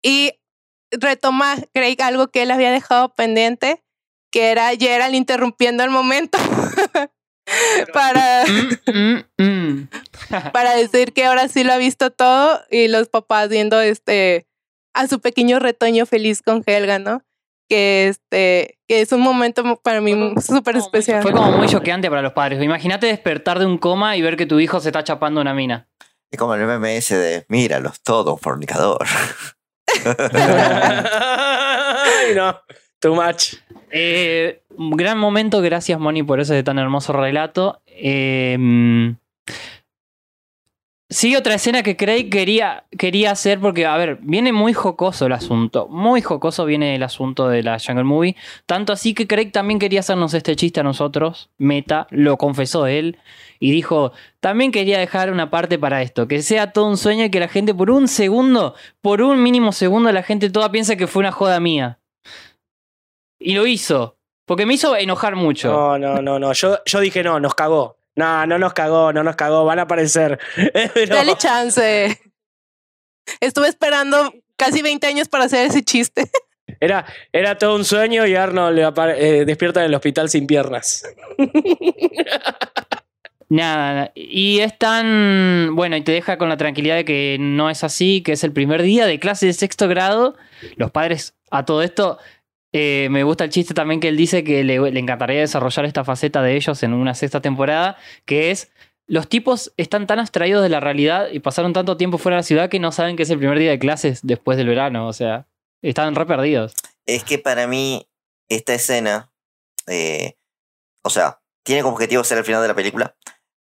Y 0.00 0.34
retoma 0.92 1.56
Craig 1.74 2.00
algo 2.00 2.28
que 2.28 2.42
él 2.42 2.52
había 2.52 2.70
dejado 2.70 3.14
pendiente, 3.16 3.82
que 4.30 4.52
era 4.52 4.70
Gerald 4.76 5.16
interrumpiendo 5.16 5.82
el 5.82 5.90
momento 5.90 6.38
para, 7.92 8.44
para 10.52 10.76
decir 10.76 11.12
que 11.12 11.24
ahora 11.24 11.48
sí 11.48 11.64
lo 11.64 11.72
ha 11.72 11.78
visto 11.78 12.10
todo 12.10 12.60
y 12.70 12.86
los 12.86 13.08
papás 13.08 13.48
viendo 13.48 13.80
este 13.80 14.46
a 14.94 15.08
su 15.08 15.20
pequeño 15.20 15.58
retoño 15.58 16.06
feliz 16.06 16.42
con 16.42 16.62
Helga, 16.64 17.00
¿no? 17.00 17.22
Que 17.68 18.08
este 18.08 18.78
que 18.88 19.02
es 19.02 19.12
un 19.12 19.20
momento 19.20 19.76
para 19.82 20.00
mí 20.00 20.34
súper 20.40 20.76
especial. 20.76 21.22
Fue 21.22 21.32
como 21.32 21.52
muy 21.52 21.68
choqueante 21.68 22.08
para 22.08 22.22
los 22.22 22.32
padres. 22.32 22.62
Imagínate 22.62 23.06
despertar 23.06 23.58
de 23.58 23.66
un 23.66 23.76
coma 23.76 24.16
y 24.16 24.22
ver 24.22 24.36
que 24.36 24.46
tu 24.46 24.58
hijo 24.58 24.80
se 24.80 24.88
está 24.88 25.04
chapando 25.04 25.40
una 25.40 25.52
mina. 25.52 25.88
Es 26.30 26.38
como 26.38 26.54
el 26.54 26.84
ese 26.86 27.16
de, 27.16 27.44
míralos, 27.48 28.02
todo 28.02 28.32
un 28.34 28.38
fornicador. 28.38 29.06
Ay, 31.14 32.34
no. 32.34 32.58
Too 33.00 33.14
much. 33.14 33.54
Eh, 33.90 34.62
gran 34.70 35.18
momento, 35.18 35.62
gracias 35.62 35.98
Moni 36.00 36.22
por 36.22 36.40
ese 36.40 36.62
tan 36.62 36.78
hermoso 36.78 37.12
relato. 37.12 37.80
Eh, 37.86 38.56
mm, 38.58 39.10
sí, 41.08 41.36
otra 41.36 41.54
escena 41.54 41.82
que 41.82 41.96
Craig 41.96 42.30
quería, 42.30 42.84
quería 42.96 43.30
hacer 43.30 43.60
porque, 43.60 43.86
a 43.86 43.96
ver, 43.96 44.18
viene 44.22 44.52
muy 44.52 44.72
jocoso 44.72 45.26
el 45.26 45.32
asunto. 45.32 45.88
Muy 45.88 46.22
jocoso 46.22 46.64
viene 46.64 46.94
el 46.94 47.02
asunto 47.02 47.48
de 47.48 47.62
la 47.62 47.78
Jungle 47.78 48.04
Movie. 48.04 48.36
Tanto 48.66 48.92
así 48.92 49.14
que 49.14 49.26
Craig 49.26 49.50
también 49.52 49.78
quería 49.78 50.00
hacernos 50.00 50.34
este 50.34 50.56
chiste 50.56 50.80
a 50.80 50.82
nosotros. 50.82 51.50
Meta, 51.58 52.06
lo 52.10 52.36
confesó 52.36 52.86
él. 52.86 53.18
Y 53.60 53.72
dijo, 53.72 54.12
también 54.40 54.70
quería 54.70 54.98
dejar 54.98 55.32
una 55.32 55.50
parte 55.50 55.78
para 55.78 56.02
esto. 56.02 56.28
Que 56.28 56.42
sea 56.42 56.72
todo 56.72 56.86
un 56.86 56.96
sueño 56.96 57.24
y 57.24 57.30
que 57.30 57.40
la 57.40 57.48
gente 57.48 57.74
por 57.74 57.90
un 57.90 58.08
segundo, 58.08 58.74
por 59.00 59.22
un 59.22 59.42
mínimo 59.42 59.72
segundo, 59.72 60.12
la 60.12 60.22
gente 60.22 60.50
toda 60.50 60.70
piensa 60.70 60.96
que 60.96 61.06
fue 61.06 61.20
una 61.20 61.32
joda 61.32 61.60
mía. 61.60 61.98
Y 63.38 63.54
lo 63.54 63.66
hizo. 63.66 64.16
Porque 64.48 64.64
me 64.64 64.74
hizo 64.74 64.96
enojar 64.96 65.36
mucho. 65.36 65.70
No, 65.70 65.98
no, 65.98 66.22
no, 66.22 66.38
no. 66.38 66.52
Yo, 66.54 66.78
yo 66.86 67.00
dije 67.00 67.22
no, 67.22 67.38
nos 67.38 67.54
cagó. 67.54 67.97
No, 68.18 68.46
no 68.46 68.58
nos 68.58 68.72
cagó, 68.74 69.12
no 69.12 69.22
nos 69.22 69.36
cagó, 69.36 69.64
van 69.64 69.78
a 69.78 69.82
aparecer. 69.82 70.38
Pero- 70.94 71.14
Dale 71.14 71.36
chance. 71.36 72.20
Estuve 73.40 73.68
esperando 73.68 74.32
casi 74.56 74.82
20 74.82 75.06
años 75.06 75.28
para 75.28 75.44
hacer 75.44 75.66
ese 75.68 75.82
chiste. 75.82 76.24
Era, 76.80 77.06
era 77.32 77.56
todo 77.56 77.74
un 77.76 77.84
sueño 77.84 78.26
y 78.26 78.34
Arnold 78.36 78.76
le 78.76 78.84
apare- 78.86 79.16
eh, 79.18 79.44
despierta 79.46 79.80
en 79.80 79.86
el 79.86 79.94
hospital 79.94 80.28
sin 80.28 80.46
piernas. 80.46 81.02
Nada, 83.48 84.12
y 84.14 84.60
es 84.60 84.76
tan. 84.78 85.74
Bueno, 85.74 85.96
y 85.96 86.02
te 86.02 86.12
deja 86.12 86.36
con 86.36 86.50
la 86.50 86.58
tranquilidad 86.58 86.96
de 86.96 87.06
que 87.06 87.38
no 87.40 87.70
es 87.70 87.82
así, 87.84 88.22
que 88.22 88.32
es 88.32 88.44
el 88.44 88.52
primer 88.52 88.82
día 88.82 89.06
de 89.06 89.18
clase 89.18 89.46
de 89.46 89.54
sexto 89.54 89.88
grado. 89.88 90.36
Los 90.76 90.90
padres, 90.90 91.34
a 91.50 91.64
todo 91.64 91.82
esto, 91.82 92.18
eh, 92.72 93.08
me 93.10 93.22
gusta 93.24 93.44
el 93.44 93.50
chiste 93.50 93.74
también 93.74 94.00
que 94.00 94.08
él 94.08 94.16
dice 94.16 94.44
que 94.44 94.62
le, 94.64 94.76
encantaría 94.98 95.40
desarrollar 95.40 95.84
esta 95.84 96.04
faceta 96.04 96.42
de 96.42 96.56
ellos 96.56 96.82
en 96.82 96.92
una 96.92 97.14
sexta 97.14 97.40
temporada, 97.40 97.96
que 98.24 98.50
es. 98.50 98.70
Los 99.06 99.26
tipos 99.26 99.72
están 99.78 100.06
tan 100.06 100.18
abstraídos 100.18 100.62
de 100.62 100.68
la 100.68 100.80
realidad 100.80 101.28
y 101.32 101.40
pasaron 101.40 101.72
tanto 101.72 101.96
tiempo 101.96 102.18
fuera 102.18 102.36
de 102.36 102.40
la 102.40 102.42
ciudad 102.42 102.68
que 102.68 102.78
no 102.78 102.92
saben 102.92 103.16
que 103.16 103.22
es 103.22 103.30
el 103.30 103.38
primer 103.38 103.58
día 103.58 103.70
de 103.70 103.78
clases 103.78 104.20
después 104.22 104.58
del 104.58 104.68
verano. 104.68 105.08
O 105.08 105.14
sea, 105.14 105.46
están 105.80 106.14
re 106.14 106.26
perdidos. 106.26 106.74
Es 107.06 107.24
que 107.24 107.38
para 107.38 107.66
mí, 107.66 108.06
esta 108.50 108.74
escena, 108.74 109.32
eh, 109.86 110.34
o 111.02 111.08
sea, 111.08 111.40
tiene 111.64 111.80
como 111.80 111.94
objetivo 111.94 112.22
ser 112.22 112.36
el 112.36 112.44
final 112.44 112.60
de 112.60 112.68
la 112.68 112.74
película, 112.74 113.16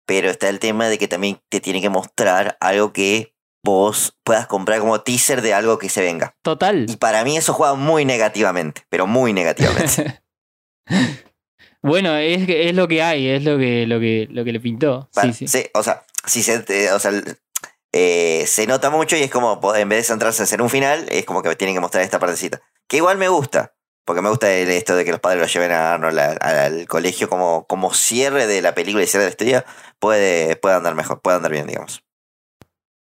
pero 0.05 0.29
está 0.29 0.47
el 0.47 0.59
tema 0.59 0.87
de 0.87 0.97
que 0.97 1.09
también 1.09 1.41
te 1.49 1.59
tiene 1.59 1.81
que 1.81 1.89
mostrar 1.89 2.55
algo 2.61 2.93
que 2.93 3.32
vos 3.63 4.17
puedas 4.23 4.45
comprar 4.47 4.79
como 4.79 5.01
teaser 5.01 5.41
de 5.41 5.53
algo 5.53 5.77
que 5.79 5.89
se 5.89 6.01
venga. 6.01 6.35
Total. 6.41 6.85
Y 6.89 6.97
para 6.97 7.23
mí 7.23 7.37
eso 7.37 7.53
juega 7.53 7.75
muy 7.75 8.05
negativamente, 8.05 8.85
pero 8.89 9.07
muy 9.07 9.33
negativamente. 9.33 10.21
Bueno, 11.81 12.15
es, 12.15 12.47
es 12.47 12.73
lo 12.75 12.87
que 12.87 13.01
hay, 13.03 13.27
es 13.27 13.43
lo 13.43 13.57
que, 13.57 13.85
lo 13.85 13.99
que, 13.99 14.27
lo 14.31 14.45
que 14.45 14.53
le 14.53 14.59
pintó. 14.61 15.09
Para- 15.13 15.33
Sí, 15.33 15.47
sí. 15.47 15.47
sí, 15.63 15.69
o 15.73 15.83
sea, 15.83 16.05
si 16.25 16.41
se, 16.41 16.63
eh, 16.69 16.91
o 16.93 16.99
sea, 16.99 17.11
eh, 17.91 18.45
se 18.47 18.65
nota 18.67 18.89
mucho 18.89 19.17
y 19.17 19.21
es 19.23 19.29
como, 19.31 19.59
en 19.75 19.89
vez 19.89 19.99
de 19.99 20.03
centrarse 20.03 20.43
en 20.43 20.47
ser 20.47 20.61
un 20.61 20.69
final, 20.69 21.05
es 21.09 21.25
como 21.25 21.41
que 21.41 21.53
tienen 21.57 21.75
que 21.75 21.81
mostrar 21.81 22.03
esta 22.03 22.19
partecita. 22.19 22.61
Que 22.87 22.97
igual 22.97 23.17
me 23.17 23.27
gusta, 23.27 23.73
porque 24.05 24.21
me 24.21 24.29
gusta 24.29 24.49
el- 24.53 24.69
esto 24.71 24.95
de 24.95 25.03
que 25.03 25.11
los 25.11 25.19
padres 25.19 25.41
lo 25.41 25.47
lleven 25.47 25.71
a 25.71 25.93
Arnold 25.95 26.19
al, 26.19 26.37
al 26.41 26.87
colegio 26.87 27.27
como, 27.27 27.65
como 27.67 27.93
cierre 27.93 28.47
de 28.47 28.61
la 28.61 28.73
película 28.73 29.03
y 29.03 29.07
cierre 29.07 29.25
de 29.25 29.29
la 29.29 29.33
historia, 29.33 29.65
puede, 29.99 30.55
puede 30.55 30.75
andar 30.75 30.95
mejor, 30.95 31.19
puede 31.21 31.35
andar 31.37 31.51
bien, 31.51 31.67
digamos. 31.67 32.02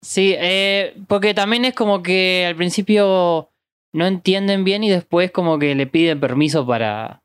Sí, 0.02 0.34
eh, 0.38 0.94
porque 1.08 1.34
también 1.34 1.64
es 1.64 1.74
como 1.74 2.02
que 2.02 2.44
al 2.46 2.56
principio 2.56 3.50
no 3.92 4.06
entienden 4.06 4.64
bien 4.64 4.84
y 4.84 4.90
después 4.90 5.30
como 5.30 5.58
que 5.58 5.74
le 5.74 5.86
piden 5.86 6.20
permiso 6.20 6.66
para, 6.66 7.22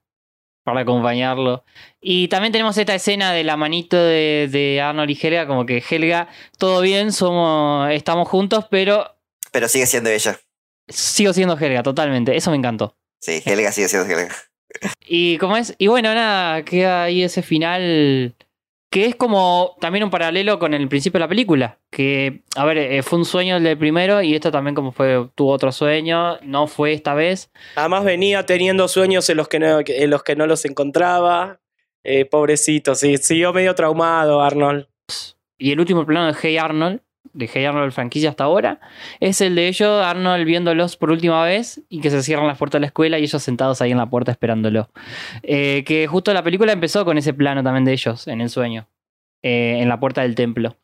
para 0.63 0.81
acompañarlo. 0.81 1.63
Y 2.01 2.27
también 2.29 2.51
tenemos 2.51 2.77
esta 2.77 2.95
escena 2.95 3.31
de 3.31 3.43
la 3.43 3.57
manito 3.57 3.97
de, 3.97 4.49
de 4.51 4.81
Arnold 4.81 5.11
y 5.11 5.19
Helga, 5.21 5.45
como 5.47 5.65
que 5.65 5.83
Helga, 5.87 6.29
todo 6.57 6.81
bien, 6.81 7.11
somos, 7.11 7.91
estamos 7.91 8.27
juntos, 8.27 8.65
pero 8.71 9.15
Pero 9.51 9.67
sigue 9.67 9.85
siendo 9.85 10.09
ella. 10.09 10.39
sigo 10.87 11.31
siendo 11.33 11.57
Helga, 11.57 11.83
totalmente. 11.83 12.35
Eso 12.35 12.49
me 12.49 12.57
encantó. 12.57 12.95
Sí, 13.21 13.41
Helga 13.45 13.71
sigue 13.71 13.87
siendo 13.87 14.11
Helga. 14.11 14.35
Y 15.05 15.37
como 15.37 15.55
es, 15.57 15.75
y 15.77 15.87
bueno, 15.87 16.13
nada, 16.15 16.65
queda 16.65 17.03
ahí 17.03 17.21
ese 17.21 17.43
final 17.43 18.33
que 18.93 19.07
es 19.07 19.15
como 19.15 19.75
también 19.81 20.03
un 20.03 20.11
paralelo 20.11 20.59
con 20.59 20.75
el 20.75 20.87
principio 20.87 21.17
de 21.17 21.23
la 21.23 21.27
película. 21.27 21.79
Que, 21.89 22.43
a 22.55 22.63
ver, 22.63 22.77
eh, 22.77 23.01
fue 23.01 23.17
un 23.17 23.25
sueño 23.25 23.57
el 23.57 23.63
del 23.63 23.75
primero 23.75 24.21
y 24.21 24.35
esto 24.35 24.51
también 24.51 24.75
como 24.75 24.91
fue, 24.91 25.29
tuvo 25.33 25.51
otro 25.51 25.71
sueño, 25.71 26.37
no 26.43 26.67
fue 26.67 26.93
esta 26.93 27.15
vez. 27.15 27.51
Además 27.75 28.03
venía 28.03 28.45
teniendo 28.45 28.87
sueños 28.87 29.27
en 29.31 29.37
los 29.37 29.47
que 29.47 29.57
no, 29.57 29.79
en 29.83 30.09
los, 30.11 30.21
que 30.21 30.35
no 30.35 30.45
los 30.45 30.63
encontraba. 30.65 31.59
Eh, 32.03 32.25
pobrecito, 32.25 32.93
sí, 32.93 33.17
siguió 33.17 33.51
medio 33.51 33.73
traumado 33.73 34.43
Arnold. 34.43 34.85
Y 35.57 35.71
el 35.71 35.79
último 35.79 36.05
plano 36.05 36.27
de 36.27 36.37
Hey 36.39 36.57
Arnold, 36.57 37.01
de 37.33 37.49
Hey 37.51 37.65
Arnold 37.65 37.91
franquicia 37.91 38.29
hasta 38.29 38.43
ahora, 38.43 38.79
es 39.19 39.41
el 39.41 39.55
de 39.55 39.67
ellos, 39.67 40.03
Arnold 40.03 40.45
viéndolos 40.45 40.97
por 40.97 41.11
última 41.11 41.43
vez 41.43 41.81
y 41.89 41.99
que 42.01 42.09
se 42.09 42.23
cierran 42.23 42.47
las 42.47 42.57
puertas 42.57 42.79
de 42.79 42.81
la 42.81 42.87
escuela 42.87 43.19
y 43.19 43.23
ellos 43.23 43.41
sentados 43.41 43.81
ahí 43.81 43.91
en 43.91 43.97
la 43.97 44.09
puerta 44.09 44.31
esperándolo. 44.31 44.89
Eh, 45.41 45.83
que 45.85 46.07
justo 46.07 46.33
la 46.33 46.43
película 46.43 46.71
empezó 46.71 47.03
con 47.05 47.17
ese 47.17 47.33
plano 47.33 47.63
también 47.63 47.85
de 47.85 47.93
ellos 47.93 48.27
en 48.27 48.41
el 48.41 48.49
sueño, 48.49 48.87
eh, 49.41 49.79
en 49.81 49.89
la 49.89 49.99
puerta 49.99 50.21
del 50.21 50.35
templo. 50.35 50.77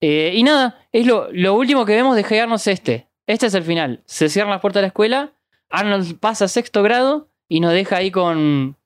Eh, 0.00 0.32
y 0.34 0.42
nada, 0.42 0.86
es 0.92 1.06
lo, 1.06 1.28
lo 1.32 1.54
último 1.54 1.84
que 1.84 1.94
vemos 1.94 2.16
de 2.16 2.24
Hey 2.28 2.38
Arnold 2.38 2.60
es 2.60 2.66
este. 2.68 3.08
Este 3.26 3.46
es 3.46 3.54
el 3.54 3.62
final. 3.62 4.02
Se 4.04 4.28
cierran 4.28 4.50
las 4.50 4.60
puertas 4.60 4.80
de 4.80 4.82
la 4.82 4.88
escuela, 4.88 5.32
Arnold 5.70 6.18
pasa 6.18 6.44
a 6.44 6.48
sexto 6.48 6.82
grado 6.82 7.28
y 7.48 7.60
nos 7.60 7.72
deja 7.72 7.96
ahí 7.96 8.10
con... 8.10 8.76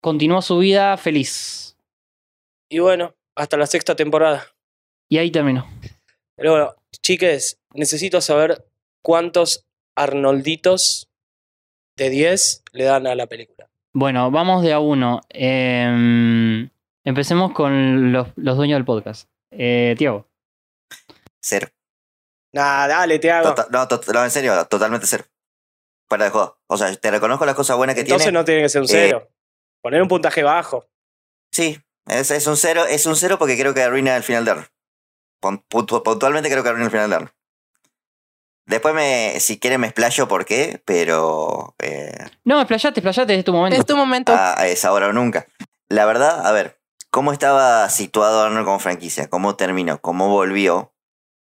Continuó 0.00 0.42
su 0.42 0.58
vida 0.58 0.96
feliz. 0.96 1.76
Y 2.68 2.78
bueno, 2.78 3.14
hasta 3.34 3.56
la 3.56 3.66
sexta 3.66 3.96
temporada. 3.96 4.44
Y 5.08 5.18
ahí 5.18 5.30
terminó. 5.32 5.66
Pero 6.38 6.52
bueno, 6.52 6.74
chiques, 7.02 7.58
necesito 7.74 8.20
saber 8.22 8.64
cuántos 9.02 9.66
Arnolditos 9.96 11.08
de 11.96 12.08
10 12.08 12.62
le 12.72 12.84
dan 12.84 13.06
a 13.08 13.14
la 13.16 13.26
película. 13.26 13.68
Bueno, 13.92 14.30
vamos 14.30 14.62
de 14.62 14.72
a 14.72 14.78
uno. 14.78 15.20
Em, 15.28 16.70
Empecemos 17.04 17.52
con 17.52 18.12
los, 18.12 18.28
los 18.36 18.56
dueños 18.56 18.76
del 18.76 18.84
podcast. 18.84 19.28
Eh, 19.50 19.94
Tiago. 19.98 20.28
Cero. 21.42 21.68
Nah, 22.52 22.86
dale, 22.86 23.18
te 23.18 23.30
hago. 23.30 23.54
Tota- 23.54 24.12
no, 24.12 24.24
en 24.24 24.30
serio, 24.30 24.66
totalmente 24.66 25.06
cero. 25.06 25.24
Para 26.08 26.24
de 26.26 26.30
joda. 26.30 26.54
O 26.68 26.76
sea, 26.76 26.94
te 26.94 27.10
reconozco 27.10 27.46
las 27.46 27.54
cosas 27.54 27.76
buenas 27.76 27.94
que 27.94 28.02
Entonces 28.02 28.26
tiene. 28.26 28.38
no 28.38 28.44
tiene 28.44 28.62
que 28.62 28.68
ser 28.68 28.82
un 28.82 28.86
Eh, 28.86 28.90
cero. 28.90 29.28
Poner 29.82 30.02
un 30.02 30.08
puntaje 30.08 30.42
bajo. 30.42 30.86
Sí, 31.52 31.78
es, 32.06 32.30
es 32.30 32.46
un 32.46 32.56
cero, 32.56 32.84
es 32.86 33.06
un 33.06 33.16
cero 33.16 33.36
porque 33.38 33.58
creo 33.58 33.74
que 33.74 33.82
arruina 33.82 34.14
el 34.16 34.22
final 34.22 34.44
de 34.44 34.50
Puntualmente 35.40 36.50
creo 36.50 36.62
que 36.62 36.68
arruina 36.68 36.86
el 36.86 36.90
final 36.90 37.10
de 37.10 37.16
Arnold. 37.16 37.32
Después 38.66 38.94
me, 38.94 39.40
si 39.40 39.58
quieren 39.58 39.80
me 39.80 39.86
explayo 39.86 40.28
por 40.28 40.44
qué, 40.44 40.82
pero 40.84 41.74
eh, 41.78 42.12
No, 42.44 42.60
explayate, 42.60 43.00
explayate, 43.00 43.34
es 43.38 43.44
tu 43.44 43.52
momento. 43.54 43.80
Es 43.80 43.86
tu 43.86 43.96
momento. 43.96 44.32
a, 44.32 44.60
a 44.60 44.66
esa 44.66 44.92
hora 44.92 45.08
o 45.08 45.12
nunca. 45.14 45.46
La 45.88 46.04
verdad, 46.04 46.46
a 46.46 46.52
ver, 46.52 46.78
¿cómo 47.10 47.32
estaba 47.32 47.88
situado 47.88 48.42
Arnold 48.42 48.66
como 48.66 48.78
franquicia? 48.78 49.30
¿Cómo 49.30 49.56
terminó? 49.56 50.00
¿Cómo 50.02 50.28
volvió? 50.28 50.92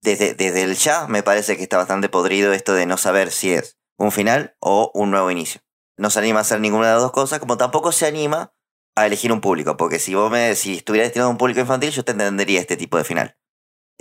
Desde, 0.03 0.35
desde 0.35 0.63
el 0.63 0.77
ya 0.77 1.09
me 1.09 1.25
parece 1.25 1.57
que 1.57 1.65
está 1.65 1.79
bastante 1.79 2.09
podrido 2.09 2.53
esto 2.53 2.75
de 2.75 2.87
no 2.87 2.97
saber 2.97 3.33
si 3.33 3.53
es 3.53 3.77
un 3.99 4.13
final 4.13 4.55
o 4.61 4.93
un 4.95 5.11
nuevo 5.11 5.29
inicio. 5.33 5.63
No 5.97 6.11
se 6.11 6.21
anima 6.21 6.39
a 6.39 6.43
hacer 6.43 6.61
ninguna 6.61 6.87
de 6.89 6.93
las 6.93 7.03
dos 7.03 7.11
cosas, 7.13 7.41
como 7.41 7.57
tampoco 7.57 7.91
se 7.91 8.07
anima 8.07 8.53
a 8.95 9.07
elegir 9.07 9.33
un 9.33 9.41
público, 9.41 9.77
porque 9.77 9.99
si 9.99 10.15
vos 10.15 10.31
me 10.31 10.55
si 10.55 10.77
estuviera 10.77 11.05
destinado 11.07 11.29
a 11.29 11.33
un 11.33 11.39
público 11.39 11.59
infantil, 11.59 11.91
yo 11.91 12.05
te 12.05 12.13
entendería 12.13 12.61
este 12.61 12.77
tipo 12.77 12.99
de 12.99 13.05
final. 13.05 13.37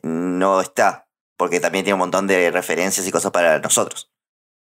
No 0.04 0.62
está, 0.62 1.08
porque 1.38 1.60
también 1.60 1.86
tiene 1.86 1.96
un 1.96 2.00
montón 2.00 2.28
de 2.28 2.52
referencias 2.52 3.08
y 3.08 3.12
cosas 3.12 3.32
para 3.32 3.60
nosotros. 3.60 4.12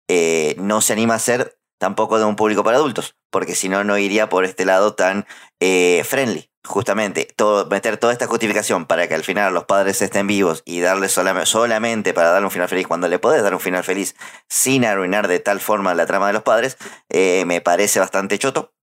Eh, 0.08 0.54
no 0.58 0.80
se 0.80 0.92
anima 0.92 1.14
a 1.14 1.18
ser 1.18 1.58
tampoco 1.78 2.18
de 2.18 2.24
un 2.24 2.36
público 2.36 2.64
para 2.64 2.78
adultos, 2.78 3.16
porque 3.30 3.54
si 3.54 3.68
no, 3.68 3.84
no 3.84 3.98
iría 3.98 4.28
por 4.28 4.44
este 4.44 4.64
lado 4.64 4.94
tan 4.94 5.26
eh, 5.60 6.02
friendly. 6.04 6.50
Justamente, 6.64 7.28
todo, 7.36 7.66
meter 7.66 7.96
toda 7.96 8.12
esta 8.12 8.26
justificación 8.26 8.86
para 8.86 9.06
que 9.06 9.14
al 9.14 9.22
final 9.22 9.54
los 9.54 9.66
padres 9.66 10.02
estén 10.02 10.26
vivos 10.26 10.62
y 10.64 10.80
darle 10.80 11.08
solamente, 11.08 12.12
para 12.12 12.30
darle 12.30 12.46
un 12.46 12.50
final 12.50 12.68
feliz 12.68 12.88
cuando 12.88 13.06
le 13.06 13.20
podés 13.20 13.44
dar 13.44 13.54
un 13.54 13.60
final 13.60 13.84
feliz 13.84 14.16
sin 14.48 14.84
arruinar 14.84 15.28
de 15.28 15.38
tal 15.38 15.60
forma 15.60 15.94
la 15.94 16.06
trama 16.06 16.26
de 16.26 16.32
los 16.32 16.42
padres, 16.42 16.76
eh, 17.08 17.44
me 17.46 17.60
parece 17.60 18.00
bastante 18.00 18.38
choto. 18.40 18.75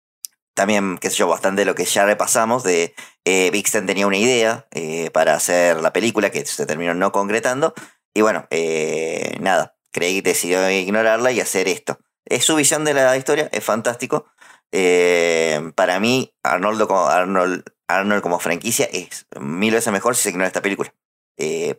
También, 0.53 0.99
qué 0.99 1.09
sé 1.09 1.17
yo, 1.17 1.27
bastante 1.27 1.65
lo 1.65 1.73
que 1.73 1.85
ya 1.85 2.05
repasamos 2.05 2.63
de 2.63 2.93
eh, 3.25 3.63
tenía 3.85 4.05
una 4.05 4.17
idea 4.17 4.67
eh, 4.71 5.09
para 5.11 5.33
hacer 5.33 5.77
la 5.77 5.93
película 5.93 6.29
que 6.29 6.45
se 6.45 6.65
terminó 6.65 6.93
no 6.93 7.11
concretando. 7.11 7.73
Y 8.13 8.21
bueno, 8.21 8.45
eh, 8.51 9.37
nada, 9.39 9.75
Craig 9.91 10.21
decidió 10.21 10.69
ignorarla 10.69 11.31
y 11.31 11.39
hacer 11.39 11.67
esto. 11.67 11.97
Es 12.25 12.45
su 12.45 12.55
visión 12.55 12.85
de 12.85 12.93
la 12.93 13.17
historia, 13.17 13.49
es 13.51 13.63
fantástico. 13.63 14.27
Eh, 14.71 15.71
para 15.75 15.99
mí, 15.99 16.35
Arnoldo 16.43 16.87
como, 16.87 17.07
Arnold, 17.07 17.63
Arnold 17.87 18.21
como 18.21 18.39
franquicia 18.39 18.87
es 18.91 19.25
mil 19.39 19.73
veces 19.73 19.91
mejor 19.91 20.15
si 20.15 20.23
se 20.23 20.29
ignora 20.29 20.47
esta 20.47 20.61
película. 20.61 20.93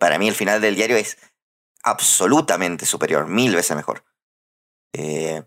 Para 0.01 0.19
mí 0.19 0.27
el 0.29 0.35
final 0.35 0.61
del 0.61 0.75
diario 0.75 0.97
es 0.97 1.17
absolutamente 1.85 2.87
superior, 2.87 3.29
mil 3.29 3.55
veces 3.55 3.77
mejor. 3.77 4.05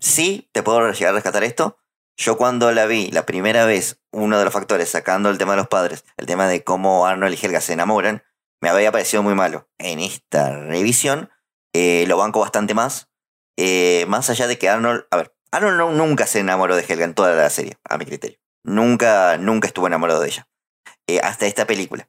Sí, 0.00 0.48
te 0.52 0.62
puedo 0.62 0.90
llegar 0.92 1.12
a 1.12 1.16
rescatar 1.16 1.44
esto. 1.44 1.78
Yo 2.20 2.36
cuando 2.36 2.72
la 2.72 2.86
vi 2.86 3.10
la 3.12 3.24
primera 3.26 3.64
vez, 3.64 4.00
uno 4.12 4.38
de 4.38 4.44
los 4.44 4.52
factores, 4.52 4.88
sacando 4.88 5.30
el 5.30 5.38
tema 5.38 5.52
de 5.52 5.58
los 5.58 5.68
padres, 5.68 6.04
el 6.16 6.26
tema 6.26 6.48
de 6.48 6.64
cómo 6.64 7.06
Arnold 7.06 7.32
y 7.40 7.46
Helga 7.46 7.60
se 7.60 7.74
enamoran, 7.74 8.24
me 8.60 8.68
había 8.68 8.90
parecido 8.90 9.22
muy 9.22 9.34
malo. 9.36 9.68
En 9.78 10.00
esta 10.00 10.50
revisión 10.58 11.30
eh, 11.72 12.06
lo 12.08 12.16
banco 12.16 12.40
bastante 12.40 12.74
más. 12.74 13.08
Eh, 13.56 14.04
más 14.08 14.30
allá 14.30 14.48
de 14.48 14.58
que 14.58 14.68
Arnold, 14.68 15.06
a 15.12 15.16
ver, 15.16 15.34
Arnold 15.52 15.76
no- 15.78 15.92
nunca 15.92 16.26
se 16.26 16.40
enamoró 16.40 16.74
de 16.74 16.82
Helga 16.82 17.04
en 17.04 17.14
toda 17.14 17.34
la 17.34 17.50
serie, 17.50 17.78
a 17.88 17.96
mi 17.98 18.04
criterio. 18.04 18.38
Nunca, 18.64 19.38
nunca 19.38 19.68
estuvo 19.68 19.86
enamorado 19.86 20.20
de 20.20 20.28
ella. 20.28 20.48
Eh, 21.06 21.20
hasta 21.22 21.46
esta 21.46 21.66
película. 21.66 22.08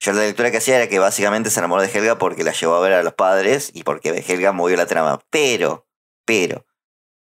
Yo 0.00 0.12
la 0.12 0.22
lectura 0.22 0.50
que 0.50 0.58
hacía 0.58 0.76
era 0.76 0.88
que 0.88 0.98
básicamente 0.98 1.48
se 1.48 1.60
enamoró 1.60 1.80
de 1.82 1.88
Helga 1.88 2.18
porque 2.18 2.44
la 2.44 2.52
llevó 2.52 2.74
a 2.74 2.80
ver 2.80 2.92
a 2.92 3.02
los 3.02 3.14
padres 3.14 3.70
y 3.72 3.84
porque 3.84 4.10
Helga 4.26 4.52
movió 4.52 4.76
la 4.76 4.86
trama. 4.86 5.20
Pero, 5.30 5.86
pero, 6.26 6.66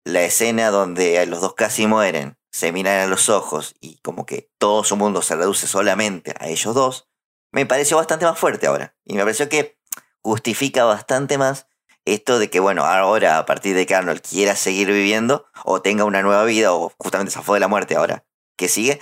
la 0.04 0.22
escena 0.22 0.70
donde 0.70 1.24
los 1.26 1.40
dos 1.40 1.54
casi 1.54 1.86
mueren, 1.86 2.36
se 2.52 2.72
miran 2.72 3.00
a 3.00 3.06
los 3.06 3.28
ojos 3.28 3.74
y 3.80 3.98
como 3.98 4.26
que 4.26 4.50
todo 4.58 4.82
su 4.84 4.96
mundo 4.96 5.22
se 5.22 5.36
reduce 5.36 5.66
solamente 5.66 6.34
a 6.38 6.48
ellos 6.48 6.74
dos, 6.74 7.08
me 7.52 7.66
pareció 7.66 7.96
bastante 7.96 8.24
más 8.24 8.38
fuerte 8.38 8.66
ahora. 8.66 8.96
Y 9.04 9.14
me 9.14 9.22
pareció 9.22 9.48
que 9.48 9.78
justifica 10.22 10.84
bastante 10.84 11.38
más 11.38 11.66
esto 12.04 12.38
de 12.38 12.50
que, 12.50 12.60
bueno, 12.60 12.84
ahora 12.84 13.38
a 13.38 13.46
partir 13.46 13.74
de 13.74 13.86
que 13.86 13.94
Arnold 13.94 14.22
quiera 14.22 14.56
seguir 14.56 14.88
viviendo 14.88 15.46
o 15.64 15.82
tenga 15.82 16.04
una 16.04 16.22
nueva 16.22 16.44
vida 16.44 16.72
o 16.72 16.92
justamente 16.98 17.32
se 17.32 17.42
fue 17.42 17.56
de 17.56 17.60
la 17.60 17.68
muerte 17.68 17.96
ahora 17.96 18.24
que 18.56 18.68
sigue, 18.68 19.00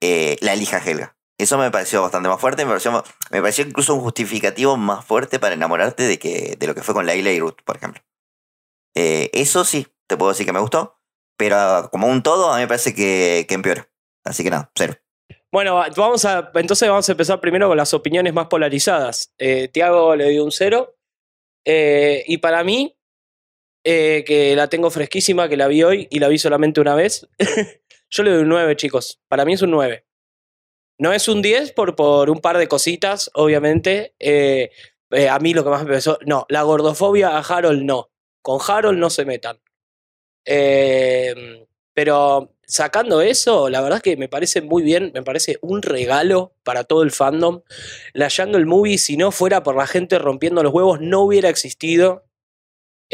eh, 0.00 0.36
la 0.40 0.52
elija 0.52 0.78
Helga. 0.78 1.16
Eso 1.38 1.58
me 1.58 1.70
pareció 1.70 2.02
bastante 2.02 2.28
más 2.28 2.40
fuerte, 2.40 2.64
me 2.64 2.70
pareció, 2.70 2.92
me 3.30 3.40
pareció 3.40 3.64
incluso 3.64 3.94
un 3.94 4.00
justificativo 4.00 4.76
más 4.76 5.04
fuerte 5.04 5.40
para 5.40 5.54
enamorarte 5.54 6.04
de, 6.04 6.18
que, 6.18 6.56
de 6.56 6.66
lo 6.66 6.74
que 6.74 6.82
fue 6.82 6.94
con 6.94 7.06
Layla 7.06 7.32
y 7.32 7.40
Ruth, 7.40 7.62
por 7.64 7.76
ejemplo. 7.76 8.02
Eh, 8.94 9.30
eso 9.32 9.64
sí, 9.64 9.88
te 10.08 10.16
puedo 10.16 10.32
decir 10.32 10.46
que 10.46 10.52
me 10.52 10.60
gustó, 10.60 11.00
pero 11.36 11.88
como 11.90 12.06
un 12.06 12.22
todo 12.22 12.52
a 12.52 12.56
mí 12.56 12.62
me 12.62 12.68
parece 12.68 12.94
que, 12.94 13.46
empeora. 13.48 13.88
Así 14.24 14.44
que 14.44 14.50
nada, 14.50 14.70
cero. 14.74 14.94
Bueno, 15.50 15.74
vamos 15.96 16.24
a, 16.24 16.50
entonces 16.54 16.88
vamos 16.88 17.08
a 17.08 17.12
empezar 17.12 17.40
primero 17.40 17.68
con 17.68 17.76
las 17.76 17.92
opiniones 17.92 18.32
más 18.32 18.46
polarizadas. 18.46 19.34
Eh, 19.38 19.68
Tiago 19.68 20.16
le 20.16 20.30
dio 20.30 20.44
un 20.44 20.52
cero. 20.52 20.96
eh, 21.64 22.24
y 22.26 22.38
para 22.38 22.64
mí, 22.64 22.96
eh, 23.84 24.22
que 24.24 24.54
la 24.54 24.68
tengo 24.68 24.90
fresquísima, 24.90 25.48
que 25.48 25.56
la 25.56 25.66
vi 25.66 25.82
hoy 25.82 26.06
y 26.10 26.20
la 26.20 26.28
vi 26.28 26.38
solamente 26.38 26.80
una 26.80 26.94
vez, 26.94 27.28
yo 28.10 28.22
le 28.22 28.30
doy 28.30 28.42
un 28.42 28.48
9, 28.48 28.76
chicos. 28.76 29.20
Para 29.28 29.44
mí 29.44 29.54
es 29.54 29.62
un 29.62 29.72
9. 29.72 30.06
No 30.98 31.12
es 31.12 31.26
un 31.26 31.42
10 31.42 31.72
por, 31.72 31.96
por 31.96 32.30
un 32.30 32.40
par 32.40 32.58
de 32.58 32.68
cositas, 32.68 33.30
obviamente. 33.34 34.14
Eh, 34.20 34.70
a 35.28 35.38
mí 35.40 35.52
lo 35.52 35.64
que 35.64 35.70
más 35.70 35.84
me 35.84 35.90
pesó, 35.90 36.18
no, 36.24 36.46
la 36.48 36.62
gordofobia 36.62 37.30
a 37.30 37.40
Harold 37.40 37.82
no. 37.82 38.10
Con 38.40 38.60
Harold 38.66 38.98
no 38.98 39.10
se 39.10 39.24
metan. 39.24 39.60
Eh, 40.44 41.66
pero 41.94 42.54
sacando 42.66 43.20
eso, 43.20 43.68
la 43.68 43.80
verdad 43.82 43.98
es 43.98 44.02
que 44.02 44.16
me 44.16 44.28
parece 44.28 44.62
muy 44.62 44.82
bien, 44.82 45.12
me 45.14 45.22
parece 45.22 45.58
un 45.60 45.82
regalo 45.82 46.54
para 46.62 46.84
todo 46.84 47.02
el 47.02 47.10
fandom. 47.10 47.62
La 48.14 48.28
Jungle 48.30 48.64
Movie, 48.64 48.98
si 48.98 49.16
no 49.16 49.30
fuera 49.30 49.62
por 49.62 49.76
la 49.76 49.86
gente 49.86 50.18
rompiendo 50.18 50.62
los 50.62 50.72
huevos, 50.72 51.00
no 51.00 51.20
hubiera 51.20 51.48
existido. 51.48 52.24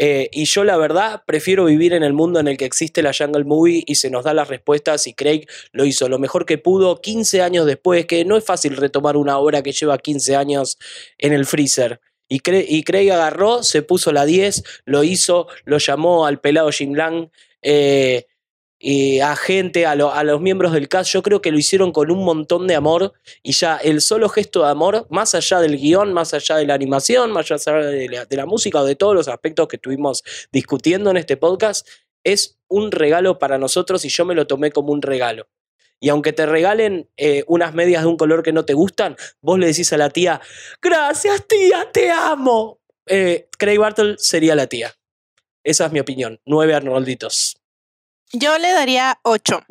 Eh, 0.01 0.29
y 0.31 0.45
yo 0.45 0.63
la 0.63 0.77
verdad 0.77 1.23
prefiero 1.27 1.65
vivir 1.65 1.91
en 1.91 2.03
el 2.03 2.13
mundo 2.13 2.39
en 2.39 2.47
el 2.47 2.55
que 2.55 2.63
existe 2.63 3.03
la 3.03 3.11
Jungle 3.13 3.43
Movie 3.43 3.83
y 3.85 3.95
se 3.95 4.09
nos 4.09 4.23
da 4.23 4.33
las 4.33 4.47
respuestas 4.47 5.05
y 5.07 5.13
Craig 5.13 5.45
lo 5.73 5.83
hizo 5.83 6.07
lo 6.07 6.19
mejor 6.19 6.45
que 6.45 6.57
pudo 6.57 7.01
15 7.01 7.41
años 7.41 7.65
después, 7.65 8.05
que 8.05 8.23
no 8.23 8.37
es 8.37 8.45
fácil 8.45 8.77
retomar 8.77 9.17
una 9.17 9.37
obra 9.37 9.61
que 9.61 9.73
lleva 9.73 9.97
15 9.97 10.37
años 10.37 10.77
en 11.17 11.33
el 11.33 11.45
freezer. 11.45 11.99
Y, 12.29 12.41
y 12.45 12.83
Craig 12.83 13.11
agarró, 13.11 13.63
se 13.63 13.81
puso 13.81 14.13
la 14.13 14.25
10, 14.25 14.63
lo 14.85 15.03
hizo, 15.03 15.47
lo 15.65 15.79
llamó 15.79 16.25
al 16.25 16.39
pelado 16.39 16.71
Jim 16.71 16.93
Lang, 16.93 17.29
eh, 17.61 18.27
y 18.81 19.19
a 19.19 19.35
gente, 19.35 19.85
a 19.85 19.95
los 19.95 20.41
miembros 20.41 20.71
del 20.71 20.87
cast, 20.87 21.11
yo 21.11 21.21
creo 21.21 21.41
que 21.41 21.51
lo 21.51 21.57
hicieron 21.57 21.91
con 21.91 22.09
un 22.11 22.23
montón 22.23 22.65
de 22.65 22.75
amor 22.75 23.11
y 23.43 23.51
ya 23.51 23.75
el 23.75 23.99
solo 23.99 24.29
gesto 24.29 24.63
de 24.63 24.69
amor, 24.69 25.05
más 25.09 25.35
allá 25.35 25.59
del 25.59 25.77
guion, 25.77 26.13
más 26.13 26.33
allá 26.33 26.55
de 26.55 26.65
la 26.65 26.75
animación, 26.75 27.31
más 27.31 27.51
allá 27.51 27.73
de 27.73 28.07
la, 28.07 28.25
de 28.25 28.37
la 28.37 28.45
música 28.45 28.79
o 28.79 28.85
de 28.85 28.95
todos 28.95 29.13
los 29.13 29.27
aspectos 29.27 29.67
que 29.67 29.75
estuvimos 29.75 30.23
discutiendo 30.53 31.11
en 31.11 31.17
este 31.17 31.35
podcast, 31.35 31.85
es 32.23 32.57
un 32.69 32.91
regalo 32.91 33.37
para 33.37 33.57
nosotros 33.57 34.05
y 34.05 34.09
yo 34.09 34.23
me 34.23 34.33
lo 34.33 34.47
tomé 34.47 34.71
como 34.71 34.93
un 34.93 35.01
regalo. 35.01 35.49
Y 35.99 36.09
aunque 36.09 36.33
te 36.33 36.45
regalen 36.45 37.09
eh, 37.17 37.43
unas 37.47 37.73
medias 37.73 38.03
de 38.03 38.07
un 38.07 38.17
color 38.17 38.43
que 38.43 38.53
no 38.53 38.65
te 38.65 38.73
gustan, 38.73 39.17
vos 39.41 39.59
le 39.59 39.67
decís 39.67 39.91
a 39.91 39.97
la 39.97 40.09
tía, 40.09 40.39
gracias 40.81 41.45
tía, 41.47 41.91
te 41.91 42.09
amo. 42.11 42.79
Eh, 43.05 43.49
Craig 43.57 43.77
Bartle 43.77 44.15
sería 44.17 44.55
la 44.55 44.67
tía. 44.67 44.93
Esa 45.63 45.85
es 45.85 45.91
mi 45.91 45.99
opinión. 45.99 46.39
Nueve 46.45 46.73
Arnolditos. 46.73 47.57
Yo 48.31 48.57
le 48.57 48.71
daría 48.71 49.19
8. 49.23 49.61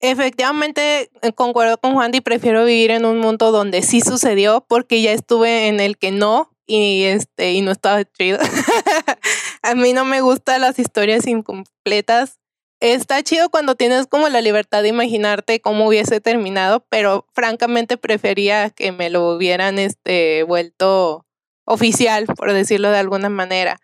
Efectivamente, 0.00 1.10
eh, 1.22 1.32
concuerdo 1.32 1.78
con 1.78 1.94
Juan 1.94 2.14
y 2.14 2.20
prefiero 2.20 2.64
vivir 2.64 2.90
en 2.90 3.04
un 3.04 3.18
mundo 3.18 3.50
donde 3.50 3.82
sí 3.82 4.00
sucedió 4.00 4.64
porque 4.68 5.02
ya 5.02 5.12
estuve 5.12 5.68
en 5.68 5.80
el 5.80 5.96
que 5.96 6.12
no 6.12 6.50
y 6.66 7.04
este 7.04 7.52
y 7.52 7.62
no 7.62 7.72
estaba 7.72 8.04
chido. 8.04 8.38
A 9.62 9.74
mí 9.74 9.92
no 9.92 10.04
me 10.04 10.20
gustan 10.20 10.60
las 10.60 10.78
historias 10.78 11.26
incompletas. 11.26 12.38
Está 12.80 13.22
chido 13.22 13.48
cuando 13.48 13.74
tienes 13.74 14.06
como 14.06 14.28
la 14.28 14.42
libertad 14.42 14.82
de 14.82 14.88
imaginarte 14.88 15.60
cómo 15.60 15.86
hubiese 15.86 16.20
terminado, 16.20 16.84
pero 16.90 17.26
francamente 17.34 17.96
prefería 17.96 18.68
que 18.70 18.92
me 18.92 19.08
lo 19.08 19.30
hubieran 19.30 19.78
este 19.78 20.42
vuelto 20.42 21.24
oficial, 21.64 22.26
por 22.26 22.52
decirlo 22.52 22.90
de 22.90 22.98
alguna 22.98 23.30
manera. 23.30 23.80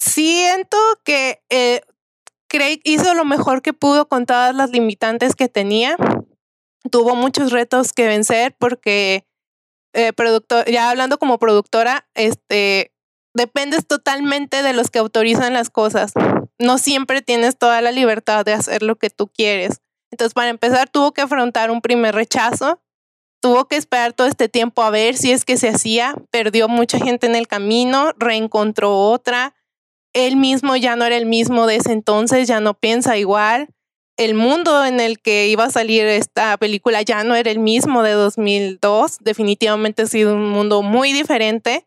Siento 0.00 0.76
que 1.04 1.42
eh, 1.48 1.82
Craig 2.48 2.80
hizo 2.82 3.14
lo 3.14 3.24
mejor 3.24 3.62
que 3.62 3.72
pudo 3.72 4.08
con 4.08 4.26
todas 4.26 4.54
las 4.54 4.70
limitantes 4.70 5.36
que 5.36 5.48
tenía. 5.48 5.96
Tuvo 6.90 7.14
muchos 7.14 7.52
retos 7.52 7.92
que 7.92 8.08
vencer 8.08 8.54
porque 8.58 9.26
eh, 9.94 10.12
productor, 10.12 10.68
ya 10.68 10.90
hablando 10.90 11.18
como 11.18 11.38
productora, 11.38 12.08
este, 12.14 12.92
dependes 13.32 13.86
totalmente 13.86 14.62
de 14.62 14.72
los 14.72 14.90
que 14.90 14.98
autorizan 14.98 15.52
las 15.52 15.70
cosas. 15.70 16.12
No 16.58 16.78
siempre 16.78 17.22
tienes 17.22 17.58
toda 17.58 17.80
la 17.80 17.92
libertad 17.92 18.44
de 18.44 18.52
hacer 18.52 18.82
lo 18.82 18.96
que 18.96 19.10
tú 19.10 19.28
quieres. 19.28 19.80
Entonces, 20.10 20.34
para 20.34 20.50
empezar, 20.50 20.88
tuvo 20.88 21.12
que 21.12 21.22
afrontar 21.22 21.70
un 21.70 21.80
primer 21.80 22.14
rechazo, 22.14 22.80
tuvo 23.40 23.66
que 23.66 23.76
esperar 23.76 24.12
todo 24.12 24.28
este 24.28 24.48
tiempo 24.48 24.82
a 24.82 24.90
ver 24.90 25.16
si 25.16 25.32
es 25.32 25.44
que 25.44 25.56
se 25.56 25.68
hacía, 25.68 26.14
perdió 26.30 26.68
mucha 26.68 26.98
gente 26.98 27.26
en 27.26 27.34
el 27.34 27.48
camino, 27.48 28.12
reencontró 28.18 28.96
otra, 28.96 29.54
él 30.12 30.36
mismo 30.36 30.76
ya 30.76 30.96
no 30.96 31.04
era 31.04 31.16
el 31.16 31.26
mismo 31.26 31.66
de 31.66 31.76
ese 31.76 31.92
entonces, 31.92 32.46
ya 32.46 32.60
no 32.60 32.74
piensa 32.74 33.16
igual, 33.16 33.68
el 34.16 34.34
mundo 34.34 34.84
en 34.84 35.00
el 35.00 35.20
que 35.20 35.48
iba 35.48 35.64
a 35.64 35.70
salir 35.70 36.04
esta 36.06 36.56
película 36.58 37.02
ya 37.02 37.24
no 37.24 37.34
era 37.34 37.50
el 37.50 37.58
mismo 37.58 38.02
de 38.02 38.12
2002, 38.12 39.18
definitivamente 39.20 40.02
ha 40.02 40.06
sido 40.06 40.34
un 40.34 40.48
mundo 40.50 40.82
muy 40.82 41.12
diferente 41.12 41.86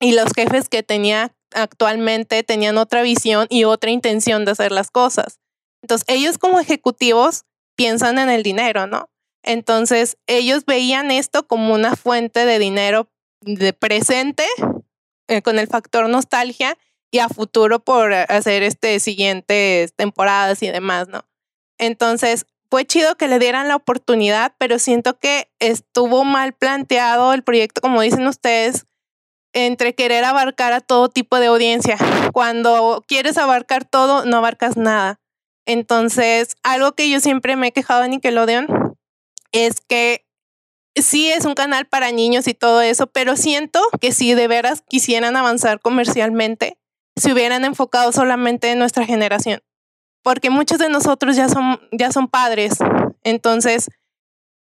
y 0.00 0.12
los 0.12 0.32
jefes 0.34 0.68
que 0.68 0.82
tenía 0.82 1.34
actualmente 1.54 2.42
tenían 2.42 2.78
otra 2.78 3.02
visión 3.02 3.46
y 3.50 3.64
otra 3.64 3.90
intención 3.90 4.44
de 4.44 4.52
hacer 4.52 4.72
las 4.72 4.90
cosas. 4.90 5.38
Entonces, 5.82 6.04
ellos 6.08 6.38
como 6.38 6.60
ejecutivos 6.60 7.44
piensan 7.76 8.18
en 8.18 8.30
el 8.30 8.42
dinero, 8.42 8.86
¿no? 8.86 9.10
Entonces, 9.42 10.16
ellos 10.26 10.64
veían 10.66 11.10
esto 11.10 11.46
como 11.46 11.74
una 11.74 11.96
fuente 11.96 12.46
de 12.46 12.58
dinero 12.58 13.08
de 13.40 13.72
presente 13.72 14.44
eh, 15.28 15.42
con 15.42 15.58
el 15.58 15.66
factor 15.66 16.08
nostalgia 16.08 16.78
y 17.10 17.18
a 17.18 17.28
futuro 17.28 17.80
por 17.80 18.12
hacer 18.12 18.62
este 18.62 19.00
siguientes 19.00 19.94
temporadas 19.94 20.62
y 20.62 20.68
demás, 20.68 21.08
¿no? 21.08 21.24
Entonces, 21.78 22.46
fue 22.70 22.86
chido 22.86 23.16
que 23.16 23.28
le 23.28 23.38
dieran 23.38 23.68
la 23.68 23.76
oportunidad, 23.76 24.54
pero 24.56 24.78
siento 24.78 25.18
que 25.18 25.50
estuvo 25.58 26.24
mal 26.24 26.54
planteado 26.54 27.34
el 27.34 27.42
proyecto, 27.42 27.82
como 27.82 28.00
dicen 28.00 28.26
ustedes, 28.26 28.86
entre 29.52 29.94
querer 29.94 30.24
abarcar 30.24 30.72
a 30.72 30.80
todo 30.80 31.08
tipo 31.08 31.38
de 31.38 31.46
audiencia. 31.46 31.96
Cuando 32.32 33.04
quieres 33.06 33.38
abarcar 33.38 33.84
todo, 33.84 34.24
no 34.24 34.38
abarcas 34.38 34.76
nada. 34.76 35.20
Entonces, 35.66 36.56
algo 36.62 36.92
que 36.92 37.08
yo 37.10 37.20
siempre 37.20 37.56
me 37.56 37.68
he 37.68 37.72
quejado 37.72 38.02
de 38.02 38.08
Nickelodeon 38.08 38.96
es 39.52 39.80
que 39.80 40.24
sí 40.94 41.30
es 41.30 41.44
un 41.44 41.54
canal 41.54 41.86
para 41.86 42.12
niños 42.12 42.48
y 42.48 42.54
todo 42.54 42.80
eso, 42.82 43.06
pero 43.06 43.36
siento 43.36 43.80
que 44.00 44.12
si 44.12 44.34
de 44.34 44.48
veras 44.48 44.82
quisieran 44.88 45.36
avanzar 45.36 45.80
comercialmente, 45.80 46.78
se 47.16 47.32
hubieran 47.32 47.64
enfocado 47.64 48.12
solamente 48.12 48.70
en 48.70 48.78
nuestra 48.78 49.04
generación. 49.04 49.60
Porque 50.22 50.50
muchos 50.50 50.78
de 50.78 50.88
nosotros 50.88 51.36
ya 51.36 51.48
son, 51.48 51.80
ya 51.92 52.12
son 52.12 52.28
padres. 52.28 52.74
Entonces, 53.22 53.88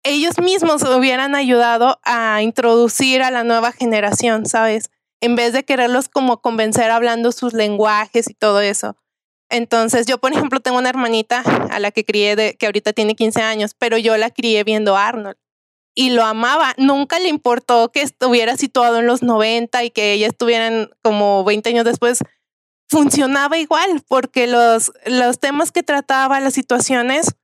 ellos 0.05 0.39
mismos 0.39 0.83
hubieran 0.83 1.35
ayudado 1.35 1.99
a 2.03 2.41
introducir 2.43 3.23
a 3.23 3.31
la 3.31 3.43
nueva 3.43 3.71
generación, 3.71 4.45
¿sabes? 4.45 4.91
En 5.19 5.35
vez 5.35 5.51
de 5.51 5.65
quererlos 5.65 6.09
como 6.09 6.41
convencer 6.41 6.91
hablando 6.91 7.31
sus 7.31 7.53
lenguajes 7.53 8.29
y 8.29 8.35
todo 8.35 8.61
eso. 8.61 8.95
Entonces, 9.49 10.05
yo, 10.05 10.19
por 10.19 10.31
ejemplo, 10.31 10.59
tengo 10.59 10.77
una 10.77 10.89
hermanita 10.89 11.41
a 11.41 11.79
la 11.79 11.91
que 11.91 12.05
crié, 12.05 12.55
que 12.55 12.65
ahorita 12.67 12.93
tiene 12.93 13.15
15 13.15 13.41
años, 13.41 13.75
pero 13.77 13.97
yo 13.97 14.15
la 14.15 14.29
crié 14.29 14.63
viendo 14.63 14.95
Arnold 14.95 15.37
y 15.95 16.11
lo 16.11 16.23
amaba. 16.23 16.75
Nunca 16.77 17.17
le 17.19 17.29
importó 17.29 17.91
que 17.91 18.01
estuviera 18.01 18.57
situado 18.57 18.99
en 18.99 19.07
los 19.07 19.23
90 19.23 19.83
y 19.85 19.89
que 19.89 20.13
ella 20.13 20.27
estuviera 20.27 20.87
como 21.01 21.43
20 21.43 21.69
años 21.69 21.85
después. 21.85 22.19
Funcionaba 22.87 23.57
igual 23.57 24.03
porque 24.07 24.45
los, 24.45 24.91
los 25.07 25.39
temas 25.39 25.71
que 25.71 25.81
trataba, 25.81 26.39
las 26.39 26.53
situaciones, 26.53 27.35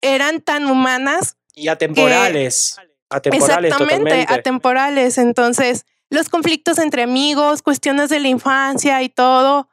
eran 0.00 0.40
tan 0.40 0.66
humanas. 0.66 1.35
Y 1.56 1.68
atemporales. 1.68 2.76
atemporales 3.10 3.72
exactamente, 3.72 4.00
totalmente. 4.04 4.32
atemporales. 4.32 5.18
Entonces, 5.18 5.84
los 6.10 6.28
conflictos 6.28 6.78
entre 6.78 7.02
amigos, 7.02 7.62
cuestiones 7.62 8.10
de 8.10 8.20
la 8.20 8.28
infancia 8.28 9.02
y 9.02 9.08
todo 9.08 9.68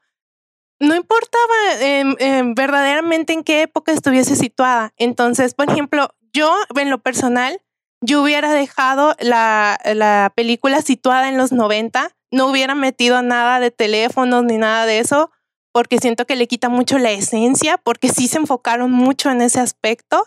no 0.84 0.96
importaba 0.96 1.54
eh, 1.80 2.44
verdaderamente 2.56 3.34
en 3.34 3.44
qué 3.44 3.62
época 3.62 3.92
estuviese 3.92 4.36
situada. 4.36 4.94
Entonces, 4.98 5.54
por 5.54 5.70
ejemplo, 5.70 6.14
yo 6.34 6.54
en 6.76 6.90
lo 6.90 7.00
personal, 7.00 7.62
yo 8.02 8.22
hubiera 8.22 8.52
dejado 8.52 9.16
la, 9.20 9.80
la 9.94 10.32
película 10.36 10.82
situada 10.82 11.30
en 11.30 11.38
los 11.38 11.52
90, 11.52 12.16
no 12.32 12.48
hubiera 12.48 12.76
metido 12.76 13.22
nada 13.22 13.60
de 13.60 13.72
teléfonos 13.72 14.44
ni 14.44 14.58
nada 14.58 14.86
de 14.86 15.00
eso, 15.00 15.32
porque 15.72 16.00
siento 16.00 16.26
que 16.26 16.36
le 16.36 16.48
quita 16.48 16.70
mucho 16.70 16.98
la 16.98 17.12
esencia, 17.12 17.78
porque 17.78 18.10
sí 18.10 18.28
se 18.28 18.38
enfocaron 18.40 18.92
mucho 18.92 19.32
en 19.32 19.42
ese 19.42 19.60
aspecto. 19.60 20.26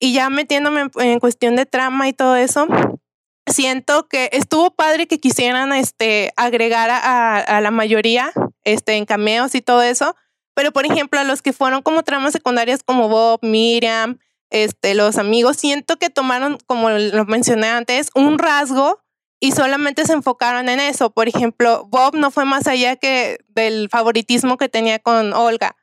Y 0.00 0.12
ya 0.14 0.30
metiéndome 0.30 0.90
en, 0.96 1.20
cuestión 1.20 1.56
de 1.56 1.66
trama 1.66 2.08
y 2.08 2.12
todo 2.12 2.34
eso, 2.34 2.66
siento 3.46 4.08
que 4.08 4.30
estuvo 4.32 4.70
padre 4.70 5.06
que 5.06 5.20
quisieran 5.20 5.72
este, 5.72 6.32
agregar 6.36 6.90
a, 6.90 7.36
a, 7.36 7.60
la 7.60 7.70
mayoría 7.70 8.32
este, 8.64 8.96
en 8.96 9.04
cameos 9.04 9.54
y 9.54 9.60
todo 9.60 9.82
eso, 9.82 10.16
pero 10.54 10.72
por 10.72 10.86
ejemplo 10.86 11.20
a 11.20 11.24
los 11.24 11.42
que 11.42 11.52
fueron 11.52 11.82
como 11.82 12.02
tramas 12.02 12.32
secundarias 12.32 12.82
como 12.82 13.08
Bob, 13.08 13.40
Miriam, 13.42 14.18
este, 14.50 14.94
los 14.94 15.16
amigos, 15.18 15.56
siento 15.56 15.96
que 15.96 16.10
tomaron, 16.10 16.58
como 16.66 16.90
lo 16.90 17.24
mencioné 17.26 17.68
antes, 17.68 18.10
un 18.14 18.38
rasgo 18.38 19.00
y 19.38 19.52
solamente 19.52 20.04
se 20.04 20.12
enfocaron 20.12 20.68
en 20.68 20.80
eso. 20.80 21.10
Por 21.10 21.28
ejemplo, 21.28 21.86
Bob 21.88 22.16
no 22.16 22.30
fue 22.30 22.44
más 22.44 22.66
allá 22.66 22.96
que 22.96 23.38
del 23.48 23.88
favoritismo 23.90 24.56
que 24.56 24.68
tenía 24.68 24.98
con 24.98 25.32
Olga. 25.32 25.76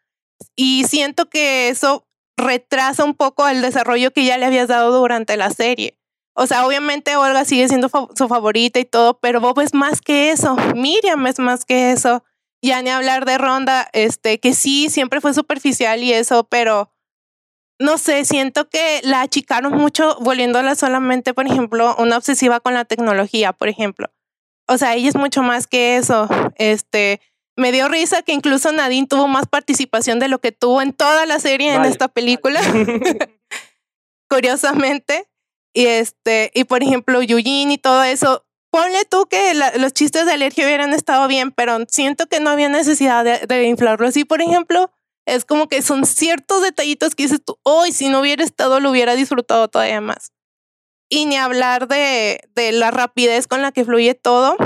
Y 0.55 0.83
siento 0.83 1.29
que 1.29 1.69
eso 1.69 2.06
retrasa 2.37 3.03
un 3.03 3.15
poco 3.15 3.47
el 3.47 3.61
desarrollo 3.61 4.11
que 4.13 4.23
ya 4.23 4.37
le 4.37 4.45
habías 4.45 4.67
dado 4.67 4.97
durante 4.97 5.35
la 5.35 5.49
serie. 5.49 5.97
O 6.33 6.45
sea, 6.45 6.67
obviamente 6.67 7.15
Olga 7.15 7.45
sigue 7.45 7.67
siendo 7.67 7.89
su 8.15 8.27
favorita 8.27 8.79
y 8.79 8.85
todo, 8.85 9.19
pero 9.19 9.41
Bob 9.41 9.59
es 9.59 9.73
más 9.73 10.01
que 10.01 10.29
eso. 10.29 10.55
Miriam 10.75 11.25
es 11.25 11.39
más 11.39 11.65
que 11.65 11.91
eso. 11.91 12.23
Ya 12.61 12.81
ni 12.83 12.91
hablar 12.91 13.25
de 13.25 13.39
Ronda, 13.39 13.89
este, 13.91 14.39
que 14.39 14.53
sí, 14.53 14.89
siempre 14.89 15.19
fue 15.19 15.33
superficial 15.33 16.03
y 16.03 16.13
eso, 16.13 16.43
pero 16.43 16.91
no 17.79 17.97
sé, 17.97 18.23
siento 18.25 18.69
que 18.69 19.01
la 19.03 19.21
achicaron 19.21 19.73
mucho 19.73 20.17
volviéndola 20.19 20.75
solamente, 20.75 21.33
por 21.33 21.47
ejemplo, 21.47 21.95
una 21.97 22.17
obsesiva 22.17 22.59
con 22.59 22.73
la 22.75 22.85
tecnología, 22.85 23.53
por 23.53 23.67
ejemplo. 23.67 24.11
O 24.67 24.77
sea, 24.77 24.95
ella 24.95 25.09
es 25.09 25.15
mucho 25.15 25.41
más 25.43 25.65
que 25.65 25.97
eso. 25.97 26.27
Este, 26.55 27.21
me 27.57 27.71
dio 27.71 27.89
risa 27.89 28.21
que 28.21 28.33
incluso 28.33 28.71
Nadine 28.71 29.07
tuvo 29.07 29.27
más 29.27 29.47
participación 29.47 30.19
de 30.19 30.27
lo 30.27 30.39
que 30.39 30.51
tuvo 30.51 30.81
en 30.81 30.93
toda 30.93 31.25
la 31.25 31.39
serie 31.39 31.71
vale. 31.71 31.87
en 31.87 31.91
esta 31.91 32.07
película. 32.07 32.61
Curiosamente. 34.29 35.27
Y 35.73 35.87
este, 35.87 36.51
y 36.53 36.63
por 36.63 36.83
ejemplo, 36.83 37.21
Eugene 37.21 37.73
y 37.73 37.77
todo 37.77 38.03
eso. 38.03 38.45
Ponle 38.71 39.05
tú 39.05 39.27
que 39.27 39.53
la, 39.53 39.75
los 39.77 39.93
chistes 39.93 40.25
de 40.25 40.33
alergia 40.33 40.65
hubieran 40.65 40.93
estado 40.93 41.27
bien, 41.27 41.51
pero 41.51 41.77
siento 41.87 42.27
que 42.27 42.39
no 42.39 42.49
había 42.49 42.69
necesidad 42.69 43.23
de, 43.23 43.39
de 43.47 43.63
inflarlos. 43.63 44.17
Y 44.17 44.25
por 44.25 44.41
ejemplo, 44.41 44.91
es 45.25 45.45
como 45.45 45.67
que 45.67 45.81
son 45.81 46.05
ciertos 46.05 46.61
detallitos 46.61 47.15
que 47.15 47.23
dices 47.23 47.41
tú, 47.43 47.57
hoy 47.63 47.89
oh, 47.89 47.93
si 47.93 48.09
no 48.09 48.21
hubiera 48.21 48.43
estado 48.43 48.79
lo 48.79 48.91
hubiera 48.91 49.15
disfrutado 49.15 49.67
todavía 49.67 50.01
más. 50.01 50.31
Y 51.09 51.25
ni 51.25 51.37
hablar 51.37 51.87
de, 51.87 52.41
de 52.55 52.71
la 52.71 52.91
rapidez 52.91 53.47
con 53.47 53.61
la 53.61 53.71
que 53.71 53.85
fluye 53.85 54.13
todo. 54.13 54.57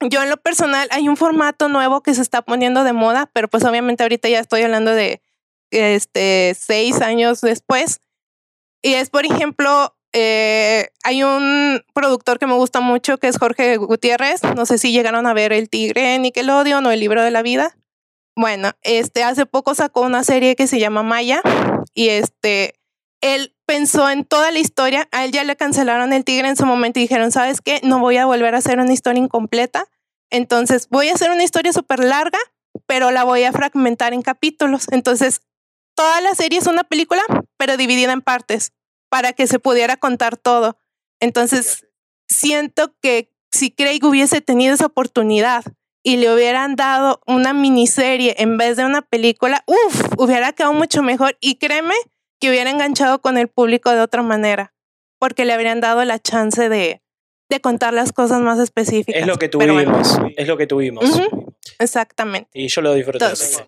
Yo 0.00 0.22
en 0.22 0.30
lo 0.30 0.36
personal 0.36 0.88
hay 0.92 1.08
un 1.08 1.16
formato 1.16 1.68
nuevo 1.68 2.02
que 2.02 2.14
se 2.14 2.22
está 2.22 2.42
poniendo 2.42 2.84
de 2.84 2.92
moda, 2.92 3.30
pero 3.32 3.48
pues 3.48 3.64
obviamente 3.64 4.04
ahorita 4.04 4.28
ya 4.28 4.38
estoy 4.38 4.62
hablando 4.62 4.92
de 4.92 5.22
este 5.70 6.56
seis 6.58 7.00
años 7.00 7.40
después. 7.40 8.00
Y 8.80 8.94
es, 8.94 9.10
por 9.10 9.26
ejemplo, 9.26 9.96
eh, 10.12 10.88
hay 11.02 11.24
un 11.24 11.82
productor 11.94 12.38
que 12.38 12.46
me 12.46 12.54
gusta 12.54 12.80
mucho 12.80 13.18
que 13.18 13.28
es 13.28 13.38
Jorge 13.38 13.76
Gutiérrez. 13.76 14.42
No 14.54 14.66
sé 14.66 14.78
si 14.78 14.92
llegaron 14.92 15.26
a 15.26 15.34
ver 15.34 15.52
El 15.52 15.68
Tigre, 15.68 16.18
Nickelodeon 16.18 16.86
o 16.86 16.90
El 16.92 17.00
Libro 17.00 17.22
de 17.22 17.32
la 17.32 17.42
Vida. 17.42 17.76
Bueno, 18.36 18.70
este 18.82 19.24
hace 19.24 19.46
poco 19.46 19.74
sacó 19.74 20.02
una 20.02 20.22
serie 20.22 20.54
que 20.54 20.68
se 20.68 20.78
llama 20.78 21.02
Maya 21.02 21.42
y 21.92 22.10
este 22.10 22.74
él 23.20 23.52
pensó 23.68 24.08
en 24.08 24.24
toda 24.24 24.50
la 24.50 24.60
historia, 24.60 25.10
a 25.12 25.26
él 25.26 25.30
ya 25.30 25.44
le 25.44 25.54
cancelaron 25.54 26.14
el 26.14 26.24
tigre 26.24 26.48
en 26.48 26.56
su 26.56 26.64
momento 26.64 26.98
y 26.98 27.02
dijeron, 27.02 27.30
¿sabes 27.30 27.60
qué? 27.60 27.80
No 27.84 27.98
voy 27.98 28.16
a 28.16 28.24
volver 28.24 28.54
a 28.54 28.58
hacer 28.58 28.80
una 28.80 28.94
historia 28.94 29.22
incompleta. 29.22 29.84
Entonces, 30.30 30.88
voy 30.88 31.10
a 31.10 31.14
hacer 31.14 31.30
una 31.30 31.44
historia 31.44 31.74
súper 31.74 32.02
larga, 32.02 32.38
pero 32.86 33.10
la 33.10 33.24
voy 33.24 33.44
a 33.44 33.52
fragmentar 33.52 34.14
en 34.14 34.22
capítulos. 34.22 34.86
Entonces, 34.90 35.42
toda 35.94 36.22
la 36.22 36.34
serie 36.34 36.58
es 36.58 36.66
una 36.66 36.82
película, 36.82 37.20
pero 37.58 37.76
dividida 37.76 38.12
en 38.14 38.22
partes, 38.22 38.72
para 39.10 39.34
que 39.34 39.46
se 39.46 39.58
pudiera 39.58 39.98
contar 39.98 40.38
todo. 40.38 40.78
Entonces, 41.20 41.86
siento 42.26 42.94
que 43.02 43.34
si 43.52 43.70
Craig 43.70 44.00
hubiese 44.02 44.40
tenido 44.40 44.72
esa 44.72 44.86
oportunidad 44.86 45.62
y 46.02 46.16
le 46.16 46.32
hubieran 46.32 46.74
dado 46.74 47.20
una 47.26 47.52
miniserie 47.52 48.34
en 48.38 48.56
vez 48.56 48.78
de 48.78 48.86
una 48.86 49.02
película, 49.02 49.62
uff, 49.66 50.04
hubiera 50.16 50.54
quedado 50.54 50.72
mucho 50.72 51.02
mejor. 51.02 51.36
Y 51.42 51.56
créeme 51.56 51.94
que 52.40 52.50
hubiera 52.50 52.70
enganchado 52.70 53.20
con 53.20 53.38
el 53.38 53.48
público 53.48 53.90
de 53.90 54.00
otra 54.00 54.22
manera, 54.22 54.74
porque 55.18 55.44
le 55.44 55.52
habrían 55.52 55.80
dado 55.80 56.04
la 56.04 56.18
chance 56.18 56.68
de, 56.68 57.02
de 57.48 57.60
contar 57.60 57.94
las 57.94 58.12
cosas 58.12 58.40
más 58.40 58.58
específicas. 58.58 59.20
Es 59.20 59.26
lo 59.26 59.36
que 59.36 59.48
tuvimos, 59.48 59.84
bueno. 59.84 60.34
es 60.36 60.46
lo 60.48 60.56
que 60.56 60.66
tuvimos. 60.66 61.04
Uh 61.04 61.18
-huh. 61.18 61.54
Exactamente. 61.78 62.50
Y 62.54 62.68
yo 62.68 62.80
lo 62.80 62.94
disfruté. 62.94 63.24
Entonces, 63.24 63.62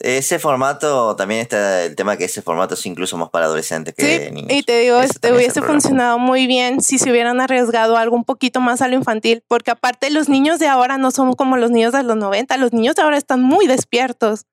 ese 0.00 0.38
formato, 0.38 1.16
también 1.16 1.40
está 1.40 1.84
el 1.84 1.96
tema 1.96 2.16
que 2.16 2.24
ese 2.24 2.42
formato 2.42 2.74
es 2.74 2.84
incluso 2.84 3.16
más 3.16 3.30
para 3.30 3.46
adolescentes 3.46 3.94
que 3.94 4.26
sí, 4.26 4.30
niños. 4.32 4.52
Y 4.52 4.62
te 4.62 4.80
digo, 4.80 5.00
este 5.00 5.32
hubiese 5.32 5.62
funcionado 5.62 6.18
muy 6.18 6.46
bien 6.46 6.82
si 6.82 6.98
se 6.98 7.10
hubieran 7.10 7.40
arriesgado 7.40 7.96
algo 7.96 8.14
un 8.14 8.24
poquito 8.24 8.60
más 8.60 8.82
a 8.82 8.88
lo 8.88 8.96
infantil, 8.96 9.42
porque 9.48 9.70
aparte 9.70 10.10
los 10.10 10.28
niños 10.28 10.58
de 10.58 10.66
ahora 10.66 10.98
no 10.98 11.10
son 11.10 11.32
como 11.34 11.56
los 11.56 11.70
niños 11.70 11.92
de 11.92 12.02
los 12.02 12.16
90, 12.16 12.56
los 12.58 12.72
niños 12.72 12.96
de 12.96 13.02
ahora 13.02 13.16
están 13.16 13.42
muy 13.42 13.66
despiertos. 13.66 14.44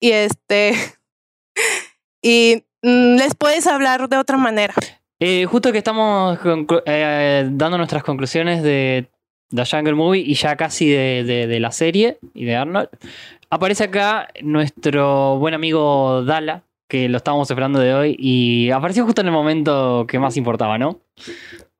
Y 0.00 0.12
este, 0.12 0.74
y 2.22 2.62
mm, 2.82 3.16
les 3.16 3.34
puedes 3.34 3.66
hablar 3.66 4.08
de 4.08 4.16
otra 4.16 4.36
manera. 4.36 4.74
Eh, 5.20 5.46
justo 5.46 5.72
que 5.72 5.78
estamos 5.78 6.38
eh, 6.86 7.48
dando 7.50 7.76
nuestras 7.78 8.04
conclusiones 8.04 8.62
de 8.62 9.08
The 9.50 9.64
Jungle 9.64 9.94
Movie 9.94 10.20
y 10.20 10.34
ya 10.34 10.56
casi 10.56 10.88
de, 10.88 11.24
de- 11.24 11.46
de 11.46 11.60
la 11.60 11.72
serie 11.72 12.18
y 12.34 12.44
de 12.44 12.54
Arnold, 12.56 12.88
aparece 13.50 13.84
acá 13.84 14.28
nuestro 14.42 15.38
buen 15.38 15.54
amigo 15.54 16.22
Dala, 16.24 16.62
que 16.88 17.08
lo 17.08 17.16
estábamos 17.16 17.50
esperando 17.50 17.78
de 17.80 17.94
hoy 17.94 18.16
y 18.18 18.70
apareció 18.70 19.04
justo 19.04 19.20
en 19.22 19.26
el 19.28 19.32
momento 19.32 20.06
que 20.08 20.18
más 20.18 20.36
importaba, 20.36 20.78
¿no? 20.78 21.00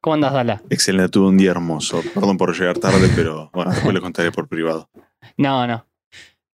¿Cómo 0.00 0.14
andas, 0.14 0.32
Dala? 0.32 0.62
Excelente, 0.70 1.10
tuve 1.10 1.28
un 1.28 1.36
día 1.38 1.50
hermoso. 1.50 2.02
Perdón 2.14 2.36
por 2.38 2.56
llegar 2.58 2.78
tarde, 2.78 3.08
pero 3.14 3.50
bueno, 3.52 3.70
después 3.72 3.94
le 3.94 4.00
contaré 4.00 4.30
por 4.32 4.48
privado. 4.48 4.88
No, 5.36 5.66
no. 5.66 5.84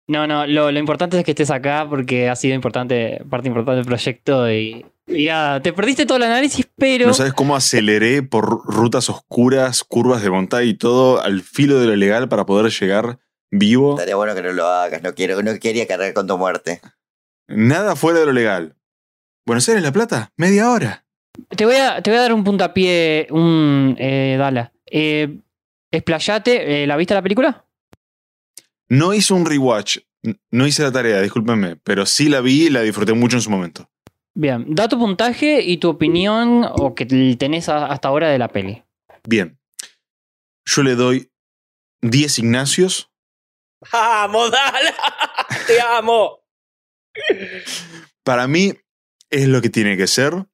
No, 0.09 0.27
no, 0.27 0.47
lo, 0.47 0.73
lo 0.73 0.79
importante 0.79 1.19
es 1.19 1.25
que 1.25 1.33
estés 1.33 1.51
acá 1.51 1.87
porque 1.89 2.31
ha 2.31 2.35
sido 2.35 2.55
importante, 2.55 3.23
parte 3.29 3.49
importante 3.49 3.77
del 3.77 3.85
proyecto 3.85 4.51
y, 4.51 4.87
y 5.07 5.27
nada, 5.27 5.61
te 5.61 5.75
perdiste 5.75 6.07
todo 6.07 6.17
el 6.17 6.25
análisis, 6.25 6.67
pero... 6.77 7.07
No 7.07 7.13
sabes 7.13 7.35
cómo 7.35 7.55
aceleré 7.55 8.23
por 8.23 8.65
rutas 8.65 9.11
oscuras, 9.11 9.85
curvas 9.85 10.23
de 10.23 10.31
montaña 10.31 10.65
y 10.65 10.73
todo 10.73 11.21
al 11.23 11.43
filo 11.43 11.79
de 11.79 11.89
lo 11.89 11.97
legal 11.97 12.27
para 12.31 12.47
poder 12.47 12.73
llegar 12.73 13.19
vivo. 13.51 13.93
Estaría 13.93 14.17
bueno 14.17 14.35
que 14.35 14.43
no 14.43 14.53
lo 14.53 14.67
hagas, 14.67 15.03
no 15.03 15.15
quiero, 15.15 15.43
no 15.43 15.59
quería 15.59 15.87
cargar 15.87 16.15
con 16.15 16.27
tu 16.27 16.39
muerte. 16.39 16.81
Nada 17.47 17.95
fuera 17.95 18.21
de 18.21 18.27
lo 18.27 18.33
legal. 18.33 18.77
Buenos 19.45 19.69
Aires, 19.69 19.83
La 19.83 19.93
Plata, 19.93 20.33
media 20.37 20.71
hora. 20.71 21.05
Te 21.55 21.67
voy 21.67 21.77
a, 21.77 22.01
te 22.01 22.11
voy 22.11 22.19
a 22.19 22.23
dar 22.23 22.33
un 22.33 22.45
puntapié, 22.45 23.27
un 23.31 23.95
eh, 23.99 24.37
Dala. 24.39 24.73
Eh, 24.87 25.39
explayate, 25.91 26.83
eh, 26.83 26.87
¿la 26.87 26.97
viste 26.97 27.13
la 27.13 27.23
película? 27.23 27.67
No 28.89 29.13
hice 29.13 29.35
un 29.35 29.45
rewatch, 29.45 29.99
no 30.51 30.67
hice 30.67 30.83
la 30.83 30.93
tarea, 30.93 31.21
discúlpenme, 31.21 31.77
pero 31.77 32.07
sí 32.07 32.29
la 32.29 32.41
vi 32.41 32.67
y 32.67 32.71
la 32.71 32.83
disfruté 32.83 33.13
mucho 33.13 33.37
en 33.37 33.43
su 33.43 33.51
momento. 33.51 33.91
Bien, 34.35 34.65
da 34.69 34.89
tu 34.89 34.99
puntaje 34.99 35.63
y 35.63 35.79
tu 35.79 35.89
opinión 35.89 36.65
o 36.65 36.95
que 36.95 37.07
tenés 37.37 37.69
hasta 37.69 38.09
ahora 38.09 38.29
de 38.29 38.39
la 38.39 38.49
peli. 38.49 38.83
Bien. 39.27 39.59
Yo 40.65 40.83
le 40.83 40.95
doy 40.95 41.31
10 42.03 42.39
Ignacios. 42.39 43.11
¡Vamos, 43.93 44.51
Dala! 44.51 44.95
¡Te 45.67 45.81
amo! 45.81 46.41
Para 48.23 48.47
mí 48.47 48.75
es 49.31 49.49
lo 49.49 49.61
que 49.61 49.71
tiene 49.71 49.97
que 49.97 50.07
ser. 50.07 50.47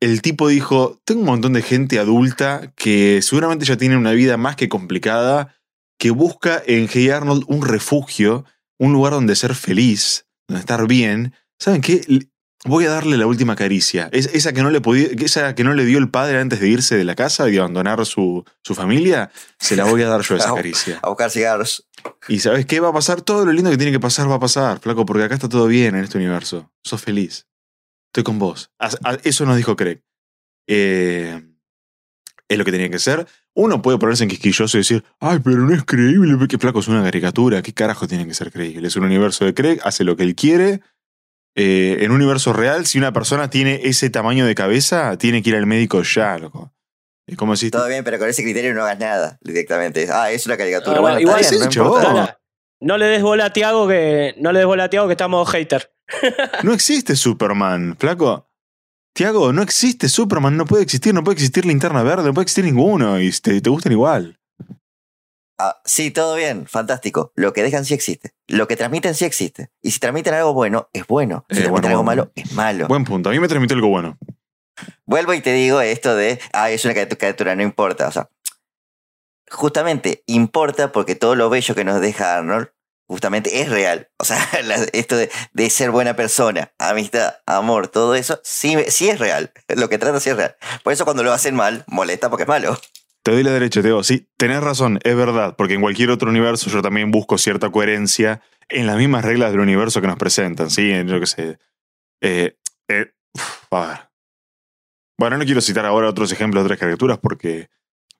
El 0.00 0.22
tipo 0.22 0.48
dijo, 0.48 1.00
tengo 1.04 1.20
un 1.20 1.26
montón 1.26 1.54
de 1.54 1.62
gente 1.62 1.98
adulta 1.98 2.72
que 2.76 3.22
seguramente 3.22 3.64
ya 3.64 3.76
tiene 3.76 3.96
una 3.96 4.12
vida 4.12 4.36
más 4.36 4.56
que 4.56 4.68
complicada, 4.68 5.56
que 5.98 6.10
busca 6.10 6.62
en 6.66 6.88
Hey 6.92 7.10
Arnold 7.10 7.44
un 7.48 7.66
refugio, 7.66 8.44
un 8.78 8.92
lugar 8.92 9.12
donde 9.12 9.36
ser 9.36 9.54
feliz, 9.54 10.26
donde 10.48 10.60
estar 10.60 10.86
bien. 10.86 11.34
¿Saben 11.58 11.80
qué? 11.80 12.00
Voy 12.66 12.86
a 12.86 12.90
darle 12.90 13.18
la 13.18 13.26
última 13.26 13.56
caricia. 13.56 14.08
Es, 14.10 14.26
esa, 14.32 14.54
que 14.54 14.62
no 14.62 14.70
le 14.70 14.80
podía, 14.80 15.08
esa 15.22 15.54
que 15.54 15.64
no 15.64 15.74
le 15.74 15.84
dio 15.84 15.98
el 15.98 16.10
padre 16.10 16.40
antes 16.40 16.60
de 16.60 16.68
irse 16.68 16.96
de 16.96 17.04
la 17.04 17.14
casa 17.14 17.48
y 17.50 17.58
abandonar 17.58 18.04
su, 18.06 18.42
su 18.62 18.74
familia, 18.74 19.30
se 19.58 19.76
la 19.76 19.84
voy 19.84 20.00
a 20.02 20.08
dar 20.08 20.22
yo 20.22 20.36
esa 20.36 20.54
caricia. 20.54 20.98
A 21.02 21.08
buscar 21.10 21.30
cigarros. 21.30 21.86
Y 22.26 22.38
¿sabes 22.40 22.64
qué 22.64 22.80
va 22.80 22.88
a 22.88 22.92
pasar? 22.92 23.20
Todo 23.20 23.44
lo 23.44 23.52
lindo 23.52 23.70
que 23.70 23.76
tiene 23.76 23.92
que 23.92 24.00
pasar 24.00 24.30
va 24.30 24.36
a 24.36 24.40
pasar, 24.40 24.80
flaco, 24.80 25.04
porque 25.04 25.24
acá 25.24 25.34
está 25.34 25.48
todo 25.48 25.66
bien 25.66 25.94
en 25.94 26.04
este 26.04 26.16
universo. 26.18 26.72
Sos 26.82 27.02
feliz. 27.02 27.46
Estoy 28.08 28.24
con 28.24 28.38
vos. 28.38 28.70
A- 28.78 29.18
Eso 29.24 29.44
nos 29.44 29.56
dijo 29.58 29.76
Craig. 29.76 30.00
Eh, 30.66 31.42
es 32.48 32.58
lo 32.58 32.64
que 32.64 32.72
tenía 32.72 32.90
que 32.90 32.98
ser. 32.98 33.26
Uno 33.54 33.82
puede 33.82 33.98
ponerse 33.98 34.24
en 34.24 34.30
quisquilloso 34.30 34.76
y 34.76 34.80
decir, 34.80 35.04
ay, 35.20 35.38
pero 35.42 35.58
no 35.58 35.74
es 35.74 35.84
creíble, 35.84 36.36
que 36.48 36.58
flaco 36.58 36.80
es 36.80 36.88
una 36.88 37.02
caricatura. 37.02 37.62
¿Qué 37.62 37.72
carajo 37.72 38.06
tiene 38.06 38.26
que 38.26 38.34
ser 38.34 38.50
creíble? 38.50 38.88
Es 38.88 38.96
un 38.96 39.04
universo 39.04 39.44
de 39.44 39.54
Craig, 39.54 39.78
hace 39.84 40.04
lo 40.04 40.16
que 40.16 40.24
él 40.24 40.34
quiere. 40.34 40.80
Eh, 41.56 41.98
en 42.00 42.10
un 42.10 42.16
universo 42.16 42.52
real, 42.52 42.84
si 42.84 42.98
una 42.98 43.12
persona 43.12 43.48
tiene 43.48 43.80
ese 43.84 44.10
tamaño 44.10 44.44
de 44.44 44.54
cabeza, 44.54 45.16
tiene 45.18 45.42
que 45.42 45.50
ir 45.50 45.56
al 45.56 45.66
médico 45.66 46.02
ya, 46.02 46.36
loco. 46.38 46.72
Es 47.26 47.36
como 47.36 47.56
si... 47.56 47.70
Todo 47.70 47.88
bien, 47.88 48.04
pero 48.04 48.18
con 48.18 48.28
ese 48.28 48.42
criterio 48.42 48.74
no 48.74 48.82
hagas 48.82 48.98
nada 48.98 49.38
directamente. 49.40 50.08
Ah, 50.12 50.30
es 50.30 50.44
una 50.46 50.56
caricatura. 50.56 50.96
No, 50.96 50.96
no, 50.96 51.02
bueno, 51.02 51.20
igual 51.20 51.40
bien, 51.40 51.60
no 51.60 51.96
es. 51.98 52.02
Dala, 52.02 52.40
no 52.80 52.98
le 52.98 53.06
des 53.06 53.22
bola 53.22 53.46
a 53.46 53.52
Tiago 53.52 53.88
que. 53.88 54.34
No 54.38 54.52
le 54.52 54.58
des 54.58 54.66
bola 54.66 54.84
a 54.84 54.90
Tiago 54.90 55.06
que 55.06 55.14
estamos 55.14 55.50
hater. 55.50 55.90
No 56.62 56.74
existe 56.74 57.16
Superman, 57.16 57.96
flaco. 57.98 58.50
Tiago, 59.14 59.52
no 59.52 59.62
existe 59.62 60.08
Superman, 60.08 60.56
no 60.56 60.64
puede 60.66 60.82
existir, 60.82 61.14
no 61.14 61.22
puede 61.22 61.34
existir 61.34 61.64
Linterna 61.64 62.02
Verde, 62.02 62.24
no 62.24 62.34
puede 62.34 62.42
existir 62.44 62.64
ninguno 62.64 63.20
y 63.20 63.30
te, 63.30 63.60
te 63.60 63.70
gustan 63.70 63.92
igual. 63.92 64.38
Ah, 65.56 65.80
sí, 65.84 66.10
todo 66.10 66.34
bien, 66.34 66.66
fantástico. 66.66 67.32
Lo 67.36 67.52
que 67.52 67.62
dejan 67.62 67.84
sí 67.84 67.94
existe. 67.94 68.34
Lo 68.48 68.66
que 68.66 68.76
transmiten 68.76 69.14
sí 69.14 69.24
existe. 69.24 69.70
Y 69.82 69.92
si 69.92 70.00
transmiten 70.00 70.34
algo 70.34 70.52
bueno, 70.52 70.88
es 70.92 71.06
bueno. 71.06 71.46
Si 71.48 71.58
Eh, 71.58 71.62
transmiten 71.62 71.70
bueno, 71.70 71.88
algo 71.88 72.02
bueno. 72.02 72.22
malo, 72.24 72.32
es 72.34 72.52
malo. 72.52 72.88
Buen 72.88 73.04
punto, 73.04 73.28
a 73.28 73.32
mí 73.32 73.38
me 73.38 73.46
transmitió 73.46 73.76
algo 73.76 73.88
bueno. 73.88 74.18
Vuelvo 75.06 75.32
y 75.32 75.40
te 75.40 75.52
digo 75.52 75.80
esto 75.80 76.16
de, 76.16 76.40
ah, 76.52 76.70
es 76.70 76.84
una 76.84 76.94
caricatura, 76.94 77.54
no 77.54 77.62
importa. 77.62 78.08
O 78.08 78.10
sea, 78.10 78.28
justamente 79.48 80.24
importa 80.26 80.90
porque 80.90 81.14
todo 81.14 81.36
lo 81.36 81.48
bello 81.50 81.76
que 81.76 81.84
nos 81.84 82.00
deja 82.00 82.36
Arnold, 82.38 82.70
justamente 83.06 83.60
es 83.60 83.68
real. 83.68 84.08
O 84.18 84.24
sea, 84.24 84.38
esto 84.92 85.16
de, 85.16 85.30
de 85.52 85.70
ser 85.70 85.90
buena 85.90 86.16
persona, 86.16 86.72
amistad, 86.78 87.34
amor, 87.46 87.88
todo 87.88 88.14
eso, 88.14 88.40
sí, 88.44 88.76
sí 88.88 89.08
es 89.08 89.18
real. 89.18 89.52
Lo 89.76 89.88
que 89.88 89.98
trata 89.98 90.20
sí 90.20 90.30
es 90.30 90.36
real. 90.36 90.56
Por 90.82 90.92
eso 90.92 91.04
cuando 91.04 91.22
lo 91.22 91.32
hacen 91.32 91.54
mal, 91.54 91.84
molesta 91.86 92.30
porque 92.30 92.42
es 92.42 92.48
malo. 92.48 92.78
Te 93.22 93.32
doy 93.32 93.42
la 93.42 93.52
derecha, 93.52 93.80
Teo. 93.80 94.02
Sí, 94.02 94.28
tenés 94.36 94.62
razón, 94.62 95.00
es 95.02 95.16
verdad, 95.16 95.56
porque 95.56 95.74
en 95.74 95.80
cualquier 95.80 96.10
otro 96.10 96.28
universo 96.28 96.68
yo 96.68 96.82
también 96.82 97.10
busco 97.10 97.38
cierta 97.38 97.70
coherencia 97.70 98.42
en 98.68 98.86
las 98.86 98.98
mismas 98.98 99.24
reglas 99.24 99.50
del 99.50 99.60
universo 99.60 100.02
que 100.02 100.06
nos 100.06 100.18
presentan, 100.18 100.70
¿sí? 100.70 100.90
En, 100.90 101.08
Yo 101.08 101.20
qué 101.20 101.26
sé. 101.26 101.58
Eh, 102.20 102.58
eh, 102.88 103.12
a 103.70 103.86
ver. 103.86 103.98
Bueno, 105.18 105.38
no 105.38 105.44
quiero 105.44 105.62
citar 105.62 105.86
ahora 105.86 106.08
otros 106.08 106.32
ejemplos 106.32 106.62
de 106.62 106.66
otras 106.66 106.80
caricaturas 106.80 107.18
porque 107.18 107.70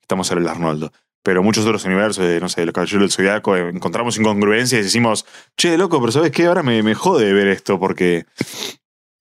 estamos 0.00 0.30
en 0.30 0.38
el 0.38 0.48
Arnoldo. 0.48 0.90
Pero 1.24 1.42
muchos 1.42 1.64
otros 1.64 1.86
universos, 1.86 2.22
no 2.40 2.48
sé, 2.50 2.66
los 2.66 2.74
caballeros 2.74 3.00
del 3.00 3.10
Zodiaco, 3.10 3.56
eh, 3.56 3.70
encontramos 3.70 4.18
incongruencias 4.18 4.82
y 4.82 4.84
decimos, 4.84 5.24
che, 5.56 5.78
loco, 5.78 5.98
pero 5.98 6.12
¿sabes 6.12 6.30
qué? 6.30 6.44
Ahora 6.44 6.62
me, 6.62 6.82
me 6.82 6.94
jode 6.94 7.32
ver 7.32 7.48
esto 7.48 7.80
porque 7.80 8.26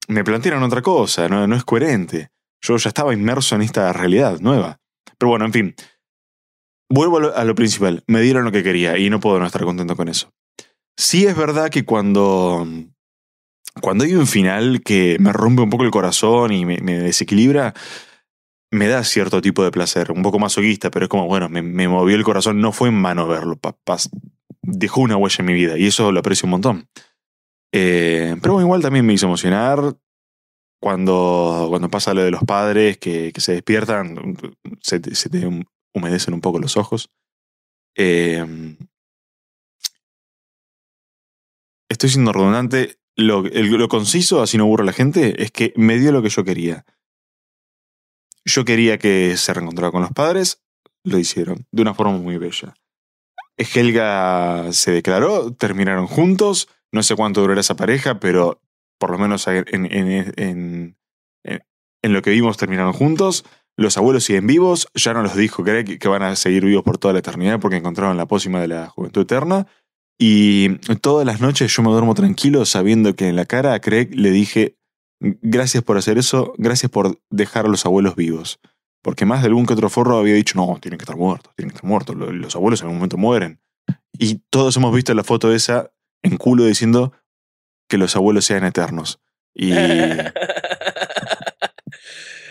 me 0.10 0.26
plantearon 0.26 0.62
otra 0.64 0.82
cosa, 0.82 1.30
no, 1.30 1.48
no 1.48 1.56
es 1.56 1.64
coherente. 1.64 2.30
Yo 2.62 2.76
ya 2.76 2.90
estaba 2.90 3.14
inmerso 3.14 3.56
en 3.56 3.62
esta 3.62 3.94
realidad 3.94 4.42
nueva. 4.42 4.82
Pero 5.18 5.30
bueno, 5.30 5.46
en 5.46 5.54
fin. 5.54 5.76
Vuelvo 6.90 7.34
a 7.34 7.44
lo, 7.46 7.56
principal. 7.56 8.04
Me 8.06 8.20
dieron 8.20 8.44
lo 8.44 8.52
que 8.52 8.64
quería 8.64 8.98
y 8.98 9.10
no 9.10 9.22
puedo 9.22 9.40
no 9.40 9.46
estar 9.46 9.64
contento 9.64 9.96
con 9.96 10.10
eso. 10.10 10.30
Sí 10.98 11.26
es 11.26 11.38
verdad 11.38 11.70
que 11.70 11.86
cuando, 11.86 12.68
cuando 13.82 14.04
hay 14.04 14.14
un 14.14 14.28
final 14.28 14.82
que 14.84 15.16
me 15.22 15.32
rompe 15.32 15.62
un 15.62 15.70
poco 15.70 15.86
el 15.86 15.92
corazón 15.92 16.52
y 16.52 16.66
me 16.66 16.98
desequilibra, 17.00 17.74
me 18.74 18.88
da 18.88 19.04
cierto 19.04 19.42
tipo 19.42 19.64
de 19.64 19.72
placer, 19.72 20.12
un 20.12 20.24
poco 20.24 20.40
masoquista, 20.40 20.92
pero 20.92 21.06
es 21.06 21.10
como, 21.10 21.28
bueno, 21.28 21.50
me, 21.50 21.62
me 21.62 21.88
movió 21.88 22.16
el 22.16 22.24
corazón, 22.24 22.60
no 22.62 22.72
fue 22.72 22.90
en 22.90 22.96
mano 22.96 23.28
verlo, 23.28 23.56
pa- 23.58 23.76
dejó 24.62 25.02
una 25.02 25.18
huella 25.18 25.38
en 25.40 25.46
mi 25.46 25.54
vida 25.54 25.78
y 25.78 25.88
eso 25.88 26.12
lo 26.12 26.20
aprecio 26.20 26.46
un 26.48 26.52
montón. 26.52 26.88
Eh, 27.74 28.36
pero 28.42 28.62
igual 28.62 28.82
también 28.82 29.06
me 29.06 29.14
hizo 29.14 29.26
emocionar 29.26 29.96
cuando, 30.82 31.68
cuando 31.70 31.90
pasa 31.90 32.14
lo 32.14 32.24
de 32.24 32.32
los 32.32 32.44
padres 32.44 32.98
que, 32.98 33.32
que 33.34 33.42
se 33.42 33.54
despiertan, 33.54 34.38
se 34.82 35.02
se 35.16 35.30
te 35.30 35.48
humedecen 35.96 36.34
un 36.34 36.42
poco 36.42 36.60
los 36.60 36.78
ojos. 36.78 37.10
Eh, 37.96 38.46
estoy 41.90 42.10
siendo 42.10 42.32
redundante. 42.34 42.98
Lo, 43.16 43.44
lo 43.44 43.88
conciso, 43.88 44.42
así 44.42 44.58
no 44.58 44.64
aburro 44.64 44.82
a 44.84 44.88
la 44.88 44.94
gente, 44.94 45.42
es 45.44 45.52
que 45.52 45.72
me 45.76 46.00
dio 46.00 46.12
lo 46.12 46.24
que 46.24 46.30
yo 46.30 46.44
quería. 46.44 46.84
Yo 48.46 48.66
quería 48.66 48.98
que 48.98 49.38
se 49.38 49.54
reencontrara 49.54 49.92
con 49.92 50.02
los 50.02 50.12
padres, 50.12 50.62
lo 51.04 51.18
hicieron, 51.18 51.66
de 51.72 51.82
una 51.82 51.94
forma 51.94 52.18
muy 52.18 52.38
bella. 52.38 52.74
Helga 53.58 54.72
se 54.74 54.92
declaró, 54.92 55.54
terminaron 55.54 56.08
juntos, 56.08 56.68
no 56.92 57.04
sé 57.04 57.16
cuánto 57.16 57.42
durará 57.42 57.62
esa 57.62 57.76
pareja, 57.76 58.20
pero 58.20 58.62
por 59.00 59.12
lo 59.12 59.18
menos 59.18 59.48
en, 59.48 60.96
lo 62.04 62.22
que 62.22 62.32
vimos 62.32 62.58
terminaron 62.58 62.94
juntos. 62.94 63.46
Los 63.76 63.98
abuelos 63.98 64.24
siguen 64.26 64.48
vivos, 64.48 64.88
ya 64.94 65.14
no 65.14 65.24
los 65.24 65.36
dijo 65.36 65.64
Greg 65.64 65.98
que 65.98 66.08
van 66.08 66.22
a 66.24 66.36
seguir 66.36 66.64
vivos 66.66 66.84
por 66.84 66.98
toda 66.98 67.14
la 67.14 67.20
eternidad 67.20 67.60
porque 67.60 67.78
encontraron 67.78 68.18
la 68.18 68.28
pócima 68.28 68.62
de 68.62 68.68
la 68.68 68.88
juventud 68.88 69.24
eterna. 69.24 69.68
Y 70.20 70.78
todas 71.02 71.26
las 71.26 71.42
noches 71.42 71.76
yo 71.76 71.82
me 71.82 71.90
duermo 71.90 72.14
tranquilo 72.14 72.66
sabiendo 72.66 73.16
que 73.16 73.28
en 73.28 73.36
la 73.36 73.46
cara 73.46 73.74
a 73.74 73.80
Craig 73.80 74.10
le 74.14 74.30
dije, 74.30 74.78
gracias 75.42 75.84
por 75.84 75.98
hacer 75.98 76.18
eso, 76.18 76.54
gracias 76.58 76.92
por 76.92 77.20
dejar 77.30 77.66
a 77.66 77.70
los 77.70 77.86
abuelos 77.86 78.16
vivos. 78.16 78.60
Porque 79.02 79.26
más 79.26 79.42
de 79.42 79.48
algún 79.48 79.66
que 79.66 79.74
otro 79.74 79.90
forro 79.90 80.18
había 80.18 80.34
dicho, 80.36 80.54
no, 80.58 80.78
tienen 80.82 80.98
que 80.98 81.04
estar 81.04 81.18
muertos, 81.18 81.54
tienen 81.56 81.72
que 81.72 81.76
estar 81.78 81.90
muertos, 81.90 82.16
lo- 82.16 82.32
los 82.32 82.56
abuelos 82.56 82.80
en 82.82 82.86
algún 82.86 82.98
momento 83.00 83.18
mueren. 83.18 83.60
Y 84.18 84.42
todos 84.50 84.78
hemos 84.78 84.94
visto 84.96 85.14
la 85.14 85.24
foto 85.24 85.52
esa 85.54 85.92
en 86.22 86.38
culo 86.38 86.64
diciendo 86.66 87.12
que 87.90 87.98
los 87.98 88.16
abuelos 88.16 88.46
sean 88.46 88.64
eternos. 88.64 89.20
Y 89.54 89.72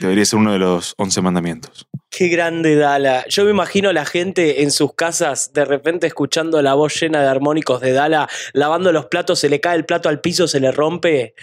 debería 0.00 0.24
ser 0.24 0.38
uno 0.38 0.52
de 0.52 0.58
los 0.58 0.94
once 0.98 1.20
mandamientos. 1.20 1.86
Qué 2.10 2.28
grande 2.28 2.76
Dala. 2.76 3.24
Yo 3.28 3.44
me 3.44 3.50
imagino 3.50 3.88
a 3.88 3.92
la 3.92 4.04
gente 4.04 4.62
en 4.62 4.70
sus 4.70 4.94
casas 4.94 5.52
de 5.52 5.64
repente 5.64 6.06
escuchando 6.06 6.60
la 6.60 6.74
voz 6.74 7.00
llena 7.00 7.22
de 7.22 7.28
armónicos 7.28 7.80
de 7.80 7.92
Dala, 7.92 8.28
lavando 8.52 8.92
los 8.92 9.06
platos, 9.06 9.38
se 9.38 9.48
le 9.48 9.60
cae 9.60 9.76
el 9.76 9.84
plato 9.86 10.08
al 10.08 10.20
piso, 10.20 10.46
se 10.48 10.60
le 10.60 10.70
rompe 10.72 11.34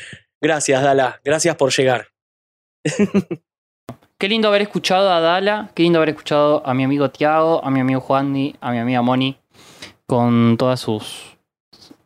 Gracias, 0.41 0.81
Dala. 0.81 1.19
Gracias 1.23 1.55
por 1.55 1.71
llegar. 1.71 2.07
Qué 4.19 4.27
lindo 4.27 4.49
haber 4.49 4.63
escuchado 4.63 5.09
a 5.13 5.21
Dala, 5.21 5.71
qué 5.73 5.83
lindo 5.83 5.97
haber 5.99 6.09
escuchado 6.09 6.61
a 6.65 6.73
mi 6.73 6.83
amigo 6.83 7.09
Tiago, 7.09 7.63
a 7.63 7.71
mi 7.71 7.79
amigo 7.79 8.01
Juandi, 8.01 8.53
a 8.59 8.71
mi 8.71 8.77
amiga 8.77 9.01
Moni, 9.01 9.37
con 10.07 10.57
todas 10.57 10.81
sus, 10.81 11.37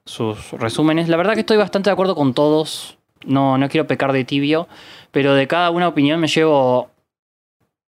sus 0.05 0.51
resúmenes. 0.51 1.09
La 1.09 1.17
verdad 1.17 1.33
que 1.33 1.39
estoy 1.39 1.57
bastante 1.57 1.89
de 1.89 1.93
acuerdo 1.93 2.13
con 2.13 2.35
todos. 2.35 2.99
No, 3.25 3.57
no 3.57 3.67
quiero 3.67 3.87
pecar 3.87 4.13
de 4.13 4.25
tibio, 4.25 4.67
pero 5.09 5.33
de 5.33 5.47
cada 5.47 5.71
una 5.71 5.87
opinión 5.87 6.19
me 6.19 6.27
llevo. 6.27 6.91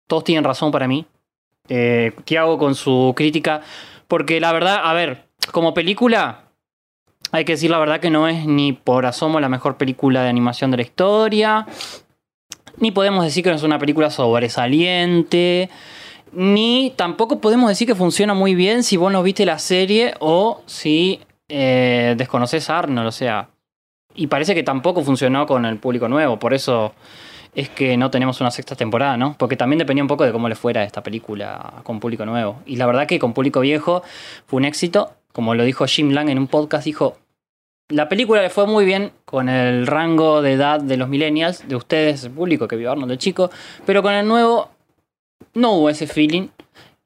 Todos 0.07 0.25
tienen 0.25 0.45
razón 0.45 0.71
para 0.71 0.89
mí. 0.89 1.05
Eh, 1.69 2.13
Tiago 2.25 2.57
con 2.57 2.75
su 2.75 3.13
crítica. 3.15 3.61
Porque 4.09 4.41
la 4.41 4.53
verdad, 4.53 4.81
a 4.85 4.95
ver, 4.95 5.27
como 5.53 5.75
película, 5.75 6.44
hay 7.35 7.45
que 7.45 7.55
decir 7.55 7.69
la 7.69 7.79
verdad 7.79 7.99
que 7.99 8.11
no 8.11 8.29
es 8.29 8.47
ni 8.47 8.73
por 8.73 9.07
asomo 9.07 9.41
la 9.41 9.49
mejor 9.49 9.77
película 9.77 10.23
de 10.23 10.29
animación 10.29 10.71
de 10.71 10.77
la 10.77 10.85
historia. 10.85 11.67
Ni 12.79 12.93
podemos 12.93 13.25
decir 13.25 13.43
que 13.43 13.51
no 13.51 13.57
es 13.57 13.65
una 13.65 13.81
película 13.81 14.09
sobresaliente. 14.09 15.69
Ni 16.31 16.93
tampoco 16.95 17.41
podemos 17.41 17.69
decir 17.69 17.89
que 17.89 17.97
funciona 17.97 18.35
muy 18.35 18.55
bien 18.55 18.85
si 18.85 18.97
vos 18.97 19.11
no 19.11 19.21
viste 19.25 19.45
la 19.47 19.59
serie 19.59 20.15
o 20.21 20.63
si 20.67 21.19
eh, 21.49 22.15
desconoces 22.17 22.71
a 22.71 22.79
Arnold. 22.79 23.09
O 23.09 23.13
sea, 23.13 23.49
y 24.15 24.29
parece 24.29 24.55
que 24.55 24.63
tampoco 24.63 25.03
funcionó 25.03 25.45
con 25.45 25.65
el 25.65 25.79
público 25.79 26.09
nuevo. 26.09 26.39
Por 26.39 26.55
eso 26.55 26.95
es 27.53 27.69
que 27.69 27.97
no 27.97 28.13
tenemos 28.13 28.41
una 28.43 28.53
sexta 28.53 28.77
temporada, 28.77 29.17
¿no? 29.17 29.35
Porque 29.37 29.57
también 29.57 29.81
dependía 29.81 30.05
un 30.05 30.09
poco 30.09 30.23
de 30.23 30.31
cómo 30.31 30.49
le 30.49 30.55
fuera 30.55 30.85
esta 30.85 31.03
película 31.03 31.83
con 31.83 31.99
público 31.99 32.25
nuevo. 32.25 32.61
Y 32.65 32.77
la 32.77 32.87
verdad 32.87 33.09
que 33.09 33.19
con 33.19 33.33
público 33.33 33.59
viejo 33.59 34.05
fue 34.47 34.59
un 34.59 34.67
éxito. 34.67 35.15
Como 35.33 35.57
lo 35.57 35.65
dijo 35.65 35.85
Jim 35.87 36.13
Lang 36.13 36.29
en 36.29 36.39
un 36.39 36.47
podcast, 36.47 36.85
dijo, 36.85 37.17
la 37.89 38.09
película 38.09 38.43
le 38.43 38.51
fue 38.51 38.67
muy 38.67 38.85
bien 38.85 39.13
con 39.25 39.49
el 39.49 39.87
rango 39.87 40.43
de 40.43 40.53
edad 40.53 40.81
de 40.81 40.97
los 40.97 41.09
millennials, 41.09 41.67
de 41.69 41.77
ustedes, 41.77 42.25
el 42.25 42.31
público 42.31 42.67
que 42.67 42.77
vio 42.77 42.91
Arnold 42.91 43.11
de 43.11 43.19
chico, 43.19 43.51
pero 43.85 44.03
con 44.03 44.15
el 44.15 44.27
nuevo 44.27 44.71
no 45.55 45.73
hubo 45.73 45.91
ese 45.91 46.07
feeling. 46.07 46.49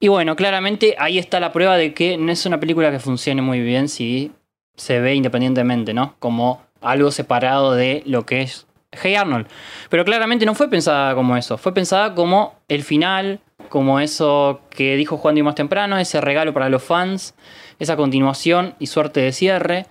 Y 0.00 0.08
bueno, 0.08 0.36
claramente 0.36 0.94
ahí 0.98 1.18
está 1.18 1.40
la 1.40 1.52
prueba 1.52 1.76
de 1.76 1.92
que 1.92 2.16
no 2.16 2.31
es 2.31 2.47
una 2.47 2.60
película 2.60 2.90
que 2.90 3.00
funcione 3.00 3.42
muy 3.42 3.60
bien 3.60 3.89
si 3.89 4.31
se 4.76 5.00
ve 5.00 5.15
independientemente, 5.15 5.92
¿no? 5.92 6.15
Como 6.20 6.62
algo 6.81 7.10
separado 7.10 7.74
de 7.74 8.02
lo 8.07 8.24
que 8.24 8.42
es 8.42 8.66
Hey 8.92 9.16
Arnold. 9.16 9.48
Pero 9.90 10.05
claramente 10.05 10.47
no 10.47 10.55
fue 10.55 10.70
pensada 10.70 11.15
como 11.15 11.36
eso, 11.36 11.58
fue 11.58 11.74
pensada 11.74 12.15
como 12.15 12.55
el 12.68 12.84
final, 12.84 13.40
como 13.68 13.98
eso 13.98 14.60
que 14.70 14.97
dijo 14.97 15.18
Juan 15.18 15.34
Díaz 15.34 15.44
más 15.44 15.55
temprano, 15.57 15.98
ese 15.98 16.20
regalo 16.20 16.55
para 16.55 16.68
los 16.68 16.82
fans, 16.82 17.34
esa 17.81 17.97
continuación 17.97 18.76
y 18.78 18.86
suerte 18.86 19.20
de 19.20 19.32
cierre, 19.32 19.86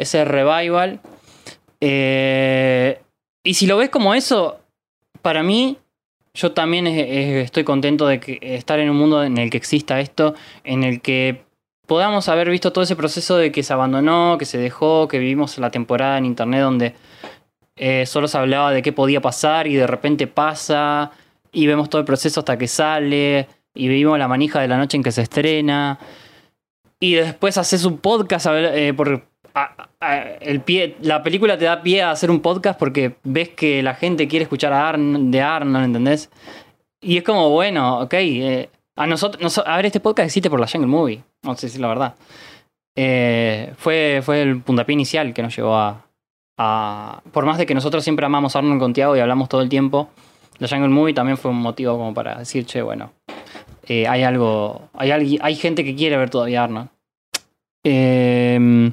ese 0.00 0.24
revival. 0.24 1.00
Eh, 1.80 3.00
y 3.44 3.54
si 3.54 3.66
lo 3.66 3.76
ves 3.76 3.90
como 3.90 4.14
eso, 4.14 4.58
para 5.22 5.42
mí, 5.42 5.78
yo 6.34 6.52
también 6.52 6.86
estoy 6.86 7.64
contento 7.64 8.06
de 8.06 8.38
estar 8.42 8.78
en 8.78 8.90
un 8.90 8.96
mundo 8.96 9.22
en 9.24 9.38
el 9.38 9.50
que 9.50 9.56
exista 9.56 10.00
esto, 10.00 10.34
en 10.64 10.84
el 10.84 11.00
que 11.00 11.42
podamos 11.90 12.28
haber 12.28 12.48
visto 12.48 12.72
todo 12.72 12.84
ese 12.84 12.94
proceso 12.94 13.36
de 13.36 13.50
que 13.50 13.64
se 13.64 13.72
abandonó, 13.72 14.38
que 14.38 14.44
se 14.44 14.58
dejó, 14.58 15.08
que 15.08 15.18
vivimos 15.18 15.58
la 15.58 15.72
temporada 15.72 16.18
en 16.18 16.24
internet 16.24 16.60
donde 16.62 16.94
eh, 17.74 18.06
solo 18.06 18.28
se 18.28 18.38
hablaba 18.38 18.70
de 18.70 18.80
qué 18.80 18.92
podía 18.92 19.20
pasar 19.20 19.66
y 19.66 19.74
de 19.74 19.88
repente 19.88 20.28
pasa 20.28 21.10
y 21.50 21.66
vemos 21.66 21.90
todo 21.90 21.98
el 21.98 22.04
proceso 22.04 22.40
hasta 22.40 22.56
que 22.56 22.68
sale 22.68 23.48
y 23.74 23.88
vivimos 23.88 24.20
la 24.20 24.28
manija 24.28 24.60
de 24.60 24.68
la 24.68 24.78
noche 24.78 24.98
en 24.98 25.02
que 25.02 25.10
se 25.10 25.22
estrena 25.22 25.98
y 27.00 27.14
después 27.14 27.58
haces 27.58 27.84
un 27.84 27.98
podcast 27.98 28.46
eh, 28.50 28.94
por 28.94 29.26
el 30.00 30.60
pie 30.62 30.96
la 31.02 31.22
película 31.22 31.58
te 31.58 31.66
da 31.66 31.82
pie 31.82 32.02
a 32.02 32.10
hacer 32.10 32.30
un 32.30 32.40
podcast 32.40 32.78
porque 32.78 33.16
ves 33.22 33.50
que 33.50 33.82
la 33.82 33.94
gente 33.94 34.28
quiere 34.28 34.44
escuchar 34.44 34.72
a 34.72 34.88
Arn, 34.88 35.30
de 35.30 35.42
Arnold 35.42 35.84
¿entendés? 35.84 36.30
y 37.02 37.18
es 37.18 37.22
como 37.22 37.50
bueno 37.50 38.00
ok 38.00 38.14
eh, 38.14 38.70
a 38.96 39.06
nosotros 39.06 39.58
a 39.58 39.76
ver 39.76 39.86
este 39.86 40.00
podcast 40.00 40.26
existe 40.26 40.48
por 40.48 40.58
la 40.58 40.66
Jungle 40.66 40.88
Movie 40.88 41.22
no 41.42 41.54
sé 41.56 41.68
si 41.68 41.78
la 41.78 41.88
verdad 41.88 42.14
fue, 43.76 44.20
fue 44.22 44.42
el 44.42 44.60
puntapié 44.62 44.94
inicial 44.94 45.34
que 45.34 45.42
nos 45.42 45.54
llevó 45.54 45.76
a, 45.76 46.02
por 47.32 47.46
más 47.46 47.58
de 47.58 47.66
que 47.66 47.74
nosotros 47.74 48.04
siempre 48.04 48.26
amamos 48.26 48.54
a 48.54 48.58
Arnold 48.58 48.80
con 48.80 48.92
Tiago 48.92 49.16
y 49.16 49.20
hablamos 49.20 49.48
todo 49.48 49.62
el 49.62 49.68
tiempo, 49.68 50.10
la 50.58 50.68
Jungle 50.68 50.88
Movie 50.88 51.14
también 51.14 51.38
fue 51.38 51.50
un 51.50 51.60
motivo 51.60 51.96
como 51.96 52.12
para 52.12 52.38
decir, 52.38 52.66
che, 52.66 52.82
bueno, 52.82 53.12
eh, 53.86 54.06
hay 54.06 54.22
algo, 54.22 54.88
hay, 54.92 55.38
hay 55.40 55.54
gente 55.56 55.84
que 55.84 55.94
quiere 55.94 56.16
ver 56.18 56.28
todavía 56.28 56.64
Arnold. 56.64 56.88
Em, 57.82 58.92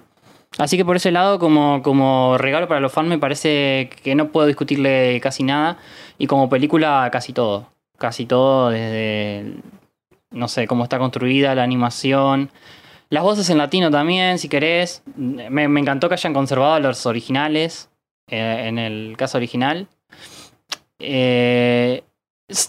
así 0.58 0.77
que 0.77 0.86
por 0.86 0.95
ese 0.95 1.11
lado, 1.11 1.40
como, 1.40 1.82
como 1.84 2.38
regalo 2.38 2.68
para 2.68 2.80
los 2.80 2.92
fans, 2.92 3.10
me 3.10 3.19
parece 3.19 3.90
que 4.03 4.16
no 4.16 4.30
puedo 4.30 4.48
discutirle 4.48 5.19
casi 5.22 5.44
nada. 5.44 5.77
Y 6.18 6.27
como 6.27 6.50
película, 6.50 7.10
casi 7.11 7.34
todo. 7.34 7.68
Casi 7.98 8.26
todo, 8.26 8.69
desde, 8.69 9.56
no 10.32 10.48
sé, 10.48 10.68
cómo 10.68 10.84
está 10.84 11.00
construida 11.00 11.56
la 11.56 11.64
animación, 11.64 12.52
las 13.10 13.24
voces 13.24 13.50
en 13.50 13.58
latino 13.58 13.90
también, 13.90 14.38
si 14.38 14.50
querés. 14.50 15.02
Me, 15.16 15.64
encantó 15.64 16.10
que 16.10 16.16
hayan 16.16 16.34
conservado 16.34 16.80
los 16.80 17.06
originales 17.06 17.90
eh, 18.27 18.66
en 18.68 18.77
el 18.77 19.16
caso 19.18 19.38
original. 19.38 19.88
Eh, 21.00 22.03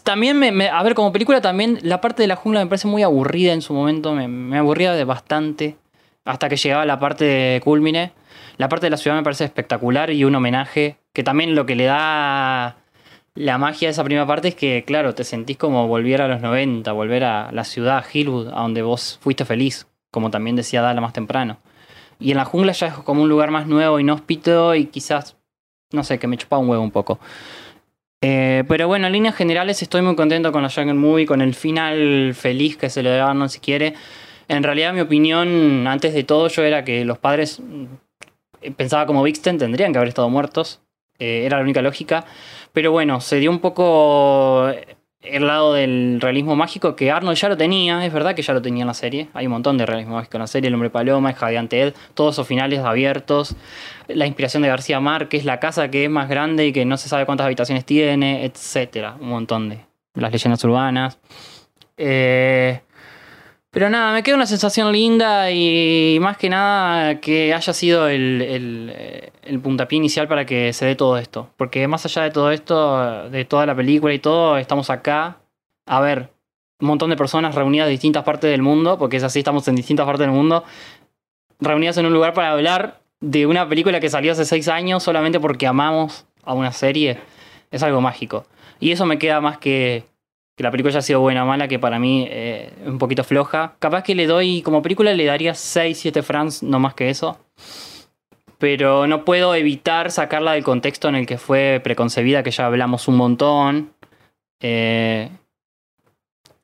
también, 0.05 0.39
me, 0.39 0.69
a 0.69 0.83
ver, 0.83 0.95
como 0.95 1.13
película 1.13 1.41
también, 1.41 1.79
la 1.83 2.01
parte 2.01 2.23
de 2.23 2.29
la 2.29 2.37
jungla 2.37 2.61
me 2.61 2.67
parece 2.67 2.87
muy 2.87 3.03
aburrida 3.03 3.53
en 3.53 3.63
su 3.63 3.75
momento. 3.75 4.13
Me, 4.15 4.59
aburría 4.59 4.93
de 4.93 5.05
bastante. 5.05 5.77
Hasta 6.29 6.49
que 6.49 6.57
llegaba 6.57 6.85
la 6.85 6.99
parte 6.99 7.25
de 7.25 7.61
Culmine. 7.61 8.13
La 8.57 8.69
parte 8.69 8.87
de 8.87 8.91
la 8.91 8.97
ciudad 8.97 9.17
me 9.17 9.23
parece 9.23 9.45
espectacular 9.45 10.11
y 10.11 10.25
un 10.25 10.35
homenaje. 10.35 10.97
Que 11.13 11.23
también 11.23 11.55
lo 11.55 11.67
que 11.67 11.75
le 11.75 11.85
da 11.85 12.77
la 13.35 13.59
magia 13.59 13.89
de 13.89 13.93
esa 13.93 14.05
primera 14.05 14.27
parte 14.27 14.49
es 14.49 14.55
que, 14.55 14.85
claro, 14.87 15.15
te 15.15 15.25
sentís 15.25 15.57
como 15.57 15.89
volver 15.89 16.23
a 16.23 16.29
los 16.29 16.41
90, 16.41 16.93
volver 16.93 17.25
a 17.25 17.51
la 17.53 17.65
ciudad, 17.65 18.05
Hillwood, 18.13 18.49
a 18.49 18.63
donde 18.63 18.83
vos 18.83 19.19
fuiste 19.23 19.45
feliz 19.45 19.87
como 20.11 20.31
también 20.31 20.57
decía 20.57 20.83
Dala 20.83 21.01
más 21.01 21.13
temprano. 21.13 21.59
Y 22.19 22.33
en 22.33 22.39
la 22.39 22.45
jungla 22.45 22.73
ya 22.73 22.89
es 22.89 22.95
como 22.95 23.23
un 23.23 23.29
lugar 23.29 23.51
más 23.51 23.67
nuevo, 23.67 24.01
inhóspito 24.01 24.75
y 24.75 24.87
quizás, 24.87 25.37
no 25.93 26.03
sé, 26.03 26.19
que 26.19 26.27
me 26.27 26.37
chupa 26.37 26.59
un 26.59 26.69
huevo 26.69 26.83
un 26.83 26.91
poco. 26.91 27.21
Eh, 28.21 28.65
pero 28.67 28.89
bueno, 28.89 29.07
en 29.07 29.13
líneas 29.13 29.37
generales 29.37 29.81
estoy 29.81 30.03
muy 30.03 30.17
contento 30.17 30.51
con 30.51 30.63
la 30.63 30.71
Jungle 30.71 30.95
Movie, 30.95 31.27
con 31.27 31.41
el 31.41 31.55
final 31.55 32.35
feliz 32.35 32.77
que 32.77 32.91
se 32.91 33.03
le 33.03 33.11
da 33.11 33.33
no 33.35 33.49
si 33.49 33.61
quiere. 33.61 33.95
En 34.49 34.63
realidad 34.63 34.93
mi 34.95 35.01
opinión, 35.01 35.87
antes 35.87 36.15
de 36.15 36.25
todo, 36.25 36.49
yo 36.49 36.63
era 36.63 36.85
que 36.85 37.05
los 37.05 37.19
padres, 37.19 37.61
mm, 37.61 38.73
pensaba 38.77 39.07
como 39.07 39.23
Vixten, 39.23 39.59
tendrían 39.59 39.93
que 39.93 39.99
haber 39.99 40.09
estado 40.09 40.29
muertos. 40.31 40.81
Eh, 41.19 41.45
era 41.45 41.59
la 41.59 41.63
única 41.63 41.83
lógica. 41.83 42.25
Pero 42.73 42.93
bueno, 42.93 43.21
se 43.21 43.37
dio 43.37 43.51
un 43.51 43.59
poco 43.61 44.71
el 45.21 45.47
lado 45.47 45.75
del 45.75 46.21
realismo 46.21 46.55
mágico 46.57 46.95
que 46.95 47.11
Arnold 47.11 47.37
ya 47.37 47.49
lo 47.49 47.57
tenía, 47.57 48.05
es 48.05 48.13
verdad 48.13 48.35
que 48.35 48.43
ya 48.43 48.53
lo 48.53 48.63
tenía 48.63 48.83
en 48.83 48.87
la 48.87 48.95
serie, 48.95 49.29
hay 49.35 49.47
un 49.47 49.53
montón 49.53 49.77
de 49.77 49.85
realismo 49.85 50.15
mágico 50.15 50.37
en 50.37 50.43
la 50.43 50.47
serie, 50.47 50.69
El 50.69 50.75
hombre 50.75 50.91
paloma, 50.91 51.31
El 51.31 51.37
jadeante 51.37 51.83
Ed, 51.83 51.95
todos 52.15 52.37
esos 52.37 52.47
finales 52.47 52.81
abiertos, 52.81 53.57
la 54.07 54.27
inspiración 54.27 54.63
de 54.63 54.69
García 54.69 55.01
Márquez, 55.01 55.45
la 55.45 55.59
casa 55.59 55.91
que 55.91 56.05
es 56.05 56.11
más 56.11 56.29
grande 56.29 56.67
y 56.67 56.73
que 56.73 56.85
no 56.85 56.97
se 56.97 57.09
sabe 57.09 57.27
cuántas 57.27 57.47
habitaciones 57.47 57.85
tiene, 57.85 58.45
etcétera, 58.45 59.17
un 59.21 59.29
montón 59.29 59.69
de 59.69 59.81
las 60.15 60.33
leyendas 60.33 60.63
urbanas. 60.65 61.19
Eh, 61.97 62.81
pero 63.71 63.91
nada, 63.91 64.13
me 64.15 64.23
queda 64.23 64.37
una 64.37 64.47
sensación 64.47 64.93
linda 64.93 65.51
y 65.51 66.19
más 66.21 66.39
que 66.39 66.49
nada 66.49 67.21
que 67.21 67.53
haya 67.53 67.73
sido 67.73 68.09
el, 68.09 68.41
el, 68.41 69.31
el, 69.43 69.61
puntapié 69.61 69.99
inicial 69.99 70.27
para 70.27 70.47
que 70.47 70.73
se 70.73 70.87
dé 70.87 70.95
todo 70.97 71.19
esto. 71.19 71.51
Porque 71.57 71.87
más 71.87 72.05
allá 72.07 72.23
de 72.23 72.31
todo 72.31 72.51
esto, 72.51 73.29
de 73.29 73.45
toda 73.45 73.67
la 73.67 73.75
película 73.75 74.15
y 74.15 74.19
todo, 74.19 74.57
estamos 74.57 74.89
acá 74.89 75.39
a 75.87 76.01
ver 76.01 76.31
un 76.81 76.89
montón 76.89 77.11
de 77.11 77.17
personas 77.17 77.55
reunidas 77.55 77.89
de 77.89 77.93
distintas 77.93 78.25
partes 78.25 78.51
del 78.51 78.63
mundo, 78.63 78.99
porque 78.99 79.19
es 79.19 79.23
así, 79.23 79.41
estamos 79.41 79.67
en 79.69 79.75
distintas 79.77 80.07
partes 80.07 80.27
del 80.27 80.35
mundo, 80.35 80.65
reunidas 81.61 81.97
en 81.99 82.07
un 82.07 82.13
lugar 82.13 82.33
para 82.35 82.53
hablar 82.53 83.01
de 83.21 83.47
una 83.47 83.69
película 83.69 84.01
que 84.01 84.09
salió 84.09 84.33
hace 84.33 84.45
seis 84.45 84.69
años 84.69 85.03
solamente 85.03 85.41
porque 85.41 85.67
amamos 85.67 86.27
a 86.45 86.55
una 86.55 86.73
serie. 86.73 87.19
Es 87.71 87.83
algo 87.83 88.01
mágico. 88.01 88.47
Y 88.81 88.93
eso 88.93 89.05
me 89.07 89.19
queda 89.19 89.41
más 89.41 89.59
que 89.59 90.05
que 90.59 90.65
la 90.65 90.73
película 90.73 90.91
haya 90.91 91.03
sido 91.03 91.21
buena 91.21 91.45
o 91.45 91.47
mala, 91.47 91.69
que 91.69 91.79
para 91.79 92.01
mí 92.01 92.27
eh, 92.29 92.73
es 92.83 92.89
un 92.89 92.99
poquito 92.99 93.23
floja. 93.23 93.77
Capaz 93.79 94.03
que 94.03 94.17
le 94.17 94.27
doy, 94.27 94.61
como 94.63 94.83
película 94.83 95.15
le 95.15 95.25
daría 95.25 95.55
6, 95.55 95.97
7 95.97 96.21
francs, 96.25 96.65
no 96.65 96.81
más 96.81 96.95
que 96.95 97.11
eso. 97.11 97.39
Pero 98.59 99.07
no 99.07 99.25
puedo 99.25 99.55
evitar 99.55 100.11
sacarla 100.11 100.55
del 100.55 100.65
contexto 100.65 101.09
en 101.09 101.15
el 101.15 101.27
que 101.27 101.39
fue 101.39 101.81
preconcebida, 101.85 102.43
que 102.43 102.51
ya 102.51 102.67
hablamos 102.67 103.07
un 103.07 103.17
montón. 103.17 103.93
Eh, 104.61 105.31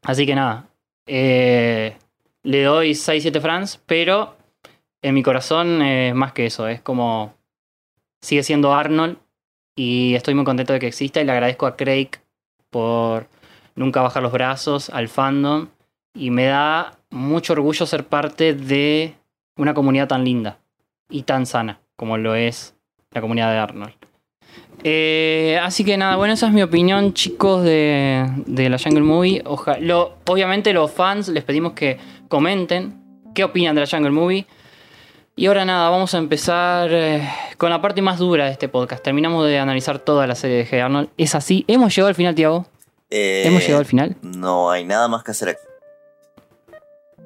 así 0.03 0.27
que 0.27 0.35
nada. 0.35 0.67
Eh, 1.07 1.97
le 2.43 2.63
doy 2.65 2.97
6, 2.97 3.23
7 3.23 3.41
francs, 3.41 3.81
pero 3.87 4.37
en 5.03 5.15
mi 5.15 5.23
corazón 5.23 5.83
es 5.83 6.17
más 6.17 6.33
que 6.33 6.47
eso. 6.47 6.67
Es 6.67 6.81
como. 6.81 7.33
Sigue 8.21 8.43
siendo 8.43 8.75
Arnold. 8.75 9.19
Y 9.77 10.17
estoy 10.17 10.35
muy 10.35 10.45
contento 10.45 10.73
de 10.73 10.81
que 10.81 10.89
exista. 10.89 11.21
Y 11.21 11.25
le 11.25 11.31
agradezco 11.31 11.67
a 11.67 11.77
Craig 11.77 12.11
por 12.71 13.29
nunca 13.75 14.03
bajar 14.03 14.23
los 14.23 14.33
brazos 14.33 14.91
al 14.91 15.09
fandom 15.09 15.69
y 16.15 16.31
me 16.31 16.47
da 16.47 16.99
mucho 17.11 17.53
orgullo 17.55 17.87
ser 17.87 18.07
parte 18.07 18.55
de 18.55 19.15
una 19.57 19.75
comunidad 19.75 20.09
tan 20.09 20.25
linda 20.25 20.59
y 21.09 21.23
tan 21.23 21.47
sana 21.47 21.81
como 21.97 22.17
lo 22.17 22.35
es 22.35 22.75
la 23.11 23.21
comunidad 23.21 23.51
de 23.53 23.59
Arnold. 23.59 23.95
Eh, 24.83 25.59
así 25.63 25.85
que 25.85 25.97
nada, 25.97 26.17
bueno, 26.17 26.35
esa 26.35 26.49
es 26.49 26.53
mi 26.53 26.63
opinión, 26.63 27.15
chicos, 27.15 27.65
de, 27.65 28.29
de 28.47 28.69
la 28.69 28.79
Jungle 28.79 29.03
Movie. 29.03 29.43
Obviamente 29.45 30.73
los 30.73 30.91
fans 30.91 31.29
les 31.29 31.45
pedimos 31.45 31.73
que 31.73 31.99
comenten 32.29 33.01
qué 33.35 33.45
opinan 33.45 33.75
de 33.75 33.83
la 33.83 33.87
Jungle 33.87 34.11
Movie. 34.11 34.47
Y 35.37 35.47
ahora 35.47 35.65
nada, 35.65 35.91
vamos 35.91 36.15
a 36.15 36.19
empezar 36.19 36.91
eh, 36.93 37.29
con 37.59 37.71
la 37.71 37.81
parte 37.81 38.03
más 38.03 38.19
dura 38.19 38.45
de 38.45 38.53
este 38.53 38.69
podcast. 38.69 39.03
Terminamos 39.03 39.45
de 39.47 39.59
analizar 39.59 39.99
toda 39.99 40.27
la 40.29 40.37
serie 40.37 40.59
de 40.59 40.67
Hey 40.71 40.81
Arnold. 40.81 41.09
Es 41.17 41.35
así. 41.35 41.65
Hemos 41.67 41.95
llegado 41.95 42.09
al 42.09 42.15
final, 42.15 42.35
Tiago. 42.37 42.67
Eh, 43.17 43.45
Hemos 43.47 43.63
llegado 43.63 43.79
al 43.79 43.87
final. 43.87 44.17
No 44.23 44.73
hay 44.73 44.85
nada 44.85 45.07
más 45.07 45.23
que 45.23 45.31
hacer 45.31 45.51
aquí. 45.51 45.61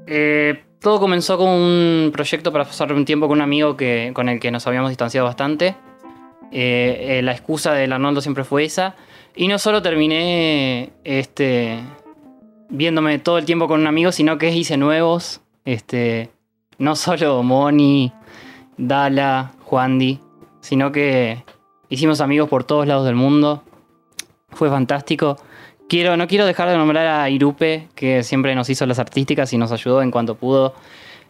Eh, 0.06 0.62
todo 0.80 1.00
comenzó 1.00 1.38
con 1.38 1.48
un 1.48 2.10
proyecto 2.12 2.52
para 2.52 2.66
pasar 2.66 2.92
un 2.92 3.06
tiempo 3.06 3.26
con 3.26 3.38
un 3.38 3.42
amigo 3.42 3.74
que, 3.74 4.12
con 4.14 4.28
el 4.28 4.38
que 4.38 4.50
nos 4.50 4.66
habíamos 4.66 4.90
distanciado 4.90 5.26
bastante. 5.26 5.76
Eh, 6.52 7.18
eh, 7.18 7.22
la 7.22 7.32
excusa 7.32 7.72
del 7.72 7.94
Arnoldo 7.94 8.20
siempre 8.20 8.44
fue 8.44 8.64
esa. 8.64 8.96
Y 9.34 9.48
no 9.48 9.58
solo 9.58 9.80
terminé 9.80 10.92
este, 11.04 11.78
viéndome 12.68 13.18
todo 13.18 13.38
el 13.38 13.46
tiempo 13.46 13.66
con 13.66 13.80
un 13.80 13.86
amigo, 13.86 14.12
sino 14.12 14.36
que 14.36 14.50
hice 14.50 14.76
nuevos. 14.76 15.40
Este, 15.64 16.28
no 16.76 16.96
solo 16.96 17.42
Moni, 17.42 18.12
Dala, 18.76 19.52
Juandi, 19.64 20.20
sino 20.60 20.92
que 20.92 21.42
hicimos 21.88 22.20
amigos 22.20 22.50
por 22.50 22.64
todos 22.64 22.86
lados 22.86 23.06
del 23.06 23.14
mundo. 23.14 23.64
Fue 24.50 24.68
fantástico. 24.68 25.38
Quiero, 25.88 26.16
no 26.16 26.26
quiero 26.26 26.44
dejar 26.44 26.68
de 26.68 26.76
nombrar 26.76 27.06
a 27.06 27.30
Irupe, 27.30 27.88
que 27.94 28.22
siempre 28.22 28.54
nos 28.54 28.68
hizo 28.68 28.84
las 28.84 28.98
artísticas 28.98 29.52
y 29.52 29.58
nos 29.58 29.72
ayudó 29.72 30.02
en 30.02 30.10
cuanto 30.10 30.34
pudo. 30.34 30.74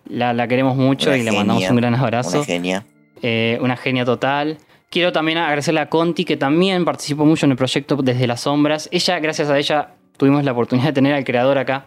La, 0.08 0.32
la 0.32 0.48
queremos 0.48 0.76
mucho 0.76 1.10
Una 1.10 1.18
y 1.18 1.22
le 1.22 1.32
mandamos 1.32 1.68
un 1.70 1.76
gran 1.76 1.94
abrazo. 1.94 2.38
Una 2.38 2.46
genia. 2.46 2.86
Eh, 3.22 3.58
una 3.60 3.76
genia 3.76 4.04
total. 4.04 4.58
Quiero 4.90 5.12
también 5.12 5.38
agradecerle 5.38 5.80
a 5.80 5.88
Conti, 5.88 6.24
que 6.24 6.36
también 6.36 6.84
participó 6.84 7.24
mucho 7.24 7.46
en 7.46 7.52
el 7.52 7.58
proyecto 7.58 7.96
desde 7.96 8.26
las 8.26 8.40
sombras. 8.40 8.88
Ella, 8.90 9.18
gracias 9.20 9.50
a 9.50 9.58
ella, 9.58 9.90
tuvimos 10.16 10.44
la 10.44 10.52
oportunidad 10.52 10.88
de 10.88 10.92
tener 10.94 11.14
al 11.14 11.24
creador 11.24 11.58
acá. 11.58 11.86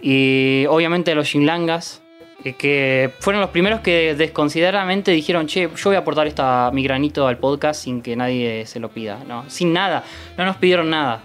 Y 0.00 0.66
obviamente 0.68 1.12
a 1.12 1.14
los 1.14 1.26
Shinlangas, 1.26 2.02
eh, 2.44 2.52
que 2.52 3.10
fueron 3.20 3.40
los 3.40 3.50
primeros 3.50 3.80
que 3.80 4.14
desconsideradamente 4.14 5.10
dijeron, 5.12 5.46
che, 5.46 5.62
yo 5.62 5.90
voy 5.90 5.96
a 5.96 6.00
aportar 6.00 6.26
esta, 6.26 6.70
mi 6.72 6.82
granito 6.82 7.26
al 7.26 7.38
podcast 7.38 7.82
sin 7.82 8.02
que 8.02 8.14
nadie 8.16 8.64
se 8.66 8.80
lo 8.80 8.90
pida. 8.90 9.24
No, 9.26 9.44
sin 9.48 9.72
nada. 9.72 10.04
No 10.36 10.44
nos 10.44 10.56
pidieron 10.56 10.90
nada. 10.90 11.24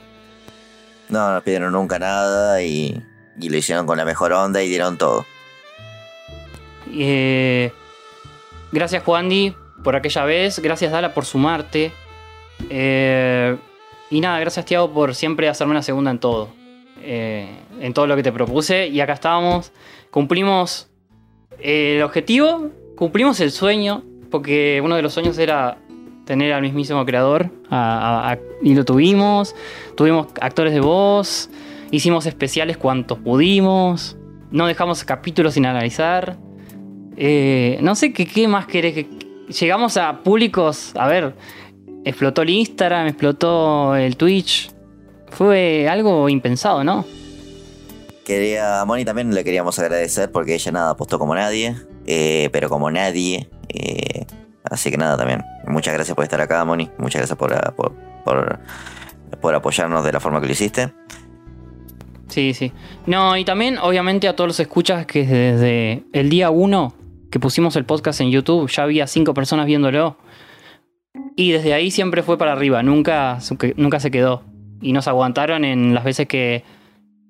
No, 1.09 1.33
no 1.33 1.41
pidieron 1.41 1.73
nunca 1.73 1.99
nada 1.99 2.61
y, 2.61 3.01
y 3.39 3.49
lo 3.49 3.57
hicieron 3.57 3.85
con 3.85 3.97
la 3.97 4.05
mejor 4.05 4.33
onda 4.33 4.61
y 4.63 4.67
dieron 4.67 4.97
todo. 4.97 5.25
Eh, 6.91 7.71
gracias 8.71 9.03
Juandi 9.03 9.55
por 9.83 9.95
aquella 9.95 10.23
vez, 10.23 10.59
gracias 10.59 10.91
Dala 10.91 11.13
por 11.13 11.25
sumarte. 11.25 11.91
Eh, 12.69 13.57
y 14.09 14.21
nada, 14.21 14.39
gracias 14.39 14.65
Tiago 14.65 14.91
por 14.91 15.15
siempre 15.15 15.49
hacerme 15.49 15.71
una 15.71 15.83
segunda 15.83 16.11
en 16.11 16.19
todo. 16.19 16.49
Eh, 17.01 17.47
en 17.79 17.93
todo 17.93 18.07
lo 18.07 18.15
que 18.15 18.23
te 18.23 18.31
propuse. 18.31 18.87
Y 18.87 18.99
acá 18.99 19.13
estábamos. 19.13 19.71
Cumplimos 20.09 20.89
el 21.59 22.01
objetivo, 22.01 22.69
cumplimos 22.95 23.39
el 23.41 23.51
sueño, 23.51 24.03
porque 24.31 24.81
uno 24.83 24.95
de 24.95 25.01
los 25.01 25.13
sueños 25.13 25.37
era 25.37 25.77
tener 26.25 26.53
al 26.53 26.61
mismísimo 26.61 27.05
creador. 27.05 27.49
y 28.61 28.75
lo 28.75 28.83
tuvimos. 28.85 29.55
Tuvimos 29.95 30.27
actores 30.41 30.73
de 30.73 30.81
voz. 30.81 31.49
Hicimos 31.91 32.25
especiales 32.25 32.77
cuantos 32.77 33.19
pudimos. 33.19 34.17
No 34.51 34.67
dejamos 34.67 35.03
capítulos 35.03 35.53
sin 35.53 35.65
analizar. 35.65 36.37
Eh, 37.17 37.77
no 37.81 37.95
sé 37.95 38.11
qué, 38.11 38.25
qué 38.25 38.47
más 38.47 38.65
querés 38.65 38.93
que. 38.93 39.07
Llegamos 39.59 39.95
a 39.97 40.23
públicos. 40.23 40.91
A 40.95 41.07
ver, 41.07 41.35
explotó 42.03 42.41
el 42.41 42.49
Instagram, 42.49 43.07
explotó 43.07 43.95
el 43.95 44.17
Twitch. 44.17 44.71
Fue 45.29 45.87
algo 45.87 46.27
impensado, 46.29 46.83
¿no? 46.83 47.05
Quería, 48.25 48.81
a 48.81 48.85
Moni 48.85 49.05
también 49.05 49.33
le 49.35 49.43
queríamos 49.43 49.77
agradecer 49.77 50.31
porque 50.31 50.55
ella 50.55 50.71
nada 50.71 50.89
apostó 50.91 51.19
como 51.19 51.35
nadie, 51.35 51.75
eh, 52.07 52.49
pero 52.51 52.69
como 52.69 52.89
nadie. 52.89 53.47
eh, 53.69 54.25
así 54.69 54.91
que 54.91 54.97
nada 54.97 55.17
también. 55.17 55.43
Muchas 55.67 55.93
gracias 55.93 56.15
por 56.15 56.23
estar 56.23 56.41
acá, 56.41 56.63
Moni. 56.65 56.89
Muchas 56.97 57.19
gracias 57.19 57.37
por, 57.37 57.53
ah, 57.53 57.73
por, 57.75 57.93
por, 58.23 58.59
por 59.41 59.55
apoyarnos 59.55 60.03
de 60.03 60.11
la 60.11 60.19
forma 60.19 60.39
que 60.41 60.47
lo 60.47 60.53
hiciste. 60.53 60.91
Sí, 62.27 62.53
sí. 62.53 62.71
No, 63.05 63.37
y 63.37 63.45
también, 63.45 63.77
obviamente, 63.77 64.27
a 64.27 64.35
todos 64.35 64.47
los 64.49 64.59
escuchas 64.59 65.05
que 65.05 65.25
desde 65.25 66.03
el 66.11 66.29
día 66.29 66.49
uno 66.49 66.93
que 67.31 67.39
pusimos 67.39 67.75
el 67.75 67.85
podcast 67.85 68.21
en 68.21 68.31
YouTube 68.31 68.69
ya 68.69 68.83
había 68.83 69.07
cinco 69.07 69.33
personas 69.33 69.65
viéndolo. 69.65 70.17
Y 71.35 71.51
desde 71.51 71.73
ahí 71.73 71.91
siempre 71.91 72.23
fue 72.23 72.37
para 72.37 72.53
arriba, 72.53 72.83
nunca, 72.83 73.39
nunca 73.77 73.99
se 73.99 74.11
quedó. 74.11 74.43
Y 74.81 74.93
nos 74.93 75.07
aguantaron 75.07 75.65
en 75.65 75.93
las 75.93 76.03
veces 76.03 76.27
que, 76.27 76.63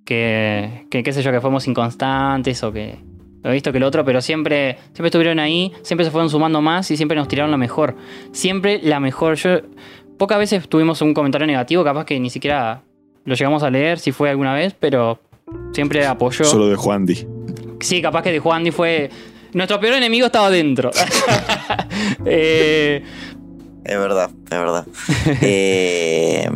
que, 0.05 0.87
que, 0.89 1.03
qué 1.03 1.13
sé 1.13 1.21
yo, 1.21 1.31
que 1.31 1.41
fuimos 1.41 1.67
inconstantes 1.67 2.63
o 2.63 2.71
que 2.71 2.99
lo 3.45 3.51
he 3.51 3.53
visto 3.53 3.71
que 3.71 3.79
lo 3.79 3.85
otro, 3.85 4.03
pero 4.03 4.21
siempre, 4.21 4.75
siempre 4.93 5.09
estuvieron 5.09 5.37
ahí, 5.37 5.71
siempre 5.83 6.03
se 6.03 6.09
fueron 6.09 6.31
sumando 6.31 6.61
más 6.61 6.89
y 6.89 6.97
siempre 6.97 7.15
nos 7.15 7.27
tiraron 7.27 7.51
la 7.51 7.57
mejor. 7.57 7.95
Siempre 8.31 8.79
la 8.81 8.99
mejor. 8.99 9.35
Yo, 9.35 9.59
pocas 10.17 10.39
veces 10.39 10.67
tuvimos 10.67 10.99
un 11.03 11.13
comentario 11.13 11.45
negativo, 11.45 11.83
capaz 11.83 12.05
que 12.05 12.19
ni 12.19 12.31
siquiera 12.31 12.81
lo 13.23 13.35
llegamos 13.35 13.61
a 13.61 13.69
leer, 13.69 13.99
si 13.99 14.11
fue 14.11 14.31
alguna 14.31 14.55
vez, 14.55 14.73
pero 14.79 15.19
siempre 15.73 16.07
apoyó. 16.07 16.43
Solo 16.43 16.69
de 16.69 16.75
Juandi. 16.75 17.27
Sí, 17.81 18.01
capaz 18.01 18.23
que 18.23 18.31
de 18.31 18.39
Juan 18.39 18.65
fue. 18.71 19.11
Nuestro 19.53 19.79
peor 19.79 19.93
enemigo 19.93 20.25
estaba 20.25 20.49
dentro. 20.49 20.89
Eh, 22.25 23.03
Es 23.83 23.97
verdad, 23.99 24.31
es 24.45 24.49
verdad. 24.49 24.87
Eh, 25.41 26.49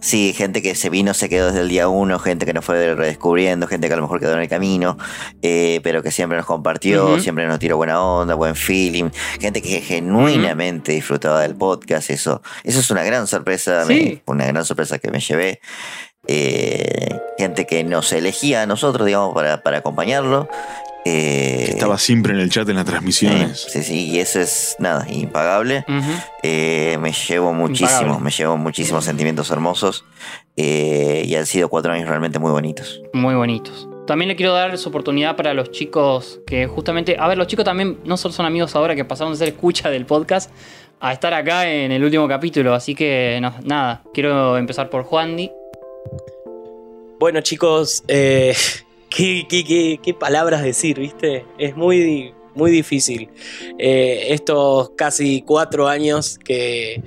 sí, 0.00 0.32
gente 0.34 0.62
que 0.62 0.74
se 0.74 0.90
vino, 0.90 1.14
se 1.14 1.28
quedó 1.28 1.46
desde 1.46 1.60
el 1.60 1.68
día 1.68 1.88
uno, 1.88 2.18
gente 2.18 2.46
que 2.46 2.52
nos 2.52 2.64
fue 2.64 2.94
redescubriendo, 2.94 3.66
gente 3.66 3.86
que 3.88 3.92
a 3.94 3.96
lo 3.96 4.02
mejor 4.02 4.18
quedó 4.20 4.32
en 4.34 4.40
el 4.40 4.48
camino, 4.48 4.96
eh, 5.42 5.80
pero 5.82 6.02
que 6.02 6.10
siempre 6.10 6.36
nos 6.38 6.46
compartió, 6.46 7.18
siempre 7.20 7.46
nos 7.46 7.58
tiró 7.58 7.76
buena 7.76 8.02
onda, 8.02 8.34
buen 8.34 8.54
feeling, 8.56 9.10
gente 9.40 9.62
que 9.62 9.80
genuinamente 9.80 10.92
disfrutaba 10.92 11.40
del 11.42 11.54
podcast, 11.54 12.10
eso, 12.10 12.42
eso 12.64 12.80
es 12.80 12.90
una 12.90 13.04
gran 13.04 13.26
sorpresa, 13.26 13.84
me- 13.86 13.94
Sí. 13.94 14.22
una 14.26 14.46
gran 14.46 14.64
sorpresa 14.64 14.98
que 14.98 15.10
me 15.10 15.20
llevé. 15.20 15.60
Eh, 16.26 17.08
gente 17.38 17.66
que 17.66 17.82
nos 17.82 18.12
elegía 18.12 18.62
a 18.62 18.66
nosotros, 18.66 19.06
digamos, 19.06 19.34
para, 19.34 19.62
para 19.62 19.78
acompañarlo. 19.78 20.48
Eh, 21.04 21.66
Estaba 21.70 21.96
siempre 21.98 22.34
en 22.34 22.40
el 22.40 22.50
chat 22.50 22.68
en 22.68 22.76
las 22.76 22.84
transmisiones. 22.84 23.66
Sí, 23.70 23.82
sí, 23.82 24.10
y 24.10 24.18
eso 24.18 24.40
es 24.40 24.76
nada, 24.78 25.06
impagable. 25.10 25.84
Eh, 26.42 26.98
me 27.00 27.12
llevo 27.12 27.52
muchísimo, 27.54 27.88
Impagable. 27.90 28.24
me 28.24 28.30
llevo 28.30 28.56
muchísimos 28.58 29.04
sentimientos 29.04 29.50
hermosos 29.50 30.04
eh, 30.56 31.22
y 31.26 31.34
han 31.36 31.46
sido 31.46 31.68
cuatro 31.70 31.92
años 31.92 32.08
realmente 32.08 32.38
muy 32.38 32.50
bonitos. 32.50 33.00
muy 33.14 33.34
bonitos. 33.34 33.88
También 34.06 34.28
le 34.28 34.36
quiero 34.36 34.52
dar 34.52 34.76
su 34.76 34.88
oportunidad 34.88 35.36
para 35.36 35.54
los 35.54 35.70
chicos 35.70 36.40
que 36.46 36.66
justamente, 36.66 37.16
a 37.18 37.28
ver, 37.28 37.38
los 37.38 37.46
chicos 37.46 37.64
también 37.64 38.00
no 38.04 38.16
solo 38.16 38.34
son 38.34 38.44
amigos 38.44 38.74
ahora 38.74 38.94
que 38.96 39.04
pasaron 39.04 39.32
de 39.32 39.38
ser 39.38 39.48
escucha 39.48 39.88
del 39.88 40.04
podcast 40.04 40.50
a 41.00 41.12
estar 41.12 41.32
acá 41.32 41.70
en 41.70 41.92
el 41.92 42.02
último 42.04 42.26
capítulo, 42.28 42.74
así 42.74 42.94
que 42.94 43.38
no, 43.40 43.54
nada, 43.62 44.02
quiero 44.12 44.58
empezar 44.58 44.90
por 44.90 45.04
Juandi. 45.04 45.50
Bueno, 47.18 47.40
chicos, 47.42 48.02
eh, 48.08 48.54
¿qué, 49.10 50.16
palabras 50.18 50.62
decir, 50.62 50.98
viste? 50.98 51.44
Es 51.58 51.76
muy, 51.76 52.34
muy 52.54 52.70
difícil. 52.70 53.28
Eh, 53.78 54.28
estos 54.30 54.90
casi 54.96 55.42
cuatro 55.42 55.88
años 55.88 56.38
que, 56.38 57.02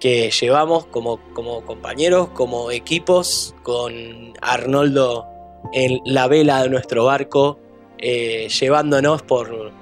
que 0.00 0.30
llevamos 0.30 0.86
como, 0.86 1.20
como 1.34 1.64
compañeros, 1.64 2.28
como 2.30 2.70
equipos, 2.70 3.54
con 3.62 4.32
Arnoldo 4.40 5.26
en 5.72 6.00
la 6.04 6.28
vela 6.28 6.62
de 6.62 6.70
nuestro 6.70 7.04
barco, 7.04 7.58
eh, 7.98 8.48
llevándonos 8.48 9.22
por 9.22 9.72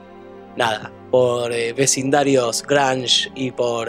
nada, 0.56 0.92
por 1.10 1.52
eh, 1.52 1.72
vecindarios 1.72 2.62
grunge 2.62 3.30
y 3.34 3.50
por 3.50 3.88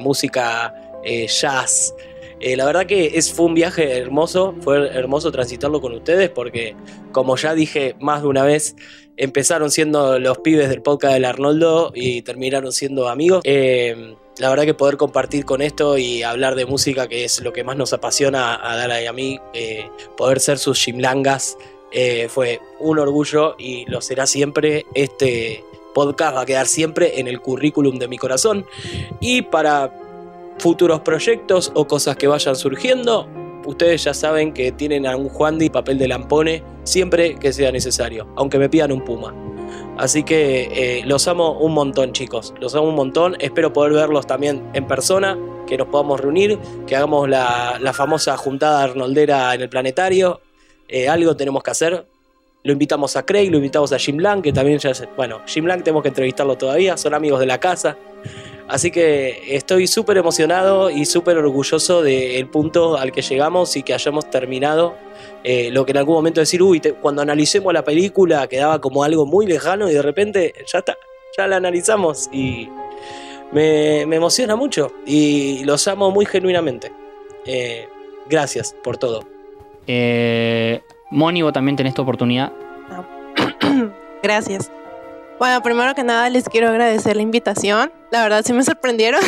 música 0.00 0.74
jazz. 1.04 1.94
Eh, 2.40 2.56
la 2.56 2.64
verdad 2.64 2.86
que 2.86 3.20
fue 3.34 3.46
un 3.46 3.54
viaje 3.54 3.98
hermoso, 3.98 4.54
fue 4.60 4.88
hermoso 4.88 5.30
transitarlo 5.32 5.80
con 5.80 5.92
ustedes 5.94 6.30
porque, 6.30 6.76
como 7.12 7.36
ya 7.36 7.54
dije 7.54 7.96
más 8.00 8.22
de 8.22 8.28
una 8.28 8.42
vez, 8.42 8.76
empezaron 9.16 9.70
siendo 9.70 10.18
los 10.18 10.38
pibes 10.38 10.68
del 10.68 10.82
podcast 10.82 11.14
del 11.14 11.24
Arnoldo 11.24 11.92
y 11.94 12.22
terminaron 12.22 12.72
siendo 12.72 13.08
amigos. 13.08 13.40
Eh, 13.44 14.14
la 14.38 14.50
verdad 14.50 14.64
que 14.64 14.74
poder 14.74 14.96
compartir 14.96 15.44
con 15.44 15.62
esto 15.62 15.96
y 15.96 16.22
hablar 16.22 16.56
de 16.56 16.66
música, 16.66 17.06
que 17.06 17.24
es 17.24 17.40
lo 17.40 17.52
que 17.52 17.62
más 17.62 17.76
nos 17.76 17.92
apasiona 17.92 18.58
a 18.60 18.76
Dala 18.76 19.00
y 19.00 19.06
a 19.06 19.12
mí, 19.12 19.38
eh, 19.52 19.88
poder 20.16 20.40
ser 20.40 20.58
sus 20.58 20.78
chimlangas, 20.78 21.56
fue 22.28 22.58
un 22.80 22.98
orgullo 22.98 23.54
y 23.56 23.88
lo 23.88 24.00
será 24.00 24.26
siempre. 24.26 24.84
Este 24.94 25.62
podcast 25.94 26.36
va 26.36 26.40
a 26.42 26.46
quedar 26.46 26.66
siempre 26.66 27.20
en 27.20 27.28
el 27.28 27.40
currículum 27.40 27.98
de 27.98 28.08
mi 28.08 28.18
corazón. 28.18 28.66
Y 29.20 29.42
para 29.42 29.96
futuros 30.58 31.00
proyectos 31.00 31.72
o 31.74 31.86
cosas 31.86 32.16
que 32.16 32.26
vayan 32.26 32.56
surgiendo, 32.56 33.28
ustedes 33.66 34.04
ya 34.04 34.14
saben 34.14 34.52
que 34.52 34.72
tienen 34.72 35.06
a 35.06 35.16
un 35.16 35.28
Juandi 35.28 35.70
papel 35.70 35.98
de 35.98 36.08
lampone 36.08 36.62
siempre 36.84 37.36
que 37.36 37.52
sea 37.52 37.72
necesario, 37.72 38.28
aunque 38.36 38.58
me 38.58 38.68
pidan 38.68 38.92
un 38.92 39.04
puma. 39.04 39.34
Así 39.96 40.24
que 40.24 40.68
eh, 40.72 41.02
los 41.06 41.28
amo 41.28 41.52
un 41.58 41.72
montón, 41.72 42.12
chicos. 42.12 42.52
Los 42.60 42.74
amo 42.74 42.88
un 42.88 42.96
montón. 42.96 43.36
Espero 43.38 43.72
poder 43.72 43.92
verlos 43.92 44.26
también 44.26 44.62
en 44.74 44.86
persona, 44.86 45.38
que 45.66 45.76
nos 45.76 45.86
podamos 45.86 46.20
reunir, 46.20 46.58
que 46.86 46.96
hagamos 46.96 47.28
la, 47.28 47.78
la 47.80 47.92
famosa 47.92 48.36
juntada 48.36 48.82
arnoldera 48.82 49.54
en 49.54 49.60
el 49.60 49.68
planetario. 49.68 50.40
Eh, 50.88 51.08
algo 51.08 51.36
tenemos 51.36 51.62
que 51.62 51.70
hacer. 51.70 52.06
Lo 52.64 52.72
invitamos 52.72 53.14
a 53.16 53.24
Craig, 53.26 53.50
lo 53.50 53.58
invitamos 53.58 53.92
a 53.92 53.98
Jim 53.98 54.18
Lang, 54.18 54.40
que 54.42 54.50
también 54.52 54.78
ya 54.78 54.90
es- 54.90 55.06
Bueno, 55.16 55.42
Jim 55.46 55.66
Lang 55.66 55.82
tenemos 55.84 56.02
que 56.02 56.08
entrevistarlo 56.08 56.56
todavía, 56.56 56.96
son 56.96 57.12
amigos 57.12 57.38
de 57.38 57.46
la 57.46 57.60
casa. 57.60 57.96
Así 58.66 58.90
que 58.90 59.54
estoy 59.54 59.86
súper 59.86 60.16
emocionado 60.16 60.88
y 60.88 61.04
súper 61.04 61.36
orgulloso 61.36 62.02
del 62.02 62.48
punto 62.48 62.96
al 62.96 63.12
que 63.12 63.20
llegamos 63.20 63.76
y 63.76 63.82
que 63.82 63.92
hayamos 63.92 64.30
terminado 64.30 64.94
eh, 65.44 65.70
lo 65.70 65.84
que 65.84 65.92
en 65.92 65.98
algún 65.98 66.14
momento 66.14 66.40
decir, 66.40 66.62
uy, 66.62 66.80
cuando 67.02 67.20
analicemos 67.20 67.70
la 67.74 67.84
película 67.84 68.46
quedaba 68.46 68.80
como 68.80 69.04
algo 69.04 69.26
muy 69.26 69.46
lejano 69.46 69.90
y 69.90 69.92
de 69.92 70.00
repente 70.00 70.54
ya 70.66 70.78
está, 70.78 70.96
ya 71.36 71.46
la 71.46 71.56
analizamos 71.56 72.30
y 72.32 72.70
me, 73.52 74.06
me 74.06 74.16
emociona 74.16 74.56
mucho 74.56 74.90
y 75.04 75.62
los 75.64 75.86
amo 75.86 76.10
muy 76.10 76.24
genuinamente. 76.24 76.90
Eh, 77.44 77.86
gracias 78.26 78.74
por 78.82 78.96
todo. 78.96 79.22
Eh, 79.86 80.80
Moni, 81.14 81.42
vos 81.42 81.52
también 81.52 81.76
tenés 81.76 81.94
tu 81.94 82.02
oportunidad. 82.02 82.50
Gracias. 84.22 84.70
Bueno, 85.38 85.62
primero 85.62 85.94
que 85.94 86.02
nada 86.02 86.28
les 86.28 86.48
quiero 86.48 86.68
agradecer 86.68 87.14
la 87.14 87.22
invitación. 87.22 87.92
La 88.10 88.22
verdad 88.24 88.42
sí 88.44 88.52
me 88.52 88.64
sorprendieron. 88.64 89.20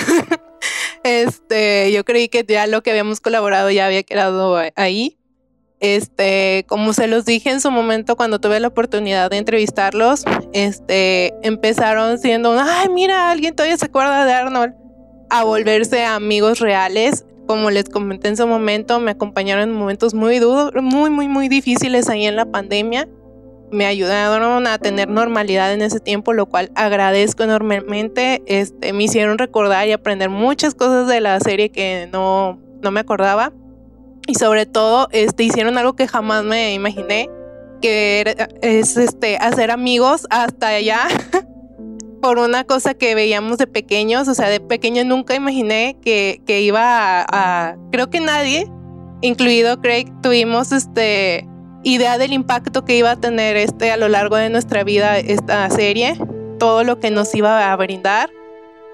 este, 1.05 1.93
yo 1.93 2.05
creí 2.05 2.29
que 2.29 2.45
ya 2.47 2.67
lo 2.67 2.83
que 2.83 2.91
habíamos 2.91 3.21
colaborado 3.21 3.71
ya 3.71 3.87
había 3.87 4.03
quedado 4.03 4.61
ahí. 4.75 5.17
Este, 5.79 6.65
como 6.69 6.93
se 6.93 7.07
los 7.07 7.25
dije 7.25 7.51
en 7.51 7.61
su 7.61 7.71
momento 7.71 8.17
cuando 8.17 8.41
tuve 8.41 8.59
la 8.59 8.69
oportunidad 8.69 9.31
de 9.31 9.37
entrevistarlos, 9.37 10.25
este, 10.53 11.35
empezaron 11.47 12.19
siendo, 12.19 12.59
ay, 12.59 12.89
mira, 12.89 13.31
alguien 13.31 13.55
todavía 13.55 13.77
se 13.77 13.87
acuerda 13.87 14.25
de 14.25 14.33
Arnold, 14.33 14.75
a 15.31 15.45
volverse 15.45 16.05
amigos 16.05 16.59
reales. 16.59 17.27
Como 17.47 17.71
les 17.71 17.89
comenté 17.89 18.29
en 18.29 18.37
su 18.37 18.47
momento, 18.47 19.01
me 19.01 19.13
acompañaron 19.13 19.71
en 19.71 19.75
momentos 19.75 20.15
muy 20.15 20.39
duros, 20.39 20.73
muy, 20.81 21.11
muy, 21.11 21.29
muy 21.29 21.49
difíciles 21.49 22.09
ahí 22.09 22.27
en 22.27 22.37
la 22.37 22.47
pandemia 22.47 23.09
me 23.71 23.87
ayudaron 23.87 24.67
a 24.67 24.79
tener 24.79 25.09
normalidad 25.09 25.73
en 25.73 25.83
ese 25.83 26.01
tiempo, 26.01 26.33
lo 26.33 26.47
cual 26.47 26.71
agradezco 26.75 27.43
enormemente. 27.43 28.43
Este, 28.47 28.93
me 28.93 29.05
hicieron 29.05 29.39
recordar 29.39 29.89
y 29.89 29.93
aprender 29.93 30.31
muchas 30.31 30.75
cosas 30.75 31.09
de 31.09 31.21
la 31.21 31.39
serie 31.41 31.71
que 31.71 32.09
no, 32.13 32.61
no 32.83 32.91
me 32.91 33.01
acordaba. 33.01 33.53
Y 34.27 34.35
sobre 34.35 34.67
todo, 34.67 35.09
este, 35.13 35.45
hicieron 35.45 35.79
algo 35.79 35.95
que 35.95 36.09
jamás 36.09 36.45
me 36.45 36.75
imaginé, 36.75 37.29
que 37.81 38.37
es 38.63 38.97
este, 38.97 39.37
hacer 39.37 39.71
amigos 39.71 40.27
hasta 40.31 40.69
allá 40.69 41.01
por 42.21 42.39
una 42.39 42.65
cosa 42.65 42.95
que 42.95 43.15
veíamos 43.15 43.59
de 43.59 43.67
pequeños. 43.67 44.29
O 44.29 44.35
sea, 44.35 44.49
de 44.49 44.61
pequeño 44.61 45.05
nunca 45.05 45.35
imaginé 45.35 45.97
que, 46.03 46.41
que 46.47 46.61
iba 46.61 47.25
a, 47.29 47.77
Creo 47.93 48.11
que 48.11 48.21
nadie, 48.21 48.71
incluido 49.23 49.81
Craig, 49.81 50.07
tuvimos 50.23 50.73
este 50.73 51.49
idea 51.83 52.19
del 52.19 52.33
impacto 52.33 52.85
que 52.85 52.97
iba 52.97 53.13
a 53.13 53.17
tener 53.17 53.57
este 53.57 53.93
a 53.93 53.97
lo 53.97 54.09
largo 54.09 54.37
de 54.37 54.51
nuestra 54.51 54.83
vida 54.83 55.19
esta 55.19 55.71
serie, 55.71 56.19
todo 56.59 56.83
lo 56.83 56.99
que 56.99 57.11
nos 57.11 57.35
iba 57.35 57.73
a 57.73 57.77
brindar. 57.77 58.31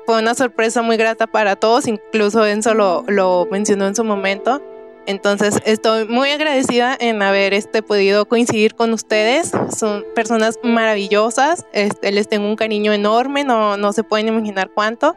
Fue 0.05 0.19
una 0.19 0.35
sorpresa 0.35 0.83
muy 0.83 0.97
grata 0.97 1.27
para 1.27 1.57
todos, 1.57 1.87
incluso 1.87 2.47
Enzo 2.47 2.75
lo, 2.75 3.05
lo 3.09 3.47
mencionó 3.51 3.87
en 3.87 3.95
su 3.95 4.05
momento. 4.05 4.61
Entonces 5.07 5.61
estoy 5.65 6.07
muy 6.07 6.31
agradecida 6.31 6.97
en 6.99 7.23
haber 7.23 7.55
este, 7.55 7.83
podido 7.83 8.27
coincidir 8.27 8.75
con 8.75 8.93
ustedes. 8.93 9.53
Son 9.77 10.05
personas 10.15 10.59
maravillosas. 10.63 11.67
Este, 11.73 12.13
les 12.13 12.29
tengo 12.29 12.47
un 12.47 12.57
cariño 12.57 12.93
enorme, 12.93 13.45
no, 13.45 13.77
no 13.77 13.93
se 13.93 14.05
pueden 14.05 14.29
imaginar 14.29 14.71
cuánto. 14.73 15.15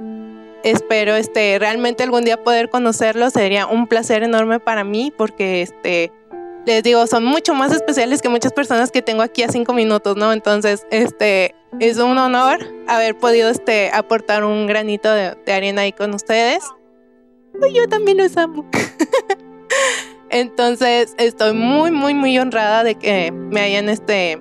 Espero 0.64 1.16
este, 1.16 1.60
realmente 1.60 2.04
algún 2.04 2.26
día 2.26 2.44
poder 2.44 2.70
conocerlos. 2.70 3.34
Sería 3.34 3.68
un 3.68 3.88
placer 3.88 4.24
enorme 4.24 4.60
para 4.60 4.84
mí 4.84 5.14
porque 5.16 5.62
este, 5.62 6.12
les 6.66 6.82
digo, 6.82 7.06
son 7.06 7.24
mucho 7.24 7.54
más 7.54 7.72
especiales 7.72 8.22
que 8.22 8.30
muchas 8.30 8.52
personas 8.52 8.90
que 8.90 9.04
tengo 9.04 9.22
aquí 9.22 9.44
a 9.44 9.50
cinco 9.50 9.74
minutos, 9.74 10.18
¿no? 10.18 10.34
Entonces, 10.34 10.88
este, 10.90 11.54
es 11.80 11.98
un 11.98 12.18
honor 12.18 12.58
haber 12.88 13.16
podido, 13.16 13.50
este, 13.50 13.92
aportar 13.94 14.44
un 14.44 14.66
granito 14.66 15.12
de, 15.12 15.36
de 15.46 15.54
arena 15.54 15.84
ahí 15.84 15.92
con 15.92 16.16
ustedes. 16.16 16.64
Ay, 17.62 17.74
Yo 17.74 17.88
también 17.88 18.18
los 18.18 18.36
amo. 18.38 18.66
Entonces, 20.36 21.16
estoy 21.18 21.54
muy, 21.54 21.92
muy, 21.92 22.14
muy 22.14 22.38
honrada 22.38 22.84
de 22.84 22.96
que 22.96 23.32
me 23.32 23.62
hayan, 23.62 23.88
este, 23.88 24.38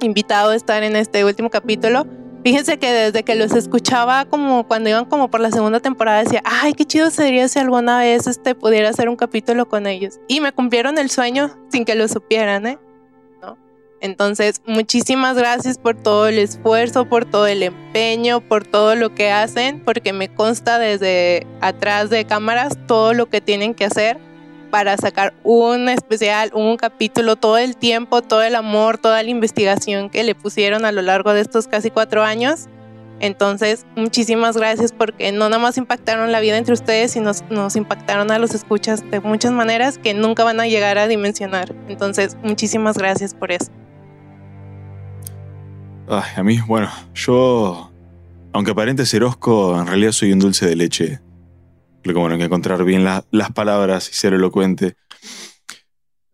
invitado 0.00 0.50
a 0.50 0.56
estar 0.56 0.82
en 0.82 0.96
este 0.96 1.24
último 1.24 1.48
capítulo. 1.48 2.04
Fíjense 2.42 2.76
que 2.80 2.90
desde 2.90 3.22
que 3.22 3.36
los 3.36 3.52
escuchaba 3.52 4.24
como 4.24 4.66
cuando 4.66 4.90
iban 4.90 5.04
como 5.04 5.30
por 5.30 5.38
la 5.38 5.52
segunda 5.52 5.78
temporada 5.78 6.24
decía, 6.24 6.42
ay, 6.44 6.72
qué 6.72 6.84
chido 6.84 7.08
sería 7.10 7.46
si 7.46 7.60
alguna 7.60 8.00
vez 8.00 8.26
este 8.26 8.56
pudiera 8.56 8.88
hacer 8.88 9.08
un 9.08 9.14
capítulo 9.14 9.68
con 9.68 9.86
ellos. 9.86 10.18
Y 10.26 10.40
me 10.40 10.50
cumplieron 10.50 10.98
el 10.98 11.08
sueño 11.08 11.56
sin 11.70 11.84
que 11.84 11.94
lo 11.94 12.08
supieran, 12.08 12.66
¿eh? 12.66 12.78
¿No? 13.40 13.56
Entonces, 14.00 14.60
muchísimas 14.66 15.36
gracias 15.36 15.78
por 15.78 15.94
todo 15.94 16.26
el 16.26 16.38
esfuerzo, 16.40 17.08
por 17.08 17.26
todo 17.26 17.46
el 17.46 17.62
empeño, 17.62 18.40
por 18.40 18.66
todo 18.66 18.96
lo 18.96 19.14
que 19.14 19.30
hacen, 19.30 19.84
porque 19.84 20.12
me 20.12 20.34
consta 20.34 20.80
desde 20.80 21.46
atrás 21.60 22.10
de 22.10 22.24
cámaras 22.24 22.76
todo 22.88 23.14
lo 23.14 23.26
que 23.26 23.40
tienen 23.40 23.74
que 23.74 23.84
hacer 23.84 24.31
para 24.72 24.96
sacar 24.96 25.34
un 25.44 25.90
especial, 25.90 26.50
un 26.54 26.78
capítulo, 26.78 27.36
todo 27.36 27.58
el 27.58 27.76
tiempo, 27.76 28.22
todo 28.22 28.40
el 28.40 28.54
amor, 28.54 28.96
toda 28.96 29.22
la 29.22 29.28
investigación 29.28 30.08
que 30.08 30.24
le 30.24 30.34
pusieron 30.34 30.86
a 30.86 30.92
lo 30.92 31.02
largo 31.02 31.34
de 31.34 31.42
estos 31.42 31.68
casi 31.68 31.90
cuatro 31.90 32.22
años. 32.22 32.68
Entonces, 33.20 33.84
muchísimas 33.96 34.56
gracias 34.56 34.90
porque 34.90 35.30
no 35.30 35.50
nada 35.50 35.62
más 35.62 35.76
impactaron 35.76 36.32
la 36.32 36.40
vida 36.40 36.56
entre 36.56 36.72
ustedes, 36.72 37.10
sino 37.10 37.32
nos, 37.50 37.76
impactaron 37.76 38.30
a 38.30 38.38
los 38.38 38.54
escuchas 38.54 39.08
de 39.10 39.20
muchas 39.20 39.52
maneras 39.52 39.98
que 39.98 40.14
nunca 40.14 40.42
van 40.42 40.58
a 40.58 40.66
llegar 40.66 40.96
a 40.96 41.06
dimensionar. 41.06 41.74
Entonces, 41.88 42.38
muchísimas 42.42 42.96
gracias 42.96 43.34
por 43.34 43.52
eso. 43.52 43.70
Ay, 46.08 46.30
a 46.34 46.42
mí, 46.42 46.60
bueno, 46.66 46.88
yo, 47.14 47.92
aunque 48.54 48.70
aparente 48.70 49.04
ser 49.04 49.22
osco, 49.22 49.78
en 49.78 49.86
realidad 49.86 50.12
soy 50.12 50.32
un 50.32 50.38
dulce 50.38 50.66
de 50.66 50.76
leche. 50.76 51.20
Lo 52.04 52.12
que 52.12 52.18
bueno, 52.18 52.36
que 52.36 52.44
encontrar 52.44 52.84
bien 52.84 53.04
la- 53.04 53.24
las 53.30 53.52
palabras 53.52 54.08
y 54.10 54.14
ser 54.14 54.34
elocuente. 54.34 54.96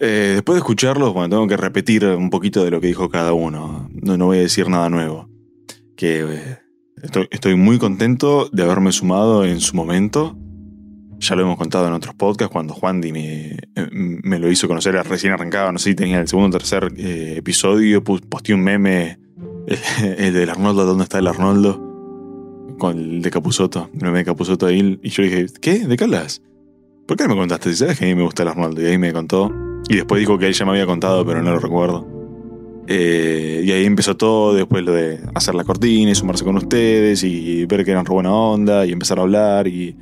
Eh, 0.00 0.32
después 0.34 0.54
de 0.54 0.60
escucharlos, 0.60 1.12
bueno, 1.12 1.28
tengo 1.28 1.46
que 1.48 1.56
repetir 1.56 2.06
un 2.06 2.30
poquito 2.30 2.64
de 2.64 2.70
lo 2.70 2.80
que 2.80 2.86
dijo 2.86 3.08
cada 3.08 3.32
uno. 3.32 3.90
No, 3.92 4.16
no 4.16 4.26
voy 4.26 4.38
a 4.38 4.42
decir 4.42 4.68
nada 4.68 4.88
nuevo. 4.88 5.28
Que 5.96 6.24
eh, 6.24 6.58
estoy, 7.30 7.56
muy 7.56 7.78
contento 7.78 8.48
de 8.52 8.62
haberme 8.62 8.92
sumado 8.92 9.44
en 9.44 9.60
su 9.60 9.74
momento. 9.74 10.36
Ya 11.18 11.34
lo 11.34 11.42
hemos 11.42 11.56
contado 11.58 11.88
en 11.88 11.94
otros 11.94 12.14
podcasts, 12.14 12.52
cuando 12.52 12.74
Juan 12.74 13.00
Di 13.00 13.10
me, 13.10 13.50
eh, 13.74 13.88
me 13.92 14.38
lo 14.38 14.48
hizo 14.52 14.68
conocer, 14.68 14.94
recién 14.94 15.32
arrancaba, 15.32 15.72
no 15.72 15.80
sé 15.80 15.90
si 15.90 15.96
tenía 15.96 16.20
el 16.20 16.28
segundo 16.28 16.56
o 16.56 16.60
tercer 16.60 16.92
episodio, 16.96 18.04
posteé 18.04 18.54
un 18.54 18.62
meme, 18.62 19.18
el 20.16 20.32
del 20.32 20.48
Arnoldo, 20.48 20.86
¿dónde 20.86 21.02
está 21.02 21.18
el 21.18 21.26
Arnoldo? 21.26 21.87
Con 22.78 22.98
el 22.98 23.22
de 23.22 23.30
Capuzoto, 23.30 23.90
el 23.92 24.00
meme 24.02 24.18
de 24.18 24.24
Capuzoto 24.24 24.66
ahí, 24.66 24.98
y 25.02 25.08
yo 25.08 25.22
dije, 25.22 25.46
¿qué? 25.60 25.86
¿De 25.86 25.96
qué 25.96 26.04
hablas? 26.04 26.42
¿Por 27.06 27.16
qué 27.16 27.26
me 27.26 27.34
contaste? 27.34 27.70
Si 27.70 27.76
sabes 27.76 27.98
que 27.98 28.04
a 28.04 28.08
mí 28.08 28.14
me 28.14 28.22
gusta 28.22 28.44
el 28.44 28.50
Arnoldo, 28.50 28.80
y 28.80 28.86
ahí 28.86 28.98
me 28.98 29.12
contó, 29.12 29.52
y 29.88 29.96
después 29.96 30.20
dijo 30.20 30.38
que 30.38 30.46
él 30.46 30.52
ya 30.52 30.64
me 30.64 30.72
había 30.72 30.86
contado, 30.86 31.24
pero 31.26 31.42
no 31.42 31.50
lo 31.50 31.58
recuerdo. 31.58 32.06
Eh, 32.86 33.62
y 33.64 33.72
ahí 33.72 33.84
empezó 33.84 34.16
todo, 34.16 34.54
después 34.54 34.82
lo 34.84 34.92
de 34.92 35.20
hacer 35.34 35.54
la 35.54 35.64
cortina 35.64 36.10
y 36.10 36.14
sumarse 36.14 36.44
con 36.44 36.56
ustedes 36.56 37.22
y 37.22 37.66
ver 37.66 37.84
que 37.84 37.90
eran 37.90 38.06
re 38.06 38.14
buena 38.14 38.32
onda 38.32 38.86
y 38.86 38.92
empezar 38.92 39.18
a 39.18 39.22
hablar 39.22 39.68
y, 39.68 39.94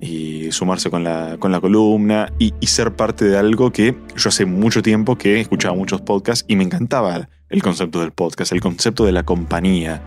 y 0.00 0.50
sumarse 0.50 0.90
con 0.90 1.04
la, 1.04 1.36
con 1.38 1.52
la 1.52 1.60
columna 1.60 2.32
y, 2.40 2.52
y 2.58 2.66
ser 2.66 2.96
parte 2.96 3.24
de 3.24 3.36
algo 3.38 3.70
que 3.70 3.94
yo 4.16 4.28
hace 4.28 4.46
mucho 4.46 4.82
tiempo 4.82 5.16
que 5.16 5.40
escuchaba 5.40 5.76
muchos 5.76 6.00
podcasts 6.00 6.44
y 6.48 6.56
me 6.56 6.64
encantaba 6.64 7.28
el 7.48 7.62
concepto 7.62 8.00
del 8.00 8.10
podcast, 8.10 8.50
el 8.52 8.60
concepto 8.60 9.04
de 9.04 9.12
la 9.12 9.22
compañía. 9.22 10.02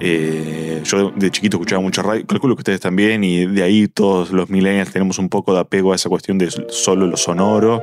Eh, 0.00 0.82
yo 0.84 1.10
de 1.10 1.30
chiquito 1.30 1.56
escuchaba 1.56 1.80
mucho 1.80 2.02
radio, 2.02 2.26
calculo 2.26 2.56
que 2.56 2.60
ustedes 2.60 2.80
también, 2.80 3.24
y 3.24 3.46
de 3.46 3.62
ahí 3.62 3.88
todos 3.88 4.30
los 4.30 4.50
millennials 4.50 4.92
tenemos 4.92 5.18
un 5.18 5.28
poco 5.28 5.54
de 5.54 5.60
apego 5.60 5.92
a 5.92 5.96
esa 5.96 6.08
cuestión 6.08 6.38
de 6.38 6.50
solo 6.68 7.06
lo 7.06 7.16
sonoro, 7.16 7.82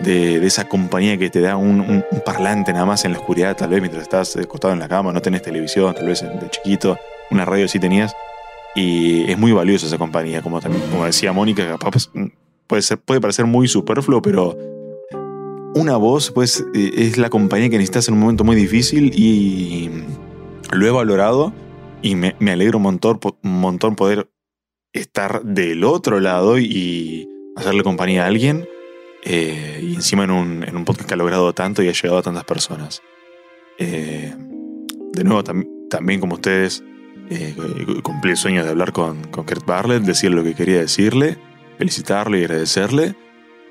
de, 0.00 0.44
esa 0.44 0.68
compañía 0.68 1.16
que 1.16 1.30
te 1.30 1.40
da 1.40 1.56
un, 1.56 2.04
parlante 2.24 2.72
nada 2.72 2.84
más 2.84 3.04
en 3.04 3.12
la 3.12 3.18
oscuridad, 3.18 3.56
tal 3.56 3.70
vez 3.70 3.80
mientras 3.80 4.02
estás 4.02 4.36
acostado 4.36 4.74
en 4.74 4.80
la 4.80 4.88
cama, 4.88 5.12
no 5.12 5.22
tenés 5.22 5.42
televisión, 5.42 5.94
tal 5.94 6.06
vez 6.06 6.22
de 6.22 6.50
chiquito, 6.50 6.98
una 7.30 7.44
radio 7.44 7.68
sí 7.68 7.78
tenías, 7.78 8.14
y 8.74 9.30
es 9.30 9.38
muy 9.38 9.52
valiosa 9.52 9.86
esa 9.86 9.98
compañía, 9.98 10.42
como, 10.42 10.60
también, 10.60 10.82
como 10.90 11.04
decía 11.04 11.32
Mónica, 11.32 11.78
capaz 11.78 12.10
puede, 12.66 12.82
ser, 12.82 12.98
puede 12.98 13.20
parecer 13.20 13.46
muy 13.46 13.68
superfluo, 13.68 14.20
pero 14.20 14.56
una 15.74 15.96
voz 15.96 16.30
pues 16.30 16.64
eh, 16.74 16.92
es 16.96 17.18
la 17.18 17.30
compañía 17.30 17.68
que 17.68 17.76
necesitas 17.76 18.08
en 18.08 18.14
un 18.14 18.20
momento 18.20 18.44
muy 18.44 18.56
difícil 18.56 19.12
y 19.14 19.90
lo 20.74 20.86
he 20.86 20.90
valorado 20.90 21.52
y 22.02 22.16
me, 22.16 22.36
me 22.38 22.52
alegro 22.52 22.78
un 22.78 22.84
montón, 22.84 23.18
un 23.42 23.60
montón 23.60 23.96
poder 23.96 24.30
estar 24.92 25.42
del 25.42 25.84
otro 25.84 26.20
lado 26.20 26.58
y 26.58 27.28
hacerle 27.56 27.82
compañía 27.82 28.24
a 28.24 28.26
alguien 28.26 28.68
eh, 29.22 29.80
y 29.82 29.94
encima 29.94 30.24
en 30.24 30.30
un, 30.30 30.64
en 30.64 30.76
un 30.76 30.84
podcast 30.84 31.08
que 31.08 31.14
ha 31.14 31.16
logrado 31.16 31.52
tanto 31.52 31.82
y 31.82 31.88
ha 31.88 31.92
llegado 31.92 32.18
a 32.18 32.22
tantas 32.22 32.44
personas. 32.44 33.02
Eh, 33.78 34.34
de 35.12 35.24
nuevo, 35.24 35.42
tam- 35.42 35.66
también 35.88 36.20
como 36.20 36.34
ustedes, 36.34 36.84
eh, 37.30 37.54
cumplí 38.02 38.32
el 38.32 38.36
sueño 38.36 38.62
de 38.64 38.70
hablar 38.70 38.92
con, 38.92 39.24
con 39.28 39.46
Kurt 39.46 39.64
Barlett, 39.66 40.02
decirle 40.02 40.36
lo 40.36 40.44
que 40.44 40.54
quería 40.54 40.78
decirle, 40.80 41.38
felicitarle 41.78 42.40
y 42.40 42.44
agradecerle. 42.44 43.14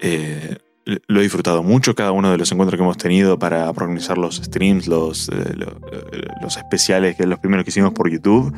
Eh, 0.02 0.58
lo 0.86 1.20
he 1.20 1.24
disfrutado 1.24 1.64
mucho 1.64 1.96
cada 1.96 2.12
uno 2.12 2.32
de 2.32 2.38
los 2.38 2.52
encuentros 2.52 2.78
que 2.78 2.84
hemos 2.84 2.98
tenido 2.98 3.40
para 3.40 3.70
organizar 3.70 4.18
los 4.18 4.38
streams, 4.38 4.88
los, 4.88 5.30
eh, 5.30 5.34
eh, 5.56 6.28
los 6.42 6.58
especiales, 6.58 7.16
que 7.16 7.26
los 7.26 7.40
primeros 7.40 7.64
que 7.64 7.70
hicimos 7.70 7.94
por 7.94 8.10
YouTube, 8.10 8.54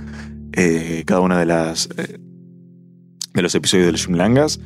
eh, 0.53 1.03
cada 1.05 1.21
una 1.21 1.39
de 1.39 1.45
las 1.45 1.89
de 1.89 3.41
los 3.41 3.53
episodios 3.53 3.85
de 3.85 3.91
los 3.91 4.05
Jumlangas. 4.05 4.59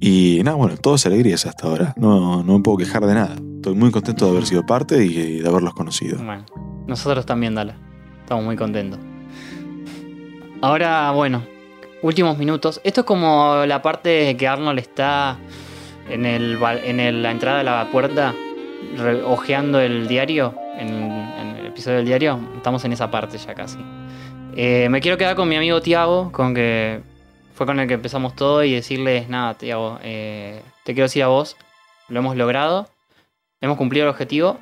Y 0.00 0.40
nada, 0.44 0.56
bueno, 0.56 0.76
todas 0.76 1.06
alegrías 1.06 1.46
hasta 1.46 1.66
ahora. 1.66 1.94
No, 1.96 2.42
no 2.42 2.58
me 2.58 2.62
puedo 2.62 2.78
quejar 2.78 3.06
de 3.06 3.14
nada. 3.14 3.36
Estoy 3.56 3.74
muy 3.74 3.90
contento 3.90 4.26
de 4.26 4.30
haber 4.32 4.46
sido 4.46 4.64
parte 4.66 5.04
y 5.04 5.40
de 5.40 5.48
haberlos 5.48 5.74
conocido. 5.74 6.18
Bueno, 6.18 6.44
nosotros 6.86 7.24
también, 7.26 7.54
Dala. 7.54 7.76
Estamos 8.20 8.44
muy 8.44 8.56
contentos. 8.56 9.00
Ahora, 10.60 11.10
bueno, 11.12 11.42
últimos 12.02 12.38
minutos. 12.38 12.80
Esto 12.84 13.00
es 13.00 13.06
como 13.06 13.64
la 13.66 13.82
parte 13.82 14.36
que 14.36 14.46
Arnold 14.46 14.78
está 14.78 15.38
en, 16.08 16.26
el, 16.26 16.58
en 16.84 17.00
el- 17.00 17.22
la 17.22 17.30
entrada 17.30 17.58
de 17.58 17.64
la 17.64 17.88
puerta, 17.90 18.34
re- 18.96 19.22
hojeando 19.22 19.80
el 19.80 20.06
diario, 20.08 20.54
en, 20.78 20.88
el 21.58 21.66
episodio 21.66 21.98
del 21.98 22.06
diario. 22.06 22.38
Estamos 22.56 22.84
en 22.84 22.92
esa 22.92 23.10
parte 23.10 23.38
ya 23.38 23.54
casi. 23.54 23.78
Eh, 24.56 24.88
me 24.90 25.00
quiero 25.00 25.16
quedar 25.18 25.34
con 25.36 25.48
mi 25.48 25.56
amigo 25.56 25.80
Tiago, 25.80 26.30
con 26.30 26.54
que 26.54 27.00
fue 27.54 27.66
con 27.66 27.78
el 27.80 27.88
que 27.88 27.94
empezamos 27.94 28.34
todo, 28.36 28.62
y 28.64 28.72
decirles, 28.74 29.28
nada, 29.28 29.54
Tiago, 29.54 29.98
eh, 30.02 30.60
te 30.84 30.92
quiero 30.94 31.04
decir 31.06 31.22
a 31.22 31.28
vos, 31.28 31.56
lo 32.08 32.18
hemos 32.20 32.36
logrado, 32.36 32.88
hemos 33.60 33.76
cumplido 33.76 34.06
el 34.06 34.10
objetivo. 34.10 34.58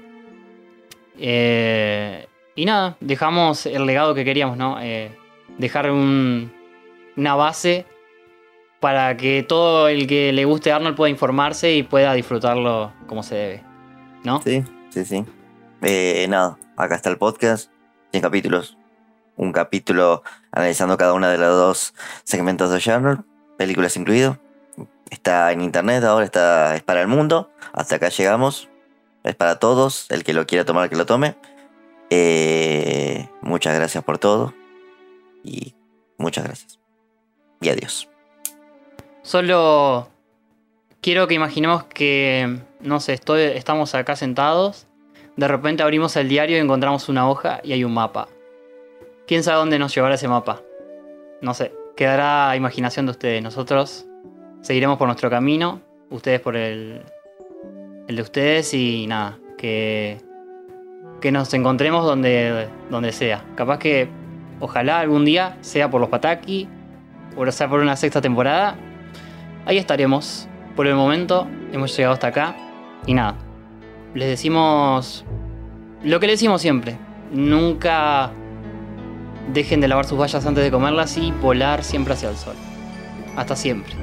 Eh, 1.18 2.26
y 2.54 2.64
nada, 2.64 2.96
dejamos 3.00 3.66
el 3.66 3.86
legado 3.86 4.14
que 4.14 4.24
queríamos, 4.24 4.56
¿no? 4.56 4.78
Dejar 5.58 5.90
un- 5.90 6.52
una 7.16 7.34
base 7.34 7.84
para 8.82 9.16
que 9.16 9.44
todo 9.44 9.86
el 9.86 10.08
que 10.08 10.32
le 10.32 10.44
guste 10.44 10.72
Arnold 10.72 10.96
pueda 10.96 11.08
informarse 11.08 11.72
y 11.72 11.84
pueda 11.84 12.14
disfrutarlo 12.14 12.92
como 13.06 13.22
se 13.22 13.36
debe, 13.36 13.64
¿no? 14.24 14.42
Sí, 14.42 14.64
sí, 14.90 15.04
sí. 15.04 15.24
Eh, 15.82 16.26
nada, 16.28 16.58
acá 16.76 16.96
está 16.96 17.08
el 17.08 17.16
podcast, 17.16 17.70
100 18.10 18.22
capítulos. 18.22 18.76
Un 19.36 19.52
capítulo 19.52 20.24
analizando 20.50 20.96
cada 20.96 21.12
una 21.12 21.30
de 21.30 21.38
los 21.38 21.56
dos 21.56 21.94
segmentos 22.24 22.70
de 22.70 22.92
Arnold, 22.92 23.22
películas 23.56 23.96
incluido. 23.96 24.40
Está 25.10 25.52
en 25.52 25.60
internet, 25.60 26.02
ahora 26.02 26.24
está, 26.24 26.74
es 26.74 26.82
para 26.82 27.02
el 27.02 27.06
mundo. 27.06 27.52
Hasta 27.72 27.96
acá 27.96 28.08
llegamos. 28.08 28.68
Es 29.22 29.36
para 29.36 29.60
todos. 29.60 30.10
El 30.10 30.24
que 30.24 30.32
lo 30.32 30.44
quiera 30.44 30.64
tomar, 30.64 30.90
que 30.90 30.96
lo 30.96 31.06
tome. 31.06 31.36
Eh, 32.10 33.28
muchas 33.42 33.76
gracias 33.76 34.02
por 34.02 34.18
todo. 34.18 34.52
Y 35.44 35.76
muchas 36.18 36.44
gracias. 36.44 36.80
Y 37.60 37.68
adiós. 37.68 38.11
Solo 39.22 40.08
quiero 41.00 41.28
que 41.28 41.34
imaginemos 41.34 41.84
que, 41.84 42.58
no 42.80 42.98
sé, 43.00 43.20
estamos 43.54 43.94
acá 43.94 44.16
sentados, 44.16 44.86
de 45.36 45.48
repente 45.48 45.82
abrimos 45.82 46.16
el 46.16 46.28
diario 46.28 46.56
y 46.56 46.60
encontramos 46.60 47.08
una 47.08 47.28
hoja 47.28 47.60
y 47.62 47.72
hay 47.72 47.84
un 47.84 47.94
mapa. 47.94 48.28
¿Quién 49.26 49.42
sabe 49.42 49.58
dónde 49.58 49.78
nos 49.78 49.94
llevará 49.94 50.16
ese 50.16 50.28
mapa? 50.28 50.60
No 51.40 51.54
sé, 51.54 51.72
quedará 51.96 52.50
a 52.50 52.56
imaginación 52.56 53.06
de 53.06 53.12
ustedes. 53.12 53.42
Nosotros 53.42 54.06
seguiremos 54.60 54.98
por 54.98 55.06
nuestro 55.06 55.30
camino, 55.30 55.80
ustedes 56.10 56.40
por 56.40 56.56
el, 56.56 57.02
el 58.08 58.16
de 58.16 58.22
ustedes 58.22 58.74
y 58.74 59.06
nada, 59.06 59.38
que, 59.56 60.18
que 61.20 61.32
nos 61.32 61.54
encontremos 61.54 62.04
donde, 62.04 62.68
donde 62.90 63.12
sea. 63.12 63.44
Capaz 63.54 63.78
que, 63.78 64.08
ojalá 64.60 65.00
algún 65.00 65.24
día 65.24 65.56
sea 65.60 65.90
por 65.90 66.00
los 66.00 66.10
Pataki, 66.10 66.68
o 67.36 67.50
sea 67.50 67.68
por 67.68 67.80
una 67.80 67.96
sexta 67.96 68.20
temporada, 68.20 68.76
ahí 69.66 69.78
estaremos. 69.78 70.48
Por 70.76 70.86
el 70.86 70.94
momento 70.94 71.46
hemos 71.72 71.96
llegado 71.96 72.14
hasta 72.14 72.28
acá 72.28 72.56
y 73.06 73.14
nada. 73.14 73.36
Les 74.14 74.28
decimos 74.28 75.24
lo 76.02 76.20
que 76.20 76.26
les 76.26 76.34
decimos 76.34 76.60
siempre. 76.60 76.98
Nunca 77.30 78.30
dejen 79.52 79.80
de 79.80 79.88
lavar 79.88 80.04
sus 80.04 80.18
vallas 80.18 80.44
antes 80.46 80.64
de 80.64 80.70
comerlas 80.70 81.16
y 81.16 81.32
volar 81.32 81.84
siempre 81.84 82.14
hacia 82.14 82.30
el 82.30 82.36
sol. 82.36 82.54
Hasta 83.36 83.56
siempre. 83.56 83.94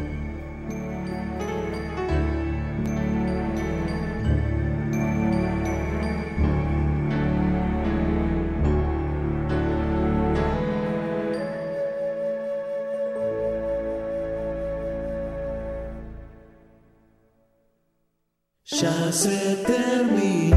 se 19.11 19.55
termina. 19.65 20.48